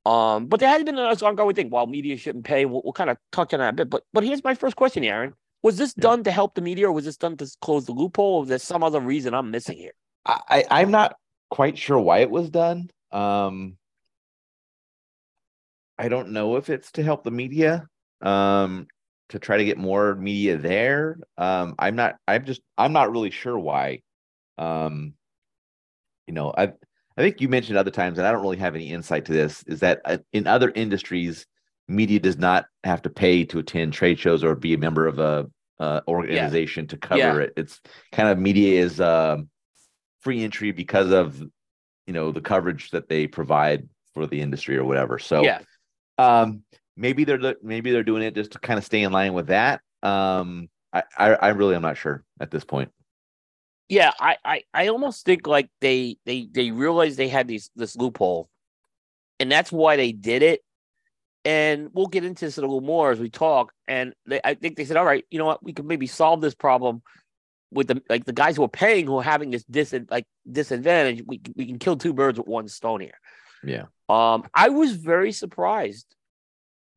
Um, 0.06 0.46
but 0.46 0.60
there 0.60 0.70
has 0.70 0.84
been 0.84 1.00
an 1.00 1.06
ongoing 1.06 1.56
thing. 1.56 1.72
While 1.72 1.88
media 1.88 2.18
shouldn't 2.18 2.46
pay, 2.46 2.66
we'll, 2.66 2.84
we'll 2.84 2.94
kind 2.94 3.10
of 3.10 3.18
touch 3.32 3.52
on 3.56 3.60
that 3.62 3.70
a 3.70 3.74
bit. 3.74 3.90
But 3.90 4.04
but 4.14 4.24
here's 4.24 4.44
my 4.44 4.54
first 4.54 4.76
question, 4.76 5.04
Aaron: 5.04 5.34
Was 5.64 5.78
this 5.78 5.94
yeah. 5.98 6.04
done 6.04 6.24
to 6.24 6.32
help 6.32 6.54
the 6.54 6.62
media, 6.62 6.88
or 6.88 6.92
was 6.92 7.06
this 7.06 7.18
done 7.18 7.38
to 7.38 7.48
close 7.62 7.86
the 7.86 7.92
loophole, 7.92 8.38
or 8.38 8.46
there 8.46 8.60
some 8.60 8.84
other 8.84 9.00
reason 9.00 9.34
I'm 9.34 9.52
missing 9.52 9.78
here? 9.78 9.94
I 10.26 10.66
I'm 10.70 10.92
not 10.92 11.16
quite 11.50 11.78
sure 11.78 12.00
why 12.00 12.20
it 12.20 12.32
was 12.32 12.50
done. 12.50 12.90
Um, 13.12 13.78
I 15.98 16.10
don't 16.10 16.30
know 16.30 16.56
if 16.56 16.70
it's 16.70 16.92
to 16.94 17.04
help 17.04 17.24
the 17.24 17.32
media. 17.32 17.88
Um, 18.22 18.88
to 19.32 19.40
try 19.40 19.58
to 19.58 19.66
get 19.66 19.78
more 19.78 20.16
media 20.16 20.58
there. 20.58 21.18
Um, 21.38 21.76
I'm 21.80 21.96
not. 21.96 22.16
I'm 22.28 22.46
just. 22.46 22.62
I'm 22.78 22.94
not 22.94 23.12
really 23.12 23.32
sure 23.32 23.58
why. 23.58 24.02
Um, 24.58 25.14
you 26.28 26.34
know, 26.34 26.54
I 26.56 26.74
I 27.18 27.22
think 27.22 27.42
you 27.42 27.50
mentioned 27.50 27.78
other 27.78 27.92
times, 27.92 28.18
and 28.18 28.28
I 28.28 28.32
don't 28.32 28.42
really 28.42 28.58
have 28.58 28.76
any 28.76 28.92
insight 28.92 29.26
to 29.26 29.34
this. 29.34 29.64
Is 29.64 29.80
that 29.82 30.02
uh, 30.06 30.18
in 30.34 30.48
other 30.48 30.72
industries, 30.74 31.46
media 31.88 32.20
does 32.20 32.38
not 32.38 32.66
have 32.84 33.02
to 33.04 33.10
pay 33.10 33.46
to 33.46 33.60
attend 33.60 33.94
trade 33.94 34.20
shows 34.20 34.44
or 34.44 34.56
be 34.56 34.74
a 34.74 34.78
member 34.78 35.08
of 35.08 35.20
a 35.20 35.48
uh, 35.80 36.02
organization 36.08 36.86
yeah. 36.86 36.90
to 36.90 36.98
cover 36.98 37.20
yeah. 37.20 37.46
it. 37.46 37.54
It's 37.58 37.82
kind 38.12 38.30
of 38.30 38.38
media 38.38 38.82
is 38.82 39.00
uh, 39.00 39.38
free 40.22 40.44
entry 40.44 40.72
because 40.72 41.12
of 41.12 41.42
you 42.06 42.14
know 42.14 42.32
the 42.32 42.42
coverage 42.42 42.92
that 42.92 43.08
they 43.08 43.28
provide 43.28 43.88
for 44.14 44.28
the 44.28 44.42
industry 44.42 44.78
or 44.78 44.84
whatever. 44.84 45.20
So 45.20 45.42
yeah. 45.42 45.62
Um, 46.18 46.64
maybe 47.02 47.24
they're 47.24 47.56
maybe 47.62 47.92
they're 47.92 48.04
doing 48.04 48.24
it 48.24 48.36
just 48.36 48.52
to 48.52 48.60
kind 48.60 48.78
of 48.78 48.86
stay 48.86 49.02
in 49.02 49.12
line 49.12 49.34
with 49.34 49.48
that. 49.48 49.82
Um, 50.04 50.70
I, 50.94 51.04
I, 51.18 51.34
I 51.34 51.48
really 51.50 51.76
am 51.76 51.82
not 51.82 51.98
sure 51.98 52.24
at 52.40 52.52
this 52.52 52.64
point. 52.64 52.92
Yeah, 53.90 54.12
I, 54.20 54.38
I, 54.46 54.64
I 54.74 54.88
almost 54.88 55.26
think 55.26 55.48
like 55.48 55.70
they 55.82 56.18
they 56.26 56.48
they 56.50 56.72
realized 56.72 57.18
they 57.18 57.28
had 57.28 57.48
these 57.48 57.72
this 57.76 57.98
loophole, 57.98 58.50
and 59.40 59.52
that's 59.52 59.72
why 59.72 59.98
they 59.98 60.12
did 60.12 60.44
it. 60.44 60.62
And 61.44 61.90
we'll 61.92 62.06
get 62.08 62.24
into 62.24 62.46
this 62.46 62.60
a 62.60 62.62
little 62.62 62.82
more 62.82 63.12
as 63.12 63.20
we 63.20 63.32
talk. 63.32 63.74
And 63.88 64.14
they, 64.28 64.40
I 64.44 64.54
think 64.54 64.78
they 64.78 64.86
said, 64.86 64.96
all 64.96 65.06
right, 65.06 65.26
you 65.32 65.40
know 65.40 65.46
what, 65.46 65.64
we 65.64 65.74
can 65.74 65.88
maybe 65.88 66.06
solve 66.06 66.40
this 66.40 66.54
problem 66.54 67.02
with 67.72 67.88
the 67.88 68.02
like 68.10 68.26
the 68.26 68.34
guys 68.34 68.56
who 68.56 68.64
are 68.64 68.70
paying 68.70 69.08
who 69.08 69.18
are 69.18 69.24
having 69.24 69.50
this 69.50 69.64
dis 69.64 69.94
like 70.10 70.26
disadvantage. 70.50 71.24
We 71.26 71.42
we 71.56 71.66
can 71.66 71.80
kill 71.80 71.98
two 71.98 72.14
birds 72.14 72.38
with 72.38 72.48
one 72.48 72.68
stone 72.68 73.02
here. 73.02 73.20
Yeah. 73.64 73.86
Um, 74.08 74.44
I 74.54 74.70
was 74.70 74.96
very 74.96 75.32
surprised 75.32 76.06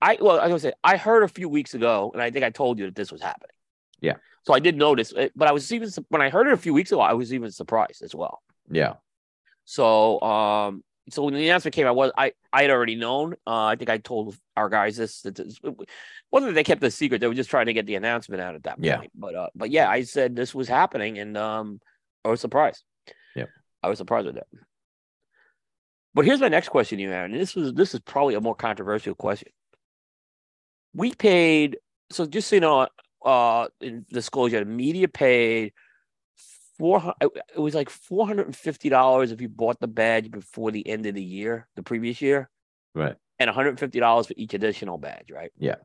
I 0.05 0.18
well, 0.20 0.39
I 0.39 0.48
was 0.48 0.60
say 0.62 0.72
I 0.85 0.98
heard 0.98 1.22
a 1.22 1.28
few 1.28 1.48
weeks 1.48 1.72
ago, 1.72 2.10
and 2.12 2.22
I 2.22 2.31
think 2.31 2.44
I 2.44 2.51
told 2.51 2.78
you 2.78 2.85
that 2.85 2.94
this 2.94 3.10
was 3.10 3.22
happening. 3.22 3.55
Yeah. 4.01 4.16
So 4.43 4.52
I 4.52 4.59
did 4.59 4.76
notice, 4.76 5.12
it, 5.12 5.32
but 5.35 5.48
I 5.48 5.52
was 5.52 5.72
even 5.72 5.89
when 6.10 6.20
I 6.20 6.28
heard 6.28 6.47
it 6.47 6.52
a 6.52 6.59
few 6.59 6.74
weeks 6.74 6.93
ago, 6.93 7.01
I 7.01 7.14
was 7.14 7.32
even 7.32 7.51
surprised 7.51 8.02
as 8.02 8.14
well. 8.14 8.43
Yeah. 8.70 8.94
So 9.64 10.20
um, 10.20 10.85
so 11.09 11.22
when 11.22 11.32
the 11.32 11.47
announcement 11.48 11.74
came, 11.74 11.86
I 11.86 11.93
was 11.93 12.12
I 12.18 12.32
I 12.52 12.62
had 12.62 12.70
already 12.70 12.97
known. 12.97 13.32
Uh, 13.47 13.64
I 13.64 13.76
think 13.76 13.89
I 13.89 13.97
told 13.97 14.36
our 14.59 14.68
guys 14.68 14.98
this. 14.98 15.22
That 15.22 15.36
this 15.36 15.59
whether 16.28 16.52
they 16.52 16.64
kept 16.64 16.82
the 16.82 16.90
secret, 16.90 17.22
they 17.22 17.26
were 17.26 17.35
just 17.35 17.48
trying 17.48 17.66
to 17.66 17.72
get 17.72 17.86
the 17.86 17.94
announcement 17.94 18.43
out 18.43 18.55
at 18.55 18.64
that 18.64 18.74
point. 18.74 18.85
Yeah. 18.85 19.01
But 19.14 19.35
uh, 19.35 19.48
but 19.55 19.70
yeah, 19.70 19.89
I 19.89 20.02
said 20.02 20.36
this 20.36 20.55
was 20.55 20.68
happening, 20.68 21.18
and 21.18 21.39
um, 21.39 21.81
I 22.26 22.28
was 22.28 22.43
surprised. 22.43 22.85
Yeah, 23.35 23.47
I 23.82 23.89
was 23.89 23.97
surprised 23.97 24.26
with 24.26 24.35
that. 24.35 24.48
But 26.12 26.26
here's 26.26 26.40
my 26.40 26.48
next 26.48 26.68
question, 26.68 26.98
you 26.98 27.10
Aaron. 27.10 27.32
And 27.32 27.40
this 27.40 27.55
was 27.55 27.72
this 27.72 27.94
is 27.94 28.01
probably 28.01 28.35
a 28.35 28.40
more 28.43 28.55
controversial 28.55 29.14
question. 29.14 29.48
We 30.95 31.15
paid 31.15 31.79
so 32.11 32.27
just 32.27 32.49
so 32.49 32.57
you 32.57 32.61
know, 32.61 32.89
uh, 33.25 33.69
in 33.81 34.07
disclosure, 34.12 34.61
the 34.61 34.65
media 34.66 35.09
paid 35.09 35.73
four. 36.79 37.15
It 37.21 37.59
was 37.59 37.75
like 37.75 37.91
four 37.91 38.27
hundred 38.27 38.47
and 38.47 38.57
fifty 38.57 38.89
dollars 38.89 39.33
if 39.33 39.41
you 39.41 39.49
bought 39.49 39.81
the 39.81 39.89
badge 39.89 40.31
before 40.31 40.71
the 40.71 40.87
end 40.87 41.07
of 41.07 41.15
the 41.15 41.23
year, 41.23 41.66
the 41.77 41.83
previous 41.83 42.21
year, 42.21 42.49
Right. 42.95 43.16
and 43.39 43.49
one 43.49 43.55
hundred 43.55 43.71
and 43.71 43.81
fifty 43.81 44.01
dollars 44.01 44.27
for 44.29 44.35
each 44.37 44.55
additional 44.55 44.99
badge, 44.99 45.31
right? 45.31 45.51
Yeah. 45.59 45.77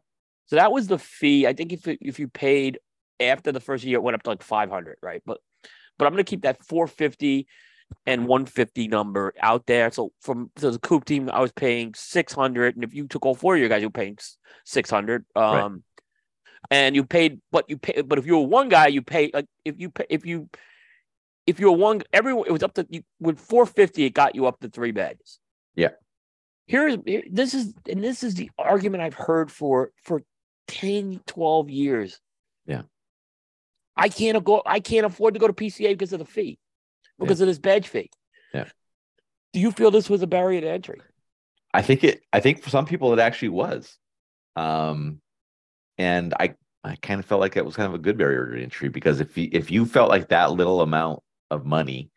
So 0.48 0.56
that 0.56 0.72
was 0.72 0.88
the 0.88 0.98
fee. 1.00 1.48
I 1.48 1.54
think 1.54 1.74
if 1.74 1.88
if 1.88 2.20
you 2.20 2.28
paid 2.28 2.80
after 3.20 3.52
the 3.52 3.60
first 3.60 3.84
year, 3.84 3.98
it 3.98 4.04
went 4.04 4.16
up 4.16 4.24
to 4.24 4.30
like 4.30 4.44
five 4.44 4.70
hundred, 4.70 4.98
right? 5.02 5.22
But 5.26 5.40
but 5.98 6.06
I'm 6.06 6.14
gonna 6.14 6.24
keep 6.24 6.44
that 6.44 6.64
four 6.66 6.88
fifty 6.88 7.48
and 8.06 8.28
150 8.28 8.88
number 8.88 9.34
out 9.42 9.66
there. 9.66 9.92
So 9.92 10.12
from 10.22 10.52
so 10.58 10.72
the 10.72 10.80
Coop 10.80 11.06
team, 11.06 11.30
I 11.30 11.40
was 11.40 11.52
paying 11.52 11.94
600, 11.96 12.76
and 12.76 12.84
if 12.84 12.94
you 12.94 13.08
took 13.08 13.26
all 13.26 13.36
four 13.36 13.56
of 13.56 13.60
your 13.60 13.70
guys, 13.70 13.82
you 13.82 13.88
were 13.88 13.92
paying 13.92 14.18
600. 14.66 15.26
Um, 15.36 15.44
Right. 15.44 15.72
and 16.72 16.96
you 16.96 17.04
paid, 17.04 17.40
but 17.52 17.70
you 17.70 17.78
pay, 17.78 18.02
but 18.02 18.20
if 18.20 18.26
you 18.26 18.38
were 18.38 18.46
one 18.46 18.70
guy, 18.70 18.88
you 18.88 19.02
pay 19.02 19.32
like 19.34 19.48
if 19.66 19.80
you 19.80 19.90
pay, 19.90 20.06
if 20.10 20.26
you 20.26 20.50
if 21.48 21.60
you 21.60 21.72
were 21.72 21.78
one, 21.78 22.02
everyone 22.14 22.46
it 22.48 22.52
was 22.52 22.64
up 22.64 22.74
to 22.76 22.86
you 22.90 23.02
with 23.20 23.40
450, 23.40 24.06
it 24.06 24.10
got 24.12 24.36
you 24.36 24.46
up 24.46 24.60
to 24.60 24.70
three 24.70 24.92
badges. 24.92 25.40
Yeah. 25.76 25.90
Here's 26.68 26.98
this 27.32 27.54
is 27.54 27.74
and 27.90 28.04
this 28.04 28.24
is 28.24 28.36
the 28.36 28.52
argument 28.58 29.02
I've 29.04 29.16
heard 29.16 29.52
for 29.52 29.92
for 30.04 30.22
10, 30.68 31.22
12 31.26 31.70
years. 31.72 32.20
Yeah. 32.68 32.84
I 33.96 34.10
can't 34.10 34.44
go. 34.44 34.62
I 34.66 34.80
can't 34.80 35.06
afford 35.06 35.34
to 35.34 35.40
go 35.40 35.48
to 35.48 35.54
PCA 35.54 35.90
because 35.90 36.14
of 36.14 36.20
the 36.20 36.26
fee, 36.26 36.60
because 37.20 37.42
of 37.42 37.48
this 37.48 37.60
badge 37.60 37.88
fee. 37.88 38.10
Yeah. 38.54 38.66
Do 39.54 39.60
you 39.60 39.72
feel 39.72 39.92
this 39.92 40.10
was 40.10 40.22
a 40.22 40.28
barrier 40.28 40.62
to 40.62 40.70
entry? 40.70 41.02
I 41.74 41.82
think 41.82 42.04
it. 42.04 42.22
I 42.34 42.40
think 42.40 42.64
for 42.64 42.70
some 42.70 42.86
people 42.86 43.14
it 43.14 43.20
actually 43.20 43.50
was, 43.50 43.98
um, 44.56 45.22
and 45.98 46.34
I 46.40 46.56
I 46.84 46.96
kind 46.96 47.20
of 47.20 47.26
felt 47.26 47.42
like 47.42 47.58
it 47.58 47.66
was 47.66 47.76
kind 47.76 47.88
of 47.88 47.94
a 47.94 48.02
good 48.02 48.18
barrier 48.18 48.56
to 48.56 48.64
entry 48.64 48.90
because 48.90 49.20
if 49.20 49.38
you 49.38 49.50
if 49.52 49.70
you 49.70 49.86
felt 49.86 50.10
like 50.10 50.30
that 50.30 50.52
little 50.52 50.82
amount 50.82 51.22
of 51.52 51.66
money 51.66 52.10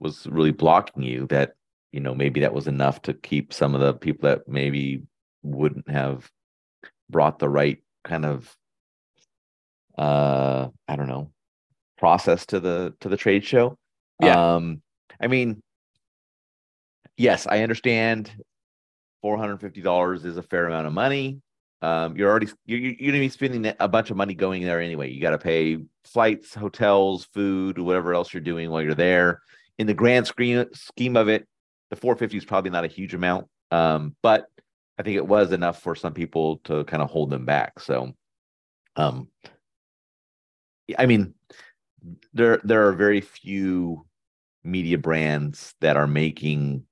was 0.00 0.26
really 0.26 0.52
blocking 0.52 1.02
you, 1.02 1.26
that 1.28 1.52
you 1.92 2.00
know 2.00 2.14
maybe 2.14 2.40
that 2.40 2.54
was 2.54 2.66
enough 2.66 3.02
to 3.02 3.14
keep 3.14 3.52
some 3.52 3.74
of 3.74 3.80
the 3.80 3.94
people 3.94 4.28
that 4.28 4.48
maybe 4.48 5.02
wouldn't 5.42 5.88
have 5.90 6.30
brought 7.10 7.38
the 7.38 7.48
right 7.48 7.82
kind 8.04 8.24
of 8.24 8.56
uh 9.96 10.68
I 10.86 10.96
don't 10.96 11.08
know 11.08 11.32
process 11.98 12.46
to 12.46 12.60
the 12.60 12.94
to 13.00 13.08
the 13.08 13.16
trade 13.16 13.44
show. 13.44 13.76
Yeah. 14.20 14.54
Um, 14.54 14.82
I 15.20 15.26
mean, 15.26 15.62
yes, 17.16 17.46
I 17.46 17.62
understand 17.62 18.30
four 19.22 19.36
hundred 19.36 19.60
fifty 19.60 19.80
dollars 19.80 20.24
is 20.24 20.36
a 20.36 20.42
fair 20.42 20.66
amount 20.66 20.86
of 20.86 20.92
money. 20.92 21.40
Um, 21.80 22.16
you're 22.16 22.28
already 22.28 22.48
you're, 22.66 22.80
you're 22.80 23.12
gonna 23.12 23.22
be 23.22 23.28
spending 23.28 23.72
a 23.78 23.88
bunch 23.88 24.10
of 24.10 24.16
money 24.16 24.34
going 24.34 24.64
there 24.64 24.80
anyway. 24.80 25.10
You 25.10 25.20
got 25.20 25.30
to 25.30 25.38
pay 25.38 25.78
flights, 26.04 26.54
hotels, 26.54 27.26
food, 27.32 27.78
whatever 27.78 28.14
else 28.14 28.34
you're 28.34 28.40
doing 28.40 28.70
while 28.70 28.82
you're 28.82 28.94
there. 28.94 29.40
In 29.78 29.86
the 29.86 29.94
grand 29.94 30.26
scheme 30.26 30.66
scheme 30.74 31.16
of 31.16 31.28
it, 31.28 31.46
the 31.90 31.96
four 31.96 32.16
fifty 32.16 32.36
is 32.36 32.44
probably 32.44 32.70
not 32.70 32.84
a 32.84 32.88
huge 32.88 33.14
amount, 33.14 33.46
um, 33.70 34.16
but 34.22 34.46
I 34.98 35.04
think 35.04 35.16
it 35.16 35.26
was 35.26 35.52
enough 35.52 35.80
for 35.80 35.94
some 35.94 36.14
people 36.14 36.56
to 36.64 36.82
kind 36.84 37.00
of 37.00 37.10
hold 37.10 37.30
them 37.30 37.44
back. 37.44 37.78
So, 37.78 38.12
um, 38.96 39.28
I 40.98 41.06
mean, 41.06 41.34
there 42.32 42.60
there 42.64 42.86
are 42.86 42.92
very 42.92 43.20
few 43.20 44.06
media 44.64 44.98
brands 44.98 45.74
that 45.80 45.96
are 45.96 46.06
making 46.06 46.84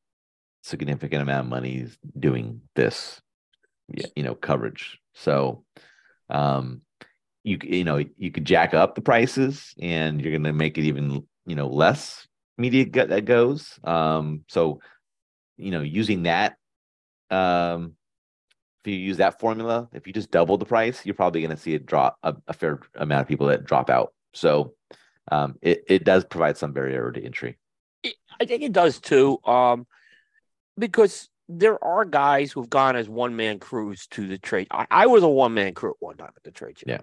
significant 0.62 1.22
amount 1.22 1.46
of 1.46 1.50
money 1.50 1.86
doing 2.18 2.60
this 2.74 3.20
you 4.14 4.22
know 4.22 4.34
coverage. 4.34 4.98
So 5.14 5.64
um 6.28 6.82
you 7.44 7.58
you 7.62 7.84
know 7.84 8.04
you 8.16 8.30
could 8.30 8.44
jack 8.44 8.74
up 8.74 8.94
the 8.94 9.00
prices 9.00 9.74
and 9.80 10.20
you're 10.20 10.32
going 10.32 10.42
to 10.42 10.52
make 10.52 10.76
it 10.78 10.84
even 10.84 11.24
you 11.46 11.54
know 11.54 11.68
less 11.68 12.26
media 12.58 12.84
go- 12.84 13.06
that 13.06 13.24
goes. 13.24 13.78
Um 13.84 14.44
so 14.48 14.80
you 15.56 15.70
know 15.70 15.82
using 15.82 16.24
that 16.24 16.56
um 17.30 17.94
if 18.84 18.92
you 18.92 18.98
use 18.98 19.16
that 19.16 19.40
formula 19.40 19.88
if 19.92 20.06
you 20.06 20.12
just 20.12 20.30
double 20.30 20.56
the 20.58 20.64
price 20.64 21.04
you're 21.04 21.14
probably 21.14 21.40
going 21.40 21.50
to 21.50 21.60
see 21.60 21.74
it 21.74 21.86
drop 21.86 22.16
a, 22.22 22.36
a 22.46 22.52
fair 22.52 22.78
amount 22.94 23.22
of 23.22 23.26
people 23.26 23.48
that 23.48 23.64
drop 23.64 23.90
out 23.90 24.12
so 24.36 24.74
um 25.30 25.56
it, 25.62 25.84
it 25.88 26.04
does 26.04 26.24
provide 26.24 26.56
some 26.56 26.72
barrier 26.72 27.10
to 27.10 27.24
entry 27.24 27.58
I 28.40 28.44
think 28.44 28.62
it 28.62 28.72
does 28.72 29.00
too. 29.00 29.38
Um, 29.44 29.86
because 30.78 31.28
there 31.48 31.82
are 31.82 32.04
guys 32.04 32.52
who've 32.52 32.68
gone 32.68 32.96
as 32.96 33.08
one 33.08 33.36
man 33.36 33.58
crews 33.58 34.06
to 34.08 34.26
the 34.26 34.38
trade. 34.38 34.68
I, 34.70 34.86
I 34.90 35.06
was 35.06 35.22
a 35.22 35.28
one 35.28 35.54
man 35.54 35.74
crew 35.74 35.90
at 35.90 35.96
one 36.00 36.16
time 36.16 36.32
at 36.36 36.42
the 36.42 36.50
trade 36.50 36.78
show. 36.78 36.84
Yeah. 36.88 37.00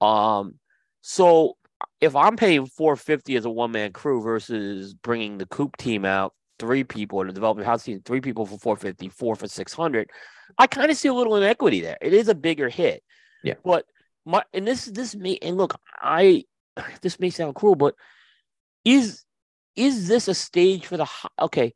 Um, 0.00 0.58
so 1.00 1.56
if 2.00 2.14
I'm 2.14 2.36
paying 2.36 2.66
450 2.66 3.36
as 3.36 3.44
a 3.44 3.50
one 3.50 3.72
man 3.72 3.92
crew 3.92 4.22
versus 4.22 4.94
bringing 4.94 5.38
the 5.38 5.46
Coop 5.46 5.76
team 5.76 6.04
out, 6.04 6.34
three 6.58 6.84
people 6.84 7.20
in 7.20 7.26
the 7.26 7.32
development 7.32 7.66
house 7.66 7.84
team, 7.84 8.00
three 8.04 8.20
people 8.20 8.46
for 8.46 8.58
450, 8.58 9.08
four 9.08 9.36
for 9.36 9.48
600, 9.48 10.10
I 10.58 10.66
kind 10.66 10.90
of 10.90 10.96
see 10.96 11.08
a 11.08 11.14
little 11.14 11.36
inequity 11.36 11.80
there. 11.80 11.98
It 12.00 12.12
is 12.12 12.28
a 12.28 12.34
bigger 12.34 12.68
hit. 12.68 13.02
Yeah. 13.42 13.54
But 13.64 13.84
my 14.26 14.42
and 14.52 14.66
this 14.66 14.84
this 14.86 15.14
may 15.14 15.38
and 15.40 15.56
look, 15.56 15.78
I 15.96 16.44
this 17.00 17.18
may 17.18 17.30
sound 17.30 17.54
cruel, 17.54 17.76
but 17.76 17.94
is 18.84 19.24
is 19.76 20.08
this 20.08 20.28
a 20.28 20.34
stage 20.34 20.86
for 20.86 20.96
the 20.96 21.06
okay? 21.40 21.72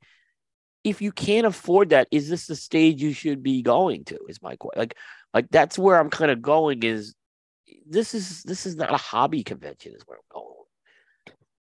If 0.83 1.03
you 1.03 1.13
can't 1.13 1.47
afford 1.47 1.91
that, 1.91 2.09
is 2.11 2.29
this 2.29 2.47
the 2.47 2.57
stage 2.57 3.03
you 3.03 3.13
should 3.13 3.43
be 3.43 3.63
going 3.63 4.05
to? 4.07 4.19
Is 4.29 4.43
my 4.43 4.57
question. 4.57 4.81
Like, 4.81 4.97
like 5.33 5.51
that's 5.51 5.79
where 5.79 5.99
I'm 5.99 6.11
kind 6.11 6.31
of 6.31 6.43
going. 6.43 6.83
Is 6.83 7.15
this 7.87 8.15
is 8.15 8.43
this 8.43 8.67
is 8.67 8.77
not 8.77 8.93
a 8.93 8.97
hobby 8.97 9.45
convention? 9.45 9.93
Is 9.95 10.03
where 10.07 10.19
I'm 10.19 10.25
going. 10.33 10.47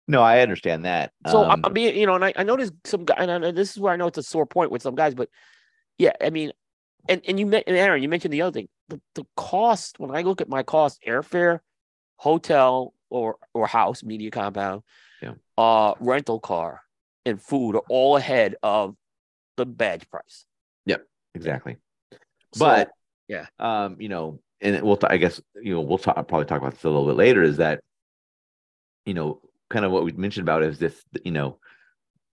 no 0.07 0.22
i 0.22 0.40
understand 0.40 0.86
that 0.86 1.11
So 1.28 1.44
Um, 1.44 1.52
I'm, 1.52 1.66
I'm 1.66 1.74
being, 1.74 1.98
you 1.98 2.06
know, 2.06 2.16
and 2.16 2.26
I, 2.26 2.34
I 2.36 2.44
noticed 2.44 2.74
some 2.86 3.06
guy, 3.06 3.16
and 3.18 3.45
I, 3.45 3.52
this 3.52 3.72
is 3.72 3.80
where 3.80 3.94
I 3.94 3.98
know 3.98 4.07
it's 4.07 4.18
a 4.18 4.24
sore 4.24 4.45
point 4.45 4.72
with 4.72 4.82
some 4.82 4.95
guys, 4.95 5.14
but 5.14 5.30
yeah, 5.98 6.14
I 6.22 6.30
mean, 6.30 6.53
and 7.08 7.22
and 7.28 7.40
you 7.40 7.46
met 7.46 7.64
and 7.68 7.76
Aaron, 7.78 8.04
you 8.04 8.10
mentioned 8.10 8.34
the 8.34 8.42
other 8.42 8.54
thing, 8.54 8.70
the, 8.90 9.00
the 9.16 9.26
cost. 9.36 10.00
When 10.00 10.12
I 10.12 10.22
look 10.22 10.42
at 10.42 10.50
my 10.50 10.64
cost, 10.64 11.00
airfare, 11.08 11.60
hotel 12.18 12.94
or 13.10 13.38
or 13.54 13.68
house, 13.68 14.04
media 14.04 14.32
compound, 14.32 14.84
Yeah. 15.22 15.34
uh, 15.58 15.94
rental 16.00 16.40
car, 16.40 16.82
and 17.26 17.42
food 17.42 17.76
are 17.76 17.84
all 17.90 18.18
ahead 18.18 18.56
of 18.62 18.96
the 19.58 19.66
badge 19.66 20.10
price. 20.10 20.46
Yep, 20.86 21.06
exactly 21.36 21.78
So, 22.54 22.66
but 22.66 22.90
yeah. 23.28 23.46
um 23.60 23.98
you 24.00 24.10
know 24.10 24.40
and 24.62 24.82
we'll 24.82 24.98
t- 24.98 25.08
i 25.10 25.18
guess 25.18 25.40
you 25.62 25.74
know 25.74 25.82
we'll 25.82 25.98
talk 25.98 26.16
probably 26.28 26.46
talk 26.46 26.60
about 26.62 26.74
this 26.74 26.84
a 26.84 26.90
little 26.90 27.06
bit 27.06 27.16
later 27.16 27.44
is 27.44 27.58
that 27.58 27.82
you 29.06 29.14
know 29.14 29.40
kind 29.70 29.86
of 29.86 29.92
what 29.92 30.04
we 30.04 30.12
mentioned 30.14 30.44
about 30.46 30.64
is 30.64 30.80
this 30.80 31.02
you 31.24 31.32
know 31.32 31.60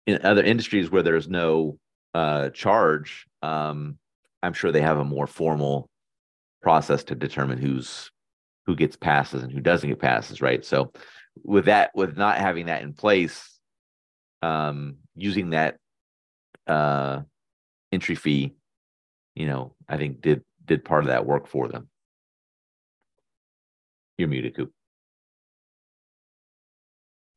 in 0.07 0.25
other 0.25 0.43
industries 0.43 0.91
where 0.91 1.03
there's 1.03 1.29
no 1.29 1.79
uh 2.15 2.51
charge 2.51 3.27
um 3.43 3.99
i'm 4.45 4.53
sure 4.53 4.73
they 4.73 4.81
have 4.81 4.99
a 4.99 5.05
more 5.05 5.27
formal 5.27 5.89
process 6.63 7.05
to 7.05 7.15
determine 7.15 7.59
who's 7.59 8.11
who 8.67 8.75
gets 8.75 8.97
passes 8.97 9.43
and 9.43 9.53
who 9.53 9.61
doesn't 9.61 9.89
get 9.89 9.99
passes 9.99 10.41
right 10.41 10.65
so 10.65 10.93
with 11.43 11.67
that 11.67 11.91
with 11.95 12.17
not 12.17 12.39
having 12.39 12.67
that 12.67 12.83
in 12.83 12.93
place 12.93 13.59
um 14.43 14.97
using 15.17 15.51
that 15.51 15.77
uh 16.67 17.21
entry 17.93 18.15
fee 18.15 18.55
you 19.35 19.47
know, 19.47 19.75
I 19.89 19.97
think 19.97 20.21
did 20.21 20.43
did 20.65 20.85
part 20.85 21.05
of 21.05 21.09
that 21.09 21.27
work 21.27 21.47
for 21.47 21.69
them. 21.69 21.89
You're 24.17 24.29
muted, 24.29 24.57
Coop. 24.57 24.73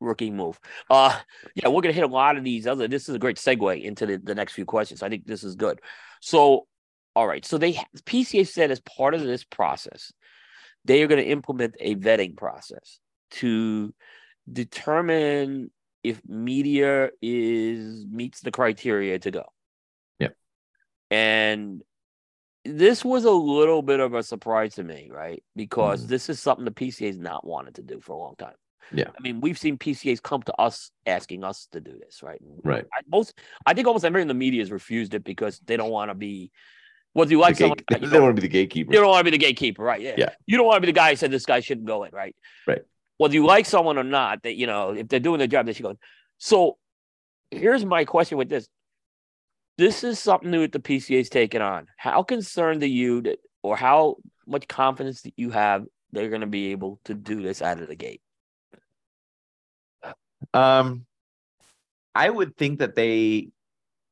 rookie 0.00 0.30
move. 0.30 0.60
Uh 0.88 1.18
yeah, 1.56 1.68
we're 1.68 1.82
gonna 1.82 1.92
hit 1.92 2.04
a 2.04 2.06
lot 2.06 2.36
of 2.36 2.44
these 2.44 2.66
other. 2.66 2.86
This 2.86 3.08
is 3.08 3.16
a 3.16 3.18
great 3.18 3.36
segue 3.36 3.82
into 3.82 4.06
the, 4.06 4.16
the 4.16 4.34
next 4.34 4.52
few 4.52 4.64
questions. 4.64 5.02
I 5.02 5.08
think 5.08 5.26
this 5.26 5.42
is 5.42 5.56
good. 5.56 5.80
So, 6.20 6.66
all 7.14 7.26
right. 7.26 7.44
So 7.44 7.58
they 7.58 7.74
PCA 8.04 8.46
said 8.46 8.70
as 8.70 8.80
part 8.80 9.14
of 9.14 9.22
this 9.22 9.44
process, 9.44 10.12
they 10.84 11.02
are 11.02 11.06
going 11.06 11.22
to 11.22 11.30
implement 11.30 11.74
a 11.80 11.96
vetting 11.96 12.36
process 12.36 13.00
to 13.32 13.92
determine 14.50 15.70
if 16.02 16.20
media 16.26 17.10
is 17.20 18.06
meets 18.10 18.40
the 18.40 18.50
criteria 18.50 19.18
to 19.18 19.30
go. 19.30 19.44
Yep. 20.20 20.34
And 21.10 21.82
this 22.64 23.04
was 23.04 23.24
a 23.24 23.30
little 23.30 23.82
bit 23.82 24.00
of 24.00 24.14
a 24.14 24.22
surprise 24.22 24.76
to 24.76 24.84
me, 24.84 25.10
right? 25.12 25.42
Because 25.56 26.04
Mhm. 26.04 26.08
this 26.08 26.28
is 26.28 26.40
something 26.40 26.64
the 26.64 26.70
PCA's 26.70 27.18
not 27.18 27.44
wanted 27.46 27.76
to 27.76 27.82
do 27.82 28.00
for 28.00 28.12
a 28.12 28.18
long 28.18 28.36
time. 28.36 28.54
Yeah. 28.92 29.10
I 29.16 29.20
mean, 29.20 29.40
we've 29.40 29.58
seen 29.58 29.76
PCAs 29.76 30.22
come 30.22 30.42
to 30.44 30.54
us 30.58 30.90
asking 31.04 31.44
us 31.44 31.66
to 31.72 31.80
do 31.80 31.98
this, 31.98 32.22
right? 32.22 32.40
Right. 32.64 32.86
I, 32.92 33.00
most, 33.06 33.38
I 33.66 33.74
think 33.74 33.86
almost 33.86 34.04
everyone 34.04 34.22
in 34.22 34.28
the 34.28 34.34
media 34.34 34.62
has 34.62 34.70
refused 34.70 35.14
it 35.14 35.24
because 35.24 35.58
they 35.60 35.76
don't 35.76 35.90
want 35.90 36.10
to 36.10 36.14
be. 36.14 36.50
Whether 37.14 37.30
you 37.32 37.40
like 37.40 37.56
The 37.56 37.60
someone, 37.64 37.78
gate- 37.78 37.84
you 38.02 38.06
don't 38.06 38.12
don't, 38.12 38.22
want 38.22 38.36
to 38.36 38.42
be 38.42 38.46
the 38.48 38.52
gatekeeper. 38.52 38.92
you 38.92 38.98
don't 39.00 39.08
want 39.08 39.20
to 39.20 39.24
be 39.24 39.30
the 39.30 39.38
gatekeeper, 39.38 39.82
right? 39.82 40.00
Yeah. 40.00 40.14
Yeah. 40.16 40.30
You 40.46 40.56
don't 40.56 40.66
want 40.66 40.76
to 40.76 40.80
be 40.80 40.86
the 40.86 40.92
guy 40.96 41.10
who 41.10 41.16
said 41.16 41.30
this 41.30 41.46
guy 41.46 41.60
shouldn't 41.60 41.86
go 41.86 42.04
in, 42.04 42.10
right? 42.12 42.36
Right. 42.66 42.82
Whether 43.16 43.34
you 43.34 43.44
like 43.46 43.66
someone 43.66 43.98
or 43.98 44.04
not, 44.04 44.42
that 44.44 44.54
you 44.56 44.66
know, 44.66 44.90
if 44.92 45.08
they're 45.08 45.18
doing 45.20 45.38
their 45.38 45.48
job, 45.48 45.66
they 45.66 45.72
should 45.72 45.82
go 45.82 45.90
in. 45.90 45.98
So, 46.38 46.76
here's 47.50 47.84
my 47.84 48.04
question 48.04 48.38
with 48.38 48.48
this: 48.48 48.68
This 49.76 50.04
is 50.04 50.20
something 50.20 50.50
new 50.50 50.60
that 50.60 50.72
the 50.72 50.78
PCA's 50.78 51.28
taken 51.28 51.60
on. 51.60 51.86
How 51.96 52.22
concerned 52.22 52.82
are 52.82 52.86
you 52.86 53.22
that, 53.22 53.38
or 53.62 53.76
how 53.76 54.16
much 54.46 54.68
confidence 54.68 55.22
that 55.22 55.32
you 55.36 55.50
have 55.50 55.84
they're 56.12 56.28
going 56.28 56.42
to 56.42 56.46
be 56.46 56.70
able 56.70 57.00
to 57.06 57.14
do 57.14 57.42
this 57.42 57.60
out 57.60 57.80
of 57.80 57.88
the 57.88 57.96
gate? 57.96 58.20
Um, 60.54 61.04
I 62.14 62.30
would 62.30 62.56
think 62.56 62.78
that 62.78 62.94
they 62.94 63.48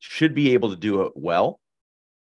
should 0.00 0.34
be 0.34 0.52
able 0.54 0.70
to 0.70 0.76
do 0.76 1.02
it 1.02 1.12
well. 1.14 1.60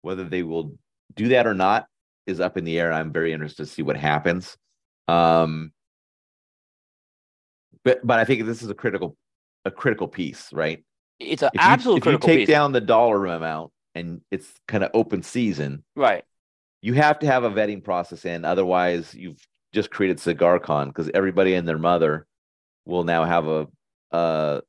Whether 0.02 0.23
they 0.23 0.44
will 0.44 0.76
do 1.15 1.30
that 1.30 1.48
or 1.48 1.53
not 1.53 1.88
is 2.28 2.40
up 2.40 2.57
in 2.57 2.64
the 2.64 2.80
air. 2.80 2.91
I'm 2.91 3.11
very 3.11 3.34
interested 3.34 3.65
to 3.65 3.72
see 3.72 3.82
what 3.82 3.98
happens. 3.98 4.57
Um, 5.07 5.72
but 7.84 8.06
but 8.06 8.19
I 8.19 8.26
think 8.26 8.45
this 8.45 8.61
is 8.61 8.69
a 8.69 8.73
critical 8.76 9.18
a 9.65 9.72
critical 9.72 10.07
piece, 10.07 10.52
right? 10.53 10.84
It's 11.19 11.41
an 11.44 11.49
If 11.53 11.61
you, 11.61 11.68
absolute 11.68 11.98
if 11.98 12.06
you 12.06 12.18
take 12.18 12.40
piece, 12.40 12.48
down 12.48 12.72
the 12.72 12.82
dollar 12.82 13.26
amount 13.28 13.72
and 13.95 14.22
it's 14.32 14.52
kind 14.68 14.84
of 14.84 14.91
open 14.94 15.22
season, 15.23 15.84
right? 15.95 16.23
you 16.82 16.94
have 16.94 17.19
to 17.19 17.28
have 17.28 17.44
a 17.44 17.49
vetting 17.52 17.84
process 17.84 18.26
in. 18.26 18.44
Otherwise, 18.45 19.14
you've 19.14 19.40
just 19.73 19.91
created 19.91 20.18
CigarCon 20.18 20.88
because 20.88 21.10
everybody 21.14 21.53
and 21.53 21.68
their 21.68 21.78
mother 21.78 22.26
will 22.86 23.03
now 23.03 23.23
have 23.23 23.48
a 23.48 23.68
uh 24.11 24.61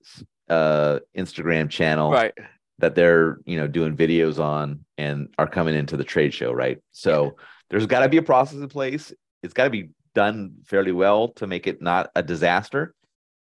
uh 0.49 0.99
Instagram 1.17 1.69
channel 1.71 2.11
Right. 2.11 2.35
That 2.83 2.97
they're 2.97 3.39
you 3.47 3.57
know 3.57 3.67
doing 3.69 3.97
videos 3.97 4.39
on 4.39 4.85
and 4.99 5.29
are 5.39 5.47
coming 5.47 5.75
into 5.75 5.97
the 5.97 6.05
trade 6.05 6.35
show, 6.35 6.53
right? 6.53 6.79
So 6.91 7.37
there's 7.71 7.87
got 7.87 8.01
to 8.01 8.09
be 8.09 8.19
a 8.19 8.23
process 8.23 8.59
in 8.59 8.69
place. 8.69 9.13
It's 9.43 9.55
got 9.55 9.65
to 9.65 9.71
be 9.71 9.89
done 10.15 10.57
fairly 10.67 10.93
well 10.93 11.29
to 11.29 11.47
make 11.47 11.67
it 11.67 11.81
not 11.81 12.11
a 12.15 12.23
disaster. 12.23 12.95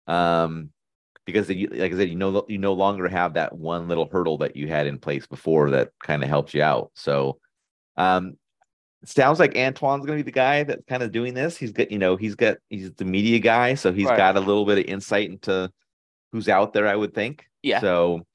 Um, 0.06 0.70
because 1.24 1.48
like 1.48 1.92
I 1.92 1.96
said, 1.96 2.08
you 2.10 2.16
know 2.16 2.44
you 2.48 2.58
no 2.58 2.74
longer 2.74 3.08
have 3.08 3.34
that 3.34 3.56
one 3.56 3.88
little 3.88 4.08
hurdle 4.10 4.38
that 4.38 4.56
you 4.56 4.68
had 4.68 4.86
in 4.86 4.98
place 4.98 5.26
before 5.26 5.70
that 5.70 5.90
kind 6.02 6.22
of 6.22 6.28
helps 6.28 6.54
you 6.54 6.62
out. 6.62 6.90
So, 6.94 7.38
um, 7.96 8.36
it 9.02 9.08
sounds 9.08 9.38
like 9.38 9.56
Antoine's 9.56 10.04
going 10.04 10.18
to 10.18 10.24
be 10.24 10.30
the 10.30 10.34
guy 10.34 10.64
that's 10.64 10.84
kind 10.86 11.02
of 11.02 11.12
doing 11.12 11.32
this. 11.32 11.56
He's 11.56 11.72
got 11.72 11.90
you 11.90 11.98
know 11.98 12.16
he's 12.16 12.34
got 12.34 12.58
he's 12.68 12.92
the 12.92 13.04
media 13.06 13.38
guy, 13.38 13.74
so 13.74 13.92
he's 13.92 14.06
Right. 14.06 14.16
got 14.18 14.36
a 14.36 14.40
little 14.40 14.66
bit 14.66 14.78
of 14.78 14.84
insight 14.84 15.30
into 15.30 15.70
who's 16.32 16.48
out 16.48 16.72
there. 16.74 16.86
I 16.86 16.94
would 16.96 17.14
think. 17.14 17.46
Yeah. 17.62 17.80
So, 17.80 18.26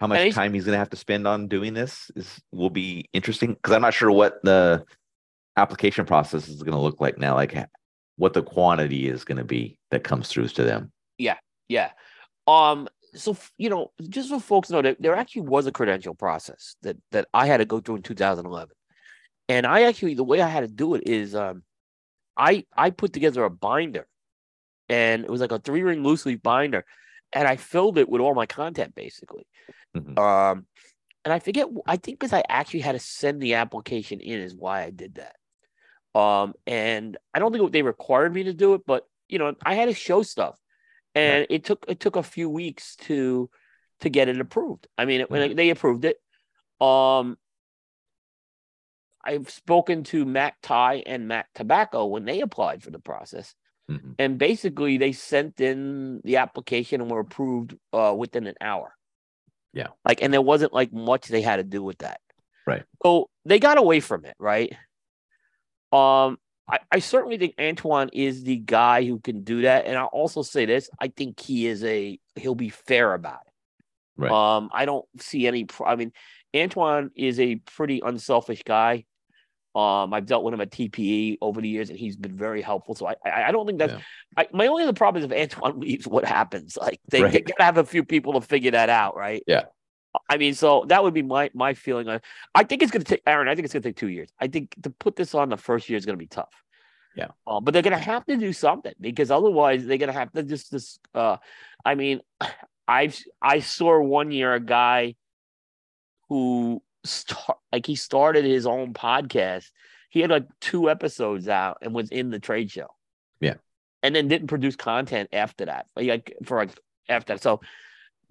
how 0.00 0.06
much 0.06 0.20
he's- 0.20 0.34
time 0.34 0.52
he's 0.54 0.64
going 0.64 0.74
to 0.74 0.78
have 0.78 0.90
to 0.90 0.96
spend 0.96 1.26
on 1.26 1.48
doing 1.48 1.74
this 1.74 2.10
is 2.16 2.40
will 2.52 2.70
be 2.70 3.08
interesting 3.12 3.54
because 3.54 3.72
I'm 3.72 3.82
not 3.82 3.94
sure 3.94 4.10
what 4.10 4.42
the 4.42 4.84
application 5.56 6.04
process 6.04 6.48
is 6.48 6.62
going 6.62 6.74
to 6.76 6.80
look 6.80 7.00
like 7.00 7.18
now. 7.18 7.34
Like 7.34 7.56
what 8.16 8.32
the 8.32 8.42
quantity 8.42 9.08
is 9.08 9.24
going 9.24 9.38
to 9.38 9.44
be 9.44 9.78
that 9.90 10.04
comes 10.04 10.28
through 10.28 10.48
to 10.48 10.64
them. 10.64 10.92
Yeah. 11.18 11.36
Yeah. 11.68 11.90
Um. 12.46 12.88
So 13.14 13.36
you 13.58 13.70
know, 13.70 13.92
just 14.08 14.28
so 14.28 14.40
folks 14.40 14.70
know 14.70 14.82
that 14.82 15.00
there 15.00 15.14
actually 15.14 15.42
was 15.42 15.66
a 15.66 15.72
credential 15.72 16.14
process 16.14 16.74
that 16.82 16.96
that 17.12 17.28
I 17.32 17.46
had 17.46 17.58
to 17.58 17.64
go 17.64 17.78
through 17.80 17.96
in 17.96 18.02
2011, 18.02 18.74
and 19.48 19.66
I 19.66 19.82
actually 19.82 20.14
the 20.14 20.24
way 20.24 20.42
I 20.42 20.48
had 20.48 20.62
to 20.62 20.68
do 20.68 20.94
it 20.94 21.08
is 21.08 21.34
um, 21.36 21.62
I 22.36 22.66
I 22.76 22.90
put 22.90 23.12
together 23.12 23.44
a 23.44 23.50
binder, 23.50 24.08
and 24.88 25.24
it 25.24 25.30
was 25.30 25.40
like 25.40 25.52
a 25.52 25.60
three 25.60 25.82
ring 25.82 26.02
loose 26.02 26.26
leaf 26.26 26.42
binder, 26.42 26.84
and 27.34 27.46
I 27.46 27.56
filled 27.56 27.98
it 27.98 28.08
with 28.08 28.20
all 28.20 28.34
my 28.34 28.46
content 28.46 28.94
basically. 28.94 29.46
Mhm. 29.94 30.18
Um, 30.18 30.66
and 31.24 31.32
I 31.32 31.38
forget. 31.38 31.66
I 31.86 31.96
think 31.96 32.18
because 32.18 32.32
I 32.32 32.42
actually 32.48 32.80
had 32.80 32.92
to 32.92 32.98
send 32.98 33.40
the 33.40 33.54
application 33.54 34.20
in 34.20 34.40
is 34.40 34.54
why 34.54 34.82
I 34.82 34.90
did 34.90 35.16
that. 35.16 35.36
Um, 36.18 36.54
and 36.66 37.16
I 37.32 37.38
don't 37.38 37.52
think 37.52 37.72
they 37.72 37.82
required 37.82 38.32
me 38.32 38.44
to 38.44 38.52
do 38.52 38.74
it, 38.74 38.82
but 38.86 39.04
you 39.28 39.38
know, 39.38 39.54
I 39.64 39.74
had 39.74 39.86
to 39.86 39.94
show 39.94 40.22
stuff, 40.22 40.58
and 41.14 41.46
it 41.50 41.64
took 41.64 41.84
it 41.88 41.98
took 41.98 42.16
a 42.16 42.22
few 42.22 42.48
weeks 42.48 42.96
to 42.96 43.50
to 44.00 44.10
get 44.10 44.28
it 44.28 44.40
approved. 44.40 44.86
I 44.98 45.06
mean, 45.06 45.22
it, 45.22 45.30
when 45.30 45.56
they 45.56 45.70
approved 45.70 46.04
it, 46.04 46.18
um, 46.80 47.38
I've 49.24 49.48
spoken 49.50 50.04
to 50.04 50.24
Matt 50.26 50.54
Ty 50.62 51.04
and 51.06 51.26
Matt 51.26 51.46
Tobacco 51.54 52.04
when 52.04 52.26
they 52.26 52.40
applied 52.40 52.82
for 52.82 52.90
the 52.90 52.98
process, 52.98 53.54
Mhm. 53.90 54.14
and 54.18 54.38
basically 54.38 54.96
they 54.96 55.12
sent 55.12 55.60
in 55.60 56.20
the 56.24 56.38
application 56.38 57.02
and 57.02 57.10
were 57.10 57.20
approved 57.20 57.76
uh, 57.92 58.14
within 58.16 58.46
an 58.46 58.54
hour. 58.60 58.96
Yeah. 59.74 59.88
like, 60.04 60.22
and 60.22 60.32
there 60.32 60.40
wasn't 60.40 60.72
like 60.72 60.92
much 60.92 61.26
they 61.28 61.42
had 61.42 61.56
to 61.56 61.64
do 61.64 61.82
with 61.82 61.98
that. 61.98 62.20
Right. 62.66 62.84
So 63.02 63.28
they 63.44 63.58
got 63.58 63.76
away 63.76 64.00
from 64.00 64.24
it, 64.24 64.36
right? 64.38 64.72
Um, 65.92 66.38
I, 66.68 66.78
I 66.90 66.98
certainly 67.00 67.36
think 67.38 67.54
Antoine 67.60 68.08
is 68.12 68.42
the 68.44 68.56
guy 68.56 69.04
who 69.04 69.18
can 69.18 69.42
do 69.44 69.62
that, 69.62 69.86
and 69.86 69.98
I'll 69.98 70.06
also 70.06 70.42
say 70.42 70.64
this: 70.64 70.88
I 70.98 71.08
think 71.08 71.38
he 71.40 71.66
is 71.66 71.84
a 71.84 72.18
he'll 72.36 72.54
be 72.54 72.70
fair 72.70 73.12
about 73.14 73.40
it. 73.46 73.52
Right. 74.16 74.32
Um, 74.32 74.70
I 74.72 74.86
don't 74.86 75.04
see 75.18 75.46
any. 75.46 75.64
Pro- 75.64 75.86
I 75.86 75.96
mean, 75.96 76.12
Antoine 76.56 77.10
is 77.14 77.38
a 77.38 77.56
pretty 77.56 78.00
unselfish 78.04 78.62
guy. 78.64 79.04
Um, 79.74 80.14
I've 80.14 80.26
dealt 80.26 80.44
with 80.44 80.54
him 80.54 80.60
at 80.60 80.70
TPE 80.70 81.38
over 81.40 81.60
the 81.60 81.68
years, 81.68 81.90
and 81.90 81.98
he's 81.98 82.16
been 82.16 82.36
very 82.36 82.62
helpful. 82.62 82.94
So 82.94 83.06
I, 83.08 83.16
I, 83.24 83.48
I 83.48 83.52
don't 83.52 83.66
think 83.66 83.80
that's. 83.80 83.92
Yeah. 83.92 84.00
I, 84.36 84.48
my 84.52 84.68
only 84.68 84.84
other 84.84 84.92
problem 84.92 85.24
is 85.24 85.30
if 85.30 85.36
Antoine 85.36 85.80
leaves, 85.80 86.06
what 86.06 86.24
happens? 86.24 86.78
Like 86.80 87.00
they, 87.08 87.22
they 87.22 87.40
gotta 87.40 87.64
have 87.64 87.78
a 87.78 87.84
few 87.84 88.04
people 88.04 88.34
to 88.34 88.40
figure 88.40 88.70
that 88.70 88.88
out, 88.88 89.16
right? 89.16 89.42
Yeah. 89.46 89.64
I 90.28 90.36
mean, 90.36 90.54
so 90.54 90.84
that 90.88 91.02
would 91.02 91.14
be 91.14 91.22
my 91.22 91.50
my 91.54 91.74
feeling. 91.74 92.08
on 92.08 92.20
I 92.54 92.62
think 92.62 92.82
it's 92.82 92.92
gonna 92.92 93.04
take 93.04 93.22
Aaron. 93.26 93.48
I 93.48 93.54
think 93.56 93.64
it's 93.64 93.74
gonna 93.74 93.82
take 93.82 93.96
two 93.96 94.08
years. 94.08 94.30
I 94.38 94.46
think 94.46 94.76
to 94.82 94.90
put 94.90 95.16
this 95.16 95.34
on 95.34 95.48
the 95.48 95.56
first 95.56 95.88
year 95.88 95.96
is 95.96 96.06
gonna 96.06 96.18
be 96.18 96.28
tough. 96.28 96.52
Yeah. 97.16 97.28
Uh, 97.46 97.60
but 97.60 97.72
they're 97.72 97.82
gonna 97.82 97.98
have 97.98 98.24
to 98.26 98.36
do 98.36 98.52
something 98.52 98.94
because 99.00 99.30
otherwise 99.32 99.84
they're 99.86 99.98
gonna 99.98 100.12
have 100.12 100.32
to 100.32 100.44
just 100.44 100.70
this. 100.70 100.98
Uh, 101.14 101.38
I 101.84 101.96
mean, 101.96 102.20
I've 102.86 103.18
I 103.42 103.60
saw 103.60 104.00
one 104.00 104.30
year 104.30 104.54
a 104.54 104.60
guy 104.60 105.16
who 106.28 106.82
start 107.04 107.58
like 107.72 107.86
he 107.86 107.94
started 107.96 108.44
his 108.44 108.66
own 108.66 108.94
podcast. 108.94 109.66
He 110.10 110.20
had 110.20 110.30
like 110.30 110.46
two 110.60 110.90
episodes 110.90 111.48
out 111.48 111.78
and 111.82 111.94
was 111.94 112.10
in 112.10 112.30
the 112.30 112.38
trade 112.38 112.70
show. 112.70 112.88
Yeah. 113.40 113.54
And 114.02 114.14
then 114.14 114.28
didn't 114.28 114.48
produce 114.48 114.76
content 114.76 115.30
after 115.32 115.66
that. 115.66 115.86
Like 115.96 116.36
for 116.44 116.58
like 116.58 116.70
after 117.08 117.34
that. 117.34 117.42
So 117.42 117.60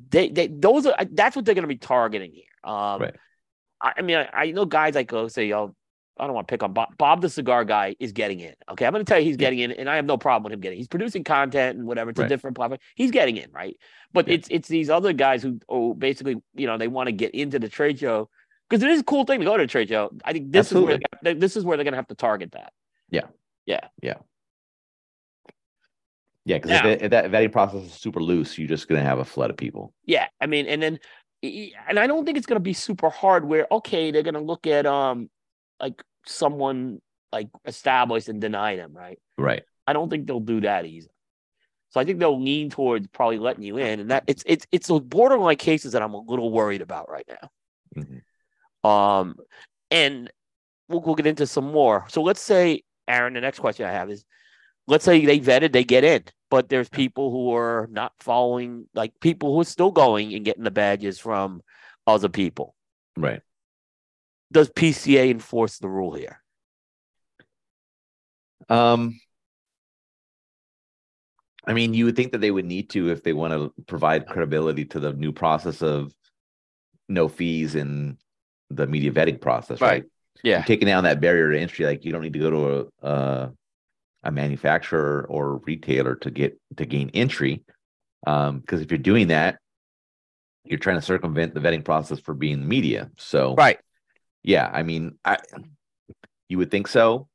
they 0.09 0.29
they 0.29 0.47
those 0.47 0.85
are 0.85 0.95
that's 1.11 1.35
what 1.35 1.45
they're 1.45 1.55
gonna 1.55 1.67
be 1.67 1.77
targeting 1.77 2.31
here. 2.31 2.45
Um 2.63 3.01
Right. 3.01 3.15
I, 3.81 3.93
I 3.97 4.01
mean 4.01 4.17
I, 4.17 4.29
I 4.33 4.51
know 4.51 4.65
guys 4.65 4.95
like 4.95 5.07
go 5.07 5.27
say, 5.27 5.47
y'all 5.47 5.75
I 6.17 6.25
don't 6.25 6.35
want 6.35 6.47
to 6.47 6.51
pick 6.51 6.61
on 6.61 6.73
Bob. 6.73 6.95
Bob 6.97 7.21
the 7.21 7.29
cigar 7.29 7.65
guy 7.65 7.95
is 7.99 8.11
getting 8.11 8.39
in. 8.39 8.53
Okay. 8.69 8.85
I'm 8.85 8.91
gonna 8.91 9.03
tell 9.03 9.19
you 9.19 9.25
he's 9.25 9.37
getting 9.37 9.59
in, 9.59 9.71
and 9.71 9.89
I 9.89 9.95
have 9.95 10.05
no 10.05 10.17
problem 10.17 10.43
with 10.43 10.53
him 10.53 10.59
getting. 10.59 10.77
He's 10.77 10.87
producing 10.87 11.23
content 11.23 11.77
and 11.77 11.87
whatever. 11.87 12.11
It's 12.11 12.19
a 12.19 12.27
different 12.27 12.55
platform. 12.55 12.79
He's 12.95 13.09
getting 13.11 13.37
in, 13.37 13.51
right? 13.51 13.75
But 14.13 14.27
Yeah. 14.27 14.35
it's 14.35 14.47
it's 14.51 14.67
these 14.67 14.89
other 14.91 15.11
guys 15.11 15.41
who 15.41 15.59
oh 15.67 15.93
basically, 15.93 16.35
you 16.53 16.67
know, 16.67 16.77
they 16.77 16.87
want 16.87 17.07
to 17.07 17.11
get 17.13 17.33
into 17.33 17.57
the 17.57 17.67
trade 17.67 17.99
show 17.99 18.29
because 18.73 18.83
it 18.83 18.89
is 18.89 19.01
a 19.01 19.03
cool 19.03 19.23
thing 19.23 19.37
to 19.37 19.45
go 19.45 19.55
to 19.55 19.63
a 19.63 19.67
trade 19.67 19.87
show. 19.87 20.09
I 20.25 20.33
think 20.33 20.51
this 20.51 20.71
is 20.71 20.79
where 20.79 20.99
this 21.21 21.55
is 21.55 21.63
where 21.63 21.77
they're 21.77 21.83
gonna 21.83 21.95
have 21.95 22.07
to 22.07 22.15
target 22.15 22.53
that. 22.53 22.73
Yeah, 23.11 23.27
Yeah. 23.67 23.81
Yeah. 24.01 24.15
Yeah, 26.45 26.57
because 26.57 26.71
if, 26.71 27.03
if 27.03 27.11
that 27.11 27.25
vetting 27.25 27.51
process 27.51 27.83
is 27.83 27.93
super 27.93 28.19
loose, 28.19 28.57
you're 28.57 28.67
just 28.67 28.89
going 28.89 28.99
to 28.99 29.07
have 29.07 29.19
a 29.19 29.23
flood 29.23 29.49
of 29.49 29.55
people. 29.55 29.93
Yeah, 30.03 30.27
I 30.41 30.47
mean, 30.47 30.65
and 30.65 30.83
then, 30.83 30.99
and 31.41 31.97
I 31.97 32.05
don't 32.05 32.25
think 32.25 32.37
it's 32.37 32.47
gonna 32.47 32.59
be 32.59 32.73
super 32.73 33.09
hard. 33.09 33.45
Where 33.45 33.67
okay, 33.71 34.11
they're 34.11 34.23
gonna 34.23 34.41
look 34.41 34.65
at 34.65 34.85
um, 34.85 35.29
like 35.79 36.01
someone 36.25 36.99
like 37.31 37.49
established 37.65 38.27
and 38.27 38.41
deny 38.41 38.75
them, 38.75 38.93
right? 38.93 39.19
Right. 39.37 39.63
I 39.85 39.93
don't 39.93 40.09
think 40.09 40.25
they'll 40.25 40.39
do 40.39 40.61
that 40.61 40.85
easy. 40.85 41.11
So 41.89 41.99
I 41.99 42.05
think 42.05 42.19
they'll 42.19 42.41
lean 42.41 42.71
towards 42.71 43.07
probably 43.07 43.37
letting 43.37 43.63
you 43.63 43.77
in, 43.77 43.99
and 43.99 44.11
that 44.11 44.23
it's 44.25 44.43
it's 44.47 44.65
it's 44.71 44.87
those 44.87 45.01
borderline 45.01 45.57
cases 45.57 45.91
that 45.91 46.01
I'm 46.01 46.15
a 46.15 46.21
little 46.21 46.51
worried 46.51 46.81
about 46.81 47.09
right 47.09 47.27
now. 47.29 47.49
Mhm. 47.95 48.21
Um, 48.83 49.35
and 49.91 50.31
we'll, 50.89 51.01
we'll 51.01 51.15
get 51.15 51.27
into 51.27 51.47
some 51.47 51.71
more. 51.71 52.05
So 52.09 52.21
let's 52.21 52.41
say, 52.41 52.83
Aaron, 53.07 53.33
the 53.33 53.41
next 53.41 53.59
question 53.59 53.85
I 53.85 53.91
have 53.91 54.09
is, 54.09 54.25
let's 54.87 55.05
say 55.05 55.25
they 55.25 55.39
vetted, 55.39 55.71
they 55.71 55.83
get 55.83 56.03
in, 56.03 56.23
but 56.49 56.69
there's 56.69 56.89
people 56.89 57.31
who 57.31 57.53
are 57.53 57.87
not 57.91 58.13
following, 58.19 58.87
like 58.93 59.19
people 59.19 59.53
who 59.53 59.61
are 59.61 59.65
still 59.65 59.91
going 59.91 60.33
and 60.33 60.45
getting 60.45 60.63
the 60.63 60.71
badges 60.71 61.19
from 61.19 61.61
other 62.05 62.29
people. 62.29 62.75
Right. 63.17 63.41
Does 64.51 64.69
PCA 64.69 65.31
enforce 65.31 65.79
the 65.79 65.89
rule 65.89 66.13
here? 66.13 66.41
Um, 68.69 69.19
I 71.65 71.73
mean, 71.73 71.93
you 71.93 72.05
would 72.05 72.15
think 72.15 72.33
that 72.33 72.41
they 72.41 72.51
would 72.51 72.65
need 72.65 72.89
to 72.91 73.09
if 73.09 73.23
they 73.23 73.33
want 73.33 73.53
to 73.53 73.73
provide 73.87 74.27
credibility 74.27 74.85
to 74.85 74.99
the 74.99 75.13
new 75.13 75.31
process 75.31 75.81
of 75.81 76.13
no 77.07 77.27
fees 77.27 77.75
in 77.75 78.17
the 78.75 78.87
media 78.87 79.11
vetting 79.11 79.39
process, 79.39 79.81
right? 79.81 79.89
Right. 79.89 80.03
Yeah. 80.43 80.57
You're 80.57 80.65
taking 80.65 80.87
down 80.87 81.05
that 81.05 81.21
barrier 81.21 81.51
to 81.51 81.59
entry. 81.59 81.85
Like 81.85 82.03
you 82.03 82.11
don't 82.11 82.21
need 82.21 82.33
to 82.33 82.39
go 82.39 82.49
to 82.49 82.89
a 83.03 83.05
uh, 83.05 83.49
a 84.23 84.31
manufacturer 84.31 85.25
or 85.29 85.57
retailer 85.57 86.15
to 86.15 86.31
get 86.31 86.59
to 86.77 86.85
gain 86.85 87.11
entry. 87.13 87.63
Um, 88.25 88.59
because 88.59 88.81
if 88.81 88.89
you're 88.91 88.97
doing 88.97 89.27
that, 89.27 89.59
you're 90.63 90.79
trying 90.79 90.97
to 90.97 91.01
circumvent 91.01 91.53
the 91.53 91.59
vetting 91.59 91.83
process 91.83 92.19
for 92.19 92.33
being 92.33 92.67
media. 92.67 93.11
So 93.17 93.53
Right. 93.55 93.79
yeah, 94.43 94.69
I 94.71 94.83
mean, 94.83 95.17
I 95.25 95.37
you 96.49 96.57
would 96.57 96.71
think 96.71 96.87
so, 96.87 97.27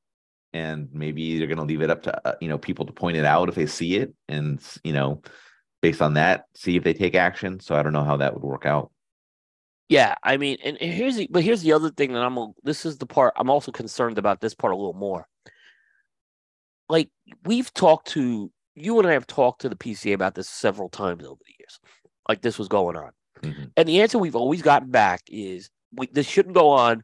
and 0.53 0.89
maybe 0.93 1.39
they're 1.39 1.47
going 1.47 1.59
to 1.59 1.65
leave 1.65 1.83
it 1.83 1.91
up 1.91 2.05
to 2.05 2.29
uh, 2.29 2.35
you 2.41 2.49
know 2.49 2.59
people 2.59 2.87
to 2.87 2.93
point 2.93 3.17
it 3.17 3.25
out 3.25 3.49
if 3.49 3.55
they 3.55 3.67
see 3.67 3.97
it, 3.97 4.15
and 4.29 4.61
you 4.83 4.93
know, 4.93 5.23
based 5.83 6.01
on 6.01 6.15
that, 6.15 6.47
see 6.55 6.77
if 6.77 6.85
they 6.85 6.95
take 6.95 7.15
action. 7.15 7.61
So 7.61 7.75
I 7.75 7.83
don't 7.83 7.93
know 7.93 8.05
how 8.05 8.17
that 8.19 8.35
would 8.35 8.43
work 8.43 8.65
out. 8.65 8.91
Yeah, 9.89 10.15
I 10.23 10.37
mean, 10.37 10.59
and, 10.63 10.77
and 10.81 10.93
here's 10.93 11.17
the 11.17 11.29
but 11.31 11.43
here's 11.43 11.63
the 11.63 11.73
other 11.73 11.91
thing 11.91 12.13
that 12.13 12.23
I'm 12.23 12.53
this 12.63 12.85
is 12.85 12.99
the 12.99 13.07
part 13.07 13.33
I'm 13.37 13.49
also 13.51 13.73
concerned 13.73 14.19
about 14.19 14.41
this 14.41 14.55
part 14.55 14.73
a 14.73 14.77
little 14.77 14.93
more. 14.93 15.27
Like 16.89 17.11
we've 17.45 17.73
talked 17.73 18.09
to 18.09 18.51
you 18.75 18.99
and 18.99 19.09
I 19.09 19.13
have 19.13 19.27
talked 19.27 19.63
to 19.63 19.69
the 19.69 19.77
PCA 19.77 20.15
about 20.15 20.35
this 20.35 20.49
several 20.49 20.89
times 20.89 21.25
over 21.25 21.41
the 21.45 21.55
years. 21.59 21.79
Like 22.29 22.43
this 22.43 22.59
was 22.59 22.69
going 22.69 22.97
on. 22.97 23.11
Mhm. 23.43 23.71
And 23.77 23.89
the 23.89 24.01
answer 24.03 24.19
we've 24.19 24.37
always 24.37 24.63
gotten 24.63 24.91
back 24.91 25.23
is 25.29 25.71
we, 25.93 26.07
this 26.13 26.27
shouldn't 26.29 26.55
go 26.55 26.71
on. 26.71 27.03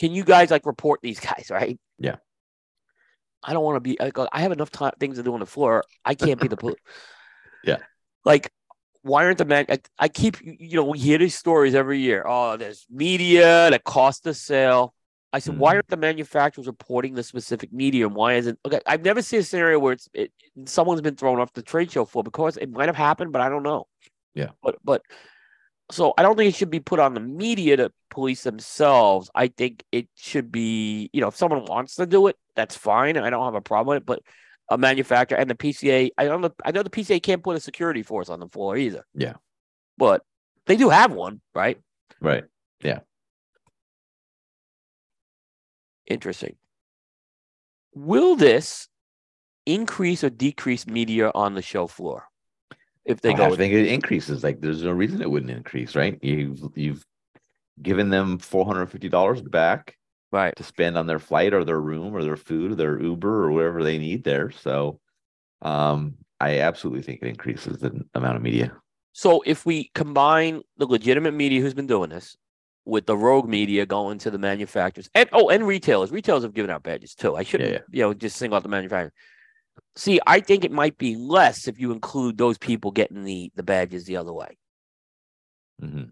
Can 0.00 0.12
you 0.12 0.24
guys 0.24 0.50
like 0.50 0.66
report 0.66 1.00
these 1.02 1.20
guys, 1.20 1.46
right? 1.50 1.78
Yeah. 1.98 2.16
I 3.42 3.52
don't 3.52 3.64
want 3.64 3.76
to 3.76 3.80
be. 3.80 4.00
I, 4.00 4.12
I 4.32 4.42
have 4.42 4.52
enough 4.52 4.70
time, 4.70 4.92
things 5.00 5.16
to 5.16 5.24
do 5.24 5.34
on 5.34 5.40
the 5.40 5.46
floor. 5.46 5.82
I 6.04 6.14
can't 6.14 6.40
be 6.40 6.46
the. 6.46 6.56
pol- 6.58 6.76
Yeah. 7.64 7.78
Like, 8.24 8.52
why 9.02 9.24
aren't 9.24 9.38
the 9.38 9.44
man? 9.44 9.66
I, 9.68 9.78
I 9.98 10.08
keep 10.08 10.36
you 10.42 10.76
know 10.76 10.84
we 10.84 10.98
hear 10.98 11.18
these 11.18 11.34
stories 11.36 11.74
every 11.74 12.00
year. 12.00 12.24
Oh, 12.26 12.56
there's 12.56 12.86
media 12.90 13.70
that 13.70 13.84
cost 13.84 14.24
the 14.24 14.34
sale. 14.34 14.94
I 15.34 15.38
said, 15.38 15.56
why 15.56 15.72
Mhm. 15.72 15.76
aren't 15.76 15.88
the 15.88 15.96
manufacturers 15.96 16.66
reporting 16.66 17.14
the 17.14 17.22
specific 17.22 17.72
medium? 17.72 18.14
Why 18.14 18.34
isn't 18.34 18.58
okay? 18.66 18.80
I've 18.86 19.04
never 19.04 19.22
seen 19.22 19.40
a 19.40 19.42
scenario 19.42 19.78
where 19.78 19.94
it's 19.94 20.08
it, 20.14 20.32
someone's 20.66 21.00
been 21.00 21.16
thrown 21.16 21.40
off 21.40 21.52
the 21.54 21.62
trade 21.62 21.90
show 21.90 22.04
floor 22.04 22.22
because 22.24 22.56
it 22.58 22.70
might 22.70 22.88
have 22.88 22.96
happened, 22.96 23.32
but 23.32 23.40
I 23.42 23.48
don't 23.48 23.62
know. 23.62 23.86
Yeah. 24.34 24.50
But 24.62 24.76
but 24.84 25.02
so 25.90 26.14
I 26.16 26.22
don't 26.22 26.36
think 26.36 26.48
it 26.54 26.56
should 26.56 26.70
be 26.70 26.80
put 26.80 27.00
on 27.00 27.14
the 27.14 27.20
media 27.20 27.76
to 27.78 27.92
police 28.10 28.42
themselves. 28.44 29.30
I 29.34 29.48
think 29.48 29.84
it 29.92 30.08
should 30.16 30.50
be, 30.52 31.10
you 31.12 31.20
know, 31.20 31.28
if 31.28 31.36
someone 31.36 31.64
wants 31.66 31.96
to 31.96 32.06
do 32.06 32.28
it, 32.28 32.36
that's 32.56 32.76
fine. 32.76 33.16
I 33.18 33.30
don't 33.30 33.44
have 33.44 33.54
a 33.54 33.60
problem 33.60 33.94
with 33.94 34.02
it. 34.02 34.06
But 34.06 34.20
a 34.72 34.78
manufacturer 34.78 35.36
and 35.36 35.50
the 35.50 35.54
PCA, 35.54 36.10
I 36.16 36.24
don't 36.24 36.40
know. 36.40 36.50
I 36.64 36.70
know 36.70 36.82
the 36.82 36.90
PCA 36.90 37.22
can't 37.22 37.42
put 37.42 37.56
a 37.56 37.60
security 37.60 38.02
force 38.02 38.30
on 38.30 38.40
the 38.40 38.48
floor 38.48 38.76
either. 38.76 39.04
Yeah. 39.14 39.34
But 39.98 40.22
they 40.66 40.76
do 40.76 40.88
have 40.88 41.12
one, 41.12 41.42
right? 41.54 41.78
Right. 42.20 42.44
Yeah. 42.82 43.00
Interesting. 46.06 46.56
Will 47.94 48.34
this 48.34 48.88
increase 49.66 50.24
or 50.24 50.30
decrease 50.30 50.86
media 50.86 51.30
on 51.34 51.54
the 51.54 51.62
show 51.62 51.86
floor 51.86 52.28
if 53.04 53.20
they 53.20 53.34
I 53.34 53.36
go? 53.36 53.52
I 53.52 53.56
think 53.56 53.74
it 53.74 53.88
increases. 53.88 54.42
Like 54.42 54.62
there's 54.62 54.82
no 54.82 54.92
reason 54.92 55.20
it 55.20 55.30
wouldn't 55.30 55.50
increase, 55.50 55.94
right? 55.94 56.18
You've 56.22 56.62
you've 56.74 57.04
given 57.82 58.08
them 58.08 58.38
four 58.38 58.64
hundred 58.64 58.86
fifty 58.86 59.10
dollars 59.10 59.42
back 59.42 59.98
right. 60.32 60.56
to 60.56 60.64
spend 60.64 60.96
on 60.96 61.06
their 61.06 61.18
flight 61.18 61.54
or 61.54 61.64
their 61.64 61.80
room 61.80 62.14
or 62.14 62.24
their 62.24 62.36
food 62.36 62.72
or 62.72 62.74
their 62.74 63.00
Uber 63.00 63.44
or 63.44 63.52
whatever 63.52 63.84
they 63.84 63.98
need 63.98 64.24
there. 64.24 64.50
So 64.50 64.98
um 65.60 66.14
I 66.40 66.58
absolutely 66.58 67.02
think 67.02 67.20
it 67.22 67.28
increases 67.28 67.78
the 67.78 68.04
amount 68.14 68.36
of 68.36 68.42
media. 68.42 68.72
So 69.12 69.42
if 69.46 69.64
we 69.64 69.90
combine 69.94 70.62
the 70.78 70.86
legitimate 70.86 71.34
media 71.34 71.60
who's 71.60 71.74
been 71.74 71.86
doing 71.86 72.10
this 72.10 72.36
with 72.84 73.06
the 73.06 73.16
rogue 73.16 73.48
media 73.48 73.86
going 73.86 74.18
to 74.18 74.30
the 74.30 74.38
manufacturers 74.38 75.08
and 75.14 75.28
oh 75.32 75.50
and 75.50 75.66
retailers, 75.66 76.10
retailers 76.10 76.42
have 76.42 76.54
given 76.54 76.70
out 76.70 76.82
badges 76.82 77.14
too. 77.14 77.36
I 77.36 77.44
shouldn't 77.44 77.70
yeah. 77.70 77.78
you 77.90 78.02
know 78.02 78.14
just 78.14 78.36
single 78.36 78.56
out 78.56 78.62
the 78.62 78.68
manufacturer. 78.68 79.12
See, 79.94 80.20
I 80.26 80.40
think 80.40 80.64
it 80.64 80.72
might 80.72 80.98
be 80.98 81.16
less 81.16 81.68
if 81.68 81.78
you 81.78 81.92
include 81.92 82.38
those 82.38 82.58
people 82.58 82.90
getting 82.90 83.22
the 83.22 83.52
the 83.54 83.62
badges 83.62 84.04
the 84.04 84.16
other 84.16 84.32
way. 84.32 84.56
Mhm. 85.82 86.10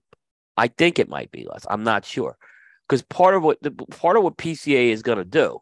I 0.56 0.68
think 0.68 0.98
it 0.98 1.08
might 1.08 1.30
be 1.30 1.46
less. 1.50 1.66
I'm 1.68 1.84
not 1.84 2.04
sure 2.04 2.36
because 2.90 3.02
part 3.02 3.34
of 3.34 3.44
what 3.44 3.62
the 3.62 3.70
part 3.70 4.16
of 4.16 4.24
what 4.24 4.36
PCA 4.36 4.90
is 4.90 5.02
going 5.02 5.18
to 5.18 5.24
do 5.24 5.60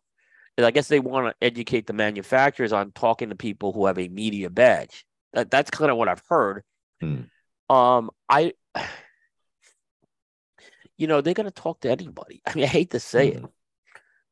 is 0.56 0.64
I 0.64 0.70
guess 0.70 0.88
they 0.88 0.98
want 0.98 1.26
to 1.26 1.46
educate 1.46 1.86
the 1.86 1.92
manufacturers 1.92 2.72
on 2.72 2.90
talking 2.92 3.28
to 3.28 3.34
people 3.36 3.74
who 3.74 3.84
have 3.84 3.98
a 3.98 4.09
media 4.09 4.48
badge. 4.48 5.05
That 5.34 5.50
that's 5.50 5.70
kind 5.70 5.90
of 5.90 5.98
what 5.98 6.09
I've 6.09 6.22
heard. 6.26 6.62
Hmm. 7.02 7.24
Um, 7.68 8.10
I, 8.30 8.55
you 10.96 11.06
know, 11.06 11.20
they're 11.20 11.34
going 11.34 11.44
to 11.44 11.50
talk 11.50 11.80
to 11.80 11.90
anybody. 11.90 12.40
I 12.46 12.55
mean, 12.55 12.64
I 12.64 12.68
hate 12.68 12.92
to 12.92 13.00
say 13.00 13.28
it. 13.28 13.42
Mhm. 13.42 13.50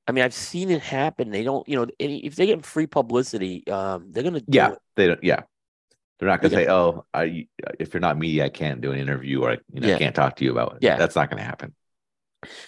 I 0.08 0.12
mean, 0.12 0.24
I've 0.24 0.32
seen 0.32 0.70
it 0.70 0.80
happen. 0.80 1.30
They 1.30 1.42
don't, 1.42 1.68
you 1.68 1.76
know, 1.76 1.86
if 1.98 2.36
they 2.36 2.46
get 2.46 2.64
free 2.64 2.86
publicity, 2.86 3.66
um, 3.68 4.10
they're 4.10 4.22
going 4.22 4.34
to 4.34 4.44
Yeah, 4.48 4.74
they 4.94 5.08
don't. 5.08 5.22
Yeah, 5.22 5.42
they're 6.18 6.28
not 6.28 6.40
going 6.40 6.52
to 6.52 6.56
Yeah. 6.60 6.64
say, 6.64 6.70
"Oh, 6.72 7.04
I 7.12 7.46
if 7.78 7.92
you're 7.92 8.00
not 8.00 8.16
media, 8.16 8.46
I 8.46 8.48
can't 8.48 8.80
do 8.80 8.92
an 8.92 8.98
interview 8.98 9.42
or 9.42 9.50
I, 9.50 9.58
you 9.72 9.80
know 9.80 9.88
Yeah. 9.88 9.98
can't 9.98 10.14
talk 10.14 10.36
to 10.36 10.44
you 10.44 10.52
about 10.52 10.76
it." 10.76 10.78
Yeah. 10.82 10.96
that's 10.96 11.14
not 11.14 11.28
going 11.28 11.38
to 11.38 11.44
happen. 11.44 11.74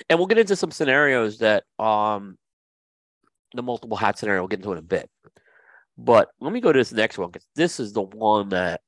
And 0.09 0.19
we'll 0.19 0.27
get 0.27 0.39
into 0.39 0.57
some 0.57 0.71
scenarios 0.71 1.39
that 1.39 1.65
um 1.79 2.37
the 3.55 3.63
multiple 3.63 3.97
hat 3.97 4.19
scenario 4.19 4.43
we'll 4.43 4.49
get 4.49 4.59
into 4.59 4.73
in 4.73 4.79
a 4.79 4.83
bit. 4.83 5.09
But 5.97 6.29
let 6.41 6.53
me 6.53 6.61
go 6.61 6.73
to 6.73 6.79
this 6.79 6.93
next 6.93 7.19
one 7.19 7.31
because 7.31 7.47
this 7.57 7.81
is 7.81 7.93
the 7.93 8.03
one 8.03 8.51
that 8.51 8.81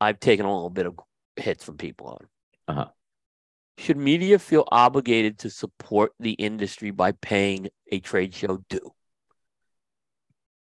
i've 0.00 0.20
taken 0.20 0.46
a 0.46 0.54
little 0.54 0.70
bit 0.70 0.86
of 0.86 0.98
hits 1.36 1.64
from 1.64 1.76
people 1.76 2.08
on. 2.08 2.26
Uh-huh. 2.68 2.90
should 3.78 3.96
media 3.96 4.38
feel 4.38 4.68
obligated 4.70 5.38
to 5.38 5.50
support 5.50 6.12
the 6.20 6.32
industry 6.32 6.90
by 6.90 7.12
paying 7.12 7.68
a 7.90 7.98
trade 8.00 8.34
show 8.34 8.58
due? 8.68 8.92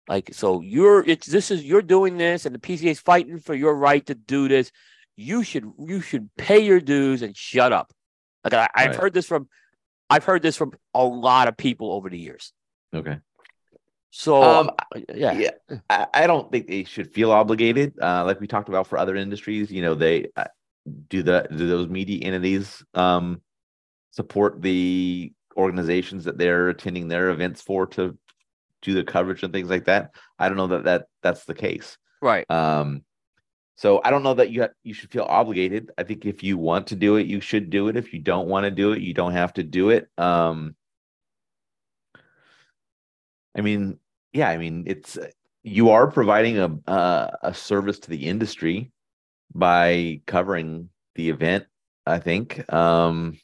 Like 0.08 0.34
so 0.34 0.62
you're 0.62 1.04
it's 1.08 1.26
this 1.26 1.50
is 1.50 1.64
you're 1.64 1.82
doing 1.82 2.18
this 2.18 2.46
and 2.46 2.54
the 2.54 2.60
pca 2.60 2.92
is 2.92 3.00
fighting 3.00 3.40
for 3.40 3.56
your 3.56 3.76
right 3.76 4.06
to 4.06 4.16
do 4.16 4.48
this. 4.48 4.72
You 5.18 5.44
should 5.44 5.66
you 5.80 6.02
should 6.02 6.30
pay 6.38 6.60
your 6.60 6.80
dues 6.80 7.22
and 7.22 7.36
shut 7.36 7.74
up 7.74 7.92
like 8.46 8.54
I, 8.54 8.70
i've 8.76 8.92
Right. 8.92 8.96
heard 8.96 9.14
this 9.14 9.26
from 9.28 9.50
i've 10.10 10.24
heard 10.24 10.42
this 10.42 10.56
from 10.56 10.72
a 10.94 11.04
lot 11.04 11.48
of 11.50 11.58
people 11.58 11.92
over 11.92 12.10
the 12.10 12.18
years 12.18 12.54
Okay. 12.94 13.18
so 14.12 14.42
Um, 14.42 14.70
yeah 15.14 15.38
yeah, 15.38 15.52
I, 15.90 16.08
I 16.14 16.28
don't 16.28 16.50
think 16.50 16.68
they 16.68 16.86
should 16.86 17.14
feel 17.14 17.32
obligated. 17.32 18.00
Uh, 18.02 18.24
like 18.24 18.40
we 18.40 18.48
talked 18.48 18.70
about 18.70 18.88
for 18.88 18.98
other 18.98 19.16
industries, 19.18 19.70
you 19.70 19.82
know, 19.82 19.96
they 19.96 20.30
uh, 20.38 20.46
do 21.10 21.22
the 21.24 21.46
do 21.52 21.68
those 21.68 21.90
media 21.90 22.24
entities 22.24 22.86
um 22.94 23.42
support 24.12 24.62
the 24.62 25.34
organizations 25.58 26.24
that 26.26 26.38
they're 26.38 26.70
attending 26.70 27.10
their 27.10 27.32
events 27.32 27.62
for 27.62 27.88
to 27.88 28.18
do 28.82 28.94
the 28.94 29.04
coverage 29.04 29.44
and 29.44 29.52
things 29.52 29.70
like 29.70 29.86
that. 29.86 30.12
I 30.40 30.48
don't 30.48 30.58
know 30.58 30.68
that 30.68 30.84
that 30.86 31.08
that's 31.22 31.44
the 31.46 31.56
case. 31.56 31.98
right 32.22 32.50
Um, 32.50 33.04
so 33.76 34.02
I 34.04 34.10
don't 34.10 34.24
know 34.24 34.34
that 34.36 34.52
you 34.52 34.62
ha- 34.64 34.70
you 34.84 34.94
should 34.94 35.12
feel 35.12 35.26
obligated. 35.28 35.92
I 35.98 36.04
think 36.04 36.26
if 36.26 36.44
you 36.44 36.58
want 36.58 36.88
to 36.88 36.96
do 36.96 37.18
it, 37.18 37.28
you 37.28 37.42
should 37.42 37.70
do 37.70 37.88
it. 37.90 37.98
If 37.98 38.14
you 38.14 38.20
don't 38.20 38.48
want 38.48 38.64
to 38.66 38.72
do 38.72 38.94
it, 38.94 39.02
you 39.02 39.14
don't 39.14 39.34
have 39.34 39.54
to 39.54 39.64
do 39.64 39.90
it. 39.90 40.10
Um, 40.18 40.76
I 43.56 43.62
mean, 43.62 44.00
yeah, 44.34 44.50
I 44.50 44.58
mean, 44.58 44.84
it's 44.88 45.18
you 45.64 45.90
are 45.90 46.10
providing 46.10 46.60
a 46.60 46.92
a, 46.92 47.38
a 47.44 47.54
service 47.54 48.00
to 48.00 48.10
the 48.10 48.28
industry 48.28 48.92
by 49.54 50.22
covering 50.26 50.90
the 51.16 51.30
event. 51.30 51.66
I 52.06 52.20
think. 52.20 52.72
Um, 52.72 53.40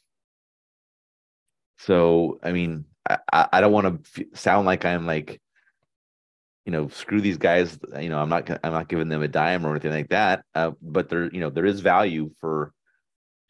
so 1.78 2.38
I 2.42 2.52
mean, 2.52 2.86
I 3.08 3.18
I, 3.32 3.48
I 3.54 3.60
don't 3.60 3.72
want 3.72 4.04
to 4.04 4.22
f- 4.22 4.38
sound 4.38 4.66
like 4.66 4.84
I'm 4.84 5.06
like 5.06 5.40
you 6.64 6.72
know, 6.72 6.88
screw 6.88 7.20
these 7.20 7.38
guys. 7.38 7.78
You 8.00 8.08
know, 8.08 8.18
I'm 8.18 8.28
not 8.28 8.48
I'm 8.64 8.72
not 8.72 8.88
giving 8.88 9.08
them 9.08 9.22
a 9.22 9.28
dime 9.28 9.66
or 9.66 9.70
anything 9.70 9.92
like 9.92 10.10
that. 10.10 10.44
Uh, 10.54 10.72
but 10.80 11.08
there, 11.08 11.32
you 11.32 11.40
know, 11.40 11.50
there 11.50 11.66
is 11.66 11.80
value 11.80 12.30
for 12.40 12.72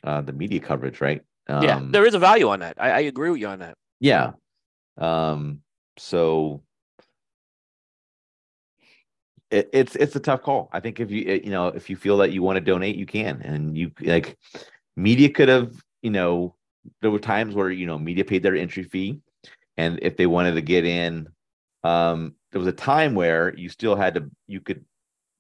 uh, 0.05 0.21
the 0.21 0.33
media 0.33 0.61
coverage, 0.61 1.01
right? 1.01 1.23
Um, 1.49 1.63
yeah 1.65 1.81
there 1.83 2.07
is 2.07 2.15
a 2.15 2.21
value 2.21 2.49
on 2.51 2.61
that 2.61 2.77
I, 2.79 2.91
I 2.91 3.01
agree 3.01 3.29
with 3.29 3.41
you 3.41 3.49
on 3.49 3.59
that 3.59 3.77
yeah. 4.03 4.33
Um, 4.99 5.61
so 5.97 6.65
it, 9.53 9.71
it's 9.73 9.95
it's 9.95 10.17
a 10.17 10.21
tough 10.21 10.43
call. 10.43 10.69
I 10.73 10.81
think 10.81 10.99
if 10.99 11.11
you 11.13 11.41
you 11.45 11.51
know 11.51 11.69
if 11.69 11.89
you 11.89 11.95
feel 11.95 12.17
that 12.19 12.33
you 12.33 12.43
want 12.43 12.57
to 12.57 12.61
donate, 12.61 12.97
you 12.97 13.07
can, 13.07 13.41
and 13.43 13.79
you 13.79 13.93
like 14.01 14.37
media 14.97 15.31
could 15.31 15.49
have 15.49 15.73
you 16.03 16.11
know 16.11 16.57
there 17.01 17.13
were 17.13 17.21
times 17.21 17.55
where 17.55 17.71
you 17.71 17.87
know 17.87 17.97
media 17.97 18.25
paid 18.25 18.43
their 18.43 18.57
entry 18.57 18.83
fee, 18.83 19.21
and 19.77 20.01
if 20.03 20.17
they 20.17 20.27
wanted 20.27 20.55
to 20.57 20.63
get 20.63 20.85
in, 20.85 21.29
um, 21.85 22.35
there 22.53 22.59
was 22.59 22.69
a 22.69 22.73
time 22.73 23.15
where 23.15 23.55
you 23.57 23.69
still 23.69 23.97
had 23.97 24.15
to 24.15 24.31
you 24.47 24.61
could 24.61 24.85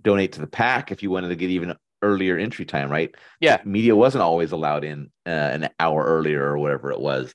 donate 0.03 0.33
to 0.33 0.41
the 0.41 0.47
PAC 0.47 0.91
if 0.91 1.03
you 1.03 1.11
wanted 1.11 1.29
to 1.29 1.37
get 1.37 1.51
even 1.51 1.75
earlier 2.03 2.37
entry 2.37 2.65
time, 2.65 2.91
right? 2.91 3.15
Yeah. 3.41 3.61
media 3.65 3.95
wasn't 3.95 4.23
always 4.23 4.51
allowed 4.53 4.83
in 4.85 5.11
uh, 5.25 5.31
an 5.31 5.69
hour 5.79 6.05
earlier 6.05 6.43
or 6.43 6.59
whatever 6.59 6.91
it 6.91 7.01
was. 7.01 7.33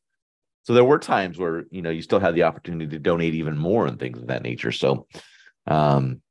So 0.63 0.73
there 0.73 0.83
were 0.83 0.99
times 0.99 1.37
where 1.37 1.63
you 1.71 1.81
know 1.81 1.89
you 1.89 2.01
still 2.01 2.19
had 2.19 2.35
the 2.35 2.43
opportunity 2.43 2.87
to 2.91 2.99
donate 2.99 3.33
even 3.35 3.57
more 3.57 3.87
and 3.87 3.97
things 3.97 4.19
of 4.19 4.27
that 4.27 4.43
nature. 4.43 4.71
So 4.71 5.07
um 5.67 6.21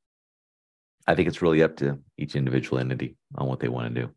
I 1.07 1.15
think 1.15 1.27
it's 1.29 1.41
really 1.41 1.63
up 1.63 1.77
to 1.77 1.99
each 2.17 2.35
individual 2.35 2.79
entity 2.79 3.15
on 3.35 3.47
what 3.47 3.59
they 3.59 3.69
want 3.69 3.95
to 3.95 4.01
do. 4.01 4.09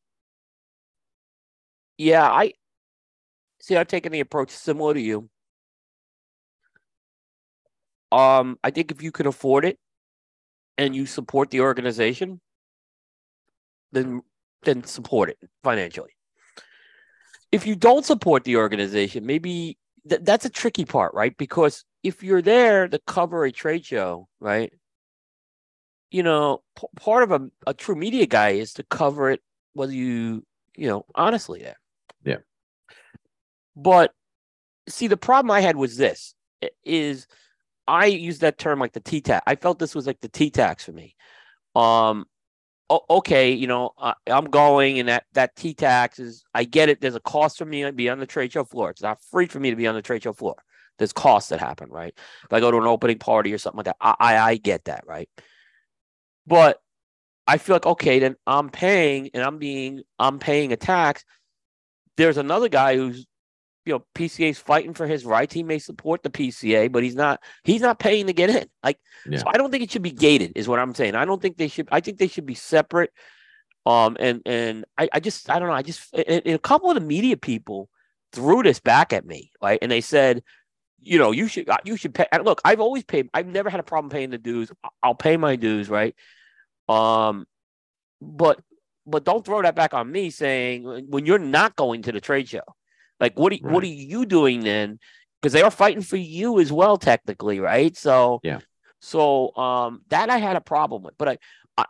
yeah 1.98 2.26
i 2.30 2.52
see 3.60 3.76
i've 3.76 3.88
taken 3.88 4.10
the 4.12 4.20
approach 4.20 4.50
similar 4.50 4.94
to 4.94 5.00
you 5.00 5.28
Um, 8.12 8.58
I 8.64 8.70
think 8.70 8.90
if 8.90 9.02
you 9.02 9.12
can 9.12 9.26
afford 9.26 9.64
it 9.64 9.78
and 10.76 10.94
you 10.94 11.06
support 11.06 11.50
the 11.50 11.60
organization, 11.60 12.40
then 13.92 14.22
then 14.62 14.84
support 14.84 15.30
it 15.30 15.38
financially. 15.62 16.10
If 17.52 17.66
you 17.66 17.74
don't 17.74 18.04
support 18.04 18.44
the 18.44 18.56
organization, 18.56 19.26
maybe 19.26 19.78
th- 20.08 20.22
that's 20.22 20.44
a 20.44 20.50
tricky 20.50 20.84
part, 20.84 21.14
right? 21.14 21.36
Because 21.36 21.84
if 22.02 22.22
you're 22.22 22.42
there 22.42 22.88
to 22.88 22.98
cover 23.06 23.44
a 23.44 23.52
trade 23.52 23.84
show, 23.84 24.28
right? 24.38 24.72
You 26.10 26.22
know, 26.22 26.62
p- 26.78 26.86
part 26.96 27.22
of 27.22 27.32
a, 27.32 27.48
a 27.66 27.74
true 27.74 27.94
media 27.96 28.26
guy 28.26 28.50
is 28.50 28.74
to 28.74 28.82
cover 28.84 29.30
it 29.30 29.40
whether 29.72 29.92
you, 29.92 30.44
you 30.76 30.88
know, 30.88 31.06
honestly 31.14 31.60
there. 31.62 31.78
Yeah. 32.24 32.38
But 33.76 34.12
see, 34.88 35.06
the 35.06 35.16
problem 35.16 35.50
I 35.50 35.60
had 35.60 35.76
was 35.76 35.96
this 35.96 36.34
is 36.84 37.26
I 37.86 38.06
use 38.06 38.40
that 38.40 38.58
term 38.58 38.78
like 38.78 38.92
the 38.92 39.00
T 39.00 39.20
tax. 39.20 39.42
I 39.46 39.56
felt 39.56 39.78
this 39.78 39.94
was 39.94 40.06
like 40.06 40.20
the 40.20 40.28
T 40.28 40.50
tax 40.50 40.84
for 40.84 40.92
me. 40.92 41.16
Um, 41.74 42.26
okay, 43.08 43.52
you 43.52 43.66
know, 43.66 43.90
uh, 43.98 44.14
I'm 44.26 44.46
going 44.46 44.98
and 44.98 45.08
that 45.08 45.24
that 45.34 45.56
T 45.56 45.74
tax 45.74 46.18
is 46.18 46.44
I 46.54 46.64
get 46.64 46.88
it. 46.88 47.00
There's 47.00 47.14
a 47.14 47.20
cost 47.20 47.58
for 47.58 47.64
me 47.64 47.82
to 47.82 47.92
be 47.92 48.08
on 48.08 48.18
the 48.18 48.26
trade 48.26 48.52
show 48.52 48.64
floor. 48.64 48.90
It's 48.90 49.02
not 49.02 49.22
free 49.30 49.46
for 49.46 49.60
me 49.60 49.70
to 49.70 49.76
be 49.76 49.86
on 49.86 49.94
the 49.94 50.02
trade 50.02 50.22
show 50.22 50.32
floor. 50.32 50.56
There's 50.98 51.12
costs 51.12 51.50
that 51.50 51.60
happen, 51.60 51.88
right? 51.90 52.12
If 52.44 52.52
I 52.52 52.60
go 52.60 52.70
to 52.70 52.76
an 52.76 52.84
opening 52.84 53.18
party 53.18 53.52
or 53.52 53.58
something 53.58 53.78
like 53.78 53.86
that, 53.86 53.96
I 54.00 54.14
I, 54.18 54.38
I 54.38 54.56
get 54.56 54.84
that, 54.84 55.04
right? 55.06 55.28
But 56.46 56.80
I 57.46 57.58
feel 57.58 57.76
like 57.76 57.86
okay, 57.86 58.18
then 58.18 58.36
I'm 58.46 58.70
paying 58.70 59.30
and 59.34 59.42
I'm 59.42 59.58
being 59.58 60.02
I'm 60.18 60.38
paying 60.38 60.72
a 60.72 60.76
tax. 60.76 61.24
There's 62.16 62.36
another 62.36 62.68
guy 62.68 62.96
who's 62.96 63.26
you 63.84 63.94
know 63.94 64.04
PCA's 64.14 64.58
fighting 64.58 64.94
for 64.94 65.06
his 65.06 65.24
rights. 65.24 65.54
He 65.54 65.62
may 65.62 65.78
support 65.78 66.22
the 66.22 66.30
PCA, 66.30 66.90
but 66.90 67.02
he's 67.02 67.14
not 67.14 67.42
he's 67.64 67.80
not 67.80 67.98
paying 67.98 68.26
to 68.26 68.32
get 68.32 68.50
in. 68.50 68.68
Like 68.82 68.98
yeah. 69.26 69.38
so 69.38 69.44
I 69.48 69.56
don't 69.56 69.70
think 69.70 69.82
it 69.82 69.90
should 69.90 70.02
be 70.02 70.10
gated, 70.10 70.52
is 70.56 70.68
what 70.68 70.78
I'm 70.78 70.94
saying. 70.94 71.14
I 71.14 71.24
don't 71.24 71.40
think 71.40 71.56
they 71.56 71.68
should 71.68 71.88
I 71.90 72.00
think 72.00 72.18
they 72.18 72.28
should 72.28 72.46
be 72.46 72.54
separate. 72.54 73.12
Um 73.86 74.16
and 74.20 74.42
and 74.44 74.84
I, 74.98 75.08
I 75.14 75.20
just 75.20 75.50
I 75.50 75.58
don't 75.58 75.68
know, 75.68 75.74
I 75.74 75.82
just 75.82 76.12
and, 76.14 76.42
and 76.44 76.54
a 76.54 76.58
couple 76.58 76.90
of 76.90 76.94
the 76.94 77.00
media 77.00 77.36
people 77.36 77.88
threw 78.32 78.62
this 78.62 78.80
back 78.80 79.12
at 79.12 79.26
me, 79.26 79.50
right? 79.62 79.78
And 79.82 79.90
they 79.90 80.00
said, 80.00 80.42
you 81.00 81.18
know, 81.18 81.30
you 81.30 81.48
should 81.48 81.68
you 81.84 81.96
should 81.96 82.14
pay. 82.14 82.26
Look, 82.42 82.60
I've 82.64 82.80
always 82.80 83.04
paid. 83.04 83.30
I've 83.32 83.46
never 83.46 83.70
had 83.70 83.80
a 83.80 83.84
problem 83.84 84.10
paying 84.10 84.30
the 84.30 84.38
dues. 84.38 84.70
I'll 85.02 85.14
pay 85.14 85.36
my 85.36 85.56
dues, 85.56 85.88
right? 85.88 86.14
Um, 86.88 87.46
but 88.20 88.60
but 89.06 89.24
don't 89.24 89.44
throw 89.44 89.62
that 89.62 89.74
back 89.74 89.94
on 89.94 90.10
me 90.10 90.30
saying 90.30 91.06
when 91.08 91.26
you're 91.26 91.38
not 91.38 91.74
going 91.76 92.02
to 92.02 92.12
the 92.12 92.20
trade 92.20 92.48
show. 92.48 92.62
Like, 93.20 93.38
what 93.38 93.52
are, 93.52 93.58
right. 93.62 93.72
what 93.72 93.84
are 93.84 93.88
you 93.88 94.26
doing 94.26 94.60
then? 94.60 94.98
Because 95.40 95.52
they 95.52 95.62
are 95.62 95.70
fighting 95.70 96.02
for 96.02 96.16
you 96.16 96.58
as 96.60 96.72
well, 96.72 96.96
technically, 96.96 97.60
right? 97.60 97.96
So 97.96 98.40
yeah. 98.42 98.60
So 99.02 99.56
um, 99.56 100.02
that 100.08 100.28
I 100.28 100.36
had 100.36 100.56
a 100.56 100.60
problem 100.60 101.02
with, 101.02 101.16
but 101.16 101.28
I 101.28 101.38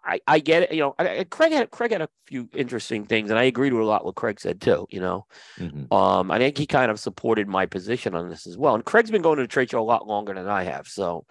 I, 0.04 0.20
I 0.26 0.38
get 0.38 0.64
it. 0.64 0.72
You 0.72 0.80
know, 0.80 0.94
I, 0.98 1.24
Craig 1.28 1.52
had 1.52 1.70
Craig 1.70 1.92
had 1.92 2.02
a 2.02 2.08
few 2.26 2.48
interesting 2.54 3.06
things, 3.06 3.30
and 3.30 3.38
I 3.38 3.44
agreed 3.44 3.72
with 3.72 3.82
a 3.82 3.86
lot 3.86 4.04
what 4.04 4.14
Craig 4.14 4.40
said 4.40 4.60
too. 4.60 4.86
You 4.90 5.00
know, 5.00 5.26
mm-hmm. 5.58 5.92
um, 5.92 6.30
I 6.30 6.38
think 6.38 6.58
he 6.58 6.66
kind 6.66 6.90
of 6.90 7.00
supported 7.00 7.48
my 7.48 7.66
position 7.66 8.14
on 8.14 8.28
this 8.28 8.46
as 8.46 8.56
well. 8.56 8.74
And 8.74 8.84
Craig's 8.84 9.10
been 9.10 9.22
going 9.22 9.36
to 9.36 9.42
the 9.42 9.48
trade 9.48 9.70
show 9.70 9.80
a 9.80 9.82
lot 9.82 10.06
longer 10.06 10.34
than 10.34 10.48
I 10.48 10.64
have, 10.64 10.86
so 10.86 11.24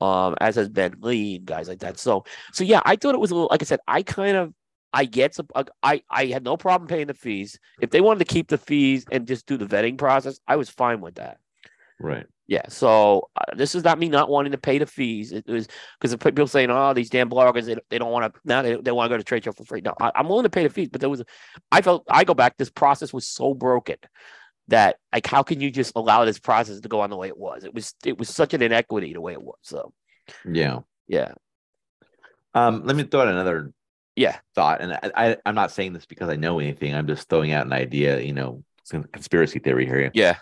um, 0.00 0.34
as 0.40 0.56
has 0.56 0.68
Ben 0.68 0.96
Lee, 1.00 1.38
guys 1.38 1.68
like 1.68 1.80
that. 1.80 1.98
So, 1.98 2.24
so 2.52 2.64
yeah, 2.64 2.82
I 2.84 2.96
thought 2.96 3.14
it 3.14 3.20
was 3.20 3.30
a 3.30 3.34
little. 3.34 3.48
Like 3.50 3.62
I 3.62 3.66
said, 3.66 3.80
I 3.86 4.02
kind 4.02 4.36
of 4.36 4.52
I 4.92 5.04
get 5.04 5.34
some. 5.34 5.48
I 5.82 6.02
I 6.10 6.26
had 6.26 6.44
no 6.44 6.56
problem 6.56 6.88
paying 6.88 7.08
the 7.08 7.14
fees. 7.14 7.58
If 7.80 7.90
they 7.90 8.00
wanted 8.00 8.20
to 8.20 8.32
keep 8.32 8.48
the 8.48 8.58
fees 8.58 9.04
and 9.10 9.26
just 9.26 9.46
do 9.46 9.56
the 9.56 9.66
vetting 9.66 9.98
process, 9.98 10.40
I 10.46 10.56
was 10.56 10.70
fine 10.70 11.00
with 11.00 11.16
that. 11.16 11.38
Right. 12.00 12.26
Yeah. 12.46 12.68
So 12.68 13.28
uh, 13.36 13.56
this 13.56 13.74
is 13.74 13.82
not 13.82 13.98
me 13.98 14.08
not 14.08 14.28
wanting 14.28 14.52
to 14.52 14.58
pay 14.58 14.78
the 14.78 14.86
fees. 14.86 15.32
It 15.32 15.46
was 15.46 15.68
because 16.00 16.16
people 16.16 16.46
saying, 16.46 16.70
"Oh, 16.70 16.92
these 16.94 17.10
damn 17.10 17.28
bloggers, 17.28 17.64
they, 17.64 17.76
they 17.90 17.98
don't 17.98 18.12
want 18.12 18.32
to 18.32 18.40
now 18.44 18.62
they, 18.62 18.76
they 18.76 18.92
want 18.92 19.10
to 19.10 19.14
go 19.14 19.18
to 19.18 19.24
trade 19.24 19.44
show 19.44 19.52
for 19.52 19.64
free." 19.64 19.80
No, 19.80 19.94
I, 20.00 20.12
am 20.14 20.28
willing 20.28 20.44
to 20.44 20.50
pay 20.50 20.62
the 20.62 20.70
fees, 20.70 20.88
but 20.90 21.00
there 21.00 21.10
was, 21.10 21.22
I 21.72 21.82
felt 21.82 22.04
I 22.08 22.24
go 22.24 22.34
back. 22.34 22.56
This 22.56 22.70
process 22.70 23.12
was 23.12 23.26
so 23.26 23.54
broken 23.54 23.96
that 24.68 24.96
like, 25.12 25.26
how 25.26 25.42
can 25.42 25.60
you 25.60 25.70
just 25.70 25.92
allow 25.96 26.24
this 26.24 26.38
process 26.38 26.80
to 26.80 26.88
go 26.88 27.00
on 27.00 27.10
the 27.10 27.16
way 27.16 27.28
it 27.28 27.38
was? 27.38 27.64
It 27.64 27.74
was 27.74 27.94
it 28.04 28.18
was 28.18 28.28
such 28.28 28.54
an 28.54 28.62
inequity 28.62 29.12
the 29.12 29.20
way 29.20 29.32
it 29.32 29.42
was. 29.42 29.58
So, 29.62 29.92
yeah, 30.44 30.80
yeah. 31.08 31.32
Um, 32.54 32.84
let 32.84 32.96
me 32.96 33.02
throw 33.02 33.22
out 33.22 33.28
another 33.28 33.72
yeah. 34.16 34.38
thought 34.54 34.80
and 34.80 34.94
I, 34.94 35.10
I 35.14 35.36
i'm 35.46 35.54
not 35.54 35.70
saying 35.70 35.92
this 35.92 36.06
because 36.06 36.28
i 36.28 36.36
know 36.36 36.58
anything. 36.58 36.94
I'm 36.94 37.06
just 37.06 37.28
throwing 37.28 37.52
out 37.52 37.66
an 37.66 37.72
idea 37.72 38.20
you 38.20 38.32
know 38.32 38.64
conspiracy 38.90 39.58
theory 39.58 39.86
here. 39.86 40.10
Yeah. 40.14 40.36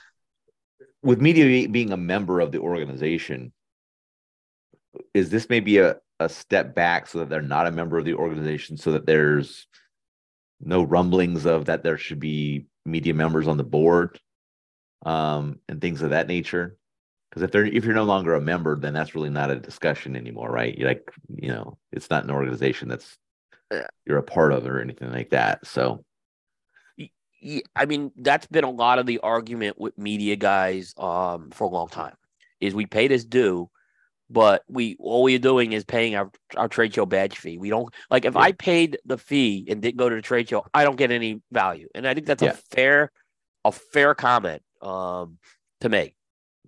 With 1.02 1.20
media 1.20 1.68
being 1.68 1.92
a 1.92 1.96
member 1.96 2.40
of 2.40 2.52
the 2.52 2.59
organization 2.59 3.52
is 5.12 5.30
this 5.30 5.48
maybe 5.48 5.78
a, 5.78 5.96
a 6.20 6.28
step 6.28 6.74
back 6.74 7.06
so 7.06 7.18
that 7.18 7.28
they're 7.28 7.42
not 7.42 7.66
a 7.66 7.72
member 7.72 7.98
of 7.98 8.05
the 8.05 8.14
organization 8.14 8.76
so 8.76 8.92
that 8.92 9.06
there's 9.06 9.66
no 10.60 10.82
rumblings 10.82 11.46
of 11.46 11.66
that 11.66 11.82
there 11.82 11.98
should 11.98 12.20
be 12.20 12.66
media 12.86 13.12
members 13.12 13.48
on 13.48 13.56
the 13.56 13.64
board 13.64 14.20
um, 15.05 15.59
and 15.68 15.80
things 15.80 16.01
of 16.01 16.10
that 16.10 16.28
nature? 16.28 16.76
Because 17.28 17.42
if 17.42 17.51
they're 17.51 17.66
if 17.66 17.84
you're 17.84 17.94
no 17.94 18.05
longer 18.05 18.34
a 18.34 18.40
member 18.40 18.78
then 18.78 18.94
that's 18.94 19.14
really 19.14 19.30
not 19.30 19.51
a 19.51 19.56
discussion 19.56 20.16
anymore 20.16 20.51
right? 20.51 20.76
You're 20.78 20.88
like 20.88 21.10
you 21.34 21.48
know 21.48 21.76
it's 21.92 22.09
not 22.09 22.24
an 22.24 22.30
organization 22.30 22.88
that's 22.88 23.18
you're 24.07 24.19
a 24.19 24.23
part 24.23 24.53
of 24.53 24.65
it 24.65 24.70
or 24.70 24.81
anything 24.81 25.11
like 25.11 25.31
that. 25.31 25.66
So, 25.66 26.05
I 27.77 27.86
mean, 27.86 28.12
that's 28.16 28.47
been 28.47 28.65
a 28.65 28.70
lot 28.70 28.99
of 28.99 29.07
the 29.07 29.19
argument 29.19 29.78
with 29.78 29.99
media 29.99 30.36
guys 30.36 30.95
um, 30.97 31.51
for 31.51 31.65
a 31.65 31.70
long 31.70 31.89
time. 31.89 32.15
Is 32.61 32.74
we 32.74 32.86
pay 32.86 33.09
this 33.09 33.24
due, 33.24 33.69
but 34.31 34.62
we 34.69 34.97
all 34.99 35.23
we're 35.23 35.39
doing 35.39 35.73
is 35.73 35.85
paying 35.85 36.15
our, 36.15 36.31
our 36.57 36.69
trade 36.69 36.95
show 36.95 37.05
badge 37.05 37.36
fee. 37.36 37.59
We 37.59 37.69
don't 37.69 37.93
like 38.11 38.24
if 38.24 38.35
yeah. 38.35 38.41
I 38.41 38.53
paid 38.53 38.99
the 39.05 39.19
fee 39.19 39.66
and 39.69 39.82
didn't 39.82 39.99
go 39.99 40.09
to 40.09 40.16
the 40.16 40.23
trade 40.23 40.49
show, 40.49 40.65
I 40.73 40.85
don't 40.85 40.97
get 40.97 41.11
any 41.11 41.43
value, 41.53 41.89
and 41.95 42.07
I 42.07 42.15
think 42.15 42.27
that's 42.27 42.43
yeah. 42.43 42.51
a 42.51 42.55
fair 42.55 43.12
a 43.65 43.73
fair 43.73 44.15
comment 44.15 44.62
um, 44.81 45.39
to 45.81 45.89
make. 45.89 46.15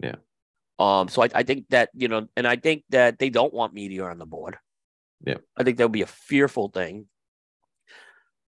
Yeah. 0.01 0.17
Um. 0.79 1.09
So 1.09 1.23
I, 1.23 1.29
I 1.35 1.43
think 1.43 1.67
that 1.71 1.91
you 1.95 2.09
know, 2.09 2.27
and 2.37 2.47
I 2.47 2.57
think 2.57 2.85
that 2.91 3.19
they 3.19 3.31
don't 3.31 3.55
want 3.55 3.73
media 3.73 4.05
on 4.05 4.19
the 4.19 4.27
board. 4.27 4.59
Yeah. 5.25 5.37
I 5.57 5.63
think 5.63 5.79
that 5.79 5.85
would 5.85 5.93
be 5.93 6.03
a 6.03 6.07
fearful 6.07 6.69
thing. 6.69 7.07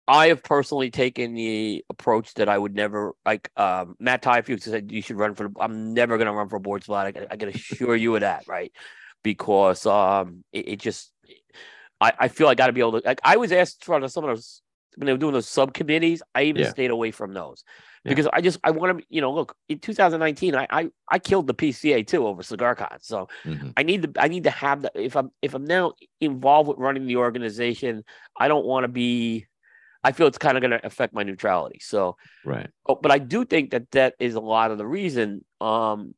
I 0.06 0.28
have 0.28 0.42
personally 0.42 0.90
taken 0.90 1.34
the 1.34 1.84
approach 1.90 2.32
that 2.34 2.48
I 2.48 2.56
would 2.56 2.74
never 2.74 3.12
like 3.26 3.50
um, 3.58 3.94
Matt 4.00 4.22
Tyfus 4.22 4.62
said 4.62 4.90
you 4.90 5.02
should 5.02 5.16
run 5.18 5.34
for 5.34 5.48
The, 5.48 5.60
I'm 5.60 5.92
never 5.92 6.16
gonna 6.16 6.32
run 6.32 6.48
for 6.48 6.56
a 6.56 6.60
board 6.60 6.82
spot. 6.82 7.14
I, 7.14 7.26
I 7.30 7.36
can 7.36 7.50
assure 7.50 7.94
you 7.94 8.14
of 8.14 8.22
that, 8.22 8.44
right? 8.48 8.72
Because 9.22 9.84
um 9.84 10.44
it, 10.50 10.68
it 10.68 10.80
just 10.80 11.12
I, 12.00 12.12
I 12.18 12.28
feel 12.28 12.48
I 12.48 12.54
gotta 12.54 12.72
be 12.72 12.80
able 12.80 13.00
to 13.00 13.06
like 13.06 13.20
I 13.22 13.36
was 13.36 13.52
asked 13.52 13.84
for 13.84 14.08
some 14.08 14.24
of 14.24 14.30
those 14.30 14.62
when 14.98 15.06
they 15.06 15.12
were 15.12 15.18
doing 15.18 15.32
those 15.32 15.48
subcommittees, 15.48 16.22
I 16.34 16.44
even 16.44 16.62
yeah. 16.62 16.70
stayed 16.70 16.90
away 16.90 17.10
from 17.10 17.32
those 17.32 17.64
yeah. 18.04 18.10
because 18.10 18.28
I 18.32 18.40
just 18.40 18.58
I 18.64 18.70
want 18.70 18.98
to 18.98 19.04
you 19.08 19.20
know 19.20 19.32
look 19.32 19.54
in 19.68 19.78
2019 19.78 20.54
I 20.54 20.66
I, 20.70 20.90
I 21.08 21.18
killed 21.18 21.46
the 21.46 21.54
PCA 21.54 22.06
too 22.06 22.26
over 22.26 22.42
cigar 22.42 22.74
CigarCon 22.74 22.98
so 23.00 23.28
mm-hmm. 23.44 23.70
I 23.76 23.82
need 23.82 24.02
to 24.02 24.22
I 24.22 24.28
need 24.28 24.44
to 24.44 24.50
have 24.50 24.82
that 24.82 24.92
if 24.94 25.16
I'm 25.16 25.30
if 25.42 25.54
I'm 25.54 25.64
now 25.64 25.92
involved 26.20 26.68
with 26.68 26.78
running 26.78 27.06
the 27.06 27.16
organization 27.16 28.04
I 28.36 28.48
don't 28.48 28.66
want 28.66 28.84
to 28.84 28.88
be 28.88 29.46
I 30.02 30.12
feel 30.12 30.26
it's 30.26 30.38
kind 30.38 30.56
of 30.56 30.62
going 30.62 30.70
to 30.70 30.86
affect 30.86 31.12
my 31.12 31.22
neutrality 31.22 31.80
so 31.80 32.16
right 32.44 32.70
oh, 32.86 32.96
but 32.96 33.10
I 33.10 33.18
do 33.18 33.44
think 33.44 33.70
that 33.70 33.90
that 33.92 34.14
is 34.18 34.34
a 34.34 34.40
lot 34.40 34.70
of 34.70 34.78
the 34.78 34.86
reason 34.86 35.44
um 35.60 36.14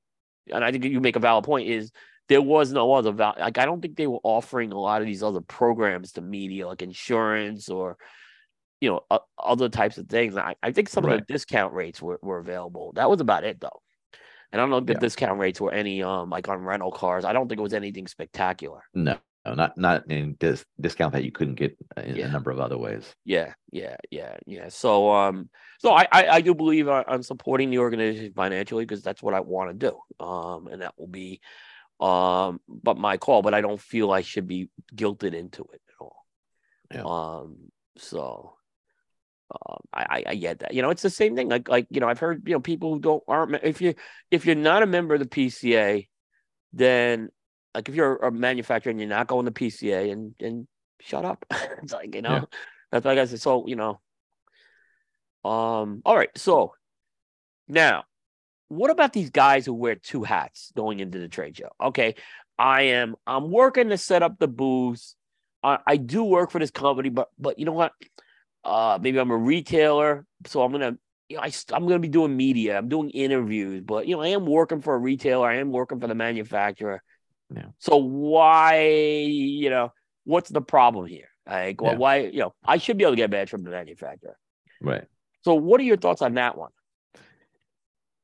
and 0.52 0.64
I 0.64 0.72
think 0.72 0.84
you 0.84 1.00
make 1.00 1.16
a 1.16 1.20
valid 1.20 1.44
point 1.44 1.68
is 1.68 1.92
there 2.28 2.42
was 2.42 2.72
no 2.72 2.92
other 2.92 3.12
value 3.12 3.40
like 3.40 3.58
I 3.58 3.64
don't 3.64 3.80
think 3.80 3.96
they 3.96 4.06
were 4.06 4.20
offering 4.22 4.72
a 4.72 4.78
lot 4.78 5.00
of 5.00 5.06
these 5.06 5.22
other 5.22 5.40
programs 5.40 6.12
to 6.12 6.20
media 6.20 6.66
like 6.66 6.82
insurance 6.82 7.68
or 7.68 7.96
you 8.80 8.88
know, 8.88 9.00
uh, 9.10 9.18
other 9.38 9.68
types 9.68 9.98
of 9.98 10.08
things. 10.08 10.36
I, 10.36 10.54
I 10.62 10.72
think 10.72 10.88
some 10.88 11.04
right. 11.04 11.20
of 11.20 11.26
the 11.26 11.32
discount 11.32 11.74
rates 11.74 12.00
were, 12.00 12.18
were 12.22 12.38
available. 12.38 12.92
That 12.94 13.10
was 13.10 13.20
about 13.20 13.44
it 13.44 13.60
though. 13.60 13.80
And 14.52 14.60
I 14.60 14.64
don't 14.64 14.70
know 14.70 14.78
if 14.78 14.86
the 14.86 14.94
yeah. 14.94 14.98
discount 14.98 15.38
rates 15.38 15.60
were 15.60 15.72
any 15.72 16.02
um 16.02 16.30
like 16.30 16.48
on 16.48 16.58
rental 16.62 16.90
cars. 16.90 17.24
I 17.24 17.32
don't 17.32 17.48
think 17.48 17.60
it 17.60 17.62
was 17.62 17.74
anything 17.74 18.06
spectacular. 18.06 18.82
No, 18.94 19.18
no 19.44 19.54
not 19.54 19.78
not 19.78 20.10
in 20.10 20.36
this 20.40 20.64
discount 20.80 21.12
that 21.12 21.24
you 21.24 21.30
couldn't 21.30 21.54
get 21.54 21.76
in 21.96 22.16
yeah. 22.16 22.26
a 22.26 22.30
number 22.30 22.50
of 22.50 22.58
other 22.58 22.78
ways. 22.78 23.14
Yeah, 23.24 23.52
yeah, 23.70 23.96
yeah, 24.10 24.36
yeah. 24.46 24.68
So 24.70 25.12
um, 25.12 25.50
so 25.78 25.92
I 25.92 26.06
I, 26.10 26.28
I 26.28 26.40
do 26.40 26.54
believe 26.54 26.88
I, 26.88 27.04
am 27.06 27.22
supporting 27.22 27.70
the 27.70 27.78
organization 27.78 28.32
financially 28.34 28.84
because 28.84 29.02
that's 29.02 29.22
what 29.22 29.34
I 29.34 29.40
want 29.40 29.70
to 29.70 29.90
do. 29.90 30.24
Um, 30.24 30.66
and 30.66 30.82
that 30.82 30.94
will 30.98 31.06
be 31.06 31.40
um, 32.00 32.60
but 32.66 32.96
my 32.96 33.18
call. 33.18 33.42
But 33.42 33.54
I 33.54 33.60
don't 33.60 33.80
feel 33.80 34.10
I 34.10 34.22
should 34.22 34.48
be 34.48 34.68
guilted 34.96 35.34
into 35.34 35.62
it 35.72 35.80
at 35.88 36.00
all. 36.00 36.26
Yeah. 36.92 37.04
Um, 37.04 37.70
so 37.98 38.54
um, 39.50 39.78
I, 39.92 40.22
I 40.26 40.34
get 40.36 40.60
that. 40.60 40.74
You 40.74 40.82
know, 40.82 40.90
it's 40.90 41.02
the 41.02 41.10
same 41.10 41.36
thing. 41.36 41.48
Like 41.48 41.68
like 41.68 41.86
you 41.90 42.00
know, 42.00 42.08
I've 42.08 42.18
heard 42.18 42.42
you 42.46 42.54
know 42.54 42.60
people 42.60 42.94
who 42.94 43.00
don't 43.00 43.22
aren't 43.26 43.62
if 43.62 43.80
you 43.80 43.94
if 44.30 44.46
you're 44.46 44.54
not 44.54 44.82
a 44.82 44.86
member 44.86 45.14
of 45.14 45.20
the 45.20 45.26
PCA, 45.26 46.08
then 46.72 47.28
like 47.74 47.88
if 47.88 47.94
you're 47.94 48.16
a 48.16 48.30
manufacturer 48.30 48.90
and 48.90 49.00
you're 49.00 49.08
not 49.08 49.26
going 49.26 49.46
to 49.46 49.52
PCA 49.52 50.12
and 50.12 50.34
and 50.40 50.68
shut 51.00 51.24
up. 51.24 51.44
it's 51.82 51.92
like 51.92 52.14
you 52.14 52.22
know, 52.22 52.30
yeah. 52.30 52.44
that's 52.92 53.04
like 53.04 53.18
I 53.18 53.24
said. 53.24 53.40
So 53.40 53.66
you 53.66 53.76
know, 53.76 54.00
um, 55.44 56.02
all 56.04 56.16
right. 56.16 56.30
So 56.36 56.74
now 57.68 58.04
what 58.70 58.90
about 58.90 59.12
these 59.12 59.30
guys 59.30 59.66
who 59.66 59.74
wear 59.74 59.96
two 59.96 60.22
hats 60.22 60.72
going 60.76 61.00
into 61.00 61.18
the 61.18 61.28
trade 61.28 61.56
show? 61.56 61.70
Okay, 61.82 62.14
I 62.56 62.82
am 62.82 63.16
I'm 63.26 63.50
working 63.50 63.88
to 63.88 63.98
set 63.98 64.22
up 64.22 64.38
the 64.38 64.48
booths. 64.48 65.16
I, 65.62 65.78
I 65.84 65.96
do 65.96 66.22
work 66.22 66.52
for 66.52 66.60
this 66.60 66.70
company, 66.70 67.08
but 67.08 67.28
but 67.38 67.58
you 67.58 67.64
know 67.64 67.72
what? 67.72 67.92
Uh, 68.64 68.98
maybe 69.00 69.18
I'm 69.18 69.30
a 69.30 69.36
retailer, 69.36 70.26
so 70.46 70.62
I'm 70.62 70.72
gonna 70.72 70.96
you 71.28 71.36
know 71.36 71.42
I, 71.42 71.50
I'm 71.72 71.86
gonna 71.86 71.98
be 71.98 72.08
doing 72.08 72.36
media. 72.36 72.76
I'm 72.78 72.88
doing 72.88 73.10
interviews, 73.10 73.82
but 73.84 74.06
you 74.06 74.16
know 74.16 74.22
I 74.22 74.28
am 74.28 74.46
working 74.46 74.80
for 74.80 74.94
a 74.94 74.98
retailer. 74.98 75.48
I 75.48 75.56
am 75.56 75.70
working 75.72 76.00
for 76.00 76.06
the 76.06 76.14
manufacturer. 76.14 77.02
Yeah. 77.54 77.66
So 77.78 77.96
why 77.96 78.80
you 78.82 79.70
know 79.70 79.92
what's 80.24 80.50
the 80.50 80.60
problem 80.60 81.06
here? 81.06 81.28
Like, 81.48 81.80
well, 81.80 81.92
Yeah. 81.92 81.98
why 81.98 82.16
you 82.18 82.40
know 82.40 82.54
I 82.64 82.76
should 82.78 82.98
be 82.98 83.04
able 83.04 83.12
to 83.12 83.16
get 83.16 83.30
badge 83.30 83.50
from 83.50 83.62
the 83.62 83.70
manufacturer. 83.70 84.36
Right. 84.80 85.04
So 85.42 85.54
what 85.54 85.80
are 85.80 85.84
your 85.84 85.96
thoughts 85.96 86.22
on 86.22 86.34
that 86.34 86.56
one? 86.56 86.70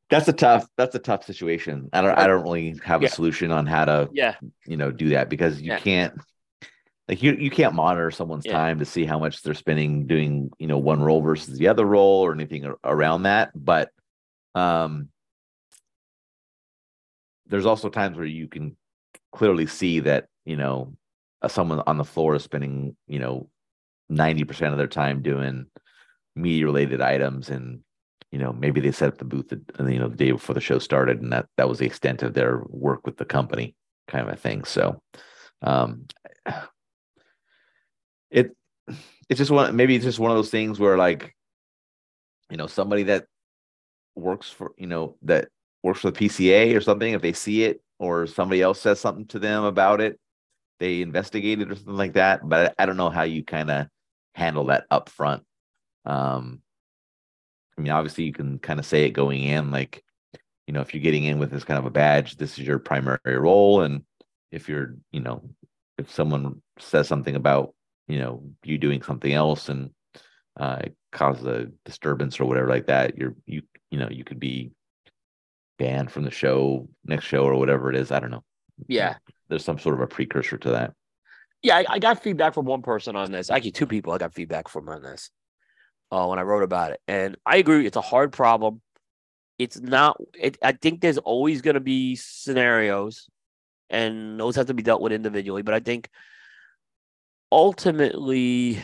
That's 0.09 0.29
a 0.29 0.33
tough. 0.33 0.67
That's 0.77 0.95
a 0.95 1.01
tough 1.01 1.25
situation. 1.25 1.89
I 1.93 2.01
don't. 2.03 2.17
I 2.17 2.27
don't 2.29 2.43
really 2.43 2.77
have 2.85 3.03
Yeah. 3.03 3.09
a 3.09 3.11
solution 3.11 3.51
on 3.51 3.67
how 3.67 3.87
to 3.87 4.09
Yeah, 4.13 4.35
you 4.67 4.77
know 4.77 4.93
do 4.93 5.09
that 5.11 5.29
because 5.29 5.61
you 5.61 5.75
can't 5.79 6.15
like 7.09 7.23
you 7.23 7.33
you 7.35 7.51
can't 7.51 7.75
monitor 7.75 8.11
someone's 8.11 8.47
Yeah. 8.47 8.53
time 8.53 8.79
to 8.79 8.85
see 8.85 9.05
how 9.05 9.19
much 9.19 9.43
they're 9.43 9.55
spending 9.55 10.07
doing 10.07 10.51
you 10.59 10.67
know 10.67 10.79
one 10.79 11.03
role 11.03 11.23
versus 11.23 11.57
the 11.59 11.69
other 11.69 11.85
role 11.85 12.25
or 12.25 12.33
anything 12.33 12.73
around 12.85 13.25
that 13.25 13.51
but 13.55 13.91
um 14.55 15.09
there's 17.47 17.67
also 17.67 17.89
times 17.89 18.17
where 18.17 18.27
you 18.27 18.49
can 18.49 18.77
clearly 19.33 19.67
see 19.67 20.01
that 20.01 20.27
you 20.45 20.57
know 20.57 20.95
someone 21.49 21.83
on 21.87 21.99
the 21.99 22.05
floor 22.05 22.35
is 22.35 22.43
spending 22.43 22.97
you 23.07 23.19
know 23.19 23.49
90% 24.11 24.73
of 24.73 24.79
their 24.79 24.87
time 24.87 25.21
doing 25.23 25.67
media 26.35 26.65
related 26.65 27.01
items 27.01 27.49
and 27.49 27.81
you 28.31 28.39
know 28.39 28.53
maybe 28.53 28.81
they 28.81 28.93
set 28.93 29.09
up 29.09 29.19
the 29.19 29.25
booth 29.25 29.49
the, 29.49 29.61
you 29.91 29.99
know 29.99 30.09
the 30.09 30.17
day 30.17 30.31
before 30.31 30.55
the 30.55 30.61
show 30.61 30.79
started 30.79 31.21
and 31.21 31.33
that 31.33 31.47
that 31.57 31.69
was 31.69 31.79
the 31.79 31.87
extent 31.87 32.23
of 32.23 32.35
their 32.35 32.63
work 32.69 33.07
with 33.07 33.17
the 33.17 33.25
company 33.25 33.75
kind 34.09 34.27
of 34.27 34.33
a 34.33 34.37
thing 34.37 34.65
so 34.65 35.01
um 35.63 36.05
it 38.31 38.57
it's 39.29 39.39
just 39.39 39.51
one 39.51 39.75
maybe 39.77 39.95
it's 39.95 40.05
just 40.05 40.19
one 40.19 40.31
of 40.31 40.37
those 40.37 40.51
things 40.51 40.79
where 40.79 40.97
like 40.97 41.35
you 42.51 42.57
know 42.57 42.67
somebody 42.67 43.05
that 43.05 43.27
works 44.15 44.51
for 44.51 44.73
you 44.77 44.87
know 44.87 45.17
that 45.23 45.49
works 45.83 46.01
for 46.01 46.11
the 46.11 46.29
PCA 46.29 46.75
or 46.77 46.81
something 46.81 47.13
if 47.13 47.23
they 47.23 47.33
see 47.33 47.65
it 47.65 47.83
or 47.99 48.27
somebody 48.27 48.63
else 48.63 48.81
says 48.81 49.01
something 49.01 49.27
to 49.27 49.39
them 49.39 49.65
about 49.65 50.01
it 50.01 50.19
they 50.79 51.03
investigate 51.03 51.61
it 51.61 51.71
or 51.71 51.75
something 51.75 51.97
like 51.97 52.15
that 52.15 52.47
but 52.49 52.75
I, 52.79 52.83
I 52.83 52.87
don't 52.87 52.97
know 52.97 53.11
how 53.11 53.23
you 53.23 53.45
kind 53.45 53.71
of 53.71 53.87
handle 54.35 54.65
that 54.67 54.87
up 54.91 55.09
front 55.09 55.45
um 56.05 56.61
I 57.77 57.83
mean 57.83 57.93
obviously 57.93 58.25
you 58.25 58.33
can 58.33 58.59
kind 58.59 58.79
of 58.79 58.87
say 58.87 59.05
it 59.05 59.11
going 59.11 59.43
in 59.43 59.71
like 59.71 60.03
you 60.67 60.75
know 60.75 60.81
if 60.81 60.95
you're 60.95 61.03
getting 61.03 61.25
in 61.25 61.39
with 61.39 61.51
this 61.51 61.65
kind 61.65 61.79
of 61.79 61.87
a 61.87 61.91
badge 61.91 62.37
this 62.37 62.59
is 62.59 62.67
your 62.67 62.79
primary 62.79 63.19
role 63.25 63.83
and 63.83 64.03
if 64.51 64.69
you're 64.69 64.97
you 65.13 65.21
know 65.21 65.43
if 65.99 66.11
someone 66.13 66.63
says 66.79 67.09
something 67.09 67.37
about 67.37 67.75
you 68.09 68.19
know 68.19 68.43
you 68.63 68.79
doing 68.79 69.03
something 69.03 69.33
else 69.33 69.69
and 69.69 69.91
uh 70.59 70.79
it 70.83 70.97
causes 71.13 71.45
a 71.45 71.67
disturbance 71.85 72.39
or 72.41 72.45
whatever 72.45 72.69
like 72.69 72.87
that 72.87 73.17
you're 73.17 73.35
you 73.47 73.63
you 73.91 73.99
know 73.99 74.09
you 74.11 74.25
could 74.25 74.41
be 74.41 74.71
banned 75.79 76.11
from 76.11 76.25
the 76.25 76.31
show 76.31 76.89
next 77.05 77.25
show 77.25 77.45
or 77.45 77.57
whatever 77.57 77.91
it 77.91 77.97
is 77.97 78.11
i 78.11 78.21
don't 78.21 78.31
know 78.31 78.45
yeah. 78.89 79.15
there's 79.49 79.65
some 79.65 79.79
sort 79.79 79.95
of 79.95 80.01
a 80.01 80.07
precursor 80.07 80.57
to 80.59 80.71
that 80.71 80.93
Yeah, 81.63 81.79
I, 81.79 81.85
I 81.89 81.99
got 81.99 82.23
feedback 82.23 82.55
from 82.55 82.67
one 82.67 82.83
person 82.83 83.17
on 83.17 83.33
this. 83.33 83.51
Actually, 83.51 83.73
two 83.73 83.87
people 83.87 84.13
I 84.13 84.19
got 84.19 84.35
feedback 84.35 84.69
from 84.69 84.89
on 84.89 85.03
this 85.03 85.31
uh, 86.13 86.27
when 86.27 86.39
I 86.39 86.43
wrote 86.43 86.63
about 86.63 86.93
it. 86.93 87.01
And 87.09 87.37
I 87.45 87.57
agree, 87.57 87.87
it's 87.87 87.97
a 87.97 88.03
hard 88.03 88.33
problem. 88.33 88.81
It's 89.59 89.81
not, 89.81 90.21
it, 90.39 90.59
I 90.63 90.73
think 90.73 91.01
there's 91.01 91.19
always 91.19 91.63
going 91.63 91.75
to 91.75 91.81
be 91.81 92.15
scenarios, 92.17 93.29
and 93.89 94.39
those 94.39 94.57
have 94.57 94.67
to 94.67 94.75
be 94.75 94.83
dealt 94.83 95.01
with 95.01 95.13
individually. 95.13 95.63
But 95.63 95.75
I 95.75 95.81
think 95.81 96.09
ultimately, 97.51 98.83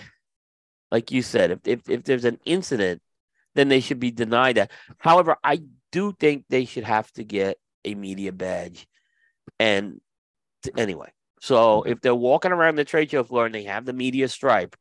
like 0.90 1.10
you 1.10 1.22
said, 1.22 1.50
if, 1.50 1.60
if, 1.64 1.88
if 1.88 2.04
there's 2.04 2.24
an 2.24 2.38
incident, 2.44 3.02
then 3.54 3.68
they 3.68 3.80
should 3.80 4.00
be 4.00 4.10
denied 4.10 4.56
that. 4.56 4.70
However, 4.98 5.36
I 5.44 5.62
do 5.90 6.12
think 6.18 6.44
they 6.48 6.64
should 6.64 6.84
have 6.84 7.10
to 7.12 7.24
get 7.24 7.58
a 7.84 7.94
media 7.94 8.32
badge. 8.32 8.86
And 9.58 10.00
t- 10.62 10.72
anyway, 10.76 11.12
so 11.40 11.80
mm-hmm. 11.80 11.92
if 11.92 12.00
they're 12.00 12.14
walking 12.14 12.52
around 12.52 12.76
the 12.76 12.84
trade 12.84 13.10
show 13.10 13.24
floor 13.24 13.46
and 13.46 13.54
they 13.54 13.64
have 13.64 13.84
the 13.84 13.92
media 13.92 14.28
stripe, 14.28 14.76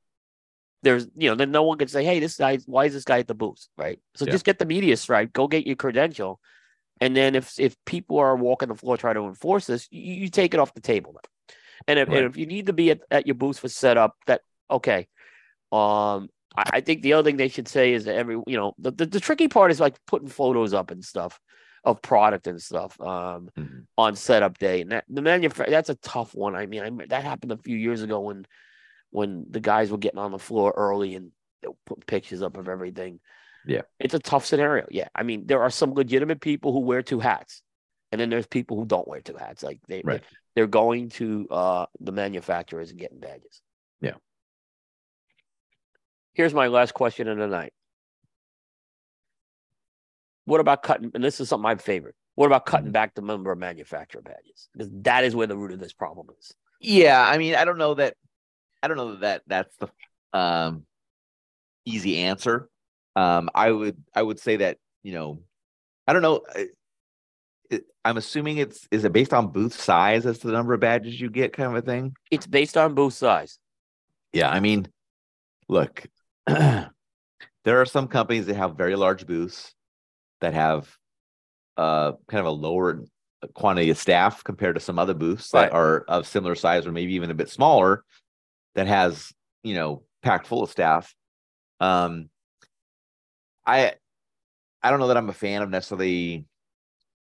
there's 0.84 1.08
you 1.16 1.30
know 1.30 1.36
then 1.36 1.52
no 1.52 1.64
one 1.64 1.78
can 1.78 1.88
say, 1.88 2.03
hey, 2.03 2.20
this 2.20 2.38
guy, 2.38 2.58
why 2.66 2.86
is 2.86 2.94
this 2.94 3.03
guy 3.03 3.20
at 3.20 3.28
the 3.28 3.36
booth, 3.36 3.68
right? 3.78 3.99
So 4.16 4.26
Yeah. 4.26 4.32
just 4.32 4.45
get 4.45 4.58
the 4.58 4.66
media 4.66 4.98
stripe, 4.98 5.34
go 5.34 5.48
get 5.48 5.68
your 5.68 5.76
credential, 5.76 6.40
and 6.99 7.16
then 7.16 7.36
if 7.36 7.60
if 7.60 7.76
people 7.86 8.18
are 8.20 8.36
walking 8.36 8.70
the 8.70 8.76
floor 8.76 8.98
trying 8.98 9.16
to 9.16 9.26
enforce 9.26 9.68
this, 9.68 9.88
you, 9.91 10.14
you 10.14 10.30
take 10.30 10.53
it 10.53 10.60
off 10.60 10.74
the 10.74 10.82
table. 10.82 11.14
Then. 11.14 11.22
And 11.88 11.99
if 11.99 12.08
Right. 12.10 12.18
and 12.18 12.26
if 12.28 12.38
you 12.38 12.45
need 12.45 12.68
to 12.68 12.74
be 12.74 12.91
at, 12.91 13.02
at 13.10 13.26
your 13.28 13.36
booth 13.36 13.60
for 13.60 13.70
setup, 13.70 14.16
that 14.28 14.41
okay. 14.70 15.08
Um, 15.72 16.30
I, 16.56 16.64
I 16.74 16.82
think 16.82 17.02
the 17.02 17.14
other 17.14 17.24
thing 17.30 17.38
they 17.38 17.48
should 17.48 17.68
say 17.68 17.94
is 17.94 18.06
that 18.06 18.16
every 18.16 18.36
you 18.48 18.58
know 18.58 18.74
the, 18.78 18.91
the 18.91 19.06
the 19.06 19.20
tricky 19.20 19.48
part 19.48 19.72
is 19.72 19.80
like 19.80 19.95
putting 20.06 20.28
photos 20.28 20.74
up 20.74 20.91
and 20.91 21.03
stuff 21.03 21.40
of 21.84 22.02
product 22.02 22.48
and 22.48 22.62
stuff. 22.62 22.99
Um, 23.02 23.49
Mhm. 23.58 23.86
on 23.98 24.16
setup 24.16 24.58
day, 24.58 24.82
and 24.82 24.91
that 24.91 25.06
the 25.10 25.22
manufa- 25.22 25.70
that's 25.70 25.90
a 25.90 25.95
tough 25.95 26.34
one. 26.36 26.56
I 26.56 26.66
mean, 26.66 26.82
I 27.02 27.06
that 27.08 27.24
happened 27.24 27.52
a 27.52 27.58
few 27.58 27.78
years 27.78 28.02
ago 28.02 28.20
when 28.22 28.45
when 29.12 29.45
the 29.49 29.60
guys 29.60 29.91
were 29.91 29.98
getting 29.98 30.20
on 30.20 30.32
the 30.32 30.40
floor 30.40 30.74
early 30.76 31.16
and 31.16 31.32
they 31.62 31.68
were 31.68 31.95
pictures 32.08 32.41
up 32.41 32.58
of 32.58 32.68
everything. 32.70 33.20
Yeah. 33.66 33.82
it's 33.99 34.16
a 34.16 34.20
tough 34.20 34.45
scenario. 34.45 34.88
Yeah, 34.90 35.10
I 35.14 35.22
mean, 35.22 35.45
there 35.45 35.62
are 35.62 35.70
some 35.70 35.94
legitimate 35.94 36.41
people 36.41 36.72
who 36.72 36.80
wear 36.80 37.03
two 37.03 37.20
hats, 37.20 37.62
and 38.12 38.20
then 38.20 38.30
there's 38.32 38.48
people 38.48 38.76
who 38.78 38.86
don't 38.86 39.08
wear 39.08 39.22
two 39.22 39.36
hats. 39.36 39.62
Like 39.62 39.80
they, 39.88 40.02
Right. 40.03 40.24
They 40.56 40.61
are 40.61 40.68
going 40.68 41.10
to 41.10 41.48
uh 41.49 41.86
the 41.99 42.11
manufacturers 42.11 42.90
and 42.91 42.99
getting 42.99 43.19
badges. 43.19 43.61
Yeah. 44.02 44.15
Here's 46.34 46.53
my 46.53 46.68
last 46.68 46.94
question 46.94 47.28
of 47.28 47.38
the 47.38 47.48
night. 47.48 47.73
What 50.45 50.60
about 50.60 50.84
cutting? 50.84 51.11
And 51.14 51.23
this 51.23 51.40
is 51.40 51.49
something 51.49 51.69
I've 51.69 51.82
favored. 51.82 52.15
What 52.36 52.48
about 52.48 52.65
cutting 52.65 52.90
Mhm. 52.90 52.94
back 52.94 53.14
the 53.14 53.22
number 53.22 53.52
of 53.52 53.57
manufacturer 53.60 54.22
badges? 54.22 54.69
Because 54.73 54.90
that 55.03 55.23
is 55.23 55.36
where 55.36 55.48
the 55.48 55.57
root 55.57 55.72
of 55.72 55.80
this 55.80 55.94
problem 55.94 56.28
is. 56.40 56.53
Yeah, 56.80 57.22
I 57.22 57.38
mean, 57.38 57.56
I 57.56 57.65
don't 57.65 57.78
know 57.78 57.94
that 57.95 58.15
I 58.82 58.88
don't 58.88 58.98
know 58.98 59.15
that 59.18 59.44
that's 59.45 59.76
the 59.78 59.90
um 60.34 60.86
easy 61.86 62.18
answer. 62.19 62.69
Um 63.15 63.49
I 63.53 63.72
would 63.72 64.03
I 64.15 64.22
would 64.23 64.40
say 64.40 64.57
that, 64.57 64.78
you 65.03 65.14
know, 65.14 65.44
I 66.07 66.14
don't 66.14 66.22
know 66.22 66.41
I- 66.49 66.69
I'm 68.03 68.18
assuming 68.18 68.57
it's 68.57 68.88
is 68.91 69.03
it 69.06 69.14
based 69.14 69.34
on 69.34 69.48
booth 69.52 69.80
size 69.80 70.26
as 70.26 70.39
to 70.39 70.48
the 70.48 70.53
number 70.53 70.73
of 70.73 70.80
badges 70.80 71.19
you 71.19 71.30
get 71.30 71.53
kind 71.53 71.69
of 71.69 71.76
a 71.76 71.81
thing? 71.85 72.14
It's 72.30 72.48
based 72.48 72.77
on 72.77 72.95
booth 72.95 73.14
size. 73.14 73.60
Yeah, 74.34 74.49
I 74.49 74.60
mean, 74.60 74.88
look, 75.69 76.06
there 76.48 76.89
are 77.65 77.85
some 77.85 78.07
companies 78.07 78.45
that 78.48 78.56
have 78.56 78.76
very 78.77 78.95
large 78.95 79.26
booths 79.27 79.73
that 80.41 80.53
have 80.53 80.89
uh 81.77 82.14
kind 82.27 82.39
of 82.39 82.45
a 82.48 82.52
lower 82.52 83.03
quantity 83.53 83.89
of 83.89 83.98
staff 83.98 84.43
compared 84.43 84.76
to 84.76 84.81
some 84.81 84.99
other 84.99 85.14
booths 85.14 85.52
Right. 85.53 85.69
that 85.69 85.73
are 85.76 86.02
of 86.07 86.27
similar 86.27 86.56
size 86.56 86.85
or 86.85 86.91
maybe 86.91 87.14
even 87.15 87.31
a 87.31 87.35
bit 87.35 87.49
smaller 87.49 88.03
that 88.76 88.88
has, 88.88 89.31
you 89.64 89.73
know, 89.76 90.03
packed 90.22 90.48
full 90.48 90.64
of 90.64 90.69
staff. 90.69 91.14
Um 91.80 92.30
I 93.65 93.93
I 94.84 94.89
don't 94.89 94.99
know 94.99 95.07
that 95.07 95.18
I'm 95.18 95.30
a 95.30 95.34
fan 95.34 95.61
of 95.61 95.69
necessarily 95.69 96.45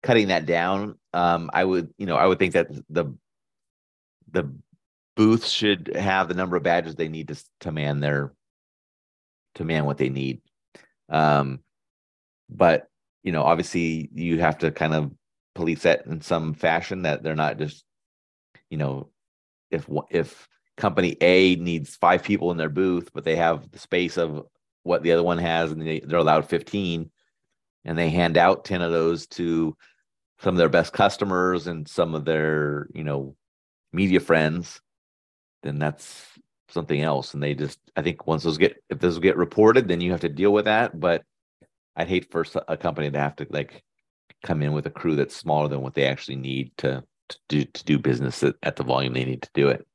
cutting 0.03 0.29
that 0.29 0.45
down. 0.45 0.97
Um 1.13 1.49
I 1.53 1.63
would, 1.63 1.93
you 1.97 2.05
know, 2.05 2.15
I 2.15 2.25
would 2.25 2.39
think 2.39 2.53
that 2.53 2.67
the 2.89 3.13
the 4.31 4.51
booths 5.15 5.49
should 5.49 5.91
have 5.95 6.27
the 6.27 6.33
number 6.33 6.55
of 6.55 6.63
badges 6.63 6.95
they 6.95 7.09
need 7.09 7.27
to 7.27 7.43
to 7.59 7.71
man 7.71 7.99
their 7.99 8.33
to 9.55 9.65
man 9.65 9.85
what 9.85 9.97
they 9.97 10.09
need. 10.09 10.41
Um, 11.09 11.59
but 12.49 12.87
you 13.23 13.31
know, 13.31 13.43
obviously, 13.43 14.09
you 14.13 14.39
have 14.39 14.59
to 14.59 14.71
kind 14.71 14.93
of 14.93 15.11
police 15.55 15.81
that 15.81 16.05
in 16.05 16.21
some 16.21 16.53
fashion 16.53 17.01
that 17.01 17.21
they're 17.21 17.35
not 17.35 17.57
just, 17.57 17.83
you 18.69 18.77
know, 18.77 19.09
if 19.71 19.87
if 20.09 20.47
company 20.77 21.17
A 21.19 21.55
needs 21.55 21.97
five 21.97 22.23
people 22.23 22.51
in 22.51 22.57
their 22.57 22.69
booth, 22.69 23.09
but 23.13 23.25
they 23.25 23.35
have 23.35 23.69
the 23.71 23.79
space 23.79 24.17
of 24.17 24.45
what 24.83 25.03
the 25.03 25.11
other 25.11 25.23
one 25.23 25.39
has, 25.39 25.71
and 25.71 25.81
they, 25.81 25.99
they're 25.99 26.19
allowed 26.19 26.47
fifteen, 26.47 27.11
and 27.85 27.97
they 27.97 28.09
hand 28.09 28.37
out 28.37 28.65
ten 28.65 28.81
of 28.81 28.91
those 28.91 29.27
to 29.27 29.75
some 30.39 30.55
of 30.55 30.57
their 30.57 30.69
best 30.69 30.93
customers 30.93 31.67
and 31.67 31.87
some 31.87 32.15
of 32.15 32.25
their, 32.25 32.87
you 32.93 33.03
know, 33.03 33.35
media 33.91 34.19
friends, 34.19 34.81
then 35.63 35.79
that's 35.79 36.25
something 36.69 37.01
else. 37.01 37.33
And 37.33 37.43
they 37.43 37.55
just, 37.55 37.79
I 37.95 38.01
think 38.01 38.25
once 38.25 38.43
those 38.43 38.57
get, 38.57 38.81
if 38.89 38.99
those 38.99 39.19
get 39.19 39.37
reported, 39.37 39.87
then 39.87 40.01
you 40.01 40.11
have 40.11 40.21
to 40.21 40.29
deal 40.29 40.53
with 40.53 40.65
that. 40.65 40.97
But 40.97 41.23
I'd 41.95 42.07
hate 42.07 42.31
for 42.31 42.45
a 42.67 42.77
company 42.77 43.11
to 43.11 43.19
have 43.19 43.35
to 43.37 43.47
like 43.49 43.83
come 44.43 44.61
in 44.63 44.71
with 44.71 44.85
a 44.85 44.91
crew 44.91 45.15
that's 45.15 45.35
smaller 45.35 45.67
than 45.67 45.81
what 45.81 45.93
they 45.95 46.05
actually 46.05 46.37
need 46.37 46.71
to 46.77 47.03
to 47.27 47.37
do 47.49 47.63
to 47.63 47.83
do 47.83 47.99
business 47.99 48.41
at, 48.43 48.55
at 48.63 48.75
the 48.75 48.83
volume 48.83 49.13
they 49.13 49.25
need 49.25 49.41
to 49.41 49.49
do 49.53 49.67
it. 49.67 49.85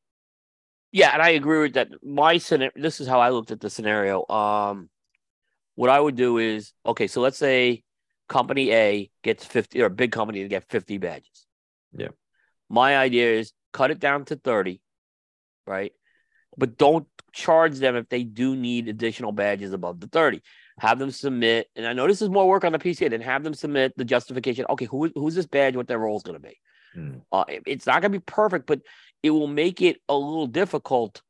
Yeah, 0.92 1.10
and 1.12 1.22
I 1.22 1.30
agree 1.30 1.60
with 1.60 1.74
that. 1.74 1.88
My 2.02 2.38
scenario. 2.38 2.72
This 2.76 3.00
is 3.00 3.08
how 3.08 3.20
I 3.20 3.30
looked 3.30 3.50
at 3.50 3.60
the 3.60 3.70
scenario. 3.70 4.24
Um, 4.28 4.88
what 5.74 5.90
I 5.90 5.98
would 6.00 6.16
do 6.16 6.38
is 6.38 6.72
okay. 6.86 7.06
So 7.06 7.20
let's 7.20 7.38
say 7.38 7.82
company 8.28 8.72
A 8.72 9.10
gets 9.22 9.44
50 9.44 9.82
or 9.82 9.86
a 9.86 9.90
big 9.90 10.12
company 10.12 10.42
to 10.42 10.48
get 10.48 10.68
50 10.68 10.98
badges. 10.98 11.46
Yeah. 11.96 12.08
My 12.68 12.96
idea 12.96 13.32
is 13.32 13.52
cut 13.72 13.90
it 13.90 13.98
down 14.00 14.24
to 14.26 14.36
30, 14.36 14.80
right? 15.66 15.92
But 16.56 16.78
don't 16.78 17.06
charge 17.32 17.78
them 17.78 17.96
if 17.96 18.08
they 18.08 18.22
do 18.24 18.54
need 18.56 18.88
additional 18.88 19.32
badges 19.32 19.72
above 19.72 20.00
the 20.00 20.06
30. 20.06 20.40
Have 20.80 20.98
them 20.98 21.10
submit, 21.10 21.68
and 21.76 21.86
I 21.86 21.92
know 21.92 22.06
this 22.06 22.22
is 22.22 22.28
more 22.30 22.48
work 22.48 22.64
on 22.64 22.72
the 22.72 22.78
PCA, 22.78 23.10
then 23.10 23.20
have 23.20 23.44
them 23.44 23.54
submit 23.54 23.92
the 23.96 24.04
justification. 24.04 24.66
Okay, 24.70 24.86
who, 24.86 25.10
who's 25.14 25.34
this 25.34 25.46
badge? 25.46 25.76
What 25.76 25.86
their 25.86 25.98
role 25.98 26.16
is 26.16 26.22
going 26.24 26.40
to 26.40 26.48
be? 26.48 26.58
Mm. 26.96 27.20
Uh, 27.30 27.44
it- 27.48 27.62
it's 27.66 27.86
not 27.86 28.00
going 28.00 28.12
to 28.12 28.18
be 28.18 28.24
perfect, 28.26 28.66
but 28.66 28.80
it 29.22 29.30
will 29.30 29.46
make 29.46 29.82
it 29.82 29.98
a 30.08 30.14
little 30.16 30.46
difficult 30.46 31.22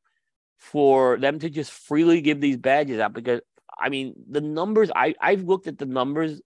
for 0.58 1.18
them 1.18 1.38
to 1.40 1.50
just 1.50 1.70
freely 1.72 2.20
give 2.22 2.40
these 2.40 2.56
badges 2.56 2.98
out 3.00 3.12
because 3.12 3.40
I 3.78 3.88
mean 3.88 4.14
the 4.30 4.40
numbers 4.40 4.90
I 4.94 5.14
I've 5.20 5.42
looked 5.42 5.66
at 5.66 5.78
the 5.78 5.86
numbers 5.86 6.40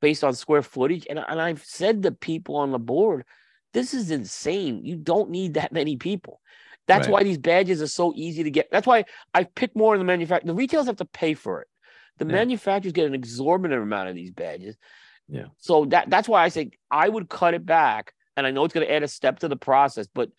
based 0.00 0.24
on 0.24 0.34
square 0.34 0.62
footage 0.62 1.06
and, 1.08 1.18
and 1.18 1.40
I've 1.40 1.62
said 1.64 2.02
to 2.02 2.12
people 2.12 2.56
on 2.56 2.70
the 2.72 2.78
board 2.78 3.24
this 3.72 3.94
is 3.94 4.10
insane 4.10 4.84
you 4.84 4.96
don't 4.96 5.30
need 5.30 5.54
that 5.54 5.72
many 5.80 5.96
people 5.96 6.40
that's 6.86 7.06
Right. 7.06 7.12
why 7.14 7.22
these 7.22 7.38
badges 7.38 7.80
are 7.82 7.86
so 7.86 8.12
easy 8.16 8.42
to 8.42 8.50
get 8.50 8.68
that's 8.70 8.86
why 8.86 9.04
I 9.34 9.44
picked 9.44 9.76
more 9.76 9.94
in 9.94 9.98
the 9.98 10.04
manufacturer 10.04 10.48
the 10.48 10.54
retailers 10.54 10.86
have 10.86 10.96
to 10.96 11.04
pay 11.04 11.34
for 11.34 11.60
it 11.62 11.68
the 12.18 12.24
Yeah. 12.24 12.32
manufacturers 12.32 12.92
get 12.92 13.06
an 13.06 13.14
exorbitant 13.14 13.82
amount 13.82 14.08
of 14.08 14.14
these 14.14 14.30
badges 14.30 14.76
Yeah. 15.28 15.46
so 15.58 15.84
that 15.86 16.10
that's 16.10 16.28
why 16.28 16.42
I 16.42 16.48
say 16.48 16.70
I 16.90 17.08
would 17.08 17.28
cut 17.28 17.54
it 17.54 17.64
back 17.64 18.12
and 18.36 18.46
I 18.46 18.50
know 18.50 18.64
it's 18.64 18.74
going 18.74 18.86
to 18.86 18.92
add 18.92 19.02
a 19.02 19.08
step 19.08 19.40
to 19.40 19.48
the 19.48 19.56
process 19.56 20.06
but 20.12 20.30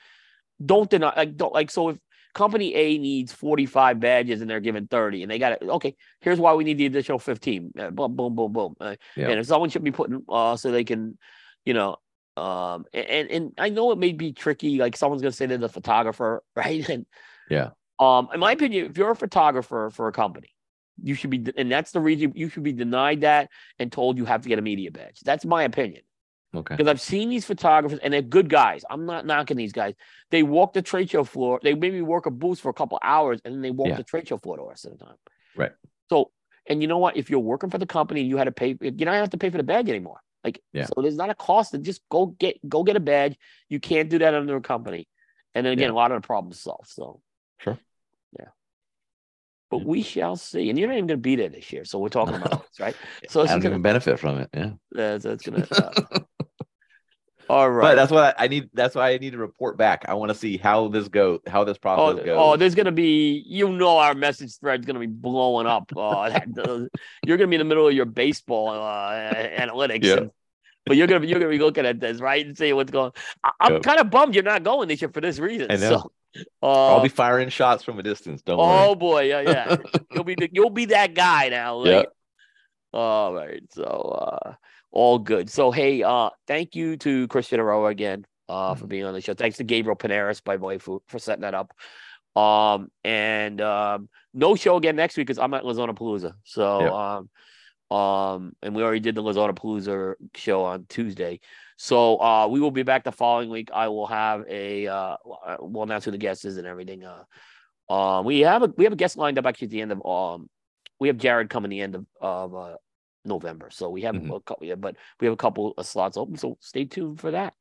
don't 0.63 0.89
deny 0.89 1.13
like 1.15 1.35
don't 1.37 1.53
like 1.53 1.71
so 1.71 1.89
if 1.89 1.97
company 2.33 2.73
A 2.75 2.97
needs 2.97 3.31
45 3.31 3.99
badges 3.99 4.41
and 4.41 4.49
they're 4.49 4.59
given 4.59 4.87
30 4.87 5.23
and 5.23 5.31
they 5.31 5.39
got 5.39 5.53
it. 5.53 5.63
Okay, 5.63 5.95
here's 6.21 6.39
why 6.39 6.53
we 6.53 6.63
need 6.63 6.77
the 6.77 6.85
additional 6.85 7.19
15. 7.19 7.71
Uh, 7.77 7.89
boom, 7.91 8.15
boom, 8.15 8.35
boom, 8.35 8.53
boom. 8.53 8.75
Uh, 8.79 8.95
Yeah. 9.15 9.29
And 9.29 9.39
if 9.39 9.47
someone 9.47 9.69
should 9.69 9.83
be 9.83 9.91
putting 9.91 10.23
uh 10.29 10.55
so 10.55 10.71
they 10.71 10.83
can, 10.83 11.17
you 11.65 11.73
know, 11.73 11.97
um 12.37 12.85
and 12.93 13.29
and 13.29 13.53
I 13.57 13.69
know 13.69 13.91
it 13.91 13.97
may 13.97 14.13
be 14.13 14.33
tricky, 14.33 14.77
like 14.77 14.95
someone's 14.95 15.21
gonna 15.21 15.31
say 15.31 15.45
they're 15.45 15.57
the 15.57 15.69
photographer, 15.69 16.43
right? 16.55 16.87
And 16.89 17.05
Yeah. 17.49 17.71
um, 17.99 18.29
in 18.33 18.39
my 18.39 18.53
opinion, 18.53 18.87
if 18.87 18.97
you're 18.97 19.11
a 19.11 19.15
photographer 19.15 19.89
for 19.91 20.07
a 20.07 20.11
company, 20.11 20.49
you 21.01 21.15
should 21.15 21.29
be 21.29 21.43
and 21.57 21.71
that's 21.71 21.91
the 21.91 21.99
reason 21.99 22.33
you 22.35 22.49
should 22.49 22.63
be 22.63 22.73
denied 22.73 23.21
that 23.21 23.49
and 23.79 23.91
told 23.91 24.17
you 24.17 24.25
have 24.25 24.41
to 24.43 24.49
get 24.49 24.59
a 24.59 24.61
media 24.61 24.91
badge. 24.91 25.19
That's 25.23 25.45
my 25.45 25.63
opinion 25.63 26.03
Okay. 26.53 26.75
because 26.75 26.89
I've 26.89 26.99
seen 26.99 27.29
these 27.29 27.45
photographers 27.45 27.99
and 28.03 28.13
they're 28.13 28.21
good 28.21 28.49
guys. 28.49 28.83
I'm 28.89 29.05
not 29.05 29.25
knocking 29.25 29.55
these 29.57 29.71
guys. 29.71 29.93
They 30.31 30.43
walk 30.43 30.73
the 30.73 30.81
trade 30.81 31.09
show 31.09 31.23
floor. 31.23 31.59
They 31.63 31.73
maybe 31.73 32.01
work 32.01 32.25
a 32.25 32.31
booth 32.31 32.59
for 32.59 32.69
a 32.69 32.73
couple 32.73 32.99
hours 33.01 33.39
and 33.45 33.53
then 33.53 33.61
they 33.61 33.71
walk 33.71 33.87
Yeah. 33.89 33.95
the 33.97 34.03
trade 34.03 34.27
show 34.27 34.37
floor 34.37 34.57
the 34.57 34.63
rest 34.63 34.85
of 34.85 34.97
the 34.97 35.05
time. 35.05 35.15
Right. 35.55 35.71
So, 36.09 36.31
and 36.67 36.81
you 36.81 36.87
know 36.89 36.97
what? 36.97 37.15
If 37.15 37.29
you're 37.29 37.39
working 37.39 37.69
for 37.69 37.77
the 37.77 37.85
company 37.85 38.19
and 38.21 38.29
you 38.29 38.35
had 38.37 38.45
to 38.45 38.51
pay, 38.51 38.75
you 38.81 38.91
don't 38.91 39.07
have 39.13 39.29
to 39.29 39.37
pay 39.37 39.49
for 39.49 39.57
the 39.57 39.63
badge 39.63 39.87
anymore. 39.89 40.19
Like, 40.43 40.61
Yeah. 40.73 40.85
so 40.85 41.01
there's 41.01 41.15
not 41.15 41.29
a 41.29 41.35
cost 41.35 41.71
to 41.71 41.77
just 41.77 42.01
go 42.09 42.25
get 42.27 42.57
go 42.67 42.83
get 42.83 42.95
a 42.97 42.99
badge. 42.99 43.37
You 43.69 43.79
can't 43.79 44.09
do 44.09 44.19
that 44.19 44.33
under 44.33 44.57
a 44.57 44.61
company. 44.61 45.07
And 45.55 45.65
then 45.65 45.73
again, 45.73 45.89
Yeah. 45.89 45.93
a 45.93 45.99
lot 46.01 46.11
of 46.11 46.21
the 46.21 46.25
problems 46.25 46.59
solved. 46.59 46.87
So 46.89 47.21
Sure. 47.59 47.77
But 49.71 49.85
we 49.85 50.03
shall 50.03 50.35
see. 50.35 50.69
And 50.69 50.77
you're 50.77 50.87
not 50.89 50.95
even 50.97 51.07
going 51.07 51.17
to 51.19 51.21
be 51.21 51.35
there 51.37 51.49
this 51.49 51.71
year. 51.71 51.85
So 51.85 51.97
we're 51.97 52.09
talking 52.09 52.35
about 52.35 52.67
this, 52.67 52.79
right? 52.79 52.95
So 53.29 53.41
it's 53.41 53.51
don't 53.51 53.61
gonna, 53.61 53.79
benefit 53.79 54.19
from 54.19 54.39
it. 54.39 54.49
Yeah. 54.53 54.71
that's, 54.91 55.23
so 55.23 55.31
it's 55.31 55.43
gonna. 55.43 55.65
Uh, 55.71 56.19
all 57.49 57.69
right. 57.69 57.81
But 57.89 57.95
that's 57.95 58.11
what 58.11 58.35
I, 58.39 58.45
I 58.45 58.47
need. 58.47 58.69
That's 58.73 58.95
why 58.95 59.11
I 59.11 59.17
need 59.17 59.31
to 59.31 59.37
report 59.37 59.77
back. 59.77 60.05
I 60.07 60.13
want 60.13 60.29
to 60.29 60.35
see 60.37 60.57
how 60.57 60.87
this 60.87 61.09
go, 61.09 61.39
how 61.47 61.65
this 61.65 61.77
Oh, 61.77 61.81
process 61.81 62.25
goes. 62.25 62.37
oh, 62.39 62.55
there's 62.55 62.75
gonna 62.75 62.93
be 62.93 63.43
you 63.45 63.67
know 63.69 63.97
our 63.97 64.13
message 64.13 64.57
thread's 64.57 64.85
gonna 64.85 64.99
be 64.99 65.07
blowing 65.07 65.67
up. 65.67 65.91
Uh, 65.95 66.39
you're 67.25 67.37
gonna 67.37 67.47
be 67.49 67.55
in 67.55 67.59
the 67.59 67.65
middle 67.65 67.87
of 67.87 67.93
your 67.93 68.05
baseball 68.05 68.69
uh, 68.69 69.33
analytics, 69.33 70.03
Yeah. 70.05 70.17
and, 70.17 70.31
but 70.85 70.95
you're 70.95 71.07
gonna 71.07 71.19
be 71.19 71.27
you're 71.27 71.39
gonna 71.39 71.51
be 71.51 71.57
looking 71.59 71.85
at 71.85 71.99
this 71.99 72.21
right 72.21 72.45
and 72.45 72.57
see 72.57 72.71
what's 72.71 72.91
going. 72.91 73.11
I, 73.43 73.51
I'm 73.59 73.73
Yep. 73.73 73.83
kind 73.83 73.99
of 73.99 74.09
bummed 74.09 74.33
you're 74.33 74.45
not 74.45 74.63
going 74.63 74.87
this 74.87 75.01
year 75.01 75.11
for 75.13 75.19
this 75.19 75.37
reason. 75.37 75.71
I 75.71 75.75
know. 75.75 75.89
So, 75.89 76.11
uh, 76.63 76.65
I'll 76.95 77.01
be 77.01 77.09
firing 77.09 77.49
shots 77.49 77.83
from 77.83 77.99
a 77.99 78.03
distance. 78.03 78.41
Don't 78.41 78.59
oh 78.59 78.87
worry. 78.89 78.95
boy, 78.95 79.21
yeah, 79.23 79.41
yeah. 79.41 79.77
you'll 80.13 80.23
be 80.23 80.35
you'll 80.51 80.69
be 80.69 80.85
that 80.85 81.13
guy 81.13 81.49
now. 81.49 81.77
Like, 81.77 81.89
Yeah. 81.91 82.03
All 82.93 83.33
right. 83.33 83.61
So 83.71 83.83
uh 83.83 84.53
all 84.91 85.19
good. 85.19 85.49
So 85.49 85.71
hey, 85.71 86.03
uh 86.03 86.29
thank 86.47 86.75
you 86.75 86.97
to 86.97 87.27
Christian 87.29 87.59
Eiroa 87.59 87.89
again 87.91 88.25
uh 88.49 88.75
for 88.75 88.85
Mhm. 88.85 88.89
being 88.89 89.03
on 89.05 89.13
the 89.13 89.21
show. 89.21 89.33
Thanks 89.33 89.57
to 89.57 89.63
Gabriel 89.63 89.95
Panaris, 89.95 90.43
by 90.43 90.57
the 90.57 90.63
way, 90.63 90.77
for, 90.77 91.01
for 91.07 91.19
setting 91.19 91.41
that 91.41 91.53
up. 91.53 91.71
Um 92.35 92.89
and 93.03 93.59
um 93.61 94.09
no 94.33 94.55
show 94.55 94.77
again 94.77 94.95
next 94.95 95.17
week 95.17 95.27
because 95.27 95.39
I'm 95.39 95.53
at 95.53 95.63
Lazona 95.63 95.97
Palooza. 95.97 96.33
So 96.43 96.93
um 96.93 97.29
um 97.97 98.53
and 98.61 98.75
we 98.75 98.83
already 98.83 98.99
did 99.01 99.15
the 99.15 99.23
Lazona 99.23 99.53
Palooza 99.53 100.15
show 100.35 100.63
on 100.63 100.85
Tuesday. 100.87 101.39
So 101.81 102.21
uh 102.21 102.47
we 102.47 102.59
will 102.59 102.69
be 102.69 102.83
back 102.83 103.03
the 103.03 103.11
following 103.11 103.49
week. 103.49 103.69
I 103.73 103.87
will 103.87 104.05
have 104.05 104.45
a 104.47 104.85
uh 104.85 105.17
we'll 105.59 105.81
announce 105.81 106.05
who 106.05 106.11
the 106.11 106.19
guest 106.19 106.45
is 106.45 106.57
and 106.57 106.67
everything. 106.67 107.03
Uh 107.03 107.23
um 107.91 108.23
we 108.23 108.41
have 108.41 108.61
a 108.61 108.71
we 108.77 108.83
have 108.83 108.93
a 108.93 108.95
guest 108.97 109.17
lined 109.17 109.39
up 109.39 109.47
actually 109.47 109.65
at 109.65 109.71
the 109.71 109.81
end 109.81 109.91
of 109.91 110.05
um 110.05 110.47
we 110.99 111.07
have 111.07 111.17
Jared 111.17 111.49
coming 111.49 111.71
the 111.71 111.81
end 111.81 111.95
of, 111.95 112.05
of 112.21 112.55
uh, 112.55 112.75
November. 113.25 113.71
So 113.71 113.89
we 113.89 114.03
have 114.03 114.13
Mhm. 114.13 114.35
a 114.35 114.39
couple, 114.41 114.67
yeah, 114.67 114.75
but 114.75 114.95
we 115.19 115.25
have 115.25 115.33
a 115.33 115.37
couple 115.37 115.73
of 115.75 115.87
slots 115.87 116.17
open. 116.17 116.35
So 116.37 116.59
stay 116.59 116.85
tuned 116.85 117.19
for 117.19 117.31
that. 117.31 117.55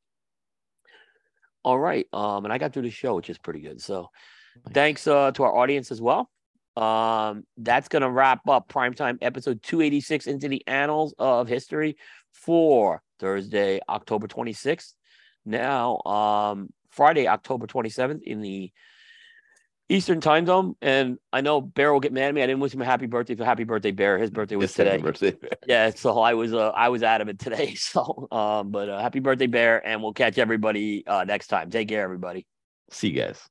All 1.64 1.78
right. 1.78 2.06
Um, 2.12 2.44
and 2.44 2.52
I 2.52 2.58
got 2.58 2.74
through 2.74 2.82
the 2.82 2.90
show, 2.90 3.16
which 3.16 3.30
is 3.30 3.38
pretty 3.38 3.60
good. 3.60 3.80
So 3.80 4.10
Nice. 4.66 4.74
thanks 4.74 5.06
uh, 5.06 5.30
to 5.32 5.44
our 5.44 5.56
audience 5.56 5.90
as 5.90 6.02
well. 6.02 6.28
Um, 6.76 7.44
that's 7.56 7.88
gonna 7.88 8.10
wrap 8.10 8.46
up 8.46 8.68
primetime 8.68 9.16
episode 9.22 9.62
286 9.62 10.26
into 10.26 10.48
the 10.48 10.62
annals 10.66 11.14
of 11.18 11.48
history 11.48 11.96
for 12.32 13.02
Thursday, 13.18 13.80
October 13.88 14.28
26th. 14.28 14.94
Now, 15.44 16.00
um, 16.02 16.70
Friday, 16.90 17.28
October 17.28 17.66
27th 17.66 18.22
in 18.22 18.40
the 18.40 18.72
Eastern 19.88 20.20
time 20.20 20.46
zone. 20.46 20.76
And 20.80 21.18
I 21.32 21.40
know 21.40 21.60
Bear 21.60 21.92
will 21.92 22.00
get 22.00 22.12
mad 22.12 22.28
at 22.28 22.34
me. 22.34 22.42
I 22.42 22.46
didn't 22.46 22.60
wish 22.60 22.72
him 22.72 22.80
a 22.80 22.84
happy 22.84 23.06
birthday 23.06 23.34
for 23.34 23.44
happy 23.44 23.64
birthday, 23.64 23.90
Bear. 23.90 24.18
His 24.18 24.30
birthday 24.30 24.56
was 24.56 24.66
It's 24.66 24.74
today. 24.74 24.98
birthday. 24.98 25.36
Yeah, 25.66 25.90
so 25.90 26.18
I 26.20 26.34
was 26.34 26.54
uh, 26.54 26.70
I 26.70 26.88
was 26.88 27.02
of 27.02 27.38
today. 27.38 27.74
So 27.76 28.28
um, 28.32 28.70
but 28.70 28.88
uh, 28.88 28.98
happy 29.00 29.20
birthday, 29.20 29.46
Bear, 29.46 29.86
and 29.86 30.02
we'll 30.02 30.14
catch 30.14 30.38
everybody 30.38 31.06
uh 31.06 31.24
next 31.24 31.48
time. 31.48 31.70
Take 31.70 31.88
care, 31.88 32.02
everybody. 32.02 32.46
See 32.90 33.08
you 33.08 33.14
guys. 33.14 33.49